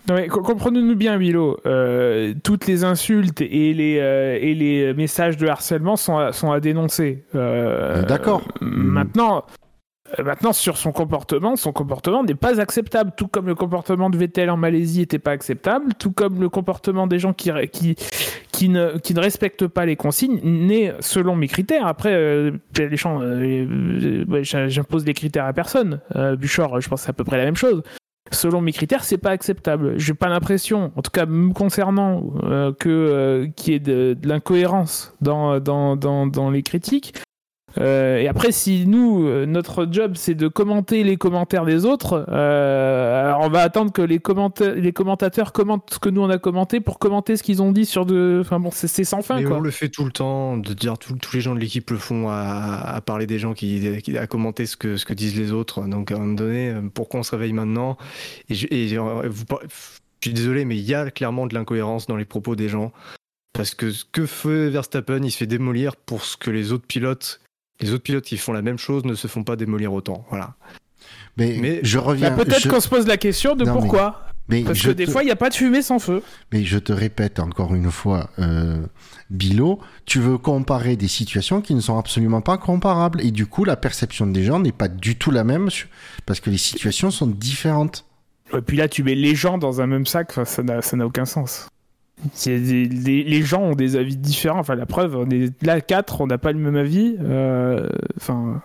Non, 0.08 0.16
mais 0.16 0.28
co- 0.28 0.42
comprenez-nous 0.42 0.96
bien, 0.96 1.18
Willow. 1.18 1.58
euh, 1.66 2.34
toutes 2.44 2.66
les 2.68 2.84
insultes 2.84 3.42
et 3.42 3.74
les, 3.74 4.00
euh, 4.00 4.38
et 4.42 4.56
les 4.56 4.94
messages 4.94 5.38
de 5.38 5.48
harcèlement 5.48 5.96
sont 5.96 6.18
à, 6.18 6.32
sont 6.34 6.52
à 6.52 6.60
dénoncer. 6.60 7.24
Euh, 7.36 8.02
d'accord. 8.04 8.42
Maintenant, 8.62 9.46
maintenant, 10.24 10.54
sur 10.54 10.78
son 10.78 10.92
comportement, 10.92 11.56
son 11.56 11.72
comportement 11.72 12.24
n'est 12.24 12.34
pas 12.36 12.60
acceptable. 12.60 13.12
Tout 13.16 13.28
comme 13.28 13.46
le 13.46 13.54
comportement 13.56 14.10
de 14.10 14.18
Vettel 14.18 14.50
en 14.50 14.58
Malaisie 14.58 15.02
n'était 15.02 15.20
pas 15.20 15.32
acceptable, 15.32 15.94
tout 16.00 16.12
comme 16.12 16.42
le 16.42 16.50
comportement 16.50 17.06
des 17.06 17.20
gens 17.20 17.34
qui, 17.34 17.52
qui, 17.72 17.96
qui, 18.52 18.70
ne, 18.70 18.98
qui 18.98 19.14
ne 19.14 19.20
respectent 19.20 19.68
pas 19.68 19.86
les 19.86 19.96
consignes 19.96 20.40
n'est, 20.44 20.94
selon 21.00 21.36
mes 21.36 21.48
critères, 21.48 21.86
après, 21.86 22.52
les 22.78 22.98
gens, 22.98 23.20
ouais, 23.22 24.44
j'impose 24.44 25.04
des 25.06 25.14
critères 25.14 25.46
à 25.46 25.54
personne. 25.54 26.00
Buchor, 26.40 26.82
je 26.82 26.90
pense 26.90 27.02
que 27.02 27.06
c'est 27.06 27.12
à 27.12 27.14
peu 27.14 27.24
près 27.24 27.38
la 27.38 27.46
même 27.46 27.56
chose 27.56 27.84
selon 28.32 28.62
mes 28.62 28.72
critères, 28.72 29.04
c'est 29.04 29.18
pas 29.18 29.32
acceptable. 29.32 29.98
J'ai 29.98 30.14
pas 30.14 30.30
l'impression, 30.30 30.92
en 30.96 31.02
tout 31.02 31.12
cas 31.12 31.26
me 31.26 31.54
concernant, 31.54 32.24
euh, 32.44 32.74
que 32.74 32.90
euh, 32.90 33.48
qu'il 33.56 33.74
y 33.74 33.76
ait 33.76 33.80
de, 33.80 34.14
de 34.20 34.28
l'incohérence 34.28 35.14
dans, 35.22 35.60
dans, 35.60 35.96
dans, 35.96 36.28
dans 36.28 36.50
les 36.50 36.64
critiques. 36.64 37.14
Euh, 37.80 38.18
et 38.18 38.28
après, 38.28 38.52
si 38.52 38.86
nous, 38.86 39.26
euh, 39.28 39.46
notre 39.46 39.88
job, 39.90 40.14
c'est 40.16 40.36
de 40.36 40.48
commenter 40.48 41.04
les 41.04 41.18
commentaires 41.18 41.66
des 41.66 41.86
autres, 41.86 42.26
euh, 42.30 43.26
alors 43.26 43.42
on 43.42 43.50
va 43.50 43.62
attendre 43.62 43.92
que 43.94 44.02
les, 44.02 44.20
commenta- 44.20 44.74
les 44.74 44.92
commentateurs 44.92 45.54
commentent 45.54 45.90
ce 45.94 46.00
que 46.00 46.10
nous 46.10 46.22
on 46.22 46.30
a 46.30 46.38
commenté 46.38 46.80
pour 46.82 47.00
commenter 47.00 47.38
ce 47.38 47.44
qu'ils 47.44 47.62
ont 47.62 47.72
dit 47.72 47.86
sur 47.86 48.06
de. 48.06 48.40
Enfin 48.42 48.60
bon, 48.60 48.70
c'est 48.72 49.04
sans 49.04 49.22
fin 49.22 49.38
Mais 49.38 49.46
quoi. 49.46 49.58
on 49.58 49.62
le 49.62 49.72
fait 49.72 49.90
tout 49.90 50.04
le 50.06 50.12
temps, 50.12 50.58
de 50.58 50.74
dire 50.74 50.98
tout- 50.98 51.16
tous 51.16 51.34
les 51.36 51.42
gens 51.42 51.56
de 51.56 51.60
l'équipe 51.60 51.90
le 51.92 51.98
font 51.98 52.28
à, 52.30 52.36
à 52.96 53.02
parler 53.02 53.26
des 53.28 53.40
gens 53.40 53.54
qui, 53.54 54.02
qui- 54.04 54.18
à 54.18 54.28
commenter 54.28 54.66
ce 54.66 54.76
que, 54.78 54.98
ce 54.98 55.06
que 55.06 55.14
disent 55.14 55.38
les 55.38 55.52
autres. 55.52 55.82
Donc 55.88 56.12
à 56.12 56.16
un 56.16 56.20
moment 56.20 56.34
donné, 56.34 56.70
euh, 56.70 56.82
pourquoi 56.94 57.22
on 57.22 57.24
se 57.24 57.32
réveille 57.32 57.54
maintenant? 57.54 57.98
Et, 58.50 58.54
je, 58.56 58.68
et, 58.70 58.98
euh, 58.98 59.28
vous 59.30 59.46
par- 59.46 59.60
je 59.64 60.28
suis 60.30 60.34
désolé, 60.34 60.66
mais 60.66 60.76
il 60.76 60.84
y 60.84 60.94
a 60.94 61.10
clairement 61.10 61.48
de 61.48 61.54
l'incohérence 61.56 62.06
dans 62.06 62.16
les 62.18 62.26
propos 62.26 62.56
des 62.56 62.70
gens. 62.70 62.92
Parce 63.54 63.76
que 63.76 63.92
ce 63.92 64.06
que 64.10 64.26
fait 64.26 64.70
Verstappen, 64.70 65.20
il 65.24 65.32
se 65.32 65.38
fait 65.38 65.46
démolir 65.48 65.96
pour 65.96 66.24
ce 66.24 66.38
que 66.38 66.50
les 66.52 66.72
autres 66.72 66.86
pilotes, 66.88 67.42
les 67.82 67.94
autres 67.94 68.04
pilotes 68.04 68.24
qui 68.26 68.38
font 68.38 68.54
la 68.54 68.62
même 68.62 68.78
chose 68.78 69.06
ne 69.06 69.14
se 69.16 69.28
font 69.28 69.44
pas 69.44 69.56
démolir 69.56 69.94
autant. 69.94 70.26
Voilà. 70.30 70.56
Mais, 71.38 71.58
Mais- 71.62 71.80
je 71.84 71.98
Bah, 71.98 72.04
reviens. 72.06 72.32
Peut-être 72.32 72.62
je- 72.62 72.70
qu'on 72.70 72.80
se 72.80 72.90
pose 72.90 73.08
la 73.08 73.18
question 73.18 73.56
de 73.56 73.66
Non, 73.66 73.74
pourquoi. 73.74 74.26
mais 74.50 74.64
Parce 74.64 74.78
je 74.80 74.90
que 74.90 74.94
des 74.94 75.06
te- 75.06 75.12
fois, 75.12 75.24
il 75.24 75.26
n'y 75.28 75.32
a 75.32 75.36
pas 75.38 75.50
de 75.50 75.54
fumée 75.56 75.82
sans 75.82 75.98
feu. 76.00 76.22
Mais 76.52 76.64
je 76.66 76.78
te 76.78 76.92
répète 76.94 77.40
encore 77.40 77.74
une 77.74 77.90
fois, 77.90 78.30
euh, 78.40 78.86
Bilo, 79.30 79.80
tu 80.06 80.20
veux 80.20 80.38
comparer 80.38 80.98
des 80.98 81.08
situations 81.08 81.62
qui 81.62 81.74
ne 81.74 81.80
sont 81.80 81.98
absolument 81.98 82.42
pas 82.42 82.58
comparables. 82.58 83.22
Et 83.22 83.32
du 83.32 83.46
coup, 83.46 83.64
la 83.64 83.78
perception 83.78 84.28
des 84.28 84.44
gens 84.44 84.60
n'est 84.60 84.74
pas 84.74 84.90
du 84.90 85.16
tout 85.16 85.32
la 85.32 85.44
même 85.46 85.70
parce 86.26 86.40
que 86.42 86.50
les 86.50 86.58
situations 86.58 87.12
sont 87.12 87.28
différentes. 87.28 88.06
Et 88.54 88.62
puis 88.62 88.76
là, 88.76 88.90
tu 88.90 89.04
mets 89.04 89.16
les 89.16 89.34
gens 89.36 89.58
dans 89.58 89.80
un 89.80 89.88
même 89.88 90.06
sac, 90.06 90.34
ça 90.44 90.62
n'a 90.64 91.06
aucun 91.06 91.24
sens. 91.26 91.68
Des- 92.46 92.86
les, 92.86 93.24
les 93.24 93.42
gens 93.42 93.62
ont 93.64 93.76
des 93.76 93.96
avis 93.96 94.16
différents. 94.18 94.60
Enfin, 94.60 94.76
la 94.76 94.86
preuve, 94.86 95.16
on 95.18 95.30
est 95.30 95.52
là 95.64 95.82
quatre, 95.82 96.22
on 96.22 96.28
n'a 96.28 96.38
pas 96.38 96.52
le 96.52 96.60
même 96.60 96.76
avis. 96.76 97.16
Euh, 97.22 97.90
Enfin, 98.18 98.62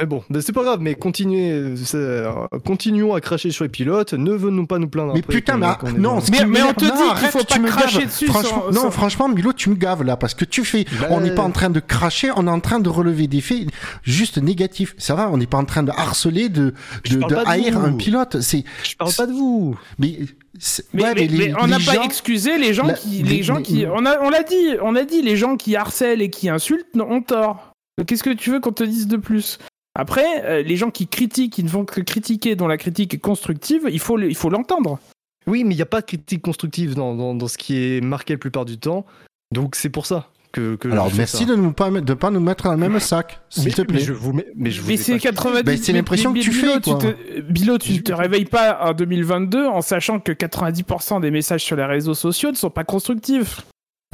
Mais 0.00 0.06
bon, 0.06 0.22
bah, 0.30 0.40
c'est 0.40 0.52
pas 0.54 0.62
grave, 0.62 0.78
mais 0.80 0.94
continuez, 0.94 1.52
euh, 1.52 1.76
euh, 1.94 2.32
continuons 2.64 3.12
à 3.14 3.20
cracher 3.20 3.50
sur 3.50 3.64
les 3.64 3.68
pilotes, 3.68 4.14
ne 4.14 4.32
venons 4.32 4.64
pas 4.64 4.78
nous 4.78 4.88
plaindre. 4.88 5.12
Mais 5.12 5.20
après 5.20 5.34
putain, 5.34 5.58
mais, 5.58 5.66
qu'on 5.78 5.88
est 5.88 5.98
non, 5.98 6.18
Mais- 6.32 6.46
mais 6.46 6.62
on 6.62 6.72
te 6.72 6.86
non, 6.86 6.94
dit 6.94 7.20
qu'il 7.20 7.28
faut 7.28 7.38
pas 7.38 7.44
tu 7.44 7.60
me 7.60 7.68
cracher 7.68 7.98
gaves. 7.98 8.06
dessus 8.08 8.26
Franchement, 8.28 8.62
sans- 8.68 8.72
non, 8.72 8.80
sans- 8.82 8.90
franchement, 8.90 9.28
Milo, 9.28 9.52
tu 9.52 9.68
me 9.68 9.74
gaves 9.74 10.02
là, 10.04 10.16
parce 10.16 10.32
que 10.32 10.46
tu 10.46 10.64
fais. 10.64 10.86
Bah, 11.00 11.08
on 11.10 11.20
n'est 11.20 11.34
pas 11.34 11.42
en 11.42 11.50
train 11.50 11.68
de 11.68 11.80
cracher, 11.80 12.30
on 12.34 12.46
est 12.46 12.50
en 12.50 12.60
train 12.60 12.80
de 12.80 12.88
relever 12.88 13.26
des 13.26 13.42
faits 13.42 13.68
juste 14.02 14.38
négatifs. 14.38 14.94
Ça 14.96 15.14
va, 15.14 15.28
on 15.30 15.36
n'est 15.36 15.46
pas 15.46 15.58
en 15.58 15.66
train 15.66 15.82
de 15.82 15.90
harceler, 15.90 16.48
de, 16.48 16.72
de, 17.10 17.16
de 17.18 17.36
haïr 17.46 17.78
vous. 17.78 17.86
un 17.86 17.92
pilote. 17.92 18.40
C'est, 18.40 18.64
Je 18.82 18.96
parle 18.96 19.12
pas 19.12 19.26
de 19.26 19.32
vous. 19.32 19.76
mais, 19.98 20.18
c'est- 20.58 20.86
Mais, 20.94 21.02
ouais, 21.02 21.14
mais- 21.14 21.26
les- 21.26 21.48
mais 21.48 21.54
on 21.60 21.66
n'a 21.66 21.76
les 21.76 21.84
pas 21.84 21.94
gens- 21.96 22.02
excusé 22.04 22.56
les 22.56 22.72
gens 22.72 22.86
la- 22.86 22.94
qui, 22.94 23.22
les- 23.22 23.36
les 23.36 23.42
gens 23.42 23.56
mais- 23.56 23.62
qui, 23.64 23.84
on 23.86 24.06
a, 24.06 24.18
on 24.22 24.30
l'a 24.30 24.44
dit, 24.44 24.76
on 24.82 24.96
a 24.96 25.04
dit, 25.04 25.20
les 25.20 25.36
gens 25.36 25.58
qui 25.58 25.76
harcèlent 25.76 26.22
et 26.22 26.30
qui 26.30 26.48
insultent 26.48 26.86
ont 26.98 27.20
tort. 27.20 27.69
Qu'est-ce 28.06 28.22
que 28.22 28.30
tu 28.30 28.50
veux 28.50 28.60
qu'on 28.60 28.72
te 28.72 28.84
dise 28.84 29.06
de 29.08 29.16
plus? 29.16 29.58
Après, 29.94 30.24
euh, 30.44 30.62
les 30.62 30.76
gens 30.76 30.90
qui 30.90 31.06
critiquent, 31.08 31.52
qui 31.54 31.64
ne 31.64 31.68
font 31.68 31.84
que 31.84 32.00
critiquer, 32.00 32.54
dont 32.56 32.68
la 32.68 32.76
critique 32.78 33.12
est 33.14 33.18
constructive, 33.18 33.88
il 33.90 33.98
faut, 33.98 34.16
le- 34.16 34.28
il 34.30 34.36
faut 34.36 34.48
l'entendre. 34.50 34.98
Oui, 35.46 35.64
mais 35.64 35.74
il 35.74 35.76
n'y 35.76 35.82
a 35.82 35.86
pas 35.86 36.00
de 36.00 36.06
critique 36.06 36.42
constructive 36.42 36.94
dans, 36.94 37.14
dans, 37.14 37.34
dans 37.34 37.48
ce 37.48 37.58
qui 37.58 37.76
est 37.76 38.00
marqué 38.00 38.34
la 38.34 38.38
plupart 38.38 38.64
du 38.64 38.78
temps, 38.78 39.04
donc 39.52 39.74
c'est 39.74 39.88
pour 39.90 40.06
ça 40.06 40.28
que. 40.52 40.76
que 40.76 40.88
Alors, 40.88 41.06
je 41.06 41.12
fais 41.12 41.18
merci 41.18 41.38
ça. 41.38 41.44
de 41.46 41.56
ne 41.56 41.70
pas, 41.70 41.90
de 41.90 42.14
pas 42.14 42.30
nous 42.30 42.40
mettre 42.40 42.64
dans 42.64 42.72
le 42.72 42.76
même 42.78 43.00
sac, 43.00 43.40
s'il 43.50 43.64
Mais, 43.64 43.70
te 43.72 43.80
mais 43.82 43.86
plaît. 43.86 43.98
je 44.00 44.12
vous 44.12 44.32
mets, 44.32 44.46
mais 44.54 44.70
je 44.70 44.80
vous 44.80 44.88
Mais 44.88 44.96
c'est 44.96 45.12
pas- 45.14 45.18
90. 45.18 45.62
Ben, 45.64 45.76
c'est 45.76 45.92
mais- 45.92 45.98
l'impression 45.98 46.32
mais 46.32 46.40
que 46.40 46.44
tu 46.44 46.50
Bilo, 46.50 46.72
fais, 46.74 46.80
quoi. 46.80 46.98
te- 46.98 47.40
Bilo, 47.40 47.78
tu 47.78 47.92
ne 47.94 47.98
te 47.98 48.12
réveilles 48.12 48.44
pas 48.44 48.78
en 48.88 48.92
2022 48.92 49.66
en 49.66 49.80
sachant 49.82 50.20
que 50.20 50.32
90% 50.32 51.20
des 51.20 51.30
messages 51.30 51.64
sur 51.64 51.76
les 51.76 51.84
réseaux 51.84 52.14
sociaux 52.14 52.50
ne 52.50 52.56
sont 52.56 52.70
pas 52.70 52.84
constructifs. 52.84 53.62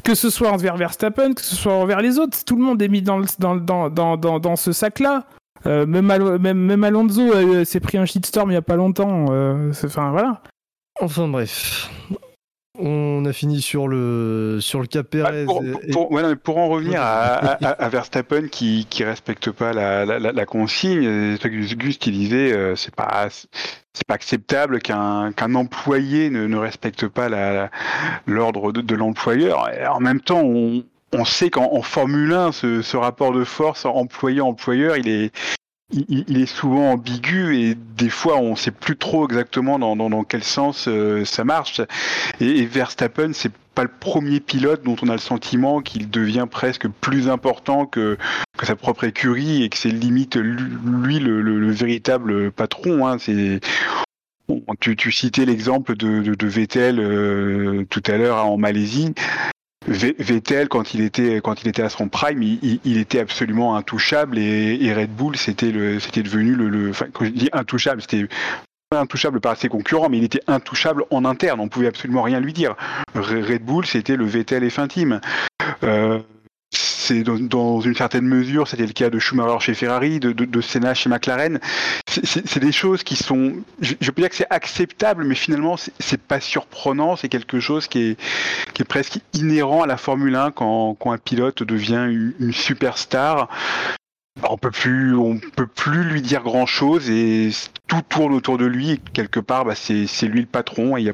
Que 0.06 0.14
ce 0.14 0.30
soit 0.30 0.52
envers 0.52 0.76
Verstappen, 0.76 1.34
que 1.34 1.40
ce 1.42 1.56
soit 1.56 1.74
envers 1.74 2.00
les 2.00 2.20
autres, 2.20 2.38
tout 2.44 2.54
le 2.54 2.62
monde 2.62 2.80
est 2.80 2.86
mis 2.86 3.02
dans, 3.02 3.18
ce 4.56 4.70
sac-là. 4.72 5.24
Euh, 5.66 5.84
même, 5.84 6.08
Alo- 6.12 6.38
même, 6.38 6.58
même 6.58 6.84
Alonso 6.84 7.22
euh, 7.22 7.64
s'est 7.64 7.80
pris 7.80 7.98
un 7.98 8.04
shitstorm 8.04 8.52
il 8.52 8.54
y 8.54 8.56
a 8.56 8.62
pas 8.62 8.76
longtemps. 8.76 9.26
euh, 9.30 9.72
Enfin 9.84 10.12
voilà. 10.12 10.42
Enfin 11.00 11.26
bref. 11.26 11.90
On 12.78 13.24
a 13.24 13.32
fini 13.32 13.60
sur 13.62 13.88
le 13.88 14.58
sur 14.60 14.80
le 14.80 14.86
cas 14.86 15.00
Ah, 15.00 15.04
Perez. 15.04 15.44
pour, 15.44 15.62
et- 15.64 15.90
pour- 15.92 16.12
ouais, 16.12 16.22
non, 16.22 16.28
mais 16.30 16.36
pour 16.36 16.58
en 16.58 16.68
revenir 16.68 17.00
à, 17.00 17.34
à- 17.36 17.84
à 17.84 17.88
Verstappen 17.88 18.48
qui 18.48 18.86
qui 18.90 19.04
respecte 19.04 19.50
pas 19.50 19.72
la, 19.72 20.04
la, 20.04 20.18
la- 20.18 20.32
consigne, 20.46 21.36
Gus, 21.76 21.96
qui 21.98 22.10
disait 22.10 22.52
euh, 22.52 22.76
c'est 22.76 22.94
pas 22.94 23.28
c'est 23.30 24.06
pas 24.06 24.14
acceptable 24.14 24.80
qu'un 24.80 25.32
qu'un 25.32 25.54
employé 25.54 26.30
ne, 26.30 26.46
ne 26.46 26.56
respecte 26.56 27.06
pas 27.08 27.28
la- 27.28 27.70
l'ordre 28.26 28.72
de, 28.72 28.80
de 28.80 28.94
l'employeur. 28.94 29.68
En 29.90 30.00
même 30.00 30.20
temps, 30.20 30.42
on, 30.42 30.84
on 31.12 31.24
sait 31.24 31.50
qu'en 31.50 31.72
en 31.72 31.82
Formule 31.82 32.32
1, 32.32 32.52
ce, 32.52 32.82
ce 32.82 32.96
rapport 32.96 33.32
de 33.32 33.44
force 33.44 33.86
employeur-employeur, 33.86 34.96
il 34.96 35.08
est 35.08 35.32
il, 35.92 36.40
est 36.40 36.46
souvent 36.46 36.92
ambigu 36.92 37.56
et 37.56 37.74
des 37.74 38.10
fois 38.10 38.38
on 38.38 38.56
sait 38.56 38.70
plus 38.72 38.96
trop 38.96 39.26
exactement 39.26 39.78
dans, 39.78 39.94
dans, 39.96 40.24
quel 40.24 40.42
sens 40.42 40.88
euh, 40.88 41.24
ça 41.24 41.44
marche. 41.44 41.80
Et, 42.40 42.66
Verstappen, 42.66 43.32
c'est 43.32 43.52
pas 43.74 43.82
le 43.84 43.90
premier 44.00 44.40
pilote 44.40 44.82
dont 44.84 44.96
on 45.02 45.08
a 45.08 45.12
le 45.12 45.18
sentiment 45.18 45.82
qu'il 45.82 46.10
devient 46.10 46.46
presque 46.50 46.88
plus 46.88 47.28
important 47.28 47.86
que, 47.86 48.16
que 48.56 48.66
sa 48.66 48.74
propre 48.74 49.04
écurie 49.04 49.62
et 49.62 49.68
que 49.68 49.76
c'est 49.76 49.90
limite 49.90 50.36
lui, 50.36 51.18
le, 51.18 51.40
le- 51.42 51.60
le 51.60 51.70
véritable 51.70 52.50
patron. 52.50 53.06
Hein. 53.06 53.18
C'est 53.18 53.60
tu, 54.80 54.96
tu 54.96 55.12
citais 55.12 55.44
l'exemple 55.44 55.96
de, 55.96 56.20
de, 56.22 56.34
de 56.34 56.46
Vettel 56.46 57.00
euh, 57.00 57.84
tout 57.90 58.02
à 58.06 58.16
l'heure 58.16 58.38
hein, 58.38 58.42
en 58.44 58.56
Malaisie. 58.56 59.12
Ve- 59.88 60.14
Vettel, 60.18 60.68
quand 60.68 60.94
il 60.94 61.00
était 61.02 61.40
quand 61.42 61.62
il 61.62 61.68
était 61.68 61.82
à 61.82 61.88
son 61.88 62.08
prime, 62.08 62.42
il, 62.42 62.98
était 62.98 63.20
absolument 63.20 63.76
intouchable 63.76 64.38
et, 64.38 64.78
et 64.80 64.92
Red 64.92 65.10
Bull, 65.10 65.36
c'était 65.36 65.72
c'était 66.00 66.22
devenu 66.22 66.54
le, 66.54 66.92
quand 67.12 67.24
je 67.24 67.30
dis 67.30 67.48
intouchable, 67.52 68.00
c'était 68.02 68.26
intouchable 68.90 69.40
par 69.40 69.56
ses 69.56 69.68
concurrents, 69.68 70.08
mais 70.08 70.18
il 70.18 70.24
était 70.24 70.42
intouchable 70.46 71.04
en 71.10 71.24
interne. 71.24 71.60
On 71.60 71.68
pouvait 71.68 71.88
absolument 71.88 72.22
rien 72.22 72.40
lui 72.40 72.52
dire. 72.52 72.74
Re- 73.14 73.42
Red 73.42 73.62
Bull, 73.64 73.86
c'était 73.86 74.16
le 74.16 74.24
Vettel 74.24 74.64
F1 74.64 74.88
team. 74.88 75.20
Euh, 75.82 76.18
c'est 77.06 77.22
dans, 77.22 77.80
une 77.80 77.94
certaine 77.94 78.26
mesure, 78.26 78.66
c'était 78.66 78.86
le 78.86 78.92
cas 78.92 79.10
de 79.10 79.18
Schumacher 79.18 79.60
chez 79.60 79.74
Ferrari, 79.74 80.18
de, 80.18 80.32
de, 80.32 80.60
Senna 80.60 80.94
chez 80.94 81.08
McLaren. 81.08 81.60
C'est- 82.08 82.58
des 82.58 82.72
choses 82.72 83.02
qui 83.04 83.16
sont, 83.16 83.54
je, 83.80 84.10
peux 84.10 84.22
dire 84.22 84.30
que 84.30 84.36
c'est 84.36 84.50
acceptable, 84.50 85.24
mais 85.24 85.34
finalement 85.34 85.76
c'est 85.76 86.20
pas 86.20 86.40
surprenant. 86.40 87.14
C'est 87.16 87.28
quelque 87.28 87.60
chose 87.60 87.86
qui 87.86 88.16
est, 88.78 88.84
presque 88.84 89.20
inhérent 89.34 89.82
à 89.82 89.86
la 89.86 89.96
Formule 89.96 90.34
1 90.34 90.50
quand, 90.50 90.96
un 91.04 91.18
pilote 91.18 91.62
devient 91.62 92.06
une, 92.08 92.52
superstar. 92.52 93.48
On 94.42 94.58
peut 94.58 94.70
plus, 94.70 95.14
peut 95.54 95.66
plus 95.66 96.04
lui 96.04 96.22
dire 96.22 96.42
grand 96.42 96.66
chose 96.66 97.08
et 97.08 97.50
tout 97.86 98.02
tourne 98.02 98.34
autour 98.34 98.58
de 98.58 98.66
lui. 98.66 99.00
Quelque 99.12 99.40
part, 99.40 99.64
bah, 99.64 99.74
c'est 99.74 100.06
lui 100.22 100.40
le 100.40 100.46
patron 100.46 100.96
et 100.96 101.02
il 101.02 101.06
y 101.06 101.12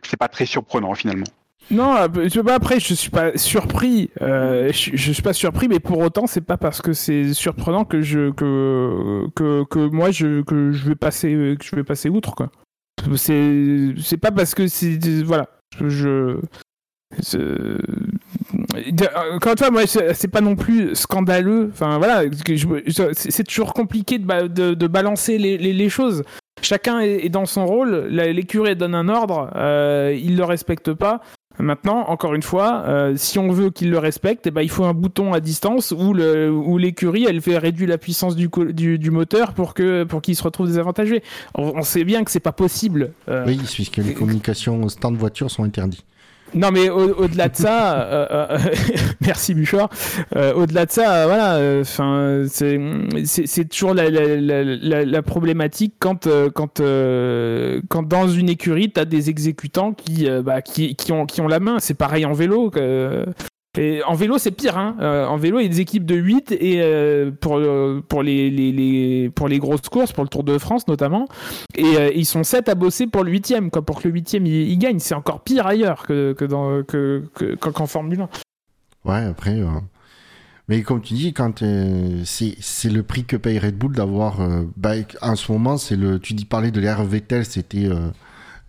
c'est 0.00 0.16
pas 0.16 0.28
très 0.28 0.46
surprenant 0.46 0.94
finalement. 0.94 1.26
Non, 1.70 1.96
euh, 1.96 2.08
bah, 2.42 2.54
après, 2.54 2.80
je 2.80 2.94
suis 2.94 3.10
pas 3.10 3.36
surpris. 3.36 4.10
euh, 4.20 4.70
je, 4.72 5.12
suis 5.12 5.22
pas 5.22 5.32
surpris, 5.32 5.68
mais 5.68 5.80
pour 5.80 5.98
autant, 5.98 6.26
c'est 6.26 6.40
pas 6.40 6.56
parce 6.56 6.82
que 6.82 6.92
c'est 6.92 7.32
surprenant 7.32 7.84
que 7.84 8.02
je 8.02 8.30
que 8.30 9.26
que, 9.34 9.64
que 9.64 9.78
moi 9.78 10.10
je 10.10 10.42
que 10.42 10.72
je 10.72 10.88
vais 10.88 10.94
passer 10.94 11.56
que 11.58 11.64
je 11.64 11.74
vais 11.76 11.84
passer 11.84 12.08
outre 12.08 12.34
quoi. 12.34 12.50
C'est 13.16 13.94
c'est 14.00 14.18
pas 14.18 14.30
parce 14.30 14.54
que 14.54 14.66
c'est 14.66 14.98
voilà. 15.24 15.48
Je 15.80 16.38
une 18.86 19.58
fois, 19.58 19.70
moi, 19.70 19.86
c'est 19.86 20.28
pas 20.28 20.40
non 20.40 20.56
plus 20.56 20.94
scandaleux. 20.94 21.70
Enfin, 21.72 21.98
voilà, 21.98 22.22
c'est 23.14 23.44
toujours 23.44 23.74
compliqué 23.74 24.18
de, 24.18 24.74
de, 24.74 24.86
balancer 24.86 25.38
les, 25.38 25.58
les, 25.58 25.88
choses. 25.88 26.24
Chacun 26.62 27.00
est, 27.00 27.28
dans 27.28 27.46
son 27.46 27.66
rôle. 27.66 28.06
L'écurie 28.08 28.76
donne 28.76 28.94
un 28.94 29.08
ordre, 29.08 29.50
euh, 29.56 30.16
il 30.18 30.36
le 30.36 30.44
respecte 30.44 30.92
pas. 30.92 31.20
Maintenant, 31.58 32.08
encore 32.08 32.34
une 32.34 32.42
fois, 32.42 32.82
euh, 32.86 33.14
si 33.16 33.38
on 33.38 33.50
veut 33.52 33.70
qu'il 33.70 33.90
le 33.90 33.98
respecte, 33.98 34.46
eh 34.46 34.50
ben, 34.50 34.62
il 34.62 34.70
faut 34.70 34.84
un 34.84 34.94
bouton 34.94 35.32
à 35.32 35.40
distance 35.40 35.92
où 35.96 36.12
le 36.14 36.50
l'écurie 36.78 37.26
elle 37.28 37.40
fait 37.40 37.58
réduire 37.58 37.88
la 37.88 37.98
puissance 37.98 38.34
du, 38.36 38.48
du, 38.70 38.98
du 38.98 39.10
moteur 39.10 39.52
pour 39.52 39.74
que 39.74 40.04
pour 40.04 40.22
qu'il 40.22 40.34
se 40.34 40.42
retrouve 40.42 40.66
désavantagé. 40.66 41.22
On, 41.54 41.72
on 41.76 41.82
sait 41.82 42.04
bien 42.04 42.24
que 42.24 42.30
c'est 42.30 42.40
pas 42.40 42.52
possible. 42.52 43.12
euh, 43.28 43.44
Oui, 43.46 43.60
puisque 43.72 43.98
les 43.98 44.14
communications 44.14 44.82
au 44.82 44.88
stand 44.88 45.16
voiture 45.16 45.50
sont 45.50 45.64
interdites. 45.64 46.04
Non, 46.54 46.70
mais 46.70 46.88
au- 46.90 47.14
au-delà 47.24 47.48
de 47.48 47.56
ça, 47.56 48.02
euh, 48.02 48.26
euh, 48.30 48.58
merci 49.20 49.54
Bouchard. 49.54 49.88
Euh, 50.36 50.52
au-delà 50.54 50.86
de 50.86 50.90
ça, 50.90 51.14
euh, 51.14 51.26
voilà, 51.26 51.80
enfin, 51.80 52.44
c'est 52.48 53.68
toujours 53.68 53.94
la, 53.94 54.10
la, 54.10 54.36
la, 54.64 55.04
la, 55.04 55.22
problématique 55.22 55.94
quand 55.98 56.26
euh, 56.26 56.50
quand 56.50 56.80
euh, 56.80 57.80
quand 57.88 58.02
dans 58.02 58.28
une 58.28 58.48
écurie, 58.48 58.90
t'as 58.90 59.04
des 59.04 59.30
exécutants 59.30 59.92
qui 59.92 60.28
euh, 60.28 60.42
bah, 60.42 60.62
qui 60.62 60.94
qui 60.96 61.12
ont 61.12 61.26
qui 61.26 61.40
ont 61.40 61.48
la 61.48 61.60
main. 61.60 61.78
C'est 61.78 61.94
pareil 61.94 62.24
en 62.26 62.32
vélo. 62.32 62.70
que- 62.70 63.24
en 64.06 64.14
vélo, 64.14 64.36
c'est 64.36 64.50
pire. 64.50 64.76
Hein. 64.76 64.96
Euh, 65.00 65.26
en 65.26 65.38
vélo, 65.38 65.58
il 65.58 65.62
y 65.62 65.66
a 65.66 65.68
des 65.68 65.80
équipes 65.80 66.04
de 66.04 66.14
8 66.14 66.52
et 66.52 66.82
euh, 66.82 67.30
pour, 67.30 67.56
euh, 67.56 68.04
pour, 68.06 68.22
les, 68.22 68.50
les, 68.50 68.70
les, 68.70 69.30
pour 69.30 69.48
les 69.48 69.58
grosses 69.58 69.88
courses, 69.88 70.12
pour 70.12 70.24
le 70.24 70.28
Tour 70.28 70.44
de 70.44 70.58
France 70.58 70.86
notamment. 70.88 71.26
Et 71.74 72.12
ils 72.14 72.26
sont 72.26 72.44
7 72.44 72.68
à 72.68 72.74
bosser 72.74 73.06
pour 73.06 73.24
le 73.24 73.30
8 73.30 73.54
quoi, 73.72 73.82
pour 73.82 74.02
que 74.02 74.08
le 74.08 74.14
8 74.14 74.34
il, 74.34 74.46
il 74.46 74.78
gagne. 74.78 74.98
C'est 74.98 75.14
encore 75.14 75.40
pire 75.40 75.66
ailleurs 75.66 76.06
que, 76.06 76.34
que 76.34 76.44
dans, 76.44 76.82
que, 76.82 77.24
que, 77.34 77.54
qu'en 77.54 77.86
Formule 77.86 78.20
1. 78.20 78.28
Ouais, 79.10 79.24
après. 79.24 79.58
Mais 80.68 80.82
comme 80.82 81.00
tu 81.00 81.14
dis, 81.14 81.32
quand 81.32 81.64
c'est 82.24 82.56
c'est 82.60 82.90
le 82.90 83.02
prix 83.02 83.24
que 83.24 83.36
paye 83.36 83.58
Red 83.58 83.76
Bull 83.76 83.94
d'avoir. 83.94 84.36
bah, 84.76 84.92
en 85.22 85.34
ce 85.34 85.50
moment, 85.50 85.78
c'est 85.78 85.96
le. 85.96 86.18
Tu 86.18 86.34
dis 86.34 86.44
parler 86.44 86.70
de 86.70 86.80
l'ère 86.80 87.02
Vettel, 87.04 87.46
c'était 87.46 87.88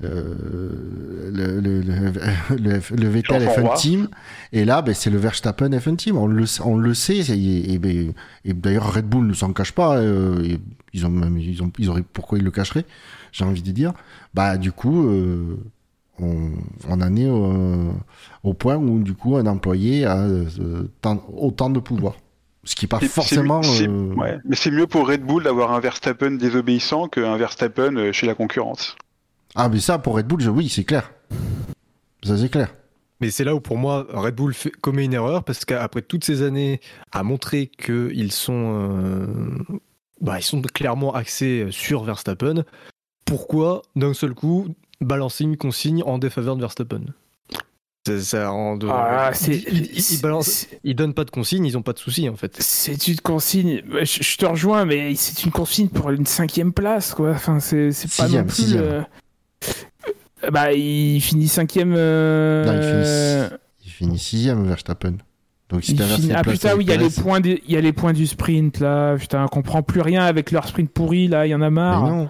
euh, 0.04 1.30
le, 1.32 1.60
le, 1.62 1.82
le, 1.82 3.08
Vettel 3.08 3.42
Jean 3.42 3.52
F1 3.52 3.62
Roy. 3.62 3.76
Team, 3.76 4.08
et 4.52 4.66
là, 4.66 4.82
ben, 4.82 4.94
c'est 4.94 5.10
le 5.10 5.18
Verstappen 5.18 5.70
F1 5.70 5.96
Team. 5.96 6.18
On 6.18 6.28
le, 6.28 6.46
on 6.64 6.78
le 6.78 6.94
sait, 6.94 7.18
et, 7.20 7.74
et, 7.74 7.78
ben, 7.80 8.14
et 8.46 8.54
d'ailleurs 8.54 8.94
Red 8.94 9.06
Bull 9.08 9.28
ne 9.28 9.34
s'en 9.34 9.54
cache 9.54 9.72
pas. 9.72 9.98
euh, 9.98 10.58
ils 10.94 11.06
ont 11.06 11.10
même, 11.10 11.38
ils 11.38 11.62
ont, 11.64 11.72
ils 11.78 11.90
auraient, 11.90 12.04
pourquoi 12.14 12.38
ils 12.38 12.44
le 12.44 12.52
cacheraient 12.52 12.86
J'ai 13.32 13.46
envie 13.46 13.62
de 13.62 13.72
dire. 13.72 13.94
Bah, 14.34 14.58
du 14.58 14.72
coup. 14.72 15.08
Euh, 15.08 15.58
on, 16.20 16.52
on 16.90 17.02
en 17.02 17.16
est 17.16 17.28
au 18.44 18.54
point 18.54 18.76
où 18.76 19.00
du 19.02 19.16
coup 19.16 19.36
un 19.36 19.48
employé 19.48 20.06
a 20.06 20.20
euh, 20.20 20.84
tant- 21.02 21.26
autant 21.36 21.72
de 21.72 21.80
pouvoir. 21.80 22.14
Ce 22.66 22.76
qui 22.76 22.86
n'est 22.86 22.90
pas 22.90 23.00
forcément. 23.00 23.62
ouais. 23.62 24.38
Mais 24.46 24.56
c'est 24.56 24.70
mieux 24.70 24.86
pour 24.86 25.08
Red 25.08 25.24
Bull 25.26 25.44
d'avoir 25.44 25.74
un 25.74 25.80
Verstappen 25.80 26.32
désobéissant 26.32 27.08
qu'un 27.08 27.36
Verstappen 27.38 28.12
chez 28.12 28.28
la 28.28 28.36
concurrence. 28.36 28.96
Ah, 29.56 29.70
mais 29.70 29.80
ça 29.80 30.00
pour 30.00 30.16
Red 30.16 30.28
Bull, 30.28 30.42
je- 30.42 30.50
oui, 30.50 30.70
c'est 30.70 30.84
clair. 30.84 31.12
Ça 32.24 32.38
c'est 32.38 32.50
clair. 32.50 32.74
Mais 33.22 33.30
c'est 33.32 33.44
là 33.44 33.56
où 33.56 33.60
pour 33.62 33.78
moi 33.78 34.06
Red 34.10 34.36
Bull 34.36 34.54
fait, 34.54 34.72
commet 34.72 35.06
une 35.06 35.14
erreur 35.14 35.44
parce 35.44 35.64
qu'après 35.66 36.02
toutes 36.02 36.24
ces 36.26 36.42
années 36.42 36.82
à 37.12 37.24
montrer 37.24 37.68
qu'ils 37.68 38.32
sont, 38.32 38.90
euh, 38.92 39.28
bah, 40.22 40.40
ils 40.40 40.44
sont 40.44 40.62
clairement 40.62 41.14
axés 41.14 41.68
sur 41.72 42.04
Verstappen, 42.04 42.64
pourquoi 43.26 43.82
d'un 43.96 44.14
seul 44.14 44.34
coup 44.34 44.68
balancer 45.00 45.44
une 45.44 45.58
consigne 45.58 46.04
en 46.04 46.18
défaveur 46.18 46.56
de 46.56 46.62
Verstappen? 46.62 47.02
Ça, 48.06 48.20
ça 48.20 48.50
rend 48.50 48.76
de- 48.76 48.88
Ah, 48.90 49.32
c'est- 49.34 49.64
ils, 49.72 49.98
ils- 49.98 50.22
balancent- 50.22 50.68
donnent 50.84 51.14
pas 51.14 51.24
de 51.24 51.30
consignes, 51.32 51.66
ils 51.66 51.78
ont 51.78 51.82
pas 51.82 51.94
de 51.94 52.00
soucis 52.00 52.28
en 52.28 52.36
fait. 52.36 52.62
C'est 52.62 53.08
une 53.08 53.22
consigne. 53.22 53.82
Je, 54.02 54.22
je 54.24 54.38
te 54.38 54.46
rejoins, 54.46 54.84
mais 54.84 55.16
c'est 55.16 55.46
une 55.46 55.52
consigne 55.52 55.88
pour 55.88 56.10
une 56.10 56.26
cinquième 56.26 56.74
place, 56.74 57.14
quoi. 57.14 57.32
Enfin, 57.32 57.62
c'est 57.62 57.94
c'est 57.94 58.10
pas 58.10 58.24
Sixième, 58.26 58.42
non 58.42 58.48
plus. 58.48 58.56
sixième. 58.56 59.06
Euh, 60.44 60.50
Bah, 60.52 60.74
il 60.74 61.22
finit 61.22 61.48
cinquième. 61.48 61.94
euh, 61.96 62.66
Non, 62.66 62.74
il 62.74 63.48
finit, 63.48 63.60
il 63.86 63.92
finit 63.92 64.20
sixième, 64.20 64.66
Verstappen. 64.68 65.14
Donc, 65.70 65.84
si 65.84 65.98
Ah 66.36 66.44
putain, 66.44 66.76
oui, 66.76 66.84
il 66.86 66.90
y, 66.90 66.94
a 66.94 66.98
les 66.98 67.10
points 67.10 67.40
il 67.44 67.60
y 67.72 67.78
a 67.78 67.82
les 67.82 67.94
points 67.94 68.14
du 68.14 68.28
sprint 68.28 68.80
là. 68.80 69.16
Putain, 69.18 69.44
on 69.44 69.48
comprend 69.48 69.82
plus 69.82 70.02
rien 70.02 70.24
avec 70.24 70.52
leur 70.52 70.68
sprint 70.68 70.92
pourri 70.92 71.28
là. 71.28 71.48
Il 71.48 71.50
y 71.50 71.56
en 71.56 71.62
a 71.62 71.70
Mais 71.70 71.76
marre. 71.76 72.06
non. 72.08 72.30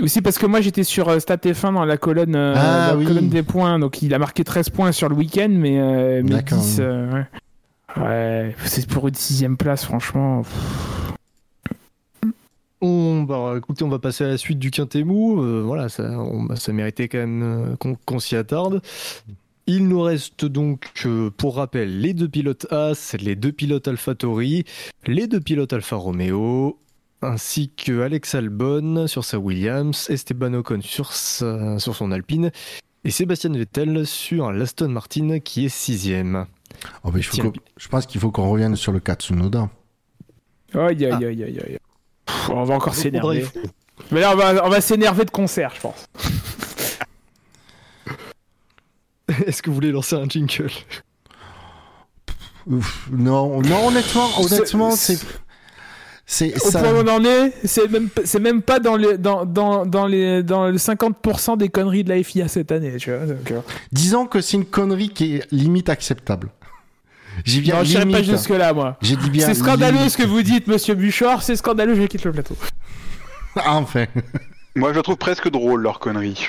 Aussi 0.00 0.22
parce 0.22 0.38
que 0.38 0.46
moi 0.46 0.60
j'étais 0.60 0.84
sur 0.84 1.08
euh, 1.08 1.18
Stat 1.18 1.36
F1 1.38 1.74
dans 1.74 1.84
la 1.84 1.96
colonne, 1.96 2.36
euh, 2.36 2.54
Ah, 2.56 2.90
la 2.92 2.96
oui. 2.96 3.04
colonne 3.04 3.28
des 3.28 3.42
points, 3.42 3.78
donc 3.80 4.00
il 4.02 4.14
a 4.14 4.18
marqué 4.20 4.44
13 4.44 4.70
points 4.70 4.92
sur 4.92 5.08
le 5.08 5.16
week-end, 5.16 5.48
mais, 5.50 5.80
euh, 5.80 6.22
mais 6.24 6.30
D'accord, 6.30 6.58
10. 6.58 6.76
oui. 6.78 6.84
euh, 6.84 7.12
ouais. 7.12 7.26
Ouais, 8.02 8.54
c'est 8.64 8.86
pour 8.86 9.08
une 9.08 9.14
sixième 9.16 9.56
place, 9.56 9.84
franchement. 9.84 10.42
On, 12.80 13.22
bah, 13.22 13.54
écoutez, 13.58 13.84
on 13.84 13.88
va 13.88 13.98
passer 13.98 14.24
à 14.24 14.28
la 14.28 14.38
suite 14.38 14.58
du 14.58 14.70
Quintemou. 14.70 15.42
Euh, 15.42 15.62
voilà, 15.64 15.88
ça, 15.88 16.04
on- 16.18 16.44
bah, 16.44 16.56
ça 16.56 16.72
méritait 16.72 17.08
quand 17.08 17.18
même 17.18 17.42
euh, 17.42 17.94
qu'on 18.06 18.18
s'y 18.18 18.36
attarde. 18.36 18.80
Il 19.66 19.86
nous 19.86 20.00
reste 20.00 20.46
donc, 20.46 20.90
euh, 21.06 21.30
pour 21.30 21.56
rappel, 21.56 22.00
les 22.00 22.14
deux 22.14 22.28
pilotes 22.28 22.66
As, 22.72 23.14
les 23.20 23.36
deux 23.36 23.52
pilotes 23.52 23.86
AlphaTauri, 23.86 24.64
les 25.06 25.26
deux 25.26 25.40
pilotes 25.40 25.72
Alfa 25.72 25.96
Romeo, 25.96 26.78
ainsi 27.22 27.70
que 27.76 28.00
Alex 28.00 28.34
Albon 28.34 29.06
sur 29.06 29.24
sa 29.24 29.38
Williams, 29.38 30.08
Esteban 30.08 30.54
Ocon 30.54 30.80
sur, 30.80 31.12
sa- 31.12 31.78
sur 31.78 31.94
son 31.94 32.10
Alpine, 32.12 32.50
et 33.04 33.10
Sébastien 33.10 33.52
Vettel 33.52 34.06
sur 34.06 34.50
l'Aston 34.52 34.88
Martin 34.88 35.38
qui 35.38 35.66
est 35.66 35.68
sixième. 35.68 36.46
Oh, 37.04 37.10
mais 37.12 37.20
il 37.20 37.24
faut 37.24 37.34
Tiens. 37.36 37.44
qu'on- 37.44 37.52
je 37.76 37.88
pense 37.88 38.06
qu'il 38.06 38.20
faut 38.20 38.30
qu'on 38.30 38.48
revienne 38.50 38.74
sur 38.74 38.90
le 38.92 39.00
cas 39.00 39.14
Tsunoda. 39.14 39.68
Aïe, 40.74 41.04
aïe, 41.04 41.08
Ah. 41.12 41.16
aïe, 41.16 41.24
aïe, 41.26 41.44
aïe, 41.44 41.60
aïe. 41.64 41.78
Pff, 42.30 42.50
on 42.50 42.64
va 42.64 42.74
encore 42.74 42.94
s'énerver. 42.94 43.44
Mais 44.10 44.20
là, 44.20 44.32
on 44.32 44.36
va, 44.36 44.64
on 44.64 44.68
va 44.68 44.80
s'énerver 44.80 45.24
de 45.24 45.30
concert, 45.30 45.72
je 45.74 45.80
pense. 45.80 46.06
Est-ce 49.46 49.62
que 49.62 49.70
vous 49.70 49.74
voulez 49.74 49.92
lancer 49.92 50.16
un 50.16 50.28
jingle? 50.28 50.70
Ouf, 52.66 53.08
non, 53.10 53.60
non, 53.62 53.88
honnêtement, 53.88 54.28
honnêtement, 54.38 54.90
c'est. 54.92 55.18
C'est 56.32 56.54
Au 56.64 56.70
ça. 56.70 56.80
point 56.80 56.92
où 56.92 56.98
on 57.04 57.08
en 57.08 57.24
est, 57.24 57.52
c'est 57.64 57.88
même, 57.90 58.08
c'est 58.24 58.38
même 58.38 58.62
pas 58.62 58.78
dans, 58.78 58.96
le, 58.96 59.18
dans, 59.18 59.44
dans, 59.44 59.84
dans, 59.84 60.06
les, 60.06 60.44
dans 60.44 60.68
le 60.68 60.76
50% 60.76 61.58
des 61.58 61.68
conneries 61.70 62.04
de 62.04 62.10
la 62.10 62.22
FIA 62.22 62.46
cette 62.46 62.70
année, 62.70 62.94
tu 62.98 63.10
vois. 63.10 63.26
donc, 63.26 63.50
euh. 63.50 63.60
Disons 63.90 64.26
que 64.26 64.40
c'est 64.40 64.56
une 64.56 64.64
connerie 64.64 65.08
qui 65.08 65.34
est 65.34 65.50
limite 65.50 65.88
acceptable. 65.88 66.50
J'ai 67.44 67.60
bien 67.60 67.76
Non, 67.76 67.84
je 67.84 67.94
pas 67.98 68.04
limite. 68.04 68.24
jusque-là, 68.24 68.72
moi. 68.72 68.96
J'ai 69.02 69.16
dit 69.16 69.30
bien. 69.30 69.46
C'est 69.46 69.54
scandaleux 69.54 69.98
limite. 69.98 70.10
ce 70.10 70.16
que 70.18 70.22
vous 70.24 70.42
dites, 70.42 70.66
monsieur 70.66 70.94
Buchor, 70.94 71.42
c'est 71.42 71.56
scandaleux, 71.56 71.94
je 71.94 72.02
quitte 72.02 72.24
le 72.24 72.32
plateau. 72.32 72.56
enfin. 73.66 74.06
Moi, 74.76 74.90
je 74.92 74.96
le 74.96 75.02
trouve 75.02 75.16
presque 75.16 75.50
drôle, 75.50 75.82
leur 75.82 75.98
connerie. 75.98 76.48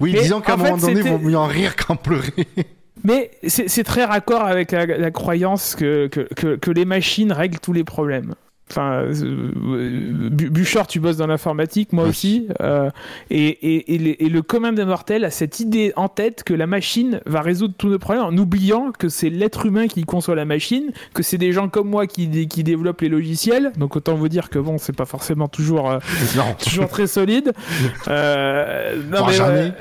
Oui, 0.00 0.12
Mais 0.12 0.22
disons 0.22 0.40
qu'à 0.40 0.54
un 0.54 0.56
fait, 0.58 0.62
moment 0.64 0.76
donné, 0.76 1.02
vaut 1.02 1.18
mieux 1.18 1.36
en 1.36 1.46
rire 1.46 1.76
qu'en 1.76 1.96
pleurer. 1.96 2.32
Mais 3.04 3.30
c'est 3.46 3.68
c'est 3.68 3.84
très 3.84 4.04
raccord 4.04 4.42
avec 4.42 4.72
la, 4.72 4.86
la 4.86 5.10
croyance 5.10 5.74
que, 5.74 6.06
que, 6.06 6.20
que, 6.34 6.56
que 6.56 6.70
les 6.70 6.84
machines 6.84 7.32
règlent 7.32 7.58
tous 7.60 7.72
les 7.72 7.84
problèmes. 7.84 8.34
Enfin, 8.70 9.02
euh, 9.04 10.30
Buchor, 10.30 10.86
tu 10.86 10.98
bosses 10.98 11.18
dans 11.18 11.26
l'informatique, 11.26 11.92
moi 11.92 12.04
aussi. 12.04 12.48
euh, 12.62 12.90
et, 13.30 13.46
et, 13.46 13.94
et, 13.94 13.98
les- 13.98 14.16
et 14.18 14.28
le 14.30 14.40
commun 14.42 14.72
des 14.72 14.84
mortels 14.86 15.24
a 15.24 15.30
cette 15.30 15.60
idée 15.60 15.92
en 15.96 16.08
tête 16.08 16.42
que 16.44 16.54
la 16.54 16.66
machine 16.66 17.20
va 17.26 17.42
résoudre 17.42 17.74
tous 17.76 17.88
nos 17.88 17.98
problèmes 17.98 18.24
en 18.24 18.36
oubliant 18.36 18.90
que 18.98 19.08
c'est 19.10 19.28
l'être 19.28 19.66
humain 19.66 19.86
qui 19.86 20.04
conçoit 20.04 20.34
la 20.34 20.46
machine, 20.46 20.92
que 21.12 21.22
c'est 21.22 21.36
des 21.38 21.52
gens 21.52 21.68
comme 21.68 21.88
moi 21.90 22.06
qui, 22.06 22.26
dé- 22.26 22.46
qui 22.46 22.64
développent 22.64 23.02
les 23.02 23.10
logiciels. 23.10 23.72
Donc 23.76 23.96
autant 23.96 24.14
vous 24.14 24.28
dire 24.28 24.48
que 24.48 24.58
bon, 24.58 24.78
c'est 24.78 24.96
pas 24.96 25.04
forcément 25.04 25.46
toujours. 25.48 25.90
euh, 25.90 25.98
toujours 26.64 26.88
très 26.88 27.06
solide. 27.06 27.52
Euh, 28.08 28.96
non, 29.10 29.26
mais, 29.26 29.72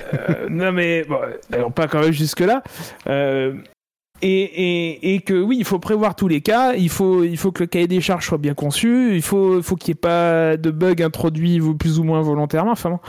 non 0.50 0.72
mais 0.72 1.06
bon, 1.08 1.18
allons 1.52 1.72
pas 1.72 1.88
quand 1.88 2.02
même 2.02 2.12
jusque 2.14 2.40
là. 2.42 2.64
Euh, 3.08 3.54
et, 4.24 5.22
que 5.26 5.34
oui, 5.34 5.58
il 5.60 5.66
faut 5.66 5.80
prévoir 5.80 6.16
tous 6.16 6.28
les 6.28 6.42
cas. 6.42 6.74
Il 6.74 6.90
faut, 6.90 7.24
il 7.24 7.38
faut 7.38 7.52
que 7.52 7.64
le 7.64 7.68
cahier 7.68 7.88
des 7.88 8.02
charges 8.02 8.28
soit 8.28 8.38
bien 8.38 8.54
conçu. 8.54 9.16
Il 9.16 9.22
faut, 9.22 9.62
faut 9.62 9.76
qu'il 9.76 9.92
n'y 9.92 9.98
ait 9.98 10.02
pas 10.02 10.58
de 10.58 10.72
bugs 10.72 11.04
introduits 11.04 11.60
plus 11.78 12.00
ou 12.00 12.04
moins 12.04 12.22
volontairement. 12.22 12.72
Enfin. 12.72 13.00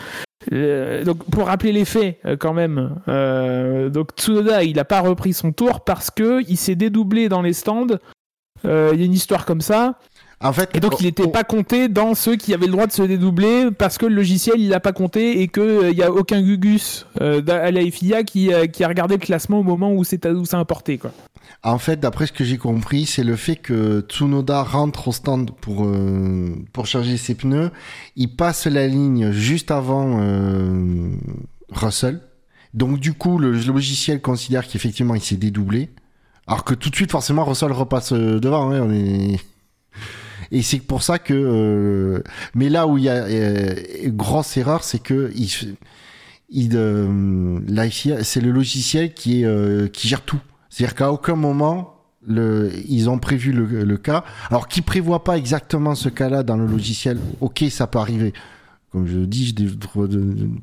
Euh, 0.52 1.04
donc 1.04 1.24
pour 1.30 1.46
rappeler 1.46 1.72
les 1.72 1.86
faits 1.86 2.18
euh, 2.26 2.36
quand 2.36 2.52
même, 2.52 3.00
euh, 3.08 3.88
donc 3.88 4.10
Tsunoda 4.14 4.62
il 4.62 4.76
n'a 4.76 4.84
pas 4.84 5.00
repris 5.00 5.32
son 5.32 5.52
tour 5.52 5.84
parce 5.84 6.10
que 6.10 6.42
il 6.48 6.58
s'est 6.58 6.74
dédoublé 6.74 7.30
dans 7.30 7.40
les 7.40 7.54
stands. 7.54 7.86
Euh, 8.64 8.90
Il 8.92 9.00
y 9.00 9.02
a 9.02 9.06
une 9.06 9.14
histoire 9.14 9.44
comme 9.46 9.60
ça. 9.60 9.98
En 10.40 10.52
fait. 10.52 10.70
Et 10.74 10.80
donc 10.80 11.00
il 11.00 11.06
n'était 11.06 11.24
oh, 11.26 11.30
pas 11.30 11.44
compté 11.44 11.88
dans 11.88 12.14
ceux 12.14 12.36
qui 12.36 12.52
avaient 12.52 12.66
le 12.66 12.72
droit 12.72 12.86
de 12.86 12.92
se 12.92 13.02
dédoubler 13.02 13.70
parce 13.70 13.98
que 13.98 14.06
le 14.06 14.14
logiciel 14.14 14.56
il 14.58 14.68
l'a 14.68 14.80
pas 14.80 14.92
compté 14.92 15.40
et 15.40 15.48
qu'il 15.48 15.92
n'y 15.94 16.02
a 16.02 16.10
aucun 16.10 16.42
Gugus 16.42 17.06
euh, 17.20 17.40
à 17.48 17.70
la 17.70 17.90
FIA 17.90 18.24
qui, 18.24 18.52
euh, 18.52 18.66
qui 18.66 18.84
a 18.84 18.88
regardé 18.88 19.14
le 19.14 19.20
classement 19.20 19.60
au 19.60 19.62
moment 19.62 19.92
où 19.92 20.04
c'est 20.04 20.26
importé 20.54 20.98
quoi. 20.98 21.12
En 21.62 21.78
fait, 21.78 21.98
d'après 21.98 22.26
ce 22.26 22.32
que 22.32 22.44
j'ai 22.44 22.58
compris, 22.58 23.06
c'est 23.06 23.24
le 23.24 23.36
fait 23.36 23.56
que 23.56 24.04
Tsunoda 24.06 24.62
rentre 24.62 25.08
au 25.08 25.12
stand 25.12 25.50
pour, 25.50 25.86
euh, 25.86 26.54
pour 26.74 26.86
charger 26.86 27.16
ses 27.16 27.34
pneus. 27.34 27.70
Il 28.16 28.36
passe 28.36 28.66
la 28.66 28.86
ligne 28.86 29.32
juste 29.32 29.70
avant 29.70 30.18
euh, 30.20 31.10
Russell. 31.70 32.20
Donc, 32.74 33.00
du 33.00 33.14
coup, 33.14 33.38
le, 33.38 33.52
logiciel 33.52 34.20
considère 34.20 34.68
qu'effectivement, 34.68 35.14
il 35.14 35.22
s'est 35.22 35.36
dédoublé. 35.36 35.90
Alors 36.46 36.64
que 36.64 36.74
tout 36.74 36.90
de 36.90 36.96
suite, 36.96 37.10
forcément, 37.10 37.44
Russell 37.44 37.72
repasse 37.72 38.12
euh, 38.12 38.38
devant. 38.38 38.70
hein, 38.70 38.82
on 38.82 38.92
est... 38.92 39.40
Et 40.54 40.62
c'est 40.62 40.78
pour 40.78 41.02
ça 41.02 41.18
que. 41.18 41.34
euh, 41.34 42.22
Mais 42.54 42.68
là 42.68 42.86
où 42.86 42.96
il 42.96 43.04
y 43.04 43.08
a 43.08 43.24
euh, 43.24 43.74
grosse 44.06 44.56
erreur, 44.56 44.84
c'est 44.84 45.00
que 45.00 45.32
il, 45.34 45.48
il, 46.48 46.76
euh, 46.76 48.22
c'est 48.22 48.40
le 48.40 48.52
logiciel 48.52 49.12
qui, 49.12 49.42
est, 49.42 49.44
euh, 49.44 49.88
qui 49.88 50.06
gère 50.08 50.22
tout. 50.22 50.38
C'est-à-dire 50.70 50.94
qu'à 50.94 51.12
aucun 51.12 51.34
moment, 51.34 51.96
ils 52.28 53.10
ont 53.10 53.18
prévu 53.18 53.52
le, 53.52 53.96
cas. 53.96 54.24
Alors, 54.48 54.68
qui 54.68 54.80
prévoit 54.80 55.24
pas 55.24 55.36
exactement 55.36 55.94
ce 55.94 56.08
cas-là 56.08 56.42
dans 56.44 56.56
le 56.56 56.66
logiciel, 56.66 57.18
ok, 57.40 57.64
ça 57.70 57.86
peut 57.86 57.98
arriver. 57.98 58.32
Comme 58.90 59.06
je 59.06 59.18
le 59.18 59.26
dis, 59.26 59.54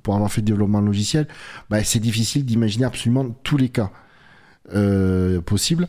pour 0.03 0.15
avoir 0.15 0.31
fait 0.31 0.41
le 0.41 0.45
développement 0.45 0.79
logiciel, 0.79 1.27
bah, 1.69 1.83
c'est 1.83 1.99
difficile 1.99 2.45
d'imaginer 2.45 2.85
absolument 2.85 3.29
tous 3.43 3.57
les 3.57 3.69
cas 3.69 3.91
euh, 4.73 5.41
possibles. 5.41 5.87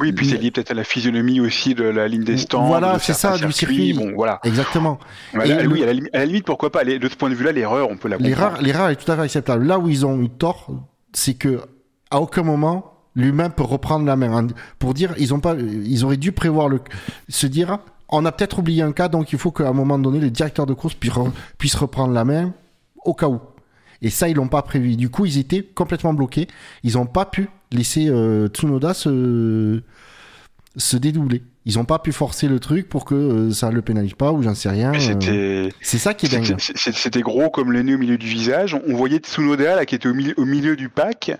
Oui, 0.00 0.12
puis 0.12 0.28
c'est 0.28 0.36
lié 0.36 0.50
peut-être 0.52 0.70
à 0.70 0.74
la 0.74 0.84
physionomie 0.84 1.40
aussi 1.40 1.74
de 1.74 1.82
la 1.82 2.06
ligne 2.06 2.22
des 2.22 2.38
stands. 2.38 2.64
Voilà, 2.66 2.98
c'est 3.00 3.14
ça, 3.14 3.36
du 3.36 3.50
circuit. 3.52 3.92
Bon, 3.94 4.12
voilà. 4.14 4.38
Exactement. 4.44 4.98
Et 5.34 5.48
le- 5.64 5.66
Oui, 5.68 5.82
à 5.82 5.86
la, 5.86 5.92
limi- 5.94 6.08
à 6.12 6.18
la 6.18 6.24
limite, 6.26 6.44
pourquoi 6.44 6.70
pas. 6.70 6.84
Les- 6.84 7.00
De 7.00 7.08
ce 7.08 7.16
point 7.16 7.28
de 7.30 7.34
vue-là, 7.34 7.50
l'erreur, 7.50 7.90
on 7.90 7.96
peut 7.96 8.08
la 8.08 8.16
comprendre. 8.16 8.58
L'erreur, 8.62 8.90
est 8.90 8.96
tout 8.96 9.10
à 9.10 9.16
fait 9.16 9.22
acceptable. 9.22 9.64
Là 9.66 9.80
où 9.80 9.88
ils 9.88 10.06
ont 10.06 10.20
eu 10.22 10.28
tort, 10.28 10.68
c'est 11.12 11.34
que 11.34 11.60
à 12.10 12.20
aucun 12.20 12.42
moment 12.44 12.92
l'humain 13.16 13.50
peut 13.50 13.64
reprendre 13.64 14.06
la 14.06 14.14
main 14.16 14.46
pour 14.78 14.94
dire 14.94 15.14
ils 15.18 15.34
ont 15.34 15.40
pas, 15.40 15.54
ils 15.58 16.04
auraient 16.04 16.16
dû 16.16 16.30
prévoir 16.32 16.68
le, 16.68 16.80
se 17.28 17.46
dire 17.46 17.78
on 18.08 18.24
a 18.24 18.32
peut-être 18.32 18.60
oublié 18.60 18.82
un 18.82 18.92
cas 18.92 19.08
donc 19.08 19.32
il 19.32 19.38
faut 19.38 19.50
qu'à 19.50 19.68
un 19.68 19.72
moment 19.72 19.98
donné 19.98 20.18
le 20.20 20.30
directeur 20.30 20.64
de 20.64 20.72
course 20.74 20.94
puisse, 20.94 21.12
re- 21.12 21.30
puisse 21.58 21.74
reprendre 21.74 22.14
la 22.14 22.24
main 22.24 22.54
au 23.04 23.12
cas 23.14 23.28
où. 23.28 23.40
Et 24.00 24.08
ça 24.10 24.28
ils 24.28 24.36
l'ont 24.36 24.48
pas 24.48 24.62
prévu. 24.62 24.96
Du 24.96 25.10
coup 25.10 25.26
ils 25.26 25.38
étaient 25.38 25.62
complètement 25.62 26.14
bloqués. 26.14 26.48
Ils 26.84 26.96
ont 26.96 27.04
pas 27.06 27.26
pu 27.26 27.48
laisser 27.76 28.08
euh, 28.08 28.48
Tsunoda 28.48 28.94
se 28.94 29.80
se 30.76 30.96
dédoubler. 30.96 31.42
Ils 31.64 31.78
ont 31.78 31.84
pas 31.84 31.98
pu 31.98 32.12
forcer 32.12 32.48
le 32.48 32.58
truc 32.58 32.88
pour 32.88 33.04
que 33.04 33.14
euh, 33.14 33.50
ça 33.52 33.70
le 33.70 33.82
pénalise 33.82 34.14
pas 34.14 34.32
ou 34.32 34.42
j'en 34.42 34.54
sais 34.54 34.70
rien. 34.70 34.92
Euh. 34.94 34.98
C'était. 34.98 35.68
C'est 35.80 35.98
ça 35.98 36.14
qui 36.14 36.26
est 36.26 36.28
dingue. 36.30 36.56
C'était- 36.58 37.20
gros 37.20 37.50
comme 37.50 37.70
le 37.72 37.82
nez 37.82 37.94
au 37.94 37.98
milieu 37.98 38.16
du 38.18 38.26
visage. 38.26 38.74
On- 38.74 38.82
On 38.88 38.96
voyait 38.96 39.18
Tsunoda 39.18 39.76
là, 39.76 39.84
qui 39.86 39.94
était 39.94 40.08
au 40.08 40.14
milieu, 40.14 40.34
au 40.38 40.44
milieu 40.44 40.74
du 40.76 40.88
pack. 40.88 41.32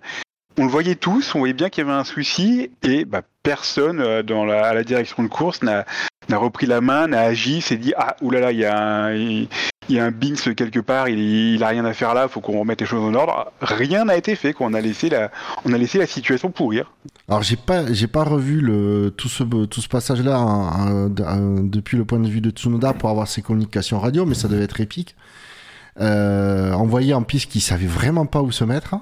On 0.59 0.65
le 0.67 0.71
voyait 0.71 0.97
tous, 0.97 1.35
on 1.35 1.39
voyait 1.39 1.55
bien 1.55 1.71
qu'il 1.71 1.83
y 1.83 1.89
avait 1.89 1.97
un 1.99 2.05
souci 2.05 2.71
et 2.83 3.07
bah, 3.07 3.23
personne 3.43 4.21
dans 4.21 4.45
la, 4.45 4.67
à 4.67 4.75
la 4.75 4.85
direction 4.85 5.23
de 5.23 5.29
course 5.29 5.63
n'a 5.63 5.87
n'a 6.29 6.37
repris 6.37 6.67
la 6.67 6.81
main, 6.83 7.09
n'a 7.09 7.23
agi, 7.23 7.63
s'est 7.63 7.79
dit 7.79 7.95
ah 7.97 8.17
oulala 8.21 8.53
il 8.53 8.59
y 8.59 8.65
a 8.67 8.79
un 8.79 9.15
il, 9.15 9.49
il 9.89 9.97
y 9.97 9.99
a 9.99 10.05
un 10.05 10.11
Binks 10.11 10.55
quelque 10.55 10.81
part, 10.81 11.09
il, 11.09 11.19
il 11.19 11.63
a 11.63 11.69
rien 11.69 11.85
à 11.85 11.93
faire 11.93 12.15
là, 12.15 12.29
faut 12.29 12.41
qu'on 12.41 12.59
remette 12.59 12.81
les 12.81 12.87
choses 12.87 13.05
en 13.05 13.15
ordre. 13.15 13.53
Rien 13.61 14.05
n'a 14.05 14.17
été 14.17 14.37
fait, 14.37 14.53
quoi. 14.53 14.67
On 14.67 14.75
a 14.75 14.81
laissé 14.81 15.09
la 15.09 15.31
on 15.65 15.73
a 15.73 15.79
laissé 15.79 15.99
la 15.99 16.07
situation 16.07 16.51
pourrir. 16.51 16.93
Alors 17.29 17.43
j'ai 17.43 17.57
pas 17.57 17.93
j'ai 17.93 18.07
pas 18.07 18.25
revu 18.25 18.61
le 18.61 19.13
tout 19.17 19.29
ce 19.29 19.43
tout 19.43 19.81
ce 19.81 19.89
passage 19.89 20.23
là 20.23 20.39
depuis 21.63 21.97
le 21.97 22.05
point 22.05 22.19
de 22.19 22.29
vue 22.29 22.41
de 22.41 22.51
Tsunoda 22.51 22.93
pour 22.93 23.11
avoir 23.11 23.29
ses 23.29 23.43
communications 23.43 23.99
radio 23.99 24.27
mais 24.27 24.35
ça 24.35 24.49
devait 24.49 24.65
être 24.65 24.81
épique. 24.81 25.17
Euh, 26.01 26.73
on 26.73 26.87
voyait 26.87 27.15
en 27.15 27.23
piste 27.23 27.51
qu'il 27.51 27.61
savait 27.61 27.87
vraiment 27.87 28.27
pas 28.27 28.41
où 28.41 28.51
se 28.51 28.65
mettre. 28.65 28.95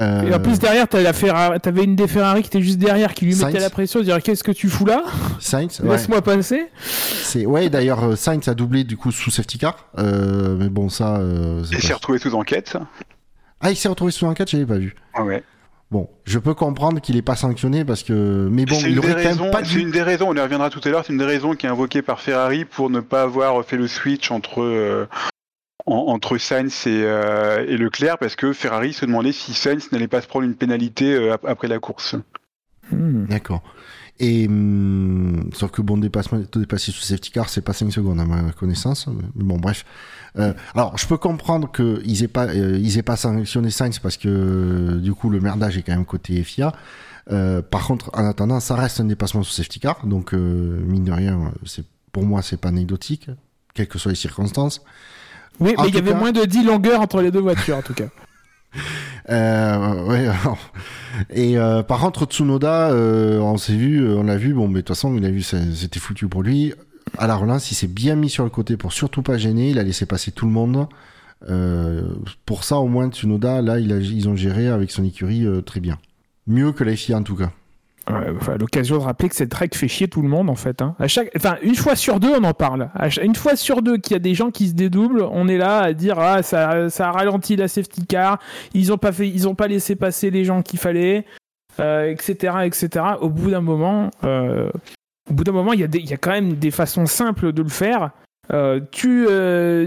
Euh, 0.00 0.22
Et 0.22 0.34
en 0.34 0.40
plus 0.40 0.58
derrière 0.58 0.88
t'avais 0.88 1.04
la 1.04 1.12
Ferrari- 1.12 1.60
t'avais 1.60 1.84
une 1.84 1.94
des 1.94 2.08
Ferrari 2.08 2.42
qui 2.42 2.48
était 2.48 2.60
juste 2.62 2.78
derrière 2.78 3.14
qui 3.14 3.26
lui 3.26 3.34
Sainz. 3.34 3.46
mettait 3.52 3.60
la 3.62 3.70
pression, 3.70 4.00
dire 4.00 4.20
qu'est-ce 4.22 4.42
que 4.42 4.50
tu 4.50 4.68
fous 4.68 4.84
là? 4.86 5.04
Sainz, 5.38 5.80
ouais. 5.80 5.90
Laisse-moi 5.92 6.20
passer. 6.20 6.66
c'est 7.22 7.46
ouais 7.46 7.70
d'ailleurs 7.70 8.02
euh, 8.04 8.16
Sainz 8.16 8.48
a 8.48 8.54
doublé 8.54 8.82
du 8.82 8.96
coup 8.96 9.12
sous 9.12 9.30
safety 9.30 9.58
car, 9.58 9.76
Euh, 9.98 10.56
mais 10.58 10.68
bon 10.68 10.88
ça. 10.88 11.16
euh, 11.18 11.62
pas- 11.70 11.78
s'est 11.80 11.92
retrouvé 11.94 12.18
sous 12.18 12.34
enquête. 12.34 12.76
Ah, 13.60 13.70
il 13.70 13.76
s'est 13.76 13.88
retrouvé 13.88 14.10
sous 14.10 14.26
enquête, 14.26 14.50
je 14.50 14.56
l'avais 14.56 14.66
pas 14.66 14.78
vu. 14.78 14.94
Ah 15.14 15.22
ouais. 15.22 15.42
Bon, 15.90 16.08
je 16.24 16.40
peux 16.40 16.54
comprendre 16.54 17.00
qu'il 17.00 17.14
n'est 17.14 17.22
pas 17.22 17.36
sanctionné 17.36 17.84
parce 17.84 18.02
que. 18.02 18.48
Mais 18.50 18.64
bon, 18.66 18.74
c'est 18.74 18.90
il 18.90 18.98
aurait 18.98 19.12
raisons, 19.12 19.50
pas 19.52 19.62
c'est 19.62 19.74
dû. 19.74 19.80
une 19.80 19.92
des 19.92 20.02
raisons, 20.02 20.26
on 20.28 20.34
y 20.34 20.40
reviendra 20.40 20.70
tout 20.70 20.80
à 20.82 20.88
l'heure, 20.88 21.04
c'est 21.06 21.12
une 21.12 21.20
des 21.20 21.24
raisons 21.24 21.54
qui 21.54 21.66
est 21.66 21.68
invoquée 21.68 22.02
par 22.02 22.20
Ferrari 22.20 22.64
pour 22.64 22.90
ne 22.90 22.98
pas 22.98 23.22
avoir 23.22 23.64
fait 23.64 23.76
le 23.76 23.86
switch 23.86 24.32
entre, 24.32 24.60
euh, 24.62 25.06
en- 25.86 26.06
entre 26.08 26.38
Sainz 26.38 26.86
et, 26.86 27.02
euh, 27.04 27.64
et 27.68 27.76
Leclerc, 27.76 28.18
parce 28.18 28.36
que 28.36 28.52
Ferrari 28.52 28.92
se 28.92 29.04
demandait 29.06 29.32
si 29.32 29.52
Sainz 29.54 29.90
n'allait 29.92 30.08
pas 30.08 30.20
se 30.20 30.26
prendre 30.26 30.44
une 30.46 30.54
pénalité 30.54 31.14
euh, 31.14 31.34
ap- 31.34 31.44
après 31.46 31.68
la 31.68 31.78
course. 31.78 32.16
Hmm. 32.90 33.24
D'accord. 33.26 33.62
Et 34.20 34.46
hum, 34.46 35.50
sauf 35.54 35.70
que 35.72 35.82
bon, 35.82 35.96
dépassement, 35.98 36.40
dépasser 36.54 36.92
sous 36.92 37.00
safety 37.02 37.32
car, 37.32 37.48
c'est 37.48 37.62
pas 37.62 37.72
5 37.72 37.90
secondes 37.92 38.20
à 38.20 38.24
ma 38.24 38.52
connaissance. 38.52 39.08
Mais 39.34 39.42
bon, 39.44 39.56
bref. 39.58 39.84
Euh, 40.38 40.52
alors, 40.74 40.96
je 40.96 41.06
peux 41.06 41.16
comprendre 41.16 41.70
qu'ils 41.72 42.22
aient 42.22 42.28
pas, 42.28 42.46
euh, 42.46 42.78
ils 42.80 42.96
aient 42.98 43.02
pas 43.02 43.16
sanctionné 43.16 43.70
Sainz 43.70 43.98
parce 43.98 44.16
que 44.16 44.28
euh, 44.28 45.00
du 45.00 45.14
coup 45.14 45.30
le 45.30 45.40
merdage 45.40 45.76
est 45.78 45.82
quand 45.82 45.92
même 45.94 46.04
côté 46.04 46.42
FIA. 46.44 46.72
Euh, 47.32 47.60
par 47.62 47.86
contre, 47.86 48.10
en 48.12 48.24
attendant, 48.24 48.60
ça 48.60 48.76
reste 48.76 49.00
un 49.00 49.04
dépassement 49.06 49.42
sous 49.42 49.52
safety 49.52 49.80
car, 49.80 50.06
donc 50.06 50.32
euh, 50.34 50.80
mine 50.86 51.04
de 51.04 51.12
rien, 51.12 51.52
c'est 51.64 51.84
pour 52.12 52.22
moi 52.24 52.42
c'est 52.42 52.60
pas 52.60 52.68
anecdotique, 52.68 53.28
quelles 53.74 53.88
que 53.88 53.98
soient 53.98 54.12
les 54.12 54.16
circonstances. 54.16 54.82
Oui, 55.60 55.74
mais 55.78 55.88
il 55.88 55.94
y 55.94 55.98
avait 55.98 56.12
cas- 56.12 56.16
moins 56.18 56.32
de 56.32 56.44
10 56.44 56.64
longueurs 56.64 57.00
entre 57.00 57.20
les 57.20 57.30
deux 57.30 57.40
voitures, 57.40 57.76
en 57.78 57.82
tout 57.82 57.94
cas. 57.94 58.06
Euh, 59.30 60.04
ouais. 60.04 60.26
alors. 60.26 60.58
Et 61.30 61.56
euh, 61.56 61.82
par 61.82 62.00
contre, 62.00 62.26
Tsunoda, 62.26 62.90
euh, 62.90 63.38
on 63.38 63.56
s'est 63.56 63.74
vu, 63.76 64.02
euh, 64.04 64.16
on 64.16 64.24
l'a 64.24 64.36
vu. 64.36 64.52
Bon, 64.52 64.66
mais 64.68 64.74
de 64.74 64.78
toute 64.80 64.88
façon, 64.88 65.16
il 65.16 65.24
a 65.24 65.30
vu, 65.30 65.42
c'était 65.42 65.98
foutu 66.00 66.28
pour 66.28 66.42
lui. 66.42 66.74
À 67.16 67.26
la 67.26 67.34
relance, 67.36 67.70
il 67.70 67.74
s'est 67.74 67.86
bien 67.86 68.16
mis 68.16 68.28
sur 68.28 68.44
le 68.44 68.50
côté 68.50 68.76
pour 68.76 68.92
surtout 68.92 69.22
pas 69.22 69.38
gêner. 69.38 69.70
Il 69.70 69.78
a 69.78 69.82
laissé 69.82 70.04
passer 70.04 70.30
tout 70.30 70.44
le 70.44 70.52
monde. 70.52 70.88
Euh, 71.48 72.02
pour 72.44 72.64
ça, 72.64 72.76
au 72.78 72.86
moins, 72.88 73.08
Tsunoda, 73.08 73.62
là, 73.62 73.78
il 73.78 73.92
a, 73.94 73.96
ils 73.96 74.28
ont 74.28 74.36
géré 74.36 74.68
avec 74.68 74.90
son 74.90 75.04
écurie 75.04 75.46
euh, 75.46 75.62
très 75.62 75.80
bien. 75.80 75.98
Mieux 76.46 76.72
que 76.72 76.84
la 76.84 76.94
FIA 76.94 77.16
en 77.16 77.22
tout 77.22 77.36
cas. 77.36 77.50
L'occasion 78.58 78.98
de 78.98 79.02
rappeler 79.02 79.28
que 79.30 79.34
cette 79.34 79.54
règle 79.54 79.76
fait 79.76 79.88
chier 79.88 80.08
tout 80.08 80.20
le 80.20 80.28
monde 80.28 80.50
en 80.50 80.54
fait. 80.54 80.82
Hein. 80.82 80.94
Une 81.62 81.74
fois 81.74 81.96
sur 81.96 82.20
deux, 82.20 82.32
on 82.38 82.44
en 82.44 82.52
parle. 82.52 82.90
Une 83.22 83.34
fois 83.34 83.56
sur 83.56 83.80
deux 83.80 83.96
qu'il 83.96 84.12
y 84.12 84.16
a 84.16 84.20
des 84.20 84.34
gens 84.34 84.50
qui 84.50 84.68
se 84.68 84.74
dédoublent, 84.74 85.26
on 85.30 85.48
est 85.48 85.56
là 85.56 85.78
à 85.78 85.92
dire 85.94 86.18
ah 86.18 86.42
ça, 86.42 86.90
ça 86.90 87.08
a 87.08 87.12
ralenti 87.12 87.56
la 87.56 87.68
safety 87.68 88.06
car, 88.06 88.38
ils 88.74 88.92
ont 88.92 88.98
pas 88.98 89.68
laissé 89.68 89.96
passer 89.96 90.30
les 90.30 90.44
gens 90.44 90.62
qu'il 90.62 90.78
fallait, 90.78 91.24
euh, 91.80 92.10
etc.. 92.10 93.02
Au 93.20 93.28
bout 93.28 93.50
d'un 93.50 93.60
moment, 93.60 94.10
euh, 94.24 94.70
au 95.30 95.34
bout 95.34 95.44
d'un 95.44 95.52
moment, 95.52 95.72
il 95.72 95.80
y 95.80 95.84
a 95.84 95.88
des, 95.88 95.98
il 95.98 96.18
quand 96.18 96.30
même 96.30 96.54
des 96.54 96.70
façons 96.70 97.06
simples 97.06 97.52
de 97.52 97.62
le 97.62 97.68
faire. 97.68 98.10
Euh, 98.52 98.80
tu, 98.92 99.26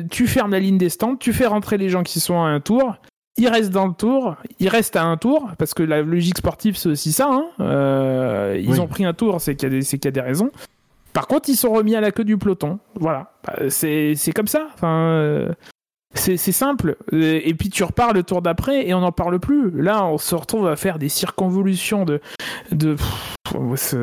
tu 0.09 0.27
fermes 0.27 0.51
la 0.51 0.59
ligne 0.59 0.79
des 0.79 0.89
stands, 0.89 1.15
tu 1.15 1.33
fais 1.33 1.45
rentrer 1.45 1.77
les 1.77 1.89
gens 1.89 2.03
qui 2.03 2.19
sont 2.19 2.41
à 2.41 2.47
un 2.47 2.59
tour. 2.59 2.95
Ils 3.37 3.47
restent 3.49 3.69
dans 3.71 3.85
le 3.87 3.93
tour, 3.93 4.35
ils 4.59 4.67
restent 4.69 4.95
à 4.95 5.03
un 5.05 5.15
tour, 5.17 5.49
parce 5.59 5.73
que 5.73 5.83
la 5.83 6.01
logique 6.01 6.37
sportive, 6.39 6.75
c'est 6.77 6.89
aussi 6.89 7.11
ça. 7.11 7.29
hein. 7.31 7.45
Euh, 7.59 8.59
ils 8.61 8.81
ont 8.81 8.87
pris 8.87 9.05
un 9.05 9.13
tour, 9.13 9.39
c'est 9.41 9.55
qu'il 9.55 9.69
y, 9.69 9.71
a 9.71 9.75
des- 9.77 9.81
c'est 9.83 9.97
qu'il 9.97 10.05
y 10.05 10.07
a 10.09 10.11
des 10.11 10.21
raisons. 10.21 10.49
Par 11.13 11.27
contre, 11.27 11.49
ils 11.49 11.55
sont 11.55 11.71
remis 11.71 11.95
à 11.95 12.01
la 12.01 12.11
queue 12.11 12.23
du 12.23 12.37
peloton. 12.37 12.79
Voilà. 12.95 13.31
Bah, 13.45 13.69
C'est 13.69 14.15
comme 14.35 14.47
ça. 14.47 14.67
Enfin, 14.73 15.09
euh, 15.11 15.51
c'est 16.13 16.37
simple. 16.37 16.95
Euh, 17.13 17.39
Et 17.43 17.53
puis 17.53 17.69
tu 17.69 17.83
repars 17.83 18.13
le 18.13 18.23
tour 18.23 18.41
d'après 18.41 18.87
et 18.87 18.93
on 18.93 19.01
n'en 19.01 19.11
parle 19.11 19.39
plus. 19.39 19.69
Là, 19.81 20.05
on 20.05 20.17
se 20.17 20.33
retrouve 20.35 20.67
à 20.67 20.75
faire 20.75 20.97
des 20.99 21.09
circonvolutions 21.09 22.05
de. 22.05 22.19
de... 22.71 22.95
pff, 22.95 23.95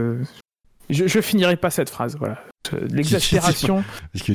je, 0.91 1.07
je 1.07 1.21
finirai 1.21 1.57
pas 1.57 1.71
cette 1.71 1.91
phrase. 1.91 2.17
Voilà. 2.19 2.39
Euh, 2.73 2.81
L'exaspération. 2.91 3.83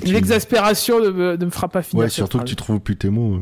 L'exaspération 0.03 0.99
ne, 0.99 1.35
me- 1.37 1.49
fera 1.49 1.67
pas 1.67 1.81
finir. 1.81 2.03
Ouais, 2.05 2.09
surtout 2.09 2.39
que 2.39 2.43
tu 2.45 2.55
trouves 2.55 2.79
plus 2.79 2.95
tes 2.97 3.09
mots. 3.09 3.39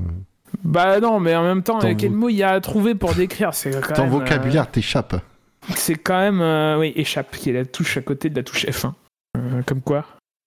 Euh. 0.54 0.58
Bah 0.64 1.00
non, 1.00 1.20
mais 1.20 1.36
en 1.36 1.44
même 1.44 1.64
temps, 1.64 1.80
Ton 1.80 1.92
euh, 1.92 1.96
quel 1.98 2.12
vo- 2.12 2.18
mot 2.18 2.30
il 2.30 2.36
y 2.38 2.44
a 2.44 2.52
à 2.52 2.60
trouver 2.62 2.96
pour 2.96 3.14
décrire 3.14 3.54
C'est 3.54 3.72
quand 3.82 3.94
Ton 3.94 4.04
même, 4.04 4.12
vocabulaire 4.12 4.70
t'échappe. 4.72 5.14
euh, 5.16 5.20
c'est 5.76 5.96
quand 5.96 6.20
même. 6.20 6.42
euh, 6.42 6.78
oui, 6.80 6.94
échappe, 6.96 7.36
qui 7.36 7.50
est 7.50 7.54
la 7.54 7.66
touche 7.66 7.98
à 7.98 8.02
côté 8.02 8.30
de 8.30 8.36
la 8.36 8.44
touche 8.44 8.66
F1. 8.66 8.94
Euh, 9.38 9.62
comme 9.64 9.82
quoi 9.82 10.06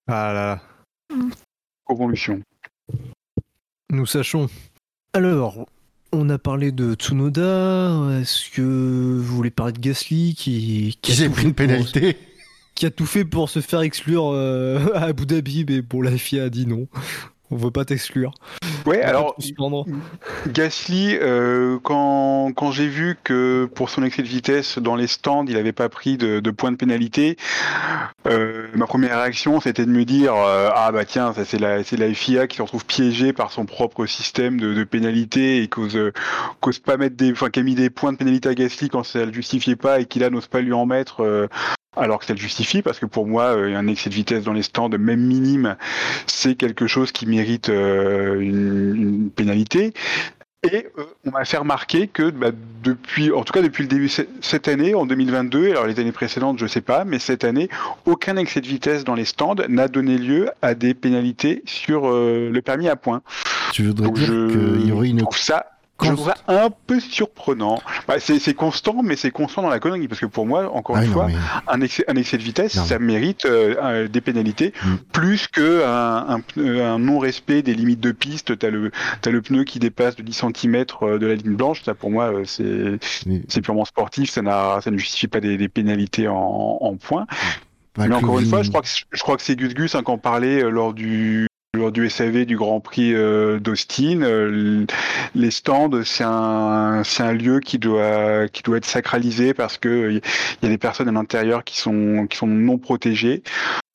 Ah 0.08 0.32
là 0.32 0.60
là. 1.12 1.16
Convolution. 1.84 2.40
Nous 3.90 4.06
sachons. 4.06 4.48
Alors, 5.12 5.66
on 6.12 6.28
a 6.30 6.38
parlé 6.38 6.70
de 6.72 6.94
Tsunoda. 6.94 8.18
Est-ce 8.20 8.50
que 8.50 8.62
vous 8.62 9.22
voulez 9.36 9.50
parler 9.50 9.72
de 9.72 9.80
Gasly 9.80 10.34
qui, 10.34 10.98
Qui 11.02 11.12
a 11.24 11.28
pris 11.28 11.34
fait 11.34 11.42
une 11.42 11.48
pour- 11.54 11.56
pénalité. 11.56 12.16
qui 12.76 12.86
a 12.86 12.90
tout 12.90 13.06
fait 13.06 13.24
pour 13.24 13.50
se 13.50 13.60
faire 13.60 13.80
exclure 13.80 14.30
euh, 14.32 14.88
à 14.94 15.02
Abu 15.06 15.26
Dhabi, 15.26 15.64
mais 15.68 15.82
bon, 15.82 16.00
la 16.02 16.16
FIA 16.16 16.44
a 16.44 16.48
dit 16.50 16.66
non. 16.66 16.86
On 17.50 17.56
veut 17.56 17.70
pas 17.70 17.84
t'exclure. 17.84 18.32
Ouais, 18.86 19.02
alors. 19.02 19.36
Gasly, 20.46 21.16
euh, 21.20 21.78
quand, 21.82 22.52
quand 22.54 22.70
j'ai 22.70 22.88
vu 22.88 23.16
que 23.22 23.68
pour 23.74 23.90
son 23.90 24.02
excès 24.02 24.22
de 24.22 24.28
vitesse 24.28 24.78
dans 24.78 24.96
les 24.96 25.06
stands, 25.06 25.44
il 25.46 25.54
n'avait 25.54 25.72
pas 25.72 25.88
pris 25.88 26.16
de, 26.16 26.40
de 26.40 26.50
points 26.50 26.72
de 26.72 26.76
pénalité, 26.76 27.36
euh, 28.26 28.68
ma 28.74 28.86
première 28.86 29.18
réaction 29.20 29.60
c'était 29.60 29.86
de 29.86 29.90
me 29.90 30.04
dire 30.04 30.34
euh, 30.34 30.70
ah 30.74 30.92
bah 30.92 31.04
tiens 31.04 31.32
ça 31.32 31.44
c'est 31.44 31.58
la 31.58 31.82
c'est 31.82 31.96
la 31.96 32.12
FIA 32.12 32.46
qui 32.46 32.58
se 32.58 32.62
retrouve 32.62 32.84
piégée 32.84 33.32
par 33.32 33.50
son 33.50 33.64
propre 33.64 34.04
système 34.06 34.60
de, 34.60 34.74
de 34.74 34.84
pénalité 34.84 35.62
et 35.62 35.68
pas 36.84 36.96
mettre 36.96 37.16
des 37.16 37.32
enfin 37.32 37.50
qui 37.50 37.60
a 37.60 37.62
mis 37.62 37.74
des 37.74 37.90
points 37.90 38.12
de 38.12 38.18
pénalité 38.18 38.48
à 38.48 38.54
Gasly 38.54 38.88
quand 38.88 39.04
ça 39.04 39.24
le 39.24 39.32
justifiait 39.32 39.76
pas 39.76 40.00
et 40.00 40.06
qui 40.06 40.18
là 40.18 40.30
n'ose 40.30 40.46
pas 40.46 40.60
lui 40.60 40.72
en 40.72 40.86
mettre. 40.86 41.48
Alors 41.96 42.20
que 42.20 42.26
ça 42.26 42.34
le 42.34 42.38
justifie, 42.38 42.82
parce 42.82 42.98
que 42.98 43.06
pour 43.06 43.26
moi, 43.26 43.56
euh, 43.56 43.76
un 43.76 43.86
excès 43.88 44.10
de 44.10 44.14
vitesse 44.14 44.44
dans 44.44 44.52
les 44.52 44.62
stands, 44.62 44.88
même 44.90 45.20
minime, 45.20 45.76
c'est 46.26 46.54
quelque 46.54 46.86
chose 46.86 47.10
qui 47.12 47.26
mérite 47.26 47.68
euh, 47.68 48.38
une, 48.40 48.94
une 48.96 49.30
pénalité. 49.30 49.92
Et 50.62 50.86
euh, 50.98 51.04
on 51.26 51.30
m'a 51.30 51.44
fait 51.46 51.56
remarquer 51.56 52.06
que 52.06 52.30
bah, 52.30 52.50
depuis, 52.84 53.32
en 53.32 53.44
tout 53.44 53.52
cas 53.54 53.62
depuis 53.62 53.82
le 53.82 53.88
début 53.88 54.08
ce- 54.10 54.22
cette 54.42 54.68
année, 54.68 54.94
en 54.94 55.06
2022, 55.06 55.70
alors 55.70 55.86
les 55.86 55.98
années 55.98 56.12
précédentes, 56.12 56.58
je 56.58 56.66
sais 56.66 56.82
pas, 56.82 57.04
mais 57.06 57.18
cette 57.18 57.44
année, 57.44 57.70
aucun 58.04 58.36
excès 58.36 58.60
de 58.60 58.66
vitesse 58.66 59.04
dans 59.04 59.14
les 59.14 59.24
stands 59.24 59.54
n'a 59.68 59.88
donné 59.88 60.18
lieu 60.18 60.50
à 60.60 60.74
des 60.74 60.92
pénalités 60.92 61.62
sur 61.64 62.08
euh, 62.08 62.50
le 62.52 62.62
permis 62.62 62.88
à 62.88 62.96
points. 62.96 63.22
Tu 63.72 63.84
voudrais 63.86 64.04
Donc 64.06 64.16
dire 64.16 64.26
je 64.26 64.48
qu'il 64.76 64.86
y 64.88 64.92
aurait 64.92 65.08
une 65.08 65.22
trouve 65.22 65.38
ça 65.38 65.64
je 66.04 66.14
ça 66.16 66.34
un 66.48 66.68
peu 66.86 67.00
surprenant. 67.00 67.80
Bah, 68.08 68.14
c'est 68.18 68.54
constant, 68.54 69.02
mais 69.02 69.16
c'est 69.16 69.30
constant 69.30 69.62
dans 69.62 69.68
la 69.68 69.78
connerie, 69.80 70.08
parce 70.08 70.20
que 70.20 70.26
pour 70.26 70.46
moi, 70.46 70.70
encore 70.74 70.96
Ah 70.96 71.04
une 71.04 71.12
fois, 71.12 71.26
mais- 71.26 71.34
un 71.68 71.80
excès, 71.80 72.04
un 72.08 72.16
excès 72.16 72.38
de 72.38 72.42
vitesse, 72.42 72.76
Non. 72.76 72.84
ça 72.84 72.98
mérite 72.98 73.44
euh, 73.46 73.74
euh, 73.82 74.08
des 74.08 74.20
pénalités, 74.20 74.72
Mm. 74.84 74.94
plus 75.12 75.46
que 75.48 75.84
un, 75.84 76.40
un 76.58 76.98
non-respect 76.98 77.62
des 77.62 77.74
limites 77.74 78.00
de 78.00 78.12
piste. 78.12 78.58
T'as 78.58 78.70
le, 78.70 78.90
t'as 79.22 79.30
le 79.30 79.42
pneu 79.42 79.64
qui 79.64 79.78
dépasse 79.78 80.16
de 80.16 80.22
10 80.22 80.32
cm 80.32 80.84
de 81.18 81.26
la 81.26 81.34
ligne 81.34 81.54
blanche. 81.56 81.82
Ça, 81.82 81.94
pour 81.94 82.10
moi, 82.10 82.32
euh, 82.32 82.42
c'est, 82.46 82.98
mais- 83.26 83.42
purement 83.62 83.84
sportif. 83.84 84.30
Ça, 84.30 84.42
ça 84.82 84.90
ne 84.90 84.96
justifie 84.98 85.28
pas 85.28 85.40
des, 85.40 85.56
des 85.56 85.68
pénalités 85.68 86.28
en, 86.28 86.78
en 86.80 86.96
points. 86.96 87.26
bah, 87.96 88.06
Mais 88.08 88.14
encore 88.14 88.38
une 88.40 88.46
fois, 88.48 88.62
je 88.62 88.68
crois 88.70 88.82
que, 88.82 88.88
je 89.12 89.20
crois 89.22 89.36
que 89.36 89.42
c'est 89.42 89.56
Gus 89.56 89.74
Gus 89.74 89.94
hein, 89.94 90.02
qui 90.02 90.10
en 90.10 90.18
parlait 90.18 90.62
euh, 90.64 90.70
lors 90.70 90.94
du 90.94 91.46
lors 91.74 91.92
du 91.92 92.08
SAV 92.10 92.46
du 92.46 92.56
Grand 92.56 92.80
Prix 92.80 93.14
euh, 93.14 93.60
d'Austin, 93.60 94.22
euh, 94.22 94.84
les 95.34 95.50
stands, 95.50 96.02
c'est 96.04 96.24
un, 96.24 97.02
un 97.18 97.32
lieu 97.32 97.60
qui 97.60 97.78
doit, 97.78 98.48
qui 98.48 98.62
doit 98.62 98.78
être 98.78 98.84
sacralisé 98.84 99.54
parce 99.54 99.78
que 99.78 99.88
euh, 99.88 100.12
il 100.12 100.20
y 100.62 100.66
a 100.66 100.68
des 100.68 100.78
personnes 100.78 101.08
à 101.08 101.12
l'intérieur 101.12 101.62
qui 101.62 101.78
sont, 101.78 102.26
qui 102.28 102.36
sont 102.36 102.48
non 102.48 102.78
protégées. 102.78 103.42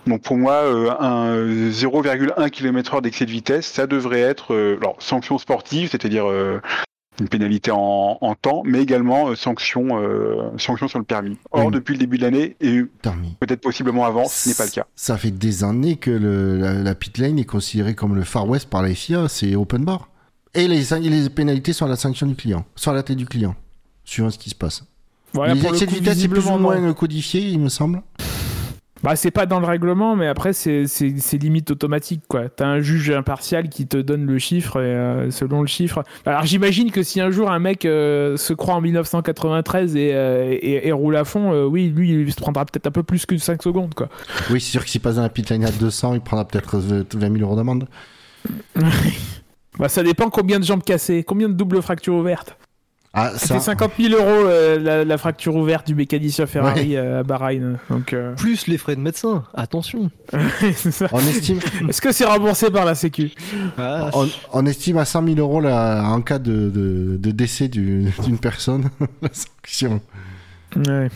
Donc 0.08 0.22
pour 0.22 0.38
moi, 0.38 0.54
euh, 0.54 0.92
un 1.00 1.36
0,1 1.70 2.50
km/h 2.50 3.02
d'excès 3.02 3.26
de 3.26 3.32
vitesse, 3.32 3.66
ça 3.66 3.88
devrait 3.88 4.22
être 4.22 4.56
alors 4.80 4.96
sanction 5.00 5.38
sportive, 5.38 5.90
c'est-à-dire 5.92 6.26
une 7.20 7.28
pénalité 7.30 7.72
en, 7.72 8.18
en 8.20 8.36
temps, 8.36 8.64
mais 8.66 8.82
également 8.82 9.30
euh, 9.30 9.36
sanction, 9.36 10.00
euh, 10.02 10.50
sanction 10.58 10.88
sur 10.88 11.00
le 11.00 11.06
permis. 11.06 11.38
Or, 11.52 11.66
Oui. 11.68 11.72
depuis 11.72 11.94
le 11.94 12.00
début 12.00 12.18
de 12.18 12.24
l'année, 12.24 12.56
et 12.62 12.82
peut-être 13.40 13.62
possiblement 13.62 14.06
avant, 14.06 14.26
ce 14.28 14.50
n'est 14.50 14.56
pas 14.56 14.66
le 14.66 14.72
cas. 14.72 14.86
Ça 14.96 15.18
fait 15.18 15.32
des 15.32 15.64
années 15.64 15.96
que 15.96 16.12
le- 16.12 16.58
la, 16.58 16.74
la 16.74 16.96
pit 16.96 17.18
lane 17.18 17.40
est 17.40 17.46
considérée 17.46 17.96
comme 17.96 18.16
le 18.16 18.24
Far 18.24 18.48
West 18.48 18.70
par 18.70 18.82
la 18.82 18.94
FIA, 18.94 19.28
c'est 19.30 19.56
open 19.56 19.86
bar. 19.86 20.10
Et 20.54 20.68
les, 20.68 21.30
pénalités 21.30 21.74
sont 21.74 21.86
à 21.86 21.90
la 21.90 21.96
sanction 21.98 22.28
du 22.28 22.36
client, 22.36 22.66
sur 22.76 22.94
la 22.94 23.04
tête 23.04 23.18
du 23.18 23.26
client, 23.26 23.56
suivant 24.06 24.30
ce 24.30 24.38
qui 24.38 24.50
se 24.50 24.56
passe. 24.56 24.84
Voilà, 25.34 25.54
les 25.54 25.60
pour 25.62 25.72
le 25.72 25.76
excès 25.76 25.86
de 25.86 25.92
coup, 25.92 25.98
vitesse, 26.00 26.18
c'est 26.20 26.28
plus 26.30 26.48
ou 26.48 26.58
moins 26.58 26.80
non. 26.80 26.94
codifié, 26.94 27.42
il 27.42 27.60
me 27.60 27.68
semble. 27.70 28.02
Bah, 29.06 29.16
c'est 29.16 29.30
pas 29.32 29.46
dans 29.46 29.60
le 29.60 29.68
règlement, 29.68 30.16
mais 30.16 30.26
après, 30.28 30.52
c'est 30.52 30.88
c'est- 30.88 31.14
c'est 31.20 31.38
limite 31.38 31.70
automatique, 31.70 32.24
quoi. 32.28 32.50
T'as 32.50 32.66
un 32.66 32.80
juge 32.82 33.12
impartial 33.12 33.70
qui 33.70 33.86
te 33.86 33.98
donne 33.98 34.26
le 34.26 34.40
chiffre, 34.40 34.78
et 34.82 34.84
euh, 34.86 35.30
selon 35.30 35.62
le 35.62 35.68
chiffre. 35.68 36.04
Alors, 36.26 36.44
j'imagine 36.46 36.90
que 36.92 37.04
si 37.04 37.22
un 37.22 37.30
jour 37.30 37.52
un 37.52 37.60
mec 37.60 37.86
euh, 37.86 38.36
se 38.36 38.52
croit 38.54 38.74
en 38.74 38.82
1993 38.82 39.96
et, 39.96 40.10
euh, 40.14 40.58
et- 40.60 40.88
et 40.88 40.92
roule 40.92 41.16
à 41.18 41.24
fond, 41.24 41.66
oui, 41.68 41.90
lui, 41.96 42.10
il 42.24 42.32
se 42.34 42.38
prendra 42.42 42.66
peut-être 42.66 42.88
un 42.88 42.92
peu 42.92 43.04
plus 43.04 43.28
que 43.28 43.38
5 43.38 43.62
secondes, 43.62 43.94
quoi. 43.94 44.10
Oui, 44.50 44.60
c'est 44.60 44.72
sûr 44.72 44.84
que 44.84 44.90
s'il 44.90 45.02
passe 45.02 45.18
dans 45.18 45.22
la 45.22 45.30
pit 45.30 45.48
lane 45.52 45.66
à 45.66 45.72
200, 45.72 46.16
il 46.16 46.22
prendra 46.22 46.48
peut-être 46.48 46.78
20 46.80 47.06
000 47.14 47.36
euros 47.42 47.56
d'amende. 47.56 47.88
Bah, 49.78 49.90
ça 49.90 50.04
dépend 50.04 50.30
combien 50.30 50.58
de 50.58 50.64
jambes 50.64 50.84
cassées, 50.84 51.24
combien 51.24 51.50
de 51.50 51.54
doubles 51.54 51.82
fractures 51.82 52.16
ouvertes. 52.16 52.58
Ah, 53.18 53.32
C'était 53.36 53.54
ça... 53.54 53.60
50 53.62 53.92
000 53.98 54.14
euros 54.14 54.46
euh, 54.46 54.78
la, 54.80 55.06
la 55.06 55.18
fracture 55.18 55.56
ouverte 55.56 55.88
du 55.88 55.96
mécanicien 55.96 56.46
Ferrari 56.46 56.98
euh, 56.98 57.22
à 57.22 57.24
Bahreïn. 57.24 57.78
Donc, 57.90 58.12
euh, 58.14 58.34
Plus 58.36 58.68
les 58.68 58.78
frais 58.78 58.96
de 58.98 59.02
médecin, 59.02 59.46
attention. 59.54 60.12
c'est 60.76 60.92
ça. 60.92 61.08
On 61.14 61.20
estime, 61.20 61.60
Est-ce 61.88 62.02
que 62.02 62.12
c'est 62.12 62.26
remboursé 62.26 62.70
par 62.70 62.84
la 62.86 62.94
Sécu? 62.94 63.32
Ah, 63.78 64.10
on, 64.14 64.28
on 64.54 64.66
estime 64.66 64.98
à 64.98 65.06
100 65.06 65.26
000 65.28 65.40
euros 65.40 65.62
la- 65.62 66.04
en 66.06 66.22
cas 66.22 66.40
de, 66.40 66.70
de, 66.70 67.18
de 67.18 67.32
décès 67.32 67.68
du- 67.70 68.12
d'une 68.24 68.38
personne 68.38 68.90
la 69.22 69.30
sanction. 69.32 70.02
Ouais. 70.76 71.10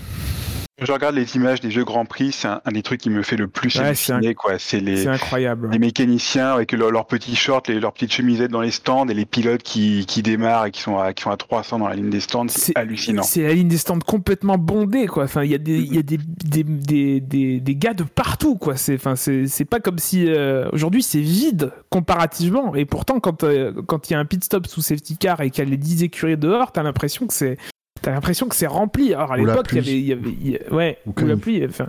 Je 0.82 0.92
regarde 0.92 1.16
les 1.16 1.36
images 1.36 1.60
des 1.62 1.72
jeux 1.72 1.84
Grand 1.84 2.06
Prix, 2.06 2.32
c'est 2.32 2.48
un, 2.48 2.62
un 2.66 2.72
des 2.72 2.82
trucs 2.84 3.02
qui 3.02 3.10
me 3.10 3.22
fait 3.24 3.36
le 3.36 3.48
plus 3.48 3.76
Ouais, 3.76 3.86
halluciner, 3.86 4.34
quoi. 4.36 4.60
C'est 4.60 4.80
les, 4.80 5.08
incroyable. 5.08 5.70
les 5.72 5.80
mécaniciens 5.80 6.54
avec 6.54 6.72
leur- 6.72 6.92
leurs 6.92 7.06
petits 7.06 7.36
shorts, 7.36 7.64
les- 7.68 7.80
leurs 7.80 7.94
petites 7.94 8.14
chemisettes 8.14 8.52
dans 8.52 8.62
les 8.62 8.72
stands 8.72 9.08
et 9.08 9.14
les 9.14 9.26
pilotes 9.26 9.64
qui, 9.64 10.06
qui 10.08 10.22
démarrent 10.22 10.68
et 10.68 10.72
qui 10.72 10.82
sont, 10.82 10.98
à, 10.98 11.14
qui 11.14 11.24
sont 11.24 11.32
à 11.32 11.38
300 11.38 11.80
dans 11.80 11.88
la 11.88 11.96
ligne 11.96 12.10
des 12.10 12.20
stands, 12.20 12.48
c'est 12.48 12.78
hallucinant. 12.78 13.24
C'est 13.24 13.44
la 13.44 13.54
ligne 13.54 13.68
des 13.68 13.78
stands 13.78 14.00
complètement 14.00 14.58
bondée, 14.58 15.08
quoi. 15.08 15.26
Enfin, 15.26 15.44
il 15.44 15.52
y 15.52 15.56
a 15.56 15.60
des, 15.60 15.78
il 15.80 15.94
y 15.94 15.98
a 16.00 16.04
des, 16.04 16.18
des, 16.18 16.64
des, 16.64 17.20
des, 17.20 17.60
des 17.60 17.76
gars 17.76 17.94
de 17.94 18.04
partout, 18.04 18.56
quoi. 18.56 18.76
C'est, 18.78 18.96
enfin, 18.96 19.16
c'est, 19.16 19.48
c'est 19.48 19.66
pas 19.66 19.80
comme 19.80 19.98
si 20.00 20.26
euh, 20.30 20.70
aujourd'hui 20.72 21.04
c'est 21.04 21.20
vide 21.22 21.72
comparativement. 21.90 22.74
Et 22.76 22.86
pourtant, 22.86 23.20
quand 23.20 23.44
euh, 23.44 23.74
quand 23.86 24.10
il 24.10 24.14
y 24.14 24.16
a 24.16 24.20
un 24.20 24.26
pit 24.26 24.44
stop 24.44 24.68
sous 24.68 24.82
safety 24.82 25.18
car 25.18 25.42
et 25.42 25.50
qu'il 25.50 25.64
y 25.64 25.68
a 25.68 25.70
les 25.70 25.78
10 25.78 26.04
écuries 26.04 26.38
dehors, 26.38 26.72
t'as 26.72 26.84
l'impression 26.84 27.28
que 27.28 27.34
c'est 27.34 27.58
t'as 28.02 28.12
l'impression 28.12 28.48
que 28.48 28.56
c'est 28.56 28.68
rempli. 28.68 29.14
Alors 29.14 29.32
à 29.34 29.38
l'époque, 29.38 29.68
il 29.74 30.00
y 30.00 30.12
avait, 30.14 30.30
y 30.32 30.50
y 30.52 30.60
ouais, 30.72 30.98
Ou 31.06 31.26
la 31.26 31.38
pluie. 31.38 31.66
Enfin, 31.66 31.88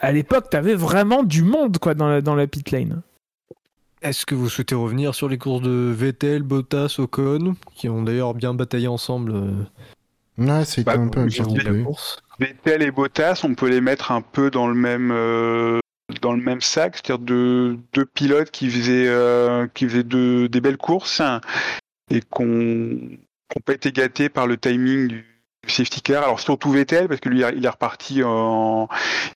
à 0.00 0.12
l'époque, 0.12 0.50
t'avais 0.50 0.74
vraiment 0.74 1.22
du 1.22 1.42
monde, 1.42 1.78
quoi, 1.78 1.94
dans 1.94 2.08
la, 2.08 2.20
dans 2.20 2.34
la 2.34 2.46
pit 2.46 2.70
lane. 2.70 3.02
Est-ce 4.02 4.26
que 4.26 4.34
vous 4.34 4.48
souhaitez 4.48 4.74
revenir 4.74 5.14
sur 5.14 5.28
les 5.28 5.38
courses 5.38 5.62
de 5.62 5.92
Vettel, 5.96 6.42
Bottas, 6.42 6.96
Ocon, 6.98 7.54
qui 7.74 7.88
ont 7.88 8.02
d'ailleurs 8.02 8.34
bien 8.34 8.52
bataillé 8.52 8.88
ensemble 8.88 9.32
euh, 9.34 9.52
Ouais, 10.38 10.64
c'était 10.64 10.82
Bah, 10.84 10.94
un 10.98 11.06
peu 11.08 11.28
course 11.84 12.20
Vettel 12.40 12.82
et 12.82 12.90
Bottas, 12.90 13.42
on 13.44 13.54
peut 13.54 13.68
les 13.68 13.80
mettre 13.80 14.10
un 14.10 14.20
peu 14.22 14.50
dans 14.50 14.66
le 14.66 14.74
même 14.74 15.10
euh, 15.12 15.78
dans 16.20 16.32
le 16.32 16.42
même 16.42 16.60
sac, 16.60 16.96
c'est-à-dire 16.96 17.24
deux, 17.24 17.78
deux 17.92 18.04
pilotes 18.04 18.50
qui 18.50 18.68
faisaient 18.70 19.06
euh, 19.06 19.68
qui 19.72 19.86
faisaient 19.88 20.02
de- 20.02 20.48
des 20.48 20.60
belles 20.60 20.78
courses 20.78 21.20
hein, 21.20 21.40
et 22.10 22.20
qu'on 22.28 22.98
pas 23.60 23.74
été 23.74 23.92
gâtés 23.92 24.28
par 24.28 24.46
le 24.46 24.56
timing 24.56 25.08
du 25.08 25.24
safety 25.66 26.02
car. 26.02 26.24
Alors 26.24 26.40
surtout 26.40 26.70
Vettel 26.70 27.08
parce 27.08 27.20
que 27.20 27.28
lui 27.28 27.42
il 27.56 27.64
est 27.64 27.68
reparti 27.68 28.22
en 28.24 28.88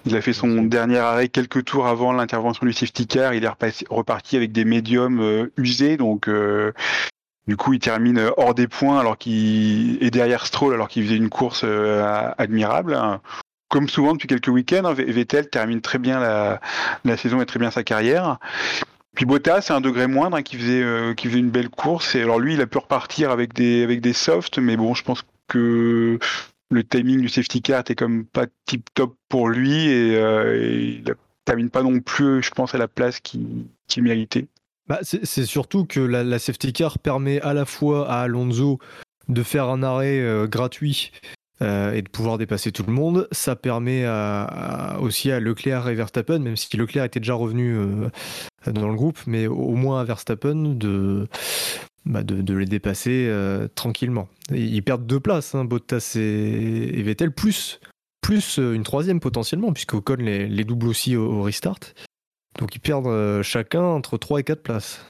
il 0.05 0.17
a 0.17 0.21
fait 0.21 0.33
son 0.33 0.63
dernier 0.63 0.99
arrêt 0.99 1.29
quelques 1.29 1.65
tours 1.65 1.87
avant 1.87 2.13
l'intervention 2.13 2.67
du 2.67 2.73
safety 2.73 3.07
car, 3.07 3.35
il 3.35 3.45
est 3.45 3.51
reparti 3.91 4.37
avec 4.37 4.53
des 4.53 4.65
médiums 4.65 5.21
euh, 5.21 5.53
usés 5.57 5.97
donc 5.97 6.29
euh, 6.29 6.73
du 7.47 7.57
coup, 7.57 7.73
il 7.75 7.79
termine 7.79 8.31
hors 8.37 8.55
des 8.55 8.67
points 8.67 8.99
alors 8.99 9.17
qu'il 9.17 10.03
est 10.03 10.11
derrière 10.11 10.47
Stroll 10.47 10.75
alors 10.75 10.89
qu'il 10.89 11.05
faisait 11.05 11.17
une 11.17 11.29
course 11.29 11.63
euh, 11.65 12.31
admirable. 12.39 12.99
Comme 13.69 13.89
souvent 13.89 14.15
depuis 14.15 14.27
quelques 14.27 14.49
week-ends, 14.49 14.85
hein, 14.85 14.95
Vettel 14.95 15.49
termine 15.49 15.81
très 15.81 15.99
bien 15.99 16.21
la 17.05 17.17
saison 17.17 17.41
et 17.41 17.47
très 17.47 17.61
bien 17.61 17.71
sa 17.71 17.85
carrière. 17.85 18.39
Puis 19.17 19.25
Bottas, 19.25 19.63
c'est 19.63 19.73
un 19.73 19.81
degré 19.81 20.07
moindre, 20.07 20.37
hein, 20.37 20.43
qui 20.43 20.57
faisait 20.57 20.83
euh, 20.83 21.15
qui 21.15 21.29
faisait 21.29 21.39
une 21.39 21.51
belle 21.51 21.71
course. 21.71 22.15
Et 22.15 22.23
alors 22.23 22.39
lui, 22.39 22.55
il 22.55 22.61
a 22.61 22.67
pu 22.67 22.79
repartir 22.79 23.31
avec 23.31 23.55
des 23.55 23.83
avec 23.83 24.03
des 24.03 24.13
softs, 24.13 24.59
mais 24.59 24.77
bon, 24.77 24.95
je 24.95 25.03
pense 25.03 25.25
que 25.49 26.19
le 26.71 26.85
timing 26.85 27.23
du 27.23 27.29
safety 27.29 27.63
car 27.63 27.81
était 27.81 27.95
comme 27.95 28.27
pas 28.27 28.45
tip 28.67 28.91
top 28.93 29.17
pour 29.29 29.49
lui 29.49 29.89
et, 29.89 30.17
euh, 30.17 30.61
et 30.61 31.03
il 31.07 31.15
termine 31.47 31.71
pas 31.71 31.83
non 31.83 32.01
plus, 32.01 32.43
je 32.43 32.51
pense, 32.51 32.75
à 32.75 32.79
la 32.79 32.89
place 32.89 33.21
qu'il 33.21 33.65
qu'il 33.89 34.03
méritait. 34.03 34.49
Bah, 34.87 35.01
c'est 35.03 35.47
surtout 35.47 35.87
que 35.87 35.99
la, 35.99 36.23
la 36.23 36.39
safety 36.39 36.75
car 36.75 36.99
permet 36.99 37.41
à 37.41 37.55
la 37.55 37.65
fois 37.65 38.09
à 38.11 38.21
Alonso 38.21 38.79
de 39.29 39.43
faire 39.43 39.69
un 39.69 39.83
arrêt 39.83 40.21
euh, 40.21 40.47
gratuit 40.47 41.11
euh, 41.63 41.93
et 41.93 42.03
de 42.03 42.09
pouvoir 42.09 42.37
dépasser 42.39 42.71
tout 42.71 42.85
le 42.87 42.93
monde. 42.93 43.29
Ça 43.33 43.57
permet 43.57 44.07
aussi 45.01 45.31
à 45.31 45.41
Leclerc 45.41 45.89
et 45.89 45.95
Verstappen, 45.95 46.39
même 46.39 46.57
si 46.57 46.77
Leclerc 46.77 47.05
était 47.05 47.21
déjà 47.21 47.35
revenu 47.35 47.75
euh, 47.77 48.09
dans 48.71 48.89
le 48.89 48.95
groupe, 48.95 49.19
mais 49.27 49.47
au 49.47 49.75
moins 49.75 50.01
à 50.01 50.05
Verstappen 50.05 50.75
de, 50.75 51.29
bah, 52.05 52.23
de, 52.23 52.55
les 52.55 52.67
dépasser 52.67 53.27
euh, 53.29 53.69
tranquillement. 53.75 54.29
Ils 54.51 54.83
perdent 54.83 55.07
deux 55.07 55.21
places, 55.21 55.55
hein, 55.55 55.65
Bottas 55.65 56.13
et, 56.17 56.21
et 56.99 57.03
Vettel, 57.03 57.33
plus, 57.33 57.81
plus 58.21 58.59
une 58.59 58.83
troisième 58.83 59.21
potentiellement, 59.21 59.73
puisque 59.73 59.95
Ocon 59.95 60.17
les, 60.19 60.65
double 60.65 60.89
aussi 60.89 61.17
au- 61.17 61.43
restart. 61.43 61.81
Donc 62.59 62.75
ils 62.75 62.81
perdent 62.81 63.43
chacun 63.43 63.83
entre 63.83 64.19
3 64.19 64.41
et 64.41 64.45
4 64.45 64.63
places. 64.63 65.07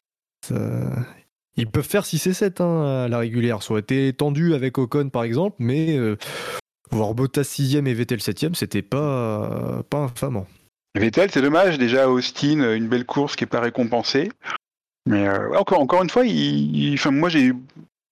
Ils 1.57 1.66
peuvent 1.66 1.89
faire 1.89 2.05
6 2.05 2.27
et 2.27 2.33
7 2.35 2.61
hein, 2.61 3.05
à 3.05 3.09
la 3.09 3.19
régulière. 3.19 3.62
Ça 3.62 3.73
aurait 3.73 3.81
été 3.81 4.12
tendu 4.12 4.55
avec 4.55 4.77
Ocon 4.78 5.09
par 5.09 5.24
exemple, 5.24 5.57
mais 5.59 5.97
euh, 5.97 6.16
voir 6.91 7.15
Bottas 7.15 7.43
6ème 7.43 7.87
et 7.87 7.95
Vettel 7.95 8.19
7ème, 8.19 8.55
c'était 8.55 8.83
pas, 8.83 9.83
pas 9.89 9.99
infamant. 9.99 10.47
Vettel, 10.95 11.31
c'est 11.31 11.43
dommage. 11.43 11.78
Déjà, 11.78 12.09
Austin, 12.09 12.74
une 12.74 12.89
belle 12.89 13.07
course 13.07 13.37
qui 13.37 13.45
n'est 13.45 13.49
pas 13.49 13.61
récompensée. 13.61 14.31
Mais 15.07 15.27
euh, 15.27 15.57
encore, 15.57 15.81
encore 15.81 16.03
une 16.03 16.11
fois, 16.11 16.24
moi 17.11 17.28
j'ai 17.28 17.53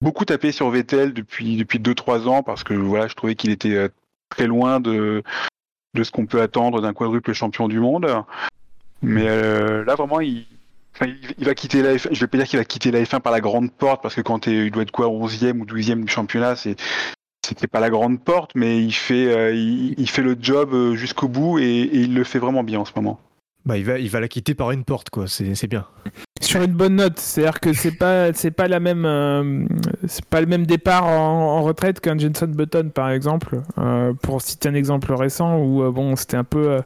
beaucoup 0.00 0.24
tapé 0.24 0.52
sur 0.52 0.70
Vettel 0.70 1.12
depuis, 1.12 1.56
depuis 1.56 1.78
2-3 1.78 2.28
ans 2.28 2.42
parce 2.42 2.64
que 2.64 2.72
voilà, 2.72 3.08
je 3.08 3.14
trouvais 3.14 3.34
qu'il 3.34 3.50
était 3.50 3.74
euh, 3.74 3.88
très 4.30 4.46
loin 4.46 4.80
de, 4.80 5.22
de 5.94 6.02
ce 6.02 6.10
qu'on 6.10 6.26
peut 6.26 6.40
attendre 6.40 6.80
d'un 6.80 6.94
quadruple 6.94 7.32
champion 7.34 7.68
du 7.68 7.78
monde. 7.78 8.06
Mais 9.02 9.26
là, 9.26 9.94
vraiment, 9.96 10.20
il, 10.20 10.46
enfin, 10.94 11.12
il, 11.38 11.44
va 11.44 11.54
quitter 11.54 11.82
la 11.82 11.94
F1. 11.94 12.08
Je 12.12 12.20
vais 12.20 12.26
pas 12.26 12.38
dire 12.38 12.46
qu'il 12.46 12.58
va 12.58 12.64
quitter 12.64 12.90
la 12.90 13.02
F1 13.02 13.20
par 13.20 13.32
la 13.32 13.40
grande 13.40 13.72
porte 13.72 14.02
parce 14.02 14.14
que 14.14 14.20
quand 14.20 14.46
il 14.46 14.70
doit 14.70 14.82
être 14.82 14.90
quoi, 14.90 15.06
11e 15.06 15.60
ou 15.60 15.64
12e 15.64 16.04
du 16.04 16.12
championnat, 16.12 16.56
c'est 16.56 16.76
c'était 17.44 17.66
pas 17.66 17.80
la 17.80 17.90
grande 17.90 18.22
porte, 18.22 18.52
mais 18.54 18.82
il 18.82 18.92
fait, 18.92 19.26
euh, 19.26 19.52
le 19.52 20.36
job 20.40 20.72
euh, 20.72 20.94
jusqu'au 20.94 21.28
bout 21.28 21.58
et 21.58 21.90
il 21.92 22.14
le 22.14 22.24
fait 22.24 22.38
vraiment 22.38 22.64
bien 22.64 22.80
en 22.80 22.84
ce 22.84 22.92
moment. 22.96 23.20
Bah, 23.66 23.78
il, 23.78 23.84
va, 23.84 23.98
il 23.98 24.10
va 24.10 24.20
la 24.20 24.28
quitter 24.28 24.54
par 24.54 24.72
une 24.72 24.84
porte, 24.84 25.08
quoi. 25.08 25.26
C'est 25.26 25.66
bien. 25.66 25.86
Sur 26.42 26.60
une 26.60 26.74
bonne 26.74 26.96
note, 26.96 27.18
c'est-à-dire 27.18 27.60
que 27.60 27.72
c'est 27.72 27.92
pas 27.92 28.32
c'est 28.34 28.50
pas 28.50 28.68
la 28.68 28.78
même 28.78 29.06
euh, 29.06 29.64
c'est 30.06 30.24
pas 30.26 30.42
le 30.42 30.46
même 30.46 30.66
départ 30.66 31.06
en, 31.06 31.62
retraite 31.62 32.00
qu'un 32.00 32.18
Jenson 32.18 32.48
Button 32.48 32.90
par 32.92 33.10
exemple. 33.10 33.62
euh, 33.78 34.12
pour 34.12 34.42
citer 34.42 34.68
un 34.68 34.74
exemple 34.74 35.12
récent 35.14 35.56
où 35.58 35.82
euh, 35.82 35.90
bon 35.90 36.16
c'était 36.16 36.36
un 36.36 36.44
peu 36.44 36.82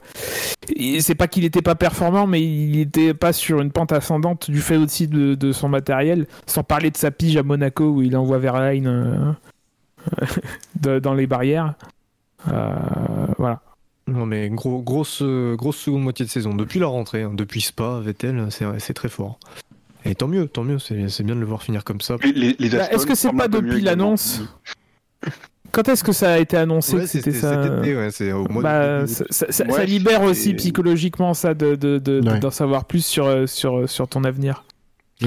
c'est 1.01 1.17
pas 1.17 1.27
qu'il 1.27 1.45
était 1.45 1.63
pas 1.63 1.75
performant 1.75 2.27
mais 2.29 2.41
il 2.41 2.79
était 2.79 3.15
pas 3.15 3.33
sur 3.33 3.61
une 3.61 3.73
pente 3.73 3.93
ascendante 3.93 4.51
du 4.51 4.61
fait 4.61 4.77
aussi 4.77 5.09
de, 5.09 5.53
son 5.53 5.69
matériel. 5.69 6.27
Sans 6.47 6.63
parler 6.63 6.91
de 6.91 6.97
sa 6.97 7.11
pige 7.11 7.37
à 7.37 7.43
Monaco 7.43 7.85
où 7.91 8.03
il 8.03 8.17
envoie 8.17 8.39
Verlaine 8.39 9.35
dans 10.77 11.15
les 11.15 11.27
barrières. 11.27 11.75
Voilà. 12.47 13.61
Non, 14.09 14.27
mais 14.27 14.49
gros, 14.49 14.81
grosse, 14.81 15.21
euh, 15.23 15.55
grosse 15.57 15.77
seconde 15.77 16.03
moitié 16.03 16.25
de 16.25 16.31
saison. 16.31 16.55
Depuis 16.55 16.79
la 16.81 16.87
rentrée, 16.87 17.23
hein, 17.23 17.33
depuis 17.35 17.61
Spa, 17.61 18.01
Vettel, 18.03 18.47
c'est 18.51 18.65
c'est 18.79 18.95
très 18.95 19.09
fort. 19.09 19.39
Et 20.05 20.15
tant 20.15 20.29
mieux, 20.29 20.49
tant 20.49 20.65
mieux, 20.65 20.79
c'est 20.79 20.95
bien 21.23 21.35
de 21.35 21.41
le 21.41 21.47
voir 21.47 21.63
finir 21.63 21.85
comme 21.85 22.01
ça. 22.01 22.17
Bah, 22.17 22.25
est-ce 22.29 23.07
que 23.07 23.15
c'est 23.15 23.33
pas 23.33 23.49
depuis 23.49 23.81
l'annonce 23.81 24.43
Quand 25.73 25.87
est-ce 25.89 26.03
que 26.03 26.13
ça 26.13 26.33
a 26.33 26.39
été 26.39 26.57
annoncé 26.57 26.95
Ouais, 26.97 27.03
que 27.03 27.07
c'était 27.09 27.33
ça 27.33 27.63
cet 27.63 27.73
été, 27.81 27.95
ouais, 27.95 28.11
c'est 28.11 28.33
au 28.33 28.49
mois 28.49 28.63
Bah, 28.63 29.03
de 29.03 29.07
ça, 29.07 29.25
ça- 29.29 29.53
ça- 29.53 29.67
Ouais, 29.67 29.73
ça 29.73 29.85
libère 29.85 30.23
aussi 30.23 30.55
psychologiquement 30.55 31.35
ça 31.35 31.53
de 31.53 31.75
de- 31.75 31.99
de- 31.99 32.23
Ouais. 32.27 32.39
d'en 32.39 32.51
savoir 32.51 32.87
plus 32.87 33.05
sur, 33.05 33.27
euh, 33.27 33.47
sur, 33.47 33.87
sur 33.89 34.09
ton 34.09 34.25
avenir. 34.25 34.65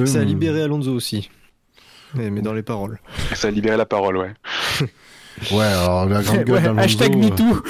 Ça 0.05 0.17
a 0.19 0.21
Euh, 0.21 0.23
libéré 0.25 0.63
Alonso 0.63 0.91
aussi. 0.91 1.29
Mais, 2.15 2.31
mais 2.31 2.41
dans 2.41 2.53
les 2.53 2.63
paroles. 2.63 2.99
Ça 3.35 3.49
a 3.49 3.51
libéré 3.51 3.77
la 3.77 3.85
parole, 3.85 4.17
ouais. 4.17 4.33
Ouais, 5.51 5.63
alors 5.63 6.05
la 6.07 6.21
grande 6.21 6.43
gueule 6.45 6.71
Ouais, 6.75 6.83
hashtag 6.83 7.15
euh, 7.15 7.17
MeToo. 7.19 7.43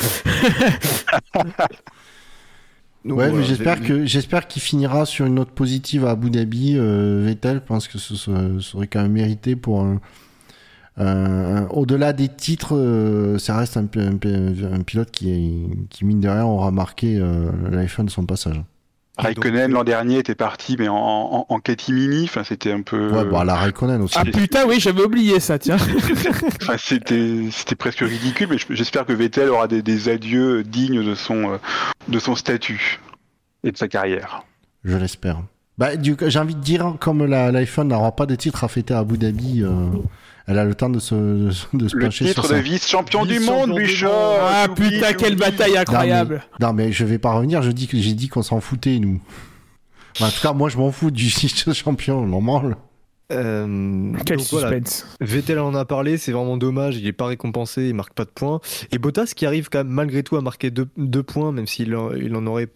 Donc, 3.04 3.18
Ouais, 3.18 3.30
voilà, 3.30 3.42
mais 3.42 3.44
j'espère 3.48 3.80
les- 3.80 3.88
que 3.88 4.06
j'espère 4.06 4.48
qu'il 4.48 4.62
finira 4.62 5.06
sur 5.08 5.26
une 5.26 5.36
note 5.36 5.50
positive 5.52 6.06
à 6.06 6.12
Abu 6.12 6.30
Dhabi. 6.30 6.76
Euh, 6.78 7.24
Vettel, 7.26 7.56
je 7.56 7.68
pense 7.68 7.88
que 7.88 7.98
ce 7.98 8.16
serait, 8.16 8.50
ce 8.58 8.60
serait 8.60 8.86
quand 8.88 9.02
même 9.02 9.14
mérité 9.14 9.56
pour 9.56 9.82
un, 9.82 10.00
un- 10.98 11.56
un- 11.64 11.68
au-delà 11.70 12.14
des 12.14 12.28
titres, 12.28 12.76
euh, 12.78 13.40
ça 13.40 13.58
reste 13.58 13.76
un, 13.78 13.86
pi- 13.88 14.00
un 14.02 14.18
pi- 14.18 14.30
un 14.72 14.82
pilote 14.82 15.10
qui, 15.10 15.64
qui 15.90 16.06
mine 16.06 16.20
de 16.20 16.30
rien 16.30 16.44
aura 16.46 16.70
marqué 16.70 17.18
euh, 17.18 17.50
la 17.72 17.86
F1 17.86 18.06
de 18.06 18.12
son 18.12 18.26
passage. 18.26 18.62
Raikkonen 19.18 19.72
l'an 19.72 19.84
dernier 19.84 20.18
était 20.20 20.36
parti, 20.36 20.76
mais 20.80 20.88
en, 20.88 20.96
en, 20.96 21.46
en 21.48 21.60
catimini, 21.60 22.24
enfin 22.24 22.44
c'était 22.44 22.72
un 22.72 22.82
peu. 22.82 23.10
Ouais, 23.12 23.38
à 23.38 23.44
la 23.44 23.56
Raikkonen 23.56 24.02
aussi. 24.02 24.16
Ah 24.18 24.24
putain, 24.26 24.66
oui, 24.68 24.80
j'avais 24.80 25.04
oublié 25.04 25.40
ça, 25.40 25.60
tiens. 25.60 25.78
Enfin, 26.62 26.76
c'était 26.78 27.50
c'était 27.52 27.76
presque 27.76 28.00
ridicule, 28.00 28.48
mais 28.50 28.58
je- 28.58 28.66
j'espère 28.70 29.06
que 29.06 29.14
Vettel 29.14 29.50
aura 29.50 29.68
des, 29.68 29.82
des 29.82 30.10
adieux 30.10 30.64
dignes 30.64 31.04
de 31.04 31.16
son 31.16 31.52
euh, 31.54 31.58
de 32.08 32.20
son 32.20 32.36
statut 32.36 33.00
et 33.64 33.72
de 33.72 33.78
sa 33.78 33.88
carrière. 33.88 34.44
Je 34.84 34.96
l'espère. 34.98 35.42
Bah, 35.78 35.96
du 35.96 36.16
coup, 36.16 36.26
j'ai 36.28 36.40
envie 36.40 36.56
de 36.56 36.60
dire, 36.62 36.96
comme 37.00 37.26
F1 37.26 37.84
n'aura 37.84 38.16
pas 38.16 38.26
de 38.26 38.36
titre 38.36 38.64
à 38.64 38.68
fêter 38.68 38.94
à 38.94 39.00
Abu 39.00 39.18
Dhabi, 39.18 39.64
euh, 39.64 39.88
elle 40.52 40.60
a 40.60 40.66
le 40.66 40.76
temps 40.76 40.90
de 40.90 41.00
se, 41.00 41.16
de 41.16 41.88
se 41.88 41.96
Le 41.96 42.06
pencher 42.06 42.26
titre 42.26 42.44
sur 42.46 42.54
de 42.54 42.58
ça. 42.58 42.62
vice-champion 42.62 43.26
du 43.26 43.40
Vice-champion 43.40 43.68
monde, 43.68 43.80
monde. 43.80 44.12
Ah 44.42 44.68
putain, 44.76 45.14
quelle 45.14 45.36
bataille 45.36 45.78
incroyable. 45.78 46.44
Non 46.60 46.74
mais 46.74 46.92
je 46.92 47.06
vais 47.06 47.18
pas 47.18 47.34
revenir, 47.34 47.62
je 47.64 47.72
dis 47.72 47.88
que 47.88 47.98
j'ai 47.98 48.14
dit 48.14 48.28
qu'on 48.28 48.44
s'en 48.44 48.60
foutait 48.62 49.00
nous. 49.00 49.22
Bah, 50.20 50.28
en 50.28 50.30
tout 50.30 50.42
cas, 50.42 50.54
moi 50.54 50.70
je 50.70 50.78
m'en 50.78 50.92
fous 50.92 51.10
du 51.10 51.28
titre 51.32 51.74
champion, 51.74 52.26
normal. 52.28 52.76
Euh, 53.32 54.12
Quel 54.26 54.38
donc 54.38 54.48
voilà, 54.52 54.68
suspense. 54.70 55.08
Vettel 55.22 55.60
en 55.60 55.74
a 55.74 55.86
parlé, 55.86 56.18
c'est 56.18 56.32
vraiment 56.32 56.58
dommage, 56.58 56.98
il 56.98 57.08
est 57.08 57.12
pas 57.14 57.26
récompensé, 57.28 57.88
il 57.88 57.96
marque 57.96 58.14
pas 58.14 58.26
de 58.26 58.30
points. 58.30 58.60
Et 58.92 58.98
Bottas 58.98 59.32
qui 59.36 59.46
arrive 59.46 59.70
quand 59.70 59.80
même 59.80 59.88
malgré 59.88 60.22
tout 60.24 60.36
à 60.36 60.42
marquer 60.42 60.70
deux, 60.72 60.88
deux 60.98 61.24
points, 61.24 61.52
même 61.52 61.68
s'il 61.68 61.96
en, 61.96 62.12
il 62.14 62.36
en 62.36 62.46
aurait 62.46 62.68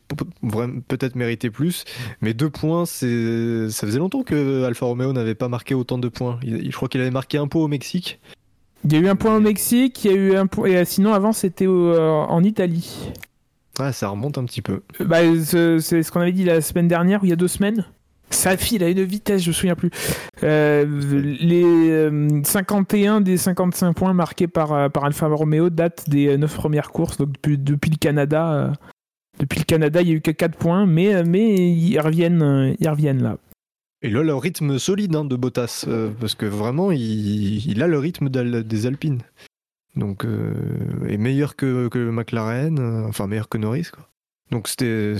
peut-être 0.87 1.15
mérité 1.15 1.49
plus. 1.49 1.83
Mais 2.21 2.33
deux 2.33 2.49
points, 2.49 2.85
c'est 2.85 3.69
ça 3.69 3.85
faisait 3.85 3.99
longtemps 3.99 4.23
que 4.23 4.63
Alfa 4.63 4.85
Romeo 4.85 5.13
n'avait 5.13 5.35
pas 5.35 5.49
marqué 5.49 5.73
autant 5.75 5.97
de 5.97 6.07
points. 6.07 6.39
Il- 6.43 6.71
je 6.71 6.75
crois 6.75 6.87
qu'il 6.87 7.01
avait 7.01 7.11
marqué 7.11 7.37
un 7.37 7.47
pot 7.47 7.61
au 7.63 7.67
Mexique. 7.67 8.19
Il 8.85 8.93
y 8.93 8.95
a 8.97 8.99
eu 8.99 9.07
un 9.07 9.15
point 9.15 9.35
au 9.35 9.39
Mexique, 9.39 10.05
il 10.05 10.11
y 10.11 10.13
a 10.13 10.17
eu 10.17 10.35
un 10.35 10.47
point. 10.47 10.67
Et 10.67 10.77
euh, 10.77 10.85
sinon, 10.85 11.13
avant, 11.13 11.33
c'était 11.33 11.65
euh, 11.67 11.97
en 12.11 12.43
Italie. 12.43 13.11
Ah, 13.79 13.91
ça 13.91 14.07
remonte 14.09 14.37
un 14.37 14.45
petit 14.45 14.61
peu. 14.61 14.81
Bah, 14.99 15.17
ce- 15.43 15.79
c'est 15.79 16.03
ce 16.03 16.11
qu'on 16.11 16.21
avait 16.21 16.31
dit 16.31 16.43
la 16.45 16.61
semaine 16.61 16.87
dernière 16.87 17.23
ou 17.23 17.25
il 17.25 17.29
y 17.29 17.33
a 17.33 17.35
deux 17.35 17.47
semaines. 17.47 17.85
Ça 18.29 18.57
file 18.57 18.83
à 18.83 18.89
une 18.89 19.03
vitesse, 19.03 19.43
je 19.43 19.49
me 19.49 19.53
souviens 19.53 19.75
plus. 19.75 19.91
Euh, 20.43 20.85
les 21.39 21.63
euh, 21.63 22.43
51 22.43 23.21
des 23.21 23.37
55 23.37 23.93
points 23.93 24.13
marqués 24.13 24.47
par, 24.47 24.73
euh, 24.73 24.89
par 24.89 25.05
Alfa 25.05 25.27
Romeo 25.27 25.69
datent 25.69 26.09
des 26.09 26.37
9 26.37 26.53
premières 26.53 26.91
courses. 26.91 27.17
Donc 27.17 27.29
depuis, 27.43 27.91
le 27.91 27.97
Canada, 27.97 28.53
euh, 28.53 28.71
depuis 29.39 29.59
le 29.59 29.65
Canada, 29.65 30.01
il 30.01 30.07
y 30.09 30.11
a 30.11 30.15
eu 30.15 30.21
que 30.21 30.31
4 30.31 30.57
points, 30.57 30.85
mais, 30.85 31.13
euh, 31.13 31.23
mais 31.25 31.55
ils 31.55 31.99
reviennent, 31.99 32.41
euh, 32.41 32.73
ils 32.79 32.89
reviennent 32.89 33.23
là. 33.23 33.37
Et 34.01 34.09
là, 34.09 34.21
le 34.21 34.35
rythme 34.35 34.77
solide 34.77 35.15
hein, 35.15 35.25
de 35.25 35.35
Bottas, 35.35 35.85
euh, 35.87 36.11
parce 36.19 36.35
que 36.35 36.45
vraiment, 36.45 36.91
il, 36.91 37.81
a 37.81 37.87
le 37.87 37.97
rythme 37.97 38.29
des 38.29 38.85
Alpines. 38.85 39.21
Donc, 39.95 40.25
euh, 40.25 40.53
est 41.07 41.17
meilleur 41.17 41.55
que, 41.55 41.87
que 41.87 42.11
McLaren, 42.11 42.77
euh, 42.79 43.07
enfin 43.07 43.27
meilleur 43.27 43.49
que 43.49 43.57
Norris. 43.57 43.87
Donc, 44.51 44.67
c'était 44.67 45.15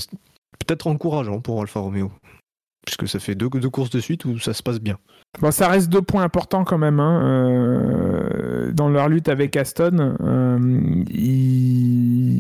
peut-être 0.60 0.86
encourageant 0.88 1.40
pour 1.40 1.62
Alfa 1.62 1.80
Romeo, 1.80 2.12
puisque 2.86 3.08
ça 3.08 3.20
fait 3.20 3.36
deux, 3.36 3.50
deux 3.50 3.70
courses 3.70 3.90
de 3.90 4.00
suite 4.00 4.26
où 4.26 4.40
ça 4.40 4.54
se 4.54 4.64
passe 4.64 4.80
bien. 4.80 4.98
Bon, 5.42 5.52
ça 5.52 5.68
reste 5.68 5.90
deux 5.90 6.02
points 6.02 6.24
importants 6.24 6.64
quand 6.64 6.78
même 6.78 7.00
hein, 7.00 7.22
euh, 7.24 8.72
dans 8.72 8.90
leur 8.90 9.10
lutte 9.10 9.28
avec 9.28 9.58
Aston. 9.58 10.16
Euh, 10.22 11.04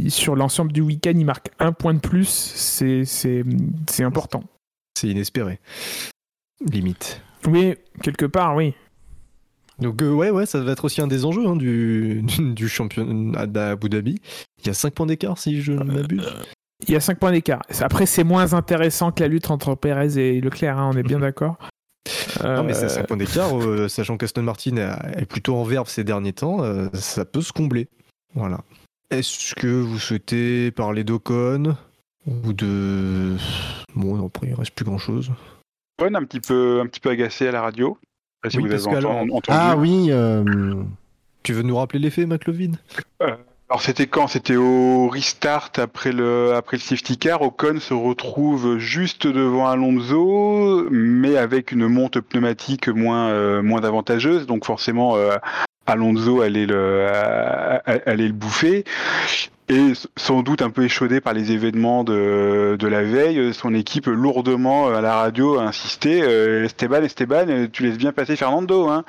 sur 0.10 0.36
l'ensemble 0.36 0.72
du 0.72 0.82
week-end, 0.82 1.14
ils 1.16 1.26
marquent 1.26 1.52
un 1.60 1.72
point 1.72 1.94
de 1.94 2.00
plus. 2.00 2.28
C'est 2.28 4.04
important. 4.04 4.44
C'est 4.98 5.10
inespéré, 5.10 5.60
limite. 6.72 7.22
Oui, 7.48 7.76
quelque 8.02 8.26
part, 8.26 8.56
oui. 8.56 8.74
Donc, 9.80 10.02
euh, 10.02 10.12
ouais, 10.14 10.30
ouais, 10.30 10.46
ça 10.46 10.62
va 10.62 10.72
être 10.72 10.86
aussi 10.86 11.02
un 11.02 11.08
des 11.08 11.26
enjeux 11.26 11.46
hein, 11.46 11.58
du, 11.58 12.24
du 12.40 12.70
championnat 12.70 13.46
d'Abu 13.46 13.90
Dhabi. 13.90 14.22
Il 14.60 14.68
y 14.68 14.70
a 14.70 14.74
5 14.74 14.94
points 14.94 15.06
d'écart, 15.06 15.38
si 15.38 15.62
je 15.62 15.74
ne 15.74 15.84
m'abuse. 15.84 16.26
Il 16.82 16.94
y 16.94 16.96
a 16.96 17.00
5 17.00 17.18
points 17.20 17.32
d'écart. 17.32 17.62
Après, 17.82 18.06
c'est 18.06 18.24
moins 18.24 18.54
intéressant 18.54 19.12
que 19.12 19.22
la 19.22 19.28
lutte 19.30 19.50
entre 19.50 19.76
Perez 19.76 20.18
et 20.18 20.42
Leclerc, 20.42 20.78
hein, 20.78 20.92
on 20.94 20.98
est 20.98 21.04
bien 21.04 21.20
d'accord. 21.20 21.58
Non, 22.44 22.64
mais 22.64 22.74
c'est 22.74 22.86
Euh, 22.86 22.90
5 22.90 23.08
points 23.08 23.18
d'écart, 23.18 23.58
euh, 23.58 23.88
sachant 23.88 24.18
qu'Aston 24.18 24.44
Martin 24.44 24.78
est 25.16 25.26
plutôt 25.26 25.56
en 25.56 25.64
verve 25.64 25.90
ces 25.90 26.04
derniers 26.04 26.34
temps, 26.34 26.62
euh, 26.64 26.88
ça 26.94 27.26
peut 27.26 27.42
se 27.42 27.54
combler. 27.54 27.88
Voilà. 28.34 28.60
Est-ce 29.10 29.56
que 29.56 29.68
vous 29.68 30.00
souhaitez 30.00 30.72
parler 30.72 31.04
d'Ocon 31.04 31.76
ou 32.28 32.54
de. 32.54 33.36
Bon, 33.96 34.18
non, 34.18 34.28
après, 34.28 34.48
il 34.48 34.54
reste 34.54 34.74
plus 34.74 34.86
grand 34.86 34.98
chose. 34.98 35.32
Ocon 36.00 36.14
un 36.16 36.24
petit 36.26 36.42
peu, 36.42 36.82
un 36.82 36.88
petit 36.88 37.00
peu 37.00 37.10
agacé 37.10 37.48
à 37.48 37.52
la 37.52 37.62
radio. 37.62 37.98
Si 38.50 38.58
Oui, 38.58 38.68
vous 38.68 38.88
avez 38.90 39.06
entendu. 39.06 39.42
Ah 39.48 39.76
oui, 39.78 40.08
euh, 40.12 40.76
Tu 41.42 41.54
veux 41.54 41.64
nous 41.64 41.78
rappeler 41.78 42.00
l'effet, 42.00 42.26
McLovin? 42.26 42.74
Alors 43.68 43.82
c'était 43.82 44.06
quand? 44.06 44.28
C'était 44.28 44.58
au 44.58 45.10
restart 45.10 45.72
après 45.78 46.12
le 46.12 46.54
après 46.54 46.78
le 46.78 46.82
safety 46.82 47.18
car. 47.18 47.42
Ocon 47.42 47.80
se 47.80 47.96
retrouve 47.96 48.78
juste 48.78 49.26
devant 49.26 49.68
Alonso, 49.68 50.88
mais 50.92 51.36
avec 51.36 51.72
une 51.72 51.88
monte 51.88 52.20
pneumatique 52.20 52.90
moins 52.90 53.30
euh, 53.30 53.64
moins 53.64 53.84
avantageuse. 53.84 54.46
Donc 54.46 54.66
forcément, 54.66 55.16
euh, 55.16 55.38
Alonso 55.88 56.42
allait 56.42 56.68
le 56.68 56.76
euh, 56.78 57.80
allait 58.06 58.28
le 58.28 58.34
bouffer. 58.34 58.84
Et 59.68 59.94
sans 60.16 60.44
doute 60.44 60.62
un 60.62 60.70
peu 60.70 60.84
échaudé 60.84 61.20
par 61.20 61.34
les 61.34 61.52
événements 61.52 62.04
de, 62.04 62.76
de 62.78 62.88
la 62.88 63.02
veille, 63.02 63.52
son 63.52 63.74
équipe 63.74 64.06
lourdement 64.06 64.90
à 64.90 65.02
la 65.02 65.16
radio 65.16 65.58
a 65.58 65.64
insisté 65.64 66.20
Esteban, 66.20 67.02
Esteban, 67.02 67.66
tu 67.74 67.82
laisses 67.82 67.98
bien 67.98 68.12
passer 68.12 68.36
Fernando. 68.36 68.88
Hein. 68.90 69.06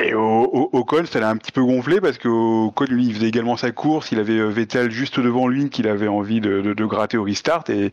Et 0.00 0.14
au, 0.14 0.20
au, 0.20 0.70
Ocon, 0.72 1.04
ça 1.06 1.20
l'a 1.20 1.28
un 1.28 1.36
petit 1.36 1.52
peu 1.52 1.62
gonflé 1.62 2.00
parce 2.00 2.18
que 2.18 2.28
Ocon, 2.28 2.84
lui, 2.88 3.06
il 3.06 3.14
faisait 3.14 3.28
également 3.28 3.56
sa 3.56 3.72
course. 3.72 4.12
Il 4.12 4.20
avait 4.20 4.38
euh, 4.38 4.48
Vettel 4.48 4.90
juste 4.90 5.18
devant 5.18 5.48
lui 5.48 5.70
qu'il 5.70 5.88
avait 5.88 6.08
envie 6.08 6.40
de, 6.40 6.60
de, 6.60 6.72
de 6.72 6.84
gratter 6.84 7.16
au 7.16 7.24
restart. 7.24 7.64
Et, 7.70 7.90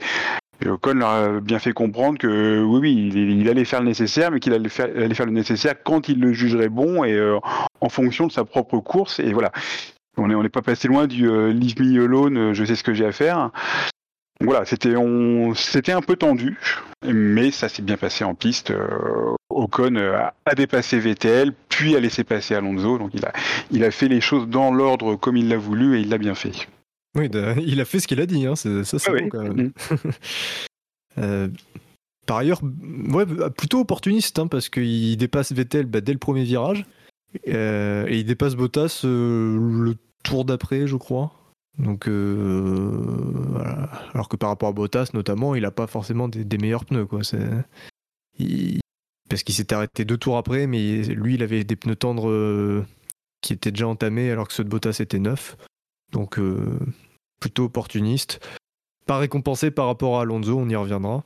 et 0.64 0.69
Ocon 0.69 0.94
leur 0.94 1.10
a 1.10 1.40
bien 1.40 1.60
fait 1.60 1.73
comprendre 1.73 2.18
que 2.18 2.64
oui, 2.64 2.80
oui, 2.80 3.11
il, 3.14 3.49
allait 3.49 3.65
faire 3.65 3.82
le 3.82 3.88
nécessaire, 3.88 4.32
mais 4.32 4.40
qu'il 4.40 4.53
allait 4.53 4.69
faire, 4.69 4.86
allait 4.95 5.15
faire 5.15 5.26
le 5.26 5.32
nécessaire 5.32 5.76
quand 5.84 6.07
il 6.07 6.19
le 6.19 6.32
jugerait 6.32 6.69
bon 6.69 7.03
et 7.03 7.14
euh, 7.14 7.40
en 7.82 7.90
fonction 7.90 8.27
de 8.27 8.32
sa 8.32 8.45
propre 8.45 8.80
course. 8.80 9.19
Et 9.19 9.34
voilà. 9.34 9.52
On 10.18 10.27
n'est 10.27 10.36
on 10.36 10.44
est 10.44 10.49
pas 10.49 10.61
passé 10.61 10.88
loin 10.88 11.07
du 11.07 11.27
euh, 11.27 11.52
Leave 11.52 11.82
me 11.82 12.03
alone, 12.03 12.38
euh, 12.38 12.53
je 12.53 12.64
sais 12.64 12.76
ce 12.76 12.84
que 12.84 12.94
j'ai 12.94 13.06
à 13.06 13.11
faire. 13.11 13.52
Voilà, 14.41 14.65
c'était 14.65 14.94
un 15.91 16.02
peu 16.02 16.15
tendu, 16.18 16.60
mais 17.06 17.52
ça 17.52 17.69
s'est 17.69 17.82
bien 17.82 17.98
passé 17.98 18.23
en 18.23 18.36
piste. 18.36 18.72
Euh, 18.72 19.36
Ocon 19.56 19.95
euh, 19.95 20.19
a, 20.45 20.56
dépassé 20.56 20.99
Vettel, 20.99 21.53
puis 21.69 21.95
a 21.95 21.99
laissé 21.99 22.23
passer 22.23 22.56
Alonso. 22.56 22.98
Donc 22.98 23.11
il 23.14 23.26
a, 23.26 23.34
il 23.72 23.84
a 23.84 23.91
fait 23.91 24.07
les 24.07 24.22
choses 24.22 24.48
dans 24.48 24.72
l'ordre 24.73 25.15
comme 25.15 25.38
il 25.38 25.48
l'a 25.49 25.57
voulu 25.57 25.98
et 25.98 26.02
il 26.02 26.10
l'a 26.10 26.18
bien 26.18 26.36
fait. 26.36 26.68
Oui, 27.15 27.30
il 27.65 27.80
a 27.82 27.86
fait 27.86 27.99
ce 27.99 28.07
qu'il 28.07 28.19
a 28.22 28.26
dit, 28.26 28.45
hein, 28.45 28.56
ça 28.56 28.84
c'est 28.84 28.98
Ah 29.07 29.11
bon 29.11 29.18
oui. 29.23 29.30
quand 29.30 29.41
même. 29.44 29.53
Mhm. 29.57 29.72
Euh, 31.18 31.48
par 32.26 32.38
ailleurs, 32.40 32.61
ouais, 33.14 33.26
plutôt 33.57 33.80
opportuniste, 33.80 34.38
hein, 34.38 34.48
parce 34.48 34.68
qu'il 34.68 35.15
dépasse 35.15 35.53
Vettel 35.53 35.86
bah, 35.86 36.02
dès 36.02 36.11
le 36.11 36.19
premier 36.19 36.44
virage, 36.44 36.86
euh, 37.48 38.06
et 38.10 38.18
il 38.19 38.26
dépasse 38.26 38.56
Bottas 38.56 39.03
euh, 39.06 39.57
le 39.57 39.95
tour 40.23 40.44
d'après, 40.44 40.88
je 40.88 40.98
crois. 40.98 41.32
Donc, 41.80 42.10
voilà. 42.10 43.90
alors 44.14 44.27
que 44.27 44.36
par 44.36 44.49
rapport 44.49 44.68
à 44.68 44.73
Bottas, 44.73 45.11
notamment, 45.14 45.56
il 45.56 45.61
n'a 45.61 45.72
pas 45.72 45.88
forcément 45.88 46.27
des, 46.27 46.44
des 46.44 46.57
meilleurs 46.57 46.84
pneus, 46.84 47.06
quoi. 47.06 47.22
Il- 48.40 48.80
parce 49.30 49.43
qu'il 49.43 49.56
s'est 49.56 49.73
arrêté 49.73 50.06
deux 50.06 50.18
tours 50.18 50.38
après, 50.38 50.68
mais 50.68 51.03
lui, 51.03 51.35
il 51.35 51.43
avait 51.43 51.64
des 51.64 51.76
pneus 51.76 51.95
tendres 51.95 52.30
euh, 52.30 52.85
qui 53.41 53.53
étaient 53.53 53.72
déjà 53.72 53.88
entamés, 53.88 54.31
alors 54.31 54.47
que 54.47 54.53
ceux 54.53 54.64
de 54.64 54.69
Bottas 54.69 54.97
étaient 54.99 55.19
neufs. 55.19 55.57
Donc, 56.11 56.38
euh, 56.39 56.80
plutôt 57.39 57.65
opportuniste. 57.65 58.39
Pas 59.06 59.18
récompensé 59.18 59.72
par 59.72 59.88
rapport 59.88 60.18
à 60.19 60.22
Alonso, 60.22 60.57
on 60.57 60.69
y 60.69 60.76
reviendra. 60.76 61.23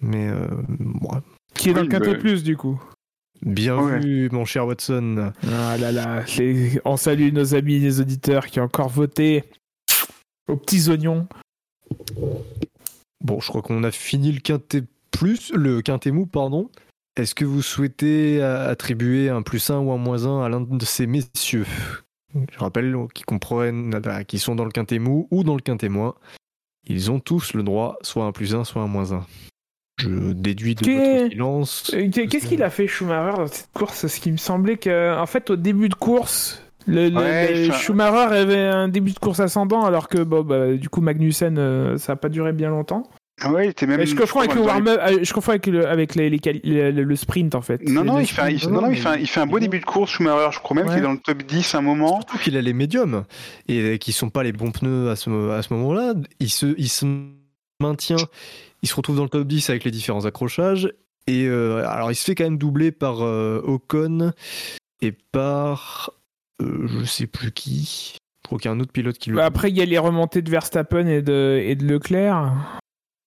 Mais 0.00 0.28
euh, 0.28 0.46
ouais. 1.02 1.18
Qui 1.54 1.70
est 1.70 1.74
dans 1.74 1.80
Oui, 1.80 1.86
le 1.88 1.90
quintet 1.92 2.12
mais- 2.12 2.18
plus, 2.18 2.42
du 2.42 2.56
coup. 2.56 2.80
bien 3.42 3.78
Ouais. 3.78 3.98
vu, 3.98 4.28
mon 4.30 4.44
cher 4.44 4.66
Watson. 4.66 5.32
Ah 5.50 5.76
là 5.78 5.92
là, 5.92 6.24
les- 6.38 6.80
on 6.84 6.96
salue 6.96 7.32
nos 7.32 7.54
amis 7.54 7.78
les 7.78 8.00
auditeurs 8.00 8.46
qui 8.46 8.60
ont 8.60 8.64
encore 8.64 8.88
voté 8.90 9.44
aux 10.48 10.56
petits 10.56 10.88
oignons. 10.90 11.26
Bon, 13.24 13.40
je 13.40 13.48
crois 13.48 13.62
qu'on 13.62 13.82
a 13.84 13.90
fini 13.90 14.32
le 14.32 14.40
quintet 14.40 14.84
plus, 15.10 15.50
le 15.52 15.82
quintet 15.82 16.10
mou, 16.10 16.26
pardon. 16.26 16.70
Est-ce 17.16 17.34
que 17.34 17.44
vous 17.44 17.62
souhaitez 17.62 18.42
euh, 18.42 18.70
attribuer 18.70 19.30
un 19.30 19.42
plus 19.42 19.70
1 19.70 19.78
ou 19.78 19.90
un 19.92 19.96
moins 19.96 20.26
1 20.26 20.44
à 20.44 20.48
l'un 20.48 20.60
de 20.60 20.84
ces 20.84 21.06
messieurs? 21.06 21.66
Je 22.34 22.58
rappelle 22.58 22.94
qu'ils 23.14 23.24
comprennent, 23.24 23.94
euh, 23.94 24.22
qu'ils 24.24 24.40
sont 24.40 24.54
dans 24.54 24.64
le 24.66 24.70
quintet 24.70 24.98
mou 24.98 25.26
ou 25.30 25.42
dans 25.42 25.54
le 25.54 25.62
quintet 25.62 25.88
moins. 25.88 26.14
Ils 26.86 27.10
ont 27.10 27.18
tous 27.18 27.54
le 27.54 27.62
droit, 27.62 27.96
soit 28.02 28.24
un 28.26 28.32
plus 28.32 28.54
1, 28.54 28.64
soit 28.64 28.82
un 28.82 28.86
moins 28.86 29.12
1. 29.12 29.24
Je 29.98 30.32
déduis 30.32 30.74
de 30.74 30.84
Qu'est- 30.84 31.18
votre 31.22 31.30
silence. 31.32 31.90
Euh, 31.94 32.10
Qu'est-ce 32.10 32.46
qu'il 32.46 32.62
a 32.62 32.68
fait 32.68 32.86
Schumacher 32.86 33.36
dans 33.38 33.46
cette 33.46 33.70
course? 33.72 34.06
Ce 34.06 34.20
qui 34.20 34.30
me 34.30 34.36
semblait 34.36 34.76
que, 34.76 35.18
en 35.18 35.24
fait, 35.24 35.48
au 35.48 35.56
début 35.56 35.88
de 35.88 35.94
course, 35.94 36.62
le, 36.86 37.08
Ouais, 37.16 37.70
Schumacher 37.72 38.34
avait 38.36 38.58
un 38.66 38.88
début 38.88 39.12
de 39.12 39.18
course 39.18 39.40
ascendant, 39.40 39.84
alors 39.86 40.08
que 40.08 40.18
bon, 40.22 40.42
bah, 40.44 40.74
du 40.74 40.90
coup 40.90 41.00
Magnussen, 41.00 41.56
euh, 41.56 41.96
ça 41.96 42.12
a 42.12 42.16
pas 42.16 42.28
duré 42.28 42.52
bien 42.52 42.68
longtemps. 42.68 43.08
Ouais, 43.44 43.66
il 43.66 43.70
était 43.70 43.86
même. 43.86 44.00
Et 44.00 44.06
je 44.06 44.14
confonds 44.16 44.40
avec 44.40 44.54
le 44.54 44.62
warm-up, 44.62 44.98
euh, 45.02 45.18
je 45.22 45.32
confonds 45.34 45.50
avec 45.50 45.66
le, 45.66 45.86
avec 45.86 46.14
les, 46.14 46.30
les 46.30 46.38
quali- 46.38 46.62
le, 46.64 46.90
le- 46.90 47.02
le 47.04 47.16
sprint 47.16 47.54
en 47.54 47.60
fait. 47.60 47.86
Non, 47.86 48.02
non, 48.02 48.18
il 48.18 48.26
fait, 48.26 48.40
un, 48.40 48.48
il- 48.48 48.58
sprint, 48.58 48.74
non, 48.74 48.80
non, 48.80 48.86
il 48.88 48.90
mais 48.92 48.96
fait 48.96 49.08
un, 49.08 49.16
il 49.16 49.26
fait 49.26 49.40
un 49.40 49.46
beau 49.46 49.58
début 49.58 49.78
de 49.78 49.84
course, 49.84 50.10
Schumacher. 50.12 50.48
Je 50.52 50.58
crois 50.60 50.74
même 50.74 50.86
Ouais. 50.86 50.92
qu'il 50.94 51.00
est 51.00 51.06
dans 51.06 51.12
le 51.12 51.18
top 51.18 51.42
10 51.42 51.74
à 51.74 51.78
un 51.78 51.80
moment. 51.82 52.16
Surtout 52.22 52.38
qu'il 52.38 52.56
a 52.56 52.62
les 52.62 52.72
médiums 52.72 53.24
et 53.68 53.98
qui 53.98 54.12
sont 54.12 54.30
pas 54.30 54.42
les 54.42 54.52
bons 54.52 54.70
pneus 54.70 55.10
à 55.10 55.16
ce, 55.16 55.50
à 55.50 55.62
ce 55.62 55.74
moment-là. 55.74 56.14
Il 56.40 56.48
se, 56.50 56.74
il 56.78 56.88
se 56.88 57.04
maintient, 57.78 58.16
il 58.82 58.88
se 58.88 58.94
retrouve 58.94 59.16
dans 59.16 59.24
le 59.24 59.28
top 59.28 59.46
10 59.46 59.68
avec 59.68 59.84
les 59.84 59.90
différents 59.90 60.24
accrochages. 60.24 60.90
Et 61.26 61.46
euh, 61.46 61.86
alors, 61.88 62.10
il 62.10 62.14
se 62.14 62.24
fait 62.24 62.34
quand 62.34 62.44
même 62.44 62.56
doubler 62.56 62.90
par 62.90 63.22
euh, 63.22 63.60
Ocon 63.64 64.32
et 65.02 65.12
par. 65.12 66.10
euh, 66.62 66.86
je 67.00 67.04
sais 67.04 67.26
plus 67.26 67.52
qui. 67.52 68.14
Je 68.44 68.48
crois 68.48 68.58
qu'il 68.58 68.70
y 68.70 68.72
a 68.72 68.76
un 68.76 68.80
autre 68.80 68.92
pilote 68.92 69.18
qui 69.18 69.28
le. 69.28 69.36
Bah, 69.36 69.44
Après, 69.44 69.68
il 69.70 69.76
y 69.76 69.82
a 69.82 69.84
les 69.84 69.98
remontées 69.98 70.40
de 70.40 70.50
Verstappen 70.50 71.06
et 71.06 71.20
de, 71.20 71.60
et 71.62 71.74
de 71.74 71.84
Leclerc. 71.84 72.54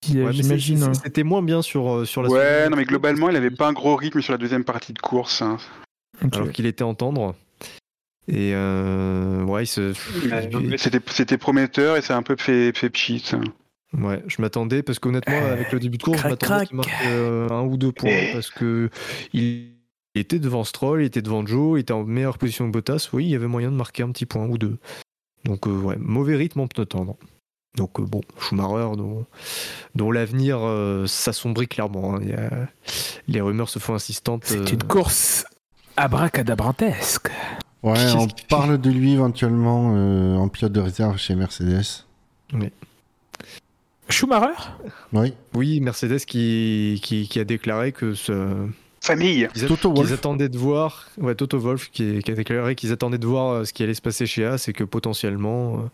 Qui, 0.02 0.18
Ouais, 0.18 0.26
mais 0.26 0.34
c'est- 0.34 0.44
J'imagine. 0.44 0.78
c'est- 0.78 0.84
hein. 0.86 0.94
C'était 0.94 1.24
moins 1.24 1.42
bien 1.42 1.62
sur, 1.62 1.90
euh, 1.92 2.06
sur 2.06 2.22
la 2.24 2.30
Ouais, 2.30 2.70
non, 2.70 2.78
mais 2.78 2.86
globalement, 2.86 3.28
il 3.28 3.34
parce 3.34 3.38
avait 3.38 3.48
qu'il- 3.50 3.58
pas 3.58 3.68
un 3.68 3.74
gros 3.74 3.96
rythme 3.96 4.22
sur 4.22 4.32
la 4.34 4.38
deuxième 4.38 4.64
partie 4.64 4.94
de 4.94 5.00
course. 5.00 5.42
hein. 5.42 5.58
Alors 6.32 6.52
qu'il 6.52 6.66
était 6.66 6.84
en 6.84 6.94
tendre. 6.96 7.36
Et 8.28 8.52
euh, 8.54 9.44
ouais, 9.44 9.64
il 9.64 9.68
se. 9.68 9.94
C'était 10.78 11.00
c'était 11.12 11.38
prometteur 11.38 11.98
et 11.98 12.02
ça 12.02 12.16
a 12.16 12.18
un 12.18 12.22
peu 12.24 12.36
fait, 12.38 12.78
fait 12.78 12.90
pchit. 12.90 13.24
Ouais, 13.98 14.22
je 14.28 14.40
m'attendais 14.42 14.84
parce 14.84 15.00
qu'honnêtement, 15.00 15.38
avec 15.46 15.72
le 15.72 15.80
début 15.80 15.98
de 15.98 16.04
course, 16.04 16.22
je 16.22 16.28
m'attendais 16.28 16.66
qu'il 16.68 16.76
marque 16.78 16.90
euh, 17.08 17.50
un 17.50 17.64
ou 17.64 17.76
deux 17.78 17.92
points 17.92 18.32
parce 18.34 18.52
que 18.52 18.90
il 19.34 19.70
était 20.14 20.38
devant 20.38 20.64
Stroll, 20.64 21.02
il 21.02 21.06
était 21.06 21.24
devant 21.24 21.44
Joe, 21.46 21.80
il 21.80 21.82
était 21.82 21.94
en 21.94 22.04
meilleure 22.04 22.38
position 22.38 22.68
que 22.68 22.72
Bottas. 22.72 23.10
Oui, 23.14 23.26
il 23.26 23.30
y 23.32 23.36
avait 23.36 23.48
moyen 23.48 23.72
de 23.72 23.76
marquer 23.76 24.04
un 24.04 24.12
petit 24.12 24.28
point 24.28 24.46
ou 24.46 24.58
deux. 24.60 24.78
Donc, 25.46 25.66
euh, 25.66 25.72
ouais, 25.72 25.96
mauvais 25.98 26.36
rythme 26.36 26.60
en 26.60 26.68
pneu 26.68 26.86
tendre. 26.86 27.18
Donc, 27.80 27.97
euh, 27.99 28.03
bon, 28.03 28.19
Schumacher, 28.39 28.95
dont, 28.97 29.26
dont 29.95 30.11
l'avenir 30.11 30.57
euh, 30.61 31.07
s'assombrit 31.07 31.68
clairement. 31.69 32.15
hein. 32.15 32.19
Il 32.22 32.30
y 32.30 32.34
a- 32.34 32.68
les 33.30 33.39
rumeurs 33.41 33.69
se 33.69 33.80
font 33.80 33.93
insistantes. 33.95 34.43
C'est 34.45 34.57
euh, 34.60 34.65
une 34.65 34.84
course 34.84 35.45
abracadabrantesque. 35.95 37.30
Ouais, 37.81 37.97
on 38.18 38.27
parle 38.49 38.77
de 38.77 38.89
lui 38.91 39.14
éventuellement 39.14 39.93
euh, 39.95 40.35
en 40.35 40.49
pilote 40.49 40.73
de 40.73 40.81
réserve 40.81 41.18
chez 41.18 41.35
Mercedes. 41.35 42.03
Schumacher? 44.10 44.60
Oui. 45.14 45.34
Oui, 45.53 45.80
Mercedes 45.80 46.19
qui, 46.26 46.99
qui, 47.03 47.27
qui 47.30 47.39
a 47.39 47.43
déclaré 47.45 47.91
que 47.91 48.14
ce, 48.15 48.68
Famille. 49.01 49.47
qu'ils 49.53 49.65
a- 49.65 49.68
Toto 49.68 49.93
qu'ils 49.93 50.03
Wolff. 50.03 50.14
attendaient 50.19 50.49
de 50.49 50.57
voir, 50.57 51.07
ouais, 51.18 51.35
Toto 51.35 51.60
Wolff 51.60 51.89
qui, 51.91 52.19
qui 52.23 52.31
a 52.31 52.35
déclaré 52.35 52.76
qu'ils 52.76 52.91
attendaient 52.91 53.18
de 53.19 53.27
voir 53.27 53.65
ce 53.65 53.72
qui 53.72 53.84
allait 53.84 53.93
se 53.93 54.01
passer 54.01 54.26
chez 54.26 54.45
As 54.45 54.68
et 54.68 54.73
que 54.73 54.84
potentiellement, 54.84 55.76
euh, 55.76 55.88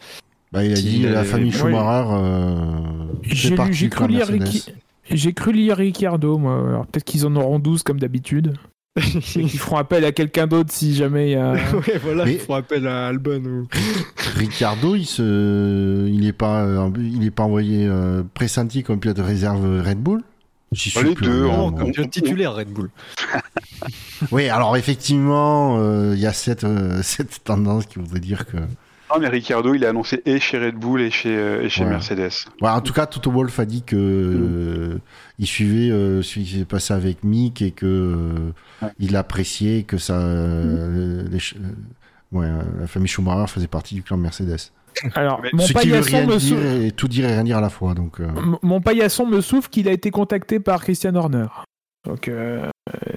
Bah, 0.56 0.64
il 0.64 0.72
a 0.72 0.76
dit 0.76 1.00
la 1.04 1.24
famille. 1.24 1.52
Schumacher 1.52 2.08
euh, 2.12 2.62
J'ai 3.24 3.90
cru 3.90 4.08
lire 4.08 4.32
Mercedes. 4.32 4.44
Ricky- 4.44 4.74
J'ai 5.12 5.34
cru 5.34 5.52
lire 5.52 5.78
Ricciardo, 5.78 6.38
moi. 6.38 6.64
Alors 6.68 6.86
peut-être 6.88 7.04
qu'ils 7.04 7.26
en 7.28 7.36
auront 7.36 7.60
12 7.60 7.84
comme 7.84 8.00
d'habitude. 8.00 8.56
Qu'ils 9.22 9.50
feront 9.50 9.76
appel 9.76 10.06
à 10.06 10.14
quelqu'un 10.14 10.48
d'autre 10.48 10.72
si 10.72 10.96
jamais 10.96 11.32
il 11.32 11.32
y 11.34 11.36
a. 11.36 11.52
ouais, 11.74 12.00
voilà, 12.02 12.24
Mais- 12.24 12.36
il 12.36 12.40
faut 12.40 12.54
appel 12.54 12.88
à 12.88 13.08
Albon 13.08 13.44
ou. 13.44 13.68
Ricardo, 14.38 14.96
il 14.96 15.06
se, 15.06 16.08
il 16.08 16.26
est 16.26 16.32
pas, 16.32 16.64
euh, 16.64 16.90
il 16.98 17.26
est 17.26 17.32
pas 17.32 17.44
envoyé 17.44 17.86
euh, 17.86 18.24
pressenti 18.34 18.84
comme 18.84 19.02
pilote 19.02 19.18
de 19.18 19.22
réserve 19.22 19.82
Red 19.86 19.98
Bull? 19.98 20.22
J'y 20.72 20.94
Bah, 20.96 21.04
les 21.04 21.14
plus 21.14 21.26
deux, 21.26 21.44
Le 21.44 22.08
titulaire 22.10 22.56
Red 22.56 22.70
Bull. 22.70 22.90
Oui, 24.32 24.48
alors 24.48 24.78
effectivement, 24.78 25.78
euh, 25.80 26.14
il 26.16 26.22
y 26.22 26.26
a 26.26 26.34
cette, 26.34 26.64
euh, 26.64 27.02
cette 27.04 27.44
tendance 27.44 27.86
qui 27.88 28.00
voudrait 28.00 28.20
dire 28.22 28.46
que. 28.46 28.58
Non, 29.14 29.20
mais 29.20 29.28
Ricardo, 29.30 29.74
il 29.76 29.86
a 29.86 29.90
annoncé 29.90 30.22
et 30.26 30.40
chez 30.40 30.58
Red 30.58 30.76
Bull 30.76 31.02
et 31.02 31.12
chez, 31.12 31.36
euh, 31.36 31.62
et 31.62 31.70
chez 31.70 31.84
Ouais. 31.84 31.90
Mercedes. 31.92 32.32
Ouais, 32.62 32.70
en 32.70 32.82
tout 32.82 32.92
cas, 32.94 33.06
Toto 33.06 33.30
Wolff 33.32 33.60
a 33.60 33.66
dit 33.66 33.84
que 33.84 33.96
euh, 33.96 34.98
il 35.38 35.46
suivait 35.46 35.92
euh, 35.92 36.22
ce 36.24 36.40
qui 36.40 36.46
s'est 36.58 36.66
passé 36.66 36.94
avec 36.94 37.24
Mick 37.24 37.62
et 37.62 37.72
que 37.72 37.86
euh, 37.86 38.52
Ouais. 38.82 38.92
il 39.00 39.16
appréciait 39.16 39.84
que 39.84 39.98
ça, 39.98 40.18
les 40.28 41.30
ch- 41.40 41.56
ouais, 42.32 42.46
euh, 42.48 42.62
la 42.80 42.88
famille 42.88 43.08
Schumacher 43.08 43.48
faisait 43.52 43.68
partie 43.68 43.96
du 43.96 44.02
clan 44.04 44.18
Mercedes. 44.18 44.72
Alors, 45.14 45.40
Mais 45.44 45.50
mon 45.54 45.62
ce 45.64 45.74
qui 45.74 45.90
veut 45.90 46.00
paillasson, 46.02 46.18
rien 46.18 46.26
me 46.28 46.38
dire 46.38 46.58
sou- 46.58 46.86
et 46.88 46.92
tout 46.92 47.08
dire 47.08 47.26
et 47.26 47.34
rien 47.34 47.44
dire 47.44 47.58
à 47.58 47.62
la 47.62 47.70
fois. 47.70 47.94
Donc, 47.94 48.20
euh, 48.20 48.28
mon 48.64 48.82
paillasson 48.82 49.26
me 49.28 49.42
souffle 49.42 49.70
qu'il 49.70 49.88
a 49.88 49.92
été 49.92 50.10
contacté 50.10 50.60
par 50.60 50.82
Christian 50.82 51.14
Horner. 51.16 51.48
Donc, 52.06 52.28
euh, 52.28 52.70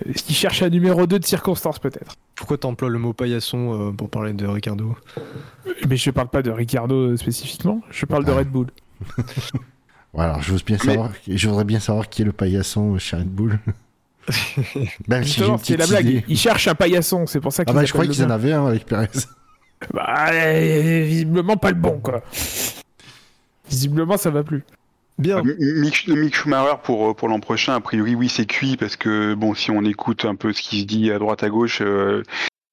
est-ce 0.09 0.23
qu'il 0.25 0.35
cherche 0.35 0.63
un 0.63 0.69
numéro 0.71 1.07
2 1.07 1.19
de 1.19 1.25
circonstance 1.25 1.79
peut-être 1.79 2.15
Pourquoi 2.35 2.59
t'emploies 2.59 2.89
le 2.91 2.99
mot 2.99 3.13
paillasson 3.13 3.89
euh, 3.89 3.93
pour 3.93 4.09
parler 4.11 4.33
de 4.33 4.47
Ricardo? 4.47 4.97
Mais 5.89 5.97
je 5.97 6.11
parle 6.11 6.29
pas 6.29 6.43
de 6.43 6.51
Ricardo 6.51 6.95
euh, 7.13 7.17
spécifiquement, 7.17 7.81
je 7.91 8.07
parle 8.07 8.25
de 8.25 8.33
Ah. 8.33 8.37
Red 8.37 8.49
Bull. 8.49 8.67
voilà, 10.13 10.39
je, 10.41 10.55
bien 10.65 10.77
Mais- 10.85 10.93
savoir, 10.93 11.11
je 11.29 11.49
voudrais 11.49 11.65
bien 11.65 11.81
savoir 11.81 12.09
qui 12.09 12.23
est 12.23 12.25
le 12.25 12.33
paillasson 12.33 12.99
chez 12.99 13.17
Red 13.17 13.29
Bull. 13.29 13.59
Même 15.09 15.25
si 15.25 15.41
c'est 15.63 15.77
la 15.77 15.87
blague. 15.87 16.07
idée. 16.07 16.25
Il 16.29 16.37
cherche 16.37 16.69
un 16.69 16.75
paillasson, 16.75 17.27
c'est 17.27 17.41
pour 17.41 17.53
ça 17.53 17.63
Ah 17.63 17.65
qu'il 17.67 17.75
bah, 17.75 17.85
je 17.85 17.93
croyais 17.93 18.11
qu'ils 18.11 18.25
en 18.25 18.31
avaient 18.31 18.53
un 18.53 18.67
avec 18.67 18.85
Perez. 18.87 19.09
Bah, 19.95 20.31
euh, 20.33 21.05
visiblement 21.07 21.57
pas 21.57 21.71
le 21.71 21.77
bon, 21.77 21.99
quoi. 22.01 22.23
Visiblement, 23.71 24.17
ça 24.17 24.31
va 24.31 24.43
plus. 24.43 24.65
Bien. 25.19 25.43
Mick, 25.43 26.07
Mick 26.07 26.35
Schumacher 26.35 26.77
pour, 26.83 27.11
euh, 27.11 27.15
pour 27.15 27.29
l'an 27.29 27.41
prochain, 27.41 27.75
a 27.75 27.81
priori, 27.81 28.15
oui, 28.15 28.29
c'est 28.29 28.47
cuit 28.47 28.77
parce 28.77 28.97
que, 28.97 29.35
bon, 29.35 29.55
si 29.55 29.71
on 29.71 29.85
écoute 29.85 30.25
un 30.25 30.37
peu 30.37 30.53
ce 30.53 30.63
qui 30.63 30.81
se 30.81 30.87
dit 30.87 31.11
à 31.11 31.19
droite 31.19 31.43
à 31.43 31.49
gauche, 31.49 31.81
euh, 31.83 32.23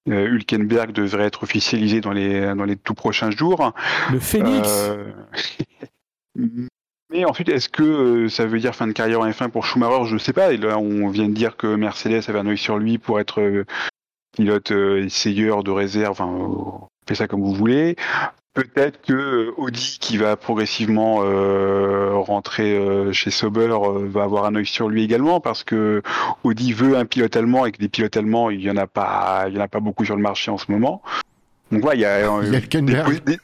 euh, 0.09 0.27
Hülkenberg 0.27 0.91
devrait 0.91 1.25
être 1.25 1.41
officialisé 1.41 2.01
dans 2.01 2.11
les, 2.11 2.53
dans 2.53 2.65
les 2.65 2.75
tout 2.75 2.93
prochains 2.93 3.31
jours. 3.31 3.73
Le 4.11 4.19
Phoenix. 4.19 4.69
Euh, 4.69 5.11
Mais 7.11 7.25
ensuite, 7.25 7.49
est-ce 7.49 7.69
que 7.69 8.27
ça 8.27 8.45
veut 8.45 8.59
dire 8.59 8.75
fin 8.75 8.85
de 8.85 8.91
carrière 8.91 9.21
en 9.21 9.29
F1 9.29 9.49
pour 9.49 9.65
Schumacher? 9.65 10.05
Je 10.05 10.17
sais 10.19 10.33
pas. 10.33 10.53
Et 10.53 10.57
là, 10.57 10.77
on 10.77 11.07
vient 11.07 11.27
de 11.27 11.33
dire 11.33 11.57
que 11.57 11.75
Mercedes 11.75 12.21
avait 12.27 12.39
un 12.39 12.45
œil 12.45 12.57
sur 12.59 12.77
lui 12.77 12.99
pour 12.99 13.19
être 13.19 13.65
pilote 14.37 14.69
essayeur 14.69 15.63
de 15.63 15.71
réserve. 15.71 16.21
Enfin, 16.21 16.87
faites 17.07 17.17
ça 17.17 17.27
comme 17.27 17.41
vous 17.41 17.53
voulez. 17.53 17.95
Peut-être 18.55 19.01
que 19.01 19.13
euh, 19.13 19.51
Audi, 19.57 19.97
qui 19.99 20.17
va 20.17 20.35
progressivement 20.37 21.19
euh, 21.23 22.11
rentrer 22.15 22.75
euh, 22.77 23.11
chez 23.11 23.29
Sauber, 23.29 23.67
euh, 23.69 24.07
va 24.09 24.23
avoir 24.23 24.45
un 24.45 24.55
œil 24.55 24.65
sur 24.65 24.87
lui 24.89 25.03
également, 25.03 25.39
parce 25.41 25.63
que 25.65 26.01
Audi 26.43 26.71
veut 26.73 26.97
un 26.97 27.03
pilote 27.05 27.35
allemand 27.35 27.65
et 27.65 27.71
que 27.73 27.77
des 27.79 27.89
pilotes 27.89 28.15
allemands, 28.15 28.49
il 28.49 28.61
y 28.61 28.71
en 28.71 28.77
a 28.77 28.87
pas, 28.87 29.45
il 29.49 29.55
y 29.55 29.57
en 29.57 29.61
a 29.61 29.67
pas 29.67 29.81
beaucoup 29.81 30.05
sur 30.05 30.15
le 30.15 30.21
marché 30.21 30.51
en 30.51 30.57
ce 30.57 30.71
moment. 30.71 31.01
Donc 31.71 31.81
voilà, 31.81 31.95
il 31.95 32.01
y 32.01 32.05
a, 32.05 32.43
Il 32.43 32.51
des 32.51 32.57
Hülkenberg. 32.59 33.05
pos- 33.17 33.25
des- 33.25 33.39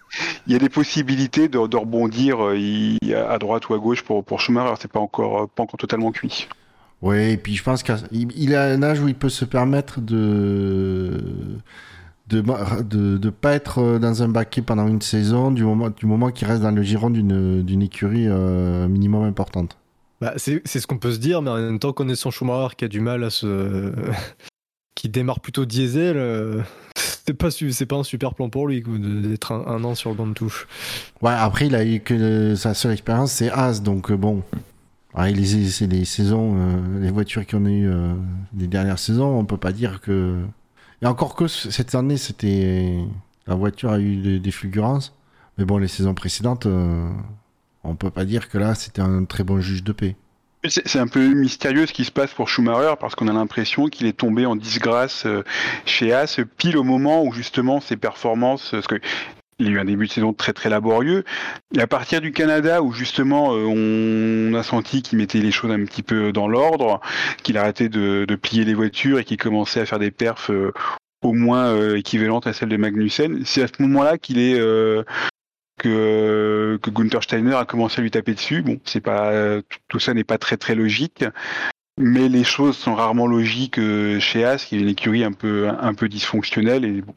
il 0.47 0.53
y 0.53 0.55
a 0.55 0.59
des 0.59 0.69
possibilités 0.69 1.49
de, 1.49 1.67
de 1.67 1.75
rebondir 1.77 2.53
il- 2.53 2.97
à 3.13 3.37
droite 3.37 3.67
ou 3.67 3.73
à 3.73 3.79
gauche 3.79 4.03
pour, 4.03 4.23
pour 4.23 4.39
Schumacher. 4.39 4.75
C'est 4.79 4.91
pas 4.91 4.99
encore, 5.01 5.49
pas 5.49 5.63
encore 5.63 5.77
totalement 5.77 6.11
cuit. 6.11 6.47
Oui, 7.01 7.31
et 7.31 7.37
puis 7.37 7.55
je 7.55 7.63
pense 7.63 7.83
qu'il 7.83 7.97
il 8.37 8.55
a 8.55 8.63
un 8.63 8.81
âge 8.83 9.01
où 9.01 9.07
il 9.09 9.15
peut 9.15 9.27
se 9.27 9.43
permettre 9.43 9.99
de 9.99 11.19
de 12.35 13.17
de 13.17 13.29
pas 13.29 13.53
être 13.53 13.97
dans 13.99 14.23
un 14.23 14.27
baquet 14.27 14.61
pendant 14.61 14.87
une 14.87 15.01
saison 15.01 15.51
du 15.51 15.63
moment 15.63 15.89
du 15.89 16.05
moment 16.05 16.31
qu'il 16.31 16.47
reste 16.47 16.61
dans 16.61 16.71
le 16.71 16.81
giron 16.81 17.09
d'une 17.09 17.81
écurie 17.81 18.27
euh, 18.27 18.87
minimum 18.87 19.23
importante. 19.23 19.77
Bah, 20.19 20.33
c'est 20.37 20.61
c'est 20.65 20.79
ce 20.79 20.87
qu'on 20.87 20.97
peut 20.97 21.11
se 21.11 21.19
dire, 21.19 21.41
mais 21.41 21.49
en 21.49 21.57
même 21.57 21.79
temps, 21.79 21.93
connaissant 21.93 22.31
Schumacher 22.31 22.75
qui 22.75 22.85
a 22.85 22.87
du 22.87 22.99
mal 22.99 23.23
à 23.23 23.29
se. 23.29 23.91
qui 24.95 25.09
démarre 25.09 25.39
plutôt 25.39 25.65
diesel, 25.65 26.17
euh, 26.17 26.61
c'est 26.95 27.33
pas, 27.33 27.49
pas 27.87 27.95
un 27.95 28.03
super 28.03 28.35
plan 28.35 28.49
pour 28.49 28.67
lui 28.67 28.83
d'être 28.83 29.51
un, 29.51 29.65
un 29.65 29.83
an 29.83 29.95
sur 29.95 30.11
le 30.11 30.15
banc 30.15 30.27
de 30.27 30.33
touche. 30.33 30.67
Ouais, 31.21 31.31
après 31.31 31.67
il 31.67 31.75
a 31.75 31.83
eu 31.85 32.01
que 32.01 32.55
sa 32.55 32.73
seule 32.73 32.91
expérience 32.91 33.31
c'est 33.31 33.49
As 33.49 33.81
donc 33.81 34.11
euh, 34.11 34.17
bon. 34.17 34.43
Ouais, 35.13 35.33
les, 35.33 36.05
saisons, 36.05 36.55
euh, 36.55 37.01
les 37.01 37.11
voitures 37.11 37.45
qu'on 37.45 37.65
a 37.65 37.69
eu 37.69 37.89
euh, 37.89 38.13
les 38.57 38.67
dernières 38.67 38.99
saisons, 38.99 39.37
on 39.37 39.45
peut 39.45 39.57
pas 39.57 39.73
dire 39.73 39.99
que. 39.99 40.37
Et 41.01 41.07
encore 41.07 41.35
que 41.35 41.47
cette 41.47 41.95
année, 41.95 42.17
c'était 42.17 42.97
la 43.47 43.55
voiture 43.55 43.91
a 43.91 43.99
eu 43.99 44.39
des, 44.39 44.51
fulgurances, 44.51 45.15
mais 45.57 45.65
bon, 45.65 45.77
les 45.77 45.87
saisons 45.87 46.13
précédentes, 46.13 46.67
euh, 46.67 47.09
on 47.83 47.95
peut 47.95 48.11
pas 48.11 48.25
dire 48.25 48.49
que 48.49 48.57
là 48.57 48.75
c'était 48.75 49.01
un 49.01 49.25
très 49.25 49.43
bon 49.43 49.59
juge 49.59 49.83
de 49.83 49.91
paix. 49.91 50.15
C'est 50.67 50.99
un 50.99 51.07
peu 51.07 51.27
mystérieux 51.33 51.87
ce 51.87 51.93
qui 51.93 52.05
se 52.05 52.11
passe 52.11 52.35
pour 52.35 52.47
Schumacher 52.47 52.93
parce 52.99 53.15
qu'on 53.15 53.27
a 53.27 53.33
l'impression 53.33 53.87
qu'il 53.87 54.05
est 54.05 54.15
tombé 54.15 54.45
en 54.45 54.55
disgrâce 54.55 55.25
euh, 55.25 55.43
chez 55.85 56.13
As 56.13 56.39
pile 56.55 56.77
au 56.77 56.83
moment 56.83 57.23
où 57.23 57.33
justement 57.33 57.81
ses 57.81 57.97
performances, 57.97 58.75
que 58.87 59.01
il 59.61 59.67
a 59.67 59.71
eu 59.71 59.79
un 59.79 59.85
début 59.85 60.07
de 60.07 60.11
saison 60.11 60.33
très 60.33 60.53
très 60.53 60.69
laborieux. 60.69 61.23
Et 61.75 61.79
à 61.79 61.87
partir 61.87 62.19
du 62.19 62.31
Canada 62.31 62.81
où 62.81 62.91
justement 62.91 63.53
euh, 63.53 63.65
on 63.65 64.53
a 64.53 64.63
senti 64.63 65.01
qu'il 65.01 65.17
mettait 65.17 65.39
les 65.39 65.51
choses 65.51 65.71
un 65.71 65.85
petit 65.85 66.03
peu 66.03 66.33
dans 66.33 66.47
l'ordre, 66.47 66.99
qu'il 67.43 67.57
arrêtait 67.57 67.89
de, 67.89 68.25
plier 68.41 68.65
les 68.65 68.73
voitures 68.73 69.19
et 69.19 69.23
qu'il 69.23 69.37
commençait 69.37 69.81
à 69.81 69.85
faire 69.85 69.99
des 69.99 70.11
perfs 70.11 70.49
euh, 70.49 70.73
au 71.21 71.33
moins 71.33 71.67
euh, 71.67 71.97
équivalentes 71.97 72.47
à 72.47 72.53
celles 72.53 72.69
de 72.69 72.77
Magnussen, 72.77 73.43
c'est 73.45 73.61
à 73.61 73.67
ce 73.67 73.81
moment-là 73.83 74.17
qu'il 74.17 74.39
est 74.39 74.59
que, 75.79 76.79
que 76.81 76.89
Gunther 76.89 77.23
Steiner 77.23 77.55
a 77.55 77.65
commencé 77.65 77.99
à 77.99 78.03
lui 78.03 78.11
taper 78.11 78.33
dessus. 78.33 78.61
Bon, 78.61 78.79
c'est 78.85 79.01
pas 79.01 79.61
tout, 79.87 79.99
ça 79.99 80.13
n'est 80.13 80.23
pas 80.23 80.39
très 80.39 80.57
très 80.57 80.73
logique, 80.73 81.23
mais 81.99 82.29
les 82.29 82.43
choses 82.43 82.77
sont 82.77 82.95
rarement 82.95 83.27
logiques 83.27 83.79
chez 84.19 84.43
As, 84.43 84.65
qui 84.65 84.77
est 84.77 84.79
une 84.79 84.89
écurie 84.89 85.23
un 85.23 85.33
peu 85.33 85.69
un 85.69 85.93
peu 85.93 86.09
dysfonctionnelle 86.09 86.85
et 86.85 87.01
bon, 87.01 87.13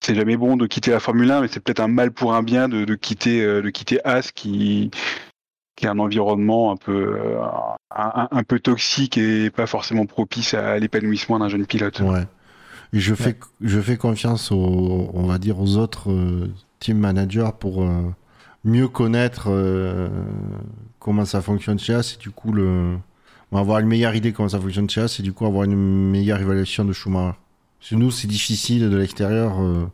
c'est 0.00 0.14
jamais 0.14 0.36
bon 0.36 0.56
de 0.56 0.66
quitter 0.66 0.90
la 0.90 1.00
Formule 1.00 1.30
1, 1.30 1.42
mais 1.42 1.48
c'est 1.48 1.60
peut-être 1.60 1.80
un 1.80 1.88
mal 1.88 2.10
pour 2.10 2.34
un 2.34 2.42
bien 2.42 2.68
de, 2.68 2.84
de 2.84 2.94
quitter 2.94 3.42
euh, 3.42 3.62
de 3.62 3.70
quitter 3.70 4.04
As 4.04 4.32
qui 4.32 4.90
qui 5.76 5.86
est 5.86 5.88
un 5.88 5.98
environnement 5.98 6.72
un 6.72 6.76
peu 6.76 7.16
euh, 7.18 7.40
un, 7.94 8.28
un 8.30 8.42
peu 8.42 8.58
toxique 8.60 9.18
et 9.18 9.50
pas 9.50 9.66
forcément 9.66 10.06
propice 10.06 10.54
à 10.54 10.78
l'épanouissement 10.78 11.38
d'un 11.38 11.48
jeune 11.48 11.66
pilote. 11.66 12.00
Ouais. 12.00 12.24
Et 12.92 12.98
je 12.98 13.14
fais, 13.14 13.38
je 13.60 13.80
fais 13.80 13.96
confiance 13.96 14.50
aux, 14.50 15.10
on 15.14 15.26
va 15.26 15.38
dire, 15.38 15.60
aux 15.60 15.76
autres 15.76 16.10
euh, 16.10 16.52
team 16.80 16.98
managers 16.98 17.50
pour 17.58 17.86
mieux 18.64 18.88
connaître 18.88 19.48
comment 20.98 21.24
ça 21.24 21.40
fonctionne 21.40 21.78
chez 21.78 21.94
As 21.94 22.14
et 22.14 22.18
du 22.18 22.30
coup 22.30 22.52
le, 22.52 22.96
on 23.52 23.56
va 23.56 23.60
avoir 23.60 23.78
une 23.78 23.86
meilleure 23.86 24.14
idée 24.14 24.32
comment 24.32 24.48
ça 24.48 24.60
fonctionne 24.60 24.90
chez 24.90 25.02
As 25.02 25.20
et 25.20 25.22
du 25.22 25.32
coup 25.32 25.46
avoir 25.46 25.64
une 25.64 25.76
meilleure 25.76 26.40
évaluation 26.40 26.84
de 26.84 26.92
Schumacher. 26.92 27.36
Parce 27.80 27.90
que 27.90 27.94
nous, 27.96 28.10
c'est 28.10 28.28
difficile 28.28 28.88
de 28.90 28.96
l'extérieur 28.96 29.60
euh, 29.60 29.86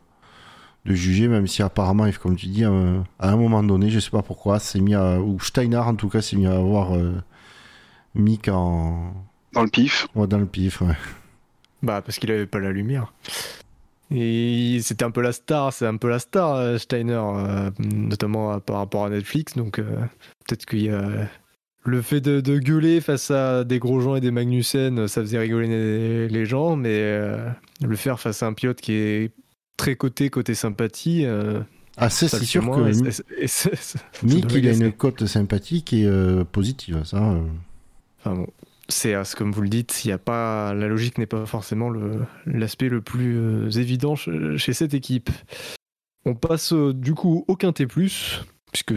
de 0.85 0.93
juger, 0.93 1.27
même 1.27 1.47
si 1.47 1.61
apparemment, 1.63 2.07
comme 2.21 2.35
tu 2.35 2.47
dis, 2.47 2.65
euh, 2.65 2.99
à 3.19 3.31
un 3.31 3.37
moment 3.37 3.63
donné, 3.63 3.89
je 3.89 3.99
sais 3.99 4.09
pas 4.11 4.21
pourquoi, 4.21 4.59
c'est 4.59 4.79
mis 4.79 4.93
à, 4.95 5.19
ou 5.19 5.39
Steiner 5.39 5.77
en 5.77 5.95
tout 5.95 6.09
cas, 6.09 6.21
s'est 6.21 6.35
mis 6.35 6.47
à 6.47 6.55
avoir 6.55 6.95
euh, 6.95 7.13
Mick 8.15 8.47
en, 8.49 9.13
Dans 9.53 9.63
le 9.63 9.69
pif. 9.69 10.07
ouais, 10.15 10.27
dans 10.27 10.37
le 10.37 10.45
pif. 10.45 10.81
ouais. 10.81 10.95
Bah, 11.83 12.01
parce 12.01 12.19
qu'il 12.19 12.31
avait 12.31 12.47
pas 12.47 12.59
la 12.59 12.71
lumière. 12.71 13.13
Et 14.09 14.79
c'était 14.81 15.03
un 15.03 15.11
peu 15.11 15.21
la 15.21 15.33
star, 15.33 15.73
c'est 15.73 15.85
un 15.85 15.97
peu 15.97 16.09
la 16.09 16.19
star, 16.19 16.79
Steiner, 16.79 17.19
euh, 17.21 17.69
notamment 17.79 18.59
par 18.61 18.77
rapport 18.77 19.05
à 19.05 19.09
Netflix. 19.09 19.55
Donc 19.55 19.79
euh, 19.79 19.83
peut-être 20.45 20.65
qu'il 20.65 20.83
y 20.83 20.89
a 20.89 21.27
le 21.87 22.01
fait 22.01 22.21
de, 22.21 22.41
de 22.41 22.59
gueuler 22.59 22.99
face 23.01 23.31
à 23.31 23.63
des 23.63 23.79
gros 23.79 23.99
gens 24.01 24.15
et 24.15 24.21
des 24.21 24.29
Magnussen, 24.31 25.07
ça 25.07 25.21
faisait 25.21 25.39
rigoler 25.39 25.67
les, 25.67 26.27
les 26.27 26.45
gens, 26.45 26.75
mais 26.75 26.89
euh, 26.99 27.49
le 27.81 27.95
faire 27.95 28.19
face 28.19 28.43
à 28.43 28.47
un 28.47 28.53
pilote 28.53 28.81
qui 28.81 28.91
est 28.93 29.31
très 29.77 29.95
coté, 29.95 30.29
côté 30.29 30.53
sympathie, 30.53 31.23
euh, 31.25 31.61
Ah, 31.95 32.09
c'est 32.09 32.27
sûr 32.27 32.61
que 32.69 32.89
et 33.41 33.47
ça 33.47 33.69
Mick, 34.23 34.51
il 34.53 34.67
a 34.67 34.73
une 34.73 34.91
cote 34.91 35.25
sympathique 35.25 35.93
et 35.93 36.05
euh, 36.05 36.43
positive, 36.43 37.01
ça. 37.05 37.17
euh. 37.23 37.41
Enfin 38.19 38.35
bon, 38.35 38.47
c'est 38.89 39.13
euh, 39.15 39.23
comme 39.37 39.51
vous 39.51 39.61
le 39.61 39.69
dites, 39.69 40.01
il 40.03 40.09
y 40.09 40.11
a 40.11 40.17
pas 40.17 40.73
la 40.73 40.87
logique 40.87 41.17
n'est 41.17 41.25
pas 41.25 41.45
forcément 41.45 41.89
l'aspect 42.45 42.89
le 42.89 43.01
plus 43.01 43.77
évident 43.77 44.15
ch- 44.15 44.57
chez 44.57 44.73
cette 44.73 44.93
équipe. 44.93 45.29
On 46.25 46.35
passe 46.35 46.73
du 46.73 47.13
coup 47.13 47.45
au 47.47 47.55
quintet 47.55 47.87
plus, 47.87 48.43
puisque 48.73 48.93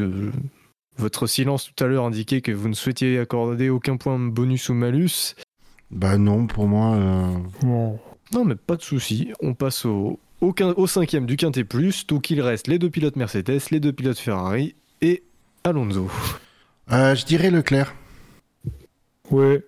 votre 1.00 1.26
silence 1.26 1.70
tout 1.74 1.84
à 1.84 1.88
l'heure 1.88 2.04
indiquait 2.04 2.40
que 2.40 2.52
vous 2.52 2.68
ne 2.68 2.74
souhaitiez 2.74 3.18
accorder 3.18 3.68
aucun 3.70 3.96
point 3.96 4.18
bonus 4.18 4.68
ou 4.68 4.74
malus. 4.74 5.34
Bah 5.90 6.18
non, 6.18 6.46
pour 6.46 6.68
moi. 6.68 6.94
euh. 6.94 7.26
Non, 8.32 8.44
mais 8.44 8.54
pas 8.54 8.76
de 8.76 8.82
souci. 8.82 9.32
On 9.42 9.54
passe 9.54 9.84
au, 9.84 10.20
au, 10.40 10.52
quin- 10.52 10.74
au 10.76 10.86
cinquième 10.86 11.26
du 11.26 11.36
quintet 11.36 11.64
plus, 11.64 12.06
donc 12.06 12.30
il 12.30 12.40
reste 12.40 12.68
les 12.68 12.78
deux 12.78 12.90
pilotes 12.90 13.16
Mercedes, 13.16 13.60
les 13.72 13.80
deux 13.80 13.92
pilotes 13.92 14.18
Ferrari 14.18 14.76
et 15.00 15.24
Alonso. 15.64 16.08
euh, 16.92 17.14
je 17.16 17.24
dirais 17.24 17.50
Leclerc. 17.50 17.94
Ouais. 19.30 19.64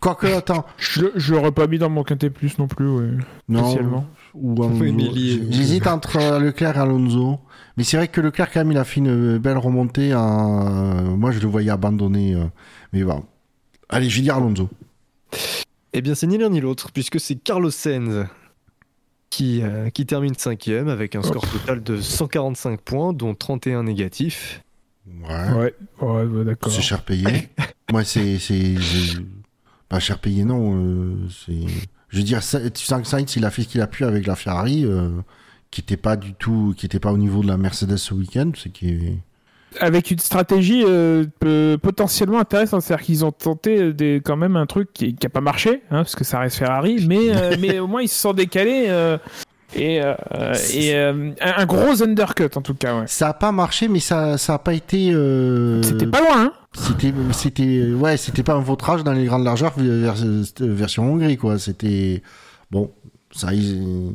Quoique, 0.00 0.26
attends. 0.36 0.66
Je, 0.78 1.06
je 1.14 1.34
l'aurais 1.34 1.52
pas 1.52 1.66
mis 1.66 1.78
dans 1.78 1.88
mon 1.90 2.02
quintet 2.02 2.28
plus 2.30 2.58
non 2.58 2.68
plus, 2.68 2.88
ouais. 2.88 3.10
Non. 3.48 4.04
Ou 4.34 4.54
J'hésite 5.50 5.86
entre 5.86 6.38
Leclerc 6.38 6.76
et 6.76 6.80
Alonso. 6.80 7.38
Mais 7.76 7.84
c'est 7.84 7.96
vrai 7.96 8.08
que 8.08 8.20
Leclerc, 8.20 8.50
quand 8.52 8.60
même, 8.60 8.72
il 8.72 8.78
a 8.78 8.84
fait 8.84 9.00
une 9.00 9.38
belle 9.38 9.58
remontée. 9.58 10.14
en- 10.14 11.16
Moi, 11.16 11.30
je 11.32 11.40
le 11.40 11.46
voyais 11.48 11.70
abandonner. 11.70 12.34
euh, 12.34 12.44
Mais 12.92 13.02
bon. 13.04 13.24
Allez, 13.88 14.08
je 14.10 14.16
vais 14.16 14.22
dire 14.22 14.36
Alonso. 14.36 14.68
Eh 15.92 16.00
bien, 16.02 16.14
c'est 16.14 16.26
ni 16.26 16.38
l'un 16.38 16.48
ni 16.50 16.60
l'autre, 16.60 16.90
puisque 16.92 17.20
c'est 17.20 17.36
Carlos 17.36 17.70
Sainz 17.70 18.26
qui, 19.30 19.62
euh, 19.62 19.88
qui 19.90 20.04
termine 20.06 20.34
cinquième 20.34 20.88
avec 20.88 21.14
un 21.16 21.22
score 21.22 21.46
total 21.50 21.82
de 21.82 22.00
145 22.00 22.80
points, 22.80 23.12
dont 23.12 23.34
31 23.34 23.82
négatifs. 23.84 24.62
Ouais. 25.06 25.50
Ouais, 25.52 25.74
ouais, 26.00 26.24
ouais, 26.24 26.44
d'accord. 26.44 26.70
C'est 26.72 26.82
cher 26.82 27.02
payé. 27.02 27.24
Moi, 27.90 28.04
c'est. 28.04 28.38
Pas 29.88 30.00
cher 30.00 30.18
payé, 30.18 30.44
non. 30.44 30.74
euh, 30.76 31.16
c'est. 31.28 31.66
Je 32.08 32.18
veux 32.18 32.22
dire, 32.24 32.42
ça- 32.42 32.68
tu 32.70 32.84
sens 32.84 33.00
que 33.02 33.08
Sainz, 33.08 33.34
il 33.36 33.44
a 33.44 33.50
fait 33.50 33.62
ce 33.62 33.68
qu'il 33.68 33.80
a 33.80 33.86
pu 33.86 34.04
avec 34.04 34.26
la 34.26 34.36
Ferrari, 34.36 34.84
euh, 34.84 35.10
qui 35.72 35.80
était 35.80 35.96
pas 35.96 36.14
du 36.16 36.34
tout. 36.34 36.72
qui 36.76 36.86
était 36.86 37.00
pas 37.00 37.10
au 37.12 37.18
niveau 37.18 37.42
de 37.42 37.48
la 37.48 37.56
Mercedes 37.56 37.96
ce 37.96 38.14
week-end. 38.14 38.52
C'est 38.56 38.70
qui. 38.70 39.18
Avec 39.80 40.10
une 40.10 40.18
stratégie 40.18 40.84
euh, 40.86 41.24
potentiellement 41.78 42.38
intéressante, 42.38 42.82
c'est-à-dire 42.82 43.06
qu'ils 43.06 43.24
ont 43.24 43.32
tenté 43.32 43.94
des, 43.94 44.20
quand 44.22 44.36
même 44.36 44.54
un 44.54 44.66
truc 44.66 44.92
qui 44.92 45.16
n'a 45.20 45.30
pas 45.30 45.40
marché, 45.40 45.82
hein, 45.90 46.02
parce 46.04 46.14
que 46.14 46.24
ça 46.24 46.38
reste 46.40 46.58
Ferrari, 46.58 47.06
mais, 47.08 47.34
euh, 47.34 47.56
mais 47.60 47.78
au 47.78 47.86
moins 47.86 48.02
ils 48.02 48.08
se 48.08 48.20
sont 48.20 48.34
décalés 48.34 48.84
euh, 48.88 49.16
et, 49.74 50.02
et 50.74 50.94
un, 50.94 51.64
gros 51.64 52.02
undercut 52.02 52.50
en 52.54 52.60
tout 52.60 52.74
cas. 52.74 53.00
Ouais. 53.00 53.06
Ça 53.06 53.28
a 53.30 53.32
pas 53.32 53.50
marché, 53.50 53.88
mais 53.88 54.00
ça, 54.00 54.36
ça 54.36 54.54
a 54.54 54.58
pas 54.58 54.74
été. 54.74 55.06
C'était 55.82 56.06
pas 56.06 56.20
loin, 56.20 56.42
hein 56.44 56.52
C'était, 56.74 57.14
c'était, 57.32 57.92
ouais, 57.94 58.18
c'était 58.18 58.42
pas 58.42 58.52
un 58.52 58.60
vautrage 58.60 59.02
dans 59.04 59.12
les 59.14 59.24
grandes 59.24 59.44
largeurs 59.44 59.72
vers- 59.78 60.16
version 60.60 61.10
Hongrie, 61.10 61.38
quoi. 61.38 61.58
C'était, 61.58 62.22
bon, 62.70 62.90
ça, 63.30 63.54
ils- 63.54 64.12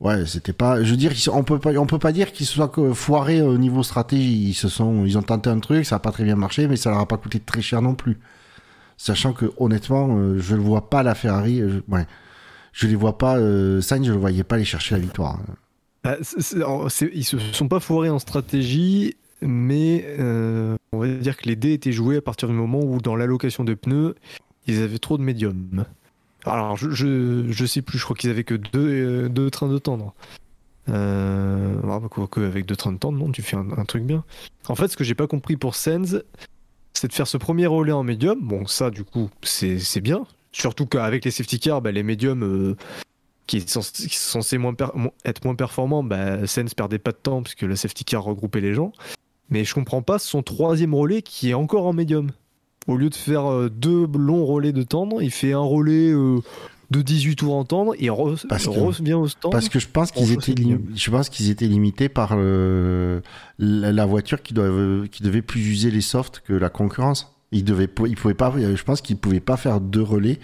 ouais, 0.00 0.26
c'était 0.26 0.52
pas, 0.52 0.82
je 0.82 0.90
veux 0.90 0.96
dire, 0.96 1.12
on 1.32 1.44
peut 1.44 1.58
pas, 1.58 1.72
on 1.76 1.86
peut 1.86 1.98
pas 1.98 2.12
dire 2.12 2.32
qu'ils 2.32 2.46
se 2.46 2.54
soient 2.54 2.70
foirés 2.94 3.42
au 3.42 3.58
niveau 3.58 3.82
stratégie. 3.82 4.48
Ils 4.50 4.54
se 4.54 4.68
sont, 4.68 5.04
ils 5.04 5.18
ont 5.18 5.22
tenté 5.22 5.50
un 5.50 5.60
truc, 5.60 5.84
ça 5.86 5.96
a 5.96 5.98
pas 5.98 6.12
très 6.12 6.24
bien 6.24 6.36
marché, 6.36 6.68
mais 6.68 6.76
ça 6.76 6.90
leur 6.90 7.00
a 7.00 7.06
pas 7.06 7.16
coûté 7.16 7.40
très 7.40 7.62
cher 7.62 7.82
non 7.82 7.94
plus. 7.94 8.18
Sachant 8.96 9.32
que, 9.32 9.52
honnêtement, 9.58 10.16
euh, 10.18 10.38
je 10.38 10.56
ne 10.56 10.60
vois 10.60 10.90
pas 10.90 11.02
la 11.02 11.14
Ferrari, 11.14 11.60
euh, 11.60 11.68
je, 11.68 11.94
ouais, 11.94 12.06
je 12.72 12.86
les 12.88 12.96
vois 12.96 13.16
pas, 13.16 13.36
euh, 13.38 13.80
je 13.80 14.12
le 14.12 14.18
voyais 14.18 14.42
pas 14.44 14.56
aller 14.56 14.64
chercher 14.64 14.94
la 14.96 15.00
victoire. 15.00 15.38
Ah, 16.04 16.16
alors, 16.54 16.90
c'est- 16.90 17.10
ils 17.12 17.24
se 17.24 17.38
sont 17.38 17.68
pas 17.68 17.80
foirés 17.80 18.10
en 18.10 18.18
stratégie, 18.18 19.16
mais 19.40 20.04
euh, 20.18 20.76
on 20.92 20.98
va 20.98 21.08
dire 21.08 21.36
que 21.36 21.46
les 21.48 21.56
dés 21.56 21.72
étaient 21.74 21.92
joués 21.92 22.16
à 22.16 22.22
partir 22.22 22.48
du 22.48 22.54
moment 22.54 22.80
où, 22.80 23.00
dans 23.00 23.14
l'allocation 23.14 23.62
de 23.64 23.74
pneus, 23.74 24.14
ils 24.66 24.82
avaient 24.82 24.98
trop 24.98 25.16
de 25.18 25.22
médium. 25.22 25.84
Alors, 26.44 26.76
je, 26.76 26.90
je, 26.90 27.66
sais 27.66 27.82
plus, 27.82 27.98
je 27.98 28.04
crois 28.04 28.16
qu'ils 28.16 28.30
avaient 28.30 28.44
que 28.44 28.54
deux, 28.54 29.28
euh, 29.28 29.50
trains 29.50 29.68
de 29.68 29.78
tendre. 29.78 30.14
Euh, 30.88 31.80
ah, 31.84 32.00
avec 32.36 32.64
deux 32.66 32.76
trains 32.76 32.92
de 32.92 32.98
tendre, 32.98 33.18
non, 33.18 33.30
tu 33.30 33.42
fais 33.42 33.56
un, 33.56 33.84
truc 33.84 34.04
bien. 34.04 34.24
En 34.68 34.74
fait, 34.74 34.88
ce 34.88 34.96
que 34.96 35.04
j'ai 35.04 35.14
pas 35.14 35.26
compris 35.26 35.56
pour 35.56 35.74
Sens, 35.74 36.16
c'est 36.94 37.08
de 37.08 37.12
faire 37.12 37.26
ce 37.26 37.36
premier 37.36 37.66
relais 37.66 37.92
en 37.92 38.02
médium. 38.02 38.38
Bon, 38.40 38.66
ça, 38.66 38.90
du 38.90 39.04
coup, 39.04 39.30
c'est 39.42 40.00
bien. 40.00 40.26
Surtout 40.52 40.86
qu'avec 40.86 41.24
les 41.24 41.30
safety 41.30 41.60
cars, 41.60 41.82
bah, 41.82 41.92
les 41.92 42.02
médiums 42.02 42.42
euh, 42.42 42.76
qui, 43.46 43.60
sont, 43.68 43.82
censés 43.82 44.58
être 45.24 45.44
moins 45.44 45.54
performants, 45.54 46.02
bah, 46.02 46.46
Sens 46.46 46.74
perdait 46.74 46.98
pas 46.98 47.12
de 47.12 47.18
temps 47.18 47.42
puisque 47.42 47.62
le 47.62 47.76
safety 47.76 48.04
car 48.04 48.24
regroupait 48.24 48.60
les 48.60 48.74
gens. 48.74 48.92
Mais 49.50 49.64
je 49.64 49.74
comprends 49.74 50.02
pas 50.02 50.18
son 50.18 50.42
troisième 50.42 50.94
relais 50.94 51.22
qui 51.22 51.50
est 51.50 51.54
encore 51.54 51.86
en 51.86 51.92
médium. 51.92 52.30
Au 52.88 52.96
lieu 52.96 53.10
de 53.10 53.14
faire 53.14 53.44
euh, 53.46 53.68
deux 53.68 54.06
longs 54.18 54.44
relais 54.44 54.72
de 54.72 54.82
tendre, 54.82 55.22
il 55.22 55.30
fait 55.30 55.52
un 55.52 55.58
relais 55.60 56.10
euh, 56.10 56.40
de 56.90 57.02
18 57.02 57.36
tours 57.36 57.54
en 57.54 57.64
tendre 57.64 57.94
et 57.98 58.08
que- 58.74 58.80
revient 58.80 59.12
au 59.14 59.28
stand. 59.28 59.52
Parce 59.52 59.68
que 59.68 59.78
je 59.78 59.86
pense 59.86 60.10
qu'ils 60.10 60.32
étaient, 60.32 60.42
c'est 60.42 60.58
lim- 60.58 60.80
je 60.96 61.10
pense 61.10 61.28
qu'ils 61.28 61.50
étaient 61.50 61.66
limités 61.66 62.08
par 62.08 62.30
euh, 62.34 63.20
la, 63.58 63.92
la 63.92 64.06
voiture 64.06 64.42
qui, 64.42 64.54
doit, 64.54 64.70
qui 65.12 65.22
devait 65.22 65.42
plus 65.42 65.60
user 65.60 65.90
les 65.90 66.00
softs 66.00 66.40
que 66.44 66.54
la 66.54 66.70
concurrence. 66.70 67.32
Ils 67.52 67.64
devaient, 67.64 67.88
ils 68.06 68.16
pouvaient 68.16 68.34
pas, 68.34 68.52
je 68.58 68.82
pense 68.82 69.00
qu'ils 69.02 69.16
pouvaient 69.18 69.40
pas 69.40 69.56
faire 69.56 69.80
deux 69.80 70.02
relais, 70.02 70.38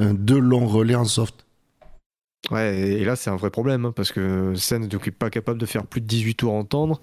deux 0.00 0.38
longs 0.40 0.66
relais 0.66 0.94
en 0.96 1.04
soft. 1.04 1.46
Ouais, 2.50 2.76
et 2.80 3.04
là 3.04 3.14
c'est 3.14 3.30
un 3.30 3.36
vrai 3.36 3.50
problème 3.50 3.84
hein, 3.84 3.92
parce 3.94 4.10
que 4.10 4.52
Sens 4.56 4.80
n'est 4.80 5.10
pas 5.12 5.30
capable 5.30 5.60
de 5.60 5.66
faire 5.66 5.86
plus 5.86 6.00
de 6.00 6.06
18 6.06 6.34
tours 6.34 6.52
en 6.52 6.64
tendre. 6.64 7.00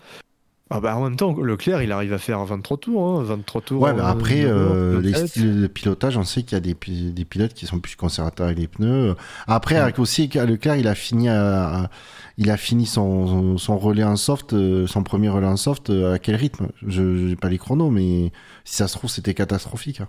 Ah 0.71 0.79
bah 0.79 0.95
en 0.95 1.03
même 1.03 1.15
temps, 1.15 1.35
Leclerc 1.35 1.81
il 1.81 1.91
arrive 1.91 2.13
à 2.13 2.19
faire 2.19 2.45
23 2.45 2.77
tours, 2.77 3.03
hein, 3.19 3.23
23 3.23 3.61
tours. 3.61 3.81
Ouais, 3.81 3.89
euh, 3.89 4.03
après, 4.05 4.43
euh, 4.43 5.01
les 5.01 5.13
styles 5.27 5.61
de 5.63 5.67
pilotage, 5.67 6.15
on 6.15 6.23
sait 6.23 6.43
qu'il 6.43 6.53
y 6.53 6.57
a 6.57 6.59
des, 6.59 6.75
pi- 6.75 7.11
des 7.11 7.25
pilotes 7.25 7.55
qui 7.55 7.65
sont 7.65 7.79
plus 7.79 7.95
conservateurs 7.95 8.45
avec 8.45 8.59
les 8.59 8.67
pneus. 8.67 9.15
Après, 9.47 9.77
avec 9.77 9.97
aussi, 9.97 10.27
Leclerc, 10.27 10.75
il 10.75 10.87
a 10.87 10.93
fini, 10.93 11.27
à- 11.27 11.83
à- 11.85 11.89
il 12.37 12.51
a 12.51 12.57
fini 12.57 12.85
son, 12.85 13.57
son 13.57 13.77
relais 13.79 14.03
en 14.03 14.15
soft, 14.15 14.53
euh, 14.53 14.85
son 14.85 15.01
premier 15.01 15.29
relais 15.29 15.47
en 15.47 15.57
soft, 15.57 15.89
euh, 15.89 16.13
à 16.13 16.19
quel 16.19 16.35
rythme? 16.35 16.67
Je 16.85 17.01
n'ai 17.01 17.35
pas 17.35 17.49
les 17.49 17.57
chronos, 17.57 17.89
mais 17.89 18.31
si 18.63 18.75
ça 18.75 18.87
se 18.87 18.95
trouve, 18.95 19.09
c'était 19.09 19.33
catastrophique. 19.33 20.01
hein. 20.01 20.07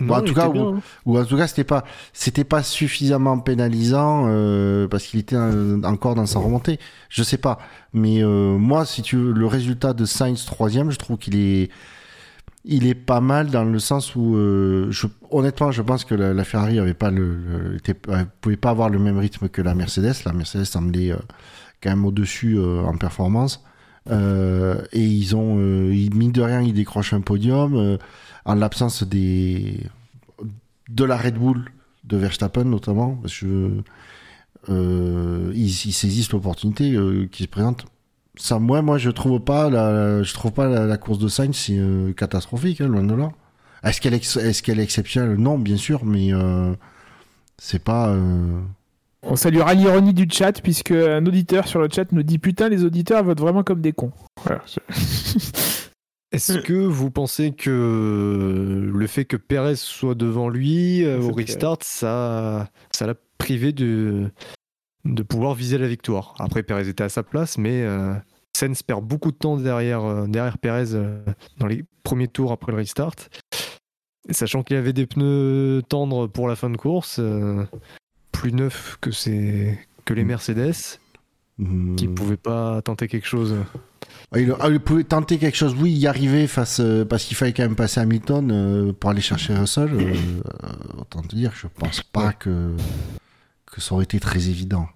Non, 0.00 0.14
en 0.14 0.22
tout 0.22 0.34
cas, 0.34 0.48
bien, 0.48 0.62
ou- 0.62 0.68
hein. 0.76 0.80
Ou 1.06 1.18
en 1.18 1.24
tout 1.24 1.36
cas, 1.36 1.46
c'était 1.46 1.64
pas, 1.64 1.84
c'était 2.12 2.44
pas 2.44 2.62
suffisamment 2.62 3.38
pénalisant 3.38 4.24
euh, 4.28 4.88
parce 4.88 5.04
qu'il 5.04 5.20
était 5.20 5.36
encore 5.36 6.14
dans 6.14 6.26
sa 6.26 6.38
remontée. 6.38 6.78
Je 7.08 7.22
sais 7.22 7.38
pas, 7.38 7.58
mais 7.92 8.22
euh, 8.24 8.56
moi, 8.58 8.84
si 8.86 9.02
tu 9.02 9.16
veux, 9.16 9.32
le 9.32 9.46
résultat 9.46 9.92
de 9.92 10.04
Sainz 10.04 10.44
troisième, 10.46 10.90
je 10.90 10.96
trouve 10.98 11.18
qu'il 11.18 11.36
est, 11.36 11.70
il 12.64 12.86
est 12.86 12.94
pas 12.94 13.20
mal 13.20 13.48
dans 13.50 13.64
le 13.64 13.78
sens 13.78 14.14
où, 14.16 14.36
euh, 14.36 14.86
je, 14.90 15.06
honnêtement, 15.30 15.70
je 15.72 15.82
pense 15.82 16.04
que 16.04 16.14
la, 16.14 16.34
la 16.34 16.44
Ferrari 16.44 16.78
avait 16.78 16.94
pas 16.94 17.10
le, 17.10 17.34
le- 17.36 17.76
était, 17.76 17.96
euh, 18.08 18.24
pouvait 18.40 18.56
pas 18.56 18.70
avoir 18.70 18.90
le 18.90 18.98
même 18.98 19.18
rythme 19.18 19.48
que 19.48 19.62
la 19.62 19.74
Mercedes. 19.74 20.14
La 20.26 20.32
Mercedes 20.32 20.64
semblait 20.64 21.10
euh, 21.12 21.16
quand 21.82 21.90
même 21.90 22.04
au-dessus 22.04 22.56
euh, 22.58 22.82
en 22.82 22.96
performance. 22.96 23.62
Euh, 24.10 24.82
et 24.92 25.04
ils 25.04 25.36
ont, 25.36 25.56
euh, 25.58 25.90
ils- 25.94 26.14
mine 26.14 26.32
de 26.32 26.42
rien, 26.42 26.60
ils 26.62 26.72
décrochent 26.74 27.12
un 27.12 27.20
podium 27.20 27.74
euh, 27.76 27.96
en 28.44 28.54
l'absence 28.54 29.02
des 29.02 29.80
de 30.88 31.04
la 31.04 31.16
Red 31.16 31.34
Bull 31.34 31.64
de 32.04 32.16
Verstappen 32.16 32.64
notamment 32.64 33.14
parce 33.16 33.38
que 33.38 33.82
euh, 34.68 35.52
ils, 35.54 35.70
saisissent 35.70 36.32
l'opportunité 36.32 36.92
euh, 36.92 37.26
qui 37.30 37.44
se 37.44 37.48
présente. 37.48 37.86
Moi, 38.52 38.82
moi, 38.82 38.98
je 38.98 39.10
trouve 39.10 39.40
pas 39.40 39.70
je 39.70 40.34
trouve 40.34 40.52
pas 40.52 40.66
la, 40.66 40.96
course 40.96 41.18
de 41.18 41.28
Sainz 41.28 41.66
euh, 41.70 42.12
catastrophique, 42.12 42.80
hein, 42.80 42.88
loin 42.88 43.02
de 43.02 43.14
là. 43.14 43.32
Est-ce 43.82 44.00
qu'elle 44.00 44.14
est, 44.14 44.36
est-ce 44.36 44.70
est 44.70 44.78
exceptionnelle? 44.78 45.36
Non, 45.36 45.58
bien 45.58 45.76
sûr, 45.76 46.04
mais 46.04 46.30
c'est 47.58 47.82
pas. 47.82 48.14
On 49.22 49.36
saluera 49.36 49.74
l'ironie 49.74 50.14
du 50.14 50.26
chat, 50.30 50.60
puisque 50.62 50.92
un 50.92 51.24
auditeur 51.26 51.66
sur 51.68 51.80
le 51.80 51.88
chat 51.90 52.10
nous 52.12 52.22
dit 52.22 52.38
Putain, 52.38 52.68
les 52.68 52.84
auditeurs 52.84 53.24
votent 53.24 53.40
vraiment 53.40 53.62
comme 53.62 53.80
des 53.80 53.92
cons. 53.92 54.12
Voilà. 54.44 54.62
Est-ce 56.32 56.58
que 56.58 56.72
vous 56.74 57.10
pensez 57.10 57.50
que 57.52 58.90
le 58.92 59.06
fait 59.06 59.24
que 59.24 59.36
Perez 59.36 59.76
soit 59.76 60.14
devant 60.14 60.48
lui 60.48 61.04
euh, 61.04 61.20
au 61.20 61.32
restart, 61.32 61.78
ça, 61.82 62.68
ça 62.92 63.06
l'a 63.06 63.14
privé 63.38 63.72
de, 63.72 64.30
de 65.04 65.22
pouvoir 65.24 65.54
viser 65.54 65.76
la 65.78 65.88
victoire? 65.88 66.34
Après, 66.38 66.62
Perez 66.62 66.88
était 66.88 67.02
à 67.02 67.08
sa 67.08 67.24
place, 67.24 67.58
mais 67.58 67.82
euh, 67.82 68.14
Sainz 68.56 68.82
perd 68.84 69.04
beaucoup 69.04 69.32
de 69.32 69.36
temps 69.36 69.56
derrière, 69.56 70.04
euh, 70.04 70.26
derrière 70.28 70.58
Perez 70.58 70.94
euh, 70.94 71.18
dans 71.58 71.66
les 71.66 71.84
premiers 72.04 72.28
tours 72.28 72.52
après 72.52 72.70
le 72.70 72.78
restart. 72.78 73.14
Et 74.28 74.32
sachant 74.32 74.62
qu'il 74.62 74.76
avait 74.76 74.92
des 74.92 75.06
pneus 75.06 75.82
tendres 75.88 76.28
pour 76.28 76.46
la 76.46 76.54
fin 76.54 76.70
de 76.70 76.76
course, 76.76 77.16
euh, 77.18 77.64
plus 78.30 78.52
neufs 78.52 78.98
que, 79.00 79.10
ses- 79.10 79.76
que 80.04 80.14
les 80.14 80.24
Mercedes. 80.24 80.74
Hmm. 81.58 81.96
Qui 81.96 82.06
pouvait 82.06 82.36
pas 82.36 82.80
tenter 82.82 83.08
quelque 83.08 83.26
chose. 83.26 83.56
Ah, 84.32 84.38
Il, 84.38 84.54
ah, 84.60 84.68
il 84.70 84.78
pouvait 84.80 85.02
tenter 85.04 85.38
quelque 85.38 85.56
chose, 85.56 85.74
oui, 85.80 85.90
y 85.92 86.06
arriver 86.06 86.46
face, 86.46 86.78
euh, 86.80 87.04
parce 87.04 87.24
qu'il 87.24 87.36
fallait 87.36 87.52
quand 87.52 87.64
même 87.64 87.74
passer 87.74 88.00
Hamilton 88.00 88.50
euh, 88.52 88.92
pour 88.92 89.10
aller 89.10 89.20
chercher 89.20 89.54
Russell. 89.54 89.90
euh, 89.92 90.14
autant 90.98 91.20
te 91.22 91.34
dire, 91.34 91.50
je 91.54 91.66
pense 91.66 92.02
pas 92.02 92.32
que, 92.32 92.74
que 93.72 93.80
ça 93.80 93.94
aurait 93.94 94.04
été 94.04 94.20
très 94.20 94.48
évident. 94.48 94.86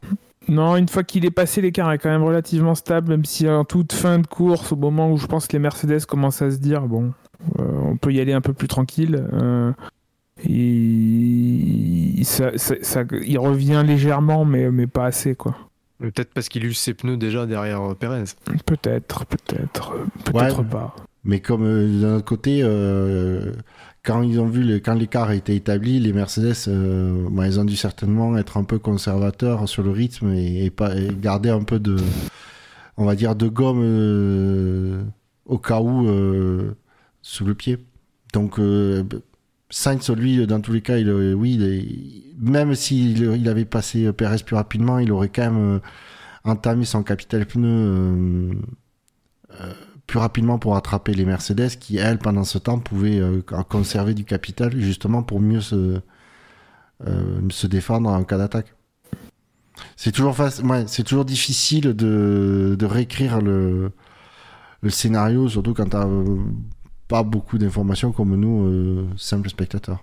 Non, 0.46 0.76
une 0.76 0.88
fois 0.88 1.02
qu'il 1.04 1.24
est 1.24 1.30
passé, 1.32 1.60
l'écart 1.62 1.90
est 1.90 1.98
quand 1.98 2.10
même 2.10 2.22
relativement 2.22 2.74
stable, 2.76 3.08
même 3.08 3.24
si 3.24 3.48
en 3.48 3.64
toute 3.64 3.92
fin 3.92 4.18
de 4.20 4.26
course, 4.26 4.70
au 4.72 4.76
moment 4.76 5.10
où 5.10 5.16
je 5.16 5.26
pense 5.26 5.46
que 5.48 5.52
les 5.54 5.58
Mercedes 5.58 6.04
commencent 6.06 6.42
à 6.42 6.50
se 6.52 6.58
dire, 6.58 6.82
bon, 6.82 7.12
euh, 7.58 7.62
on 7.82 7.96
peut 7.96 8.12
y 8.12 8.20
aller 8.20 8.34
un 8.34 8.40
peu 8.42 8.52
plus 8.52 8.68
tranquille, 8.68 9.26
euh, 9.32 9.72
il, 10.44 12.24
ça- 12.24 12.56
ça- 12.56 12.74
ça- 12.82 13.02
il 13.26 13.38
revient 13.38 13.82
légèrement, 13.86 14.44
mais, 14.44 14.70
mais 14.70 14.86
pas 14.86 15.06
assez, 15.06 15.34
quoi. 15.34 15.56
Peut-être 16.00 16.34
parce 16.34 16.48
qu'il 16.48 16.64
use 16.64 16.76
ses 16.78 16.92
pneus 16.94 17.16
déjà 17.16 17.46
derrière 17.46 17.80
euh, 17.82 17.94
Perez. 17.94 18.24
Peut-être, 18.66 19.24
peut-être, 19.26 19.92
euh, 19.92 20.04
peut-être 20.24 20.58
Ouais. 20.60 20.64
pas. 20.68 20.94
Mais 21.24 21.40
comme 21.40 21.64
euh, 21.64 22.00
d'un 22.00 22.16
autre 22.16 22.24
côté, 22.26 22.60
euh, 22.62 23.52
quand 24.04 24.20
ils 24.22 24.38
ont 24.40 24.46
vu 24.46 24.62
le, 24.62 24.80
quand 24.80 24.94
l'écart 24.94 25.28
a 25.28 25.34
été 25.34 25.54
établi, 25.54 26.00
les 26.00 26.12
Mercedes, 26.12 26.54
euh, 26.68 27.26
bah, 27.30 27.46
ils 27.46 27.58
ont 27.60 27.64
dû 27.64 27.76
certainement 27.76 28.36
être 28.36 28.56
un 28.58 28.64
peu 28.64 28.78
conservateurs 28.78 29.66
sur 29.68 29.82
le 29.82 29.90
rythme 29.90 30.30
et, 30.34 30.64
et 30.66 30.70
pas 30.70 30.94
et 30.96 31.08
garder 31.18 31.48
un 31.48 31.62
peu 31.62 31.78
de, 31.78 31.96
on 32.96 33.04
va 33.06 33.14
dire, 33.14 33.36
de 33.36 33.48
gomme 33.48 33.80
euh, 33.82 35.02
au 35.46 35.58
cas 35.58 35.80
où 35.80 36.06
euh, 36.08 36.74
sous 37.22 37.44
le 37.46 37.54
pied. 37.54 37.78
Donc 38.34 38.58
euh, 38.58 39.04
Sainz, 39.76 40.08
lui, 40.10 40.46
dans 40.46 40.60
tous 40.60 40.72
les 40.72 40.82
cas, 40.82 40.94
euh, 40.98 41.32
oui, 41.34 42.32
même 42.38 42.76
s'il 42.76 43.18
il 43.18 43.48
avait 43.48 43.64
passé 43.64 44.12
Perez 44.12 44.36
plus 44.46 44.54
rapidement, 44.54 45.00
il 45.00 45.10
aurait 45.10 45.30
quand 45.30 45.50
même 45.50 45.58
euh, 45.58 45.80
entamé 46.44 46.84
son 46.84 47.02
capital 47.02 47.44
pneu. 47.44 47.68
euh, 47.68 48.52
euh, 49.60 49.72
plus 50.06 50.20
rapidement 50.20 50.60
pour 50.60 50.76
attraper 50.76 51.12
les 51.12 51.24
Mercedes 51.24 51.70
qui, 51.80 51.96
elles, 51.96 52.18
pendant 52.18 52.44
ce 52.44 52.58
temps, 52.58 52.78
pouvaient 52.78 53.18
euh, 53.18 53.42
conserver 53.68 54.14
du 54.14 54.24
capital 54.24 54.78
justement 54.78 55.24
pour 55.24 55.40
mieux 55.40 55.60
se, 55.60 56.00
euh, 57.06 57.40
se 57.50 57.66
défendre 57.66 58.10
en 58.10 58.22
cas 58.22 58.38
d'attaque. 58.38 58.74
C'est 59.96 60.12
toujours, 60.12 60.36
ouais, 60.38 60.86
toujours 61.04 61.24
difficile 61.24 61.94
de, 61.94 62.76
de 62.78 62.86
réécrire 62.86 63.40
le, 63.40 63.90
le 64.82 64.90
scénario, 64.90 65.48
surtout 65.48 65.74
quand 65.74 65.88
t'as 65.88 66.06
euh, 66.06 66.36
pas 67.14 67.22
beaucoup 67.22 67.58
d'informations 67.58 68.10
comme 68.10 68.34
nous, 68.34 68.66
euh, 68.66 69.06
simples 69.16 69.48
spectateurs. 69.48 70.02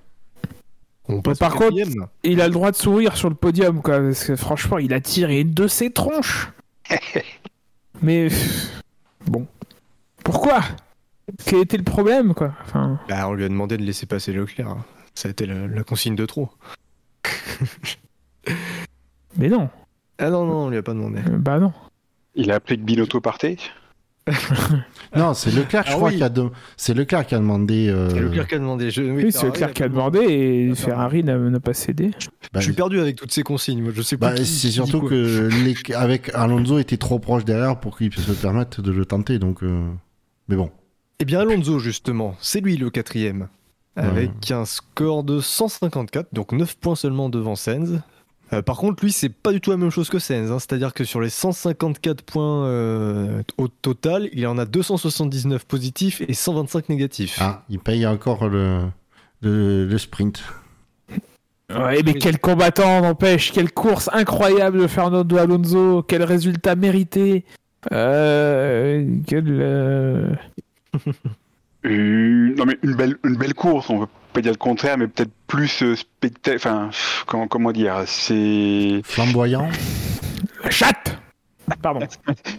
On 1.09 1.21
passe 1.21 1.39
par 1.39 1.55
contre-. 1.55 1.75
Il 2.23 2.39
a 2.39 2.47
le 2.47 2.53
droit 2.53 2.71
de 2.71 2.77
sourire 2.77 3.17
sur 3.17 3.27
le 3.27 3.35
podium, 3.35 3.81
quoi, 3.81 3.99
parce 3.99 4.23
que 4.23 4.37
franchement, 4.37 4.77
il 4.77 4.93
a 4.93 5.01
tiré 5.01 5.41
une 5.41 5.53
de 5.53 5.67
ses 5.67 5.91
tronches. 5.91 6.49
Mais 8.01 8.29
bon, 9.27 9.45
pourquoi? 10.23 10.61
Quel 11.45 11.59
était 11.59 11.75
le 11.75 11.83
problème, 11.83 12.33
quoi? 12.33 12.53
Enfin, 12.63 12.97
Bah, 13.09 13.27
on 13.27 13.33
lui 13.33 13.43
a 13.43 13.49
demandé 13.49 13.75
de 13.75 13.83
laisser 13.83 14.05
passer 14.05 14.31
Leclerc. 14.31 14.69
hein. 14.69 14.85
Ça 15.13 15.27
a 15.27 15.31
été 15.31 15.45
la, 15.45 15.67
la 15.67 15.83
consigne 15.83 16.15
de 16.15 16.25
trop. 16.25 16.49
mais 19.37 19.49
non, 19.49 19.69
Ah 20.17 20.29
non, 20.29 20.45
non, 20.45 20.53
on 20.65 20.69
lui 20.69 20.77
a 20.77 20.83
pas 20.83 20.93
demandé. 20.93 21.19
Euh, 21.27 21.37
bah 21.37 21.59
non. 21.59 21.73
Il 22.35 22.51
a 22.51 22.55
appelé 22.55 22.77
que 22.77 22.83
Binotto 22.83 23.19
partait. 23.19 23.57
Non, 25.15 25.33
c'est 25.33 25.51
Leclerc, 25.51 25.83
je 25.87 25.91
Ah 25.91 25.95
crois, 25.95 26.09
oui. 26.09 26.17
qui 26.17 26.23
a, 26.23 26.29
de- 26.29 26.49
c'est 26.77 26.93
Leclerc 26.93 27.25
qui 27.27 27.35
a 27.35 27.39
demandé. 27.39 27.89
euh, 27.89 28.09
C'est 28.09 28.19
Leclerc 28.21 28.47
qui 28.47 28.55
a 28.55 28.59
demandé. 28.59 28.91
Je, 28.91 29.01
Oui, 29.03 29.31
c'est 29.31 29.45
Leclerc 29.47 29.73
qui 29.73 29.83
a 29.83 29.89
demandé 29.89 30.19
et. 30.19 30.75
Ferrari 30.75 31.23
n'a 31.23 31.37
n'a 31.37 31.59
pas 31.59 31.73
cédé. 31.73 32.11
bah, 32.53 32.59
Je 32.59 32.65
suis 32.65 32.73
perdu 32.73 32.99
avec 32.99 33.17
toutes 33.17 33.31
ces 33.33 33.43
consignes. 33.43 33.81
Moi, 33.81 33.91
je 33.93 34.01
sais 34.01 34.15
pas. 34.17 34.29
Bah, 34.29 34.35
qui- 34.35 34.45
c'est 34.45 34.67
qui 34.69 34.73
surtout 34.73 35.01
que 35.01 35.49
les- 35.65 35.93
avec 35.95 36.31
Alonso 36.33 36.79
était 36.79 36.97
trop 36.97 37.19
proche 37.19 37.43
derrière 37.43 37.77
pour 37.79 37.97
qu'il 37.97 38.09
puisse 38.09 38.25
se 38.25 38.31
permettre 38.31 38.81
de 38.81 38.91
le 38.91 39.05
tenter. 39.05 39.37
Donc, 39.37 39.63
euh, 39.63 39.85
mais 40.47 40.55
bon. 40.55 40.71
Eh 41.19 41.25
bien, 41.25 41.41
Alonso, 41.41 41.77
justement, 41.79 42.35
c'est 42.39 42.61
lui 42.61 42.77
le 42.77 42.89
quatrième. 42.89 43.47
Avec 43.97 44.49
un 44.51 44.63
score 44.63 45.25
de 45.25 45.41
154, 45.41 46.29
donc 46.31 46.53
9 46.53 46.77
points 46.77 46.95
seulement 46.95 47.27
devant 47.27 47.57
Sainz. 47.57 47.99
Euh, 48.53 48.61
par 48.61 48.77
contre, 48.77 49.03
lui, 49.03 49.11
c'est 49.11 49.29
pas 49.29 49.53
du 49.53 49.61
tout 49.61 49.71
la 49.71 49.77
même 49.77 49.89
chose 49.91 50.09
que 50.09 50.19
Sainz. 50.19 50.51
hein. 50.51 50.59
C'est-à-dire 50.59 50.93
que 50.93 51.03
sur 51.05 51.21
les 51.21 51.29
154 51.29 52.21
points 52.23 52.65
euh, 52.65 53.41
au 53.57 53.67
total, 53.69 54.29
il 54.33 54.45
en 54.47 54.57
a 54.57 54.65
279 54.65 55.65
positifs 55.65 56.21
et 56.27 56.33
125 56.33 56.89
négatifs. 56.89 57.37
Ah, 57.39 57.63
il 57.69 57.79
paye 57.79 58.05
encore 58.05 58.49
le, 58.49 58.81
le, 59.41 59.85
le 59.85 59.97
sprint. 59.97 60.43
Ouais, 61.73 62.01
mais 62.03 62.15
quel 62.15 62.37
combattant, 62.37 63.01
n'empêche, 63.01 63.53
quelle 63.53 63.71
course 63.71 64.09
incroyable 64.11 64.81
de 64.81 64.87
Fernando 64.87 65.37
Alonso, 65.37 66.03
quel 66.03 66.23
résultat 66.23 66.75
mérité. 66.75 67.45
Euh, 67.93 69.05
quel, 69.25 69.45
euh, 69.47 70.27
Euh, 71.83 72.53
non 72.55 72.65
mais 72.65 72.77
une 72.83 72.93
belle, 72.93 73.15
une 73.23 73.37
belle 73.37 73.55
course, 73.55 73.89
on 73.89 74.01
peut 74.01 74.07
pas 74.31 74.41
dire 74.41 74.51
le 74.51 74.57
contraire, 74.57 74.97
mais 74.97 75.07
peut-être 75.07 75.31
plus 75.47 75.83
euh, 75.83 75.95
spectacle. 75.95 76.57
Enfin, 76.57 76.89
comment, 77.27 77.47
comment 77.47 77.71
dire 77.71 78.03
C'est. 78.05 79.01
Flamboyant. 79.03 79.67
La 80.63 80.69
chatte 80.71 81.17
Pardon. 81.81 82.05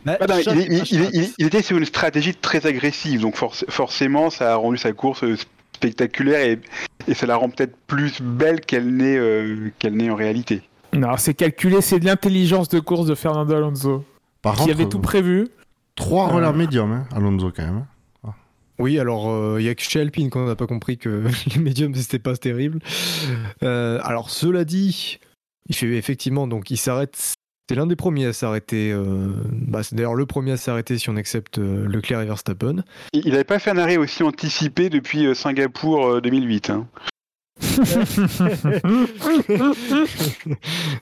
Bah, 0.06 0.16
non, 0.28 0.36
il, 0.38 1.46
était 1.46 1.62
sur 1.62 1.76
une 1.76 1.84
stratégie 1.84 2.34
très 2.34 2.64
agressive, 2.66 3.20
donc 3.20 3.36
forc- 3.36 3.64
forcément 3.68 4.30
ça 4.30 4.52
a 4.52 4.56
rendu 4.56 4.78
sa 4.78 4.92
course 4.92 5.22
euh, 5.24 5.36
spectaculaire 5.74 6.40
et, 6.46 6.60
et 7.08 7.14
ça 7.14 7.26
la 7.26 7.36
rend 7.36 7.50
peut-être 7.50 7.76
plus 7.86 8.22
belle 8.22 8.60
qu'elle 8.60 8.88
n'est 8.96 9.16
euh, 9.18 9.70
qu'elle 9.78 9.94
n'est 9.96 10.08
en 10.08 10.14
réalité. 10.14 10.62
Non, 10.94 11.16
c'est 11.18 11.34
calculé, 11.34 11.80
c'est 11.82 11.98
de 11.98 12.06
l'intelligence 12.06 12.68
de 12.68 12.80
course 12.80 13.06
de 13.06 13.14
Fernando 13.14 13.54
Alonso, 13.54 14.04
Par 14.40 14.54
qui 14.54 14.60
contre, 14.60 14.72
avait 14.72 14.88
tout 14.88 15.00
prévu. 15.00 15.48
trois 15.94 16.28
Euh. 16.30 16.34
relais 16.36 16.52
médiums, 16.52 16.92
hein, 16.92 17.04
Alonso 17.14 17.50
quand 17.54 17.64
même. 17.64 17.84
Oui, 18.78 18.98
alors 18.98 19.58
il 19.60 19.64
y 19.64 19.68
a 19.68 19.74
que 19.74 19.82
chez 19.82 20.00
Alpine 20.00 20.30
qu'on 20.30 20.46
n'a 20.46 20.56
pas 20.56 20.66
compris 20.66 20.98
que 20.98 21.24
les 21.54 21.60
médiums 21.60 21.94
c'était 21.94 22.18
pas 22.18 22.36
terrible. 22.36 22.80
Euh, 23.62 24.00
alors 24.02 24.30
cela 24.30 24.64
dit, 24.64 25.18
il 25.68 25.74
fait 25.76 25.88
effectivement 25.96 26.46
donc 26.46 26.70
il 26.70 26.76
s'arrête. 26.76 27.34
C'est 27.68 27.76
l'un 27.76 27.86
des 27.86 27.96
premiers 27.96 28.26
à 28.26 28.32
s'arrêter. 28.32 28.90
euh, 28.92 29.28
bah, 29.52 29.82
c'est 29.82 29.94
d'ailleurs 29.94 30.14
le 30.14 30.26
premier 30.26 30.52
à 30.52 30.56
s'arrêter 30.56 30.98
si 30.98 31.08
on 31.10 31.16
accepte 31.16 31.58
euh, 31.58 31.86
Leclerc 31.86 32.20
et 32.22 32.26
Verstappen. 32.26 32.82
Il 33.12 33.30
n'avait 33.30 33.44
pas 33.44 33.58
fait 33.60 33.70
un 33.70 33.78
arrêt 33.78 33.96
aussi 33.98 34.22
anticipé 34.24 34.90
depuis 34.90 35.26
euh, 35.26 35.34
Singapour 35.34 36.06
euh, 36.06 36.20
2008. 36.20 36.70
hein. 36.70 36.86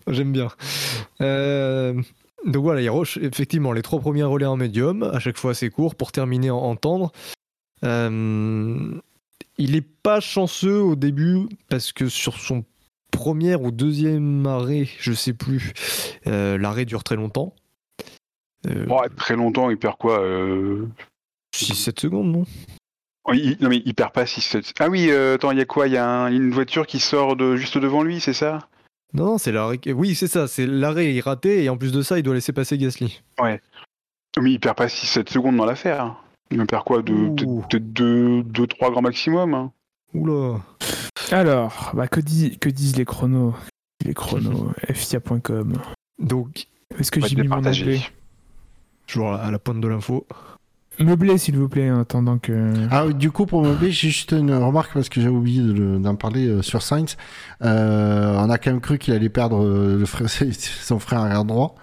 J'aime 0.09 0.33
bien. 0.33 0.49
Euh, 1.21 1.95
donc 2.47 2.63
voilà, 2.63 2.81
il 2.81 2.91
rush 2.91 3.19
effectivement 3.19 3.73
les 3.73 3.83
trois 3.83 4.01
premiers 4.01 4.23
relais 4.23 4.47
en 4.47 4.57
médium, 4.57 5.03
à 5.03 5.19
chaque 5.19 5.39
fois 5.39 5.53
assez 5.53 5.71
court 5.71 5.95
pour 5.95 6.13
terminer 6.13 6.51
en, 6.51 6.59
en 6.59 6.77
tendre. 6.77 7.13
Euh, 7.85 9.01
il 9.59 9.77
est 9.77 9.87
pas 10.03 10.21
chanceux 10.21 10.81
au 10.81 10.97
début 10.97 11.49
parce 11.69 11.93
que 11.93 12.09
sur 12.09 12.39
son 12.39 12.65
premier 13.11 13.55
ou 13.57 13.71
deuxième 13.71 14.47
arrêt, 14.47 14.89
je 14.99 15.13
sais 15.13 15.33
plus, 15.33 15.73
euh, 16.27 16.57
l'arrêt 16.59 16.85
dure 16.85 17.03
très 17.05 17.17
longtemps. 17.17 17.55
Euh, 18.67 18.87
Bon, 18.87 19.01
très 19.17 19.37
longtemps, 19.37 19.71
il 19.71 19.77
perd 19.79 19.97
quoi 19.97 20.21
euh... 20.21 20.87
6-7 21.55 22.01
secondes, 22.01 22.31
non? 22.33 22.47
Oh, 23.25 23.33
il- 23.33 23.57
Non 23.61 23.69
mais 23.69 23.83
il 23.85 23.95
perd 23.95 24.13
pas 24.13 24.27
6 24.27 24.41
7 24.43 24.73
Ah 24.79 24.89
oui, 24.89 25.09
euh, 25.11 25.35
attends, 25.35 25.51
il 25.51 25.59
y 25.59 25.63
a 25.63 25.65
quoi? 25.67 25.87
Il 25.89 25.93
y 25.95 25.97
a 25.97 26.07
un- 26.09 26.33
une 26.33 26.51
voiture 26.51 26.87
qui 26.87 27.01
sort 27.01 27.37
de 27.37 27.57
juste 27.57 27.79
devant 27.79 28.03
lui, 28.03 28.21
c'est 28.21 28.33
ça? 28.35 28.69
Non, 29.13 29.25
non, 29.27 29.39
c'est 29.39 29.51
l'arrêt. 29.53 29.81
Oui, 29.89 30.15
c'est 30.15 30.29
ça, 30.29 30.47
c'est 30.47 30.67
l'arrêt 30.67 31.15
est 31.17 31.21
raté 31.21 31.65
et 31.65 31.69
en 31.69 31.77
plus 31.77 31.91
de 31.93 32.01
ça, 32.03 32.19
il 32.19 32.23
doit 32.23 32.35
laisser 32.35 32.53
passer 32.53 32.79
Gasly. 32.79 33.23
Mais 33.43 34.53
il 34.53 34.61
perd 34.61 34.77
pas 34.77 34.87
6-7 34.87 35.29
secondes 35.31 35.57
dans 35.57 35.65
l'affaire. 35.67 36.17
Il 36.51 36.61
en 36.61 36.67
perd 36.67 36.85
quoi 36.85 37.03
de. 37.03 37.13
Peut-être 37.69 37.93
2-3 37.93 38.91
grands 38.91 39.03
maximum. 39.03 39.55
hein. 39.55 39.73
Oula. 40.15 40.61
Alors, 41.31 41.93
bah, 41.95 42.09
que, 42.09 42.21
dis- 42.21 42.59
que 42.59 42.69
disent 42.69 42.97
les 42.97 43.05
chronos? 43.05 43.55
Les 44.05 44.15
chronos, 44.15 44.71
FIA.com. 44.93 45.75
Donc, 46.19 46.67
Est-ce 46.99 47.11
que 47.13 47.21
j'ai 47.21 47.37
mis 47.37 47.49
mon 47.49 47.57
onglet 47.59 48.01
toujours 49.07 49.33
à 49.33 49.51
la 49.51 49.59
pointe 49.59 49.81
de 49.81 49.89
l'info. 49.89 50.27
Meublé, 51.01 51.37
s'il 51.39 51.57
vous 51.57 51.69
plaît, 51.69 51.91
en 51.91 52.01
attendant 52.01 52.39
que. 52.39 52.75
Ah, 52.91 53.07
oui, 53.07 53.15
du 53.15 53.31
coup, 53.31 53.45
pour 53.47 53.63
meubler, 53.63 53.91
j'ai 53.91 54.09
juste 54.09 54.33
une 54.33 54.53
remarque 54.53 54.93
parce 54.93 55.09
que 55.09 55.21
j'ai 55.21 55.29
oublié 55.29 55.63
de 55.63 55.73
le- 55.73 55.99
d'en 55.99 56.15
parler 56.15 56.47
euh, 56.47 56.63
sur 56.63 56.83
Sainz. 56.83 57.17
Euh, 57.63 58.35
on 58.37 58.51
a 58.51 58.59
quand 58.59 58.71
même 58.71 58.81
cru 58.81 58.99
qu'il 58.99 59.15
allait 59.15 59.29
perdre 59.31 59.65
euh, 59.65 59.97
le 59.99 60.05
frère- 60.07 60.29
son 60.83 60.99
frère 60.99 61.21
arrière 61.21 61.45
droit. 61.45 61.75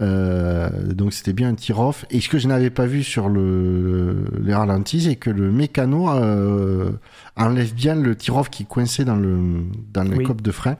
Euh, 0.00 0.68
donc 0.92 1.12
c'était 1.12 1.32
bien 1.32 1.50
un 1.50 1.54
tir-off. 1.54 2.04
Et 2.10 2.20
ce 2.20 2.28
que 2.28 2.38
je 2.38 2.48
n'avais 2.48 2.70
pas 2.70 2.86
vu 2.86 3.02
sur 3.02 3.28
le, 3.28 4.24
les 4.42 4.54
ralentis, 4.54 5.02
c'est 5.02 5.16
que 5.16 5.30
le 5.30 5.52
mécano 5.52 6.10
euh, 6.10 6.90
enlève 7.36 7.72
bien 7.74 7.94
le 7.94 8.16
tir-off 8.16 8.50
qui 8.50 8.64
coinçait 8.66 9.04
dans 9.04 9.16
le 9.16 9.62
dans 9.92 10.02
les 10.02 10.16
Oui. 10.18 10.24
copes 10.24 10.42
de 10.42 10.50
frein, 10.50 10.76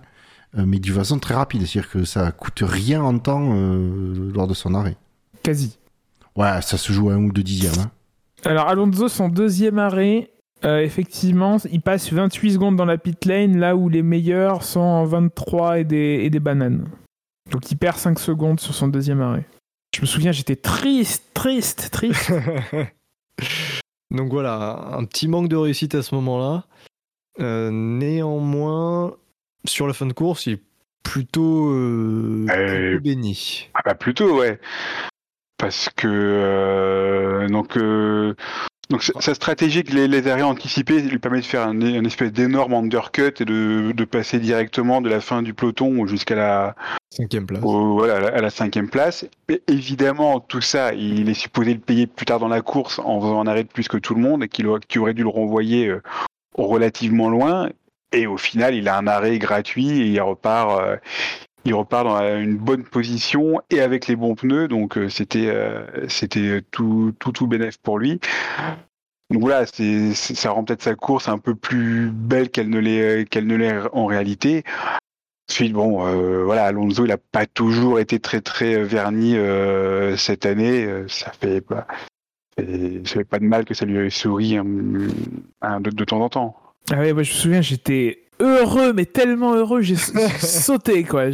euh, 0.58 0.64
mais 0.66 0.78
d'une 0.80 0.94
façon 0.94 1.18
très 1.18 1.34
rapide. 1.34 1.64
C'est-à-dire 1.66 1.90
que 1.90 2.04
ça 2.04 2.30
coûte 2.32 2.62
rien 2.62 3.02
en 3.02 3.18
temps 3.18 3.54
lors 4.34 4.46
de 4.48 4.54
son 4.54 4.74
arrêt. 4.74 4.96
Quasi. 5.42 5.78
Ouais, 6.36 6.60
ça 6.62 6.76
se 6.76 6.92
joue 6.92 7.10
à 7.10 7.14
un 7.14 7.22
ou 7.24 7.30
deux 7.32 7.42
dixièmes. 7.44 7.72
hein. 7.84 7.90
Alors, 8.44 8.66
Alonso, 8.68 9.08
son 9.08 9.28
deuxième 9.28 9.78
arrêt, 9.78 10.30
euh, 10.64 10.80
effectivement, 10.80 11.58
il 11.70 11.80
passe 11.80 12.12
28 12.12 12.52
secondes 12.54 12.76
dans 12.76 12.84
la 12.84 12.98
pit 12.98 13.24
lane, 13.26 13.56
là 13.58 13.76
où 13.76 13.88
les 13.88 14.02
meilleurs 14.02 14.64
sont 14.64 14.80
en 14.80 15.04
23 15.04 15.78
et 15.78 15.84
des, 15.84 16.20
et 16.24 16.30
des 16.30 16.40
bananes. 16.40 16.86
Donc 17.50 17.70
il 17.70 17.76
perd 17.76 17.96
5 17.96 18.18
secondes 18.18 18.60
sur 18.60 18.74
son 18.74 18.88
deuxième 18.88 19.20
arrêt. 19.20 19.44
Je 19.94 20.00
me 20.00 20.06
souviens, 20.06 20.32
j'étais 20.32 20.56
triste, 20.56 21.24
triste, 21.34 21.90
triste. 21.90 22.32
Donc 24.10 24.30
voilà, 24.30 24.88
un 24.92 25.04
petit 25.04 25.28
manque 25.28 25.48
de 25.48 25.56
réussite 25.56 25.94
à 25.94 26.02
ce 26.02 26.14
moment-là. 26.16 26.64
Euh, 27.40 27.70
néanmoins, 27.72 29.16
sur 29.64 29.86
la 29.86 29.92
fin 29.92 30.06
de 30.06 30.12
course, 30.12 30.46
il 30.46 30.54
est 30.54 30.62
plutôt, 31.02 31.70
euh, 31.70 32.46
Euh, 32.50 32.90
plutôt 32.90 33.02
béni. 33.02 33.68
Ah 33.74 33.80
bah 33.84 33.94
plutôt, 33.94 34.38
ouais. 34.38 34.58
Parce 35.58 35.88
que 35.96 36.08
euh, 36.08 37.48
donc 37.48 37.76
euh, 37.76 38.34
donc 38.90 39.02
sa 39.02 39.34
stratégie 39.34 39.82
que 39.84 39.92
les, 39.92 40.06
les 40.08 40.28
arrêts 40.28 40.42
anticipés 40.42 41.00
lui 41.00 41.18
permet 41.18 41.40
de 41.40 41.44
faire 41.46 41.66
un, 41.66 41.80
un 41.80 42.04
espèce 42.04 42.32
d'énorme 42.32 42.74
undercut 42.74 43.32
et 43.40 43.44
de, 43.44 43.92
de 43.92 44.04
passer 44.04 44.38
directement 44.38 45.00
de 45.00 45.08
la 45.08 45.20
fin 45.20 45.42
du 45.42 45.54
peloton 45.54 46.06
jusqu'à 46.06 46.34
la 46.34 46.74
Cinquième 47.10 47.46
place. 47.46 47.60
au- 47.62 47.94
voilà, 47.94 48.28
à 48.28 48.40
la- 48.40 48.50
cinquième 48.50 48.88
place. 48.90 49.24
Mais 49.48 49.62
évidemment, 49.68 50.40
tout 50.40 50.60
ça, 50.60 50.92
il 50.94 51.28
est 51.28 51.34
supposé 51.34 51.72
le 51.74 51.80
payer 51.80 52.06
plus 52.06 52.26
tard 52.26 52.38
dans 52.40 52.48
la 52.48 52.60
course 52.60 52.98
en 52.98 53.20
faisant 53.20 53.40
un 53.40 53.46
arrêt 53.46 53.64
de 53.64 53.68
plus 53.68 53.88
que 53.88 53.96
tout 53.96 54.14
le 54.14 54.20
monde 54.20 54.42
et 54.44 54.48
qu'il 54.48 54.66
aurait, 54.66 54.80
qu'il 54.86 55.00
aurait 55.00 55.14
dû 55.14 55.22
le 55.22 55.28
renvoyer 55.28 55.86
euh, 55.88 56.02
relativement 56.56 57.28
loin. 57.28 57.70
Et 58.12 58.26
au 58.26 58.36
final, 58.36 58.74
il 58.74 58.88
a 58.88 58.96
un 58.98 59.06
arrêt 59.06 59.38
gratuit 59.38 59.88
et 60.00 60.06
il 60.06 60.20
repart, 60.20 60.80
euh, 60.80 60.96
il 61.64 61.74
repart 61.74 62.04
dans 62.04 62.20
une 62.38 62.56
bonne 62.56 62.84
position 62.84 63.60
et 63.70 63.80
avec 63.80 64.06
les 64.06 64.16
bons 64.16 64.34
pneus. 64.34 64.68
Donc 64.68 64.96
euh, 64.98 65.08
c'était, 65.08 65.46
euh, 65.48 65.84
c'était 66.08 66.62
tout, 66.70 67.12
tout, 67.18 67.32
tout 67.32 67.46
bénéf 67.46 67.78
pour 67.78 67.98
lui. 67.98 68.20
Donc 69.30 69.40
voilà, 69.42 69.64
ça 69.66 70.50
rend 70.50 70.64
peut-être 70.64 70.82
sa 70.82 70.94
course 70.94 71.28
un 71.28 71.38
peu 71.38 71.54
plus 71.54 72.10
belle 72.12 72.50
qu'elle 72.50 72.68
ne 72.68 72.78
l'est, 72.78 73.28
qu'elle 73.28 73.46
ne 73.46 73.56
l'est 73.56 73.74
en 73.92 74.06
réalité. 74.06 74.62
Ensuite, 75.50 75.72
bon, 75.72 76.06
euh, 76.06 76.44
voilà, 76.44 76.64
Alonso, 76.64 77.04
il 77.04 77.08
n'a 77.08 77.18
pas 77.18 77.46
toujours 77.46 77.98
été 78.00 78.18
très 78.18 78.40
très 78.40 78.74
euh, 78.76 78.84
verni 78.84 79.36
euh, 79.36 80.16
cette 80.16 80.46
année. 80.46 80.84
Euh, 80.84 81.06
Ça 81.08 81.32
fait 81.32 81.62
ça 82.56 83.14
fait 83.14 83.24
pas 83.24 83.38
de 83.40 83.44
mal 83.44 83.64
que 83.64 83.74
ça 83.74 83.84
lui 83.84 84.10
sourit 84.10 84.56
un- 84.56 84.64
de, 84.64 85.90
de 85.90 86.04
temps 86.04 86.20
en 86.20 86.28
temps. 86.28 86.56
Ah 86.92 86.98
ouais, 86.98 87.12
moi 87.12 87.22
je 87.24 87.32
me 87.32 87.36
souviens, 87.36 87.60
j'étais 87.62 88.23
heureux, 88.40 88.92
mais 88.92 89.06
tellement 89.06 89.54
heureux, 89.54 89.82
j'ai 89.82 89.96
sauté 90.38 91.04
quoi. 91.04 91.24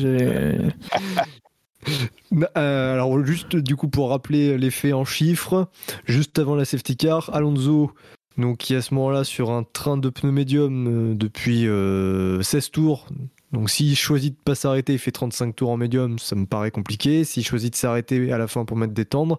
Euh, 2.57 2.93
alors 2.93 3.25
juste 3.25 3.57
du 3.57 3.75
coup 3.75 3.89
pour 3.89 4.11
rappeler 4.11 4.59
les 4.59 4.71
faits 4.71 4.93
en 4.93 5.05
chiffres, 5.05 5.69
juste 6.05 6.39
avant 6.39 6.55
la 6.55 6.65
safety 6.65 6.97
car, 6.97 7.35
Alonso, 7.35 7.93
donc 8.37 8.59
qui 8.59 8.75
est 8.75 8.79
à 8.79 8.83
ce 8.83 8.95
moment-là 8.95 9.25
sur 9.25 9.51
un 9.51 9.65
train 9.65 9.97
de 9.97 10.09
pneus 10.09 10.33
médium 10.33 10.87
euh, 10.87 11.15
depuis 11.15 11.67
euh, 11.67 12.43
16 12.43 12.71
tours. 12.71 13.07
Donc 13.53 13.69
s'il 13.69 13.97
choisit 13.97 14.35
de 14.35 14.43
pas 14.43 14.55
s'arrêter, 14.55 14.93
il 14.93 14.99
fait 14.99 15.11
35 15.11 15.57
tours 15.57 15.71
en 15.71 15.77
médium, 15.77 16.19
ça 16.19 16.37
me 16.37 16.47
paraît 16.47 16.71
compliqué. 16.71 17.25
S'il 17.25 17.45
choisit 17.45 17.73
de 17.73 17.77
s'arrêter 17.77 18.33
à 18.33 18.39
la 18.39 18.47
fin 18.47 18.65
pour 18.65 18.77
mettre 18.77 18.93
des 18.93 19.05
tendres, 19.05 19.39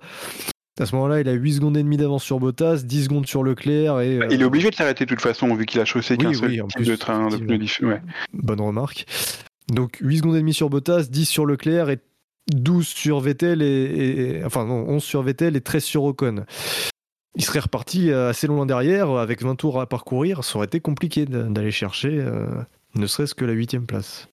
à 0.79 0.85
ce 0.85 0.95
moment-là, 0.95 1.19
il 1.21 1.27
a 1.29 1.33
8 1.33 1.53
secondes 1.55 1.77
et 1.77 1.83
demie 1.83 1.97
d'avance 1.97 2.23
sur 2.23 2.39
Bottas, 2.39 2.83
10 2.85 3.03
secondes 3.05 3.27
sur 3.27 3.43
Leclerc 3.43 3.99
et 3.99 4.19
euh, 4.19 4.27
Il 4.31 4.41
est 4.41 4.45
obligé 4.45 4.69
de 4.69 4.75
s'arrêter 4.75 5.05
de 5.05 5.09
toute 5.09 5.21
façon, 5.21 5.53
vu 5.55 5.65
qu'il 5.65 5.79
a 5.81 5.85
chaussé 5.85 6.17
qu'un 6.17 6.29
Oui, 6.29 6.35
seul 6.35 6.49
oui, 6.49 6.61
en 6.61 6.67
type 6.67 6.77
plus, 6.77 6.87
de 6.87 6.95
train 6.95 7.27
de 7.29 7.37
pneus 7.37 7.87
ouais. 7.87 8.01
Bonne 8.33 8.61
remarque. 8.61 9.05
Donc 9.71 9.97
8 10.01 10.17
secondes 10.17 10.35
et 10.35 10.39
demie 10.39 10.53
sur 10.53 10.69
Bottas, 10.69 11.03
10 11.09 11.25
sur 11.25 11.45
Leclerc 11.45 11.89
et 11.89 11.99
12 12.53 12.87
sur 12.87 13.19
Vettel 13.19 13.61
et, 13.61 13.65
et- 14.39 14.45
enfin 14.45 14.65
non, 14.65 14.85
11 14.89 15.03
sur 15.03 15.21
Vettel 15.21 15.55
et 15.55 15.61
13 15.61 15.83
sur 15.83 16.03
Ocon. 16.03 16.45
Il 17.35 17.43
serait 17.45 17.59
reparti 17.59 18.11
assez 18.11 18.47
loin 18.47 18.65
derrière 18.65 19.09
avec 19.11 19.41
20 19.41 19.55
tours 19.55 19.79
à 19.79 19.87
parcourir, 19.87 20.43
ça 20.43 20.57
aurait 20.57 20.65
été 20.67 20.79
compliqué 20.81 21.25
d'aller 21.25 21.71
chercher 21.71 22.09
euh, 22.19 22.47
ne 22.95 23.05
serait-ce 23.07 23.35
que 23.35 23.45
la 23.45 23.53
huitième 23.53 23.85
place. 23.85 24.27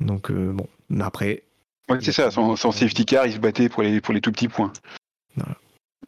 Donc 0.00 0.30
euh, 0.30 0.52
bon, 0.52 0.66
mais 0.88 1.04
après, 1.04 1.42
Ouais, 1.90 1.98
c'est 2.00 2.12
ça, 2.12 2.30
son, 2.30 2.56
son 2.56 2.72
safety 2.72 3.04
car, 3.04 3.26
il 3.26 3.34
se 3.34 3.38
battait 3.38 3.68
pour 3.68 3.82
les, 3.82 4.00
pour 4.00 4.14
les 4.14 4.22
tout 4.22 4.32
petits 4.32 4.48
points. 4.48 4.72
Voilà. 5.36 5.56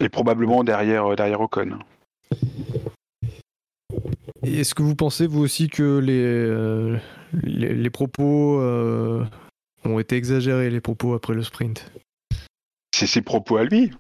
Et 0.01 0.09
probablement 0.09 0.63
derrière, 0.65 1.07
euh, 1.13 1.17
derrière 1.17 1.41
Ocon. 1.41 1.79
Est-ce 4.43 4.75
que 4.75 4.83
vous 4.83 4.95
pensez, 4.95 5.27
vous 5.27 5.41
aussi, 5.41 5.69
que 5.69 5.99
les, 5.99 6.23
euh, 6.23 6.97
les, 7.43 7.75
les 7.75 7.91
propos 7.91 8.61
euh, 8.61 9.25
ont 9.85 9.99
été 9.99 10.17
exagérés, 10.17 10.71
les 10.71 10.81
propos 10.81 11.15
après 11.15 11.35
le 11.35 11.43
sprint? 11.43 11.91
C'est 12.95 13.07
ses 13.07 13.23
propos 13.23 13.57
à 13.57 13.65
lui. 13.65 13.91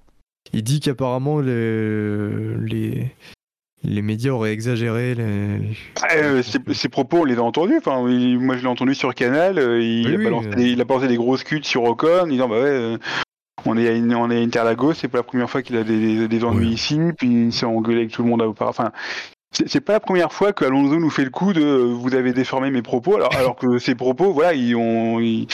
Il 0.52 0.62
dit 0.62 0.80
qu'apparemment, 0.80 1.40
les, 1.40 2.56
les, 2.58 3.10
les 3.82 4.02
médias 4.02 4.30
auraient 4.32 4.52
exagéré 4.52 5.14
les... 5.14 5.60
Euh, 6.14 6.42
ses, 6.42 6.58
ses 6.72 6.88
propos, 6.88 7.18
on 7.18 7.24
les 7.24 7.36
a 7.36 7.42
entendus. 7.42 7.78
Enfin, 7.78 8.08
il- 8.08 8.38
moi, 8.38 8.56
je 8.56 8.62
l'ai 8.62 8.68
entendu 8.68 8.94
sur 8.94 9.12
Canal. 9.14 9.56
il, 9.82 10.06
Oui, 10.06 10.14
a 10.14 10.16
oui, 10.18 10.24
balancé 10.24 10.48
des, 10.50 10.70
il 10.70 10.80
a 10.80 10.84
balancé 10.84 11.08
des 11.08 11.16
grosses 11.16 11.42
cuts 11.44 11.64
sur 11.64 11.82
Ocon, 11.84 12.28
disant 12.28 12.48
bah 12.48 12.62
ouais, 12.62 12.96
on 13.64 13.76
est 13.76 13.88
à, 13.88 13.92
une- 13.92 14.14
on 14.14 14.30
est 14.30 14.38
à 14.38 14.42
Interlagos, 14.42 14.94
c'est 14.94 15.08
pas 15.08 15.18
la 15.18 15.24
première 15.24 15.48
fois 15.50 15.62
qu'il 15.62 15.76
a 15.76 15.84
des, 15.84 16.28
des- 16.28 16.44
ennuis 16.44 16.68
ici, 16.72 17.00
puis 17.16 17.46
il 17.46 17.52
s'est 17.52 17.66
engueulé 17.66 18.00
avec 18.00 18.12
tout 18.12 18.22
le 18.22 18.28
monde 18.28 18.42
auparavant. 18.42 18.70
Enfin, 18.70 18.92
c'est 19.52 19.80
pas 19.80 19.94
la 19.94 20.00
première 20.00 20.32
fois 20.32 20.52
que 20.52 20.64
Alonso 20.64 20.98
nous 20.98 21.10
fait 21.10 21.24
le 21.24 21.30
coup 21.30 21.52
de 21.54 21.62
euh, 21.62 21.84
vous 21.94 22.14
avez 22.14 22.32
déformé 22.32 22.70
mes 22.70 22.82
propos, 22.82 23.16
alors, 23.16 23.34
alors 23.36 23.56
que 23.56 23.78
ces 23.78 23.94
propos, 23.94 24.32
voilà, 24.32 24.52
ils 24.54 24.74
ont. 24.76 25.18
Ils, 25.20 25.46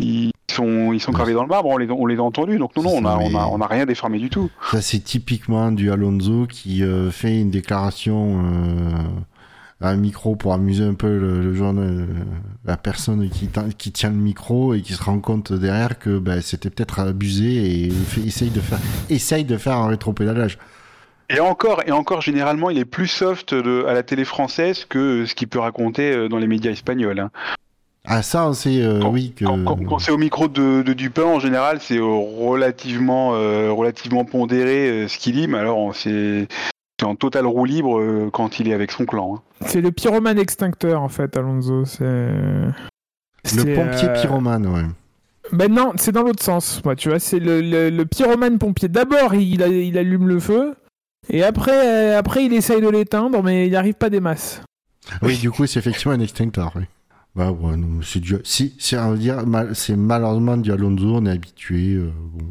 ils 0.00 0.30
sont, 0.50 0.92
ils 0.92 1.00
sont 1.00 1.12
gravés 1.12 1.34
dans 1.34 1.42
le 1.42 1.48
marbre, 1.48 1.68
on 1.68 1.76
les, 1.76 1.88
on 1.90 2.06
les 2.06 2.16
a 2.16 2.22
entendus, 2.22 2.58
donc 2.58 2.76
non, 2.76 2.82
non, 2.82 2.90
on 2.96 3.04
a, 3.04 3.16
on 3.18 3.34
a, 3.36 3.46
on 3.46 3.60
a 3.60 3.66
rien 3.66 3.86
déformé 3.86 4.18
du 4.18 4.28
tout. 4.30 4.50
Ça, 4.70 4.80
c'est 4.80 4.98
typiquement 5.00 5.70
du 5.72 5.90
Alonso 5.90 6.46
qui 6.48 6.82
euh, 6.82 7.10
fait 7.10 7.40
une 7.40 7.50
déclaration 7.50 8.40
euh, 8.44 8.90
à 8.92 9.02
un 9.88 9.96
micro 9.96 10.36
pour 10.36 10.52
amuser 10.52 10.84
un 10.84 10.94
peu 10.94 11.18
le, 11.18 11.40
le 11.40 11.54
journal- 11.54 11.84
euh, 11.84 12.06
la 12.64 12.76
personne 12.76 13.28
qui, 13.30 13.46
tient- 13.48 13.68
qui 13.76 13.92
tient 13.92 14.10
le 14.10 14.16
micro 14.16 14.74
et 14.74 14.80
qui 14.82 14.92
se 14.94 15.02
rend 15.02 15.18
compte 15.20 15.52
derrière 15.52 15.98
que 15.98 16.18
ben, 16.18 16.40
c'était 16.40 16.70
peut-être 16.70 17.00
abusé 17.00 17.84
et 17.86 17.90
fait- 17.90 18.22
essaye, 18.22 18.50
de 18.50 18.60
faire, 18.60 18.78
essaye 19.10 19.44
de 19.44 19.56
faire 19.56 19.76
un 19.76 19.88
rétropédalage. 19.88 20.58
Et 21.30 21.40
encore, 21.40 21.82
et 21.86 21.90
encore, 21.92 22.20
généralement, 22.20 22.68
il 22.70 22.78
est 22.78 22.84
plus 22.84 23.06
soft 23.08 23.54
de- 23.54 23.84
à 23.88 23.94
la 23.94 24.02
télé 24.02 24.24
française 24.24 24.84
que 24.88 25.24
ce 25.26 25.34
qu'il 25.34 25.48
peut 25.48 25.58
raconter 25.58 26.12
euh, 26.12 26.28
dans 26.28 26.38
les 26.38 26.46
médias 26.46 26.70
espagnols. 26.72 27.18
hein. 27.18 27.30
Ah, 28.06 28.22
ça, 28.22 28.52
sait, 28.52 28.82
euh, 28.82 29.00
Quand- 29.00 29.10
oui, 29.10 29.32
que. 29.34 29.46
Quand, 29.46 29.64
quand- 29.64 29.84
quand 29.86 29.98
c'est 29.98 30.12
au 30.12 30.18
micro 30.18 30.46
de, 30.48 30.82
de 30.82 30.92
Dupin, 30.92 31.22
en 31.24 31.40
général, 31.40 31.78
c'est 31.80 31.98
relativement, 31.98 33.32
euh, 33.34 33.70
relativement 33.72 34.26
pondéré 34.26 34.90
euh, 34.90 35.08
ce 35.08 35.16
qu'il 35.18 35.34
dit, 35.34 35.48
mais 35.48 35.56
alors 35.58 35.78
on- 35.78 35.92
c'est 35.94 36.46
c'est 37.00 37.06
en 37.06 37.16
total 37.16 37.46
roue 37.46 37.64
libre 37.64 37.98
euh, 38.00 38.30
quand 38.32 38.60
il 38.60 38.68
est 38.68 38.74
avec 38.74 38.90
son 38.92 39.04
clan. 39.04 39.36
hein. 39.36 39.42
C'est 39.66 39.80
le 39.80 39.90
pyromane 39.92 40.38
extincteur 40.38 41.02
en 41.02 41.08
fait, 41.08 41.36
Alonso. 41.36 41.84
C'est 41.84 42.04
Le 42.04 43.74
pompier 43.74 44.08
euh, 44.08 44.12
pyromane, 44.20 44.66
ouais. 44.66 44.82
Ben 45.52 45.70
non, 45.72 45.92
c'est 45.96 46.12
dans 46.12 46.22
l'autre 46.22 46.42
sens. 46.42 46.82
Moi, 46.84 46.96
tu 46.96 47.10
vois, 47.10 47.18
c'est 47.18 47.38
le, 47.38 47.60
le, 47.60 47.90
le 47.90 48.04
pyromane 48.06 48.58
pompier. 48.58 48.88
D'abord, 48.88 49.34
il, 49.34 49.60
il 49.60 49.98
allume 49.98 50.26
le 50.28 50.40
feu, 50.40 50.74
et 51.28 51.42
après, 51.42 51.86
euh, 52.14 52.18
après, 52.18 52.44
il 52.46 52.52
essaye 52.54 52.80
de 52.80 52.88
l'éteindre, 52.88 53.42
mais 53.42 53.66
il 53.66 53.70
n'y 53.70 53.76
arrive 53.76 53.94
pas 53.94 54.08
des 54.08 54.20
masses. 54.20 54.62
Oui, 55.20 55.36
du 55.36 55.50
coup, 55.50 55.66
c'est 55.66 55.78
effectivement 55.80 56.14
un 56.14 56.20
extincteur, 56.20 56.72
oui. 56.76 56.84
Bah, 57.36 57.50
ouais, 57.50 57.76
non, 57.76 58.00
c'est 58.02 58.20
du. 58.20 58.36
Si, 58.44 58.74
c'est 58.78 58.96
à 58.96 59.12
dire, 59.14 59.44
mal- 59.46 59.74
c'est 59.74 59.96
malheureusement 59.96 60.56
du 60.56 60.72
Alonso, 60.72 61.16
on 61.16 61.26
est 61.26 61.30
habitué. 61.32 61.94
euh, 61.96 62.10
bon. 62.32 62.46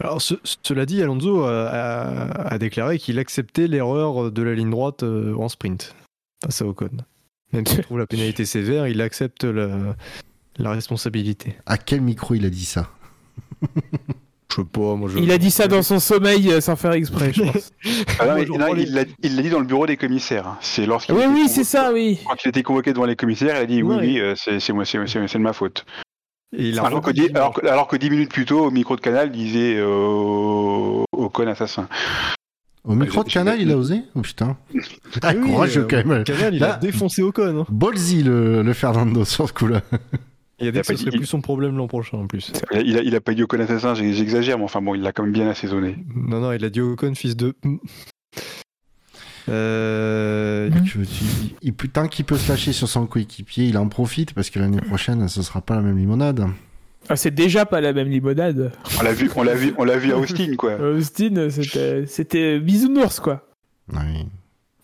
Alors, 0.00 0.20
ce- 0.20 0.34
cela 0.62 0.86
dit, 0.86 1.02
Alonso 1.02 1.44
a, 1.44 1.66
a- 1.68 2.52
a 2.54 2.58
déclaré 2.58 2.98
qu'il 2.98 3.18
acceptait 3.18 3.68
l'erreur 3.68 4.30
de 4.32 4.42
la 4.42 4.54
ligne 4.54 4.70
droite 4.70 5.02
euh, 5.02 5.34
en 5.36 5.48
sprint 5.48 5.94
face 6.44 6.62
à 6.62 6.66
Ocon. 6.66 6.90
Même 7.52 7.66
s'il 7.66 7.82
trouve 7.82 7.98
la 7.98 8.06
pénalité 8.06 8.44
sévère, 8.44 8.88
il 8.88 9.00
accepte 9.00 9.44
la, 9.44 9.94
la 10.58 10.70
responsabilité. 10.70 11.56
À 11.66 11.78
quel 11.78 12.00
micro 12.00 12.34
il 12.34 12.44
a 12.44 12.50
dit 12.50 12.64
ça? 12.64 12.90
Je 14.50 14.60
sais 14.60 14.64
pas, 14.64 14.94
moi 14.94 15.08
je. 15.08 15.18
Il 15.18 15.30
a 15.32 15.38
dit 15.38 15.50
ça 15.50 15.66
dans 15.68 15.82
son 15.82 15.98
sommeil 15.98 16.48
euh, 16.50 16.60
sans 16.60 16.76
faire 16.76 16.92
exprès, 16.92 17.32
je 17.32 17.42
pense. 17.52 17.72
Ah 18.20 18.26
non, 18.26 18.34
mais- 18.34 18.44
non, 18.46 18.72
les- 18.72 18.82
il 19.22 19.36
l'a 19.36 19.42
dit 19.42 19.50
dans 19.50 19.58
le 19.60 19.64
bureau 19.66 19.86
des 19.86 19.96
commissaires. 19.96 20.46
hein. 20.46 20.58
C'est 20.60 20.86
lorsqu'il 20.86 21.14
oui, 21.14 21.22
était 21.22 21.28
oui, 21.32 21.40
convoqué- 21.42 21.48
c'est 21.54 21.64
ça, 21.64 21.92
oui. 21.92 22.18
Quand 22.26 22.36
il 22.44 22.48
était 22.48 22.62
convoqué 22.62 22.92
devant 22.92 23.06
les 23.06 23.16
commissaires, 23.16 23.56
il 23.56 23.62
a 23.62 23.66
dit 23.66 23.82
oui, 23.82 23.94
Ouais. 23.96 24.00
oui, 24.06 24.20
euh, 24.20 24.34
c'est 24.36 24.60
c'est 24.60 24.72
moi, 24.72 24.84
c'est 24.84 25.04
c'est- 25.06 25.26
c'est 25.26 25.38
de 25.38 25.42
ma 25.42 25.52
faute. 25.52 25.84
Et 26.56 26.68
il 26.68 26.78
a 26.78 26.84
Alors 26.84 27.00
que, 27.00 27.10
redit- 27.10 27.28
dix- 27.28 27.34
alors, 27.36 27.52
que, 27.52 27.66
alors 27.66 27.88
que 27.88 27.96
dix 27.96 28.10
minutes 28.10 28.30
plus 28.30 28.44
tôt, 28.44 28.64
au 28.66 28.70
micro 28.70 28.96
de 28.96 29.00
Canal, 29.00 29.30
il 29.34 29.44
disait 29.44 29.76
euh, 29.76 29.86
au 29.86 31.04
au 31.12 31.28
con 31.28 31.46
assassin. 31.46 31.88
Au 32.84 32.94
micro 32.94 33.24
de 33.24 33.30
Canal, 33.30 33.60
il 33.60 33.70
a 33.72 33.78
osé 33.78 34.02
Oh 34.14 34.20
putain. 34.20 34.56
Ah, 35.22 35.32
Oui, 35.34 35.40
courageux 35.50 35.82
euh, 35.82 35.86
quand 35.88 36.04
même. 36.06 36.24
Canal, 36.24 36.54
il 36.54 36.60
Là- 36.60 36.74
a 36.74 36.76
défoncé 36.78 37.22
Ocon. 37.22 37.60
Hein. 37.60 37.66
Ballsy, 37.70 38.22
le, 38.22 38.62
le 38.62 38.72
Fernando, 38.74 39.24
sur 39.24 39.48
ce 39.48 39.52
coup-là. 39.54 39.80
Il 40.60 40.68
a 40.68 40.70
dit 40.70 40.80
que 40.80 40.86
ce 40.86 40.96
serait 40.96 41.10
plus 41.10 41.26
son 41.26 41.40
problème 41.40 41.76
l'an 41.76 41.88
prochain 41.88 42.18
en 42.18 42.26
plus. 42.26 42.52
Il 42.72 42.76
a, 42.78 42.80
il 42.82 42.98
a, 42.98 43.02
il 43.02 43.16
a 43.16 43.20
pas 43.20 43.34
dit 43.34 43.42
au 43.42 43.46
con 43.46 43.58
assassin, 43.58 43.94
j'exagère, 43.94 44.58
mais 44.58 44.64
enfin 44.64 44.80
bon, 44.82 44.94
il 44.94 45.00
l'a 45.02 45.12
quand 45.12 45.22
même 45.24 45.32
bien 45.32 45.48
assaisonné. 45.48 45.96
Non, 46.14 46.40
non, 46.40 46.52
il 46.52 46.64
a 46.64 46.70
dit 46.70 46.80
Ocon, 46.80 47.14
fils 47.14 47.36
de. 47.36 47.54
Euh, 49.48 50.70
tu- 50.84 51.06
il 51.62 51.74
tant 51.74 52.08
qu'il 52.08 52.24
peut 52.24 52.36
se 52.36 52.48
lâcher 52.48 52.72
sur 52.72 52.88
son 52.88 53.06
coéquipier, 53.06 53.66
il 53.66 53.76
en 53.78 53.88
profite 53.88 54.32
parce 54.34 54.50
que 54.50 54.58
l'année 54.58 54.80
prochaine, 54.80 55.28
ce 55.28 55.42
sera 55.42 55.60
pas 55.60 55.76
la 55.76 55.82
même 55.82 55.98
limonade. 55.98 56.46
Ah, 57.08 57.16
c'est 57.16 57.34
déjà 57.34 57.66
pas 57.66 57.80
la 57.82 57.92
même 57.92 58.08
limonade. 58.08 58.72
On 58.98 59.02
l'a 59.02 59.12
vu, 59.12 59.30
on 59.36 59.42
l'a 59.42 59.54
vu, 59.54 59.74
on 59.76 59.84
l'a 59.84 59.98
vu 59.98 60.12
à 60.12 60.16
Austin, 60.18 60.54
quoi. 60.56 60.74
Austin, 60.80 61.48
c'était, 61.50 62.06
c'était 62.06 62.58
bisounours, 62.58 63.20
quoi. 63.20 63.46
Oui. 63.92 64.26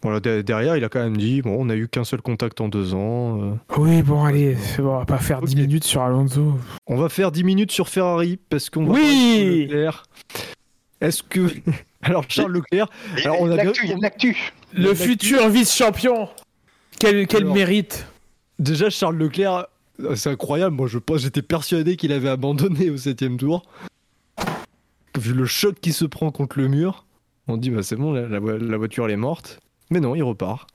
Voilà, 0.02 0.20
de- 0.20 0.40
derrière, 0.42 0.76
il 0.76 0.84
a 0.84 0.88
quand 0.88 1.00
même 1.00 1.16
dit 1.16 1.42
bon, 1.42 1.56
on 1.58 1.68
a 1.70 1.76
eu 1.76 1.86
qu'un 1.88 2.04
seul 2.04 2.20
contact 2.22 2.60
en 2.60 2.68
deux 2.68 2.94
ans. 2.94 3.40
euh, 3.42 3.52
Oui, 3.78 4.02
bon, 4.02 4.24
allez, 4.24 4.56
c'est 4.56 4.80
bon, 4.82 4.94
on 4.94 4.98
va 4.98 5.04
pas 5.06 5.18
faire 5.18 5.40
10 5.42 5.52
Ok. 5.54 5.60
minutes 5.60 5.84
sur 5.84 6.02
Alonso. 6.02 6.58
On 6.86 6.96
va 6.96 7.08
faire 7.08 7.30
10 7.32 7.44
minutes 7.44 7.70
sur 7.72 7.88
Ferrari 7.88 8.38
parce 8.48 8.68
qu'on 8.70 8.84
va 8.86 8.94
Oui. 8.94 9.68
Est-ce 11.00 11.22
que. 11.22 11.40
Alors, 12.02 12.24
Charles 12.28 12.52
Leclerc, 12.52 12.88
Et- 13.18 13.22
Alors, 13.24 13.40
on 13.42 13.50
a 13.50 13.56
l'actu, 13.56 13.82
bien- 13.82 13.84
il 13.84 13.90
y 13.90 13.92
a 13.92 13.96
de 13.96 14.02
l'actu. 14.02 14.52
Le 14.72 14.94
futur 14.94 15.48
vice-champion 15.48 16.28
Quel, 16.98 17.26
quel 17.26 17.42
Alors- 17.42 17.54
mérite? 17.54 18.06
déjà, 18.58 18.88
Charles 18.90 19.16
Leclerc, 19.16 19.66
c'est 20.14 20.30
incroyable. 20.30 20.74
Moi, 20.76 20.86
je 20.88 20.98
pense, 20.98 21.18
j'étais 21.20 21.42
persuadé 21.42 21.96
qu'il 21.96 22.12
avait 22.12 22.28
abandonné 22.30 22.88
au 22.90 22.96
7 22.96 23.36
tour. 23.36 23.62
Vu 25.18 25.34
le 25.34 25.44
choc 25.44 25.76
qui 25.80 25.92
se 25.92 26.04
prend 26.04 26.30
contre 26.30 26.58
le 26.58 26.68
mur, 26.68 27.04
on 27.48 27.56
dit 27.56 27.68
bah 27.70 27.82
c'est 27.82 27.96
bon, 27.96 28.12
la, 28.12 28.28
la 28.28 28.38
vo- 28.38 28.56
la 28.56 28.76
voiture 28.78 29.04
elle 29.06 29.10
est 29.10 29.16
morte. 29.16 29.58
Mais 29.90 29.98
non, 30.00 30.14
il 30.14 30.22
repart. 30.22 30.68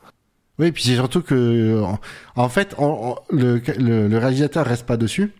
Oui, 0.60 0.72
puis 0.72 0.84
c'est 0.84 0.96
surtout 0.96 1.22
que, 1.22 1.82
en- 2.36 2.50
fait, 2.50 2.76
on- 2.78 3.16
on- 3.30 3.36
le, 3.36 3.62
le, 3.80 4.08
le 4.08 4.18
réalisateur 4.18 4.66
reste 4.66 4.86
pas 4.86 4.98
dessus. 4.98 5.32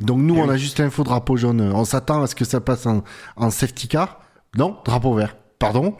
Donc 0.00 0.18
nous, 0.20 0.36
on 0.36 0.44
oui. 0.48 0.54
a 0.54 0.56
juste 0.56 0.78
l'info 0.78 1.02
drapeau 1.04 1.36
jaune. 1.36 1.60
On 1.60 1.84
s'attend 1.84 2.22
à 2.22 2.26
ce 2.28 2.34
que 2.34 2.44
ça 2.44 2.60
passe 2.60 2.86
en, 2.86 3.02
en 3.36 3.50
safety 3.50 3.88
car. 3.88 4.20
Non, 4.56 4.78
drapeau 4.84 5.14
vert. 5.14 5.36
Pardon. 5.58 5.96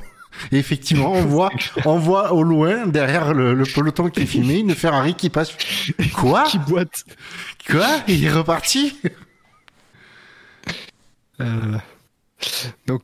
Et 0.51 0.59
effectivement, 0.59 1.13
on 1.13 1.25
voit, 1.25 1.51
on 1.85 1.97
voit 1.97 2.33
au 2.33 2.43
loin, 2.43 2.87
derrière 2.87 3.35
le, 3.35 3.55
le 3.55 3.65
peloton 3.65 4.09
qui 4.09 4.21
est 4.23 4.27
filmé, 4.27 4.59
une 4.59 4.75
Ferrari 4.75 5.15
qui 5.15 5.31
passe. 5.31 5.57
Quoi 6.15 6.43
Qui 6.45 6.59
boite 6.59 7.05
Quoi? 7.71 7.87
Il 8.09 8.25
est 8.25 8.33
reparti? 8.33 8.97
Euh, 11.41 11.79
Donc, 12.87 13.03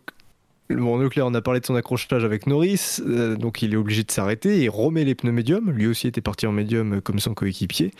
bon, 0.68 0.98
Leclerc, 0.98 1.27
on 1.27 1.35
a 1.35 1.40
parlé 1.43 1.60
de 1.60 1.66
son 1.66 1.74
accrochage 1.74 2.24
avec 2.24 2.47
Norris, 2.47 2.98
euh, 3.01 3.36
donc 3.36 3.62
il 3.62 3.72
est 3.74 3.77
obligé 3.77 4.02
de 4.02 4.10
s'arrêter 4.10 4.62
et 4.62 4.68
remet 4.68 5.05
les 5.05 5.14
pneus 5.14 5.32
médiums. 5.32 5.70
Lui 5.70 5.86
aussi 5.86 6.06
était 6.09 6.20
parti 6.20 6.47
en 6.47 6.52
médium 6.52 6.94
euh, 6.94 7.01
comme 7.01 7.18
son 7.18 7.35
coéquipier. 7.35 7.93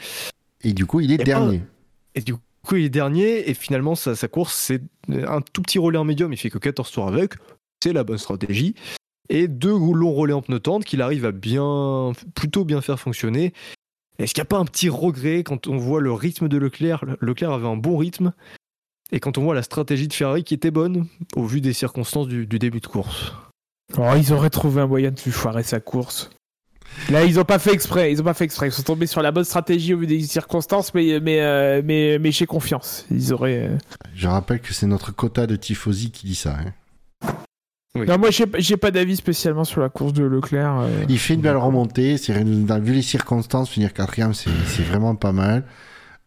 Et 0.63 0.73
du 0.73 0.87
coup, 0.87 1.01
il 1.01 1.13
est 1.13 1.19
dernier. 1.19 1.63
Et 2.15 2.21
du 2.21 2.35
il 2.79 2.85
est 2.85 2.91
dernier 2.91 3.49
et 3.49 3.55
finalement, 3.55 3.95
sa, 3.95 4.29
course, 4.29 4.55
c'est 4.55 4.83
un 5.09 5.41
tout 5.41 5.63
petit 5.63 5.79
relais 5.79 5.99
en 5.99 6.05
médium. 6.05 6.33
Il 6.33 6.37
fait 6.37 6.51
que 6.51 6.59
14 6.59 6.91
tours 6.91 7.09
avec. 7.09 7.35
C'est 7.83 7.93
la 7.93 8.05
bonne 8.05 8.19
stratégie. 8.19 8.75
Et 9.29 9.49
deux 9.49 9.71
longs 9.71 10.13
relais 10.13 10.33
en 10.33 10.43
pneu 10.43 10.61
qu'il 10.85 11.03
arrive 11.03 11.25
à 11.25 11.33
bien, 11.33 12.13
plutôt 12.35 12.65
bien 12.65 12.81
faire 12.81 12.99
fonctionner. 12.99 13.53
Est-ce 14.19 14.35
qu'il 14.35 14.43
n'y 14.43 14.47
a 14.47 14.51
pas 14.51 14.59
un 14.59 14.65
petit 14.65 14.89
regret 14.89 15.45
quand 15.45 15.67
on 15.67 15.79
voit 15.79 16.01
le 16.01 16.13
rythme 16.13 16.49
de 16.49 16.59
Leclerc? 16.59 17.05
Leclerc 17.21 17.53
avait 17.53 17.69
un 17.69 17.77
bon 17.77 17.97
rythme. 17.97 18.33
Et 19.13 19.21
quand 19.21 19.39
on 19.39 19.43
voit 19.43 19.55
la 19.55 19.63
stratégie 19.63 20.09
de 20.09 20.13
Ferrari 20.13 20.45
qui 20.45 20.55
était 20.55 20.71
bonne, 20.71 21.07
au 21.37 21.45
vu 21.45 21.61
des 21.61 21.73
circonstances 21.73 22.29
du, 22.29 22.47
début 22.47 22.81
de 22.81 22.87
course. 22.87 23.33
Oh, 23.97 24.05
ils 24.17 24.33
auraient 24.33 24.51
trouvé 24.51 24.83
un 24.83 24.87
moyen 24.87 25.11
de 25.11 25.21
lui 25.21 25.33
foirer 25.33 25.63
sa 25.63 25.81
course. 25.81 26.31
Là, 27.11 27.25
ils 27.25 27.39
ont 27.41 27.45
pas 27.45 27.59
fait 27.59 27.73
exprès. 27.73 28.13
Ils 28.13 28.21
ont 28.21 28.25
pas 28.25 28.35
fait 28.35 28.45
exprès. 28.45 28.69
Ils 28.69 28.73
sont 28.73 28.83
tombés 28.83 29.07
sur 29.07 29.23
la 29.23 29.33
bonne 29.33 29.45
stratégie 29.45 29.95
au 29.95 29.99
vu 29.99 30.07
des 30.07 30.21
circonstances, 30.23 30.93
mais 30.95 31.19
mais 31.21 31.41
euh, 31.41 31.83
mais, 31.85 32.19
mais 32.19 32.31
j'ai 32.33 32.47
confiance. 32.47 33.07
Ils 33.11 33.33
auraient. 33.33 33.69
euh, 33.71 33.79
Je 34.15 34.29
rappelle 34.29 34.61
que 34.61 34.75
c'est 34.75 34.87
notre 34.87 35.11
quota 35.13 35.47
de 35.47 35.57
tifosi 35.57 36.11
qui 36.11 36.27
dit 36.27 36.35
ça. 36.35 36.57
hein. 36.59 37.33
Oui. 37.97 38.07
Non, 38.07 38.19
moi 38.19 38.29
j'ai 38.31 38.77
pas 38.77 38.93
d'avis 38.93 39.17
spécialement 39.17 39.65
sur 39.65 39.81
la 39.81 39.89
course 39.89 40.13
de 40.13 40.23
Leclerc. 40.23 40.79
euh. 40.83 41.05
Il 41.09 41.19
fait 41.19 41.35
une 41.35 41.41
belle 41.41 41.57
remontée. 41.57 42.19
C'est 42.19 42.33
vu 42.33 42.93
les 42.93 43.03
circonstances, 43.03 43.69
finir 43.71 43.93
quatrième, 43.93 44.33
c'est 44.35 44.51
c'est 44.67 44.83
vraiment 44.85 45.17
pas 45.17 45.33
mal. 45.33 45.65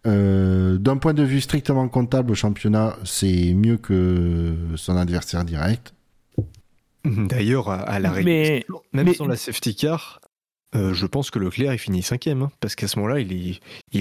Euh, 0.06 0.77
D'un 0.77 0.98
point 0.98 1.14
de 1.14 1.23
vue 1.23 1.40
strictement 1.40 1.88
comptable 1.88 2.31
au 2.31 2.35
championnat, 2.35 2.98
c'est 3.06 3.53
mieux 3.53 3.77
que 3.77 4.53
son 4.76 4.98
adversaire 4.98 5.45
direct. 5.45 5.94
D'ailleurs, 7.06 7.69
à, 7.69 7.76
à 7.81 7.99
l'arrêt, 7.99 8.23
Mais 8.23 8.65
même 8.94 9.06
mais- 9.07 9.14
sans 9.14 9.27
la 9.27 9.35
safety 9.38 9.76
car, 9.76 10.19
euh, 10.75 10.93
je 10.93 11.05
pense 11.05 11.29
que 11.31 11.39
Leclerc 11.39 11.73
il 11.73 11.79
finit 11.79 12.01
cinquième. 12.01 12.43
hein, 12.43 12.51
parce 12.59 12.75
qu'à 12.75 12.87
ce 12.87 12.97
moment-là, 12.99 13.19
il 13.19 13.59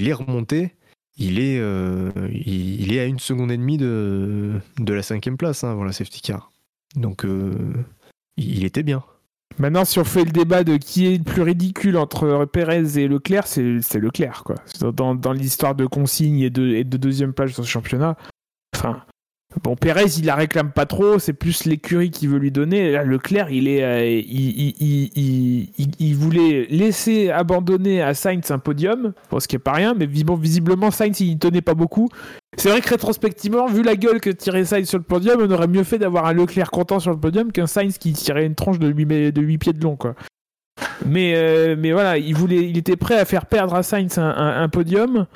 est, 0.08 0.12
remonté. 0.12 0.74
Il 1.16 1.38
est, 1.38 1.58
euh, 1.58 2.10
il, 2.32 2.92
est 2.94 3.00
à 3.00 3.04
une 3.04 3.18
seconde 3.18 3.52
et 3.52 3.56
demie 3.56 3.76
de, 3.76 4.60
la 4.78 5.02
cinquième 5.02 5.36
place 5.36 5.64
hein, 5.64 5.70
avant 5.70 5.84
la 5.84 5.92
safety 5.92 6.22
car. 6.22 6.50
Donc, 6.96 7.24
euh, 7.24 7.52
il 8.36 8.64
était 8.64 8.82
bien. 8.82 9.02
Maintenant, 9.58 9.84
si 9.84 9.98
on 9.98 10.04
fait 10.04 10.24
le 10.24 10.30
débat 10.30 10.64
de 10.64 10.78
qui 10.78 11.06
est 11.06 11.18
le 11.18 11.24
plus 11.24 11.42
ridicule 11.42 11.98
entre 11.98 12.46
Pérez 12.46 12.98
et 12.98 13.06
Leclerc, 13.06 13.46
c'est 13.46 13.98
Leclerc, 13.98 14.44
quoi. 14.44 14.56
Dans, 14.92 15.32
l'histoire 15.32 15.74
de 15.74 15.84
consigne 15.84 16.40
et 16.40 16.50
de, 16.50 16.68
et 16.68 16.84
de 16.84 16.96
deuxième 16.96 17.34
place 17.34 17.54
dans 17.56 17.62
ce 17.62 17.68
championnat. 17.68 18.16
Enfin, 18.74 19.04
bon, 19.62 19.76
Pérez, 19.76 20.06
il 20.18 20.26
la 20.26 20.34
réclame 20.34 20.70
pas 20.72 20.86
trop, 20.86 21.18
c'est 21.18 21.32
plus 21.32 21.64
l'écurie 21.64 22.10
qui 22.10 22.26
veut 22.26 22.38
lui 22.38 22.50
donner. 22.50 22.92
Là, 22.92 23.04
Leclerc, 23.04 23.50
il 23.50 23.68
est, 23.68 23.82
euh, 23.82 24.04
il, 24.04 25.68
il, 25.98 26.14
voulait 26.16 26.66
laisser 26.70 27.30
abandonner 27.30 28.02
à 28.02 28.14
Sainz 28.14 28.50
un 28.50 28.58
podium, 28.58 29.12
ce 29.38 29.48
qui 29.48 29.56
est 29.56 29.60
pas 29.60 29.72
rien, 29.72 29.94
mais 29.94 30.06
visiblement, 30.06 30.90
Sainz, 30.90 31.20
il 31.20 31.38
tenait 31.38 31.60
pas 31.62 31.74
beaucoup. 31.74 32.08
C'est 32.56 32.70
vrai 32.70 32.80
que 32.80 32.88
rétrospectivement, 32.90 33.66
vu 33.66 33.82
la 33.82 33.96
gueule 33.96 34.20
que 34.20 34.30
tirait 34.30 34.64
Sainz 34.64 34.88
sur 34.88 34.98
le 34.98 35.04
podium, 35.04 35.40
on 35.40 35.50
aurait 35.50 35.68
mieux 35.68 35.84
fait 35.84 35.98
d'avoir 35.98 36.26
un 36.26 36.32
Leclerc 36.34 36.70
content 36.70 37.00
sur 37.00 37.10
le 37.10 37.18
podium 37.18 37.50
qu'un 37.52 37.66
Sainz 37.66 37.98
qui 37.98 38.12
tirait 38.12 38.46
une 38.46 38.54
tranche 38.54 38.78
de 38.78 38.88
8, 38.88 39.04
mé- 39.06 39.32
de 39.32 39.40
8 39.42 39.58
pieds 39.58 39.72
de 39.72 39.82
long, 39.82 39.96
quoi. 39.96 40.14
Mais, 41.06 41.34
euh, 41.34 41.76
mais 41.78 41.92
voilà, 41.92 42.18
il, 42.18 42.34
voulait, 42.34 42.68
il 42.68 42.78
était 42.78 42.96
prêt 42.96 43.18
à 43.18 43.24
faire 43.24 43.46
perdre 43.46 43.74
à 43.74 43.82
Sainz 43.82 44.18
un, 44.18 44.68
podium 44.68 45.26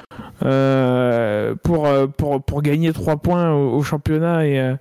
euh, 0.45 1.55
pour, 1.63 1.87
euh, 1.87 2.07
pour, 2.07 2.43
pour 2.43 2.63
gagner 2.63 2.93
3 2.93 3.17
points 3.17 3.53
au, 3.53 3.83
championnat 3.83 4.47
et, 4.47 4.61
euh, 4.61 4.75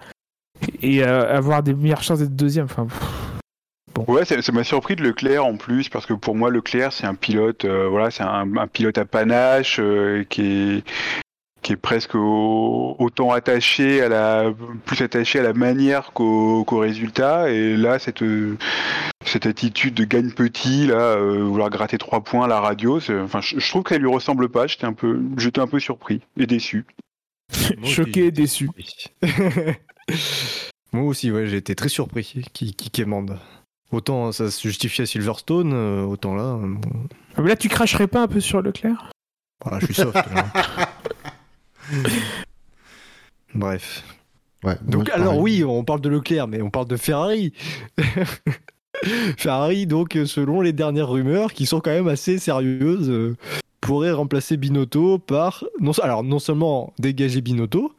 et 0.81 1.03
avoir 1.03 1.63
des 1.63 1.73
meilleures 1.73 2.03
chances 2.03 2.19
d'être 2.19 2.35
deuxième. 2.35 2.65
Enfin, 2.65 2.85
pff, 2.85 4.07
Ouais, 4.07 4.25
ça 4.25 4.51
m'a 4.51 4.65
surpris 4.65 4.97
de 4.97 5.03
Leclerc 5.03 5.45
en 5.45 5.55
plus 5.55 5.87
parce 5.87 6.05
que 6.05 6.13
pour 6.13 6.35
moi 6.35 6.49
Leclerc 6.49 6.91
c'est 6.91 7.07
un 7.07 7.15
pilote, 7.15 7.65
voilà, 7.65 8.11
c'est 8.11 8.23
un, 8.23 8.67
pilote 8.67 8.97
à 8.97 9.05
panache 9.05 9.79
qui 10.29 10.41
est 10.41 10.83
qui 11.65 11.73
est 11.73 11.77
presque 11.77 12.13
au- 12.13 12.95
autant 12.99 13.31
attaché 13.31 14.03
à 14.03 14.07
la 14.09 14.53
plus 14.85 15.01
attaché 15.01 15.39
à 15.39 15.41
la 15.43 15.53
manière 15.53 16.11
qu'au 16.13 16.63
résultat. 16.77 17.49
Et 17.49 17.75
là 17.75 17.97
cette 17.97 18.23
cette 19.25 19.47
attitude 19.47 19.95
de 19.95 20.03
gagne 20.05 20.29
petit 20.31 20.85
là 20.85 20.95
euh, 21.17 21.43
vouloir 21.43 21.71
gratter 21.71 21.97
trois 21.97 22.21
points 22.23 22.45
à 22.45 22.47
la 22.47 22.59
radio 22.59 22.99
enfin 23.23 23.41
je, 23.41 23.57
je 23.59 23.69
trouve 23.69 23.81
qu'elle 23.81 24.01
lui 24.01 24.11
ressemble 24.13 24.47
pas. 24.49 24.67
J'étais 24.67 24.85
un 24.85 24.93
peu 24.93 25.19
j'étais 25.37 25.59
un 25.59 25.65
peu 25.67 25.79
surpris 25.79 26.21
et 26.37 26.45
déçu. 26.45 26.85
Choqué 27.83 28.27
et 28.27 28.31
déçu. 28.31 28.69
Moi 30.93 31.03
aussi, 31.03 31.31
ouais, 31.31 31.47
j'ai 31.47 31.57
été 31.57 31.73
très 31.75 31.89
surpris 31.89 32.43
qu'il 32.53 32.75
qui 32.75 32.89
quémande. 32.91 33.39
Autant 33.91 34.31
ça 34.31 34.51
se 34.51 34.67
justifie 34.67 35.01
à 35.01 35.05
Silverstone, 35.07 35.73
euh, 35.73 36.03
autant 36.03 36.35
là, 36.35 36.43
euh, 36.43 36.67
bon, 36.67 36.91
Mais 37.39 37.49
là, 37.49 37.55
tu 37.55 37.69
cracherais 37.69 38.07
pas 38.07 38.21
un 38.21 38.27
peu 38.27 38.39
sur 38.39 38.61
Leclerc? 38.61 39.09
Voilà, 39.63 39.79
je 39.79 39.85
suis 39.85 39.95
soft. 39.95 40.17
Bref. 43.53 44.03
Ouais, 44.63 44.77
Donc, 44.81 45.07
moi, 45.07 45.15
alors 45.15 45.27
pareil. 45.27 45.41
oui, 45.41 45.63
on 45.63 45.83
parle 45.83 46.01
de 46.01 46.09
Leclerc, 46.09 46.47
mais 46.47 46.61
on 46.61 46.69
parle 46.69 46.87
de 46.87 46.97
Ferrari. 46.97 47.53
Ferrari, 49.37 49.85
donc, 49.85 50.17
selon 50.25 50.61
les 50.61 50.73
dernières 50.73 51.09
rumeurs, 51.09 51.53
qui 51.53 51.65
sont 51.65 51.79
quand 51.81 51.91
même 51.91 52.07
assez 52.07 52.39
sérieuses, 52.39 53.09
euh, 53.09 53.35
pourrait 53.81 54.11
remplacer 54.11 54.57
Binotto 54.57 55.19
par. 55.19 55.63
Non, 55.79 55.91
alors, 56.01 56.23
non 56.23 56.39
seulement 56.39 56.93
dégager 56.97 57.41
Binotto, 57.41 57.93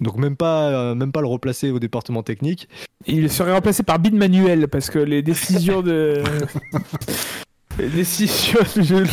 donc 0.00 0.16
même 0.16 0.36
pas, 0.36 0.68
euh, 0.68 0.94
même 0.94 1.10
pas 1.12 1.20
le 1.20 1.26
replacer 1.26 1.70
au 1.70 1.78
département 1.78 2.22
technique, 2.22 2.68
Il 3.06 3.30
serait 3.30 3.52
remplacé 3.52 3.82
par 3.82 3.98
Bin 3.98 4.16
Manuel 4.16 4.68
parce 4.68 4.90
que 4.90 4.98
les 4.98 5.22
décisions 5.22 5.82
de. 5.82 6.22
les 7.78 8.04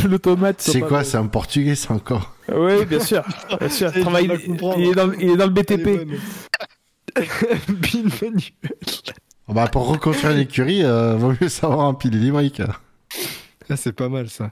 de 0.03 0.07
l'automate. 0.09 0.61
C'est 0.61 0.81
quoi. 0.81 1.03
C'est 1.03 1.17
un 1.17 1.27
portugais, 1.27 1.75
c'est 1.75 1.91
encore 1.91 2.35
Oui, 2.53 2.85
bien 2.85 2.99
sûr. 2.99 3.23
Bien 3.59 3.69
Travaille- 4.01 4.25
il, 4.77 4.89
est 4.89 4.93
dans, 4.95 5.07
le- 5.07 5.21
il 5.21 5.29
est 5.31 5.35
dans 5.37 5.47
le 5.47 5.53
Elle 5.55 5.59
est 5.59 5.77
BTP. 5.77 5.85
Manuel. 5.87 6.19
Oh, 9.51 9.53
bah, 9.53 9.67
Pour 9.67 9.87
reconstruire 9.87 10.31
l'écurie, 10.35 10.83
euh, 10.83 11.15
vaut 11.15 11.33
mieux 11.41 11.49
savoir 11.49 11.79
empiler 11.79 12.19
les 12.19 12.29
briques. 12.29 12.61
Ah, 13.67 13.75
c'est 13.77 13.93
pas 13.93 14.07
mal 14.07 14.29
ça. 14.29 14.51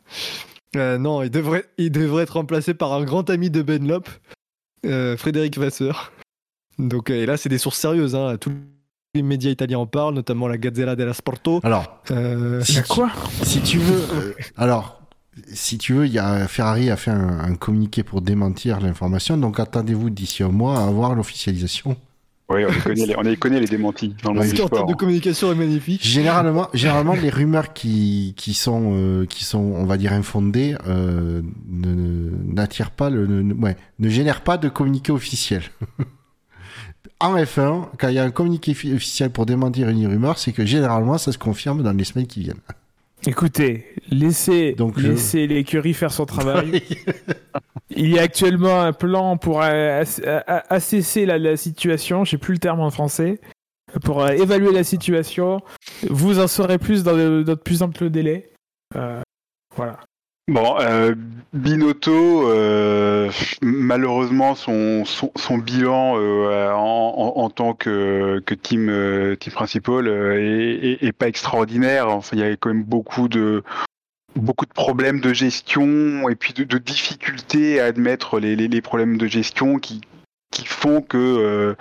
Euh, 0.76 0.98
non, 0.98 1.22
il 1.22 1.30
devrait, 1.30 1.66
il 1.78 1.92
devrait 1.92 2.24
être 2.24 2.32
remplacé 2.34 2.74
par 2.74 2.94
un 2.94 3.04
grand 3.04 3.30
ami 3.30 3.52
de 3.52 3.62
Benlop, 3.62 4.10
euh, 4.88 5.16
Frédéric 5.16 5.56
Vasseur. 5.60 6.12
Donc, 6.80 7.12
euh, 7.12 7.14
et 7.22 7.26
là, 7.28 7.38
c'est 7.38 7.48
des 7.48 7.60
sources 7.60 7.78
sérieuses. 7.78 8.16
Hein. 8.16 8.38
Tous 8.42 8.52
les 9.18 9.23
médias 9.23 9.52
italiens 9.52 9.80
en 9.80 9.85
parlent, 9.85 10.14
notamment 10.15 10.48
la 10.48 10.57
Gazzella 10.57 10.95
dello 10.95 11.14
Sporto. 11.14 11.60
Alors, 11.64 12.02
Euh, 12.11 12.61
si, 12.61 12.81
Quoi 12.88 13.10
si 13.44 13.61
tu 13.61 13.77
veux, 13.77 14.02
euh, 14.14 14.34
alors, 14.56 15.02
si 15.53 15.77
tu 15.77 15.94
veux, 15.94 16.06
il 16.07 16.14
y 16.14 16.19
a 16.19 16.48
Ferrari 16.48 16.89
a 16.89 16.95
fait 16.98 17.11
un, 17.11 17.39
un 17.39 17.56
communiqué 17.56 18.03
pour 18.03 18.22
démentir 18.22 18.80
l'information, 18.80 19.38
donc 19.38 19.60
attendez-vous 19.60 20.10
d'ici 20.10 20.41
un 20.44 20.49
mois 20.49 20.80
à 20.80 20.88
avoir 20.88 21.14
l'officialisation. 21.14 21.95
oui 22.49 22.64
on 22.65 22.72
les 22.72 22.80
connaît 22.80 23.06
les, 23.06 23.15
on 23.18 23.22
les 23.22 23.38
connaît 23.38 23.60
les 23.60 23.68
démentis 23.68 24.15
dans 24.23 24.31
le 24.31 24.38
monde 24.39 24.45
ce 24.45 24.52
du 24.52 24.56
qui 24.56 24.61
en 24.64 24.68
termes 24.69 24.80
sport 24.80 24.89
de 24.89 24.95
communication 24.95 25.52
est 25.52 25.56
magnifique. 25.56 26.03
Généralement, 26.03 26.69
généralement, 26.73 27.14
les 27.14 27.30
rumeurs 27.30 27.73
qui, 27.73 28.34
qui 28.38 28.53
sont, 28.56 28.91
euh, 28.94 29.26
qui 29.26 29.44
sont, 29.44 29.60
on 29.60 29.85
va 29.85 29.98
dire, 29.98 30.14
infondées, 30.14 30.76
euh, 30.88 31.41
n'attirent 31.69 32.91
pas 32.91 33.10
le, 33.10 33.27
ne, 33.27 33.53
ouais, 33.53 33.76
ne 33.99 34.10
génèrent 34.10 34.41
pas 34.41 34.57
de 34.57 34.69
communiqué 34.69 35.11
officiel. 35.11 35.61
en 37.20 37.36
F1, 37.38 37.88
quand 38.00 38.08
il 38.10 38.16
y 38.16 38.20
a 38.20 38.24
un 38.24 38.32
communiqué 38.32 38.74
fi- 38.74 38.94
officiel 38.94 39.30
pour 39.32 39.46
démentir 39.46 39.90
une 39.90 40.06
rumeur, 40.08 40.38
c'est 40.38 40.52
que 40.52 40.66
généralement, 40.66 41.18
ça 41.18 41.32
se 41.32 41.38
confirme 41.38 41.84
dans 41.84 41.94
les 41.94 42.04
semaines 42.04 42.28
qui 42.28 42.42
viennent. 42.42 42.60
Écoutez, 43.26 43.88
laissez, 44.12 44.74
Donc, 44.74 45.00
je- 45.00 45.38
l'écurie 45.46 45.94
faire 45.94 46.12
son 46.12 46.26
travail. 46.26 46.84
Il 47.90 48.10
y 48.10 48.20
a 48.20 48.22
actuellement 48.22 48.82
un 48.82 48.94
plan 48.94 49.38
pour 49.38 49.62
ass- 49.62 50.22
assesser 50.70 51.26
la, 51.26 51.38
la 51.40 51.58
situation, 51.58 52.24
j'ai 52.26 52.38
plus 52.38 52.54
le 52.54 52.60
terme 52.60 52.80
en 52.82 52.92
français, 52.92 53.40
pour 54.04 54.22
euh, 54.24 54.30
évaluer 54.32 54.72
la 54.72 54.84
situation. 54.84 55.62
Vous 56.10 56.40
en 56.40 56.48
saurez 56.48 56.78
plus 56.78 57.04
dans 57.04 57.16
de, 57.16 57.42
dans 57.44 57.54
de 57.54 57.58
plus 57.60 57.82
amples 57.82 58.10
délais. 58.10 58.52
Euh, 58.96 59.22
voilà. 59.76 60.00
Bon, 60.49 60.78
euh, 60.80 61.14
Binotto, 61.53 62.49
euh, 62.49 63.30
malheureusement, 63.61 64.56
son, 64.56 65.03
son, 65.03 65.32
son 65.36 65.57
bilan 65.57 66.15
euh, 66.18 66.72
en, 66.72 67.34
en, 67.36 67.41
en 67.44 67.49
tant 67.49 67.74
que, 67.74 68.41
que 68.45 68.53
team, 68.53 68.88
euh, 68.90 69.36
team 69.36 69.52
principal 69.52 70.07
euh, 70.07 70.40
est, 70.40 71.03
est- 71.03 71.03
est 71.07 71.11
pas 71.11 71.28
extraordinaire. 71.28 72.07
Enfin, 72.10 72.38
il 72.38 72.40
y 72.40 72.44
avait 72.44 72.56
quand 72.57 72.69
même 72.69 72.84
beaucoup 72.84 73.28
de 73.28 73.64
beaucoup 74.38 74.65
de 74.65 74.72
problèmes 74.74 75.19
de 75.19 75.34
gestion 75.34 76.30
et 76.30 76.36
puis 76.36 76.53
de, 76.53 76.64
de 76.64 76.78
difficultés 76.78 77.82
à 77.82 77.86
admettre 77.86 78.40
les, 78.40 78.56
les, 78.56 78.68
les 78.68 78.82
problèmes 78.82 79.18
de 79.18 79.26
gestion 79.28 79.80
qui, 79.80 79.99
qui 80.52 80.65
font 80.65 81.02
que 81.02 81.18
euh, 81.18 81.76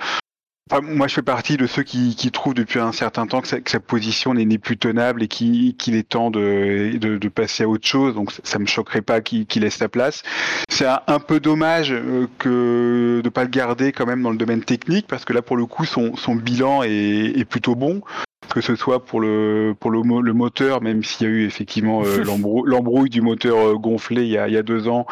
Moi, 0.83 1.07
je 1.07 1.15
fais 1.15 1.23
partie 1.23 1.57
de 1.57 1.69
ceux 1.69 1.85
qui, 1.85 2.17
trouvent 2.33 2.53
depuis 2.53 2.81
un 2.81 2.91
certain 2.91 3.29
temps 3.29 3.41
que 3.41 3.47
sa, 3.47 3.81
position 3.81 4.35
n'est 4.35 4.59
plus 4.59 4.77
tenable 4.77 5.23
et 5.23 5.29
qui- 5.29 5.77
qu'il 5.79 5.95
est 5.95 6.09
temps 6.09 6.33
de, 6.33 7.29
passer 7.29 7.63
à 7.63 7.69
autre 7.69 7.87
chose. 7.87 8.17
Donc, 8.17 8.33
ça, 8.43 8.59
me 8.59 8.67
choquerait 8.67 9.03
pas 9.03 9.21
qu'il 9.21 9.47
laisse 9.63 9.77
sa 9.77 9.89
place. 9.89 10.25
C'est 10.69 10.87
un, 10.87 11.21
peu 11.21 11.39
dommage 11.39 11.93
euh, 11.93 12.27
que 12.39 13.21
de 13.23 13.29
pas 13.29 13.45
le 13.45 13.51
garder 13.51 13.93
quand 13.93 14.07
même 14.07 14.23
dans 14.23 14.31
le 14.31 14.37
domaine 14.37 14.63
technique 14.63 15.07
parce 15.07 15.25
que 15.25 15.33
là, 15.33 15.41
pour 15.41 15.57
le 15.57 15.67
coup, 15.67 15.85
son, 15.85 16.13
bilan 16.35 16.83
est 16.83 17.49
plutôt 17.49 17.77
bon. 17.77 18.03
Que 18.51 18.61
ce 18.61 18.75
soit 18.77 19.05
pour 19.05 19.21
le 19.21 19.75
pour 19.79 19.91
le, 19.91 20.03
mo- 20.03 20.23
le 20.23 20.33
moteur, 20.33 20.81
même 20.81 21.03
s'il 21.05 21.27
y 21.27 21.31
a 21.31 21.33
eu 21.33 21.45
effectivement 21.47 22.03
euh, 22.05 22.23
l'embrou- 22.25 22.65
l'embrouille 22.65 23.11
du 23.11 23.21
moteur 23.21 23.59
euh, 23.59 23.75
gonflé 23.75 24.23
il 24.23 24.29
y 24.31 24.39
a, 24.39 24.49
il 24.49 24.55
y 24.55 24.57
a 24.57 24.63
deux 24.63 24.89
ans, 24.89 25.07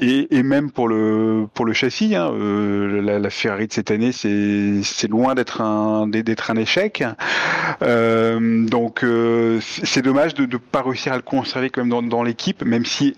et, 0.00 0.34
et 0.36 0.42
même 0.42 0.70
pour 0.70 0.88
le 0.88 1.46
pour 1.54 1.64
le 1.66 1.72
châssis, 1.72 2.14
hein, 2.14 2.30
euh, 2.32 3.02
la, 3.02 3.18
la 3.18 3.30
Ferrari 3.30 3.66
de 3.66 3.72
cette 3.72 3.90
année, 3.90 4.12
c'est 4.12 5.08
loin 5.08 5.34
d'être 5.34 5.60
un 5.60 6.06
d'être 6.06 6.50
un 6.50 6.56
échec. 6.56 7.02
Donc 7.80 9.04
c'est 9.60 10.02
dommage 10.02 10.34
de 10.34 10.46
ne 10.46 10.56
pas 10.56 10.82
réussir 10.82 11.12
à 11.12 11.16
le 11.16 11.22
conserver 11.22 11.70
quand 11.70 11.82
même 11.82 11.90
dans, 11.90 12.02
dans 12.02 12.22
l'équipe, 12.22 12.64
même 12.64 12.84
si 12.84 13.14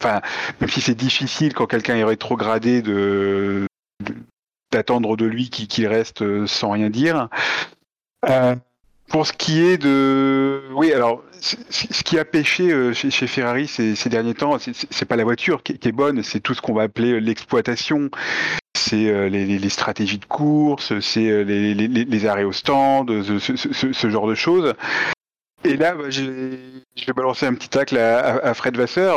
enfin 0.00 0.20
même 0.60 0.70
si 0.70 0.80
c'est 0.80 0.94
difficile 0.94 1.54
quand 1.54 1.66
quelqu'un 1.66 1.96
est 1.96 2.04
rétrogradé 2.04 2.82
de 2.82 3.66
de- 4.04 4.14
d'attendre 4.70 5.16
de 5.16 5.26
lui 5.26 5.50
qu'il 5.50 5.86
reste 5.86 6.46
sans 6.46 6.70
rien 6.70 6.88
dire. 6.90 7.28
Euh, 8.28 8.54
pour 9.12 9.26
ce 9.26 9.34
qui 9.34 9.62
est 9.62 9.76
de, 9.76 10.62
oui, 10.72 10.90
alors 10.92 11.22
ce 11.40 12.02
qui 12.02 12.18
a 12.18 12.24
pêché 12.24 12.72
euh, 12.72 12.94
chez, 12.94 13.26
Ferrari 13.26 13.68
ces, 13.68 14.08
derniers 14.08 14.34
temps, 14.34 14.58
c'est- 14.58 15.04
pas 15.04 15.16
la 15.16 15.24
voiture 15.24 15.62
qui, 15.62 15.72
est 15.72 15.92
bonne, 15.92 16.22
c'est 16.22 16.40
tout 16.40 16.54
ce 16.54 16.62
qu'on 16.62 16.72
va 16.72 16.84
appeler 16.84 17.12
euh, 17.12 17.18
l'exploitation. 17.18 18.10
C'est 18.74 19.08
euh, 19.08 19.28
les, 19.28 19.68
stratégies 19.68 20.18
de 20.18 20.24
course, 20.24 20.98
c'est 21.00 21.44
les, 21.44 22.26
arrêts 22.26 22.44
au 22.44 22.52
stand, 22.52 23.22
ce, 23.22 24.08
genre 24.08 24.26
de 24.26 24.34
choses. 24.34 24.74
Et 25.64 25.76
là, 25.76 25.94
bah, 25.94 26.04
je, 26.08 26.22
vais, 26.22 27.12
balancer 27.14 27.46
un 27.46 27.54
petit 27.54 27.68
tacle 27.68 27.98
à, 27.98 28.54
Fred 28.54 28.76
Vasseur. 28.76 29.16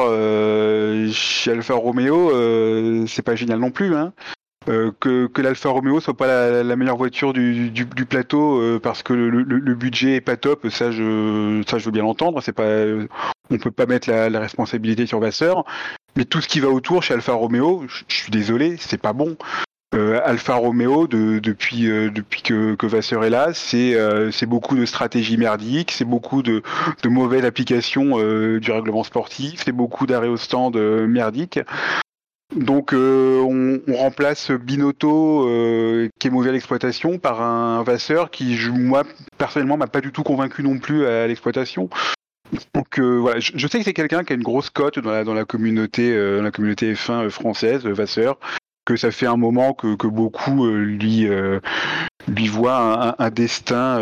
Chez 1.13 1.51
Alfa 1.51 1.73
Romeo, 1.73 2.31
euh, 2.31 3.05
c'est 3.07 3.23
pas 3.23 3.35
génial 3.35 3.59
non 3.59 3.72
plus. 3.72 3.95
Hein. 3.95 4.13
Euh, 4.67 4.91
que, 4.99 5.27
que 5.27 5.41
l'Alfa 5.43 5.69
Romeo 5.69 5.99
soit 5.99 6.17
pas 6.17 6.25
la, 6.25 6.63
la 6.63 6.75
meilleure 6.75 6.97
voiture 6.97 7.33
du, 7.33 7.69
du, 7.69 7.85
du 7.85 8.05
plateau 8.05 8.59
euh, 8.59 8.79
parce 8.79 9.03
que 9.03 9.13
le, 9.13 9.29
le, 9.29 9.43
le 9.43 9.75
budget 9.75 10.15
est 10.15 10.21
pas 10.21 10.37
top, 10.37 10.67
ça 10.69 10.89
je, 10.91 11.61
ça 11.67 11.77
je 11.77 11.85
veux 11.85 11.91
bien 11.91 12.01
l'entendre. 12.01 12.41
C'est 12.41 12.53
pas, 12.53 12.83
on 13.51 13.57
peut 13.57 13.69
pas 13.71 13.85
mettre 13.85 14.09
la, 14.09 14.29
la 14.29 14.39
responsabilité 14.39 15.05
sur 15.05 15.19
Vasseur, 15.19 15.65
mais 16.15 16.25
tout 16.25 16.41
ce 16.41 16.47
qui 16.47 16.59
va 16.59 16.69
autour 16.69 17.03
chez 17.03 17.13
Alfa 17.13 17.33
Romeo, 17.33 17.85
je, 17.87 18.03
suis 18.07 18.31
désolé, 18.31 18.77
c'est 18.79 18.97
pas 18.97 19.13
bon. 19.13 19.37
Euh, 19.93 20.19
Alfa 20.25 20.55
Romeo, 20.55 21.05
de, 21.05 21.37
depuis, 21.37 21.87
euh, 21.87 22.09
depuis 22.09 22.41
que, 22.41 22.73
que 22.73 22.87
Vasseur 22.87 23.23
est 23.23 23.29
là, 23.29 23.53
c'est 23.53 23.95
c'est 24.31 24.47
beaucoup 24.47 24.75
de 24.75 24.85
stratégie 24.85 25.37
merdique, 25.37 25.91
c'est 25.91 26.05
beaucoup 26.05 26.41
de, 26.41 26.63
de 27.03 27.09
mauvaise 27.09 27.45
application 27.45 28.17
du 28.57 28.71
règlement 28.71 29.03
sportif, 29.03 29.61
c'est 29.63 29.71
beaucoup 29.71 30.07
d'arrêts 30.07 30.27
au 30.27 30.37
stand 30.37 30.75
merdique. 30.75 31.59
Donc 32.55 32.93
euh, 32.93 33.39
on, 33.41 33.81
on 33.88 33.95
remplace 33.97 34.51
Binotto, 34.51 35.47
euh, 35.47 36.09
qui 36.19 36.27
est 36.27 36.31
mauvais 36.31 36.49
à 36.49 36.53
l'exploitation, 36.53 37.17
par 37.17 37.41
un 37.41 37.81
Vasseur 37.84 38.30
qui, 38.30 38.55
je- 38.55 38.69
moi, 38.72 39.03
personnellement, 39.38 39.77
m'a 39.77 39.88
pas 39.88 40.01
du 40.01 40.11
tout 40.11 40.23
convaincu 40.23 40.61
non 40.63 40.77
plus 40.77 41.05
à 41.05 41.26
l'exploitation. 41.27 41.89
Donc 42.76 42.99
euh, 42.99 43.17
voilà, 43.17 43.39
je, 43.39 43.51
je 43.55 43.67
sais 43.67 43.80
que 43.80 43.84
c'est 43.84 43.93
quelqu'un 43.93 44.23
qui 44.23 44.34
a 44.34 44.35
une 44.35 44.43
grosse 44.43 44.69
cote 44.69 44.99
dans 44.99 45.11
la, 45.11 45.23
dans 45.23 45.34
la 45.34 45.45
communauté, 45.45 46.15
dans 46.38 46.43
la 46.43 46.51
communauté 46.51 46.93
F1 46.93 47.30
française, 47.30 47.84
Vasseur, 47.85 48.38
que 48.85 48.95
ça 48.95 49.09
fait 49.11 49.26
un 49.26 49.38
moment 49.38 49.73
que, 49.73 49.95
que 49.95 50.07
beaucoup 50.07 50.67
lui 50.67 51.27
lui 52.27 52.47
voient 52.47 53.15
un, 53.19 53.26
un 53.26 53.30
destin 53.31 53.97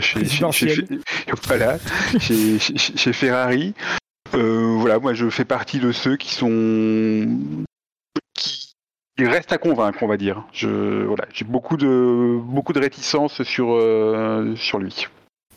chez, 0.00 0.14
chez- 0.20 0.20
Présidentiel. 0.20 1.00
voilà, 1.46 1.78
chez, 2.20 2.58
chez- 2.58 2.76
chez 2.96 3.12
Ferrari. 3.14 3.74
Euh, 4.86 4.88
voilà, 4.88 4.98
moi 5.00 5.14
je 5.14 5.28
fais 5.30 5.44
partie 5.44 5.80
de 5.80 5.92
ceux 5.92 6.16
qui 6.16 6.34
sont 6.34 7.64
qui 9.16 9.24
restent 9.26 9.52
à 9.52 9.58
convaincre, 9.58 9.98
on 10.02 10.06
va 10.06 10.16
dire. 10.16 10.44
Je 10.52 11.04
voilà, 11.04 11.24
j'ai 11.32 11.44
beaucoup 11.44 11.76
de 11.76 12.38
beaucoup 12.40 12.72
de 12.72 12.80
réticence 12.80 13.42
sur 13.42 13.72
euh, 13.72 14.54
sur 14.56 14.78
lui. 14.78 15.06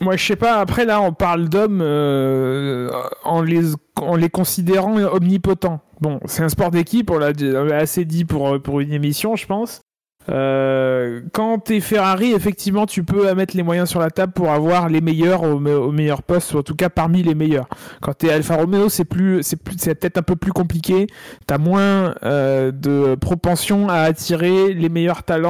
Moi, 0.01 0.15
je 0.15 0.25
sais 0.25 0.37
pas. 0.37 0.61
Après, 0.61 0.85
là, 0.85 1.01
on 1.01 1.11
parle 1.11 1.49
d'hommes 1.49 1.81
euh, 1.81 2.89
en, 3.25 3.41
les, 3.41 3.73
en 4.01 4.15
les 4.15 4.29
considérant 4.29 4.95
omnipotents. 4.95 5.81
Bon, 5.99 6.21
c'est 6.25 6.41
un 6.41 6.47
sport 6.47 6.71
d'équipe, 6.71 7.11
on 7.11 7.17
l'a 7.17 7.33
l'a 7.33 7.75
assez 7.75 8.05
dit 8.05 8.23
pour, 8.23 8.61
pour 8.61 8.79
une 8.79 8.93
émission, 8.93 9.35
je 9.35 9.45
pense. 9.45 9.81
Euh, 10.29 11.21
quand 11.33 11.59
t'es 11.59 11.79
Ferrari, 11.79 12.33
effectivement, 12.33 12.85
tu 12.85 13.03
peux 13.03 13.33
mettre 13.33 13.55
les 13.57 13.63
moyens 13.63 13.89
sur 13.89 13.99
la 13.99 14.09
table 14.11 14.33
pour 14.33 14.51
avoir 14.51 14.89
les 14.89 15.01
meilleurs 15.01 15.43
au, 15.43 15.59
me- 15.59 15.77
au 15.77 15.91
meilleur 15.91 16.21
poste, 16.23 16.53
ou 16.53 16.59
en 16.59 16.63
tout 16.63 16.75
cas 16.75 16.89
parmi 16.89 17.23
les 17.23 17.35
meilleurs. 17.35 17.67
Quand 18.01 18.13
t'es 18.13 18.29
Alfa 18.31 18.57
Romeo, 18.57 18.89
c'est 18.89 19.05
plus, 19.05 19.55
peut-être 19.63 20.17
un 20.17 20.21
peu 20.21 20.35
plus 20.35 20.51
compliqué. 20.51 21.07
T'as 21.47 21.57
moins 21.57 22.13
euh, 22.23 22.71
de 22.71 23.15
propension 23.15 23.89
à 23.89 23.95
attirer 24.01 24.73
les 24.73 24.89
meilleurs 24.89 25.23
talents 25.23 25.49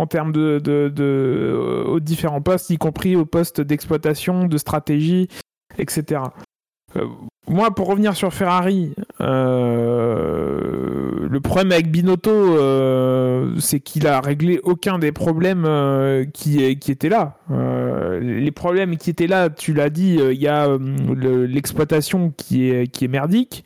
en, 0.00 0.06
termes 0.06 0.32
de, 0.32 0.60
euh, 0.66 2.00
différents 2.00 2.40
postes, 2.40 2.70
y 2.70 2.78
compris 2.78 3.16
aux 3.16 3.26
postes 3.26 3.60
d'exploitation, 3.60 4.46
de 4.46 4.58
stratégie, 4.58 5.28
etc. 5.78 6.22
Euh, 6.96 7.04
moi, 7.50 7.74
pour 7.74 7.88
revenir 7.88 8.16
sur 8.16 8.32
Ferrari, 8.32 8.94
euh, 9.20 11.28
le 11.30 11.40
problème 11.40 11.72
avec 11.72 11.90
Binotto, 11.90 12.30
euh, 12.30 13.54
c'est 13.58 13.80
qu'il 13.80 14.06
a 14.06 14.20
réglé 14.20 14.60
aucun 14.62 14.98
des 14.98 15.12
problèmes 15.12 15.64
euh, 15.66 16.24
qui, 16.32 16.62
étaient 16.64 17.08
là. 17.08 17.36
Euh, 17.50 18.20
les 18.20 18.50
problèmes 18.50 18.96
qui 18.96 19.10
étaient 19.10 19.26
là, 19.26 19.50
tu 19.50 19.74
l'as 19.74 19.90
dit, 19.90 20.18
euh, 20.20 20.32
il 20.32 20.40
y 20.40 20.48
a 20.48 20.68
le- 20.68 21.46
l'exploitation 21.46 22.32
qui 22.36 22.70
est 22.70 23.08
merdique. 23.08 23.64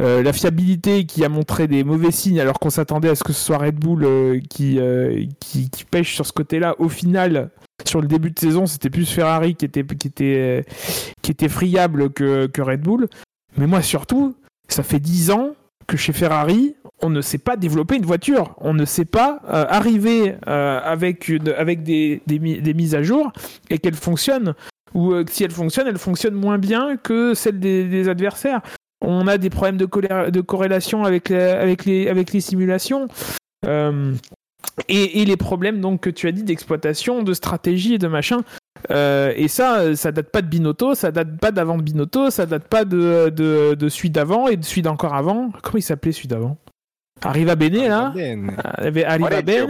Euh, 0.00 0.22
la 0.22 0.32
fiabilité 0.32 1.06
qui 1.06 1.24
a 1.24 1.28
montré 1.28 1.68
des 1.68 1.82
mauvais 1.84 2.10
signes 2.10 2.40
alors 2.40 2.58
qu'on 2.58 2.70
s'attendait 2.70 3.08
à 3.08 3.14
ce 3.14 3.24
que 3.24 3.32
ce 3.32 3.42
soit 3.44 3.58
Red 3.58 3.76
Bull 3.76 4.04
euh, 4.04 4.40
qui, 4.50 4.78
euh, 4.78 5.24
qui, 5.40 5.70
pêche 5.90 6.14
sur 6.14 6.26
ce 6.26 6.32
côté-là. 6.32 6.74
Au 6.78 6.88
final, 6.88 7.50
sur 7.86 8.00
le 8.00 8.06
début 8.06 8.30
de 8.30 8.38
saison, 8.38 8.66
c'était 8.66 8.90
plus 8.90 9.10
Ferrari 9.10 9.54
qui 9.54 9.64
était, 9.64 9.84
friable 11.48 12.10
que, 12.12 12.60
Red 12.60 12.82
Bull. 12.82 13.08
Mais 13.56 13.66
moi 13.66 13.80
surtout, 13.80 14.34
ça 14.68 14.82
fait 14.82 15.00
10 15.00 15.30
ans 15.30 15.50
que 15.86 15.96
chez 15.96 16.12
Ferrari, 16.12 16.74
on 17.00 17.08
ne 17.10 17.20
sait 17.20 17.38
pas 17.38 17.56
développer 17.56 17.96
une 17.96 18.04
voiture. 18.04 18.54
On 18.58 18.74
ne 18.74 18.84
sait 18.84 19.04
pas 19.04 19.40
arriver 19.46 20.34
avec, 20.44 21.30
des, 21.82 22.20
des, 22.26 22.38
mi- 22.38 22.60
des 22.60 22.74
mises 22.74 22.94
à 22.94 23.02
jour 23.02 23.32
et 23.70 23.78
qu'elle 23.78 23.94
fonctionne. 23.94 24.54
Ou 24.94 25.14
si 25.30 25.44
elle 25.44 25.50
fonctionne, 25.52 25.86
elle 25.86 25.98
fonctionne 25.98 26.34
moins 26.34 26.58
bien 26.58 26.96
que 26.96 27.34
celle 27.34 27.60
des 27.60 28.08
adversaires. 28.08 28.60
On 29.00 29.26
a 29.26 29.38
des 29.38 29.50
problèmes 29.50 29.76
de, 29.76 29.86
corrélation 30.40 31.04
avec, 31.04 31.28
les- 31.28 32.40
simulations. 32.40 33.08
Euh, 33.66 34.14
et, 34.88 35.24
les 35.24 35.36
problèmes 35.36 35.80
donc 35.80 36.00
que 36.00 36.10
tu 36.10 36.28
as 36.28 36.32
dit 36.32 36.42
d'exploitation, 36.42 37.22
de 37.22 37.34
stratégie 37.34 37.94
et 37.94 37.98
de 37.98 38.08
machin. 38.08 38.42
Euh, 38.90 39.32
et 39.36 39.48
ça, 39.48 39.80
euh, 39.80 39.94
ça 39.94 40.12
date 40.12 40.30
pas 40.30 40.42
de 40.42 40.48
Binotto, 40.48 40.94
ça 40.94 41.10
date 41.10 41.38
pas 41.38 41.50
d'avant 41.50 41.78
Binotto, 41.78 42.30
ça 42.30 42.46
date 42.46 42.68
pas 42.68 42.84
de, 42.84 43.30
de, 43.30 43.74
de 43.74 43.88
celui 43.88 44.10
d'avant 44.10 44.48
et 44.48 44.56
de 44.56 44.64
celui 44.64 44.82
d'encore 44.82 45.14
avant. 45.14 45.50
Comment 45.62 45.78
il 45.78 45.82
s'appelait 45.82 46.12
celui 46.12 46.28
d'avant? 46.28 46.56
Arriva 47.22 47.56
Bene 47.56 47.88
là? 47.88 48.12
Il 48.14 48.20
y 48.84 48.86
avait 48.86 49.04
Arriva 49.04 49.42
Bene. 49.42 49.66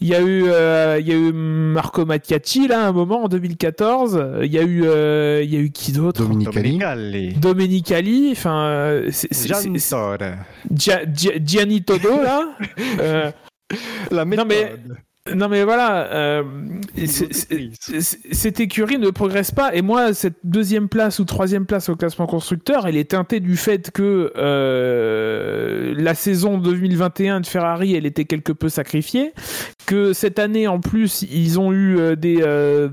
Il 0.00 0.08
y 0.08 0.14
a 0.14 0.20
eu, 0.20 0.44
euh, 0.46 0.96
il 0.98 1.06
y 1.06 1.12
a 1.12 1.14
eu 1.14 1.32
Marco 1.32 2.06
Mattiacci 2.06 2.68
là, 2.68 2.84
à 2.84 2.88
un 2.88 2.92
moment 2.92 3.24
en 3.24 3.28
2014. 3.28 4.24
Il 4.42 4.50
y 4.52 4.58
a 4.58 4.62
eu, 4.62 4.84
euh, 4.84 5.42
il 5.44 5.52
y 5.52 5.56
a 5.56 5.60
eu 5.60 5.70
qui 5.70 5.92
d'autre? 5.92 6.22
Dominicali. 6.22 6.78
Domenicali. 6.78 7.34
Domenicali. 7.34 8.28
Enfin, 8.32 8.64
euh, 8.64 9.10
Gianni 10.74 11.82
Todo 11.82 12.22
là? 12.22 12.48
Euh, 13.00 13.30
La 14.10 14.24
méthode. 14.24 14.48
mais- 14.48 14.72
Non 15.28 15.48
mais 15.50 15.64
voilà, 15.64 16.06
euh, 16.14 16.42
cette 17.04 18.58
écurie 18.58 18.96
ne 18.96 19.10
progresse 19.10 19.50
pas 19.50 19.74
et 19.74 19.82
moi 19.82 20.14
cette 20.14 20.38
deuxième 20.44 20.88
place 20.88 21.18
ou 21.18 21.26
troisième 21.26 21.66
place 21.66 21.90
au 21.90 21.94
classement 21.94 22.26
constructeur, 22.26 22.86
elle 22.86 22.96
est 22.96 23.10
teintée 23.10 23.38
du 23.38 23.58
fait 23.58 23.90
que 23.90 24.32
euh, 24.38 25.94
la 25.94 26.14
saison 26.14 26.56
2021 26.56 27.42
de 27.42 27.46
Ferrari, 27.46 27.94
elle 27.94 28.06
était 28.06 28.24
quelque 28.24 28.52
peu 28.52 28.70
sacrifiée, 28.70 29.34
que 29.84 30.14
cette 30.14 30.38
année 30.38 30.66
en 30.66 30.80
plus 30.80 31.22
ils 31.30 31.60
ont 31.60 31.70
eu 31.70 31.98
euh, 31.98 32.16
des 32.16 32.38
euh, 32.40 32.88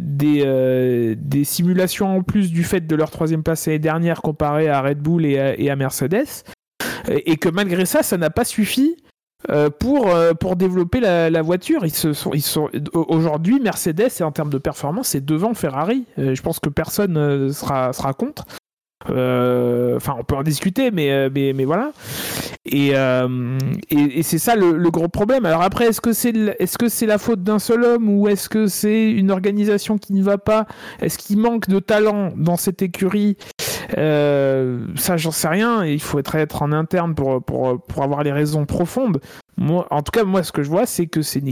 des 0.00 1.14
des 1.16 1.44
simulations 1.44 2.08
en 2.18 2.22
plus 2.24 2.50
du 2.50 2.64
fait 2.64 2.88
de 2.88 2.96
leur 2.96 3.12
troisième 3.12 3.44
place 3.44 3.66
l'année 3.68 3.78
dernière 3.78 4.20
comparé 4.20 4.68
à 4.68 4.82
Red 4.82 4.98
Bull 4.98 5.24
et 5.24 5.38
à, 5.38 5.56
et 5.56 5.70
à 5.70 5.76
Mercedes, 5.76 6.42
et 7.08 7.30
et 7.30 7.36
que 7.36 7.48
malgré 7.48 7.86
ça, 7.86 8.02
ça 8.02 8.16
n'a 8.16 8.30
pas 8.30 8.44
suffi 8.44 8.96
euh, 9.50 9.70
pour, 9.70 10.08
euh, 10.08 10.34
pour 10.34 10.56
développer 10.56 10.98
la, 10.98 11.42
voiture. 11.42 11.86
Ils 11.86 12.42
sont, 12.42 12.70
aujourd'hui, 12.92 13.60
Mercedes, 13.60 14.10
en 14.20 14.32
termes 14.32 14.50
de 14.50 14.58
performance, 14.58 15.08
c'est 15.08 15.24
devant 15.24 15.54
Ferrari. 15.54 16.04
Euh, 16.18 16.34
je 16.34 16.42
pense 16.42 16.58
que 16.58 16.68
personne 16.68 17.52
sera, 17.52 17.92
sera 17.92 18.12
contre. 18.14 18.44
Euh, 19.10 19.96
Enfin, 19.96 20.14
on 20.18 20.24
peut 20.24 20.36
en 20.36 20.42
discuter, 20.42 20.90
mais, 20.90 21.10
euh, 21.10 21.30
mais, 21.32 21.64
voilà. 21.64 21.92
Et, 22.66 22.90
euh, 22.94 23.58
et, 23.90 24.20
et 24.20 24.22
c'est 24.22 24.38
ça 24.38 24.54
le, 24.54 24.90
gros 24.90 25.08
problème. 25.08 25.44
Alors 25.46 25.62
après, 25.62 25.86
est-ce 25.86 26.00
que 26.00 26.12
c'est 26.12 26.30
est 26.30 26.64
-ce 26.64 26.78
que 26.78 27.06
la 27.06 27.18
faute 27.18 27.42
d'un 27.42 27.58
seul 27.58 27.84
homme 27.84 28.08
ou 28.08 28.28
est-ce 28.28 28.48
que 28.48 28.66
c'est 28.66 29.10
une 29.10 29.30
organisation 29.30 29.98
qui 29.98 30.12
ne 30.12 30.22
va 30.22 30.38
pas? 30.38 30.66
Est-ce 31.00 31.18
qu'il 31.18 31.38
manque 31.38 31.68
de 31.68 31.78
talent 31.80 32.32
dans 32.36 32.56
cette 32.56 32.82
écurie? 32.82 33.36
Ça, 33.94 35.16
j'en 35.16 35.30
sais 35.32 35.48
rien. 35.48 35.84
Il 35.84 36.00
faut 36.00 36.18
être, 36.18 36.34
être 36.36 36.62
en 36.62 36.72
interne 36.72 37.14
pour, 37.14 37.42
pour, 37.42 37.80
pour 37.80 38.02
avoir 38.02 38.22
les 38.22 38.32
raisons 38.32 38.66
profondes. 38.66 39.20
En 39.60 40.02
tout 40.02 40.12
cas, 40.12 40.24
moi, 40.24 40.42
ce 40.42 40.52
que 40.52 40.62
je 40.62 40.68
vois, 40.68 40.86
c'est 40.86 41.06
que 41.06 41.22
c'est 41.22 41.40
une, 41.40 41.48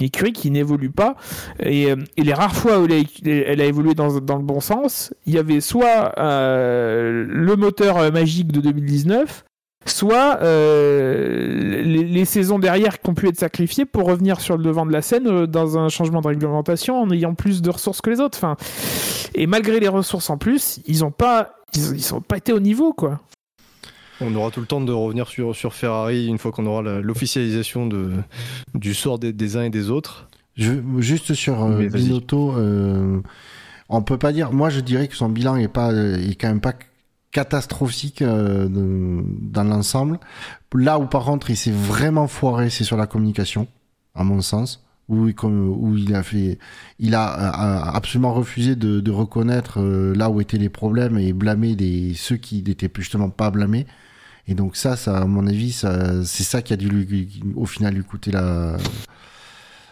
écurie 0.00 0.32
qui 0.32 0.50
n'évolue 0.50 0.90
pas. 0.90 1.16
Et, 1.60 1.90
euh, 1.90 1.96
et 2.16 2.22
les 2.22 2.32
rares 2.32 2.54
fois 2.54 2.78
où 2.78 2.86
elle 2.86 3.60
a, 3.60 3.64
évolué 3.64 3.94
dans, 3.94 4.08
le 4.14 4.20
bon 4.20 4.60
sens, 4.60 5.12
il 5.26 5.34
y 5.34 5.38
avait 5.38 5.60
soit 5.60 6.12
euh, 6.18 7.24
le 7.28 7.56
moteur 7.56 7.98
euh, 7.98 8.10
magique 8.10 8.52
de 8.52 8.60
2019, 8.60 9.44
soit 9.86 10.38
les, 10.42 12.24
saisons 12.24 12.58
derrière 12.58 13.00
qui 13.00 13.10
ont 13.10 13.14
pu 13.14 13.28
être 13.28 13.38
sacrifiées 13.38 13.86
pour 13.86 14.04
revenir 14.04 14.40
sur 14.40 14.56
le 14.56 14.62
devant 14.62 14.84
de 14.84 14.92
la 14.92 15.02
scène 15.02 15.46
dans 15.46 15.78
un 15.78 15.88
changement 15.88 16.20
de 16.20 16.28
réglementation 16.28 17.00
en 17.00 17.10
ayant 17.10 17.34
plus 17.34 17.62
de 17.62 17.70
ressources 17.70 18.00
que 18.00 18.10
les 18.10 18.20
autres. 18.20 18.38
Enfin, 18.38 18.56
et 19.34 19.46
malgré 19.46 19.80
les 19.80 19.88
ressources 19.88 20.30
en 20.30 20.36
plus, 20.36 20.80
ils 20.86 21.04
ont 21.04 21.10
pas, 21.10 21.54
ils, 21.74 21.96
ils 21.96 22.20
pas 22.20 22.36
été 22.36 22.52
au 22.52 22.60
niveau, 22.60 22.92
quoi. 22.92 23.20
On 24.20 24.34
aura 24.34 24.50
tout 24.50 24.60
le 24.60 24.66
temps 24.66 24.80
de 24.80 24.92
revenir 24.92 25.28
sur, 25.28 25.54
sur 25.54 25.74
Ferrari 25.74 26.26
une 26.26 26.38
fois 26.38 26.50
qu'on 26.52 26.66
aura 26.66 26.82
l'officialisation 27.00 27.88
du 28.74 28.94
sort 28.94 29.18
des, 29.18 29.32
des 29.32 29.56
uns 29.56 29.62
et 29.64 29.70
des 29.70 29.90
autres. 29.90 30.28
Je, 30.56 30.72
juste 30.98 31.34
sur 31.34 31.62
euh. 31.62 31.78
Binotto, 31.98 32.52
euh, 32.56 33.20
on 33.88 34.02
peut 34.02 34.18
pas 34.18 34.32
dire. 34.32 34.52
Moi, 34.52 34.70
je 34.70 34.80
dirais 34.80 35.06
que 35.06 35.14
son 35.14 35.28
bilan 35.28 35.56
est 35.56 35.68
pas, 35.68 35.92
est 35.92 36.34
quand 36.34 36.48
même 36.48 36.60
pas 36.60 36.74
catastrophique 37.30 38.22
euh, 38.22 38.68
de- 38.68 39.22
dans 39.52 39.62
l'ensemble. 39.64 40.18
Là 40.74 40.98
où 40.98 41.06
par 41.06 41.24
contre, 41.24 41.50
il 41.50 41.56
s'est 41.56 41.70
vraiment 41.70 42.26
foiré, 42.26 42.70
c'est 42.70 42.84
sur 42.84 42.96
la 42.96 43.06
communication, 43.06 43.68
à 44.16 44.24
mon 44.24 44.40
sens, 44.40 44.82
où, 45.08 45.28
il- 45.28 45.34
comme- 45.34 45.68
où 45.68 45.96
il 45.96 46.14
a 46.14 46.22
fait, 46.24 46.58
il 46.98 47.14
a, 47.14 47.24
a- 47.26 47.90
a 47.90 47.96
absolument 47.96 48.32
refusé 48.34 48.74
de, 48.76 48.98
de 49.00 49.10
reconnaître 49.12 49.78
euh, 49.80 50.14
là 50.16 50.28
où 50.30 50.40
étaient 50.40 50.58
les 50.58 50.70
problèmes 50.70 51.18
et 51.18 51.32
blâmer 51.32 51.76
des 51.76 52.14
ceux 52.14 52.36
qui 52.36 52.62
n'étaient 52.66 52.90
justement 52.96 53.30
pas 53.30 53.50
blâmés. 53.50 53.86
Et 54.48 54.54
donc 54.54 54.76
ça, 54.76 54.96
ça, 54.96 55.18
à 55.18 55.24
mon 55.26 55.46
avis, 55.46 55.72
ça, 55.72 56.24
c'est 56.24 56.42
ça 56.42 56.62
qui 56.62 56.72
a 56.72 56.76
dû 56.76 56.88
lui, 56.88 57.42
au 57.54 57.66
final 57.66 57.94
lui 57.94 58.02
coûter 58.02 58.30
la 58.32 58.76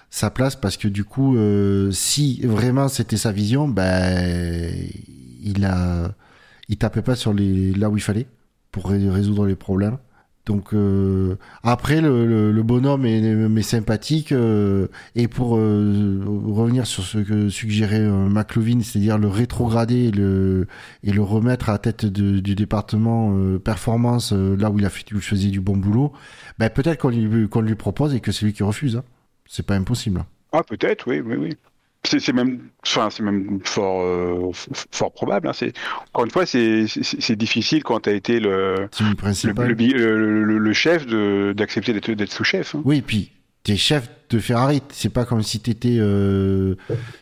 sa 0.09 0.31
place 0.31 0.57
parce 0.57 0.79
que 0.79 0.89
du 0.89 1.05
coup, 1.05 1.37
euh, 1.37 1.91
si 1.91 2.41
vraiment 2.43 2.89
c'était 2.89 3.19
sa 3.19 3.33
vision, 3.33 3.69
ben 3.69 4.73
il 5.43 5.65
a, 5.67 6.11
il 6.69 6.79
tapait 6.79 7.03
pas 7.03 7.17
sur 7.17 7.35
les 7.35 7.73
là 7.75 7.91
où 7.91 7.99
il 7.99 8.03
fallait 8.03 8.27
pour 8.73 8.89
ré- 8.89 9.11
résoudre 9.11 9.45
les 9.47 9.57
problèmes. 9.57 9.99
Donc 10.47 10.73
euh, 10.73 11.37
après 11.65 12.01
le, 12.01 12.63
bonhomme 12.63 13.05
est, 13.05 13.63
sympathique 13.63 14.31
euh, 14.31 14.87
et 15.17 15.27
pour 15.27 15.57
euh, 15.57 16.21
revenir 16.25 16.87
sur 16.87 17.03
ce 17.03 17.19
que 17.19 17.49
suggérait 17.49 18.07
McLovin, 18.09 18.81
c'est-à-dire 18.81 19.19
le 19.19 19.27
rétrograder 19.27 20.05
et 20.05 20.11
le 20.13 20.69
et 21.03 21.13
le 21.13 21.23
remettre 21.23 21.69
à 21.69 21.73
la 21.73 21.79
tête 21.79 22.07
de- 22.07 22.39
du 22.39 22.55
département 22.55 23.37
performance 23.59 24.33
là 24.33 24.71
où 24.71 24.79
il 24.79 24.87
a 24.87 24.91
fait, 24.91 25.13
où 25.13 25.21
faisait 25.21 25.49
du 25.49 25.61
bon 25.61 25.77
boulot, 25.77 26.13
ben 26.59 26.71
peut-être 26.71 27.01
qu'on 27.01 27.11
lui 27.11 27.27
lui 27.27 27.75
propose 27.75 28.15
et 28.15 28.21
que 28.21 28.31
c'est 28.31 28.47
lui 28.47 28.53
qui 28.53 28.63
refuse. 28.63 28.97
Hein. 28.97 29.05
C'est 29.47 29.67
pas 29.67 29.75
impossible. 29.75 30.25
Ah, 30.53 30.63
peut-être, 30.63 31.09
oui, 31.09 31.21
oui, 31.21 31.37
oui. 31.37 31.57
C'est 32.07 32.21
c'est 32.21 32.33
même, 32.33 32.61
enfin, 32.87 33.09
c'est 33.11 33.23
même 33.23 33.61
fort, 33.65 34.01
euh, 34.03 34.51
fort 34.91 35.13
probable. 35.13 35.49
hein. 35.49 35.53
C'est 35.55 35.73
encore 36.09 36.25
une 36.25 36.31
fois, 36.31 36.47
c'est 36.47 36.87
c'est- 36.87 37.21
c'est 37.21 37.37
difficile 37.37 37.83
quand 37.85 38.01
tu 38.01 38.11
as 38.11 38.13
été 38.15 38.41
le 38.41 38.89
le, 39.01 39.53
le, 39.93 40.31
le- 40.31 40.45
le- 40.45 40.59
le 40.59 40.73
chef 40.73 41.07
de 41.07 41.53
d'accepter 41.57 41.93
d'être 41.93 42.11
d'être 42.11 42.33
sous-chef. 42.33 42.75
hein. 42.75 42.83
Oui, 42.85 43.03
puis 43.03 43.33
t'es 43.63 43.77
chef 43.77 44.09
de 44.31 44.39
Ferrari. 44.39 44.83
C'est 44.91 45.13
pas 45.13 45.25
comme 45.25 45.43
si 45.43 45.61
t'étais. 45.61 45.97
Euh... 45.99 46.75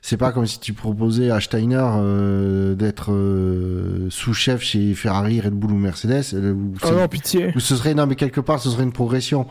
C'est 0.03 0.17
pas 0.17 0.33
comme 0.33 0.47
si 0.47 0.61
tu 0.61 0.73
proposais 0.73 1.31
à 1.31 1.41
Steiner 1.41 1.83
euh, 1.97 2.75
d'être 2.75 3.13
euh, 3.13 4.09
sous-chef 4.11 4.63
chez 4.63 4.95
Ferrari, 4.95 5.41
Red 5.41 5.55
Bull 5.55 5.73
ou 5.73 5.77
Mercedes. 5.79 6.35
Ou, 6.35 6.75
Oh 6.83 6.91
non, 6.93 7.09
pitié. 7.09 7.53
ou 7.57 7.61
ce 7.61 7.77
serait 7.77 7.95
non, 7.95 8.07
mais 8.07 8.15
quelque 8.17 8.41
part, 8.41 8.61
ce 8.61 8.71
serait 8.71 8.85
une 8.85 8.93
progression, 8.93 9.47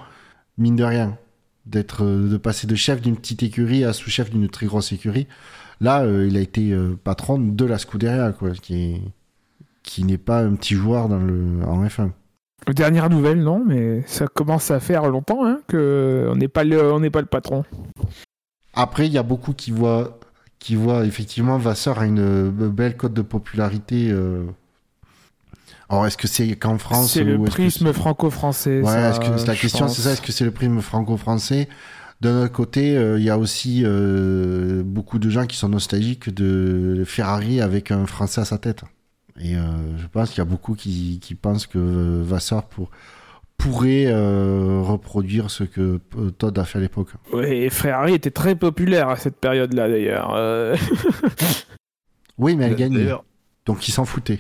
mine 0.58 0.76
de 0.76 0.84
rien, 0.84 1.18
d'être 1.66 2.04
euh, 2.04 2.30
de 2.30 2.38
passer 2.38 2.68
de 2.68 2.76
chef 2.76 3.02
d'une 3.02 3.16
petite 3.16 3.44
écurie 3.44 3.84
à 3.84 3.94
sous-chef 3.94 4.30
d'une 4.30 4.50
très 4.50 4.66
grosse 4.66 4.92
écurie. 4.92 5.28
Là, 5.82 6.04
euh, 6.04 6.28
il 6.28 6.38
a 6.38 6.40
été 6.40 6.72
euh, 6.72 6.98
patron 7.04 7.40
de 7.40 7.66
la 7.66 7.78
Scuderia, 7.78 8.32
quoi, 8.32 8.52
qui 8.52 8.76
est 8.76 9.02
qui 9.84 10.06
n'est 10.06 10.18
pas 10.18 10.42
un 10.42 10.56
petit 10.56 10.76
joueur 10.76 11.10
dans 11.10 11.20
le 11.20 11.64
en 11.66 11.86
F1. 11.86 12.12
Dernière 12.74 13.10
nouvelle, 13.10 13.44
non, 13.44 13.62
mais 13.66 14.02
ça 14.08 14.28
commence 14.28 14.72
à 14.72 14.80
faire 14.80 15.10
longtemps 15.10 15.46
hein, 15.46 15.60
que 15.68 16.30
on 16.32 16.36
n'est 16.38 16.48
pas 16.48 16.64
le, 16.64 16.94
on 16.94 17.02
n'est 17.02 17.10
pas 17.10 17.20
le 17.20 17.28
patron. 17.28 17.66
Après, 18.74 19.08
il 19.08 19.14
y 19.14 19.18
a 19.18 19.24
beaucoup 19.24 19.54
qui 19.54 19.72
voient, 19.72 20.20
qui 20.60 20.76
voient 20.76 21.06
effectivement 21.06 21.58
Vasseur 21.58 22.00
a 22.00 22.06
une 22.06 22.50
belle 22.50 22.96
cote 22.96 23.14
de 23.14 23.22
popularité. 23.22 24.10
euh. 24.12 24.46
Alors, 25.94 26.08
est-ce 26.08 26.18
que 26.18 26.28
c'est 26.28 26.56
qu'en 26.56 26.78
France 26.80 27.14
C'est 27.14 27.24
le 27.24 27.38
ou 27.38 27.46
est-ce 27.46 27.56
que 27.56 27.62
prisme 27.62 27.94
franco-français. 27.94 28.82
Ouais, 28.82 28.86
ça, 28.86 29.10
est-ce 29.12 29.20
que 29.20 29.48
la 29.48 29.56
question 29.56 29.88
c'est 29.88 30.02
ça 30.02 30.12
Est-ce 30.14 30.22
que 30.22 30.32
c'est 30.32 30.46
le 30.46 30.52
prisme 30.52 30.82
franco-français? 30.82 31.70
D'un 32.20 32.44
autre 32.44 32.52
côté, 32.52 32.98
euh, 32.98 33.20
il 33.20 33.26
y 33.26 33.30
a 33.30 33.38
aussi 33.38 33.84
euh, 33.86 34.82
beaucoup 34.84 35.20
de 35.20 35.30
gens 35.30 35.46
qui 35.46 35.56
sont 35.58 35.70
nostalgiques 35.70 36.34
de 36.34 37.04
Ferrari 37.06 37.62
avec 37.62 37.92
un 37.92 38.06
Français 38.08 38.42
à 38.42 38.46
sa 38.46 38.58
tête. 38.58 38.84
Et 39.40 39.56
euh, 39.56 39.62
je 39.98 40.08
pense 40.08 40.30
qu'il 40.30 40.38
y 40.40 40.42
a 40.42 40.46
beaucoup 40.46 40.74
qui, 40.74 41.20
qui 41.22 41.36
pensent 41.36 41.68
que 41.68 41.78
euh, 41.78 42.24
Vasseur 42.24 42.64
pour, 42.64 42.90
pourrait 43.58 44.06
euh, 44.08 44.80
reproduire 44.82 45.52
ce 45.52 45.64
que 45.64 46.00
euh, 46.18 46.32
Todd 46.32 46.58
a 46.58 46.64
fait 46.66 46.80
à 46.80 46.82
l'époque. 46.82 47.10
Ouais, 47.34 47.70
Ferrari 47.70 48.14
était 48.14 48.32
très 48.32 48.56
populaire 48.56 49.10
à 49.10 49.16
cette 49.18 49.36
période-là 49.36 49.90
d'ailleurs. 49.90 50.34
Euh, 50.36 50.76
Oui, 52.38 52.56
mais 52.56 52.66
elle. 52.66 52.92
D'ailleurs, 52.94 53.26
Donc 53.66 53.88
il 53.88 53.92
s'en 53.92 54.06
foutait. 54.06 54.40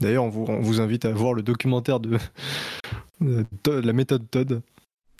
D'ailleurs, 0.00 0.24
on 0.24 0.28
vous, 0.28 0.44
on 0.48 0.60
vous 0.60 0.80
invite 0.80 1.04
à 1.04 1.12
voir 1.12 1.34
le 1.34 1.42
documentaire 1.42 2.00
de, 2.00 2.18
la 3.66 3.92
méthode 3.92 4.28
Todd. 4.30 4.62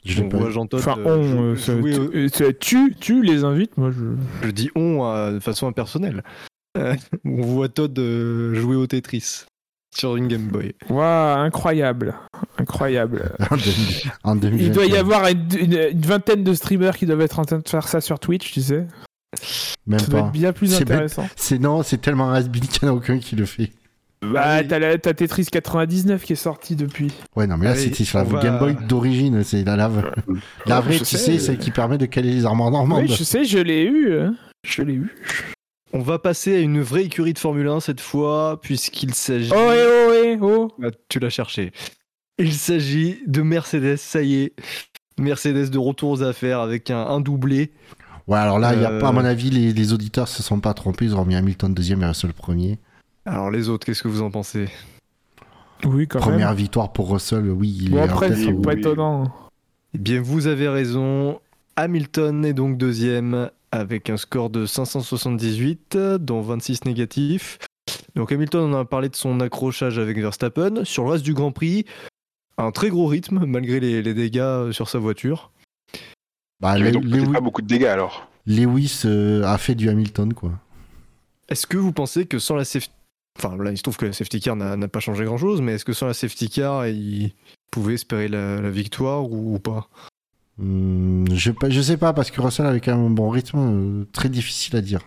Je 0.05 0.23
On 0.23 0.29
voit. 0.29 0.51
Jean 0.51 0.67
Todd 0.67 0.81
Enfin, 0.81 0.97
on, 1.05 1.53
euh, 1.53 1.55
jouer 1.57 1.99
au- 1.99 2.09
tu, 2.31 2.43
euh, 2.43 2.53
tu, 2.59 2.95
tu 2.99 3.23
les 3.23 3.45
invites, 3.45 3.77
moi 3.77 3.91
je. 3.91 4.47
Je 4.47 4.51
dis 4.51 4.71
on 4.75 5.05
euh, 5.05 5.33
de 5.33 5.41
façon 5.41 5.67
impersonnelle. 5.67 6.23
Euh, 6.79 6.95
on 7.27 7.43
voit 7.43 7.69
Todd 7.69 7.99
euh, 7.99 8.55
jouer 8.55 8.77
au 8.77 8.87
Tetris 8.87 9.45
sur 9.95 10.17
une 10.17 10.29
Game 10.29 10.47
Boy. 10.49 10.73
Waouh, 10.89 11.39
incroyable, 11.41 12.15
incroyable. 12.57 13.31
en 13.51 13.57
2000 13.57 14.13
en 14.25 14.35
Il 14.37 14.41
2021. 14.41 14.73
doit 14.73 14.87
y 14.87 14.97
avoir 14.97 15.27
une, 15.29 15.47
une- 15.59 15.89
une 15.93 16.01
vingtaine 16.01 16.45
de 16.45 16.55
streamers 16.55 16.97
qui 16.97 17.05
doivent 17.05 17.21
être 17.21 17.39
en 17.39 17.45
train 17.45 17.59
de 17.59 17.69
faire 17.69 17.87
ça 17.87 18.01
sur 18.01 18.19
Twitch, 18.19 18.53
tu 18.53 18.63
sais. 18.63 18.87
Même 19.87 19.99
Ça 19.99 20.07
doit 20.07 20.21
pas. 20.21 20.27
être 20.29 20.33
bien 20.33 20.53
plus 20.55 20.69
C'est 20.69 20.83
intéressant. 20.83 21.29
C'est 21.37 21.59
non, 21.59 21.83
c'est 21.83 21.99
tellement 21.99 22.31
has 22.33 22.45
qu'il 22.45 22.63
n'y 22.85 22.89
en 22.89 22.93
a 22.95 22.97
aucun 22.97 23.19
qui 23.19 23.37
le 23.37 23.45
fait. 23.45 23.71
Bah, 24.23 24.63
t'as, 24.65 24.79
la- 24.79 24.99
t'as 24.99 25.15
Tetris 25.15 25.47
99 25.47 26.25
qui 26.25 26.35
est 26.35 26.37
sorti 26.37 26.77
depuis. 26.77 27.11
Ouais, 27.37 27.47
non, 27.47 27.57
mais 27.57 27.65
là, 27.65 27.71
Allez, 27.73 27.81
c'était 27.81 28.05
sur 28.05 28.19
la 28.19 28.25
va- 28.25 28.43
Game 28.43 28.59
Boy 28.59 28.77
d'origine. 28.87 29.43
C'est 29.45 29.65
la 29.65 29.77
lave. 29.77 30.13
La 30.67 30.81
vraie, 30.81 30.99
tu 30.99 31.05
sais, 31.07 31.17
sais, 31.17 31.35
euh. 31.37 31.39
celle 31.39 31.59
qui 31.59 31.71
permet 31.71 31.97
de 31.97 32.05
caler 32.07 32.31
les 32.33 32.45
armoires 32.45 32.71
normandes. 32.71 33.03
Oui, 33.09 33.09
je 33.17 33.25
sais, 33.25 33.45
je 33.45 33.59
l'ai 33.59 33.83
eu. 33.85 34.15
hein. 34.19 34.35
Je 34.67 34.83
l'ai 34.83 34.93
eu. 34.95 35.17
On 35.93 36.01
va 36.01 36.19
passer 36.19 36.55
à 36.57 36.59
une 36.61 36.83
vraie 36.83 37.05
écurie 37.05 37.33
de 37.33 37.39
Formule 37.39 37.67
1 37.69 37.81
cette 37.81 38.01
fois, 38.03 38.61
puisqu'il 38.61 39.15
s'agit. 39.15 39.51
Oh, 39.55 39.71
eh, 39.73 39.85
oh, 39.87 40.13
eh, 40.25 40.39
oh. 40.43 40.69
Ah, 40.85 40.89
tu 41.09 41.19
l'as 41.19 41.31
cherché. 41.31 41.73
Il 42.39 42.53
s'agit 42.53 43.21
de 43.27 43.41
Mercedes, 43.43 43.97
ça 43.97 44.23
y 44.23 44.43
est. 44.43 44.53
Mercedes 45.19 45.71
de 45.71 45.79
retour 45.79 46.11
aux 46.11 46.23
affaires 46.23 46.61
avec 46.61 46.91
un, 46.91 46.99
un 47.07 47.21
doublé. 47.21 47.73
Ouais, 48.29 48.39
alors 48.39 48.59
là, 48.59 48.75
il 48.75 48.83
y 48.83 48.85
a 48.85 48.91
Euh. 48.93 49.01
pas, 49.01 49.09
à 49.09 49.13
mon 49.13 49.25
avis, 49.25 49.51
les, 49.51 49.73
les 49.73 49.93
auditeurs 49.95 50.29
se 50.29 50.43
sont 50.43 50.61
pas 50.61 50.75
trompés. 50.75 51.07
Ils 51.07 51.17
ont 51.17 51.25
mis 51.25 51.35
Hamilton 51.37 51.73
deuxième 51.75 52.03
et 52.03 52.07
Russell 52.07 52.33
premier. 52.35 52.79
Alors 53.27 53.51
les 53.51 53.69
autres, 53.69 53.87
qu'est-ce 53.87 54.03
que 54.03 54.09
vous 54.09 54.23
en 54.23 54.31
pensez? 54.31 54.69
Oui, 55.85 56.07
quand 56.09 56.21
Première 56.21 56.49
même. 56.49 56.57
victoire 56.59 56.93
pour 56.93 57.11
Russell, 57.13 57.49
oui. 57.51 57.79
Il 57.83 57.91
Bon, 57.91 57.99
est 57.99 58.03
après, 58.09 58.35
c'est 58.35 58.53
pas 58.53 58.73
oui. 58.75 58.79
étonnant. 58.81 59.33
Eh 59.95 59.99
bien, 59.99 60.21
vous 60.21 60.47
avez 60.47 60.69
raison. 60.69 61.41
Hamilton 61.77 62.45
est 62.45 62.53
donc 62.53 62.77
deuxième 62.77 63.51
avec 63.73 64.11
un 64.11 64.17
score 64.17 64.51
de 64.51 64.67
578, 64.67 65.97
dont 66.21 66.41
26 66.43 66.85
négatifs. 66.85 67.59
Donc 68.15 68.33
Hamilton, 68.33 68.75
on 68.75 68.79
a 68.79 68.85
parlé 68.85 69.09
de 69.09 69.17
son 69.17 69.41
accrochage 69.41 69.99
avec 69.99 70.19
Verstappen. 70.19 70.85
Sur 70.85 71.05
le 71.05 71.11
reste 71.11 71.25
du 71.25 71.33
Grand 71.35 71.53
Prix, 71.53 71.85
un 72.59 72.71
très 72.73 72.91
gros 72.91 73.07
rythme 73.07 73.45
malgré 73.47 73.81
les, 73.81 74.03
les 74.03 74.15
dégâts 74.15 74.71
sur 74.73 74.89
sa 74.89 74.99
voiture. 74.99 75.51
Bah, 76.61 76.77
Il 76.77 76.81
y 76.81 76.83
avait 76.83 76.91
Le- 76.93 77.01
donc 77.01 77.11
peut-être 77.11 77.25
Lewi- 77.29 77.33
pas 77.33 77.41
beaucoup 77.41 77.63
de 77.63 77.67
dégâts 77.67 77.85
alors. 77.87 78.29
Lewis 78.47 79.03
euh, 79.07 79.45
a 79.45 79.57
fait 79.59 79.75
du 79.75 79.89
Hamilton, 79.89 80.35
quoi. 80.35 80.53
Est-ce 81.49 81.67
que 81.67 81.77
vous 81.79 81.93
pensez 81.93 82.27
que 82.27 82.39
sans 82.39 82.57
la 82.57 82.65
safety... 82.65 82.93
Enfin 83.39 83.57
là, 83.57 83.71
il 83.71 83.79
se 83.79 83.83
trouve 83.83 83.97
que 83.97 84.07
la 84.07 84.13
safety 84.13 84.41
car 84.41 84.57
n'a 84.57 84.89
pas 84.89 85.01
changé 85.01 85.25
grand-chose, 85.25 85.61
mais 85.61 85.73
est-ce 85.73 85.85
que 85.85 85.93
sans 85.93 86.07
la 86.07 86.15
safety 86.15 86.51
car, 86.51 86.87
il 86.87 87.33
pouvait 87.71 87.95
espérer 87.95 88.29
la, 88.29 88.61
la 88.61 88.71
victoire 88.71 89.31
ou, 89.31 89.55
ou 89.55 89.59
pas? 89.59 89.89
Hum, 90.61 91.25
je, 91.33 91.81
sais 91.81 91.97
pas, 91.97 92.13
parce 92.13 92.31
que 92.31 92.41
Russell 92.41 92.67
avait 92.67 92.81
quand 92.81 92.95
même 92.95 93.07
un 93.07 93.11
bon 93.11 93.31
rythme, 93.31 93.59
euh, 93.59 94.05
très 94.13 94.29
difficile 94.29 94.77
à 94.77 94.83
dire. 94.83 95.01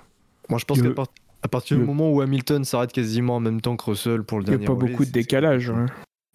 Moi, 0.50 0.58
je 0.58 0.66
pense 0.66 0.82
qu'à 0.82 0.90
part- 0.90 1.08
partir 1.52 1.78
du 1.78 1.84
moment 1.84 2.12
où 2.12 2.22
Hamilton 2.22 2.66
s'arrête 2.66 2.92
quasiment 2.92 3.36
en 3.36 3.40
même 3.40 3.62
temps 3.62 3.76
que 3.76 3.86
Russell 3.86 4.24
pour 4.24 4.40
le 4.40 4.46
Il 4.46 4.48
n'y 4.48 4.54
a 4.56 4.58
dernier 4.58 4.66
pas 4.66 4.74
relais, 4.74 4.92
beaucoup 4.92 5.06
de 5.06 5.12
décalage. 5.12 5.70
hein. 5.70 5.86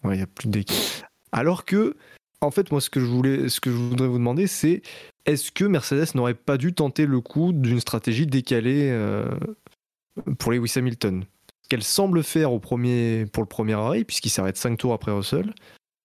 Ouais, 0.03 0.15
il 0.15 0.19
y 0.19 0.23
a 0.23 0.27
plus 0.27 0.47
de 0.47 0.53
décalage. 0.53 1.03
Alors 1.33 1.65
que, 1.65 1.95
en 2.41 2.51
fait, 2.51 2.71
moi, 2.71 2.79
ce 2.79 2.89
que 2.89 3.01
je 3.01 3.05
voulais, 3.05 3.49
ce 3.49 3.59
que 3.59 3.71
je 3.71 3.75
voudrais 3.75 4.07
vous 4.07 4.17
demander, 4.19 4.47
c'est 4.47 4.81
est-ce 5.25 5.51
que 5.51 5.65
Mercedes 5.65 6.15
n'aurait 6.15 6.33
pas 6.33 6.57
dû 6.57 6.73
tenter 6.73 7.05
le 7.05 7.19
coup 7.19 7.51
d'une 7.51 7.81
stratégie 7.81 8.25
décalée 8.25 8.89
euh, 8.91 9.27
pour 10.37 10.53
Lewis 10.53 10.73
Hamilton? 10.77 11.25
Qu'elle 11.69 11.83
semble 11.83 12.23
faire 12.23 12.51
au 12.51 12.59
premier, 12.59 13.25
pour 13.31 13.43
le 13.43 13.47
premier 13.47 13.73
arrêt, 13.73 14.03
puisqu'il 14.03 14.29
s'arrête 14.31 14.57
5 14.57 14.77
tours 14.77 14.93
après 14.93 15.11
Russell. 15.11 15.53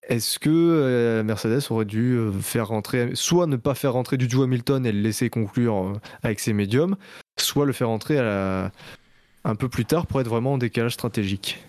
Est-ce 0.07 0.37
que 0.37 0.49
euh, 0.51 1.23
Mercedes 1.23 1.61
aurait 1.71 1.85
dû 1.85 2.13
euh, 2.13 2.31
faire 2.31 2.67
rentrer, 2.67 3.09
soit 3.15 3.47
ne 3.47 3.55
pas 3.55 3.73
faire 3.73 3.93
rentrer 3.93 4.17
du 4.17 4.27
tout 4.27 4.43
Hamilton 4.43 4.85
et 4.85 4.91
le 4.91 4.99
laisser 5.01 5.31
conclure 5.31 5.75
euh, 5.77 5.93
avec 6.21 6.39
ses 6.39 6.53
médiums, 6.53 6.95
soit 7.39 7.65
le 7.65 7.73
faire 7.73 7.87
rentrer 7.87 8.19
à 8.19 8.23
la- 8.23 8.71
un 9.43 9.55
peu 9.55 9.67
plus 9.67 9.85
tard 9.85 10.05
pour 10.05 10.21
être 10.21 10.27
vraiment 10.27 10.53
en 10.53 10.57
décalage 10.59 10.93
stratégique? 10.93 11.63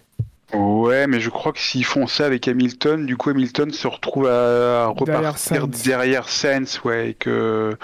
Ouais, 0.53 1.07
mais 1.07 1.19
je 1.19 1.31
crois 1.31 1.53
que 1.53 1.59
s'ils 1.59 1.85
font 1.85 2.07
ça 2.07 2.27
avec 2.27 2.47
Hamilton, 2.47 3.05
du 3.07 3.17
coup 3.17 3.31
Hamilton 3.31 3.71
se 3.73 3.87
retrouve 3.89 4.27
à, 4.27 4.85
à 4.89 4.95
Derrière 4.95 5.17
repartir 5.33 5.63
Sainz. 5.63 5.83
derrière 5.83 6.29
Sainz, 6.29 6.81
ouais, 6.85 7.11
et 7.11 7.15
que 7.15 7.77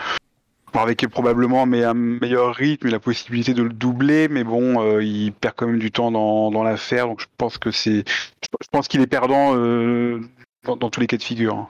avec 0.81 1.07
probablement 1.09 1.67
mais 1.67 1.85
un 1.85 1.95
meilleur 1.95 2.55
rythme 2.55 2.87
et 2.89 2.91
la 2.91 2.99
possibilité 3.01 3.53
de 3.55 3.63
le 3.63 3.69
doubler, 3.71 4.29
mais 4.29 4.45
bon, 4.45 4.81
euh, 4.81 5.03
il 5.05 5.33
perd 5.33 5.55
quand 5.57 5.67
même 5.67 5.79
du 5.79 5.91
temps 5.93 6.11
dans, 6.11 6.51
dans 6.51 6.63
l'affaire, 6.63 7.07
donc 7.07 7.21
je 7.21 7.27
pense 7.37 7.59
que 7.59 7.71
c'est, 7.71 8.05
je 8.09 8.67
pense 8.71 8.89
qu'il 8.89 9.01
est 9.01 9.07
perdant 9.07 9.53
euh, 9.55 10.21
dans, 10.65 10.77
dans 10.77 10.89
tous 10.91 11.01
les 11.01 11.07
cas 11.07 11.17
de 11.17 11.23
figure. 11.23 11.55
hein. 11.57 11.69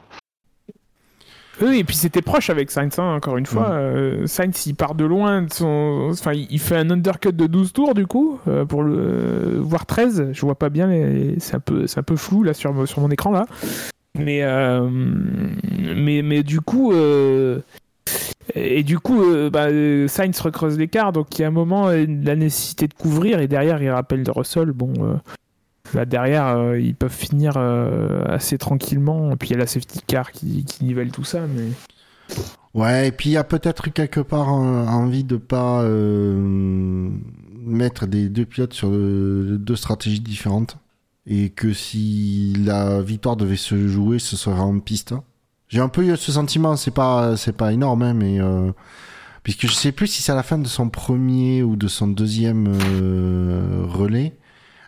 Oui, 1.61 1.79
et 1.81 1.85
puis 1.85 1.95
c'était 1.95 2.23
proche 2.23 2.49
avec 2.51 2.70
Sainz, 2.70 2.99
hein, 2.99 3.15
encore 3.15 3.37
une 3.37 3.47
fois. 3.47 3.69
Mm. 3.69 3.73
Euh, 3.73 4.27
Sainz, 4.27 4.66
il 4.66 4.74
part 4.74 4.95
de 4.95 5.05
loin. 5.05 5.43
De 5.43 5.53
son... 5.53 6.09
Enfin, 6.11 6.33
il 6.33 6.59
fait 6.59 6.77
un 6.77 6.91
undercut 6.91 7.33
de 7.33 7.47
12 7.47 7.73
tours, 7.74 7.95
du 7.95 8.07
coup, 8.07 8.41
pour 8.69 8.83
le... 8.83 9.59
voire 9.61 9.85
13. 9.85 10.31
Je 10.33 10.41
vois 10.41 10.55
pas 10.59 10.70
bien, 10.70 10.87
les... 10.87 11.39
c'est 11.41 11.55
un, 11.55 11.61
peu... 11.61 11.87
c'est 11.87 12.01
un 12.01 12.03
peu 12.05 12.16
flou 12.16 12.43
là 12.43 12.55
sur, 12.55 12.89
sur 12.89 13.01
mon 13.03 13.11
écran. 13.11 13.31
là. 13.33 13.45
Mais, 14.19 14.43
euh, 14.43 14.89
mais, 14.91 16.23
mais 16.23 16.43
du 16.43 16.61
coup. 16.61 16.93
euh, 16.93 17.61
Et 18.55 18.83
du 18.83 18.99
coup, 18.99 19.23
euh, 19.23 19.51
bah, 19.51 19.66
euh, 19.66 20.09
Sainz 20.09 20.39
recreuse 20.41 20.79
l'écart, 20.79 21.12
donc 21.12 21.39
il 21.39 21.43
y 21.43 21.45
a 21.45 21.49
un 21.49 21.53
moment 21.53 21.89
euh, 21.89 22.05
la 22.07 22.37
nécessité 22.37 22.89
de 22.89 22.95
couvrir, 22.95 23.39
et 23.39 23.49
derrière 23.49 23.83
il 23.83 23.91
rappelle 23.91 24.24
de 24.24 24.31
Russell. 24.31 24.73
Bon, 24.73 24.93
là 25.95 26.05
derrière 26.05 26.77
ils 26.77 26.95
peuvent 26.95 27.12
finir 27.12 27.57
assez 27.57 28.59
tranquillement, 28.59 29.33
et 29.33 29.37
puis 29.37 29.51
il 29.51 29.53
y 29.53 29.55
a 29.55 29.59
la 29.59 29.66
safety 29.66 30.01
car 30.07 30.33
qui, 30.33 30.65
qui 30.65 30.85
nivelle 30.85 31.11
tout 31.11 31.24
ça. 31.24 31.41
Mais... 31.47 31.69
Ouais, 32.74 33.09
et 33.09 33.12
puis 33.12 33.31
il 33.31 33.33
y 33.33 33.37
a 33.37 33.45
peut-être 33.45 33.89
eu 33.89 33.91
quelque 33.91 34.20
part 34.20 34.49
envie 34.49 35.24
de 35.24 35.37
pas 35.37 35.83
mettre 37.65 38.07
des 38.07 38.29
deux 38.29 38.45
pilotes 38.45 38.74
sur 38.74 38.91
deux 38.91 39.77
stratégies 39.77 40.20
différentes. 40.20 40.77
Et 41.24 41.51
que 41.51 41.73
si 41.73 42.53
la 42.65 43.01
victoire 43.01 43.37
devait 43.37 43.55
se 43.55 43.87
jouer, 43.87 44.19
ce 44.19 44.37
serait 44.37 44.59
en 44.59 44.81
piste. 44.81 45.15
J'ai 45.73 45.81
un 45.81 45.89
peu 45.89 46.05
eu 46.05 46.16
ce 46.19 46.32
sentiment, 46.32 46.77
c'est 46.77 46.90
pas, 46.90 47.35
c'est 47.39 47.57
pas 47.57 47.73
énorme, 47.73 48.03
hein, 48.03 48.12
mais 48.12 48.39
euh, 48.40 48.70
puisque 49.43 49.66
je 49.66 49.73
sais 49.73 49.90
plus 49.90 50.07
si 50.07 50.23
c'est 50.23 50.31
à 50.31 50.35
la 50.35 50.43
fin 50.43 50.59
de 50.59 50.69
son 50.69 50.90
premier 50.90 51.62
ou 51.62 51.77
de 51.77 51.89
son 51.89 52.09
deuxième 52.09 52.69
euh, 52.69 53.85
relais, 53.89 54.35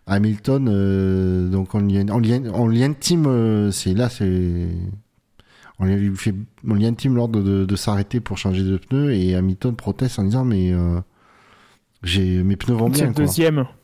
Hamilton, 0.06 0.68
euh, 0.70 1.48
donc 1.48 1.74
on 1.74 1.80
lui, 1.80 1.98
on 2.10 2.18
lui, 2.18 2.34
on 2.52 2.68
lui 2.68 2.84
intime, 2.84 3.24
euh, 3.26 3.70
c'est 3.70 3.94
là, 3.94 4.10
c'est 4.10 4.68
on 5.78 5.86
lui 5.86 6.14
fait, 6.16 6.34
on 6.68 6.74
lui 6.74 6.84
intime 6.84 7.16
l'ordre 7.16 7.42
de, 7.42 7.64
de 7.64 7.76
s'arrêter 7.76 8.20
pour 8.20 8.36
changer 8.36 8.62
de 8.62 8.76
pneus 8.76 9.14
et 9.14 9.34
Hamilton 9.34 9.74
proteste 9.74 10.18
en 10.18 10.24
disant 10.24 10.44
mais 10.44 10.70
euh, 10.70 11.00
j'ai 12.02 12.42
mes 12.42 12.56
pneus 12.56 12.74
vont 12.76 12.92
C'est 12.92 13.00
bien 13.04 13.06
le 13.08 13.14
quoi. 13.14 13.74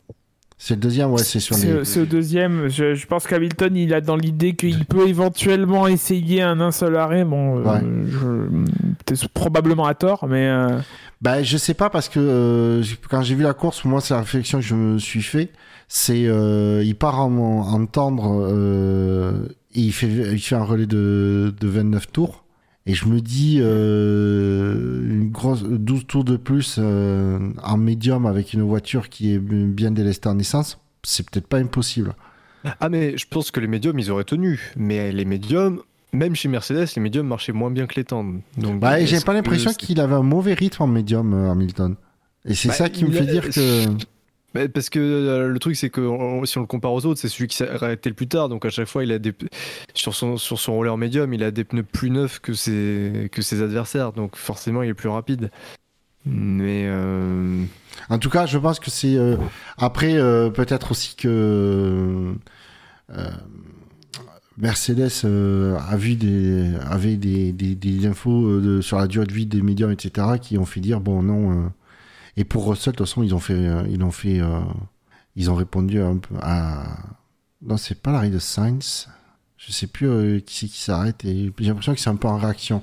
C'est 0.63 0.75
le 0.75 0.79
deuxième, 0.79 1.09
ouais, 1.11 1.23
c'est 1.23 1.39
sur 1.39 1.55
les. 1.55 1.61
C'est 1.61 1.85
c'est 1.85 1.99
au 2.01 2.05
deuxième. 2.05 2.67
Je, 2.67 2.93
je 2.93 3.07
pense 3.07 3.25
qu'Hamilton, 3.25 3.75
il 3.75 3.95
a 3.95 3.99
dans 4.01 4.15
l'idée 4.15 4.53
qu'il 4.53 4.85
peut 4.85 5.07
éventuellement 5.07 5.87
essayer 5.87 6.43
un, 6.43 6.59
un 6.61 6.71
seul 6.71 6.95
arrêt. 6.97 7.25
Bon, 7.25 7.57
euh, 7.57 7.63
je- 8.05 9.25
probablement 9.33 9.85
à 9.87 9.95
tort, 9.95 10.27
mais 10.27 10.47
euh, 10.47 10.77
Bah, 11.19 11.41
je 11.41 11.57
sais 11.57 11.73
pas 11.73 11.89
parce 11.89 12.09
que 12.09 12.19
euh, 12.19 12.83
quand 13.09 13.23
j'ai 13.23 13.33
vu 13.33 13.41
la 13.41 13.53
course, 13.55 13.85
moi, 13.85 14.01
c'est 14.01 14.13
la 14.13 14.19
réflexion 14.19 14.59
que 14.59 14.63
je 14.65 14.75
me 14.75 14.99
suis 14.99 15.23
fait. 15.23 15.49
C'est 15.87 16.27
euh, 16.27 16.83
il 16.85 16.93
part 16.95 17.19
en, 17.19 17.31
en 17.61 17.85
tendre 17.87 18.47
et 19.73 19.79
il 19.79 19.91
fait 19.91 20.07
il 20.07 20.39
fait 20.39 20.55
un 20.55 20.63
relais 20.63 20.85
de, 20.85 21.53
de 21.59 21.67
29 21.67 22.11
tours. 22.11 22.43
Et 22.87 22.93
je 22.95 23.05
me 23.07 23.21
dis 23.21 23.59
euh, 23.61 25.01
une 25.09 25.29
grosse 25.29 25.63
12 25.63 26.05
tours 26.07 26.23
de 26.23 26.35
plus 26.37 26.75
euh, 26.79 27.39
en 27.63 27.77
médium 27.77 28.25
avec 28.25 28.53
une 28.53 28.61
voiture 28.63 29.09
qui 29.09 29.33
est 29.33 29.39
bien 29.39 29.91
délestée 29.91 30.29
en 30.29 30.39
essence, 30.39 30.79
c'est 31.03 31.29
peut-être 31.29 31.47
pas 31.47 31.57
impossible. 31.59 32.15
Ah 32.79 32.89
mais 32.89 33.17
je 33.17 33.25
pense 33.27 33.49
que 33.51 33.59
les 33.59 33.67
médiums 33.67 33.97
ils 33.99 34.11
auraient 34.11 34.23
tenu, 34.23 34.71
mais 34.75 35.11
les 35.11 35.25
médiums, 35.25 35.81
même 36.13 36.35
chez 36.35 36.47
Mercedes, 36.47 36.87
les 36.95 37.01
médiums 37.01 37.27
marchaient 37.27 37.53
moins 37.53 37.71
bien 37.71 37.87
que 37.87 37.95
les 37.95 38.03
tendres. 38.03 38.39
Donc 38.57 38.79
Bah, 38.79 39.03
j'ai 39.05 39.19
pas 39.19 39.33
l'impression 39.33 39.73
qu'il 39.73 39.99
avait 39.99 40.15
un 40.15 40.23
mauvais 40.23 40.53
rythme 40.53 40.83
en 40.83 40.87
médium, 40.87 41.33
euh, 41.33 41.51
Hamilton. 41.51 41.95
Et 42.45 42.53
c'est 42.55 42.69
Bah, 42.69 42.73
ça 42.75 42.89
qui 42.89 43.05
me 43.05 43.11
fait 43.11 43.27
a- 43.29 43.31
dire 43.31 43.49
que. 43.49 43.85
Bah, 44.53 44.67
parce 44.67 44.89
que 44.89 44.99
euh, 44.99 45.47
le 45.47 45.59
truc 45.59 45.75
c'est 45.77 45.89
que 45.89 46.01
si 46.45 46.57
on 46.57 46.61
le 46.61 46.67
compare 46.67 46.91
aux 46.91 47.05
autres, 47.05 47.19
c'est 47.19 47.29
celui 47.29 47.47
qui 47.47 47.55
s'est 47.55 47.69
arrêté 47.69 48.09
le 48.09 48.15
plus 48.15 48.27
tard. 48.27 48.49
Donc 48.49 48.65
à 48.65 48.69
chaque 48.69 48.87
fois, 48.87 49.03
il 49.03 49.11
a 49.13 49.17
sur 49.93 50.13
son 50.13 50.37
sur 50.37 50.59
son 50.59 50.73
roller 50.73 50.97
médium, 50.97 51.33
il 51.33 51.43
a 51.43 51.51
des 51.51 51.63
pneus 51.63 51.83
plus 51.83 52.09
neufs 52.09 52.39
que 52.39 52.53
ses 52.53 53.29
que 53.31 53.41
ses 53.41 53.61
adversaires. 53.61 54.11
Donc 54.11 54.35
forcément, 54.35 54.83
il 54.83 54.89
est 54.89 54.93
plus 54.93 55.09
rapide. 55.09 55.51
Mais 56.25 56.85
euh, 56.87 57.63
En 58.09 58.19
tout 58.19 58.29
cas, 58.29 58.45
je 58.45 58.57
pense 58.57 58.79
que 58.79 58.91
c'est. 58.91 59.15
euh, 59.15 59.37
Après, 59.77 60.13
peut-être 60.53 60.91
aussi 60.91 61.15
que. 61.15 62.33
Mercedes 64.57 65.25
a 65.25 65.95
vu 65.97 66.15
des, 66.15 66.69
avait 66.85 67.15
des, 67.15 67.51
des, 67.53 68.05
infos 68.05 68.81
sur 68.81 68.97
la 68.99 69.07
durée 69.07 69.25
de 69.25 69.33
vie 69.33 69.45
des 69.45 69.61
médiums, 69.61 69.91
etc., 69.91 70.27
qui 70.41 70.57
ont 70.57 70.65
fait 70.65 70.81
dire 70.81 70.99
bon, 70.99 71.23
non. 71.23 71.71
Et 72.37 72.43
pour 72.43 72.67
Russell, 72.69 72.93
de 72.93 72.97
toute 72.97 73.07
façon, 73.07 73.23
ils 73.23 73.33
ont 73.35 73.39
fait. 73.39 73.53
euh, 73.53 73.83
ils 73.89 74.01
ont 74.03 74.11
fait. 74.11 74.39
euh, 74.39 74.59
Ils 75.35 75.49
ont 75.51 75.55
répondu 75.55 76.01
un 76.01 76.17
peu 76.17 76.35
à. 76.41 76.97
Non, 77.61 77.77
c'est 77.77 78.01
pas 78.01 78.11
l'arrêt 78.11 78.29
de 78.29 78.39
Sainz. 78.39 79.07
Je 79.57 79.71
sais 79.71 79.87
plus 79.87 80.07
euh, 80.07 80.39
qui 80.39 80.55
c'est 80.55 80.67
qui 80.67 80.79
s'arrête 80.81 81.23
et 81.23 81.51
j'ai 81.59 81.65
l'impression 81.67 81.93
que 81.93 81.99
c'est 81.99 82.09
un 82.09 82.15
peu 82.15 82.27
en 82.27 82.37
réaction. 82.37 82.81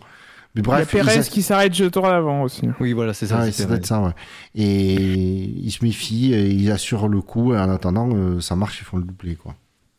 Mais 0.55 0.63
bref, 0.63 0.89
il 0.93 0.97
y 0.97 1.01
a 1.01 1.05
Perez 1.05 1.17
ils 1.17 1.21
a- 1.21 1.25
qui 1.25 1.43
s'arrête 1.43 1.75
je 1.75 1.85
tourne 1.87 2.07
avant 2.11 2.43
aussi. 2.43 2.69
oui, 2.81 2.93
voilà, 2.93 3.13
c'est 3.15 3.27
ça. 3.27 3.41
ah 3.41 3.45
c'est 3.47 3.53
ça 3.53 3.65
doit 3.67 3.77
être 3.77 3.87
ça, 3.87 4.01
ouais. 4.01 4.13
Et 4.55 4.95
il 4.95 5.71
se 5.73 5.85
méfie, 5.85 6.33
et 6.33 6.49
il 6.51 6.71
assure 6.71 7.09
le 7.09 7.21
coup, 7.21 7.53
et 7.55 7.59
en 7.59 7.69
attendant, 7.71 8.09
euh, 8.15 8.41
ça 8.41 8.55
marche, 8.57 8.81
ils 8.81 8.85
font 8.85 8.97
le 8.97 9.05
doublé, 9.05 9.35
quoi. 9.35 9.55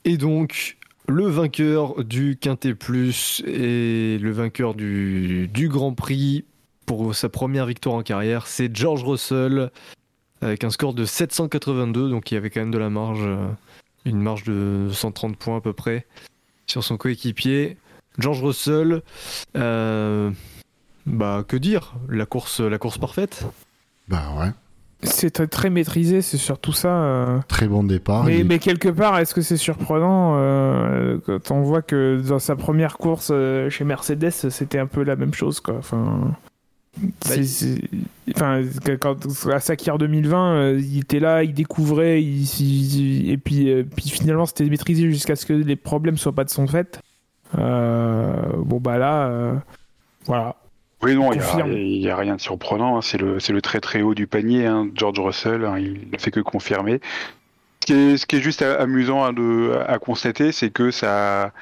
Et 0.06 0.18
donc, 0.18 0.78
le 1.08 1.26
vainqueur 1.28 2.04
du 2.04 2.38
Quintet 2.40 2.74
Plus 2.74 3.44
et 3.46 4.18
le 4.18 4.32
vainqueur 4.32 4.74
du, 4.74 5.48
du 5.54 5.68
Grand 5.70 5.94
Prix 5.94 6.46
pour 6.90 7.14
sa 7.14 7.30
première 7.30 7.68
victoire 7.68 7.94
en 7.94 8.02
carrière, 8.02 8.48
c'est 8.48 8.76
George 8.76 9.04
Russell 9.04 9.70
avec 10.42 10.64
un 10.64 10.72
score 10.72 10.96
de 10.96 11.06
782, 11.06 12.10
donc 12.10 12.32
il 12.32 12.34
y 12.34 12.38
avait 12.38 12.50
quand 12.50 12.62
même 12.62 12.72
de 12.72 12.80
la 12.80 12.90
marge, 12.90 13.20
euh, 13.22 13.46
une 14.06 14.20
marge 14.20 14.44
de 14.44 14.88
130 14.92 15.38
points 15.38 15.58
à 15.58 15.62
peu 15.62 15.72
près 15.72 16.08
sur 16.66 16.84
son 16.84 16.98
coéquipier. 16.98 17.78
George 18.18 18.42
Russell, 18.44 19.04
euh, 19.56 20.32
bah 21.06 21.44
que 21.48 21.58
dire, 21.58 21.94
la 22.10 22.26
course, 22.26 22.60
la 22.60 22.80
course 22.80 22.98
parfaite? 22.98 23.46
Bah 24.08 24.24
ouais. 24.40 24.50
C'est 25.04 25.30
très, 25.30 25.46
très 25.46 25.70
maîtrisé, 25.70 26.24
c'est 26.24 26.38
surtout 26.38 26.74
ça. 26.74 26.90
euh. 26.90 27.40
Très 27.48 27.68
bon 27.68 27.84
départ. 27.84 28.24
Mais, 28.24 28.40
il- 28.40 28.46
mais 28.48 28.58
quelque 28.58 28.90
part, 28.90 29.20
est-ce 29.20 29.36
que 29.36 29.42
c'est 29.42 29.58
surprenant 29.58 30.38
euh, 30.38 31.20
quand 31.24 31.52
on 31.52 31.62
voit 31.62 31.84
que 31.84 32.20
dans 32.28 32.40
sa 32.40 32.56
première 32.56 32.98
course 32.98 33.32
chez 33.70 33.84
Mercedes, 33.84 34.32
c'était 34.32 34.80
un 34.80 34.88
peu 34.88 35.04
la 35.04 35.16
même 35.16 35.36
chose, 35.36 35.60
quoi. 35.60 35.76
Enfin, 35.78 36.36
c'est- 37.22 37.44
c'est- 37.44 37.82
enfin, 38.36 38.62
que- 38.84 38.96
quand 38.96 39.16
à 39.52 39.60
Sakir 39.60 39.98
2020, 39.98 40.54
euh, 40.54 40.80
il 40.80 41.00
était 41.00 41.20
là, 41.20 41.44
il 41.44 41.54
découvrait, 41.54 42.22
il, 42.22 42.44
il- 42.62 43.32
et 43.32 43.38
puis, 43.38 43.70
euh, 43.72 43.84
puis 43.84 44.10
finalement, 44.10 44.46
c'était 44.46 44.66
maîtrisé 44.66 45.04
jusqu'à 45.12 45.36
ce 45.36 45.46
que 45.46 45.54
les 45.54 45.76
problèmes 45.76 46.18
soient 46.18 46.34
pas 46.34 46.44
de 46.44 46.50
son 46.50 46.68
fait. 46.68 47.00
Euh, 47.58 48.36
bon 48.58 48.80
bah 48.80 48.98
là, 48.98 49.28
euh, 49.28 49.56
voilà. 50.26 50.56
Oui, 51.02 51.16
non, 51.16 51.32
il 51.32 51.40
n'y 52.02 52.10
a, 52.10 52.16
rien 52.18 52.36
de 52.36 52.42
surprenant. 52.42 52.98
hein. 52.98 53.02
C'est 53.02 53.18
le, 53.18 53.40
c'est 53.40 53.54
le 53.54 53.62
très 53.62 53.80
très 53.80 54.02
haut 54.02 54.14
du 54.14 54.28
panier, 54.28 54.66
hein, 54.66 54.88
George 54.96 55.20
Russell. 55.20 55.64
hein, 55.66 55.78
il 55.80 56.08
ne 56.12 56.18
fait 56.18 56.30
que 56.32 56.42
confirmer. 56.42 57.00
Ce 57.82 57.86
qui 57.86 57.94
est, 57.94 58.18
ce 58.18 58.26
qui 58.26 58.36
est 58.36 58.42
juste 58.42 58.62
amusant 58.62 59.24
à, 59.24 59.32
de- 59.32 59.72
à 59.88 59.98
constater, 59.98 60.52
c'est 60.52 60.70
que 60.72 60.92
ça, 60.92 61.54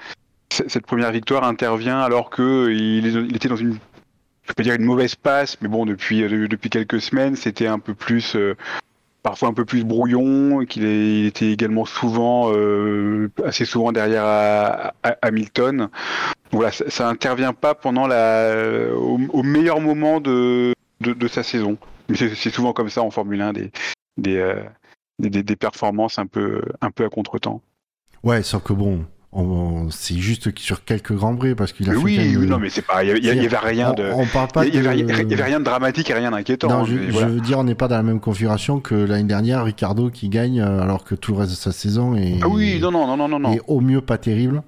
c- 0.49 0.63
cette 0.67 0.87
première 0.87 1.11
victoire 1.11 1.43
intervient 1.43 1.99
alors 1.99 2.31
que 2.31 2.71
il, 2.71 3.05
est- 3.05 3.11
il 3.29 3.35
était 3.35 3.47
dans 3.47 3.55
une, 3.55 3.77
je 4.47 4.53
peux 4.53 4.63
dire 4.63 4.75
une 4.75 4.85
mauvaise 4.85 5.15
passe, 5.15 5.57
mais 5.61 5.67
bon, 5.67 5.85
depuis, 5.85 6.23
euh, 6.23 6.47
depuis 6.47 6.69
quelques 6.69 7.01
semaines, 7.01 7.35
c'était 7.35 7.67
un 7.67 7.79
peu 7.79 7.93
plus, 7.93 8.35
euh, 8.35 8.55
parfois 9.23 9.49
un 9.49 9.53
peu 9.53 9.65
plus 9.65 9.83
brouillon, 9.83 10.65
qu'il 10.65 10.85
était 11.25 11.51
également 11.51 11.85
souvent, 11.85 12.51
euh, 12.53 13.29
assez 13.43 13.65
souvent 13.65 13.91
derrière 13.91 14.93
Hamilton. 15.21 15.89
Voilà, 16.51 16.71
ça, 16.71 16.89
ça 16.89 17.09
intervient 17.09 17.53
pas 17.53 17.75
pendant 17.75 18.07
la, 18.07 18.93
au, 18.95 19.43
meilleur 19.43 19.81
moment 19.81 20.21
de, 20.21 20.73
de, 21.01 21.27
sa 21.27 21.43
saison. 21.43 21.77
C'est 22.15 22.49
souvent 22.49 22.71
comme 22.71 22.89
ça 22.89 23.01
en 23.01 23.11
Formule 23.11 23.41
1, 23.41 23.53
des, 23.53 23.71
des, 24.17 24.53
des, 25.19 25.55
performances 25.57 26.19
un 26.19 26.25
peu, 26.25 26.61
un 26.79 26.91
peu 26.91 27.03
à 27.03 27.09
contre-temps. 27.09 27.61
Ouais, 28.23 28.43
sauf 28.43 28.63
que 28.63 28.71
bon, 28.71 29.01
on- 29.01 29.16
c'est 29.91 30.15
juste 30.15 30.57
sur 30.57 30.83
quelques 30.83 31.13
grands 31.13 31.35
prix 31.35 31.53
parce 31.53 31.71
qu'il 31.73 31.87
a 31.89 31.93
Mais 31.93 31.97
fait 31.99 32.03
Oui, 32.03 32.37
oui, 32.39 32.47
non, 32.47 32.57
mais 32.59 32.69
c'est 32.69 32.81
pas, 32.81 33.03
il 33.03 33.07
y, 33.07 33.11
avait- 33.11 33.19
il 33.19 33.25
y 33.25 33.45
avait 33.45 33.57
rien 33.57 33.93
de, 33.93 34.09
On, 34.13 34.21
on 34.21 34.25
parle 34.25 34.47
pas 34.47 34.65
il 34.65 34.73
y 34.73 34.77
avait, 34.79 34.95
de- 35.03 35.09
il 35.23 35.29
y 35.29 35.33
avait 35.33 35.43
rien 35.43 35.59
de 35.59 35.65
dramatique 35.65 36.09
et 36.09 36.13
rien 36.13 36.31
d'inquiétant. 36.31 36.69
Non, 36.69 36.85
je, 36.85 36.95
mais 36.95 37.07
je 37.07 37.11
voilà. 37.11 37.27
veux 37.27 37.41
dire, 37.41 37.59
on 37.59 37.63
n'est 37.63 37.75
pas 37.75 37.87
dans 37.87 37.97
la 37.97 38.03
même 38.03 38.19
configuration 38.19 38.79
que 38.79 38.95
l'année 38.95 39.25
dernière, 39.27 39.63
Ricardo 39.63 40.09
qui 40.09 40.29
gagne 40.29 40.59
euh, 40.61 40.81
alors 40.81 41.03
que 41.03 41.13
tout 41.13 41.33
le 41.33 41.39
reste 41.39 41.51
de 41.51 41.55
sa 41.57 41.71
saison 41.71 42.15
est, 42.15 42.39
Ah 42.41 42.47
oui, 42.47 42.79
non, 42.81 42.91
non, 42.91 43.15
non, 43.17 43.27
non, 43.27 43.39
non, 43.39 43.51
est 43.53 43.61
au 43.67 43.81
mieux 43.81 44.01
pas 44.01 44.17
terrible. 44.17 44.63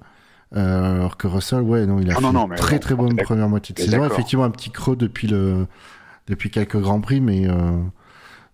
Euh, 0.56 0.94
alors 0.96 1.16
que 1.16 1.26
Russell, 1.28 1.60
ouais, 1.62 1.86
non, 1.86 1.98
il 2.00 2.10
a 2.10 2.14
Ah 2.14 2.16
fait 2.16 2.22
non, 2.22 2.32
non, 2.32 2.42
une 2.44 2.50
mais 2.50 2.56
très 2.56 2.78
très 2.80 2.94
on 2.94 2.98
bonne 2.98 3.16
première 3.16 3.48
moitié 3.48 3.74
de 3.74 3.80
saison. 3.80 4.04
Effectivement, 4.04 4.44
un 4.44 4.50
petit 4.50 4.70
creux 4.70 4.96
depuis 4.96 5.26
le 5.28 5.66
depuis 6.28 6.50
quelques 6.50 6.78
grands 6.78 7.00
prix, 7.00 7.20
mais 7.20 7.48
euh, 7.48 7.52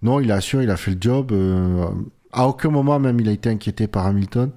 non, 0.02 0.20
il 0.20 0.30
a 0.30 0.36
assuré, 0.36 0.64
il 0.64 0.70
a 0.70 0.76
fait 0.76 0.92
le 0.92 0.98
job. 1.00 1.32
euh, 1.32 1.86
à 2.32 2.46
aucun 2.48 2.68
moment 2.70 2.98
même 2.98 3.18
il 3.18 3.28
a 3.28 3.32
été 3.32 3.48
inquiété 3.48 3.86
par 3.86 4.06
Hamilton. 4.06 4.50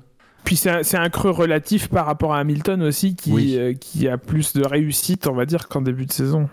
Puis 0.44 0.56
c'est 0.56 0.96
un, 0.98 1.10
creux 1.10 1.30
relatif 1.32 1.90
par 1.90 2.06
rapport 2.06 2.34
à 2.34 2.40
Hamilton 2.40 2.82
aussi, 2.84 3.16
qui, 3.16 3.32
Oui. 3.32 3.56
euh, 3.58 3.74
qui 3.74 4.08
a 4.08 4.18
plus 4.18 4.54
de 4.54 4.66
réussite, 4.66 5.28
on 5.28 5.34
va 5.34 5.46
dire, 5.46 5.68
qu'en 5.68 5.82
début 5.82 6.06
de 6.06 6.12
saison. 6.12 6.50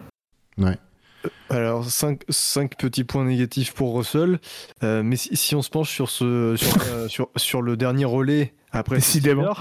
Alors, 1.51 1.85
5, 1.85 2.77
petits 2.77 3.05
points 3.05 3.25
négatifs 3.25 3.73
pour 3.73 3.97
Russell. 3.97 4.39
Euh, 4.83 5.03
mais 5.03 5.17
si, 5.17 5.35
si 5.37 5.55
on 5.55 5.63
se 5.63 5.71
penche 5.71 5.91
sur, 5.91 6.11
ce, 6.11 6.55
sur, 6.57 6.77
euh, 6.93 7.09
sur, 7.09 7.29
sur 7.37 7.63
le 7.63 7.77
dernier 7.77 8.05
relais 8.05 8.55
après 8.73 8.97
Décidément. 8.97 9.55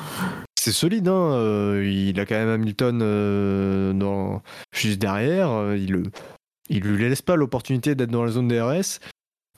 c'est 0.59 0.71
solide. 0.71 1.07
Hein 1.07 1.31
euh, 1.33 1.89
il 1.89 2.19
a 2.19 2.25
quand 2.25 2.35
même 2.35 2.49
Hamilton 2.49 2.99
euh, 3.01 3.93
dans, 3.93 4.41
juste 4.73 4.99
derrière. 4.99 5.49
euh, 5.51 5.77
Il, 5.77 5.91
le- 5.93 6.03
il 6.69 6.81
lui 6.83 7.01
laisse 7.07 7.21
pas 7.21 7.35
l'opportunité 7.35 7.93
d'être 7.95 8.09
dans 8.11 8.25
la 8.25 8.31
zone 8.31 8.47
DRS. 8.47 8.99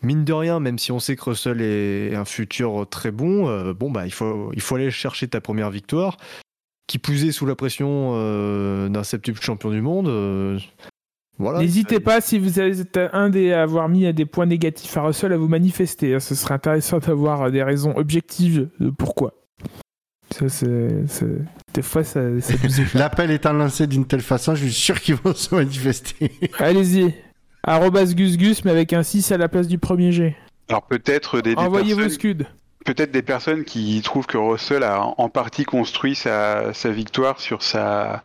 Mine 0.03 0.23
de 0.25 0.33
rien, 0.33 0.59
même 0.59 0.77
si 0.77 0.91
on 0.91 0.99
sait 0.99 1.15
que 1.15 1.23
Russell 1.23 1.59
est 1.61 2.15
un 2.15 2.25
futur 2.25 2.85
très 2.89 3.11
bon, 3.11 3.47
euh, 3.49 3.73
bon 3.73 3.89
bah 3.89 4.05
il 4.05 4.11
faut, 4.13 4.51
il 4.53 4.61
faut 4.61 4.75
aller 4.75 4.91
chercher 4.91 5.27
ta 5.27 5.41
première 5.41 5.71
victoire. 5.71 6.17
Qui 6.87 6.99
plus 6.99 7.25
est 7.25 7.31
sous 7.33 7.45
la 7.45 7.55
pression 7.55 8.11
euh, 8.15 8.87
d'un 8.89 9.03
septuple 9.03 9.41
champion 9.41 9.71
du 9.71 9.81
monde. 9.81 10.07
euh, 10.07 10.57
voilà. 11.39 11.59
N'hésitez 11.59 11.99
pas, 11.99 12.21
si 12.21 12.39
vous 12.39 12.59
êtes 12.59 12.97
un 13.11 13.29
des 13.29 13.51
à 13.53 13.61
avoir 13.63 13.89
mis 13.89 14.11
des 14.13 14.25
points 14.25 14.45
négatifs 14.45 14.95
à 14.97 15.01
Russell, 15.01 15.33
à 15.33 15.37
vous 15.37 15.47
manifester. 15.49 16.15
hein. 16.15 16.19
Ce 16.19 16.33
serait 16.33 16.53
intéressant 16.53 16.99
d'avoir 16.99 17.51
des 17.51 17.61
raisons 17.61 17.95
objectives 17.97 18.69
de 18.79 18.89
pourquoi. 18.89 19.33
Ça, 20.31 20.47
c'est, 20.49 21.07
c'est- 21.07 21.41
Des 21.73 21.81
fois, 21.81 22.03
ça. 22.03 22.21
L'appel 22.95 23.31
étant 23.31 23.53
lancé 23.53 23.85
d'une 23.87 24.05
telle 24.05 24.21
façon, 24.21 24.55
je 24.55 24.63
suis 24.65 24.73
sûr 24.73 24.99
qu'ils 25.01 25.15
vont 25.15 25.33
se 25.35 25.53
manifester. 25.53 26.31
Allez-y. 26.59 27.13
Arrobas 27.67 28.13
Gus 28.15 28.37
Gus, 28.37 28.63
mais 28.65 28.71
avec 28.71 28.93
un 28.93 29.03
6 29.03 29.31
à 29.31 29.37
la 29.37 29.47
place 29.49 29.67
du 29.67 29.77
premier 29.77 30.11
G. 30.11 30.35
Alors 30.69 30.83
peut-être 30.87 31.41
des, 31.41 31.53
des 31.53 31.61
Envoyez 31.61 31.93
vos 31.93 32.01
personnes, 32.01 32.15
scuds. 32.15 32.45
peut-être 32.85 33.11
des 33.11 33.21
personnes 33.21 33.63
qui 33.65 34.01
trouvent 34.01 34.25
que 34.25 34.37
Russell 34.37 34.83
a 34.83 35.01
en- 35.17 35.29
partie 35.29 35.63
construit 35.65 36.15
sa, 36.15 36.73
sa 36.73 36.89
victoire 36.89 37.39
sur 37.39 37.61
sa, 37.63 38.23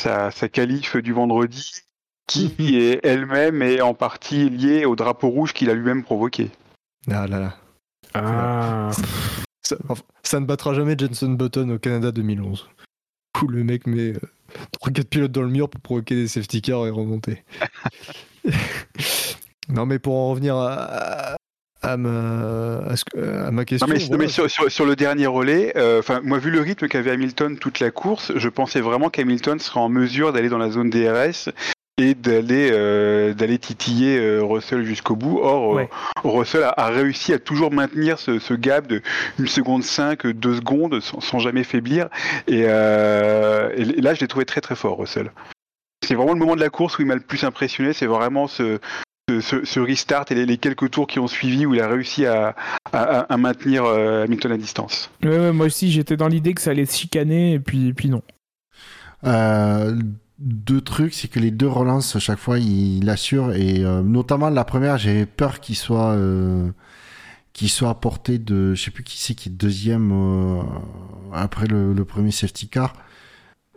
sa, 0.00 0.30
sa 0.30 0.48
qualif 0.48 0.96
du 0.96 1.12
vendredi, 1.12 1.72
qui 2.26 2.54
est 2.76 3.00
elle-même 3.04 3.60
est 3.62 3.80
en 3.80 3.94
partie 3.94 4.48
liée 4.50 4.84
au 4.84 4.96
drapeau 4.96 5.28
rouge 5.28 5.52
qu'il 5.52 5.68
a 5.70 5.74
lui-même 5.74 6.02
provoqué. 6.04 6.50
Ah 7.10 7.26
là 7.26 7.40
là. 7.40 7.56
Ah. 8.14 8.90
Ça, 10.22 10.40
ne 10.40 10.46
battra 10.46 10.74
jamais 10.74 10.96
Jenson 10.98 11.30
Button 11.30 11.70
au 11.70 11.78
Canada 11.78 12.10
2011. 12.10 12.68
Où 13.42 13.46
le 13.46 13.62
mec 13.62 13.86
met 13.86 14.14
3-4 14.84 15.04
pilotes 15.04 15.32
dans 15.32 15.42
le 15.42 15.48
mur 15.48 15.68
pour 15.70 15.80
provoquer 15.80 16.14
des 16.16 16.28
safety 16.28 16.60
cars 16.60 16.86
et 16.86 16.90
remonter. 16.90 17.44
non, 19.68 19.86
mais 19.86 19.98
pour 19.98 20.14
en 20.16 20.30
revenir 20.30 20.56
à, 20.56 21.36
à 21.82 21.96
ma, 21.96 22.78
à, 22.88 22.96
ce 22.96 23.04
que- 23.04 23.44
à 23.46 23.50
ma 23.50 23.64
question. 23.64 23.86
Non 23.86 23.92
mais, 23.94 24.00
non, 24.00 24.06
voilà. 24.08 24.22
mais 24.24 24.28
sur, 24.28 24.50
sur- 24.50 24.70
sur 24.70 24.86
le 24.86 24.96
dernier 24.96 25.26
relais, 25.26 25.72
euh, 25.76 26.00
enfin 26.00 26.20
moi 26.22 26.38
vu 26.38 26.50
le 26.50 26.60
rythme 26.60 26.88
qu'avait 26.88 27.10
Hamilton 27.12 27.56
toute 27.58 27.80
la 27.80 27.90
course, 27.90 28.32
je 28.36 28.48
pensais 28.48 28.80
vraiment 28.80 29.10
qu'Hamilton 29.10 29.58
serait 29.58 29.80
en 29.80 29.88
mesure 29.88 30.32
d'aller 30.32 30.48
dans 30.48 30.58
la 30.58 30.70
zone 30.70 30.90
DRS 30.90 31.50
et 32.02 32.14
d'aller 32.14 32.70
euh, 32.72 33.34
d'aller 33.34 33.58
titiller 33.58 34.16
euh, 34.18 34.40
Russell 34.42 34.84
jusqu'au 34.84 35.16
bout. 35.16 35.38
Or, 35.42 35.70
Ouais. 35.74 35.88
Russell 36.24 36.62
a, 36.64 36.72
a 36.76 36.88
réussi 36.88 37.32
à 37.34 37.38
toujours 37.38 37.70
maintenir 37.72 38.18
ce, 38.18 38.38
ce 38.38 38.54
gap 38.54 38.86
de 38.86 39.02
1 39.38 39.46
seconde 39.46 39.82
5, 39.84 40.26
2 40.26 40.54
secondes 40.56 41.00
sans, 41.00 41.20
sans 41.20 41.38
jamais 41.40 41.62
faiblir. 41.64 42.08
Et, 42.48 42.64
euh, 42.66 43.70
et 43.76 43.84
là, 44.00 44.14
je 44.14 44.20
l'ai 44.20 44.28
trouvé 44.28 44.46
très 44.46 44.60
très 44.62 44.76
fort, 44.76 44.98
Russell. 44.98 45.30
C'est 46.06 46.14
vraiment 46.14 46.32
le 46.32 46.38
moment 46.38 46.56
de 46.56 46.60
la 46.60 46.70
course 46.70 46.98
où 46.98 47.02
il 47.02 47.08
m'a 47.08 47.14
le 47.14 47.20
plus 47.20 47.44
impressionné. 47.44 47.92
C'est 47.92 48.06
vraiment 48.06 48.46
ce, 48.46 48.78
ce, 49.28 49.40
ce- 49.40 49.64
ce 49.64 49.80
restart 49.80 50.24
et 50.30 50.34
les, 50.34 50.46
les 50.46 50.56
quelques 50.58 50.90
tours 50.90 51.06
qui 51.06 51.18
ont 51.18 51.26
suivi 51.28 51.66
où 51.66 51.74
il 51.74 51.80
a 51.80 51.88
réussi 51.88 52.26
à, 52.26 52.56
à, 52.92 53.36
maintenir 53.36 53.84
euh, 53.84 54.24
Hamilton 54.24 54.52
à 54.52 54.56
distance. 54.56 55.10
Ouais, 55.22 55.28
ouais, 55.38 55.52
moi 55.52 55.66
aussi, 55.66 55.90
j'étais 55.92 56.16
dans 56.16 56.28
l'idée 56.28 56.54
que 56.54 56.60
ça 56.60 56.70
allait 56.70 56.86
se 56.86 56.96
chicaner, 56.96 57.52
et 57.54 57.60
puis, 57.60 57.88
et 57.88 57.92
puis 57.92 58.08
non. 58.08 58.22
Euh, 59.24 59.94
deux 60.38 60.80
trucs, 60.80 61.12
c'est 61.12 61.28
que 61.28 61.38
les 61.38 61.50
deux 61.50 61.68
relances, 61.68 62.16
à 62.16 62.18
chaque 62.18 62.38
fois, 62.38 62.58
il 62.58 63.04
l'assure. 63.04 63.52
Et 63.52 63.84
euh, 63.84 64.00
notamment 64.02 64.48
la 64.48 64.64
première, 64.64 64.96
j'avais 64.96 65.26
peur 65.26 65.60
qu'il 65.60 65.76
soit, 65.76 66.12
euh, 66.12 66.70
qu'il 67.52 67.68
soit 67.68 67.90
à 67.90 67.94
portée 67.94 68.38
de. 68.38 68.74
Je 68.74 68.82
sais 68.82 68.90
plus 68.90 69.04
qui 69.04 69.18
c'est 69.18 69.34
qui 69.34 69.50
est 69.50 69.52
deuxième 69.52 70.10
euh, 70.12 70.62
après 71.34 71.66
le, 71.66 71.92
le 71.92 72.04
premier 72.06 72.30
safety 72.30 72.68
car. 72.68 72.94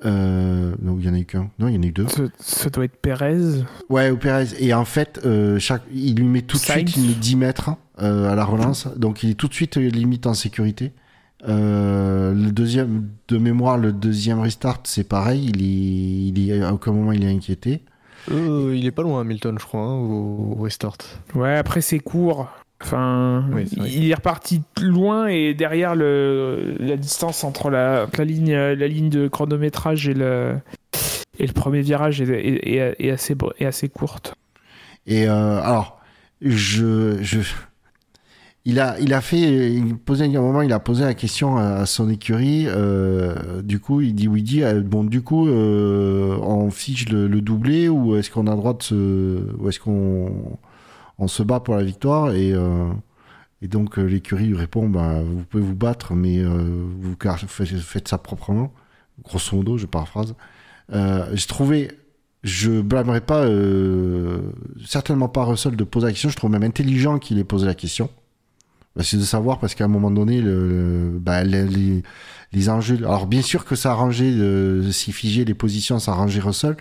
Euh, 0.05 0.75
non, 0.81 0.97
il 0.99 1.05
y 1.05 1.09
en 1.09 1.13
a 1.13 1.19
eu 1.19 1.25
qu'un. 1.25 1.49
Non, 1.59 1.67
il 1.67 1.75
y 1.75 1.77
en 1.77 1.81
a 1.83 1.85
eu 1.85 1.91
deux. 1.91 2.07
Ça, 2.07 2.23
ça 2.39 2.69
doit 2.69 2.85
être 2.85 2.97
Perez. 2.97 3.63
Ouais, 3.89 4.09
au 4.09 4.17
Perez. 4.17 4.47
Et 4.59 4.73
en 4.73 4.85
fait, 4.85 5.21
euh, 5.25 5.59
chaque, 5.59 5.83
il 5.93 6.15
lui 6.15 6.25
met 6.25 6.41
tout 6.41 6.57
de 6.57 6.61
Sainz. 6.61 6.89
suite 6.91 6.97
il 6.97 7.07
met 7.07 7.13
10 7.15 7.35
mètres 7.37 7.71
euh, 8.01 8.31
à 8.31 8.35
la 8.35 8.43
relance. 8.43 8.87
Donc 8.97 9.23
il 9.23 9.31
est 9.31 9.35
tout 9.35 9.47
de 9.47 9.53
suite 9.53 9.77
euh, 9.77 9.89
limite 9.89 10.27
en 10.27 10.33
sécurité. 10.33 10.91
Euh, 11.47 12.33
le 12.33 12.51
deuxième, 12.51 13.09
de 13.27 13.37
mémoire, 13.37 13.77
le 13.77 13.91
deuxième 13.91 14.39
restart, 14.39 14.81
c'est 14.85 15.07
pareil. 15.07 15.51
Il 15.53 15.61
est, 15.61 16.29
il 16.29 16.49
est, 16.49 16.61
à 16.63 16.73
aucun 16.73 16.91
moment 16.91 17.11
il 17.11 17.23
est 17.23 17.31
inquiété. 17.31 17.81
Euh, 18.31 18.73
il 18.75 18.85
est 18.85 18.91
pas 18.91 19.01
loin, 19.01 19.19
Hamilton, 19.21 19.57
je 19.59 19.65
crois, 19.65 19.81
hein, 19.81 19.95
au, 19.95 20.55
au 20.57 20.61
restart. 20.63 20.97
Ouais, 21.35 21.55
après 21.57 21.81
c'est 21.81 21.99
court. 21.99 22.49
Enfin, 22.83 23.45
Oui, 23.53 23.65
il 23.87 24.09
est 24.09 24.13
reparti 24.15 24.61
loin 24.81 25.27
et 25.27 25.53
derrière 25.53 25.95
le, 25.95 26.75
la 26.79 26.97
distance 26.97 27.43
entre 27.43 27.69
la, 27.69 28.07
la 28.17 28.23
ligne, 28.25 28.53
la 28.53 28.87
ligne 28.87 29.09
de 29.09 29.27
chronométrage 29.27 30.07
et 30.09 30.13
le, 30.13 30.55
et 31.39 31.47
le 31.47 31.53
premier 31.53 31.81
virage 31.81 32.21
est, 32.21 32.29
est- 32.29 32.75
est- 32.75 32.95
est 32.99 33.09
assez, 33.11 33.35
assez 33.61 33.89
courte. 33.89 34.35
Et 35.07 35.27
euh, 35.27 35.61
alors, 35.61 35.99
je, 36.41 37.17
je, 37.21 37.39
il 38.65 38.79
a, 38.79 38.97
il 38.99 39.13
a 39.13 39.19
fait, 39.21 39.71
il 39.73 39.97
posait 39.97 40.25
un 40.25 40.41
moment, 40.41 40.61
il 40.61 40.71
a 40.71 40.79
posé 40.79 41.03
la 41.03 41.13
question 41.13 41.57
à, 41.57 41.85
son 41.85 42.09
écurie. 42.09 42.65
euh, 42.67 43.61
du 43.61 43.79
coup, 43.79 43.99
il 44.01 44.13
dit, 44.15 44.27
oui, 44.29 44.39
il 44.39 44.43
dit, 44.43 44.63
euh, 44.63 44.81
bon, 44.81 45.03
du 45.03 45.21
coup, 45.21 45.47
euh, 45.49 46.37
on 46.41 46.69
fiche 46.71 47.09
le, 47.09 47.27
le 47.27 47.41
doublé 47.41 47.89
ou 47.89 48.15
est-ce 48.15 48.29
qu'on 48.31 48.47
a 48.47 48.51
le 48.51 48.57
droit 48.57 48.73
de 48.73 48.83
se, 48.83 48.95
ou 49.59 49.67
est-ce 49.69 49.79
qu'on, 49.81 50.31
on 51.17 51.27
se 51.27 51.43
bat 51.43 51.59
pour 51.59 51.75
la 51.75 51.83
victoire 51.83 52.33
et 52.33 52.53
euh, 52.53 52.91
et 53.61 53.67
donc 53.67 53.97
euh, 53.97 54.03
l'écurie 54.03 54.47
lui 54.47 54.57
répond, 54.57 54.89
bah, 54.89 55.21
vous 55.23 55.43
pouvez 55.45 55.63
vous 55.63 55.75
battre, 55.75 56.13
mais 56.13 56.39
euh, 56.39 56.85
vous 56.99 57.15
faites, 57.47 58.07
ça 58.07 58.17
proprement. 58.17 58.73
Grosso 59.23 59.55
modo, 59.55 59.77
je 59.77 59.85
paraphrase. 59.85 60.35
J'ai 60.91 61.47
trouvé 61.47 61.91
je 62.43 62.81
blâmerai 62.81 63.21
pas, 63.21 63.47
certainement 64.85 65.29
pas 65.29 65.45
Russell 65.45 65.77
de 65.77 65.83
poser 65.85 66.07
la 66.07 66.11
question. 66.11 66.29
Je 66.29 66.35
trouve 66.35 66.51
même 66.51 66.63
intelligent 66.63 67.17
qu'il 67.17 67.39
ait 67.39 67.45
posé 67.45 67.65
la 67.65 67.73
question. 67.73 68.09
Bah, 68.95 69.03
c'est 69.03 69.17
de 69.17 69.23
savoir 69.23 69.59
parce 69.59 69.75
qu'à 69.75 69.85
un 69.85 69.89
moment 69.89 70.11
donné, 70.11 70.41
bah, 71.19 71.43
les, 71.43 72.03
les, 72.51 72.69
enjeux. 72.69 72.97
Alors 72.97 73.27
bien 73.27 73.41
sûr 73.41 73.65
que 73.65 73.75
ça 73.75 73.91
arrangeait, 73.91 74.31
euh, 74.31 74.91
si 74.91 75.11
figé 75.11 75.45
les 75.45 75.53
positions, 75.53 75.99
ça 75.99 76.11
arrangeait 76.11 76.41
Russell. 76.41 76.77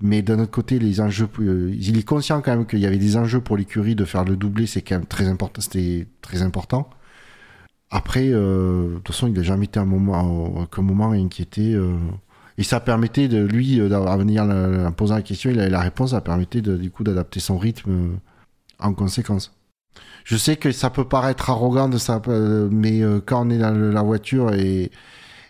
Mais 0.00 0.22
d'un 0.22 0.38
autre 0.40 0.50
côté, 0.50 0.78
les 0.78 1.00
enjeux, 1.00 1.28
euh, 1.40 1.74
il 1.78 1.96
est 1.98 2.02
conscient 2.02 2.42
quand 2.42 2.50
même 2.56 2.66
qu'il 2.66 2.80
y 2.80 2.86
avait 2.86 2.98
des 2.98 3.16
enjeux 3.16 3.40
pour 3.40 3.56
l'écurie 3.56 3.94
de 3.94 4.04
faire 4.04 4.24
le 4.24 4.36
doublé. 4.36 4.66
C'est 4.66 4.82
quand 4.82 4.96
même 4.96 5.06
très 5.06 5.28
important. 5.28 5.60
C'était 5.60 6.06
très 6.20 6.42
important. 6.42 6.90
Après, 7.90 8.28
euh, 8.28 8.90
de 8.90 8.94
toute 8.96 9.08
façon, 9.08 9.28
il 9.28 9.34
n'a 9.34 9.42
jamais 9.42 9.66
été 9.66 9.78
un 9.78 9.84
moment, 9.84 10.14
à 10.58 10.62
aucun 10.62 10.82
moment 10.82 11.12
inquiété. 11.12 11.74
euh, 11.74 11.96
Et 12.58 12.64
ça 12.64 12.80
permettait 12.80 13.28
de 13.28 13.42
lui, 13.42 13.78
d'avoir 13.88 14.18
venir 14.18 14.42
en 14.44 14.92
posant 14.92 15.14
la 15.14 15.22
question, 15.22 15.50
il 15.50 15.60
avait 15.60 15.70
la 15.70 15.80
réponse, 15.80 16.10
ça 16.10 16.20
permettait 16.20 16.60
du 16.60 16.90
coup 16.90 17.04
d'adapter 17.04 17.40
son 17.40 17.58
rythme 17.58 18.18
en 18.80 18.94
conséquence. 18.94 19.52
Je 20.24 20.36
sais 20.36 20.56
que 20.56 20.72
ça 20.72 20.90
peut 20.90 21.04
paraître 21.04 21.50
arrogant 21.50 21.90
ça, 21.98 22.20
mais 22.70 23.00
quand 23.26 23.46
on 23.46 23.50
est 23.50 23.58
dans 23.58 23.72
la 23.72 24.02
voiture 24.02 24.52
et, 24.54 24.90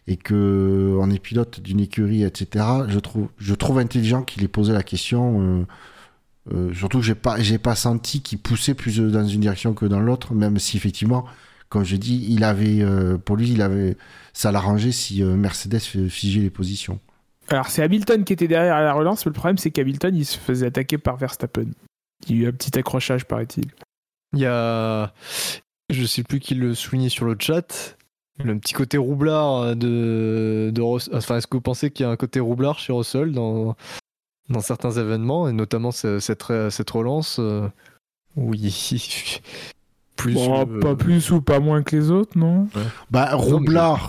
et 0.07 0.17
que 0.17 0.97
on 1.01 1.11
est 1.11 1.19
pilote 1.19 1.61
d'une 1.61 1.81
écurie, 1.81 2.25
etc., 2.25 2.65
je 2.89 2.99
trouve, 2.99 3.29
je 3.39 3.55
trouve 3.55 3.79
intelligent 3.79 4.23
qu'il 4.23 4.45
ait 4.45 4.49
posé 4.49 4.73
la 4.73 4.83
question. 4.83 5.67
surtout 6.73 6.99
que 6.99 7.05
j'ai 7.05 7.15
pas, 7.15 7.41
j'ai 7.41 7.59
pas 7.59 7.75
senti 7.75 8.21
qu'il 8.21 8.39
poussait 8.39 8.75
plus 8.75 8.99
dans 8.99 9.27
une 9.27 9.41
direction 9.41 9.75
que 9.75 9.87
dans 9.87 10.01
l'autre, 10.01 10.35
même 10.35 10.59
si 10.59 10.77
effectivement, 10.77 11.25
comme 11.69 11.85
je 11.85 11.97
dis, 11.97 12.27
il 12.29 12.45
avait, 12.45 12.85
pour 13.25 13.37
lui, 13.37 13.51
il 13.53 13.63
avait, 13.63 13.97
ça 14.33 14.53
l'arrangeait 14.53 14.93
si 14.93 15.23
Mercedes 15.23 15.81
figeait 15.81 16.41
les 16.41 16.51
positions. 16.51 17.01
Alors 17.49 17.69
c'est 17.69 17.83
Hamilton 17.83 18.25
qui 18.25 18.33
était 18.33 18.49
derrière 18.49 18.77
à 18.77 18.83
la 18.83 18.93
relance, 18.93 19.27
mais 19.27 19.31
le 19.31 19.35
problème 19.35 19.59
c'est 19.59 19.71
qu'Hamilton 19.71 20.17
il 20.17 20.25
se 20.25 20.39
faisait 20.39 20.67
attaquer 20.67 20.97
par 20.97 21.17
Verstappen. 21.17 21.67
Il 22.27 22.37
y 22.37 22.41
a 22.41 22.45
eu 22.45 22.49
un 22.49 22.53
petit 22.53 22.79
accrochage, 22.79 23.27
paraît-il. 23.27 23.67
Il 24.33 24.41
y 24.41 24.47
a. 24.47 25.13
Je 25.91 26.07
sais 26.07 26.23
plus 26.23 26.41
qui 26.41 26.55
le 26.55 26.75
soulignait 26.75 27.11
sur 27.11 27.27
le 27.27 27.37
chat. 27.39 27.97
Le 28.43 28.59
petit 28.59 28.75
côté 28.75 28.99
roublard 28.99 29.77
de, 29.77 30.71
de 30.75 30.83
Enfin, 30.83 31.37
est-ce 31.37 31.47
que 31.47 31.57
vous 31.57 31.61
pensez 31.61 31.91
qu'il 31.91 32.05
y 32.05 32.09
a 32.09 32.11
un 32.11 32.17
côté 32.17 32.41
roublard 32.41 32.79
chez 32.79 32.93
Russell 32.93 33.33
dans, 33.33 33.77
dans 34.49 34.61
certains 34.61 34.91
événements, 34.91 35.49
et 35.49 35.53
notamment 35.53 35.93
cette, 35.93 36.21
cette 36.21 36.91
relance 36.91 37.39
euh, 37.39 37.69
Oui. 38.37 39.41
plus 40.17 40.35
bon, 40.35 40.67
pas 40.81 40.95
plus 40.95 41.31
ou 41.31 41.41
pas 41.41 41.61
moins 41.61 41.83
que 41.83 41.97
les 41.97 42.11
autres, 42.11 42.39
non? 42.39 42.69
Bah, 43.11 43.35
roublard. 43.35 44.09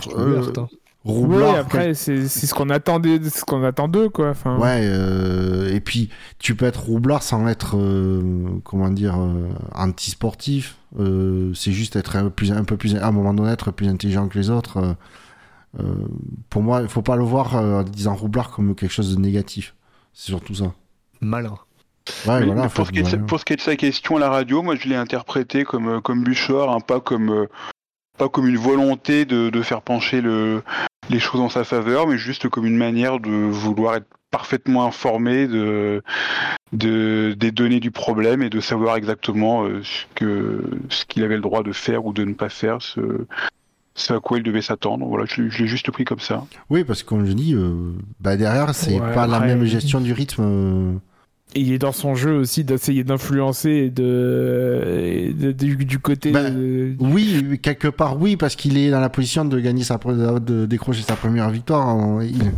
Oui, 1.06 1.42
après, 1.44 1.94
c'est 1.94 2.26
ce 2.26 2.52
qu'on 2.52 2.68
attendait, 2.68 3.20
ce 3.30 3.44
qu'on 3.44 3.62
attend 3.62 3.86
d'eux, 3.86 4.08
quoi. 4.08 4.30
Enfin... 4.30 4.58
Ouais, 4.58 4.80
euh, 4.82 5.72
et 5.72 5.80
puis 5.80 6.10
tu 6.40 6.56
peux 6.56 6.66
être 6.66 6.82
roublard 6.82 7.22
sans 7.22 7.46
être, 7.46 7.76
euh, 7.76 8.58
comment 8.64 8.90
dire, 8.90 9.16
euh, 9.16 9.48
anti-sportif. 9.74 10.76
c'est 10.98 11.72
juste 11.72 11.94
être 11.94 12.16
un 12.16 12.24
peu, 12.24 12.30
plus, 12.30 12.52
un 12.52 12.64
peu 12.64 12.76
plus, 12.76 12.96
à 12.96 13.06
un 13.06 13.12
moment 13.12 13.34
donné, 13.34 13.52
être 13.52 13.70
plus 13.70 13.88
intelligent 13.88 14.26
que 14.26 14.36
les 14.36 14.50
autres. 14.50 14.96
pour 16.50 16.62
moi, 16.62 16.82
il 16.82 16.88
faut 16.88 17.02
pas 17.02 17.16
le 17.16 17.24
voir 17.24 17.54
en 17.54 17.84
disant 17.84 18.14
roublard 18.14 18.50
comme 18.50 18.74
quelque 18.74 18.92
chose 18.92 19.14
de 19.14 19.20
négatif. 19.20 19.74
C'est 20.12 20.32
surtout 20.32 20.56
ça. 20.56 20.72
Malin. 21.20 21.54
Ouais, 22.26 22.44
voilà, 22.44 22.68
pour, 22.68 22.86
ce 22.86 22.92
qui 22.92 23.00
est, 23.00 23.26
pour, 23.26 23.40
ce 23.40 23.44
qui 23.44 23.52
est 23.52 23.56
de 23.56 23.60
sa 23.60 23.76
question 23.76 24.16
à 24.16 24.20
la 24.20 24.30
radio, 24.30 24.62
moi 24.62 24.76
je 24.76 24.88
l'ai 24.88 24.94
interprété 24.94 25.64
comme, 25.64 26.00
comme 26.02 26.22
Bouchard, 26.22 26.70
hein, 26.70 26.78
pas 26.80 27.00
comme 27.00 27.48
pas 28.16 28.28
comme 28.28 28.48
une 28.48 28.56
volonté 28.56 29.24
de, 29.24 29.50
de 29.50 29.62
faire 29.62 29.82
pencher 29.82 30.20
le, 30.20 30.62
les 31.10 31.18
choses 31.18 31.40
en 31.40 31.48
sa 31.48 31.64
faveur, 31.64 32.06
mais 32.06 32.18
juste 32.18 32.48
comme 32.48 32.66
une 32.66 32.76
manière 32.76 33.20
de 33.20 33.30
vouloir 33.30 33.96
être 33.96 34.06
parfaitement 34.30 34.84
informé 34.84 35.46
de, 35.46 36.02
de, 36.72 37.34
des 37.38 37.50
données 37.52 37.80
du 37.80 37.90
problème 37.90 38.42
et 38.42 38.50
de 38.50 38.60
savoir 38.60 38.96
exactement 38.96 39.64
euh, 39.64 39.80
ce 39.82 40.04
que 40.14 40.62
ce 40.88 41.04
qu'il 41.06 41.22
avait 41.22 41.36
le 41.36 41.42
droit 41.42 41.62
de 41.62 41.72
faire 41.72 42.04
ou 42.04 42.12
de 42.12 42.24
ne 42.24 42.34
pas 42.34 42.48
faire, 42.48 42.82
ce, 42.82 43.00
ce 43.94 44.12
à 44.14 44.20
quoi 44.20 44.38
il 44.38 44.42
devait 44.42 44.62
s'attendre. 44.62 45.06
Voilà, 45.06 45.24
je, 45.26 45.42
l'ai 45.42 45.66
juste 45.66 45.90
pris 45.90 46.04
comme 46.04 46.20
ça. 46.20 46.44
Oui, 46.70 46.84
parce 46.84 47.02
que 47.02 47.08
comme 47.08 47.24
je 47.24 47.32
dis, 47.32 47.54
euh, 47.54 47.92
bah 48.20 48.36
derrière, 48.36 48.74
c'est 48.74 48.98
pas 48.98 49.26
la 49.26 49.40
même 49.40 49.64
gestion 49.64 50.00
du 50.00 50.12
rythme. 50.12 51.00
Il 51.54 51.72
est 51.72 51.78
dans 51.78 51.92
son 51.92 52.14
jeu 52.14 52.36
aussi 52.36 52.64
d'essayer 52.64 53.04
d'influencer 53.04 53.88
de, 53.88 55.32
du, 55.52 55.98
côté. 55.98 56.30
Ben, 56.32 56.96
oui, 56.98 57.58
quelque 57.62 57.88
part 57.88 58.20
oui, 58.20 58.36
parce 58.36 58.56
qu'il 58.56 58.76
est 58.76 58.90
dans 58.90 59.00
la 59.00 59.08
position 59.08 59.44
de 59.44 59.58
gagner 59.58 59.84
sa 59.84 59.96
de 59.96 60.66
décrocher 60.66 61.02
sa 61.02 61.16
première 61.16 61.48
victoire. 61.48 62.22
Il, 62.22 62.52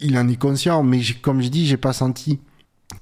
il 0.00 0.18
en 0.18 0.28
est 0.28 0.36
conscient, 0.36 0.82
mais 0.82 1.00
comme 1.22 1.40
je 1.40 1.48
dis, 1.48 1.66
j'ai 1.66 1.76
pas 1.76 1.92
senti. 1.92 2.40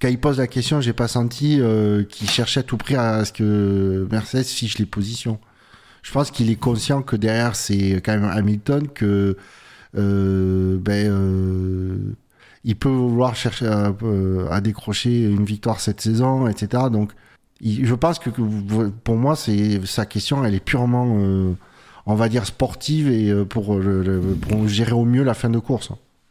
Quand 0.00 0.08
il 0.08 0.18
pose 0.18 0.38
la 0.38 0.46
question, 0.46 0.80
j'ai 0.80 0.92
pas 0.92 1.08
senti 1.08 1.60
euh, 1.60 2.04
qu'il 2.04 2.28
cherchait 2.28 2.60
à 2.60 2.62
tout 2.62 2.76
prix 2.76 2.94
à 2.96 3.24
ce 3.24 3.32
que 3.32 4.06
Mercedes 4.10 4.44
fiche 4.44 4.78
les 4.78 4.86
positions. 4.86 5.38
Je 6.02 6.12
pense 6.12 6.30
qu'il 6.30 6.50
est 6.50 6.56
conscient 6.56 7.02
que 7.02 7.16
derrière 7.16 7.56
c'est 7.56 8.00
quand 8.04 8.12
même 8.12 8.24
Hamilton 8.24 8.86
que 8.88 9.36
euh, 9.96 10.78
ben 10.78 11.10
euh, 11.10 12.14
il 12.64 12.76
peut 12.76 12.88
vouloir 12.88 13.36
chercher 13.36 13.66
à, 13.66 14.60
décrocher 14.60 15.24
une 15.24 15.44
victoire 15.44 15.80
cette 15.80 16.00
saison, 16.00 16.48
etc. 16.48 16.84
Donc, 16.90 17.12
je 17.62 17.94
pense 17.94 18.18
que 18.18 18.30
pour 18.30 19.16
moi, 19.16 19.36
c'est 19.36 19.84
sa 19.86 20.06
question, 20.06 20.44
elle 20.44 20.54
est 20.54 20.64
purement, 20.64 21.16
euh, 21.18 21.52
on 22.06 22.14
va 22.14 22.28
dire, 22.28 22.46
sportive 22.46 23.10
et 23.10 23.30
euh, 23.30 23.44
pour, 23.44 23.78
pour 24.48 24.68
gérer 24.68 24.92
au 24.92 25.04
mieux 25.04 25.22
la 25.22 25.34
fin 25.34 25.50
de 25.50 25.58
course. 25.58 25.90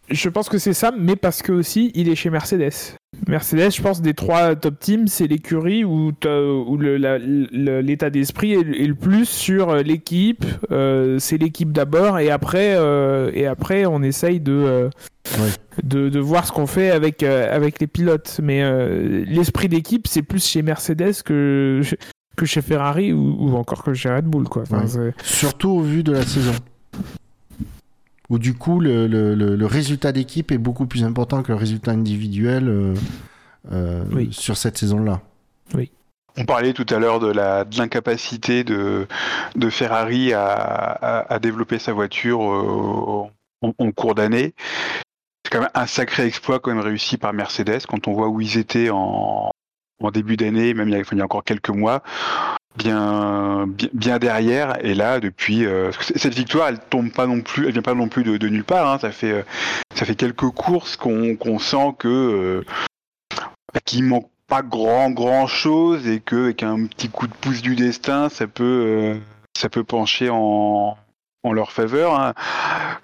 Je 0.10 0.30
pense 0.30 0.48
que 0.48 0.58
c'est 0.58 0.74
ça, 0.74 0.92
mais 0.98 1.16
parce 1.16 1.42
que 1.42 1.52
aussi 1.52 1.92
il 1.94 2.08
est 2.08 2.16
chez 2.16 2.30
Mercedes. 2.30 2.95
Mercedes, 3.27 3.72
je 3.72 3.82
pense, 3.82 4.02
des 4.02 4.14
trois 4.14 4.56
top 4.56 4.80
teams, 4.80 5.08
c'est 5.08 5.27
l'écurie 5.27 5.84
où, 5.84 6.11
où 6.11 6.77
l'état 6.77 8.10
d'esprit 8.10 8.53
est, 8.53 8.64
le 8.64 8.95
plus 8.95 9.26
sur 9.26 9.69
euh, 9.69 9.82
l'équipe. 9.82 10.45
Euh, 10.72 11.19
c'est 11.19 11.38
l'équipe 11.38 11.72
d'abord, 11.72 12.19
et 12.19 12.30
après, 12.30 12.76
euh, 12.77 13.32
et 13.34 13.48
après, 13.48 13.86
on 13.86 14.02
essaye 14.02 14.40
de, 14.40 14.90
de, 15.84 16.10
de, 16.10 16.19
voir 16.19 16.45
ce 16.45 16.52
qu'on 16.52 16.68
fait 16.68 16.92
avec, 16.92 17.24
avec 17.24 17.80
les 17.80 17.88
pilotes. 17.88 18.40
Mais 18.42 18.64
l'esprit 19.26 19.68
d'équipe, 19.68 20.08
c'est 20.08 20.24
plus 20.24 20.45
chez 20.45 20.61
Mercedes 20.61 21.24
que, 21.26 21.82
que 22.38 22.45
chez 22.45 22.61
Ferrari 22.61 23.11
ou, 23.11 23.56
encore 23.56 23.84
que 23.84 23.94
chez 23.94 24.10
Red 24.10 24.26
Bull. 24.26 24.48
Quoi. 24.48 24.64
Surtout 25.22 25.69
au 25.69 25.82
vu 25.82 26.03
de 26.03 26.14
la 26.14 26.24
saison 26.24 26.53
où 28.30 28.39
du 28.39 28.53
coup 28.53 28.80
le, 28.80 29.07
le, 29.07 29.35
le 29.35 29.65
résultat 29.65 30.11
d'équipe 30.11 30.51
est 30.51 30.57
beaucoup 30.57 30.85
plus 30.85 31.03
important 31.03 31.43
que 31.43 31.51
le 31.51 31.57
résultat 31.57 31.91
individuel 31.91 32.67
euh, 32.67 32.93
euh, 33.72 34.25
sur 34.31 34.57
cette 34.57 34.77
saison-là. 34.77 35.22
Oui. 35.73 35.91
On 36.38 36.45
parlait 36.45 36.73
tout 36.73 36.85
à 36.89 36.99
l'heure 36.99 37.19
de 37.19 37.31
l'incapacité 37.31 38.64
de, 38.64 39.07
de, 39.56 39.69
Ferrari 39.72 40.33
à, 40.33 40.45
à, 41.27 41.39
développer 41.39 41.80
sa 41.80 41.93
voiture 41.93 42.41
euh, 42.43 43.73
en, 43.80 43.91
cours 43.91 44.14
d'année. 44.14 44.53
C'est 45.43 45.51
quand 45.51 45.61
même 45.61 45.69
un 45.73 45.88
sacré 45.88 46.25
exploit 46.25 46.59
quand 46.59 46.72
même 46.72 46.83
réussi 46.83 47.17
par 47.17 47.33
Mercedes 47.33 47.88
quand 47.88 48.07
on 48.07 48.14
voit 48.14 48.27
où 48.27 48.39
ils 48.39 48.59
étaient 48.59 48.91
en, 48.91 49.49
en 49.99 50.11
début 50.11 50.38
d'année, 50.38 50.75
même 50.75 50.89
il 50.89 50.93
y, 50.93 50.97
a, 50.97 51.03
il 51.11 51.17
y 51.17 51.22
a 51.22 51.23
encore 51.23 51.43
quelques 51.43 51.69
mois 51.69 52.03
bien, 52.77 53.67
bien, 53.93 54.19
derrière. 54.19 54.83
Et 54.85 54.93
là, 54.93 55.19
depuis 55.19 55.65
euh, 55.65 55.91
cette 56.15 56.33
victoire, 56.33 56.69
elle 56.69 56.80
tombe 56.80 57.11
pas 57.11 57.27
non 57.27 57.41
plus, 57.41 57.65
elle 57.65 57.73
vient 57.73 57.81
pas 57.81 57.93
non 57.93 58.07
plus 58.07 58.23
de, 58.23 58.47
nulle 58.47 58.64
part. 58.64 58.88
Hein. 58.89 58.99
Ça 58.99 59.11
fait 59.11 59.31
euh, 59.31 59.43
ça 59.95 60.06
fait 60.06 60.15
quelques 60.15 60.49
courses 60.49 60.95
qu'on 60.95 61.59
sent 61.59 61.95
que 61.97 62.07
euh, 62.07 62.65
qu'il 63.85 64.03
manque 64.03 64.30
pas 64.47 64.61
grand 64.61 65.11
grand 65.11 65.47
chose 65.47 66.07
et 66.07 66.19
que 66.22 66.45
avec 66.45 66.64
un 66.64 66.85
petit 66.85 67.09
coup 67.09 67.27
de 67.27 67.33
pouce 67.33 67.61
du 67.61 67.75
destin, 67.75 68.30
ça 68.30 68.47
peut 68.47 69.19
ça 69.57 69.69
peut 69.69 69.83
pencher 69.83 70.30
en 70.31 70.97
en 71.43 71.53
leur 71.53 71.72
faveur. 71.72 72.19
Hein. 72.19 72.33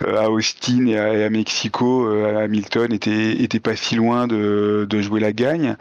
à 0.06 0.30
Austin 0.30 0.88
et 0.88 0.98
à, 0.98 1.30
Mexico, 1.30 2.08
Hamilton 2.08 2.92
était, 2.92 3.42
était 3.42 3.60
pas 3.60 3.76
si 3.76 3.96
loin 3.96 4.28
de, 4.28 4.86
de 4.90 5.02
jouer 5.02 5.20
la 5.20 5.32
gagne. 5.32 5.78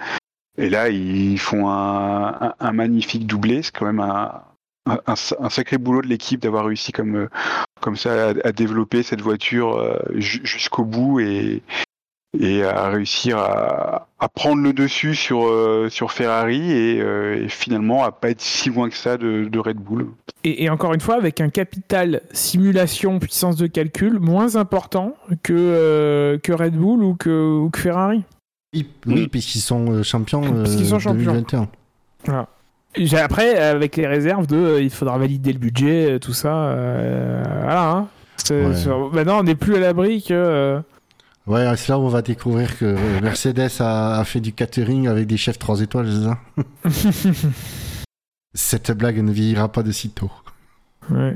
Et 0.59 0.69
là, 0.69 0.89
ils 0.89 1.39
font 1.39 1.69
un, 1.69 2.73
magnifique 2.73 3.27
doublé. 3.27 3.63
C'est 3.63 3.75
quand 3.75 3.87
même 3.87 4.01
un, 4.01 5.17
sacré 5.17 5.79
boulot 5.79 6.03
de 6.03 6.09
l'équipe 6.09 6.41
d'avoir 6.41 6.67
réussi 6.67 6.93
comme, 6.93 7.29
comme 7.81 7.97
ça 7.97 8.33
à, 8.45 8.53
développer 8.53 9.03
cette 9.03 9.21
voiture 9.21 9.77
euh, 9.77 9.99
jusqu'au 10.15 10.85
bout 10.85 11.21
et, 11.21 11.63
à 12.65 12.89
réussir 12.89 13.39
à, 13.39 14.09
prendre 14.35 14.63
le 14.63 14.73
dessus 14.73 15.15
sur, 15.15 15.47
euh, 15.47 15.89
sur 15.91 16.13
Ferrari 16.13 16.73
et, 16.73 17.01
euh, 17.01 17.47
finalement 17.49 18.05
à 18.05 18.13
pas 18.13 18.31
être 18.31 18.41
si 18.41 18.71
loin 18.71 18.89
que 18.89 18.97
ça 18.97 19.19
de, 19.19 19.59
Red 19.59 19.77
Bull. 19.77 20.09
Et, 20.45 20.69
encore 20.71 20.95
une 20.95 21.01
fois, 21.01 21.17
avec 21.17 21.41
un 21.41 21.51
capital 21.51 22.23
simulation, 22.33 23.19
puissance 23.19 23.57
de 23.57 23.67
calcul 23.67 24.19
moins 24.19 24.57
important 24.57 25.15
que, 25.43 26.39
que 26.43 26.53
Red 26.53 26.75
Bull 26.75 27.03
ou 27.03 27.15
que 27.15 27.69
Ferrari. 27.77 28.25
Oui, 28.75 28.89
mm. 29.07 29.29
puisqu'ils 29.29 29.61
sont 29.61 29.91
euh, 29.91 30.03
champions 30.03 30.43
euh, 30.43 30.65
sont 30.65 30.99
champions. 30.99 31.33
2021. 31.33 31.69
Voilà. 32.25 32.49
Après, 33.23 33.59
avec 33.59 33.97
les 33.97 34.07
réserves 34.07 34.47
de, 34.47 34.57
euh, 34.57 34.83
il 34.83 34.91
faudra 34.91 35.19
valider 35.19 35.53
le 35.53 35.59
budget, 35.59 36.19
tout 36.21 36.33
ça. 36.33 36.75
voilà. 37.63 37.91
Hein. 37.91 38.09
Maintenant, 39.13 39.41
on 39.41 39.43
n'est 39.45 39.55
plus 39.55 39.77
à 39.77 39.81
l'abri 39.81 40.23
que. 40.23 40.81
Ouais, 41.47 41.77
c'est 41.77 41.89
là 41.89 41.99
où 41.99 42.03
on 42.03 42.09
va 42.09 42.23
découvrir 42.23 42.79
que 42.79 43.21
Mercedes 43.21 43.81
a, 43.81 44.23
fait 44.25 44.41
du 44.41 44.53
catering 44.53 45.09
avec 45.09 45.27
des 45.27 45.37
chefs 45.37 45.59
3 45.59 45.81
étoiles, 45.81 46.09
c'est 46.09 46.93
ça? 46.93 47.49
Cette 48.55 48.93
blague 48.93 49.19
ne 49.19 49.33
vieillira 49.33 49.71
pas 49.71 49.83
de 49.83 49.91
sitôt. 49.91 50.31
Ouais. 51.11 51.35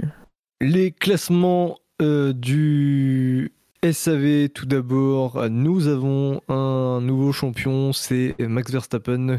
Les 0.61 0.93
classements 0.93 1.79
du 2.01 3.51
SAV, 3.83 4.49
tout 4.49 4.67
d'abord, 4.67 5.49
nous 5.51 5.87
avons 5.87 6.41
un 6.49 7.01
nouveau 7.01 7.33
champion, 7.33 7.93
c'est 7.93 8.35
Max 8.39 8.71
Verstappen. 8.71 9.39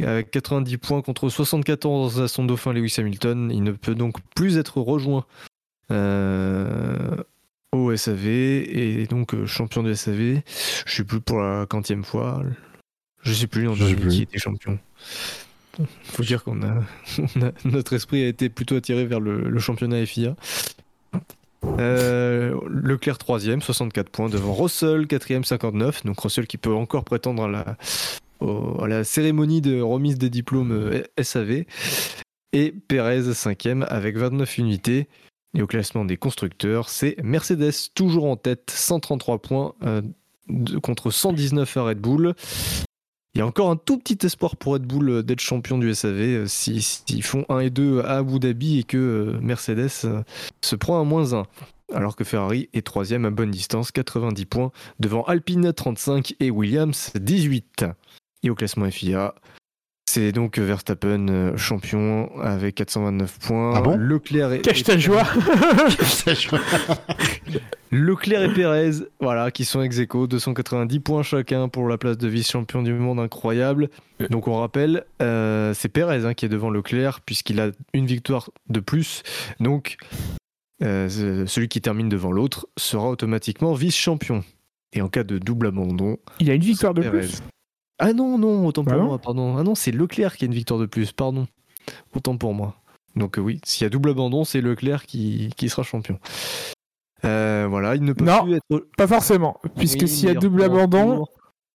Avec 0.00 0.30
90 0.30 0.78
points 0.78 1.02
contre 1.02 1.28
74 1.28 2.20
à 2.20 2.28
son 2.28 2.44
dauphin 2.44 2.72
Lewis 2.72 2.94
Hamilton, 2.98 3.50
il 3.52 3.64
ne 3.64 3.72
peut 3.72 3.96
donc 3.96 4.20
plus 4.36 4.56
être 4.56 4.80
rejoint 4.80 5.26
euh, 5.90 7.16
au 7.72 7.94
SAV 7.96 8.26
et 8.26 9.06
donc 9.08 9.34
euh, 9.34 9.46
champion 9.46 9.82
du 9.82 9.94
SAV. 9.96 10.40
Je 10.86 10.94
sais 10.94 11.04
plus 11.04 11.20
pour 11.20 11.40
la 11.40 11.66
quantième 11.66 12.04
fois. 12.04 12.42
Je 13.22 13.32
sais 13.32 13.48
plus 13.48 13.68
en 13.68 13.74
qui 13.74 14.22
était 14.22 14.38
champion. 14.38 14.78
Faut 16.04 16.22
dire 16.22 16.44
qu'on 16.44 16.62
a, 16.62 16.84
notre 17.64 17.92
esprit 17.94 18.22
a 18.22 18.28
été 18.28 18.48
plutôt 18.48 18.76
attiré 18.76 19.04
vers 19.04 19.20
le, 19.20 19.48
le 19.48 19.58
championnat 19.58 20.04
FIA. 20.06 20.36
Euh, 21.64 22.58
Leclerc 22.68 23.18
3ème, 23.18 23.60
64 23.60 24.10
points 24.10 24.28
devant 24.28 24.54
Russell 24.54 25.06
4ème, 25.06 25.44
59. 25.44 26.04
Donc 26.04 26.20
Russell 26.20 26.46
qui 26.46 26.58
peut 26.58 26.72
encore 26.72 27.04
prétendre 27.04 27.44
à 27.44 28.86
la, 28.86 29.04
cérémonie 29.04 29.60
de 29.60 29.80
remise 29.80 30.18
des 30.18 30.30
diplômes 30.30 30.72
euh, 30.72 31.02
SAV. 31.20 31.64
Et 32.52 32.72
Perez 32.72 33.32
5ème 33.32 33.84
avec 33.88 34.16
29 34.16 34.58
unités. 34.58 35.08
Et 35.54 35.62
au 35.62 35.66
classement 35.66 36.04
des 36.04 36.16
constructeurs, 36.16 36.88
c'est 36.88 37.16
Mercedes 37.22 37.90
toujours 37.94 38.26
en 38.26 38.36
tête, 38.36 38.70
133 38.70 39.38
points 39.38 39.74
euh, 39.82 40.02
contre 40.82 41.10
119 41.10 41.76
à 41.76 41.82
Red 41.82 41.98
Bull. 41.98 42.34
Il 43.34 43.38
y 43.38 43.42
a 43.42 43.46
encore 43.46 43.70
un 43.70 43.76
tout 43.76 43.98
petit 43.98 44.18
espoir 44.26 44.56
pour 44.56 44.72
Red 44.72 44.82
Bull 44.82 45.10
euh, 45.10 45.22
d'être 45.22 45.40
champion 45.40 45.78
du 45.78 45.94
SAV 45.94 46.20
euh, 46.20 46.46
si- 46.46 46.82
s'ils 46.82 47.22
font 47.22 47.44
1 47.48 47.60
et 47.60 47.70
2 47.70 48.00
à 48.00 48.16
Abu 48.18 48.38
Dhabi 48.38 48.78
et 48.80 48.82
que 48.84 48.96
euh, 48.96 49.38
Mercedes 49.40 49.88
se 50.62 50.76
prend 50.76 51.00
un 51.00 51.04
moins 51.04 51.34
1. 51.34 51.42
Alors 51.94 52.16
que 52.16 52.24
Ferrari 52.24 52.68
est 52.74 52.84
troisième 52.86 53.24
à 53.24 53.30
bonne 53.30 53.50
distance, 53.50 53.92
90 53.92 54.44
points, 54.46 54.72
devant 55.00 55.22
Alpine 55.24 55.72
35 55.72 56.34
et 56.40 56.50
Williams 56.50 57.12
18. 57.18 57.86
Et 58.42 58.50
au 58.50 58.54
classement 58.54 58.90
FIA, 58.90 59.34
c'est 60.08 60.32
donc 60.32 60.58
Verstappen 60.58 61.28
euh, 61.28 61.56
champion 61.56 62.30
avec 62.40 62.76
429 62.76 63.38
points. 63.40 63.72
Ah 63.76 63.80
bon 63.82 63.96
Leclerc 63.98 64.52
et, 64.54 64.60
Cache 64.62 64.82
ta 64.82 64.96
joie. 64.96 65.24
Leclerc 67.90 68.42
et 68.50 68.52
Pérez, 68.54 68.90
voilà, 69.20 69.50
qui 69.50 69.64
sont 69.64 69.80
ex 69.82 69.98
aequo, 69.98 70.26
290 70.26 71.00
points 71.00 71.22
chacun 71.22 71.68
pour 71.68 71.88
la 71.88 71.96
place 71.98 72.18
de 72.18 72.28
vice-champion 72.28 72.82
du 72.82 72.92
monde, 72.92 73.18
incroyable. 73.18 73.88
Donc 74.30 74.46
on 74.48 74.58
rappelle, 74.60 75.04
euh, 75.22 75.72
c'est 75.74 75.88
Pérez 75.88 76.24
hein, 76.26 76.34
qui 76.34 76.44
est 76.46 76.50
devant 76.50 76.70
Leclerc, 76.70 77.20
puisqu'il 77.22 77.60
a 77.60 77.70
une 77.94 78.06
victoire 78.06 78.50
de 78.68 78.80
plus. 78.80 79.22
Donc 79.60 79.96
euh, 80.82 81.08
ce- 81.08 81.46
celui 81.46 81.68
qui 81.68 81.80
termine 81.80 82.08
devant 82.08 82.30
l'autre 82.32 82.66
sera 82.76 83.08
automatiquement 83.08 83.72
vice-champion. 83.72 84.44
Et 84.94 85.02
en 85.02 85.08
cas 85.08 85.22
de 85.24 85.38
double 85.38 85.66
abandon, 85.68 86.16
Il 86.40 86.50
a 86.50 86.54
une 86.54 86.62
victoire 86.62 86.94
de 86.94 87.02
Pérez. 87.02 87.18
plus. 87.20 87.42
Ah 87.98 88.12
non, 88.12 88.38
non, 88.38 88.66
autant 88.66 88.84
pour 88.84 88.92
Ah 88.94 88.98
moi, 88.98 89.18
pardon. 89.18 89.56
Ah 89.58 89.62
non, 89.62 89.74
c'est 89.74 89.90
Leclerc 89.90 90.36
qui 90.36 90.44
a 90.44 90.46
une 90.46 90.54
victoire 90.54 90.78
de 90.80 90.86
plus, 90.86 91.12
pardon. 91.12 91.46
Autant 92.14 92.36
pour 92.36 92.54
moi. 92.54 92.74
Donc 93.16 93.38
euh, 93.38 93.40
oui, 93.40 93.60
s'il 93.64 93.84
y 93.84 93.86
a 93.86 93.90
double 93.90 94.10
abandon, 94.10 94.44
c'est 94.44 94.60
Leclerc 94.60 95.04
qui, 95.06 95.50
qui 95.56 95.68
sera 95.68 95.82
champion. 95.82 96.18
Euh, 97.24 97.66
voilà, 97.68 97.96
il 97.96 98.04
ne 98.04 98.12
peut 98.12 98.24
Non. 98.24 98.44
plus 98.44 98.54
être. 98.56 98.86
Pas 98.96 99.06
forcément, 99.08 99.56
puisque 99.76 100.02
Oui, 100.02 100.08
s'il 100.08 100.28
y 100.28 100.30
a 100.30 100.34
double 100.34 100.62
abandon 100.62 101.24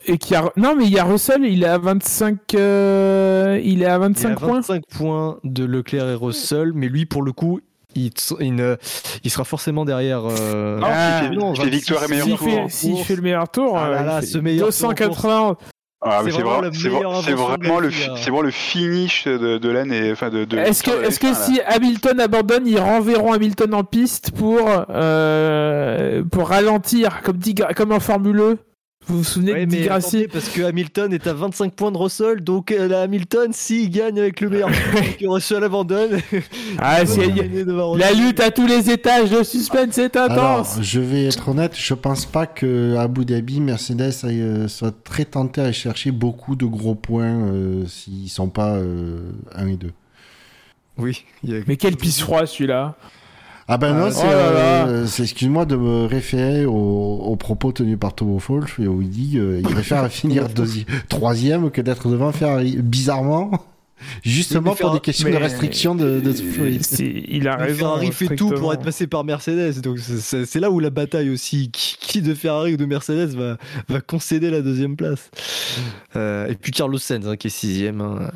et 0.06 0.18
qu'il 0.18 0.34
y 0.34 0.35
a 0.35 0.52
non 0.58 0.76
mais 0.76 0.85
il 0.85 0.92
y 0.92 1.00
a 1.00 1.03
Russell, 1.03 1.43
il 1.45 1.64
est 1.64 1.68
à 1.68 1.77
25 1.77 2.56
euh, 2.56 3.60
il 3.64 3.82
est 3.82 3.85
à 3.85 3.95
Il 3.95 4.00
25 4.02 4.30
a 4.32 4.35
points. 4.35 4.53
25 4.61 4.84
points 4.98 5.40
de 5.43 5.66
Leclerc 5.66 6.08
et 6.10 6.16
Russell, 6.16 6.72
mais 6.74 6.88
lui, 6.88 7.06
pour 7.06 7.24
le 7.24 7.32
coup, 7.34 7.60
il, 7.95 8.11
il 8.40 8.56
ne- 8.56 8.77
il 9.24 9.30
sera 9.32 9.43
forcément 9.43 9.84
derrière. 9.85 10.22
euh, 10.26 10.80
Non, 10.80 10.88
Ah, 10.90 11.19
s'il 11.22 11.30
fait, 11.30 11.35
non, 11.35 11.53
il 11.53 11.58
fait 11.58 11.64
26, 11.66 11.77
victoire 11.77 12.03
et 12.03 12.08
meilleur 12.08 12.27
tour. 12.27 12.40
fait, 12.40 12.66
s'il 12.69 12.92
course. 12.93 13.08
fait 13.08 13.16
le 13.18 13.22
meilleur 13.22 13.50
tour, 13.50 13.77
Ah 13.77 13.90
là 13.90 14.02
euh, 14.02 14.06
là, 14.06 14.19
fait 14.22 14.27
ce 14.27 14.38
meilleur 14.38 14.69
tour 14.69 14.85
en 14.85 14.90
280. 14.93 15.58
Ah, 16.06 16.22
mais 16.24 16.32
C'est 16.32 16.42
vraiment 16.42 16.62
vraiment, 16.62 17.48
vraiment, 17.48 17.80
le, 17.80 17.90
fi- 17.90 18.10
c'est 18.16 18.30
vraiment 18.30 18.42
le 18.42 18.52
finish 18.52 19.26
de, 19.26 19.58
de 19.58 19.70
l'année. 19.70 20.12
Enfin, 20.12 20.30
de, 20.30 20.44
de, 20.46 20.58
Est-ce 20.58 20.84
que, 20.84 20.92
de 20.92 21.04
est-ce 21.06 21.20
que 21.20 21.28
F1, 21.28 21.30
là. 21.30 21.36
si 21.36 21.62
Hamilton 21.62 22.20
abandonne, 22.20 22.68
ils 22.68 22.80
renverront 22.80 23.32
Hamilton 23.34 23.74
en 23.74 23.84
piste 23.84 24.32
pour, 24.32 24.60
euh, 24.90 26.24
pour 26.30 26.50
ralentir, 26.50 27.22
comme, 27.24 27.38
dit, 27.38 27.56
comme 27.76 27.92
en 27.94 28.00
Formule 28.00 28.40
E? 28.40 28.58
Vous 29.08 29.18
vous 29.18 29.24
souvenez 29.24 29.52
Ouais, 29.54 29.66
de 29.66 29.72
mais 29.72 29.90
attendez, 29.90 30.28
parce 30.30 30.48
que 30.50 30.62
Hamilton 30.62 31.12
est 31.14 31.28
à 31.28 31.34
25 31.34 31.74
points 31.74 31.92
de 31.92 31.98
Russell, 31.98 32.42
donc 32.42 32.72
euh, 32.72 32.88
là, 32.88 33.02
Hamilton, 33.02 33.52
s'il 33.52 33.90
gagne 33.90 34.18
avec 34.18 34.40
le 34.40 34.50
meilleur 34.50 34.70
que 35.20 35.28
Russell 35.28 35.64
abandonne, 35.64 36.20
Ah, 36.78 37.04
La 37.98 38.14
lutte 38.14 38.40
à 38.40 38.50
tous 38.52 38.66
les 38.66 38.90
étages, 38.90 39.32
le 39.32 39.44
suspense 39.44 39.98
est 39.98 40.16
Alors, 40.16 40.60
intense. 40.60 40.80
je 40.82 41.00
vais 41.02 41.26
être 41.26 41.50
honnête, 41.50 41.74
je 41.76 41.94
pense 41.94 42.26
pas 42.26 42.46
que 42.46 42.96
à 42.96 43.02
Abu 43.02 43.26
Dhabi, 43.26 43.60
Mercedes 43.60 44.14
aille, 44.24 44.42
euh, 44.42 44.68
soit 44.70 44.94
très 45.04 45.26
tenté 45.26 45.60
à 45.62 45.66
aller 45.66 45.74
chercher 45.74 46.12
beaucoup 46.12 46.56
de 46.56 46.66
gros 46.66 46.96
points 46.96 47.26
euh, 47.52 47.86
s'ils 47.88 48.30
sont 48.30 48.48
pas 48.50 48.78
1 49.56 49.68
et 49.68 49.76
2. 49.76 49.92
Oui, 50.98 51.26
il 51.44 51.50
y 51.50 51.58
a- 51.58 51.62
Mais 51.68 51.76
quel 51.76 51.98
pisse 51.98 52.22
froid 52.22 52.46
celui-là. 52.46 52.96
Ah 53.67 53.77
ben 53.77 53.93
non, 53.93 54.11
c'est, 54.11 54.24
oh 54.25 54.30
euh, 54.30 55.06
c'est- 55.08 55.24
excuse-moi 55.24 55.66
de 55.66 55.75
me 55.77 56.06
référer 56.06 56.66
aux, 56.66 56.72
aux 56.74 57.35
propos 57.38 57.72
tenus 57.72 57.98
par 57.98 58.14
Thomas 58.14 58.43
Wolff 58.48 58.80
où 58.80 59.01
il 59.01 59.09
dit 59.09 59.38
euh, 59.38 59.59
il 59.64 59.67
préfère 59.69 60.06
finir 60.11 60.48
deuxi- 60.50 60.85
troisième 61.08 61.72
que 61.72 61.80
d'être 61.82 62.09
devant 62.09 62.33
Ferrari. 62.33 62.75
Bizarrement, 62.82 63.51
justement 64.24 64.72
Oui, 64.72 64.77
pour 64.82 64.92
des 64.93 65.00
questions 65.00 65.30
de 65.30 65.35
restriction 65.38 65.95
de, 65.95 66.19
de 66.19 66.32
Euh, 66.59 66.77
il 67.30 67.48
a 67.48 67.56
raison. 67.56 67.77
Ferrari 67.80 68.11
fait 68.11 68.35
tout 68.35 68.50
pour 68.50 68.74
être 68.74 68.83
passé 68.83 69.08
par 69.08 69.24
Mercedes, 69.24 69.80
donc 69.82 69.98
c'est- 70.00 70.59
là 70.59 70.69
où 70.69 70.80
la 70.82 70.90
bataille 70.90 71.30
aussi, 71.30 71.72
qui, 71.72 71.95
qui 72.01 72.22
de 72.22 72.33
Ferrari 72.33 72.74
ou 72.74 72.77
de 72.77 72.85
Mercedes 72.85 73.33
va, 73.35 73.58
va 73.88 74.01
concéder 74.01 74.50
la 74.50 74.61
deuxième 74.61 74.98
place. 74.98 75.32
Euh, 76.17 76.48
et 76.50 76.56
puis 76.56 76.72
Carlos 76.74 76.98
Sainz 76.98 77.25
hein, 77.27 77.38
qui 77.38 77.48
est 77.48 77.50
sixième, 77.50 78.01
hein, 78.01 78.30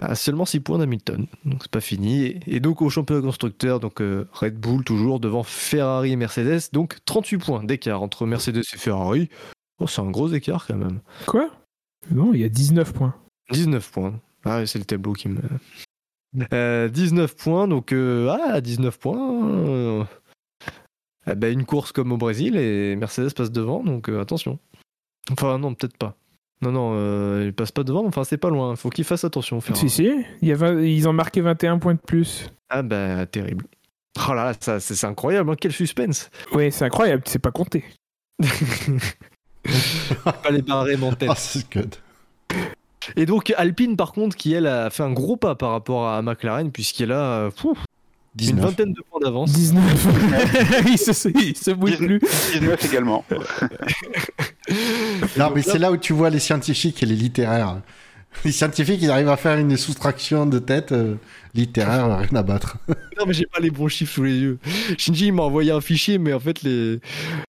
à 0.00 0.14
seulement 0.14 0.44
6 0.44 0.60
points 0.60 0.78
d'Hamilton, 0.78 1.26
donc 1.44 1.62
c'est 1.62 1.70
pas 1.70 1.80
fini. 1.80 2.40
Et, 2.46 2.60
donc 2.60 2.82
au 2.82 2.90
championnat 2.90 3.22
constructeur, 3.22 3.80
donc 3.80 4.00
euh, 4.00 4.28
Red 4.32 4.58
Bull 4.58 4.84
toujours 4.84 5.20
devant 5.20 5.42
Ferrari 5.42 6.12
et 6.12 6.16
Mercedes, 6.16 6.70
donc 6.72 6.98
38 7.04 7.38
points 7.38 7.64
d'écart 7.64 8.02
entre 8.02 8.26
Mercedes 8.26 8.62
et 8.72 8.78
Ferrari. 8.78 9.28
Oh, 9.80 9.86
c'est 9.86 10.00
un 10.00 10.10
gros 10.10 10.28
écart 10.28 10.66
quand 10.66 10.76
même. 10.76 11.00
Quoi? 11.26 11.50
Non, 12.10 12.32
il 12.34 12.40
y 12.40 12.44
a 12.44 12.48
19 12.48 12.92
points. 12.92 13.14
19 13.52 13.90
points. 13.90 14.20
Ah, 14.44 14.66
c'est 14.66 14.78
le 14.78 14.84
tableau 14.84 15.12
qui 15.12 15.28
me. 15.28 15.40
Euh, 16.52 16.88
19 16.88 17.36
points, 17.36 17.68
donc 17.68 17.92
euh, 17.92 18.28
ah, 18.30 18.60
19 18.60 18.98
points. 18.98 19.48
euh, 19.48 20.04
eh 21.30 21.34
ben, 21.34 21.52
une 21.52 21.66
course 21.66 21.92
comme 21.92 22.12
au 22.12 22.16
Brésil 22.16 22.56
et 22.56 22.96
Mercedes 22.96 23.34
passe 23.34 23.50
devant, 23.50 23.82
donc 23.82 24.08
euh, 24.08 24.20
attention. 24.20 24.58
Enfin, 25.30 25.58
non, 25.58 25.74
peut-être 25.74 25.96
pas. 25.96 26.16
Non, 26.60 26.72
non, 26.72 26.90
euh, 26.94 27.44
il 27.46 27.52
passe 27.52 27.70
pas 27.70 27.84
devant, 27.84 28.04
enfin 28.04 28.24
c'est 28.24 28.36
pas 28.36 28.50
loin, 28.50 28.74
faut 28.74 28.90
qu'il 28.90 29.04
fasse 29.04 29.22
attention. 29.24 29.60
Ferrari. 29.60 29.88
Si, 29.88 30.08
hein. 30.08 30.22
si, 30.40 30.48
ils 30.48 31.08
ont 31.08 31.12
marqué 31.12 31.40
21 31.40 31.78
points 31.78 31.94
de 31.94 32.00
plus. 32.00 32.50
Ah 32.68 32.82
bah 32.82 33.26
terrible. 33.26 33.66
Oh 34.28 34.34
là 34.34 34.46
là, 34.46 34.52
ça, 34.58 34.80
c'est, 34.80 35.06
incroyable, 35.06 35.50
hein, 35.50 35.56
quel 35.60 35.72
suspense. 35.72 36.30
Oui, 36.52 36.72
c'est 36.72 36.84
incroyable, 36.84 37.22
c'est 37.26 37.38
pas 37.38 37.52
compté. 37.52 37.84
pas 40.24 40.50
les 40.50 40.62
barrer 40.62 40.96
mentales. 40.96 41.28
Ah, 41.30 41.34
oh, 41.36 41.40
c'est 41.40 41.72
good. 41.72 41.94
Et 43.16 43.26
donc 43.26 43.54
Alpine 43.56 43.96
par 43.96 44.12
contre 44.12 44.36
qui 44.36 44.52
elle 44.52 44.66
a 44.66 44.90
fait 44.90 45.02
un 45.02 45.12
gros 45.12 45.36
pas 45.36 45.54
par 45.54 45.70
rapport 45.70 46.08
à 46.08 46.20
McLaren 46.20 46.70
puisqu'elle 46.70 47.12
a 47.12 47.22
euh, 47.22 47.50
pouf, 47.50 47.78
une 48.40 48.60
vingtaine 48.60 48.92
de 48.92 49.02
points 49.02 49.20
d'avance. 49.20 49.52
19. 49.52 50.84
il 50.86 50.98
se, 50.98 51.28
il 51.28 51.56
se 51.56 51.70
bouge 51.70 51.98
19, 51.98 52.06
plus. 52.06 52.20
19 52.52 52.84
également. 52.84 53.24
non, 55.36 55.50
mais 55.54 55.62
c'est 55.62 55.78
là 55.78 55.90
où 55.90 55.96
tu 55.96 56.12
vois 56.12 56.30
les 56.30 56.38
scientifiques 56.38 57.02
et 57.02 57.06
les 57.06 57.16
littéraires. 57.16 57.80
Les 58.44 58.52
scientifiques, 58.52 59.00
ils 59.02 59.10
arrivent 59.10 59.30
à 59.30 59.36
faire 59.36 59.58
une 59.58 59.76
soustraction 59.76 60.46
de 60.46 60.58
tête 60.58 60.92
euh, 60.92 61.16
littéraire, 61.54 62.18
rien 62.18 62.38
à 62.38 62.42
battre. 62.42 62.76
non, 62.88 63.24
mais 63.26 63.32
j'ai 63.32 63.46
pas 63.46 63.58
les 63.58 63.70
bons 63.70 63.88
chiffres 63.88 64.14
sous 64.14 64.24
les 64.24 64.38
yeux. 64.38 64.58
Shinji, 64.96 65.28
il 65.28 65.32
m'a 65.32 65.42
envoyé 65.42 65.72
un 65.72 65.80
fichier, 65.80 66.18
mais 66.18 66.32
en 66.32 66.40
fait, 66.40 66.62
les. 66.62 67.00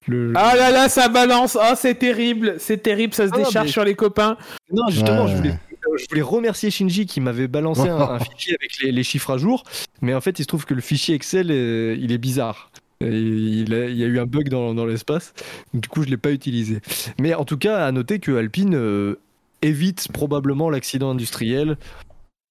Le... 0.08 0.34
Ah 0.36 0.56
là 0.56 0.72
là, 0.72 0.90
ça 0.90 1.08
balance. 1.08 1.58
Oh, 1.60 1.74
c'est 1.76 1.96
terrible. 1.96 2.56
C'est 2.58 2.82
terrible, 2.82 3.14
ça 3.14 3.28
se 3.28 3.34
ah, 3.36 3.38
décharge 3.38 3.70
sur 3.70 3.84
les 3.84 3.96
copains. 3.96 4.38
Non, 4.72 4.88
justement, 4.90 5.28
je 5.28 5.36
voulais 5.36 5.60
je 5.98 6.06
voulais 6.10 6.22
remercier 6.22 6.72
Shinji 6.72 7.06
qui 7.06 7.22
m'avait 7.22 7.48
balancé 7.48 7.88
un, 7.90 7.98
un 8.00 8.20
fichier 8.20 8.56
avec 8.60 8.72
les, 8.82 8.92
les 8.92 9.04
chiffres 9.04 9.32
à 9.32 9.38
jour, 9.38 9.64
mais 10.02 10.14
en 10.14 10.22
fait, 10.22 10.40
il 10.40 10.44
se 10.44 10.48
trouve 10.48 10.66
que 10.66 10.74
le 10.74 10.82
fichier 10.82 11.16
Excel, 11.16 11.48
euh, 11.52 11.96
il 12.00 12.12
est 12.12 12.18
bizarre. 12.18 12.72
Il, 13.02 13.74
a- 13.74 13.88
il 13.88 13.96
y 13.98 14.04
a 14.04 14.08
eu 14.08 14.20
un 14.20 14.26
bug 14.26 14.50
dans, 14.50 14.74
dans 14.74 14.86
l'espace, 14.86 15.34
du 15.74 15.88
coup, 15.88 16.04
je 16.04 16.10
l'ai 16.10 16.18
pas 16.18 16.32
utilisé. 16.32 16.82
Mais 17.20 17.34
en 17.34 17.46
tout 17.46 17.58
cas, 17.58 17.86
à 17.86 17.92
noter 17.94 18.20
que 18.20 18.32
Alpine 18.36 18.76
euh, 18.76 19.16
évite 19.62 20.12
probablement 20.12 20.70
l'accident 20.70 21.12
industriel. 21.12 21.78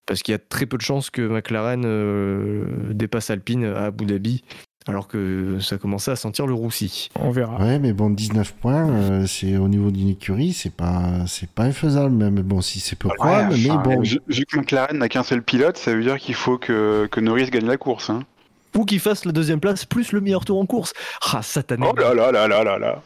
Parce 0.07 0.23
qu'il 0.23 0.33
y 0.33 0.35
a 0.35 0.39
très 0.39 0.65
peu 0.65 0.79
de 0.79 0.83
chances 0.83 1.11
que 1.11 1.21
McLaren 1.21 1.83
euh, 1.85 2.65
dépasse 2.95 3.29
Alpine 3.29 3.65
à 3.67 3.85
Abu 3.87 4.07
Dhabi, 4.07 4.43
alors 4.89 5.07
que 5.07 5.59
ça 5.61 5.77
commençait 5.79 6.11
à 6.11 6.17
sentir 6.17 6.47
le 6.47 6.55
roussi. 6.55 7.11
On 7.21 7.31
verra. 7.31 7.59
Ouais, 7.59 7.79
mais 7.79 7.93
bon, 7.93 8.11
19 8.11 8.55
points, 8.55 8.89
euh, 8.89 9.27
c'est 9.27 9.57
au 9.57 9.69
niveau 9.69 9.91
d'une 9.91 10.09
écurie, 10.09 10.53
c'est 10.53 10.75
pas, 10.75 11.05
c'est 11.27 11.49
pas 11.51 11.65
infaisable 11.65 12.15
même. 12.15 12.37
Bon, 12.37 12.61
si 12.61 12.81
c'est 12.81 12.97
peu 12.97 13.09
probable, 13.09 13.53
Ouais, 13.53 13.59
mais 13.65 13.71
enfin, 13.71 13.83
bon. 13.83 14.01
vu, 14.03 14.19
vu 14.29 14.45
que 14.47 14.57
McLaren 14.59 14.99
n'a 14.99 15.09
qu'un 15.09 15.23
seul 15.23 15.43
pilote, 15.43 15.77
ça 15.77 15.95
veut 15.95 16.03
dire 16.03 16.17
qu'il 16.19 16.35
faut 16.35 16.59
que, 16.59 17.07
que 17.11 17.21
Norris 17.21 17.51
gagne 17.51 17.67
la 17.67 17.77
course. 17.77 18.11
Hein. 18.11 18.23
Ou 18.77 18.85
qu'il 18.85 19.01
fasse 19.01 19.25
la 19.25 19.33
deuxième 19.33 19.61
place 19.61 19.85
plus 19.85 20.13
le 20.13 20.21
meilleur 20.21 20.45
tour 20.45 20.61
en 20.61 20.67
course. 20.67 20.93
Ah, 21.33 21.43
satané. 21.43 21.87
Oh 21.89 21.97
là 21.99 22.15
là 22.15 22.31
là 22.31 22.47
là 22.49 22.63
là 22.65 22.79
là. 22.79 23.03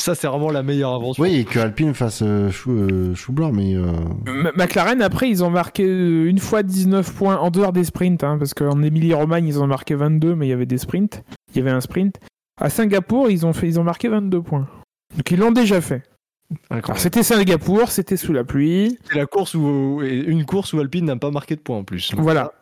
Ça, 0.00 0.14
c'est 0.14 0.26
vraiment 0.26 0.50
la 0.50 0.62
meilleure 0.62 0.90
invention. 0.92 1.22
Oui, 1.22 1.36
et 1.36 1.44
que 1.44 1.58
Alpine 1.58 1.94
fasse 1.94 2.22
euh, 2.22 2.50
chou, 2.50 2.72
euh, 2.72 3.14
chou 3.14 3.32
blanc, 3.32 3.52
mais. 3.52 3.74
euh, 3.74 3.92
McLaren, 4.56 5.00
après, 5.00 5.30
ils 5.30 5.42
ont 5.42 5.50
marqué 5.50 5.84
euh, 5.84 6.28
une 6.28 6.38
fois 6.38 6.62
19 6.62 7.14
points 7.14 7.36
en 7.38 7.50
dehors 7.50 7.72
des 7.72 7.84
sprints, 7.84 8.22
hein, 8.22 8.36
parce 8.38 8.52
qu'en 8.54 8.82
Émilie-Romagne, 8.82 9.46
ils 9.46 9.60
ont 9.60 9.66
marqué 9.66 9.94
22, 9.94 10.34
mais 10.34 10.46
il 10.46 10.50
y 10.50 10.52
avait 10.52 10.66
des 10.66 10.78
sprints. 10.78 11.22
Il 11.54 11.58
y 11.58 11.60
avait 11.60 11.70
un 11.70 11.80
sprint. 11.80 12.16
À 12.60 12.68
Singapour, 12.70 13.30
ils 13.30 13.46
ont, 13.46 13.52
fait, 13.52 13.66
ils 13.66 13.80
ont 13.80 13.84
marqué 13.84 14.08
22 14.08 14.42
points. 14.42 14.68
Donc 15.16 15.30
ils 15.30 15.38
l'ont 15.38 15.52
déjà 15.52 15.80
fait. 15.80 16.02
Alors 16.70 16.98
c'était 16.98 17.22
Singapour, 17.22 17.90
c'était 17.90 18.16
sous 18.16 18.32
la 18.32 18.44
pluie. 18.44 18.98
C'est 19.08 19.16
la 19.16 19.26
course 19.26 19.54
où 19.54 20.00
une 20.02 20.44
course 20.44 20.72
où 20.72 20.80
Alpine 20.80 21.06
n'a 21.06 21.16
pas 21.16 21.30
marqué 21.30 21.56
de 21.56 21.60
points 21.60 21.78
en 21.78 21.84
plus. 21.84 22.12
Voilà. 22.16 22.52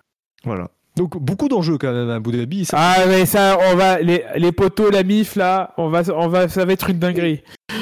Voilà. 0.44 0.70
Donc 0.96 1.16
beaucoup 1.18 1.48
d'enjeux 1.48 1.78
quand 1.78 1.92
même 1.92 2.10
à 2.10 2.16
Abu 2.16 2.32
Dhabi. 2.32 2.64
ça- 2.66 2.76
Ah 2.78 3.06
mais 3.08 3.24
ça, 3.24 3.56
on 3.72 3.76
va 3.76 4.00
les, 4.00 4.24
les 4.36 4.52
poteaux, 4.52 4.90
la 4.90 5.02
mif 5.02 5.36
là, 5.36 5.72
on 5.78 5.88
va, 5.88 6.02
on 6.14 6.28
va, 6.28 6.48
ça 6.48 6.64
va 6.66 6.72
être 6.74 6.90
une 6.90 6.98
dinguerie. 6.98 7.42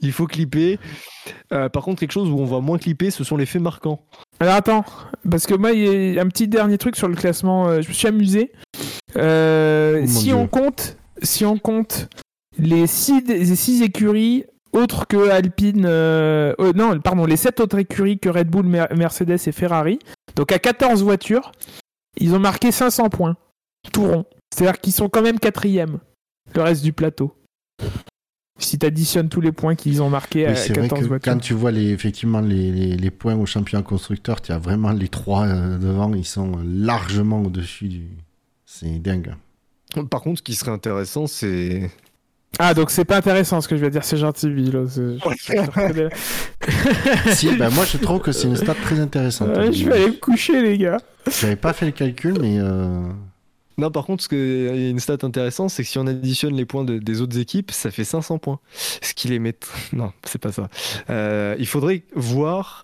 Il 0.00 0.12
faut 0.12 0.26
clipper. 0.26 0.78
Euh, 1.52 1.68
par 1.68 1.82
contre, 1.82 2.00
quelque 2.00 2.12
chose 2.12 2.28
où 2.28 2.38
on 2.38 2.44
va 2.44 2.60
moins 2.60 2.78
clipper, 2.78 3.10
ce 3.10 3.24
sont 3.24 3.36
les 3.36 3.46
faits 3.46 3.62
marquants. 3.62 4.00
Alors 4.40 4.54
attends, 4.54 4.84
parce 5.30 5.46
que 5.46 5.54
moi, 5.54 5.72
il 5.72 6.14
y 6.14 6.18
a 6.18 6.22
un 6.22 6.28
petit 6.28 6.48
dernier 6.48 6.78
truc 6.78 6.96
sur 6.96 7.08
le 7.08 7.14
classement. 7.14 7.68
euh, 7.68 7.80
je 7.82 7.88
me 7.88 7.92
suis 7.92 8.08
amusé. 8.08 8.52
Euh, 9.16 10.00
Oh 10.02 10.06
si 10.06 10.24
Dieu. 10.24 10.34
on 10.34 10.46
compte, 10.46 10.96
si 11.22 11.44
on 11.44 11.58
compte 11.58 12.08
les 12.58 12.86
six, 12.86 13.22
les 13.26 13.56
six 13.56 13.82
écuries 13.82 14.44
autres 14.72 15.06
que 15.06 15.28
Alpine, 15.30 15.84
euh, 15.86 16.54
non, 16.74 16.98
pardon, 17.00 17.26
les 17.26 17.36
sept 17.36 17.60
autres 17.60 17.78
écuries 17.78 18.18
que 18.18 18.28
Red 18.30 18.48
Bull, 18.48 18.66
Mer- 18.66 18.88
Mercedes 18.96 19.38
et 19.46 19.52
Ferrari. 19.52 19.98
Donc 20.36 20.52
à 20.52 20.58
14 20.58 21.02
voitures, 21.02 21.52
ils 22.16 22.34
ont 22.34 22.38
marqué 22.38 22.72
500 22.72 23.08
points, 23.10 23.36
tout 23.92 24.06
rond. 24.06 24.24
C'est-à-dire 24.54 24.80
qu'ils 24.80 24.92
sont 24.92 25.08
quand 25.08 25.22
même 25.22 25.38
quatrième, 25.38 25.98
le 26.54 26.62
reste 26.62 26.82
du 26.82 26.92
plateau. 26.92 27.34
Si 28.58 28.78
tu 28.78 28.86
additionnes 28.86 29.28
tous 29.28 29.40
les 29.40 29.50
points 29.50 29.74
qu'ils 29.74 30.02
ont 30.02 30.10
marqués 30.10 30.46
à 30.46 30.50
Oui, 30.50 30.56
c'est 30.56 30.72
vrai 30.74 30.82
14 30.88 31.00
que 31.02 31.08
voitures. 31.08 31.32
quand 31.32 31.38
tu 31.40 31.54
vois 31.54 31.70
les, 31.72 31.90
effectivement 31.90 32.40
les, 32.40 32.70
les, 32.70 32.96
les 32.96 33.10
points 33.10 33.34
au 33.34 33.46
championnat 33.46 33.82
constructeur, 33.82 34.40
tu 34.40 34.52
as 34.52 34.58
vraiment 34.58 34.92
les 34.92 35.08
trois 35.08 35.46
euh, 35.46 35.78
devant, 35.78 36.12
ils 36.14 36.24
sont 36.24 36.58
largement 36.64 37.42
au-dessus 37.42 37.88
du. 37.88 38.06
C'est 38.64 38.98
dingue. 39.00 39.34
Par 40.10 40.20
contre, 40.20 40.38
ce 40.38 40.42
qui 40.42 40.54
serait 40.54 40.70
intéressant, 40.70 41.26
c'est 41.26 41.90
Ah, 42.58 42.74
donc 42.74 42.90
c'est 42.90 43.04
pas 43.04 43.16
intéressant 43.16 43.60
ce 43.60 43.68
que 43.68 43.76
je 43.76 43.80
vais 43.80 43.90
dire, 43.90 44.04
c'est 44.04 44.16
gentil, 44.18 44.48
Bill. 44.50 44.84
c'est- 44.88 45.18
si, 47.34 47.56
ben 47.56 47.70
moi 47.70 47.84
je 47.84 47.96
trouve 47.98 48.20
que 48.20 48.32
c'est 48.32 48.48
une 48.48 48.56
stat 48.56 48.74
très 48.74 49.00
intéressante. 49.00 49.56
Ouais, 49.56 49.72
je 49.72 49.84
vais 49.86 49.92
aller 49.94 50.06
me 50.08 50.12
coucher, 50.20 50.62
les 50.62 50.78
gars. 50.78 50.98
J'avais 51.40 51.56
pas 51.56 51.72
fait 51.72 51.86
le 51.86 51.92
calcul, 51.92 52.38
mais 52.40 52.58
euh, 52.58 53.08
Non, 53.78 53.90
par 53.90 54.04
contre, 54.04 54.22
ce 54.22 54.28
que, 54.28 54.70
il 54.74 54.82
y 54.82 54.86
a 54.86 54.90
une 54.90 55.00
stat 55.00 55.18
intéressante, 55.22 55.70
c'est 55.70 55.82
que 55.82 55.88
si 55.88 55.98
on 55.98 56.06
additionne 56.06 56.54
les 56.54 56.66
points 56.66 56.84
de- 56.84 56.98
des 56.98 57.20
autres 57.22 57.38
équipes, 57.38 57.70
ça 57.70 57.90
fait 57.90 58.04
500 58.04 58.38
points. 58.38 58.58
Ce 59.00 59.14
qui 59.14 59.28
les 59.28 59.38
met. 59.38 59.54
Non, 59.92 60.12
c'est 60.24 60.40
pas 60.40 60.52
ça. 60.52 60.68
Euh, 61.10 61.56
il 61.58 61.66
faudrait 61.66 62.02
voir. 62.14 62.82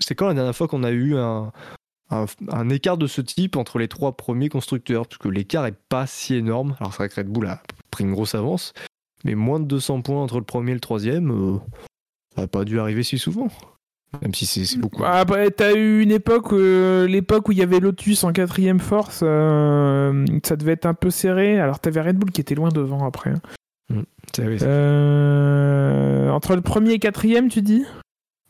C'est 0.00 0.14
quand 0.14 0.28
la 0.28 0.34
dernière 0.34 0.54
fois 0.54 0.68
qu'on 0.68 0.84
a 0.84 0.90
eu 0.90 1.16
un, 1.16 1.50
un, 2.10 2.26
un 2.52 2.68
écart 2.68 2.98
de 2.98 3.06
ce 3.06 3.20
type 3.20 3.56
entre 3.56 3.78
les 3.78 3.88
trois 3.88 4.16
premiers 4.16 4.48
constructeurs? 4.48 5.06
Parce 5.08 5.18
que 5.18 5.28
l'écart 5.28 5.66
est 5.66 5.74
pas 5.88 6.06
si 6.06 6.34
énorme. 6.34 6.76
Alors, 6.78 6.92
c'est 6.92 6.98
vrai 6.98 7.08
que 7.08 7.16
Red 7.16 7.28
Bull 7.28 7.46
a 7.48 7.62
pris 7.90 8.04
une 8.04 8.12
grosse 8.12 8.34
avance, 8.34 8.74
mais 9.24 9.34
moins 9.34 9.60
de 9.60 9.64
200 9.66 10.02
points 10.02 10.22
entre 10.22 10.38
le 10.38 10.44
premier 10.44 10.70
et 10.72 10.74
le 10.74 10.80
troisième, 10.80 11.30
euh, 11.30 11.58
ça 12.34 12.42
n'a 12.42 12.48
pas 12.48 12.64
dû 12.64 12.78
arriver 12.80 13.02
si 13.02 13.18
souvent. 13.18 13.48
Même 14.22 14.32
si 14.34 14.46
c'est 14.46 14.78
beaucoup. 14.78 15.04
Après, 15.04 15.50
t'as 15.50 15.74
eu 15.74 16.00
une 16.00 16.10
époque, 16.12 16.52
euh, 16.54 17.06
l'époque 17.06 17.48
où 17.48 17.52
il 17.52 17.58
y 17.58 17.62
avait 17.62 17.78
Lotus 17.78 18.24
en 18.24 18.32
quatrième 18.32 18.80
force, 18.80 19.20
euh, 19.22 20.24
ça 20.44 20.56
devait 20.56 20.72
être 20.72 20.86
un 20.86 20.94
peu 20.94 21.10
serré. 21.10 21.60
Alors 21.60 21.78
t'avais 21.78 22.00
Red 22.00 22.16
Bull 22.16 22.30
qui 22.30 22.40
était 22.40 22.54
loin 22.54 22.70
devant 22.70 23.04
après. 23.06 23.30
hein. 23.90 24.02
C'est- 24.34 24.44
Euh, 24.62 26.30
entre 26.30 26.54
le 26.54 26.60
premier 26.62 26.92
et 26.92 26.98
quatrième, 26.98 27.48
tu 27.48 27.62
dis? 27.62 27.84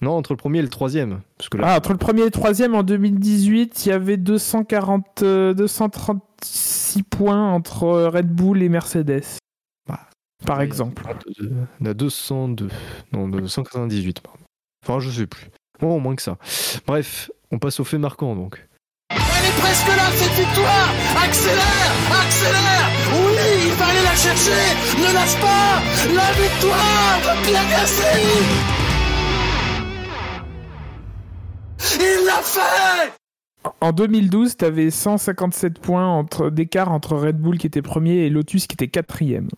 Non, 0.00 0.12
entre 0.12 0.32
le 0.32 0.36
premier 0.36 0.60
et 0.60 0.62
le 0.62 0.68
troisième. 0.68 1.20
Parce 1.38 1.48
que 1.48 1.56
là, 1.58 1.64
Ah, 1.72 1.76
entre 1.78 1.90
le 1.92 1.98
premier 1.98 2.22
et 2.22 2.26
le 2.26 2.30
troisième, 2.30 2.74
en 2.76 2.82
2018, 2.84 3.84
il 3.84 3.88
y 3.88 3.92
avait 3.92 4.16
240, 4.16 5.22
euh, 5.22 5.55
236 5.55 7.02
points 7.02 7.52
entre 7.52 7.88
Red 8.06 8.28
Bull 8.28 8.62
et 8.62 8.68
Mercedes. 8.68 9.24
Par 10.47 10.58
Oui, 10.58 10.65
exemple. 10.65 11.02
On 11.81 11.84
a 11.86 11.94
202. 11.94 12.68
Non, 13.12 13.28
298, 13.28 14.20
pardon. 14.20 14.39
Enfin, 14.84 15.00
je 15.00 15.10
sais 15.10 15.26
plus. 15.26 15.49
Bon, 15.81 15.97
au 15.97 16.00
moins 16.00 16.15
que 16.17 16.23
ça. 16.23 16.36
Bref, 16.86 17.31
on 17.50 17.58
passe 17.58 17.81
au 17.81 17.84
fait 17.84 17.99
marquant 17.99 18.34
donc. 18.34 18.65
Elle 19.10 19.17
est 19.17 19.58
presque 19.60 19.86
là, 19.89 20.10
cette 20.15 20.33
victoire 20.33 20.89
Accélère 21.25 21.92
Accélère 22.20 22.91
Oui, 23.15 23.68
il 23.68 23.73
va 23.73 23.86
aller 23.86 24.02
la 24.02 24.15
chercher 24.15 24.75
Ne 24.99 25.15
lâche 25.15 25.41
pas 25.41 25.83
La 26.15 26.33
victoire 26.33 27.18
de 27.23 27.47
Pierre 27.47 27.68
Gasly 27.70 28.28
Il 32.00 32.26
l'a 32.26 32.42
fait 32.42 33.12
En 33.81 33.92
2012, 33.92 34.57
tu 34.58 34.65
avais 34.65 34.91
157 34.91 35.78
points 35.78 36.07
entre- 36.07 36.50
d'écart 36.50 36.92
entre 36.92 37.17
Red 37.17 37.39
Bull 37.39 37.57
qui 37.58 37.67
était 37.67 37.83
premier 37.83 38.26
et 38.26 38.31
Lotus 38.31 38.67
qui 38.67 38.75
était 38.75 38.89
quatrième. 38.89 39.49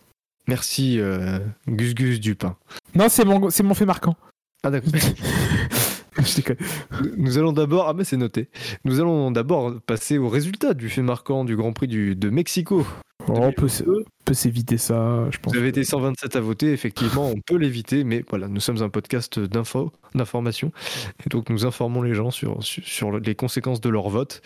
Merci, 0.51 0.99
euh, 0.99 1.39
Gus 1.65 1.95
Gus 1.95 2.19
Dupin. 2.19 2.57
Non, 2.93 3.07
c'est 3.07 3.23
mon, 3.23 3.49
c'est 3.49 3.63
mon 3.63 3.73
fait 3.73 3.85
marquant. 3.85 4.17
Ah, 4.63 4.69
d'accord. 4.69 4.91
Je 6.19 6.35
déconne. 6.35 6.57
Nous 7.15 7.37
allons 7.37 7.53
d'abord. 7.53 7.87
Ah, 7.87 7.93
mais 7.93 8.03
c'est 8.03 8.17
noté. 8.17 8.49
Nous 8.83 8.99
allons 8.99 9.31
d'abord 9.31 9.79
passer 9.79 10.17
au 10.17 10.27
résultat 10.27 10.73
du 10.73 10.89
fait 10.89 11.03
marquant 11.03 11.45
du 11.45 11.55
Grand 11.55 11.71
Prix 11.71 11.87
du, 11.87 12.17
de 12.17 12.29
Mexico. 12.29 12.85
Oh, 13.29 13.33
on 13.37 13.53
peut, 13.53 13.69
peut 14.25 14.33
s'éviter 14.33 14.77
ça, 14.77 15.25
je 15.31 15.37
pense. 15.37 15.53
Vous 15.53 15.59
avez 15.59 15.69
été 15.69 15.85
127 15.85 16.35
à 16.35 16.41
voter, 16.41 16.73
effectivement, 16.73 17.29
on 17.29 17.39
peut 17.39 17.55
l'éviter, 17.55 18.03
mais 18.03 18.25
voilà, 18.29 18.49
nous 18.49 18.59
sommes 18.59 18.81
un 18.81 18.89
podcast 18.89 19.39
d'info, 19.39 19.93
d'information, 20.15 20.71
et 21.23 21.29
donc 21.29 21.51
nous 21.51 21.65
informons 21.67 22.01
les 22.01 22.15
gens 22.15 22.31
sur 22.31 22.59
les 23.19 23.35
conséquences 23.35 23.79
de 23.79 23.89
leur 23.89 24.09
vote. 24.09 24.41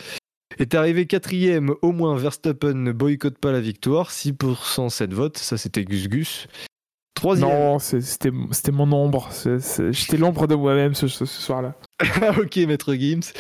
Est 0.60 0.74
arrivé 0.74 1.06
quatrième, 1.06 1.74
au 1.82 1.92
moins 1.92 2.16
Verstappen 2.18 2.74
ne 2.74 2.92
boycotte 2.92 3.38
pas 3.38 3.52
la 3.52 3.60
victoire, 3.62 4.12
6% 4.12 4.90
cette 4.90 5.14
vote, 5.14 5.38
ça 5.38 5.58
c'était 5.58 5.84
Gus 5.84 6.08
Gus. 6.08 6.48
Troisième, 7.14 7.50
Non, 7.50 7.80
c'était 7.80 8.32
mon 8.72 8.92
ombre. 8.92 9.30
J'étais 9.92 10.18
l'ombre 10.18 10.48
de 10.48 10.56
moi-même 10.56 10.94
ce, 10.96 11.08
ce- 11.08 11.26
ce 11.26 11.42
soir-là. 11.42 11.76
ok 12.40 12.56
Maître 12.68 12.94
Gims. 12.94 13.32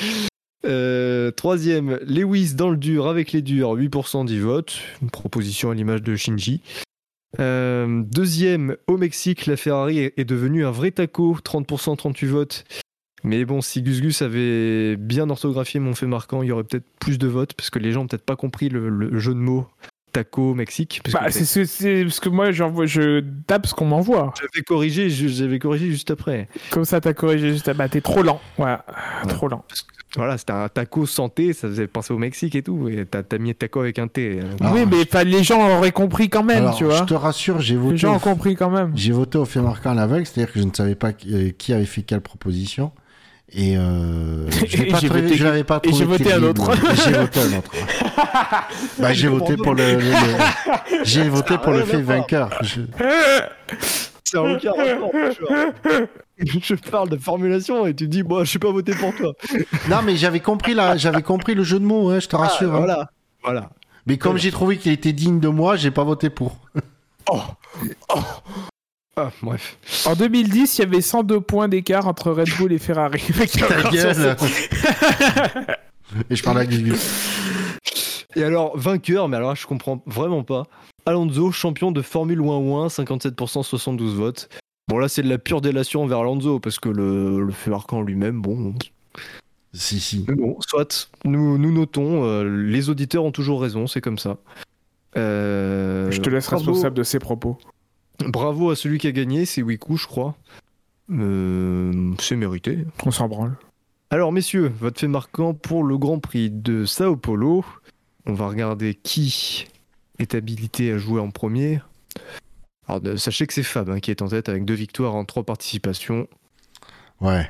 Euh, 0.65 1.29
troisième, 1.31 1.99
Lewis 2.07 2.55
dans 2.55 2.69
le 2.69 2.77
dur 2.77 3.07
avec 3.07 3.31
les 3.33 3.41
durs, 3.41 3.75
8% 3.75 4.25
du 4.25 4.41
vote, 4.41 4.77
une 5.01 5.09
proposition 5.11 5.69
à 5.71 5.75
l'image 5.75 6.01
de 6.01 6.15
Shinji. 6.15 6.61
Euh, 7.39 8.01
deuxième, 8.05 8.77
au 8.87 8.97
Mexique, 8.97 9.45
la 9.45 9.57
Ferrari 9.57 9.99
est, 9.99 10.13
est 10.17 10.25
devenue 10.25 10.65
un 10.65 10.71
vrai 10.71 10.91
taco, 10.91 11.37
30%, 11.43 11.97
38 11.97 12.27
votes. 12.27 12.63
Mais 13.25 13.43
bon, 13.43 13.59
si 13.61 13.81
Gus 13.81 14.01
Gus 14.01 14.21
avait 14.21 14.95
bien 14.97 15.29
orthographié 15.29 15.79
mon 15.79 15.95
fait 15.95 16.05
marquant, 16.05 16.43
il 16.43 16.49
y 16.49 16.51
aurait 16.51 16.63
peut-être 16.63 16.85
plus 16.99 17.17
de 17.17 17.27
votes, 17.27 17.53
parce 17.55 17.69
que 17.71 17.79
les 17.79 17.91
gens 17.91 18.01
ont 18.03 18.07
peut-être 18.07 18.23
pas 18.25 18.35
compris 18.35 18.69
le, 18.69 18.87
le 18.89 19.17
jeu 19.19 19.33
de 19.33 19.39
mots 19.39 19.67
taco 20.11 20.53
Mexique. 20.53 21.01
parce 21.03 21.13
Bah, 21.13 21.25
que 21.27 21.33
c'est 21.33 21.43
c'est- 21.43 21.65
c'est 21.65 22.03
parce 22.03 22.19
que 22.21 22.29
moi, 22.29 22.51
j'envoie- 22.51 22.85
je 22.85 23.21
tape 23.47 23.65
ce 23.67 23.73
qu'on 23.73 23.85
m'envoie. 23.85 24.33
j'avais 24.39 24.63
corrigé, 24.63 25.09
je- 25.09 25.27
j'avais 25.27 25.59
corrigé 25.59 25.87
juste 25.87 26.11
après. 26.11 26.47
Comme 26.69 26.85
ça, 26.85 27.01
t'as 27.01 27.13
corrigé 27.13 27.51
juste. 27.51 27.69
Bah, 27.75 27.89
t'es 27.89 27.99
trop 27.99 28.21
lent. 28.23 28.39
Voilà, 28.57 28.85
trop 29.27 29.47
lent. 29.49 29.65
Voilà, 30.15 30.37
c'était 30.37 30.53
un 30.53 30.69
taco 30.69 31.05
santé, 31.05 31.51
ça 31.51 31.67
faisait 31.67 31.87
penser 31.87 32.13
au 32.13 32.17
Mexique 32.17 32.55
et 32.55 32.61
tout. 32.63 32.87
Et 32.87 33.05
t'as 33.05 33.23
t'as 33.23 33.37
mis 33.37 33.53
taco 33.53 33.81
avec 33.81 33.99
un 33.99 34.07
T. 34.07 34.39
euh, 34.39 34.43
Ah, 34.61 34.71
oui, 34.73 34.85
mais 34.89 35.01
enfin, 35.01 35.25
les 35.25 35.43
gens 35.43 35.77
auraient 35.77 35.91
compris 35.91 36.29
quand 36.29 36.43
même, 36.43 36.59
alors, 36.63 36.77
tu 36.77 36.85
vois. 36.85 36.99
je 36.99 37.03
te 37.03 37.13
rassure, 37.13 37.59
j'ai 37.59 37.73
Les 37.73 37.79
voté, 37.81 37.97
gens 37.97 38.13
au... 38.13 38.15
ont 38.15 38.19
compris 38.19 38.55
quand 38.55 38.69
même. 38.69 38.93
j'ai 38.95 39.11
voté 39.11 39.37
au 39.37 39.43
fait 39.43 39.59
marquant 39.61 39.91
à 39.91 39.95
l'aveugle, 39.95 40.25
c'est-à-dire 40.25 40.53
que 40.53 40.59
je 40.61 40.65
ne 40.65 40.71
savais 40.73 40.95
pas 40.95 41.11
qui, 41.11 41.33
euh, 41.35 41.49
qui 41.57 41.73
avait 41.73 41.83
fait 41.85 42.03
quelle 42.03 42.21
proposition. 42.21 42.93
Et 43.51 43.77
euh, 43.77 44.49
je 44.49 44.77
Et 44.83 44.88
pas 44.88 44.99
j'ai 44.99 45.07
trouvé- 45.07 45.22
voté- 45.22 45.35
je 45.35 45.61
pas 45.64 45.80
et 45.83 45.93
j'ai 45.93 46.06
voté 46.06 46.33
un 46.33 46.43
autre. 46.43 46.72
J'ai 47.06 47.11
voté 47.14 47.40
un 47.41 47.57
autre. 47.57 47.72
bah, 48.99 49.14
j'ai 49.14 49.27
voté 49.27 49.56
pour 49.56 49.74
le, 49.75 49.93
le- 49.93 49.99
le- 49.99 51.03
j'ai 51.03 51.30
voté 51.30 51.57
pour 51.57 51.72
le 51.72 51.85
fait 51.85 52.01
vainqueur. 52.01 52.49
Je- 52.61 52.82
Ça 54.24 54.41
n'a 54.41 54.56
aucun 54.56 54.72
rapport. 54.72 55.11
Je, 56.38 56.57
je 56.61 56.75
parle 56.90 57.09
de 57.09 57.17
formulation 57.17 57.85
et 57.88 57.93
tu 57.93 58.07
dis, 58.07 58.24
moi, 58.24 58.43
je 58.43 58.49
suis 58.49 58.59
pas 58.59 58.72
voté 58.72 58.93
pour 58.95 59.15
toi. 59.15 59.33
Non, 59.90 60.01
mais 60.03 60.17
j'avais 60.17 60.40
compris 60.41 60.74
la, 60.74 60.98
j'avais 60.98 61.22
compris 61.22 61.53
le 61.56 61.64
jeu 61.64 61.80
de 61.80 61.85
mots, 61.85 62.09
hein, 62.09 62.19
je 62.19 62.27
te 62.27 62.35
rassure. 62.35 62.74
hein. 62.74 62.80
Voilà. 62.80 63.09
Voilà. 63.43 63.69
Mais 64.07 64.17
comme 64.17 64.38
j'ai 64.38 64.51
trouvé 64.51 64.77
qu'il 64.77 64.91
était 64.91 65.14
digne 65.14 65.40
de 65.40 65.48
moi, 65.48 65.75
j'ai 65.77 65.91
pas 65.91 66.03
voté 66.03 66.30
pour. 66.30 66.57
Ah, 69.17 69.31
bref. 69.41 69.77
En 70.05 70.15
2010, 70.15 70.77
il 70.77 70.81
y 70.81 70.83
avait 70.85 71.01
102 71.01 71.39
points 71.41 71.67
d'écart 71.69 72.07
entre 72.07 72.31
Red 72.31 72.49
Bull 72.57 72.73
et 72.73 72.79
Ferrari. 72.79 73.21
Ta 73.57 73.89
gueule. 73.89 74.35
Et 76.29 76.35
je 76.35 76.43
parle 76.43 76.59
à 76.59 76.65
Gugu. 76.65 76.93
Et 78.35 78.43
alors, 78.43 78.77
vainqueur, 78.77 79.27
mais 79.29 79.37
alors 79.37 79.49
là, 79.49 79.55
je 79.55 79.65
comprends 79.65 80.03
vraiment 80.05 80.43
pas. 80.43 80.63
Alonso, 81.05 81.51
champion 81.51 81.91
de 81.91 82.01
Formule 82.01 82.39
1 82.41 82.43
1, 82.43 82.87
57%, 82.87 83.63
72 83.63 84.15
votes. 84.15 84.49
Bon, 84.87 84.97
là, 84.97 85.07
c'est 85.07 85.23
de 85.23 85.29
la 85.29 85.37
pure 85.37 85.61
délation 85.61 86.03
envers 86.03 86.19
Alonso, 86.19 86.59
parce 86.59 86.79
que 86.79 86.89
le, 86.89 87.41
le 87.43 87.51
fait 87.51 87.69
marquant 87.71 88.01
lui-même, 88.01 88.41
bon. 88.41 88.73
Si, 89.73 89.99
si. 89.99 90.25
Mais 90.27 90.35
bon, 90.35 90.57
soit, 90.67 91.09
nous, 91.25 91.57
nous 91.57 91.71
notons, 91.71 92.23
euh, 92.25 92.43
les 92.43 92.89
auditeurs 92.89 93.23
ont 93.23 93.31
toujours 93.31 93.61
raison, 93.61 93.87
c'est 93.87 94.01
comme 94.01 94.17
ça. 94.19 94.37
Euh, 95.17 96.11
Je 96.11 96.21
te 96.21 96.29
laisse 96.29 96.45
bravo- 96.47 96.65
responsable 96.65 96.95
de 96.97 97.03
ses 97.03 97.19
propos. 97.19 97.57
Bravo 98.19 98.69
à 98.69 98.75
celui 98.75 98.97
qui 98.97 99.07
a 99.07 99.11
gagné, 99.11 99.45
c'est 99.45 99.61
Wiku, 99.61 99.97
je 99.97 100.07
crois. 100.07 100.35
Euh, 101.11 102.13
c'est 102.19 102.35
mérité. 102.35 102.85
On 103.05 103.11
s'en 103.11 103.27
branle. 103.27 103.55
Alors, 104.09 104.31
messieurs, 104.31 104.71
votre 104.79 104.99
fait 104.99 105.07
marquant 105.07 105.53
pour 105.53 105.83
le 105.83 105.97
Grand 105.97 106.19
Prix 106.19 106.49
de 106.49 106.85
Sao 106.85 107.15
Paulo. 107.15 107.65
On 108.25 108.33
va 108.33 108.47
regarder 108.47 108.93
qui 108.95 109.67
est 110.19 110.33
habilité 110.35 110.91
à 110.91 110.97
jouer 110.97 111.19
en 111.19 111.29
premier. 111.31 111.81
Alors, 112.87 113.01
de- 113.01 113.15
sachez 113.17 113.45
que 113.47 113.53
c'est 113.53 113.63
Fab 113.63 113.89
hein, 113.89 113.99
qui 113.99 114.11
est 114.11 114.21
en 114.21 114.27
tête 114.27 114.47
avec 114.49 114.65
deux 114.65 114.73
victoires 114.73 115.15
en 115.15 115.25
trois 115.25 115.43
participations. 115.43 116.27
Ouais. 117.19 117.49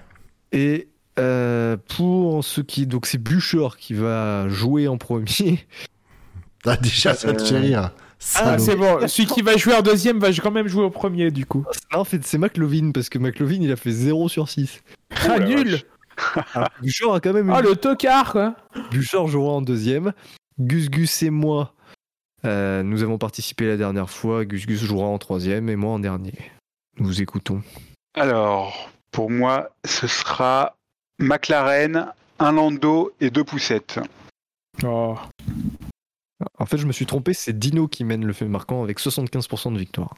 Et 0.52 0.88
euh, 1.20 1.78
pour 1.96 2.44
ce 2.44 2.62
qui. 2.62 2.88
Donc, 2.88 3.06
c'est 3.06 3.18
Bûcher 3.18 3.68
qui 3.78 3.94
va 3.94 4.48
jouer 4.50 4.88
en 4.88 4.98
premier. 4.98 5.66
Ah, 6.66 6.78
déjà, 6.78 7.14
ça 7.14 7.32
te 7.34 7.44
fait 7.44 7.60
rire. 7.60 7.92
Ah, 8.36 8.58
c'est 8.58 8.76
bon. 8.76 9.08
Celui 9.08 9.28
qui 9.28 9.42
va 9.42 9.56
jouer 9.58 9.76
en 9.76 9.82
deuxième 9.82 10.20
va 10.20 10.32
quand 10.34 10.52
même 10.52 10.68
jouer 10.68 10.84
au 10.84 10.90
premier, 10.90 11.32
du 11.32 11.46
coup. 11.46 11.66
Non, 11.94 12.00
en 12.00 12.04
fait, 12.04 12.26
c'est 12.26 12.38
McLovin 12.38 12.92
parce 12.92 13.10
que 13.10 13.20
McLovin 13.20 13.62
il 13.62 13.72
a 13.72 13.76
fait 13.76 13.92
0 13.92 14.30
sur 14.30 14.50
6. 14.50 14.82
Ah, 15.30 15.40
nul 15.40 15.82
Bûcher 16.82 17.12
a 17.12 17.20
quand 17.20 17.34
même 17.34 17.50
Oh, 17.50 17.60
une 17.60 17.70
le 17.70 17.76
tocard, 17.76 18.32
quoi 18.32 18.56
Bouchard 18.92 19.28
jouera 19.28 19.54
en 19.54 19.62
deuxième. 19.62 20.14
Gus 20.60 20.90
Gus 20.90 21.24
et 21.24 21.30
moi, 21.30 21.74
euh, 22.46 22.84
nous 22.84 23.04
avons 23.04 23.18
participé 23.18 23.68
la 23.68 23.78
dernière 23.78 24.10
fois. 24.10 24.46
Gus 24.46 24.66
Gus 24.66 24.84
jouera 24.84 25.08
en 25.08 25.18
troisième 25.18 25.70
et 25.70 25.76
moi 25.76 25.94
en 25.94 26.00
dernier. 26.00 26.34
Nous 26.98 27.06
vous 27.06 27.22
écoutons. 27.22 27.62
Alors, 28.16 28.90
pour 29.12 29.30
moi, 29.30 29.72
ce 29.86 30.08
sera 30.08 30.78
McLaren, 31.20 32.08
un 32.40 32.52
Lando 32.52 33.14
et 33.20 33.30
deux 33.30 33.44
poussettes. 33.44 34.00
Oh. 34.84 35.18
En 36.60 36.66
fait, 36.66 36.78
je 36.78 36.86
me 36.88 36.92
suis 36.94 37.06
trompé, 37.06 37.34
c'est 37.34 37.58
Dino 37.58 37.88
qui 37.88 38.04
mène 38.06 38.26
le 38.26 38.34
fait 38.34 38.46
marquant 38.48 38.84
avec 38.84 39.00
75% 39.00 39.74
de 39.74 39.78
victoire. 39.80 40.16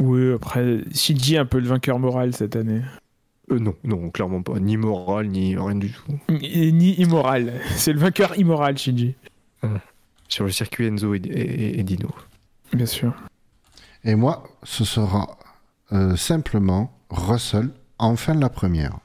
Oui, 0.00 0.32
après, 0.32 0.80
Shinji 0.94 1.34
est 1.34 1.38
un 1.38 1.44
peu 1.46 1.58
le 1.58 1.66
vainqueur 1.66 1.98
moral 1.98 2.32
cette 2.34 2.56
année. 2.56 2.82
Euh, 3.50 3.58
non, 3.58 3.74
non, 3.84 4.10
clairement 4.10 4.42
pas. 4.42 4.58
Ni 4.60 4.76
moral, 4.76 5.28
ni 5.28 5.56
rien 5.56 5.74
du 5.74 5.90
tout. 5.90 6.18
Ni 6.30 6.94
immoral. 7.00 7.60
C'est 7.76 7.92
le 7.92 7.98
vainqueur 7.98 8.38
immoral, 8.38 8.78
Shinji. 8.78 9.14
Sur 10.28 10.44
le 10.44 10.50
circuit 10.52 10.86
Enzo 10.86 11.14
et, 11.14 11.18
et- 11.18 11.80
et 11.80 11.82
Dino. 11.82 12.10
Bien 12.72 12.86
sûr. 12.86 13.12
Et 14.04 14.14
moi, 14.14 14.44
ce 14.62 14.84
sera 14.84 15.36
euh, 15.92 16.14
simplement 16.16 16.92
Russell, 17.10 17.70
enfin 17.98 18.34
la 18.34 18.48
première. 18.50 18.98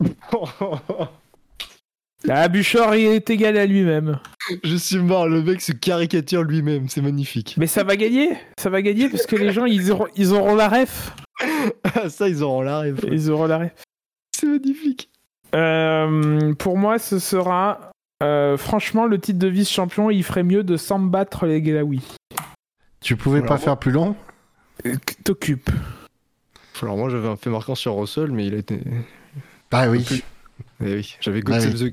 La 2.24 2.48
Bouchard 2.48 2.94
est 2.94 3.30
égal 3.30 3.56
à 3.56 3.64
lui-même. 3.66 4.18
je 4.62 4.76
suis 4.76 4.98
mort, 4.98 5.26
le 5.26 5.42
mec 5.42 5.60
se 5.62 5.72
caricature 5.72 6.42
lui-même, 6.42 6.88
c'est 6.88 7.00
magnifique. 7.00 7.54
Mais 7.56 7.66
ça 7.66 7.82
va 7.82 7.96
gagner. 7.96 8.36
Ça 8.58 8.68
va 8.68 8.82
gagner 8.82 9.08
parce 9.08 9.24
que 9.26 9.36
les 9.36 9.52
gens, 9.52 9.64
ils 9.64 9.90
auront, 9.90 10.06
ils 10.16 10.32
auront 10.32 10.54
la 10.54 10.68
ref. 10.68 11.14
Ah, 11.94 12.10
ça, 12.10 12.28
ils 12.28 12.42
auront 12.42 12.60
la 12.60 12.80
rêve. 12.80 13.00
Ils 13.10 13.30
auront 13.30 13.46
la 13.46 13.58
ref. 13.58 13.72
C'est 14.36 14.46
magnifique. 14.46 15.08
Euh, 15.54 16.52
pour 16.54 16.76
moi, 16.76 16.98
ce 16.98 17.18
sera. 17.18 17.90
euh, 18.22 18.56
franchement, 18.58 19.06
le 19.06 19.18
titre 19.18 19.38
de 19.38 19.48
vice-champion, 19.48 20.10
il 20.10 20.22
ferait 20.22 20.42
mieux 20.42 20.62
de 20.62 20.76
s'en 20.76 20.98
battre 20.98 21.46
les 21.46 21.62
Galawi. 21.62 22.02
Tu 23.00 23.16
pouvais 23.16 23.38
Alors, 23.38 23.48
pas 23.48 23.56
faire 23.58 23.78
plus 23.78 23.92
long? 23.92 24.14
Euh, 24.84 24.94
T'occupes. 25.24 25.70
Alors 26.82 26.96
moi, 26.98 27.08
j'avais 27.08 27.28
un 27.28 27.36
fait 27.36 27.50
marquant 27.50 27.74
sur 27.74 27.96
Russell, 27.96 28.30
mais 28.30 28.46
il 28.46 28.54
a 28.54 28.58
été... 28.58 28.78
Ah 29.70 29.88
oui. 29.88 30.22
Eh 30.84 30.94
oui, 30.96 31.16
j'avais 31.20 31.40
Ah 31.46 31.58
oui. 31.58 31.74
the 31.74 31.92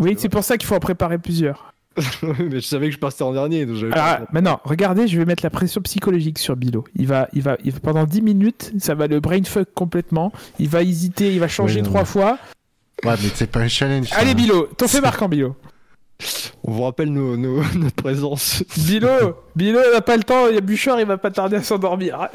Oui, 0.00 0.14
c'est 0.18 0.28
pour 0.28 0.42
ça 0.44 0.56
qu'il 0.56 0.66
faut 0.66 0.74
en 0.74 0.80
préparer 0.80 1.18
plusieurs. 1.18 1.74
mais 2.22 2.60
je 2.60 2.60
savais 2.60 2.86
que 2.88 2.94
je 2.94 2.98
partais 2.98 3.22
en 3.22 3.32
dernier. 3.32 3.66
Donc 3.66 3.90
pas- 3.90 4.22
maintenant, 4.32 4.60
regardez, 4.64 5.08
je 5.08 5.18
vais 5.18 5.24
mettre 5.24 5.44
la 5.44 5.50
pression 5.50 5.80
psychologique 5.82 6.38
sur 6.38 6.56
Bilo. 6.56 6.84
Il 6.96 7.06
va, 7.08 7.28
il 7.32 7.42
va, 7.42 7.56
il 7.64 7.72
va 7.72 7.80
pendant 7.80 8.04
10 8.04 8.22
minutes, 8.22 8.72
ça 8.78 8.94
va 8.94 9.06
le 9.08 9.18
brainfuck 9.20 9.68
complètement. 9.74 10.32
Il 10.58 10.68
va 10.68 10.82
hésiter, 10.82 11.32
il 11.32 11.40
va 11.40 11.48
changer 11.48 11.80
Oui, 11.80 11.86
trois 11.86 12.04
fois. 12.04 12.38
Ouais, 13.04 13.14
mais 13.22 13.28
c'est 13.34 13.50
pas 13.50 13.60
un 13.60 13.68
challenge. 13.68 14.08
ça. 14.08 14.16
Allez, 14.18 14.34
Bilo, 14.34 14.68
ton 14.78 14.86
fait 14.86 15.00
marquant, 15.00 15.28
Bilo. 15.28 15.56
On 16.64 16.70
vous 16.72 16.82
rappelle 16.82 17.12
nos, 17.12 17.36
nos- 17.36 17.62
notre 17.74 17.96
présence. 17.96 18.62
Bilo, 18.76 19.36
Bilo, 19.56 19.80
il 19.84 19.92
n'a 19.92 20.00
pas 20.00 20.16
le 20.16 20.22
temps, 20.22 20.46
il 20.48 20.54
y 20.54 20.58
a 20.58 20.60
Bouchard, 20.60 21.00
il 21.00 21.06
va 21.06 21.18
pas 21.18 21.30
tarder 21.30 21.56
à 21.56 21.62
s'endormir. 21.62 22.28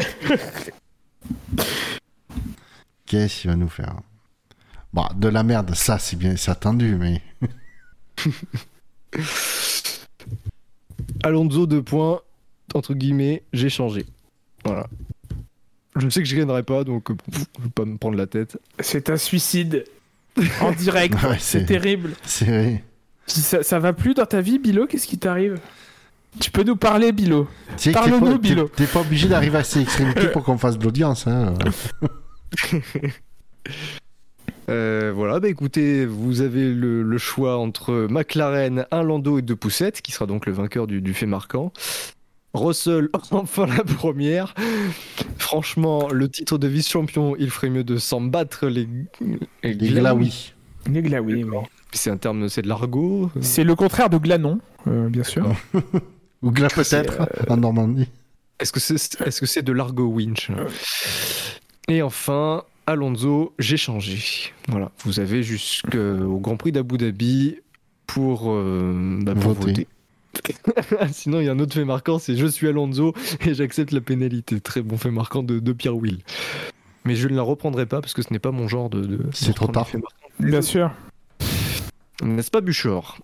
Qu'est-ce 3.06 3.42
qu'il 3.42 3.50
va 3.52 3.56
nous 3.56 3.70
faire? 3.70 3.96
Bon, 4.96 5.04
de 5.14 5.28
la 5.28 5.44
merde, 5.44 5.76
ça 5.76 6.00
c'est 6.00 6.16
bien, 6.16 6.38
c'est 6.38 6.52
attendu, 6.52 6.96
mais. 6.96 7.22
Alonso, 11.24 11.68
deux 11.68 11.84
points. 11.84 12.22
Entre 12.74 12.94
guillemets, 12.94 13.44
j'ai 13.52 13.70
changé. 13.70 14.06
Voilà. 14.64 14.88
Je 15.98 16.08
sais 16.10 16.22
que 16.24 16.28
je 16.30 16.36
gagnerai 16.36 16.64
pas, 16.64 16.84
donc 16.86 17.12
euh, 17.12 17.16
pff, 17.16 17.44
je 17.60 17.64
vais 17.64 17.70
pas 17.70 17.84
me 17.86 17.98
prendre 17.98 18.18
la 18.18 18.26
tête. 18.28 18.58
C'est 18.80 19.10
un 19.10 19.18
suicide. 19.18 19.84
En 20.62 20.72
direct. 20.74 21.22
Ouais, 21.24 21.38
c'est 21.40 21.66
terrible. 21.66 22.14
C'est 22.24 22.46
vrai. 22.46 22.84
Ça, 23.28 23.64
ça 23.64 23.80
va 23.80 23.92
plus 23.94 24.14
dans 24.14 24.26
ta 24.26 24.40
vie, 24.42 24.60
Bilo? 24.60 24.86
Qu'est-ce 24.88 25.08
qui 25.08 25.18
t'arrive? 25.18 25.60
Tu 26.40 26.52
peux 26.52 26.64
nous 26.64 26.76
parler, 26.78 27.12
Bilo 27.14 27.48
Parle-nous, 27.94 28.20
pas- 28.20 28.38
Bilo. 28.38 28.68
t'es- 28.70 28.86
T'es 28.86 28.92
pas 28.92 29.00
obligé 29.02 29.28
d'arriver 29.30 29.58
à 29.58 29.64
ces 29.66 29.82
extrémités 29.82 30.28
pour 30.28 30.44
qu'on 30.44 30.58
fasse 30.58 30.78
de 30.78 30.84
l'audience. 30.86 31.26
Hein. 31.28 31.54
Euh, 34.70 35.12
voilà, 35.16 35.40
bah 35.40 35.50
écoutez, 35.50 36.06
vous 36.06 36.42
avez 36.42 36.74
le, 36.74 37.04
le 37.04 37.18
choix 37.18 37.58
entre 37.58 38.08
McLaren, 38.10 38.86
un 38.92 39.04
Lando 39.04 39.38
et 39.38 39.42
deux 39.42 39.56
poussettes, 39.56 40.02
qui 40.02 40.12
sera 40.12 40.26
donc 40.26 40.46
le 40.46 40.54
vainqueur 40.54 40.88
du, 40.88 41.02
du 41.02 41.14
fait 41.14 41.28
marquant. 41.28 41.72
Russell, 42.56 43.10
enfin 43.32 43.68
la 43.68 43.84
première. 43.84 44.56
Franchement, 45.38 46.10
le 46.10 46.30
titre 46.30 46.58
de 46.58 46.68
vice-champion, 46.68 47.36
il 47.38 47.50
ferait 47.50 47.70
mieux 47.70 47.84
de 47.84 47.98
s'en 47.98 48.22
battre 48.22 48.68
les, 48.68 48.88
les 49.64 49.76
glaouis. 49.76 50.54
Les 50.90 51.02
glaouis, 51.02 51.44
oui. 51.44 51.58
C'est 51.92 52.10
un 52.10 52.18
terme, 52.18 52.50
c'est 52.50 52.62
de 52.62 52.68
l'argot. 52.68 53.32
C'est 53.42 53.64
le 53.64 53.76
contraire 53.76 54.10
de 54.10 54.18
glanon, 54.18 54.60
euh, 54.88 55.08
bien 55.10 55.24
sûr. 55.24 55.48
Ou 56.42 56.52
glas 56.52 56.68
peut-être, 56.74 57.22
euh, 57.22 57.54
en 57.54 57.58
Normandie. 57.58 58.10
Est-ce 58.60 58.72
que 58.72 58.80
c'est 58.80 58.96
est 58.96 59.30
-ce 59.30 59.46
c'est 59.46 59.64
de 59.64 59.72
l'argot 59.72 60.08
winch? 60.08 60.52
Et 61.88 62.02
enfin, 62.02 62.64
Alonso, 62.88 63.54
j'ai 63.60 63.78
changé. 63.78 64.20
Voilà, 64.68 64.92
vous 65.04 65.20
avez 65.20 65.42
jusqu'au 65.44 66.38
Grand 66.40 66.56
Prix 66.58 66.72
d'Abu 66.72 66.98
Dhabi 66.98 67.58
pour, 68.08 68.52
euh, 68.52 69.20
bah, 69.24 69.34
pour 69.34 69.54
Voter. 69.54 69.88
voter. 70.36 71.08
Sinon, 71.12 71.40
il 71.40 71.46
y 71.46 71.50
a 71.50 71.54
un 71.54 71.60
autre 71.60 71.74
fait 71.74 71.86
marquant, 71.86 72.20
c'est 72.20 72.36
je 72.36 72.46
suis 72.46 72.68
Alonso 72.68 73.14
et 73.46 73.54
j'accepte 73.54 73.92
la 73.92 74.02
pénalité. 74.02 74.60
Très 74.60 74.82
bon 74.82 74.98
fait 74.98 75.10
marquant 75.12 75.42
de, 75.44 75.60
de 75.60 75.74
Pierre 75.74 75.96
Will. 75.96 76.20
Mais 77.06 77.16
je 77.16 77.28
ne 77.28 77.36
la 77.36 77.42
reprendrai 77.42 77.86
pas 77.86 78.02
parce 78.02 78.14
que 78.14 78.22
ce 78.22 78.32
n'est 78.34 78.40
pas 78.40 78.52
mon 78.52 78.68
genre 78.68 78.90
de. 78.90 79.02
de 79.06 79.20
C'est 79.34 79.54
trop 79.54 79.68
tard. 79.68 79.88
Bien 80.40 80.62
sûr. 80.62 80.92
N'est-ce 82.24 82.52
pas, 82.52 82.62
Buchor? 82.62 83.18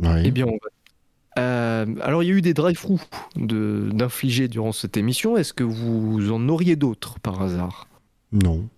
Oui. 0.00 0.08
Eh 0.24 0.30
bien, 0.30 0.46
on 0.46 0.52
va. 0.52 1.38
Euh, 1.42 1.86
alors, 2.00 2.22
il 2.22 2.28
y 2.28 2.32
a 2.32 2.34
eu 2.34 2.42
des 2.42 2.54
drive-through 2.54 3.00
de- 3.36 3.90
d'infliger 3.92 4.46
durant 4.48 4.70
cette 4.72 4.96
émission. 4.96 5.36
Est-ce 5.36 5.52
que 5.52 5.64
vous 5.64 6.30
en 6.32 6.48
auriez 6.48 6.76
d'autres 6.76 7.18
par 7.20 7.42
hasard? 7.42 7.88
Non. 8.32 8.68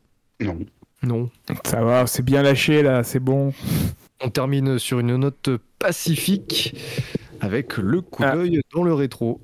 Non. 0.40 0.58
Non. 1.02 1.30
Ça 1.64 1.82
va, 1.82 2.06
c'est 2.06 2.22
bien 2.24 2.42
lâché 2.42 2.82
là, 2.82 3.02
c'est 3.04 3.20
bon. 3.20 3.52
On 4.22 4.30
termine 4.30 4.78
sur 4.78 4.98
une 4.98 5.16
note 5.16 5.50
pacifique 5.78 6.74
avec 7.40 7.76
le 7.76 8.00
coup 8.00 8.22
Ah. 8.24 8.34
d'œil 8.34 8.60
dans 8.74 8.82
le 8.82 8.94
rétro. 8.94 9.40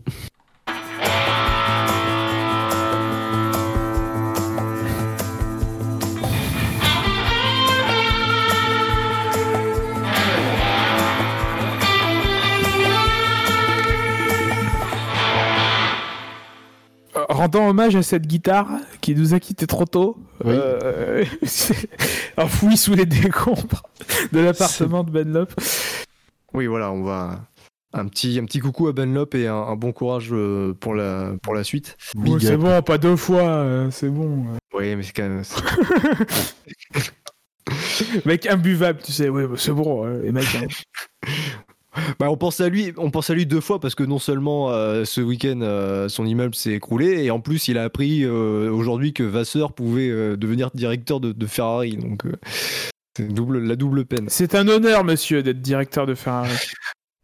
Rendant 17.32 17.68
hommage 17.68 17.96
à 17.96 18.02
cette 18.02 18.26
guitare 18.26 18.68
qui 19.00 19.14
nous 19.14 19.32
a 19.32 19.40
quittés 19.40 19.66
trop 19.66 19.86
tôt, 19.86 20.16
Oui. 20.44 20.52
euh, 20.54 21.24
enfouie 22.36 22.76
sous 22.76 22.94
les 22.94 23.06
décombres 23.06 23.82
de 24.32 24.40
l'appartement 24.40 25.02
de 25.02 25.10
Ben 25.10 25.32
Lop. 25.32 25.50
Oui, 26.52 26.66
voilà, 26.66 26.92
on 26.92 27.02
va. 27.02 27.40
Un 27.94 28.06
petit, 28.06 28.38
un 28.38 28.44
petit 28.46 28.58
coucou 28.58 28.88
à 28.88 28.92
Benlop 28.92 29.34
et 29.34 29.46
un, 29.48 29.54
un 29.54 29.76
bon 29.76 29.92
courage 29.92 30.28
euh, 30.32 30.72
pour 30.72 30.94
la, 30.94 31.32
pour 31.42 31.54
la 31.54 31.62
suite. 31.64 31.96
C'est 32.40 32.56
bon, 32.56 32.80
pas 32.82 32.96
deux 32.98 33.16
fois, 33.16 33.42
euh, 33.42 33.90
c'est 33.90 34.08
bon. 34.08 34.46
Oui, 34.74 34.96
mais 34.96 35.02
c'est 35.02 35.12
quand 35.12 35.28
même. 35.28 35.42
Mec 38.24 38.46
imbuvable, 38.46 39.00
tu 39.02 39.12
sais, 39.12 39.28
ouais, 39.28 39.44
c'est 39.56 39.72
bon, 39.72 40.06
les 40.06 40.32
mecs. 40.32 40.54
hein. 40.54 40.66
Bah, 42.18 42.30
on 42.30 42.36
pense 42.36 42.60
à 42.60 42.68
lui, 42.68 42.92
on 42.96 43.10
pense 43.10 43.28
à 43.30 43.34
lui 43.34 43.46
deux 43.46 43.60
fois 43.60 43.78
parce 43.78 43.94
que 43.94 44.02
non 44.02 44.18
seulement 44.18 44.70
euh, 44.70 45.04
ce 45.04 45.20
week-end 45.20 45.60
euh, 45.60 46.08
son 46.08 46.24
immeuble 46.24 46.54
s'est 46.54 46.72
écroulé 46.72 47.24
et 47.24 47.30
en 47.30 47.40
plus 47.40 47.68
il 47.68 47.76
a 47.76 47.84
appris 47.84 48.24
euh, 48.24 48.70
aujourd'hui 48.70 49.12
que 49.12 49.22
Vasseur 49.22 49.72
pouvait 49.72 50.08
euh, 50.08 50.36
devenir 50.36 50.70
directeur 50.72 51.20
de, 51.20 51.32
de 51.32 51.46
Ferrari. 51.46 51.96
Donc 51.96 52.24
euh, 52.24 52.32
c'est 53.16 53.28
double, 53.28 53.58
la 53.58 53.76
double 53.76 54.06
peine. 54.06 54.26
C'est 54.28 54.54
un 54.54 54.66
honneur, 54.68 55.04
monsieur, 55.04 55.42
d'être 55.42 55.60
directeur 55.60 56.06
de 56.06 56.14
Ferrari. 56.14 56.56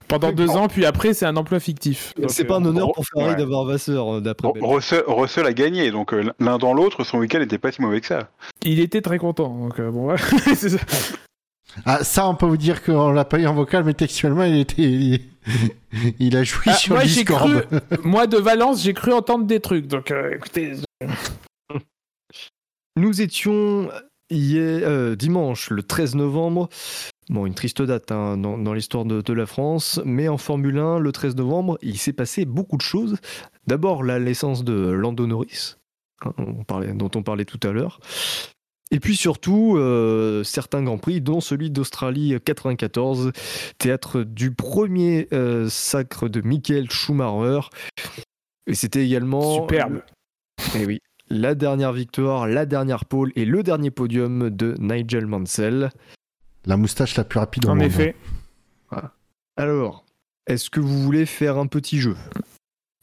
Pendant 0.07 0.33
deux 0.33 0.51
ans, 0.51 0.69
puis 0.69 0.87
après, 0.87 1.13
c'est 1.13 1.27
un 1.27 1.37
emploi 1.37 1.61
fictif. 1.61 2.15
C'est 2.29 2.45
euh, 2.45 2.47
pas 2.47 2.57
un 2.57 2.65
honneur 2.65 2.93
pour 2.93 3.05
Ferrari 3.07 3.33
ouais. 3.33 3.37
d'avoir 3.37 3.65
Vasseur 3.67 4.23
d'après. 4.23 4.49
Russell, 4.61 5.05
Russell 5.07 5.47
a 5.47 5.53
gagné, 5.53 5.91
donc 5.91 6.15
l'un 6.39 6.59
dans 6.59 6.73
l'autre, 6.73 7.05
son 7.05 7.19
week-end 7.19 7.39
n'était 7.41 7.59
pas 7.59 7.73
si 7.73 7.83
mauvais 7.83 8.01
que 8.01 8.07
ça. 8.07 8.31
Il 8.63 8.81
était 8.81 9.03
très 9.03 9.19
content, 9.19 9.49
donc 9.49 9.79
euh, 9.79 9.91
bon, 9.91 10.07
ouais. 10.11 10.17
c'est 10.55 10.71
ça. 10.71 10.79
Ah, 11.85 12.03
ça, 12.03 12.29
on 12.29 12.35
peut 12.35 12.47
vous 12.47 12.57
dire 12.57 12.83
qu'on 12.83 13.11
l'a 13.11 13.25
pas 13.25 13.39
eu 13.39 13.47
en 13.47 13.55
vocal, 13.55 13.85
mais 13.85 13.95
textuellement, 13.95 14.45
il 14.45 14.59
était, 14.59 14.83
il, 14.83 15.21
il 16.19 16.37
a 16.37 16.43
joué 16.45 16.63
Ah, 16.67 16.75
sur 16.75 16.95
moi, 16.95 17.05
j'ai 17.05 17.23
Discord. 17.25 17.67
cru, 17.69 17.79
moi 18.05 18.27
de 18.27 18.37
Valence, 18.39 18.83
j'ai 18.83 18.95
cru 18.95 19.13
entendre 19.13 19.45
des 19.47 19.61
trucs. 19.61 19.87
Donc, 19.87 20.11
euh, 20.11 20.35
écoutez, 20.35 20.73
Nous 22.97 23.21
étions 23.23 23.91
hier, 24.31 24.81
euh, 24.83 25.15
dimanche, 25.15 25.71
le 25.71 25.83
13 25.83 26.17
novembre. 26.17 26.69
Bon, 27.31 27.47
une 27.47 27.55
triste 27.55 27.83
date 27.83 28.11
hein, 28.11 28.37
dans, 28.39 28.57
dans 28.59 28.73
l'histoire 28.73 29.05
de, 29.05 29.21
de 29.21 29.33
la 29.33 29.47
France, 29.47 30.01
mais 30.05 30.29
en 30.29 30.39
Formule 30.39 30.79
1, 30.79 30.99
le 30.99 31.13
13 31.13 31.37
novembre, 31.37 31.79
il 31.83 31.99
s'est 31.99 32.15
passé 32.15 32.45
beaucoup 32.45 32.77
de 32.77 32.83
choses. 32.83 33.17
D'abord, 33.67 34.03
la 34.03 34.19
naissance 34.19 34.65
de 34.65 34.73
Lando 34.73 35.27
Norris, 35.27 35.77
hein, 36.25 36.33
on 36.39 36.65
parlait, 36.65 36.93
dont 36.95 37.11
on 37.15 37.23
parlait 37.23 37.45
tout 37.45 37.61
à 37.69 37.73
l'heure. 37.73 38.01
Et 38.91 39.00
puis 39.00 39.17
surtout, 39.17 39.76
euh, 39.76 40.42
certains 40.44 40.83
Grands 40.83 40.99
Prix, 40.99 41.20
dont 41.20 41.41
celui 41.41 41.70
d'Australie 41.70 42.34
94, 42.42 43.33
théâtre 43.76 44.23
du 44.23 44.52
premier 44.52 45.28
euh, 45.33 45.68
sacre 45.68 46.28
de 46.28 46.41
Michael 46.41 46.91
Schumacher. 46.91 47.68
Et 48.67 48.75
c'était 48.75 49.05
également... 49.05 49.55
superbe. 49.55 50.02
Eh 50.75 50.86
oui. 50.86 51.00
La 51.31 51.55
dernière 51.55 51.92
victoire, 51.92 52.47
la 52.49 52.65
dernière 52.65 53.05
pole 53.05 53.33
et 53.36 53.44
le 53.44 53.62
dernier 53.62 53.91
podium 53.91 54.49
de 54.49 54.75
Nigel 54.78 55.26
Mansell. 55.26 55.91
La 56.65 56.78
moustache 56.78 57.17
la 57.17 57.25
plus 57.25 57.39
rapide 57.39 57.67
au 57.67 57.70
En 57.70 57.75
monde. 57.75 57.84
effet. 57.84 58.17
Alors, 59.57 60.05
est-ce 60.47 60.70
que 60.70 60.81
vous 60.81 61.02
voulez 61.02 61.26
faire 61.26 61.58
un 61.58 61.67
petit 61.67 61.99
jeu? 61.99 62.17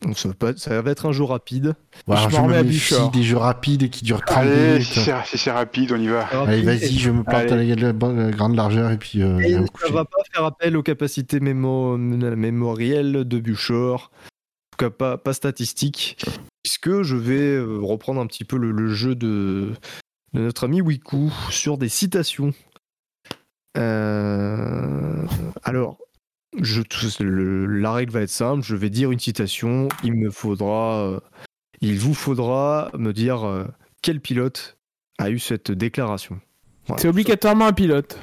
Donc 0.01 0.19
ça 0.19 0.27
va, 0.29 0.33
pas- 0.35 0.55
ça 0.57 0.81
va 0.81 0.91
être 0.91 1.05
un 1.07 1.11
jeu 1.11 1.23
rapide. 1.23 1.73
Bon, 2.05 2.15
Je 2.15 2.29
je 2.29 2.35
m'en 2.35 2.43
remets 2.43 2.53
me 2.55 2.59
à 2.59 2.63
méfie 2.63 3.09
des 3.13 3.23
jeux 3.23 3.37
rapides 3.37 3.81
et 3.83 3.89
qui 3.89 4.03
durent 4.03 4.21
30 4.23 4.37
Allez, 4.39 4.73
minutes. 4.73 4.83
si 4.83 4.99
c'est 5.25 5.37
si 5.37 5.49
rapide, 5.49 5.91
on 5.93 5.97
y 5.99 6.07
va. 6.07 6.25
Allez, 6.27 6.61
vas-y, 6.61 6.97
je 6.99 7.09
me 7.09 7.23
plante 7.23 7.51
à 7.51 7.55
la, 7.55 7.63
la- 7.63 7.93
la 7.93 8.31
grande 8.31 8.55
largeur 8.55 8.91
et 8.91 8.97
puis 8.97 9.21
euh, 9.23 9.39
Et 9.39 9.53
ça 9.53 9.59
coucher. 9.61 9.93
va 9.93 10.05
pas 10.05 10.17
faire 10.31 10.43
appel 10.45 10.77
aux 10.77 10.83
capacités 10.83 11.39
mémo- 11.39 11.97
mémorielles 11.97 13.23
de 13.25 13.39
Buchor. 13.39 14.11
En 14.13 14.77
tout 14.77 14.85
cas, 14.85 14.89
pas, 14.91 15.17
pas 15.17 15.33
statistiques. 15.33 16.17
Puisque 16.61 17.01
je 17.03 17.15
vais 17.15 17.55
euh, 17.55 17.79
reprendre 17.81 18.19
un 18.21 18.27
petit 18.27 18.43
peu 18.43 18.57
le, 18.57 18.71
le 18.71 18.89
jeu 18.89 19.15
de, 19.15 19.71
de 20.33 20.39
notre 20.41 20.65
ami 20.65 20.81
Wiku 20.81 21.31
sur 21.49 21.77
des 21.77 21.89
citations. 21.89 22.53
Euh, 23.77 25.25
alors, 25.63 25.97
je, 26.61 26.81
le- 27.23 27.65
la 27.65 27.91
règle 27.93 28.11
va 28.11 28.21
être 28.21 28.29
simple. 28.29 28.63
Je 28.63 28.75
vais 28.75 28.89
dire 28.89 29.11
une 29.11 29.19
citation. 29.19 29.87
Il 30.03 30.13
me 30.13 30.29
faudra, 30.31 30.99
euh, 31.01 31.19
il 31.81 31.99
vous 31.99 32.13
faudra 32.13 32.89
me 32.97 33.11
dire 33.13 33.45
euh, 33.45 33.65
quel 34.01 34.19
pilote 34.19 34.77
a 35.17 35.29
eu 35.29 35.39
cette 35.39 35.71
déclaration. 35.71 36.39
Voilà. 36.87 37.01
C'est 37.01 37.07
obligatoirement 37.07 37.67
un 37.67 37.73
pilote. 37.73 38.19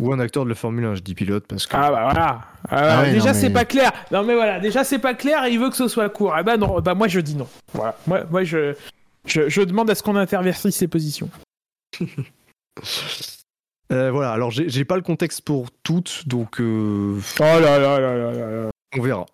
Ou 0.00 0.12
un 0.12 0.18
acteur 0.18 0.44
de 0.44 0.48
la 0.50 0.54
Formule 0.54 0.84
1, 0.84 0.96
je 0.96 1.00
dis 1.00 1.14
pilote 1.14 1.46
parce 1.46 1.66
que. 1.66 1.74
Ah 1.76 1.90
bah 1.90 2.02
voilà. 2.10 2.40
Ah, 2.68 2.98
Ah 2.98 3.02
ouais, 3.02 3.12
déjà 3.12 3.32
c'est 3.32 3.50
pas 3.50 3.64
clair. 3.64 3.92
Non 4.10 4.22
mais 4.24 4.34
voilà, 4.34 4.60
déjà 4.60 4.84
c'est 4.84 4.98
pas 4.98 5.14
clair 5.14 5.44
et 5.44 5.52
il 5.52 5.58
veut 5.58 5.70
que 5.70 5.76
ce 5.76 5.88
soit 5.88 6.08
court. 6.10 6.34
Ah 6.34 6.42
bah 6.42 6.56
non, 6.58 6.80
bah 6.80 6.94
moi 6.94 7.08
je 7.08 7.20
dis 7.20 7.36
non. 7.36 7.48
Voilà. 7.72 7.96
Moi, 8.06 8.24
moi 8.30 8.44
je, 8.44 8.74
je, 9.24 9.48
je 9.48 9.62
demande 9.62 9.88
à 9.88 9.94
ce 9.94 10.02
qu'on 10.02 10.16
intervertisse 10.16 10.76
ces 10.76 10.88
positions. 10.88 11.30
Euh, 13.90 14.10
voilà, 14.10 14.32
alors 14.32 14.50
j'ai 14.50 14.84
pas 14.84 14.96
le 14.96 15.02
contexte 15.02 15.40
pour 15.42 15.70
toutes, 15.82 16.28
donc 16.28 16.60
euh, 16.60 17.18
Oh 17.38 17.42
là 17.42 17.78
là 17.78 17.98
là 17.98 18.16
là 18.16 18.32
là 18.32 18.50
là. 18.64 18.70
on 18.96 19.00
verra. 19.00 19.24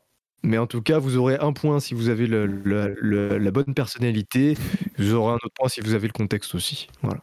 Mais 0.44 0.58
en 0.58 0.66
tout 0.66 0.83
cas, 0.83 0.99
vous 0.99 1.16
aurez 1.16 1.36
un 1.39 1.52
point 1.52 1.81
si 1.81 1.94
vous 1.94 2.08
avez 2.08 2.26
le- 2.26 2.47
le- 2.47 2.94
le- 3.00 3.39
la 3.39 3.50
bonne 3.50 3.73
personnalité, 3.74 4.57
vous 4.99 5.15
aurez 5.15 5.33
un 5.33 5.36
autre 5.36 5.49
point 5.58 5.68
si 5.68 5.81
vous 5.81 5.94
avez 5.94 6.07
le 6.07 6.12
contexte 6.12 6.55
aussi. 6.55 6.89
Voilà. 7.02 7.23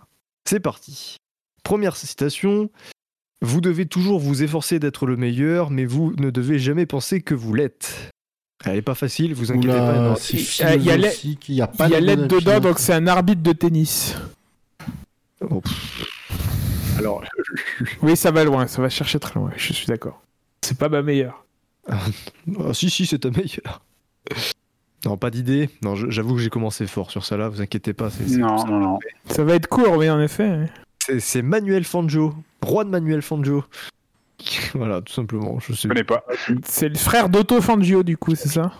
C'est 0.49 0.59
parti. 0.59 1.17
Première 1.63 1.95
citation. 1.95 2.69
Vous 3.43 3.61
devez 3.61 3.85
toujours 3.85 4.19
vous 4.19 4.43
efforcer 4.43 4.79
d'être 4.79 5.05
le 5.05 5.17
meilleur, 5.17 5.69
mais 5.69 5.85
vous 5.85 6.13
ne 6.17 6.31
devez 6.31 6.59
jamais 6.59 6.85
penser 6.85 7.21
que 7.21 7.33
vous 7.35 7.53
l'êtes. 7.53 8.09
Elle 8.65 8.75
est 8.77 8.81
pas 8.83 8.93
facile, 8.95 9.33
vous 9.33 9.51
inquiétez 9.51 9.69
Oula, 9.69 10.15
a 11.61 11.67
pas 11.67 11.87
Il 11.87 11.91
y 11.91 11.95
a 11.95 12.01
de 12.01 12.05
l'aide 12.05 12.27
dedans, 12.27 12.59
donc 12.59 12.77
c'est 12.79 12.93
un 12.93 13.07
arbitre 13.07 13.41
de 13.41 13.53
tennis. 13.53 14.15
Oh. 15.49 15.61
Alors, 16.97 17.23
Oui, 18.01 18.15
ça 18.15 18.31
va 18.31 18.43
loin, 18.43 18.67
ça 18.67 18.81
va 18.81 18.89
chercher 18.89 19.19
très 19.19 19.39
loin. 19.39 19.51
Je 19.55 19.73
suis 19.73 19.87
d'accord. 19.87 20.21
C'est 20.61 20.77
pas 20.77 20.89
ma 20.89 21.01
meilleure. 21.01 21.45
Ah, 22.59 22.73
si, 22.73 22.89
si, 22.89 23.05
c'est 23.05 23.19
ta 23.19 23.29
meilleure. 23.29 23.81
Non, 25.05 25.17
pas 25.17 25.29
d'idée. 25.31 25.69
Non, 25.83 25.95
j'avoue 25.95 26.35
que 26.35 26.41
j'ai 26.41 26.49
commencé 26.49 26.85
fort 26.87 27.09
sur 27.11 27.25
ça 27.25 27.37
là, 27.37 27.49
vous 27.49 27.61
inquiétez 27.61 27.93
pas. 27.93 28.09
c'est- 28.09 28.27
c'est 28.27 28.37
Non, 28.37 28.57
ça. 28.59 28.65
non, 28.67 28.79
non. 28.79 28.99
Ça 29.27 29.43
va 29.43 29.55
être 29.55 29.67
court, 29.67 29.97
oui, 29.97 30.09
en 30.09 30.19
effet. 30.21 30.69
C'est- 30.99 31.19
C'est 31.19 31.41
Manuel 31.41 31.83
Fangio, 31.83 32.35
roi 32.61 32.83
de 32.83 32.89
Manuel 32.89 33.21
Fangio. 33.21 33.63
Voilà, 34.73 35.01
tout 35.01 35.13
simplement. 35.13 35.59
Je 35.59 35.73
sais 35.73 35.83
Je 35.83 35.87
connais 35.87 36.03
pas. 36.03 36.23
C'est 36.65 36.89
le 36.89 36.95
frère 36.97 37.29
d'Otto 37.29 37.61
Fangio, 37.61 38.03
du 38.03 38.17
coup, 38.17 38.35
c'est 38.35 38.49
ça? 38.49 38.71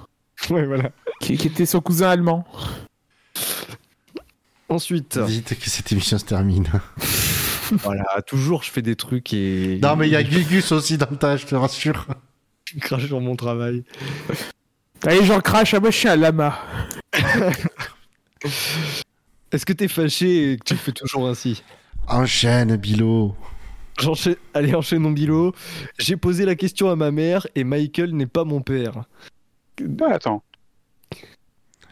Ouais, 0.50 0.66
voilà. 0.66 0.92
qui, 1.20 1.38
qui 1.38 1.48
était 1.48 1.66
son 1.68 1.82
cousin 1.82 2.10
allemand. 2.10 2.46
Ensuite, 4.70 5.18
Vite 5.18 5.60
que 5.60 5.70
cette 5.70 5.92
émission 5.92 6.18
se 6.18 6.26
termine. 6.26 6.68
voilà, 7.84 8.22
toujours 8.26 8.64
je 8.64 8.72
fais 8.72 8.82
des 8.82 8.96
trucs 8.96 9.34
et. 9.34 9.80
Non, 9.82 9.96
mais 9.96 10.08
il 10.08 10.12
y 10.12 10.16
a 10.16 10.24
Gugus 10.30 10.72
aussi 10.72 10.98
dans 10.98 11.08
le 11.10 11.18
tas, 11.18 11.38
je 11.38 11.46
te 11.46 11.56
rassure. 11.56 12.06
Je 12.66 12.80
crache 12.80 13.06
sur 13.08 13.20
mon 13.22 13.36
travail. 13.36 13.84
Allez, 15.06 15.26
j'en 15.26 15.40
crache, 15.42 15.74
moi 15.76 15.90
je 15.92 15.98
suis 15.98 16.08
un 16.08 16.16
lama. 16.16 16.58
Est-ce 19.52 19.66
que 19.66 19.74
t'es 19.74 19.88
fâché 19.88 20.54
et 20.54 20.58
que 20.58 20.64
tu 20.64 20.76
fais 20.76 20.92
toujours 20.92 21.28
ainsi? 21.28 21.64
Enchaîne, 22.08 22.76
Bilo. 22.78 23.36
J'enchaîne- 24.00 24.38
Allez, 24.54 24.74
enchaînons 24.74 25.12
Bilo. 25.12 25.54
J'ai 26.00 26.16
posé 26.16 26.46
la 26.46 26.56
question 26.56 26.90
à 26.90 26.96
ma 26.96 27.12
mère 27.12 27.46
et 27.56 27.64
Michael 27.64 28.16
n'est 28.16 28.26
pas 28.28 28.46
mon 28.46 28.62
père. 28.62 29.04
Ah, 30.02 30.14
attends. 30.14 30.44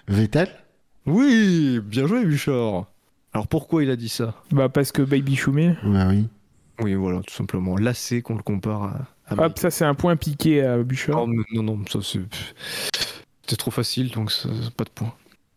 Vettel? 0.07 0.49
Oui, 1.05 1.79
bien 1.83 2.07
joué, 2.07 2.25
Bouchard. 2.25 2.85
Alors 3.33 3.47
pourquoi 3.47 3.83
il 3.83 3.89
a 3.89 3.95
dit 3.95 4.09
ça 4.09 4.33
Bah, 4.51 4.69
parce 4.69 4.91
que 4.91 5.01
Baby 5.01 5.35
Choumé. 5.35 5.75
Bah 5.83 6.07
oui. 6.09 6.27
Oui, 6.81 6.93
voilà, 6.95 7.21
tout 7.21 7.33
simplement. 7.33 7.75
Lassé 7.77 8.21
qu'on 8.21 8.35
le 8.35 8.41
compare 8.43 8.83
à. 8.83 8.99
à 9.27 9.45
Hop, 9.45 9.59
ça 9.59 9.69
c'est 9.69 9.85
un 9.85 9.95
point 9.95 10.15
piqué 10.15 10.63
à 10.63 10.77
Bouchard. 10.81 11.15
Non, 11.17 11.27
mais- 11.27 11.43
non, 11.53 11.63
non, 11.63 11.79
ça 11.89 11.99
c'est. 12.01 12.19
C'était 13.41 13.55
trop 13.57 13.71
facile, 13.71 14.11
donc 14.11 14.31
ça- 14.31 14.49
pas 14.77 14.83
de 14.85 14.89
point. 14.89 15.13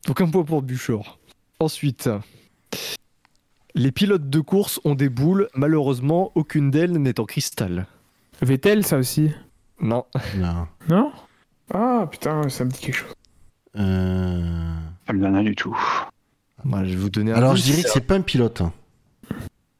Aucun 0.08 0.28
point 0.28 0.42
pour 0.44 0.62
Bouchard. 0.62 1.18
Ensuite, 1.60 2.10
les 3.74 3.92
pilotes 3.92 4.28
de 4.28 4.40
course 4.40 4.80
ont 4.84 4.94
des 4.94 5.08
boules. 5.08 5.48
Malheureusement, 5.54 6.32
aucune 6.34 6.70
d'elles 6.70 6.92
n'est 6.98 7.20
en 7.20 7.24
cristal. 7.24 7.86
Vettel, 8.42 8.84
ça 8.84 8.98
aussi. 8.98 9.30
Non. 9.80 10.04
Non. 10.36 10.66
Non? 10.88 11.12
Ah, 11.72 12.06
putain, 12.10 12.48
ça 12.48 12.64
me 12.64 12.70
dit 12.70 12.80
quelque 12.80 12.96
chose. 12.96 13.14
Euh... 13.76 14.74
Ça 15.06 15.12
me 15.12 15.18
dit 15.20 15.24
rien 15.26 15.42
du 15.42 15.54
tout. 15.54 15.76
Voilà, 16.64 16.86
je 16.86 16.94
vais 16.94 17.00
vous 17.00 17.10
donner 17.10 17.32
un. 17.32 17.36
Alors, 17.36 17.56
je 17.56 17.62
dirais 17.62 17.82
que 17.82 17.88
c'est 17.88 18.06
pas 18.06 18.14
un 18.14 18.20
pilote. 18.20 18.62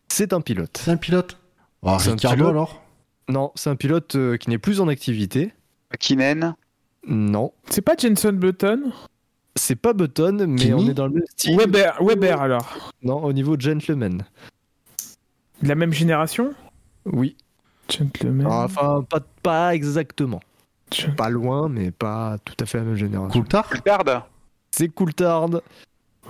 C'est 0.09 0.33
un 0.33 0.41
pilote. 0.41 0.81
C'est 0.83 0.91
un 0.91 0.97
pilote 0.97 1.39
oh, 1.83 1.97
C'est 1.99 2.11
un 2.11 2.12
Ricardo 2.12 2.36
pilote. 2.36 2.51
alors? 2.51 2.83
Non, 3.28 3.52
c'est 3.55 3.70
un 3.70 3.77
pilote 3.77 4.17
euh, 4.17 4.36
qui 4.36 4.51
n'est 4.51 4.59
plus 4.59 4.81
en 4.81 4.89
activité. 4.89 5.52
Kinen 5.99 6.55
Non. 7.07 7.52
C'est 7.70 7.83
pas 7.83 7.94
Jenson 7.97 8.33
Button? 8.33 8.93
C'est 9.55 9.77
pas 9.77 9.93
Button, 9.93 10.47
mais 10.49 10.57
Kimi 10.57 10.75
on 10.75 10.89
est 10.89 10.94
dans 10.94 11.07
le 11.07 11.15
même 11.15 11.27
style. 11.31 11.57
Weber, 11.57 12.02
Weber 12.02 12.41
alors. 12.41 12.93
Non, 13.02 13.23
au 13.23 13.33
niveau 13.33 13.57
gentleman. 13.59 14.25
De 15.62 15.69
la 15.69 15.75
même 15.75 15.93
génération? 15.93 16.52
Oui. 17.05 17.36
Gentleman. 17.89 18.47
Alors, 18.47 18.65
enfin, 18.65 19.05
pas, 19.09 19.20
pas 19.43 19.75
exactement. 19.75 20.41
Pas 21.17 21.31
loin, 21.31 21.69
mais 21.69 21.91
pas 21.91 22.39
tout 22.44 22.55
à 22.61 22.67
fait 22.67 22.78
la 22.78 22.85
même 22.85 22.97
génération. 22.97 23.41
Coulthard? 23.41 23.70
Garde 23.85 24.23
C'est 24.70 24.89
Coulthard. 24.89 25.49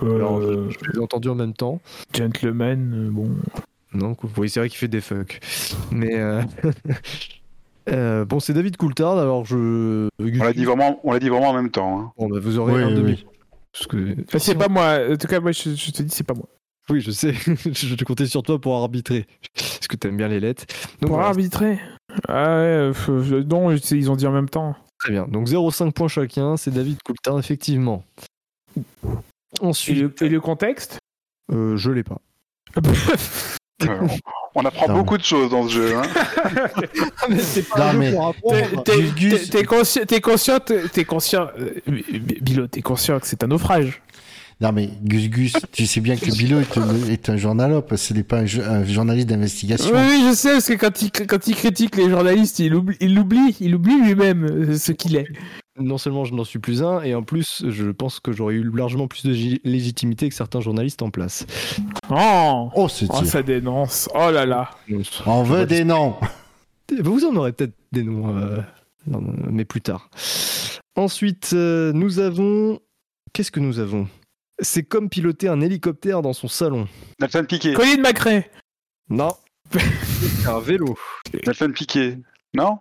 Alors, 0.01 0.37
Euh, 0.39 0.69
je 0.69 0.91
l'ai 0.91 0.99
entendu 0.99 1.29
en 1.29 1.35
même 1.35 1.53
temps. 1.53 1.79
Gentleman, 2.13 2.93
euh, 2.93 3.09
bon. 3.11 3.29
Non, 3.93 4.15
oui, 4.37 4.49
c'est 4.49 4.59
vrai 4.59 4.69
qu'il 4.69 4.77
fait 4.79 4.87
des 4.87 5.01
fucks. 5.01 5.39
Mais 5.91 6.15
euh, 6.17 6.41
euh, 7.89 8.25
bon, 8.25 8.39
c'est 8.39 8.53
David 8.53 8.77
Coulthard. 8.77 9.17
Alors 9.17 9.45
je. 9.45 10.07
On 10.19 10.43
l'a 10.43 10.53
dit 10.53 10.65
vraiment, 10.65 10.99
on 11.03 11.11
l'a 11.11 11.19
dit 11.19 11.29
vraiment 11.29 11.49
en 11.49 11.53
même 11.53 11.69
temps. 11.69 11.99
hein. 11.99 12.11
Bon, 12.17 12.27
bah, 12.27 12.39
vous 12.41 12.57
aurez 12.57 12.73
Oui, 12.73 12.81
un 12.83 12.87
oui, 12.87 12.93
demi. 12.95 13.11
oui. 13.11 13.25
Parce 13.71 13.87
que 13.87 14.15
Ah, 14.33 14.39
c'est 14.39 14.55
pas 14.55 14.67
moi. 14.67 14.99
En 15.11 15.15
tout 15.15 15.27
cas, 15.27 15.39
moi, 15.39 15.51
je, 15.51 15.75
je 15.75 15.91
te 15.91 16.01
dis, 16.03 16.13
c'est 16.13 16.23
pas 16.23 16.33
moi. 16.33 16.47
oui, 16.89 17.01
je 17.01 17.11
sais. 17.11 17.33
je 17.45 17.95
te 17.95 18.03
comptais 18.03 18.25
sur 18.25 18.41
toi 18.43 18.59
pour 18.59 18.75
arbitrer. 18.75 19.25
Parce 19.55 19.87
que 19.87 19.95
t'aimes 19.95 20.17
bien 20.17 20.27
les 20.27 20.39
lettres. 20.39 20.65
Donc, 21.01 21.07
Pour 21.09 21.17
voilà, 21.17 21.27
arbitrer 21.29 21.79
Ah 22.27 22.57
ouais, 22.57 22.91
euh, 23.09 23.43
non, 23.49 23.71
ils 23.71 24.11
ont 24.11 24.15
dit 24.15 24.25
en 24.27 24.31
même 24.31 24.49
temps. 24.49 24.75
très 24.99 25.11
bien. 25.11 25.27
Donc 25.27 25.47
0,5 25.47 25.91
points 25.91 26.07
chacun. 26.07 26.57
C'est 26.57 26.71
David 26.71 26.97
Coulthard, 27.03 27.37
effectivement. 27.39 28.03
Et 29.61 29.65
Ensuite, 29.65 29.97
le, 30.21 30.27
et 30.27 30.29
le 30.29 30.41
contexte 30.41 30.99
euh, 31.51 31.75
je 31.77 31.91
l'ai 31.91 32.03
pas. 32.03 32.19
Euh, 33.89 34.07
on 34.55 34.63
apprend 34.63 34.87
Non. 34.87 34.99
beaucoup 34.99 35.17
de 35.17 35.23
choses 35.23 35.49
dans 35.49 35.67
ce 35.67 35.73
jeu. 35.73 35.93
Hein. 35.97 36.03
T'es- 38.85 39.63
conscient, 39.65 40.05
t'es 40.05 40.21
conscient, 40.21 40.59
t'es 40.59 40.87
t'es 40.87 41.03
conscient, 41.03 41.47
euh, 41.59 41.81
Bilo, 42.39 42.67
t'es 42.67 42.81
conscient 42.81 43.19
que 43.19 43.27
c'est 43.27 43.43
un 43.43 43.47
naufrage. 43.47 44.01
Non 44.61 44.71
mais 44.71 44.89
Gus 45.03 45.29
Gus, 45.29 45.53
tu 45.71 45.85
sais 45.85 45.99
bien 45.99 46.15
que 46.15 46.31
Bilo 46.37 46.59
est, 46.59 46.77
un- 46.77 47.09
est 47.09 47.29
un 47.29 47.37
journalope, 47.37 47.93
ce 47.95 48.13
n'est 48.13 48.23
pas 48.23 48.39
un, 48.39 48.45
jo- 48.45 48.61
un 48.61 48.85
journaliste 48.85 49.27
d'investigation. 49.27 49.91
Oui, 49.93 50.01
oui, 50.07 50.23
je 50.29 50.35
sais, 50.35 50.51
parce 50.53 50.67
que 50.67 50.73
quand 50.73 51.01
il, 51.01 51.11
quand 51.11 51.47
il 51.47 51.55
critique 51.55 51.97
les 51.97 52.09
journalistes, 52.09 52.59
il 52.59 52.73
oublie, 52.75 52.95
il 53.01 53.17
oublie, 53.19 53.55
il 53.59 53.75
oublie 53.75 53.99
lui-même 54.01 54.45
euh, 54.45 54.77
ce 54.77 54.91
qu'il 54.91 55.15
est. 55.15 55.27
Non 55.79 55.97
seulement 55.97 56.23
je 56.23 56.35
n'en 56.35 56.43
suis 56.43 56.59
plus 56.59 56.83
un, 56.83 57.01
et 57.01 57.15
en 57.15 57.23
plus, 57.23 57.63
je 57.67 57.89
pense 57.89 58.19
que 58.19 58.31
j'aurais 58.31 58.53
eu 58.53 58.63
largement 58.75 59.07
plus 59.07 59.25
de 59.25 59.33
gi- 59.33 59.59
légitimité 59.63 60.29
que 60.29 60.35
certains 60.35 60.61
journalistes 60.61 61.01
en 61.01 61.09
place. 61.09 61.45
Oh, 62.11 62.69
Oh, 62.75 62.87
c'est 62.87 63.07
oh 63.09 63.23
ça 63.25 63.41
dénonce. 63.41 64.07
Oh 64.13 64.29
là 64.31 64.45
là. 64.45 64.69
On 65.25 65.41
veut 65.43 65.65
des 65.65 65.83
noms. 65.83 66.15
Vous 67.01 67.25
en 67.25 67.35
aurez 67.35 67.53
peut-être 67.53 67.73
des 67.91 68.03
noms, 68.03 68.37
euh, 68.37 68.57
non, 69.07 69.21
mais 69.49 69.65
plus 69.65 69.81
tard. 69.81 70.09
Ensuite, 70.95 71.51
euh, 71.53 71.91
nous 71.93 72.19
avons. 72.19 72.79
Qu'est-ce 73.33 73.51
que 73.51 73.59
nous 73.59 73.79
avons? 73.79 74.07
C'est 74.63 74.83
comme 74.83 75.09
piloter 75.09 75.47
un 75.49 75.61
hélicoptère 75.61 76.21
dans 76.21 76.33
son 76.33 76.47
salon. 76.47 76.87
Nathan 77.19 77.43
Piquet. 77.43 77.73
Colin 77.73 77.97
McRae. 78.01 78.43
Non. 79.09 79.33
C'est 79.71 80.47
un 80.47 80.59
vélo. 80.59 80.95
Nathan 81.45 81.71
Piquet. 81.71 82.17
Non 82.55 82.79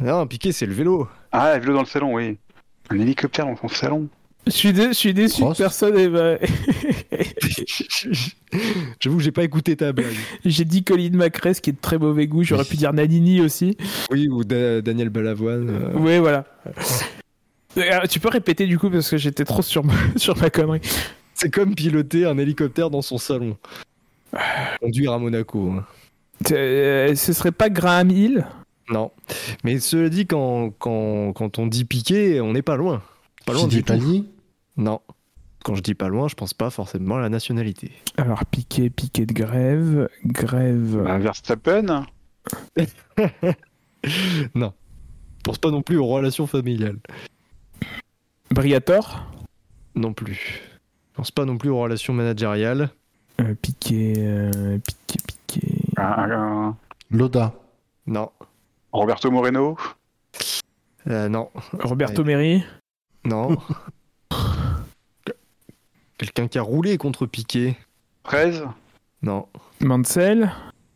Non, 0.00 0.20
un 0.20 0.26
piqué, 0.26 0.52
c'est 0.52 0.66
le 0.66 0.74
vélo. 0.74 1.08
Ah, 1.32 1.54
le 1.56 1.60
vélo 1.60 1.74
dans 1.74 1.80
le 1.80 1.86
salon, 1.86 2.14
oui. 2.14 2.36
Un 2.90 2.98
hélicoptère 2.98 3.46
dans 3.46 3.56
son 3.56 3.68
salon. 3.68 4.08
Je 4.46 4.50
suis, 4.52 4.72
dé- 4.74 4.88
je 4.88 4.92
suis 4.92 5.14
déçu 5.14 5.42
que 5.42 5.56
personne 5.56 5.96
ait... 5.96 6.08
bah, 6.08 6.36
J'avoue 9.00 9.16
que 9.18 9.22
j'ai 9.22 9.32
pas 9.32 9.42
écouté 9.44 9.74
ta 9.76 9.92
blague. 9.92 10.12
J'ai 10.44 10.64
dit 10.66 10.84
Colin 10.84 11.10
McRae, 11.12 11.54
ce 11.54 11.60
qui 11.62 11.70
est 11.70 11.74
de 11.74 11.80
très 11.80 11.96
mauvais 11.98 12.26
goût. 12.26 12.42
J'aurais 12.44 12.64
pu 12.64 12.76
dire 12.76 12.92
Nanini 12.92 13.40
aussi. 13.40 13.76
Oui, 14.10 14.28
ou 14.28 14.44
Da- 14.44 14.82
Daniel 14.82 15.08
Balavoine. 15.08 15.70
euh. 15.70 15.98
Ouais, 15.98 16.18
voilà. 16.18 16.44
Euh, 17.76 18.06
Tu 18.08 18.20
peux 18.20 18.28
répéter 18.28 18.66
du 18.66 18.78
coup 18.78 18.90
parce 18.90 19.08
que 19.10 19.16
j'étais 19.16 19.44
trop 19.44 19.62
sur 19.62 19.84
ma, 19.84 19.94
sur 20.16 20.36
ma 20.38 20.50
connerie. 20.50 20.80
C'est 21.34 21.50
comme 21.50 21.74
piloter 21.74 22.26
un 22.26 22.38
hélicoptère 22.38 22.90
dans 22.90 23.02
son 23.02 23.18
salon. 23.18 23.56
Conduire 24.80 25.12
à 25.12 25.18
Monaco. 25.18 25.70
hein. 25.70 25.84
Euh, 26.52 27.14
ce 27.14 27.32
serait 27.32 27.52
pas 27.52 27.70
Graham 27.70 28.10
Hill? 28.10 28.46
Non. 28.90 29.10
Mais 29.64 29.78
cela 29.78 30.08
dit, 30.08 30.26
quand, 30.26 30.70
quand, 30.78 31.32
quand 31.32 31.58
on 31.58 31.66
dit 31.66 31.84
piqué, 31.84 32.40
on 32.40 32.52
n'est 32.52 32.62
pas 32.62 32.76
loin. 32.76 33.02
Pas 33.46 33.52
loin 33.54 33.68
Tu 33.68 33.76
du 33.76 33.82
tout. 33.84 34.26
Non. 34.76 35.00
Quand 35.64 35.74
je 35.74 35.82
dis 35.82 35.94
pas 35.94 36.08
loin, 36.08 36.28
je 36.28 36.34
pense 36.34 36.52
pas 36.52 36.68
forcément 36.70 37.16
à 37.16 37.20
la 37.20 37.28
nationalité. 37.30 37.92
Alors, 38.18 38.44
piqué, 38.44 38.90
piqué 38.90 39.24
de 39.24 39.32
grève, 39.32 40.08
grève. 40.26 41.02
Bah, 41.04 41.18
Verstappen. 41.18 42.04
non. 44.54 44.72
Je 45.38 45.42
pense 45.42 45.58
pas 45.58 45.70
non 45.70 45.82
plus 45.82 45.96
aux 45.96 46.06
relations 46.06 46.46
familiales. 46.46 46.98
Briator, 48.54 49.26
Non 49.96 50.12
plus. 50.12 50.60
Je 51.12 51.16
pense 51.16 51.30
pas 51.32 51.44
non 51.44 51.58
plus 51.58 51.70
aux 51.70 51.78
relations 51.80 52.12
managériales. 52.12 52.88
euh, 53.40 53.54
piqué, 53.60 54.14
euh, 54.18 54.78
piqué, 54.78 55.18
piqué. 55.26 55.68
Un- 55.96 56.30
un- 56.30 56.76
Loda. 57.10 57.52
Non. 58.06 58.30
Roberto 58.92 59.30
Moreno. 59.32 59.76
Euh, 61.08 61.28
non. 61.28 61.50
Roberto 61.80 62.22
Meri, 62.24 62.64
Non. 63.24 63.56
Quelqu'un 66.18 66.46
qui 66.46 66.58
a 66.58 66.62
roulé 66.62 66.96
contre 66.96 67.26
Piqué. 67.26 67.76
Fraise. 68.24 68.62
Non. 69.22 69.48
Mansell. 69.80 70.52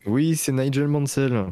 Oui, 0.06 0.36
c'est 0.36 0.52
Nigel 0.52 0.86
Mansell. 0.86 1.46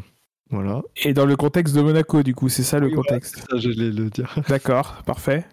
Voilà. 0.51 0.83
Et 1.05 1.13
dans 1.13 1.27
le 1.27 1.35
contexte 1.37 1.75
de 1.75 1.83
Monaco, 1.83 2.23
du 2.23 2.33
coup, 2.35 2.49
c'est 2.49 2.63
ça 2.63 2.79
le 2.79 2.87
Oui, 2.87 2.95
contexte. 2.95 3.39
Ça, 3.51 3.57
j'allais 3.57 3.91
le 3.91 4.09
dire. 4.09 4.37
D'accord, 4.49 5.03
parfait. 5.05 5.45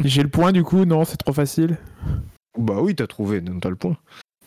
J'ai 0.00 0.22
le 0.22 0.28
point 0.28 0.52
du 0.52 0.62
coup, 0.64 0.84
non, 0.84 1.04
c'est 1.04 1.16
trop 1.16 1.32
facile. 1.32 1.78
Bah 2.58 2.80
oui, 2.80 2.94
t'as 2.94 3.06
trouvé, 3.06 3.40
donc 3.40 3.62
t'as 3.62 3.70
le 3.70 3.76
point. 3.76 3.96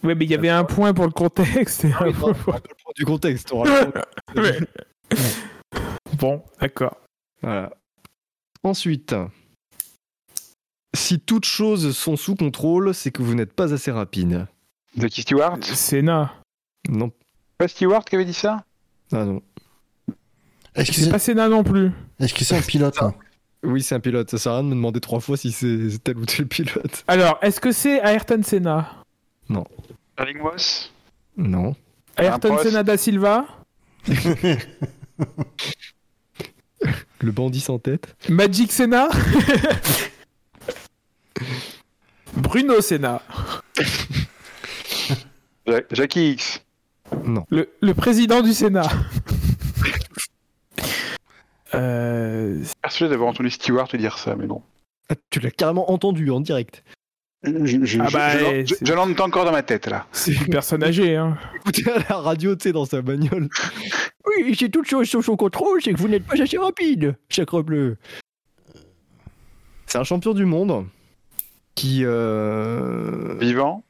Ouais, 0.03 0.13
mais 0.15 0.25
il 0.25 0.31
y 0.31 0.35
avait 0.35 0.49
un 0.49 0.63
point 0.63 0.93
pour 0.93 1.05
le 1.05 1.11
contexte 1.11 1.85
et 1.85 1.93
un 1.93 2.11
point 2.11 2.33
pour- 2.33 2.59
Du 2.95 3.05
contexte, 3.05 3.47
t'auras 3.47 3.85
le 3.85 3.91
point. 3.91 4.43
Ouais. 4.43 4.59
Bon, 6.17 6.43
d'accord. 6.59 6.97
Voilà. 7.41 7.71
Ensuite, 8.63 9.15
si 10.95 11.19
toutes 11.19 11.45
choses 11.45 11.95
sont 11.95 12.15
sous 12.15 12.35
contrôle, 12.35 12.93
c'est 12.93 13.11
que 13.11 13.21
vous 13.21 13.35
n'êtes 13.35 13.53
pas 13.53 13.73
assez 13.73 13.91
rapide. 13.91 14.47
Jackie 14.97 15.21
Stewart. 15.23 15.57
Sénat. 15.63 16.33
Non. 16.89 17.11
Pas 17.57 17.67
Stewart 17.67 18.03
qui 18.05 18.15
avait 18.15 18.25
dit 18.25 18.33
ça? 18.33 18.63
Ah 19.11 19.25
non. 19.25 19.41
Est-ce 20.75 20.89
que 20.91 20.95
C'est 20.95 21.03
c'est 21.05 21.11
pas 21.11 21.19
Sénat 21.19 21.49
non 21.49 21.63
plus. 21.63 21.91
est-ce 22.19 22.33
que 22.33 22.43
c'est 22.43 22.55
un 22.57 22.61
pilote 22.61 23.01
hein? 23.01 23.13
Oui, 23.65 23.81
c'est 23.83 23.95
un 23.95 23.99
pilote. 23.99 24.29
Ça 24.29 24.37
sert 24.37 24.51
à 24.51 24.55
rien 24.55 24.63
de 24.63 24.69
me 24.69 24.75
demander 24.75 24.99
trois 24.99 25.19
fois 25.19 25.37
si 25.37 25.51
c'est 25.51 25.97
tel 26.03 26.17
ou 26.17 26.25
tel 26.25 26.47
pilote. 26.47 27.03
Alors, 27.07 27.37
est-ce 27.41 27.59
que 27.59 27.71
c'est 27.71 27.97
Ayrton 27.99 28.41
Senna? 28.43 28.89
Erling 30.17 30.39
Moss? 30.39 30.91
Non. 31.37 31.75
Ayrton. 32.17 32.57
Senna 32.63 32.83
da 32.83 32.97
Silva? 32.97 33.45
Le 37.19 37.31
bandit 37.31 37.59
sans 37.61 37.79
tête. 37.79 38.15
Magic 38.29 38.71
Senna? 38.71 39.09
Bruno 42.35 42.81
Senna 42.81 43.21
Ja- 45.65 45.81
Jackie 45.91 46.31
X. 46.31 46.61
le, 47.49 47.69
le 47.81 47.93
président 47.93 48.41
du 48.41 48.53
Sénat. 48.53 48.89
Euh, 51.75 52.63
Persuadé 52.81 53.11
d'avoir 53.11 53.29
entendu 53.29 53.49
Stewart 53.49 53.87
dire 53.97 54.17
ça, 54.17 54.35
mais 54.35 54.47
bon. 54.47 54.61
Ah, 55.09 55.15
tu 55.29 55.39
l'as 55.39 55.51
carrément 55.51 55.91
entendu 55.91 56.29
en 56.31 56.39
direct. 56.39 56.83
Je, 57.43 57.85
je, 57.85 57.99
Ah 58.01 58.07
je- 58.07 58.13
bah, 58.13 58.37
je- 58.39 58.45
eh, 58.45 58.65
je- 58.65 58.75
je 58.81 58.93
l'entends 58.93 59.25
encore 59.25 59.45
dans 59.45 59.51
ma 59.51 59.61
tête 59.61 59.85
là. 59.87 60.07
c'est 60.11 60.33
une 60.33 60.47
personne 60.47 60.83
âgée, 60.83 61.15
hein. 61.15 61.37
Écoutez 61.55 61.87
à 61.91 61.99
la 62.09 62.15
radio, 62.17 62.55
tu 62.55 62.63
sais, 62.63 62.71
dans 62.71 62.85
sa 62.85 63.01
bagnole. 63.01 63.49
Oui, 64.37 64.55
c'est 64.57 64.69
toute 64.69 64.87
chose 64.87 65.07
sous 65.07 65.21
son 65.21 65.35
contrôle, 65.37 65.83
c'est 65.83 65.93
que 65.93 65.99
vous 65.99 66.07
n'êtes 66.07 66.25
pas 66.25 66.41
assez 66.41 66.57
rapide, 66.57 67.15
chacre 67.29 67.61
bleu. 67.61 67.97
C'est 69.85 69.99
un 69.99 70.03
champion 70.03 70.33
du 70.33 70.45
monde 70.45 70.87
qui 71.75 71.99
euh, 72.03 73.35
Vivant. 73.39 73.83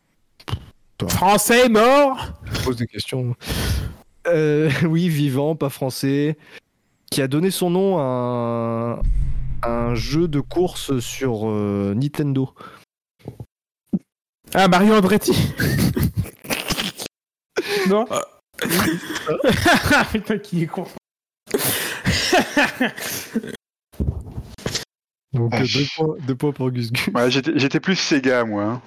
Français 1.09 1.69
mort 1.69 2.33
pose 2.65 2.75
des 2.75 2.85
questions. 2.87 3.33
Euh, 4.27 4.69
oui, 4.83 5.07
vivant, 5.07 5.55
pas 5.55 5.69
français, 5.69 6.37
qui 7.15 7.21
a 7.21 7.27
donné 7.29 7.49
son 7.49 7.69
nom 7.69 7.97
à 7.97 8.01
un, 8.01 8.99
un 9.63 9.95
jeu 9.95 10.27
de 10.27 10.41
course 10.41 10.99
sur 10.99 11.47
euh, 11.47 11.93
Nintendo. 11.95 12.53
Ah, 14.53 14.67
Mario 14.67 14.95
Andretti 14.95 15.31
Non 17.87 18.05
Putain, 20.11 20.39
qui 20.39 20.63
est 20.63 20.67
con. 20.67 20.85
Donc 25.31 25.53
Ah, 25.53 25.61
deux, 25.61 25.85
points, 25.95 26.15
deux 26.27 26.35
points 26.35 26.51
pour 26.51 26.69
Gus 26.69 26.91
Gus. 26.91 27.07
Ouais, 27.13 27.31
j'étais 27.31 27.57
j'étais 27.57 27.79
plus 27.79 27.95
Sega 27.95 28.43
moi. 28.43 28.63
hein. 28.65 28.81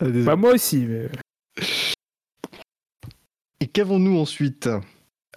Ah. 0.00 0.06
Bah, 0.08 0.34
moi 0.34 0.54
aussi, 0.54 0.78
mais... 0.78 1.08
Et 3.60 3.68
qu'avons-nous 3.68 4.18
ensuite? 4.18 4.68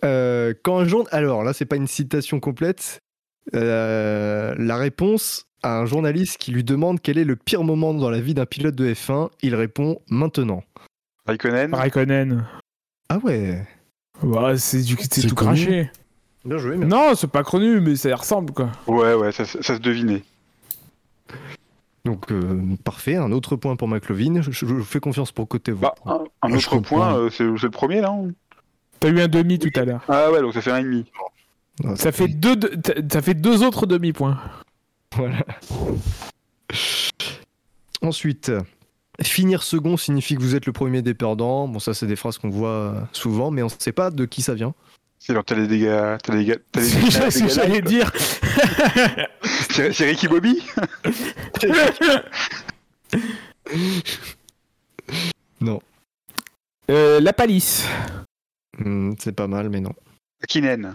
Euh, 0.06 0.54
Quand 0.64 0.78
un 0.80 0.86
jour... 0.86 1.08
Alors 1.12 1.44
là, 1.44 1.54
c'est 1.54 1.66
pas 1.66 1.76
une 1.76 1.88
citation 1.88 2.40
complète. 2.40 3.00
Euh, 3.54 4.56
la 4.58 4.78
réponse 4.78 5.46
à 5.64 5.80
un 5.80 5.86
journaliste 5.86 6.38
qui 6.38 6.52
lui 6.52 6.64
demande 6.64 7.02
quel 7.02 7.18
est 7.18 7.24
le 7.24 7.36
pire 7.36 7.64
moment 7.64 7.94
dans 7.94 8.10
la 8.10 8.20
vie 8.22 8.34
d'un 8.34 8.46
pilote 8.46 8.76
de 8.76 8.94
F1, 8.94 9.30
il 9.42 9.56
répond 9.56 10.00
maintenant. 10.10 10.64
Raikkonen. 11.28 11.74
Raikkonen. 11.74 12.46
Ah 13.10 13.18
ouais. 13.20 13.66
Bah, 14.24 14.58
c'est 14.58 14.82
du... 14.82 14.96
c'est 15.00 15.22
C'est 15.22 15.28
tout 15.28 15.36
connu. 15.36 15.50
craché. 15.56 15.92
Bien 16.46 16.58
joué. 16.58 16.78
Non, 16.78 17.16
c'est 17.16 17.30
pas 17.30 17.44
connu, 17.44 17.80
mais 17.82 17.96
ça 17.96 18.10
y 18.10 18.14
ressemble, 18.14 18.54
quoi. 18.54 18.70
Ouais, 18.88 19.16
ouais, 19.16 19.32
ça, 19.32 19.46
ça 19.46 19.62
se 19.62 19.80
devinait. 19.80 20.24
Donc 22.06 22.32
euh, 22.32 22.62
parfait, 22.84 23.16
un 23.16 23.32
autre 23.32 23.56
point 23.56 23.76
pour 23.76 23.88
McLovin. 23.88 24.42
Je, 24.42 24.52
je 24.52 24.66
vous 24.66 24.84
fais 24.84 25.00
confiance 25.00 25.32
pour 25.32 25.48
côté 25.48 25.72
vous. 25.72 25.80
Bah, 25.82 25.96
un, 26.06 26.14
un 26.14 26.26
Ah, 26.42 26.50
je 26.50 26.56
autre 26.58 26.78
point, 26.80 27.18
euh, 27.18 27.30
c'est 27.32 27.44
c'est 27.58 27.64
le 27.66 27.72
premier 27.72 28.00
là 28.02 28.10
hein 28.12 28.30
T'as 29.06 29.12
eu 29.12 29.22
un 29.22 29.28
demi 29.28 29.60
tout 29.60 29.70
à 29.80 29.86
l'heure. 29.86 30.02
Ah 30.08 30.32
ouais, 30.32 30.42
donc 30.42 30.56
ça 30.56 30.64
fait 30.64 30.72
un 30.72 30.80
et 30.80 30.84
demi. 30.84 31.06
Ça 31.96 32.12
fait 32.12 32.28
deux, 32.28 32.56
ça 33.12 33.22
fait 33.22 33.36
deux 33.36 33.62
autres 33.62 33.86
demi-points. 33.86 34.40
Voilà. 35.16 35.46
Ensuite, 38.02 38.52
finir 39.22 39.62
second 39.62 39.96
signifie 39.96 40.34
que 40.36 40.42
vous 40.42 40.56
êtes 40.56 40.66
le 40.66 40.74
premier 40.74 41.04
des 41.04 41.14
perdants. 41.14 41.68
Bon, 41.68 41.78
ça, 41.78 41.94
c'est 41.94 42.08
des 42.08 42.16
phrases 42.16 42.40
qu'on 42.40 42.50
voit 42.50 43.08
souvent, 43.12 43.52
mais 43.52 43.62
on 43.62 43.68
ne 43.68 43.72
sait 43.78 43.92
pas 43.92 44.10
de 44.10 44.26
qui 44.26 44.42
ça 44.42 44.56
vient. 44.56 44.74
C'est 45.20 45.36
genre, 45.36 45.46
t'as 45.46 45.54
les 45.54 45.68
dégâts. 45.68 46.18
T'as 46.24 46.34
les 46.34 46.40
dégâts. 46.46 46.58
T'as 46.72 46.82
les 46.82 46.88
C'est 46.88 47.00
dégâts. 47.02 47.30
ce 47.30 47.44
que 47.44 47.50
j'allais 47.50 47.82
dire. 47.84 48.12
C'est 49.70 49.94
c'est 49.94 50.06
Ricky 50.06 50.28
Bobby 50.28 50.64
Euh, 56.92 57.20
la 57.20 57.34
palisse. 57.34 57.88
Hmm, 58.78 59.14
c'est 59.20 59.32
pas 59.34 59.48
mal, 59.48 59.70
mais 59.70 59.80
non. 59.82 59.94
Kinen. 60.48 60.94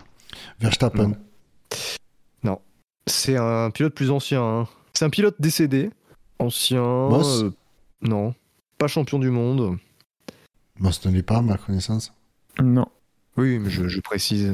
Verstappen. 0.60 1.12
C'est 3.06 3.36
un 3.36 3.70
pilote 3.70 3.94
plus 3.94 4.10
ancien. 4.10 4.42
hein. 4.42 4.68
C'est 4.92 5.04
un 5.04 5.10
pilote 5.10 5.34
décédé, 5.40 5.90
Ancien. 6.38 6.82
Moss 7.08 7.42
euh, 7.42 7.50
non. 8.02 8.34
Pas 8.78 8.86
champion 8.86 9.18
du 9.18 9.30
monde. 9.30 9.78
Bon, 10.78 10.92
ce 10.92 11.08
n'est 11.08 11.22
pas, 11.22 11.38
à 11.38 11.42
ma 11.42 11.56
connaissance. 11.56 12.12
Non. 12.62 12.86
Oui, 13.36 13.58
mais 13.58 13.68
je, 13.70 13.88
je 13.88 14.00
précise. 14.00 14.52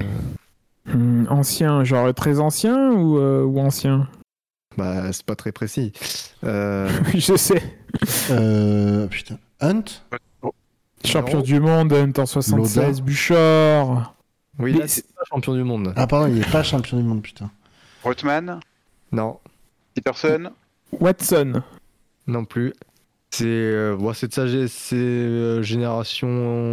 Hmm, 0.87 1.27
ancien, 1.29 1.85
genre 1.85 2.15
très 2.15 2.39
ancien 2.41 2.93
ou, 2.93 3.19
euh, 3.19 3.43
ou 3.45 3.59
ancien? 3.61 4.09
Bah, 4.77 5.13
c'est 5.13 5.27
pas 5.27 5.37
très 5.37 5.53
précis. 5.53 5.93
Euh, 6.45 6.89
Oui, 7.13 7.21
je 7.21 7.37
sais. 7.37 7.63
Euh, 8.31 9.07
putain. 9.09 9.39
Hunt? 9.61 9.85
Champion 11.07 11.41
du 11.41 11.61
monde, 11.61 11.93
en 11.93 12.27
76, 12.27 12.77
Loda. 12.77 13.03
Bouchard. 13.03 14.15
Oui, 14.59 14.73
là, 14.73 14.89
c'est 14.89 15.07
pas 15.15 15.23
champion 15.29 15.55
du 15.55 15.63
monde. 15.65 15.93
Ah, 15.97 16.07
pardon, 16.07 16.33
il 16.35 16.41
est 16.41 16.51
pas 16.51 16.63
champion 16.63 16.97
du 16.97 17.03
monde, 17.03 17.23
putain. 17.23 17.51
Rothman, 18.03 18.61
Non, 19.13 19.39
Peterson, 19.95 20.51
Watson. 20.93 21.63
non 22.27 22.45
plus. 22.45 22.73
C'est 23.31 23.45
euh, 23.47 23.97
bon, 23.97 24.13
c'est 24.15 24.29
de 24.29 24.33
sa 24.33 24.47
c'est, 24.69 24.97
euh, 24.97 25.63
génération. 25.63 26.73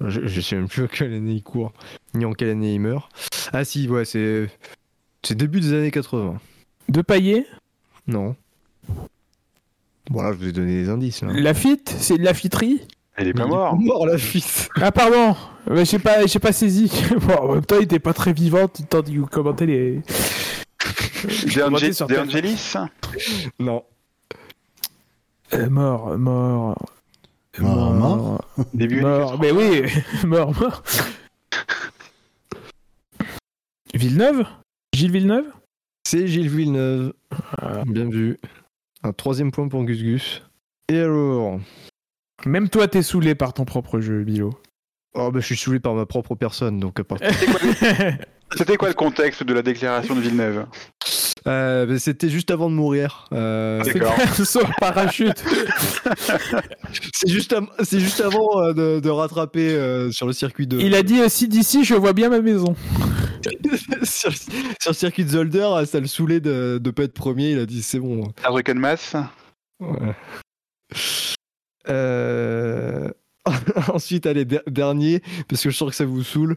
Je, 0.00 0.26
je 0.26 0.40
sais 0.40 0.54
même 0.54 0.68
plus 0.68 0.84
à 0.84 0.88
quelle 0.92 1.12
année 1.14 1.32
il 1.32 1.42
court, 1.42 1.72
ni 2.14 2.24
en 2.24 2.32
quelle 2.32 2.50
année 2.50 2.74
il 2.74 2.80
meurt. 2.80 3.10
Ah 3.52 3.64
si, 3.64 3.88
ouais, 3.88 4.04
c'est 4.04 4.48
c'est 5.24 5.34
début 5.34 5.60
des 5.60 5.72
années 5.72 5.90
80. 5.90 6.38
De 6.88 7.02
Paillet? 7.02 7.46
Non. 8.06 8.36
Voilà, 10.10 10.32
je 10.32 10.38
vous 10.38 10.48
ai 10.48 10.52
donné 10.52 10.82
des 10.82 10.88
indices. 10.88 11.22
Là. 11.22 11.32
Lafitte, 11.32 11.94
c'est 11.98 12.16
de 12.16 12.22
la 12.22 12.32
fiterie. 12.34 12.80
Il 13.20 13.28
est 13.28 13.32
pas 13.32 13.44
Il 13.44 13.48
mort. 13.48 13.76
mort 13.78 14.06
la 14.06 14.18
fils. 14.18 14.68
Ah 14.80 14.92
pardon, 14.92 15.34
Ouais, 15.66 15.84
j'ai 15.84 15.98
pas, 15.98 16.24
j'ai 16.26 16.38
pas 16.38 16.52
saisi. 16.52 16.90
Bon, 17.20 17.34
en 17.34 17.54
même 17.54 17.64
temps, 17.64 17.76
il 17.78 17.84
était 17.84 17.98
pas 17.98 18.12
très 18.14 18.32
vivant 18.32 18.68
tout 18.68 18.82
le 18.82 18.88
temps 18.88 19.02
de 19.02 19.20
commenter 19.26 19.66
les. 19.66 20.02
De, 21.24 21.60
commentais 21.62 21.86
Ange- 21.88 21.92
sur 21.92 22.06
De 22.06 22.16
Angelis, 22.16 22.74
Non. 23.58 23.82
Euh, 25.52 25.68
mort, 25.68 26.16
mort. 26.16 26.78
Mort, 27.58 27.92
mort. 27.92 28.44
début 28.72 29.00
Mort, 29.00 29.36
mais 29.40 29.50
oui, 29.50 29.82
mort, 30.24 30.54
mort. 30.60 30.82
Villeneuve? 33.94 34.44
Gilles 34.94 35.10
Villeneuve? 35.10 35.46
C'est 36.06 36.28
Gilles 36.28 36.48
Villeneuve. 36.48 37.12
Bien 37.86 38.08
vu. 38.08 38.38
Un 39.02 39.12
troisième 39.12 39.50
point 39.50 39.68
pour 39.68 39.82
Gus 39.84 40.02
Gus. 40.02 40.42
Et 40.88 40.98
alors? 41.00 41.58
Même 42.46 42.68
toi, 42.68 42.88
t'es 42.88 43.02
saoulé 43.02 43.34
par 43.34 43.52
ton 43.52 43.64
propre 43.64 44.00
jeu, 44.00 44.22
Bilo. 44.24 44.50
Oh 45.14 45.30
bah 45.32 45.40
je 45.40 45.46
suis 45.46 45.56
saoulé 45.56 45.80
par 45.80 45.94
ma 45.94 46.06
propre 46.06 46.34
personne, 46.34 46.78
donc 46.78 47.00
partir. 47.02 47.30
C'était 48.56 48.76
quoi 48.76 48.88
le 48.88 48.94
contexte 48.94 49.42
de 49.42 49.52
la 49.52 49.62
déclaration 49.62 50.14
de 50.14 50.20
Villeneuve? 50.20 50.66
Euh, 51.46 51.86
bah, 51.86 51.98
C'était 51.98 52.28
juste 52.30 52.50
avant 52.50 52.70
de 52.70 52.74
mourir. 52.74 53.26
Euh, 53.32 53.82
C'est- 53.84 53.94
D'accord. 53.94 54.14
en 54.64 54.70
parachute. 54.80 55.44
c'est 57.12 57.28
juste, 57.30 57.54
c'est 57.82 58.00
juste 58.00 58.20
avant 58.20 58.62
euh, 58.62 58.72
de, 58.72 59.00
de 59.00 59.10
rattraper 59.10 59.70
euh, 59.70 60.10
sur 60.10 60.26
le 60.26 60.32
circuit 60.32 60.66
de. 60.66 60.78
Il 60.78 60.94
a 60.94 61.02
dit 61.02 61.20
aussi 61.20 61.48
d'ici, 61.48 61.84
je 61.84 61.94
vois 61.94 62.12
bien 62.12 62.28
ma 62.28 62.40
maison. 62.40 62.74
sur, 64.02 64.32
sur 64.32 64.90
le 64.90 64.92
circuit 64.94 65.24
de 65.24 65.30
Zolder, 65.30 65.68
euh, 65.72 65.84
ça 65.86 66.00
le 66.00 66.06
saoulait 66.06 66.40
de 66.40 66.80
ne 66.82 66.90
pas 66.90 67.04
être 67.04 67.14
premier. 67.14 67.50
Il 67.52 67.58
a 67.58 67.66
dit 67.66 67.82
c'est 67.82 67.98
bon. 67.98 68.28
Mass 68.78 69.16
Ouais. 69.80 70.14
Euh, 71.88 73.10
Ensuite, 73.92 74.26
allez, 74.26 74.44
der- 74.44 74.62
dernier, 74.66 75.22
parce 75.48 75.62
que 75.62 75.70
je 75.70 75.76
sens 75.76 75.90
que 75.90 75.96
ça 75.96 76.04
vous 76.04 76.22
saoule. 76.22 76.56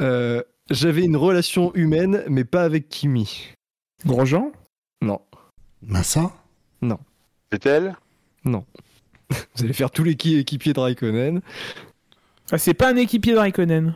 Euh, 0.00 0.42
J'avais 0.70 1.04
une 1.04 1.16
relation 1.16 1.74
humaine, 1.74 2.24
mais 2.28 2.44
pas 2.44 2.62
avec 2.64 2.88
Kimi. 2.88 3.48
Grosjean? 4.06 4.52
Non, 5.02 5.20
Massa? 5.82 6.32
Vettel 7.52 7.94
vous 8.44 8.62
allez 9.64 9.72
faire 9.72 9.90
tous 9.90 10.04
les 10.04 10.16
qui- 10.16 10.36
équipiers 10.36 10.72
de 10.72 10.80
Raikkonen. 10.80 11.40
Ah, 12.52 12.58
c'est 12.58 12.74
pas 12.74 12.90
un 12.90 12.96
équipier 12.96 13.32
de 13.32 13.38
Raikkonen? 13.38 13.94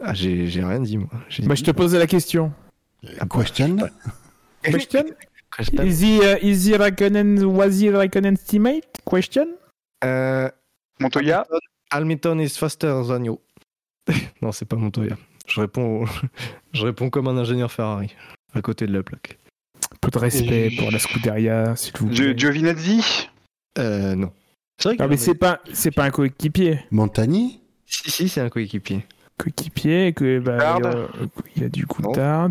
Ah, 0.00 0.14
j'ai 0.14 0.46
j'ai 0.46 0.64
rien 0.64 0.80
dit, 0.80 0.96
moi. 0.98 1.08
Bah, 1.12 1.18
dit- 1.54 1.60
je 1.60 1.64
te 1.64 1.70
posais 1.70 1.98
la 1.98 2.06
question. 2.06 2.52
Question? 3.30 3.76
Question? 4.62 5.04
Question? 5.56 5.82
Is 5.84 6.00
he, 6.02 6.20
uh, 6.22 6.38
is 6.42 6.66
he 6.68 6.76
Raikkonen, 6.76 7.42
was 7.44 7.80
he 7.80 7.90
Raikkonen's 7.90 8.44
teammate? 8.44 9.00
Question? 9.04 9.46
Euh, 9.46 9.56
Montoya 11.00 11.46
Hamilton 11.92 12.40
is 12.40 12.56
faster 12.56 13.02
than 13.06 13.24
you. 13.24 13.38
non, 14.42 14.52
c'est 14.52 14.64
pas 14.66 14.76
Montoya. 14.76 15.16
Je 15.46 15.60
réponds, 15.60 16.02
au- 16.02 16.06
je 16.72 16.84
réponds 16.84 17.10
comme 17.10 17.28
un 17.28 17.36
ingénieur 17.36 17.70
Ferrari, 17.72 18.14
à 18.54 18.62
côté 18.62 18.86
de 18.86 18.92
la 18.92 19.02
plaque. 19.02 19.38
Peu 20.00 20.10
de 20.10 20.18
respect 20.18 20.70
pour 20.78 20.90
la 20.90 20.98
Scuderia, 20.98 21.74
s'il 21.76 21.92
vous 21.98 22.06
plaît. 22.08 22.16
Gio- 22.16 22.38
Giovinazzi 22.38 23.28
Euh, 23.78 24.14
non. 24.14 24.32
C'est 24.78 24.90
vrai 24.90 24.96
Non, 24.96 25.04
qu'il 25.04 25.10
mais 25.10 25.16
c'est 25.16 25.30
est- 25.32 25.34
pas, 25.34 25.60
c'est 25.72 25.90
pas 25.90 26.04
un 26.04 26.10
coéquipier. 26.10 26.80
Montagny 26.90 27.60
Si, 27.86 28.10
si, 28.10 28.28
c'est 28.28 28.40
un 28.40 28.48
coéquipier. 28.48 29.04
Coéquipier, 29.36 30.12
que, 30.12 30.38
bah, 30.38 30.76
il 30.78 30.84
y 30.84 30.86
a- 30.86 31.08
il 31.56 31.62
y 31.62 31.64
a 31.64 31.68
du 31.68 31.86
Coulthard, 31.86 32.50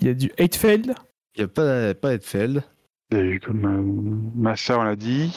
il 0.00 0.06
y 0.06 0.10
a 0.10 0.14
du 0.14 0.30
Heidfeld. 0.36 0.94
Il 1.36 1.40
n'y 1.40 1.44
a 1.44 1.48
pas, 1.48 1.94
pas 1.94 2.12
Edfeld. 2.14 2.62
Il 3.10 3.16
y 3.18 3.20
a 3.20 3.24
eu 3.24 3.40
comme 3.40 3.64
euh, 3.64 4.40
Massa, 4.40 4.78
on 4.78 4.82
l'a 4.82 4.96
dit. 4.96 5.32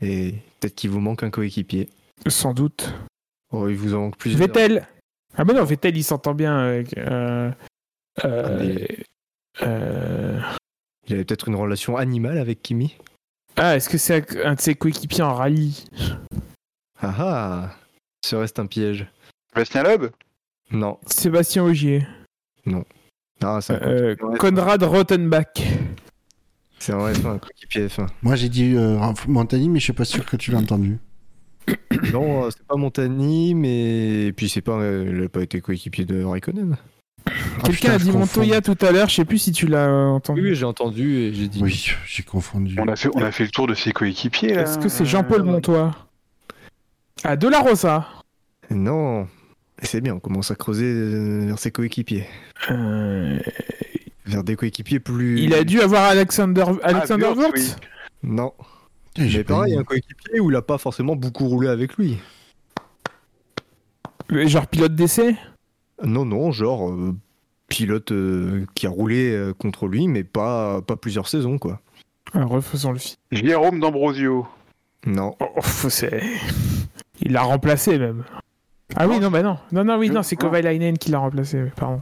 Et 0.00 0.34
peut-être 0.62 0.74
qu'il 0.76 0.90
vous 0.90 1.00
manque 1.00 1.22
un 1.24 1.30
coéquipier. 1.30 1.88
Sans 2.28 2.54
doute. 2.54 2.94
Oh, 3.52 3.68
il 3.68 3.76
vous 3.76 3.94
en 3.94 4.02
manque 4.02 4.16
plusieurs. 4.16 4.40
Vettel. 4.46 4.86
Ah, 5.36 5.44
mais 5.44 5.52
non, 5.54 5.64
Vettel, 5.64 5.96
il 5.96 6.04
s'entend 6.04 6.34
bien 6.34 6.56
avec. 6.56 6.96
Euh, 6.96 7.50
euh, 8.24 8.42
Ah, 8.44 8.62
mais- 8.62 8.98
euh, 9.62 10.40
Il 11.08 11.14
avait 11.14 11.24
peut-être 11.24 11.48
une 11.48 11.56
relation 11.56 11.96
animale 11.96 12.38
avec 12.38 12.62
Kimi. 12.62 12.96
Ah, 13.56 13.76
est-ce 13.76 13.88
que 13.88 13.98
c'est 13.98 14.36
un 14.44 14.54
de 14.54 14.60
ses 14.60 14.74
coéquipiers 14.76 15.22
en 15.24 15.34
rallye? 15.34 15.84
Ah 17.00 17.14
ah 17.18 17.70
Ce 18.24 18.36
reste 18.36 18.58
un 18.60 18.66
piège. 18.66 19.06
Bastien 19.54 19.82
Loeb 19.82 20.06
Non. 20.70 20.98
Sébastien 21.06 21.64
Ogier. 21.64 22.06
Ah, 23.42 23.60
c'est 23.60 23.74
un, 23.74 23.80
Euh, 23.88 24.14
coéquipier 24.14 24.24
en 24.24 24.32
F1. 24.34 24.38
Conrad 24.38 24.82
Rottenbach. 24.84 25.46
C'est 26.82 26.92
en 26.94 27.06
F1, 27.08 27.26
un 27.28 27.38
coéquipier 27.38 27.86
F1. 27.86 28.08
Moi 28.22 28.34
j'ai 28.34 28.48
dit 28.48 28.74
euh, 28.74 28.98
Montagny, 29.28 29.68
mais 29.68 29.78
je 29.78 29.84
suis 29.84 29.92
pas 29.92 30.04
sûr 30.04 30.26
que 30.26 30.36
tu 30.36 30.50
l'as 30.50 30.58
entendu. 30.58 30.98
Non, 32.12 32.44
euh, 32.46 32.48
c'est 32.50 32.66
pas 32.66 32.74
Montagny, 32.74 33.54
mais. 33.54 34.26
Et 34.26 34.32
puis 34.32 34.48
c'est 34.48 34.62
pas. 34.62 34.72
euh, 34.72 35.04
Il 35.08 35.20
n'a 35.22 35.28
pas 35.28 35.42
été 35.42 35.60
coéquipier 35.60 36.04
de 36.04 36.24
Raikkonen. 36.24 36.76
Ah, 37.24 37.66
Quelqu'un 37.66 37.92
a 37.92 37.98
dit. 37.98 38.10
Montoya 38.10 38.60
tout 38.60 38.76
à 38.80 38.90
l'heure, 38.90 39.08
je 39.08 39.14
sais 39.14 39.24
plus 39.24 39.38
si 39.38 39.52
tu 39.52 39.68
l'as 39.68 39.86
euh, 39.88 40.06
entendu. 40.08 40.42
oui, 40.42 40.54
j'ai 40.56 40.64
entendu 40.64 41.18
et 41.18 41.32
j'ai 41.32 41.46
dit. 41.46 41.62
Oui, 41.62 41.92
j'ai 42.04 42.24
confondu. 42.24 42.74
on 42.80 42.88
a, 42.88 42.96
fait, 42.96 43.10
on 43.14 43.22
a 43.22 43.30
fait 43.30 43.44
le 43.44 43.50
tour 43.50 43.68
de 43.68 43.74
ses 43.74 43.92
coéquipiers 43.92 44.54
là. 44.54 44.62
Est-ce 44.62 44.78
que 44.78 44.88
c'est 44.88 45.04
Jean-Paul 45.04 45.44
Montoya 45.44 45.92
Ah, 47.22 47.36
De 47.36 47.46
La 47.46 47.60
Rosa. 47.60 48.08
Non. 48.70 49.28
C'est 49.84 50.00
bien, 50.00 50.14
on 50.14 50.20
commence 50.20 50.50
à 50.50 50.56
creuser 50.56 50.86
euh, 50.86 51.46
vers 51.46 51.58
ses 51.60 51.70
coéquipiers. 51.70 52.26
Euh, 52.70 53.38
Vers 54.24 54.44
des 54.44 54.56
coéquipiers 54.56 55.00
plus. 55.00 55.40
il 55.40 55.54
a 55.54 55.64
dû 55.64 55.80
avoir 55.80 56.04
Alexander, 56.04 56.64
Alexander 56.82 57.26
Wurz, 57.26 57.38
Wurz 57.38 57.52
oui. 57.54 57.72
Non. 58.22 58.52
Putain, 59.14 59.28
j'ai 59.28 59.44
pareil, 59.44 59.76
un 59.76 59.84
coéquipier 59.84 60.40
où 60.40 60.50
il 60.50 60.56
a 60.56 60.62
pas 60.62 60.78
forcément 60.78 61.16
beaucoup 61.16 61.46
roulé 61.48 61.68
avec 61.68 61.96
lui. 61.96 62.18
Genre 64.30 64.66
pilote 64.66 64.94
d'essai 64.94 65.36
Non, 66.02 66.24
non, 66.24 66.52
genre 66.52 66.88
euh, 66.88 67.14
pilote 67.68 68.12
euh, 68.12 68.64
qui 68.74 68.86
a 68.86 68.90
roulé 68.90 69.32
euh, 69.32 69.52
contre 69.52 69.86
lui, 69.86 70.08
mais 70.08 70.24
pas, 70.24 70.80
pas 70.82 70.96
plusieurs 70.96 71.28
saisons, 71.28 71.58
quoi. 71.58 71.80
Alors, 72.32 72.50
refaisons 72.50 72.92
le 72.92 72.98
film. 72.98 73.16
Jérôme 73.30 73.80
D'Ambrosio. 73.80 74.46
Non. 75.04 75.34
Oh, 75.40 75.46
oh, 75.56 75.88
c'est... 75.90 76.22
Il 77.20 77.32
l'a 77.32 77.42
remplacé 77.42 77.98
même. 77.98 78.24
Ah 78.96 79.06
oui, 79.06 79.18
non, 79.20 79.30
bah 79.30 79.42
non. 79.42 79.58
Non, 79.70 79.84
non, 79.84 79.96
oui, 79.96 80.10
non, 80.10 80.22
c'est 80.22 80.36
Kovalainen 80.36 80.96
qui 80.96 81.10
l'a 81.10 81.18
remplacé, 81.18 81.64
pardon. 81.76 82.00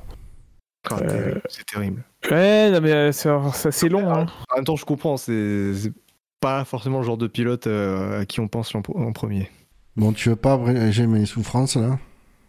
Euh, 0.93 1.35
C'est 1.49 1.67
terrible. 1.67 2.05
Ouais, 2.31 2.71
non, 2.71 2.81
mais 2.81 2.93
euh, 2.93 3.13
c'est, 3.13 3.71
c'est 3.71 3.89
long, 3.89 4.11
hein. 4.11 4.27
En 4.51 4.57
même 4.57 4.65
temps, 4.65 4.77
je 4.77 4.85
comprends, 4.85 5.17
c'est 5.17 5.75
c'est 5.75 5.93
pas 6.41 6.65
forcément 6.65 6.99
le 7.01 7.05
genre 7.05 7.19
de 7.19 7.27
pilote 7.27 7.67
euh, 7.67 8.21
à 8.23 8.27
qui 8.27 8.41
on 8.41 8.49
pense 8.49 8.75
en, 8.75 8.83
en 8.95 9.13
premier. 9.13 9.51
Bon, 9.97 10.13
tu 10.13 10.31
veux 10.31 10.37
pas 10.37 10.55
abréger 10.55 11.07
mes 11.07 11.27
souffrances 11.27 11.77
là? 11.77 11.99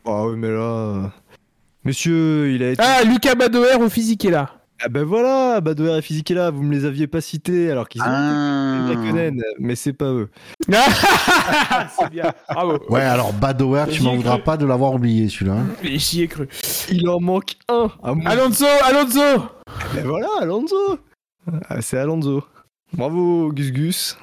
Ah 0.06 0.26
oui, 0.26 0.38
mais 0.38 0.50
là. 0.50 1.12
Monsieur, 1.84 2.52
il 2.54 2.64
a 2.64 2.72
été. 2.72 2.82
Ah, 2.84 3.04
Lucas 3.04 3.36
Badoer 3.36 3.76
au 3.82 3.90
physique 3.90 4.24
est 4.26 4.32
là. 4.32 4.61
Ah 4.84 4.90
ben 4.90 5.04
voilà, 5.04 5.62
Badoer 5.62 5.98
et 5.98 6.02
Physique 6.02 6.32
est 6.32 6.34
là, 6.34 6.50
vous 6.50 6.64
me 6.64 6.74
les 6.74 6.86
aviez 6.86 7.06
pas 7.06 7.22
cités 7.22 7.70
alors 7.70 7.88
qu'ils 7.88 8.02
ont 8.02 8.06
Ah. 8.08 8.88
Mais 9.60 9.76
c'est 9.76 9.94
pas 9.94 10.06
eux. 10.12 10.30
c'est 10.68 12.10
bien, 12.10 12.32
bravo. 12.50 12.80
Ouais, 12.90 13.02
alors 13.02 13.32
Badoer, 13.34 13.86
tu 13.92 14.02
m'en 14.02 14.16
voudras 14.16 14.40
pas 14.40 14.58
de 14.58 14.66
l'avoir 14.66 14.94
oublié 14.94 15.30
celui-là. 15.30 15.54
hein. 15.54 15.66
Mais 15.84 16.00
J'y 16.00 16.24
ai 16.24 16.28
cru. 16.28 16.48
Il 16.90 17.08
en 17.10 17.20
manque 17.20 17.54
un 17.70 17.90
moi. 18.16 18.32
Alonso, 18.32 18.66
Alonso 18.84 19.46
Ben 19.94 20.04
voilà, 20.06 20.28
Alonso 20.42 20.98
Ah, 21.70 21.82
C'est 21.82 21.98
Alonso. 22.00 22.44
Bravo, 22.94 23.52
Gus 23.54 23.72
Gus. 23.72 24.18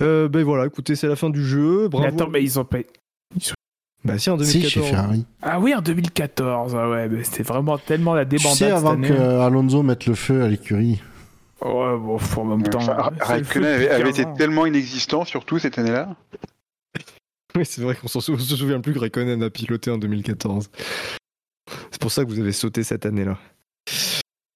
Euh, 0.00 0.28
ben 0.28 0.42
voilà, 0.42 0.66
écoutez, 0.66 0.96
c'est 0.96 1.06
la 1.08 1.16
fin 1.16 1.30
du 1.30 1.44
jeu. 1.44 1.88
Bravo. 1.88 2.06
Mais 2.06 2.12
attends, 2.12 2.28
mais 2.28 2.42
ils 2.42 2.58
ont 2.58 2.64
pas... 2.64 2.78
Bah 4.04 4.18
si, 4.18 4.30
en 4.30 4.38
Si, 4.38 4.58
2014. 4.58 4.70
chez 4.70 4.82
Ferrari. 4.82 5.26
Ah 5.42 5.60
oui, 5.60 5.74
en 5.74 5.80
2014, 5.80 6.74
ah 6.76 6.88
ouais, 6.90 7.08
mais 7.08 7.22
c'était 7.22 7.44
vraiment 7.44 7.78
tellement 7.78 8.14
la 8.14 8.24
Tu 8.24 8.36
débandade 8.36 8.56
sais, 8.58 8.70
avant 8.70 9.00
cette 9.00 9.08
que. 9.14 9.40
Alonso 9.40 9.82
mette 9.82 10.06
le 10.06 10.14
feu 10.14 10.42
à 10.42 10.48
l'écurie. 10.48 11.00
Ouais, 11.60 11.96
bon, 11.96 12.18
en 12.36 12.44
même 12.44 12.62
temps. 12.64 12.78
Enfin, 12.80 13.10
c'est 13.12 13.20
le 13.20 13.24
Raikkonen 13.26 13.64
avait, 13.66 13.84
depuis 13.84 13.94
avait 13.94 14.10
15 14.12 14.20
été 14.20 14.34
tellement 14.36 14.66
inexistant, 14.66 15.24
surtout 15.24 15.58
cette 15.58 15.78
année-là. 15.78 16.16
Oui, 17.54 17.66
c'est 17.66 17.82
vrai 17.82 17.94
qu'on 17.94 18.08
se 18.08 18.18
souvient 18.22 18.80
plus 18.80 18.94
que 18.94 18.98
Raikkonen 18.98 19.42
a 19.42 19.50
piloté 19.50 19.90
en 19.90 19.98
2014. 19.98 20.70
C'est 21.90 22.00
pour 22.00 22.10
ça 22.10 22.24
que 22.24 22.30
vous 22.30 22.40
avez 22.40 22.50
sauté 22.52 22.82
cette 22.82 23.04
année-là. 23.04 23.36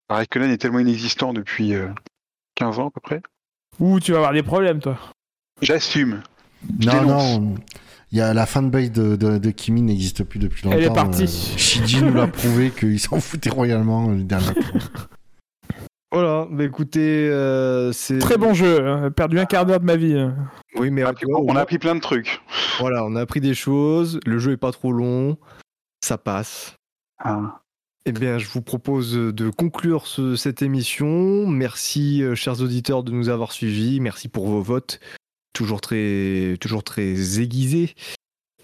Raikkonen 0.09 0.51
est 0.51 0.57
tellement 0.57 0.79
inexistant 0.79 1.35
depuis 1.35 1.75
euh, 1.75 1.89
15 2.55 2.79
ans 2.79 2.89
à 2.89 2.91
peu 2.91 3.01
près. 3.01 3.21
Ouh, 3.81 4.01
tu 4.01 4.13
vas 4.13 4.19
avoir 4.19 4.33
des 4.33 4.43
problèmes, 4.43 4.81
toi. 4.81 4.97
J'assume. 5.61 6.23
Je 6.81 6.87
Non, 6.87 6.93
dénonce. 7.01 7.39
non. 7.39 7.55
Il 8.17 8.21
y 8.21 8.23
a 8.23 8.33
la 8.33 8.47
fanbase 8.47 8.91
de, 8.93 9.15
de, 9.15 9.37
de 9.37 9.51
Kimi 9.51 9.83
n'existe 9.83 10.25
plus 10.25 10.39
depuis 10.39 10.65
longtemps. 10.65 10.79
Elle 10.79 10.85
est 10.85 10.95
partie. 10.95 11.25
Euh, 11.25 11.59
Shiji 11.59 12.03
nous 12.03 12.15
l'a 12.15 12.27
prouvé 12.27 12.71
qu'il 12.79 12.99
s'en 12.99 13.21
foutait 13.21 13.51
royalement 13.51 14.09
euh, 14.09 14.15
les 14.15 14.25
dernières 14.25 14.55
fois. 14.55 14.81
Voilà, 16.11 16.49
bah 16.51 16.65
écoutez, 16.65 17.29
euh, 17.29 17.93
c'est. 17.93 18.17
Très 18.17 18.39
bon 18.39 18.55
jeu. 18.55 18.89
hein. 18.89 19.11
Perdu 19.11 19.39
un 19.39 19.45
quart 19.45 19.67
d'heure 19.67 19.81
de 19.81 19.85
ma 19.85 19.97
vie. 19.97 20.15
hein. 20.19 20.35
Oui, 20.77 20.91
mais 20.91 21.03
On 21.03 21.05
a, 21.05 21.09
à 21.09 21.11
appris, 21.11 21.27
toi, 21.27 21.41
au 21.41 21.45
on 21.51 21.57
a 21.57 21.61
appris 21.61 21.77
plein 21.77 21.95
de 21.95 22.01
trucs. 22.01 22.41
voilà, 22.81 23.05
on 23.05 23.15
a 23.17 23.21
appris 23.21 23.43
des 23.43 23.53
choses. 23.53 24.19
Le 24.25 24.39
jeu 24.39 24.53
est 24.53 24.57
pas 24.57 24.73
trop 24.73 24.93
long, 24.93 25.37
ça 26.03 26.17
passe. 26.17 26.75
Ah. 27.23 27.61
Eh 28.07 28.13
bien, 28.13 28.39
je 28.39 28.49
vous 28.49 28.63
propose 28.63 29.13
de 29.13 29.51
conclure 29.51 30.07
ce- 30.07 30.37
cette 30.37 30.63
émission. 30.63 31.47
Merci, 31.47 32.23
euh, 32.23 32.35
chers 32.35 32.63
auditeurs, 32.63 33.03
de 33.03 33.13
nous 33.13 33.29
avoir 33.29 33.53
suivis. 33.53 34.01
Merci 34.01 34.29
pour 34.29 34.47
vos 34.47 34.63
votes, 34.63 35.01
toujours 35.57 35.81
très, 35.81 36.57
toujours 36.61 36.85
très 36.85 37.41
aiguisés, 37.41 37.95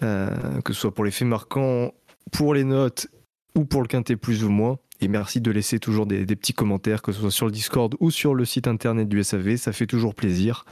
euh, 0.02 0.60
que 0.62 0.72
ce 0.72 0.80
soit 0.82 0.94
pour 0.94 1.04
les 1.04 1.10
faits 1.10 1.26
marquants, 1.26 1.92
pour 2.30 2.52
les 2.54 2.64
notes 2.64 3.08
ou 3.56 3.64
pour 3.64 3.80
le 3.82 3.88
quintet 3.88 4.16
plus 4.16 4.44
ou 4.44 4.50
moins. 4.50 4.78
Et 5.00 5.08
merci 5.08 5.40
de 5.40 5.50
laisser 5.50 5.80
toujours 5.80 6.06
des, 6.06 6.24
des 6.24 6.36
petits 6.36 6.52
commentaires, 6.52 7.02
que 7.02 7.10
ce 7.12 7.20
soit 7.22 7.30
sur 7.32 7.46
le 7.46 7.52
Discord 7.52 7.94
ou 7.98 8.10
sur 8.10 8.34
le 8.34 8.44
site 8.44 8.68
internet 8.68 9.08
du 9.08 9.24
SAV. 9.24 9.56
Ça 9.56 9.72
fait 9.72 9.86
toujours 9.86 10.14
plaisir. 10.14 10.64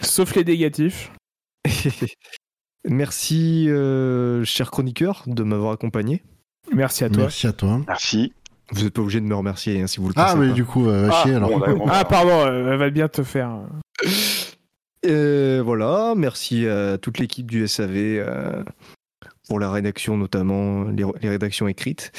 Sauf 0.00 0.34
les 0.34 0.42
négatifs. 0.44 1.12
merci, 2.88 3.66
euh, 3.68 4.44
cher 4.44 4.70
chroniqueur, 4.70 5.22
de 5.26 5.42
m'avoir 5.42 5.72
accompagné. 5.72 6.22
Merci 6.72 7.04
à 7.04 7.10
toi. 7.10 7.24
Merci 7.24 7.46
à 7.46 7.52
toi. 7.52 7.80
Merci. 7.86 8.32
Vous 8.72 8.84
n'êtes 8.84 8.94
pas 8.94 9.02
obligé 9.02 9.20
de 9.20 9.26
me 9.26 9.34
remercier 9.34 9.80
hein, 9.82 9.86
si 9.86 10.00
vous 10.00 10.08
le 10.08 10.14
Ah, 10.16 10.26
pensez 10.32 10.38
mais 10.38 10.48
pas. 10.48 10.52
du 10.54 10.64
coup, 10.64 10.88
euh, 10.88 11.06
va 11.08 11.14
Ah, 11.14 11.22
chier 11.22 11.34
alors. 11.34 11.50
bon. 11.58 11.84
Ah, 11.88 12.04
pardon, 12.04 12.30
euh, 12.46 12.72
elle 12.72 12.78
va 12.78 12.90
bien 12.90 13.08
te 13.08 13.22
faire. 13.22 13.58
Et 15.02 15.60
voilà, 15.60 16.14
merci 16.16 16.66
à 16.66 16.96
toute 16.98 17.18
l'équipe 17.18 17.50
du 17.50 17.66
SAV 17.66 17.90
euh, 17.96 18.62
pour 19.48 19.58
la 19.58 19.70
rédaction 19.72 20.16
notamment, 20.16 20.84
les, 20.84 21.04
les 21.20 21.28
rédactions 21.28 21.66
écrites. 21.68 22.12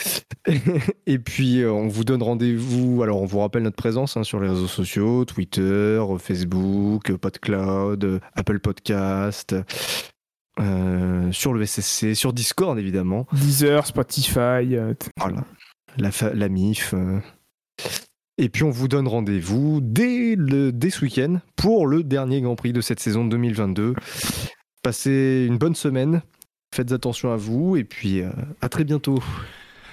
Et 1.06 1.18
puis 1.20 1.62
euh, 1.62 1.72
on 1.72 1.88
vous 1.88 2.04
donne 2.04 2.22
rendez-vous, 2.22 3.02
alors 3.02 3.22
on 3.22 3.26
vous 3.26 3.40
rappelle 3.40 3.64
notre 3.64 3.78
présence 3.78 4.18
hein, 4.18 4.24
sur 4.24 4.40
les 4.42 4.50
réseaux 4.50 4.68
sociaux, 4.68 5.24
Twitter, 5.24 6.04
Facebook, 6.20 7.16
PodCloud, 7.16 8.20
Apple 8.36 8.60
Podcast, 8.60 9.56
euh, 10.60 11.32
sur 11.32 11.54
le 11.54 11.66
SSC, 11.66 12.14
sur 12.16 12.34
Discord 12.34 12.78
évidemment. 12.78 13.26
Deezer, 13.32 13.88
Spotify. 13.88 14.76
euh, 14.76 14.94
Voilà, 15.18 15.46
la 15.98 16.50
MIF. 16.50 16.94
Et 18.38 18.50
puis 18.50 18.64
on 18.64 18.72
vous 18.72 18.88
donne 18.88 19.08
rendez-vous 19.08 19.80
dès, 19.82 20.36
le, 20.36 20.72
dès 20.72 20.90
ce 20.90 21.02
week-end 21.06 21.40
pour 21.56 21.86
le 21.86 22.04
dernier 22.04 22.42
Grand 22.42 22.56
Prix 22.56 22.74
de 22.74 22.82
cette 22.82 23.00
saison 23.00 23.26
2022. 23.26 23.94
Passez 24.82 25.46
une 25.48 25.58
bonne 25.58 25.76
semaine, 25.76 26.24
faites 26.74 26.92
attention 26.92 27.32
à 27.32 27.36
vous 27.36 27.78
et 27.78 27.84
puis 27.84 28.22
euh, 28.22 28.32
à 28.62 28.70
très 28.70 28.84
bientôt. 28.86 29.24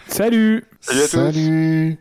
Salut 0.09 0.65
Salut 0.81 1.01
à 1.01 1.09
tous. 1.09 1.11
Salut 1.11 1.99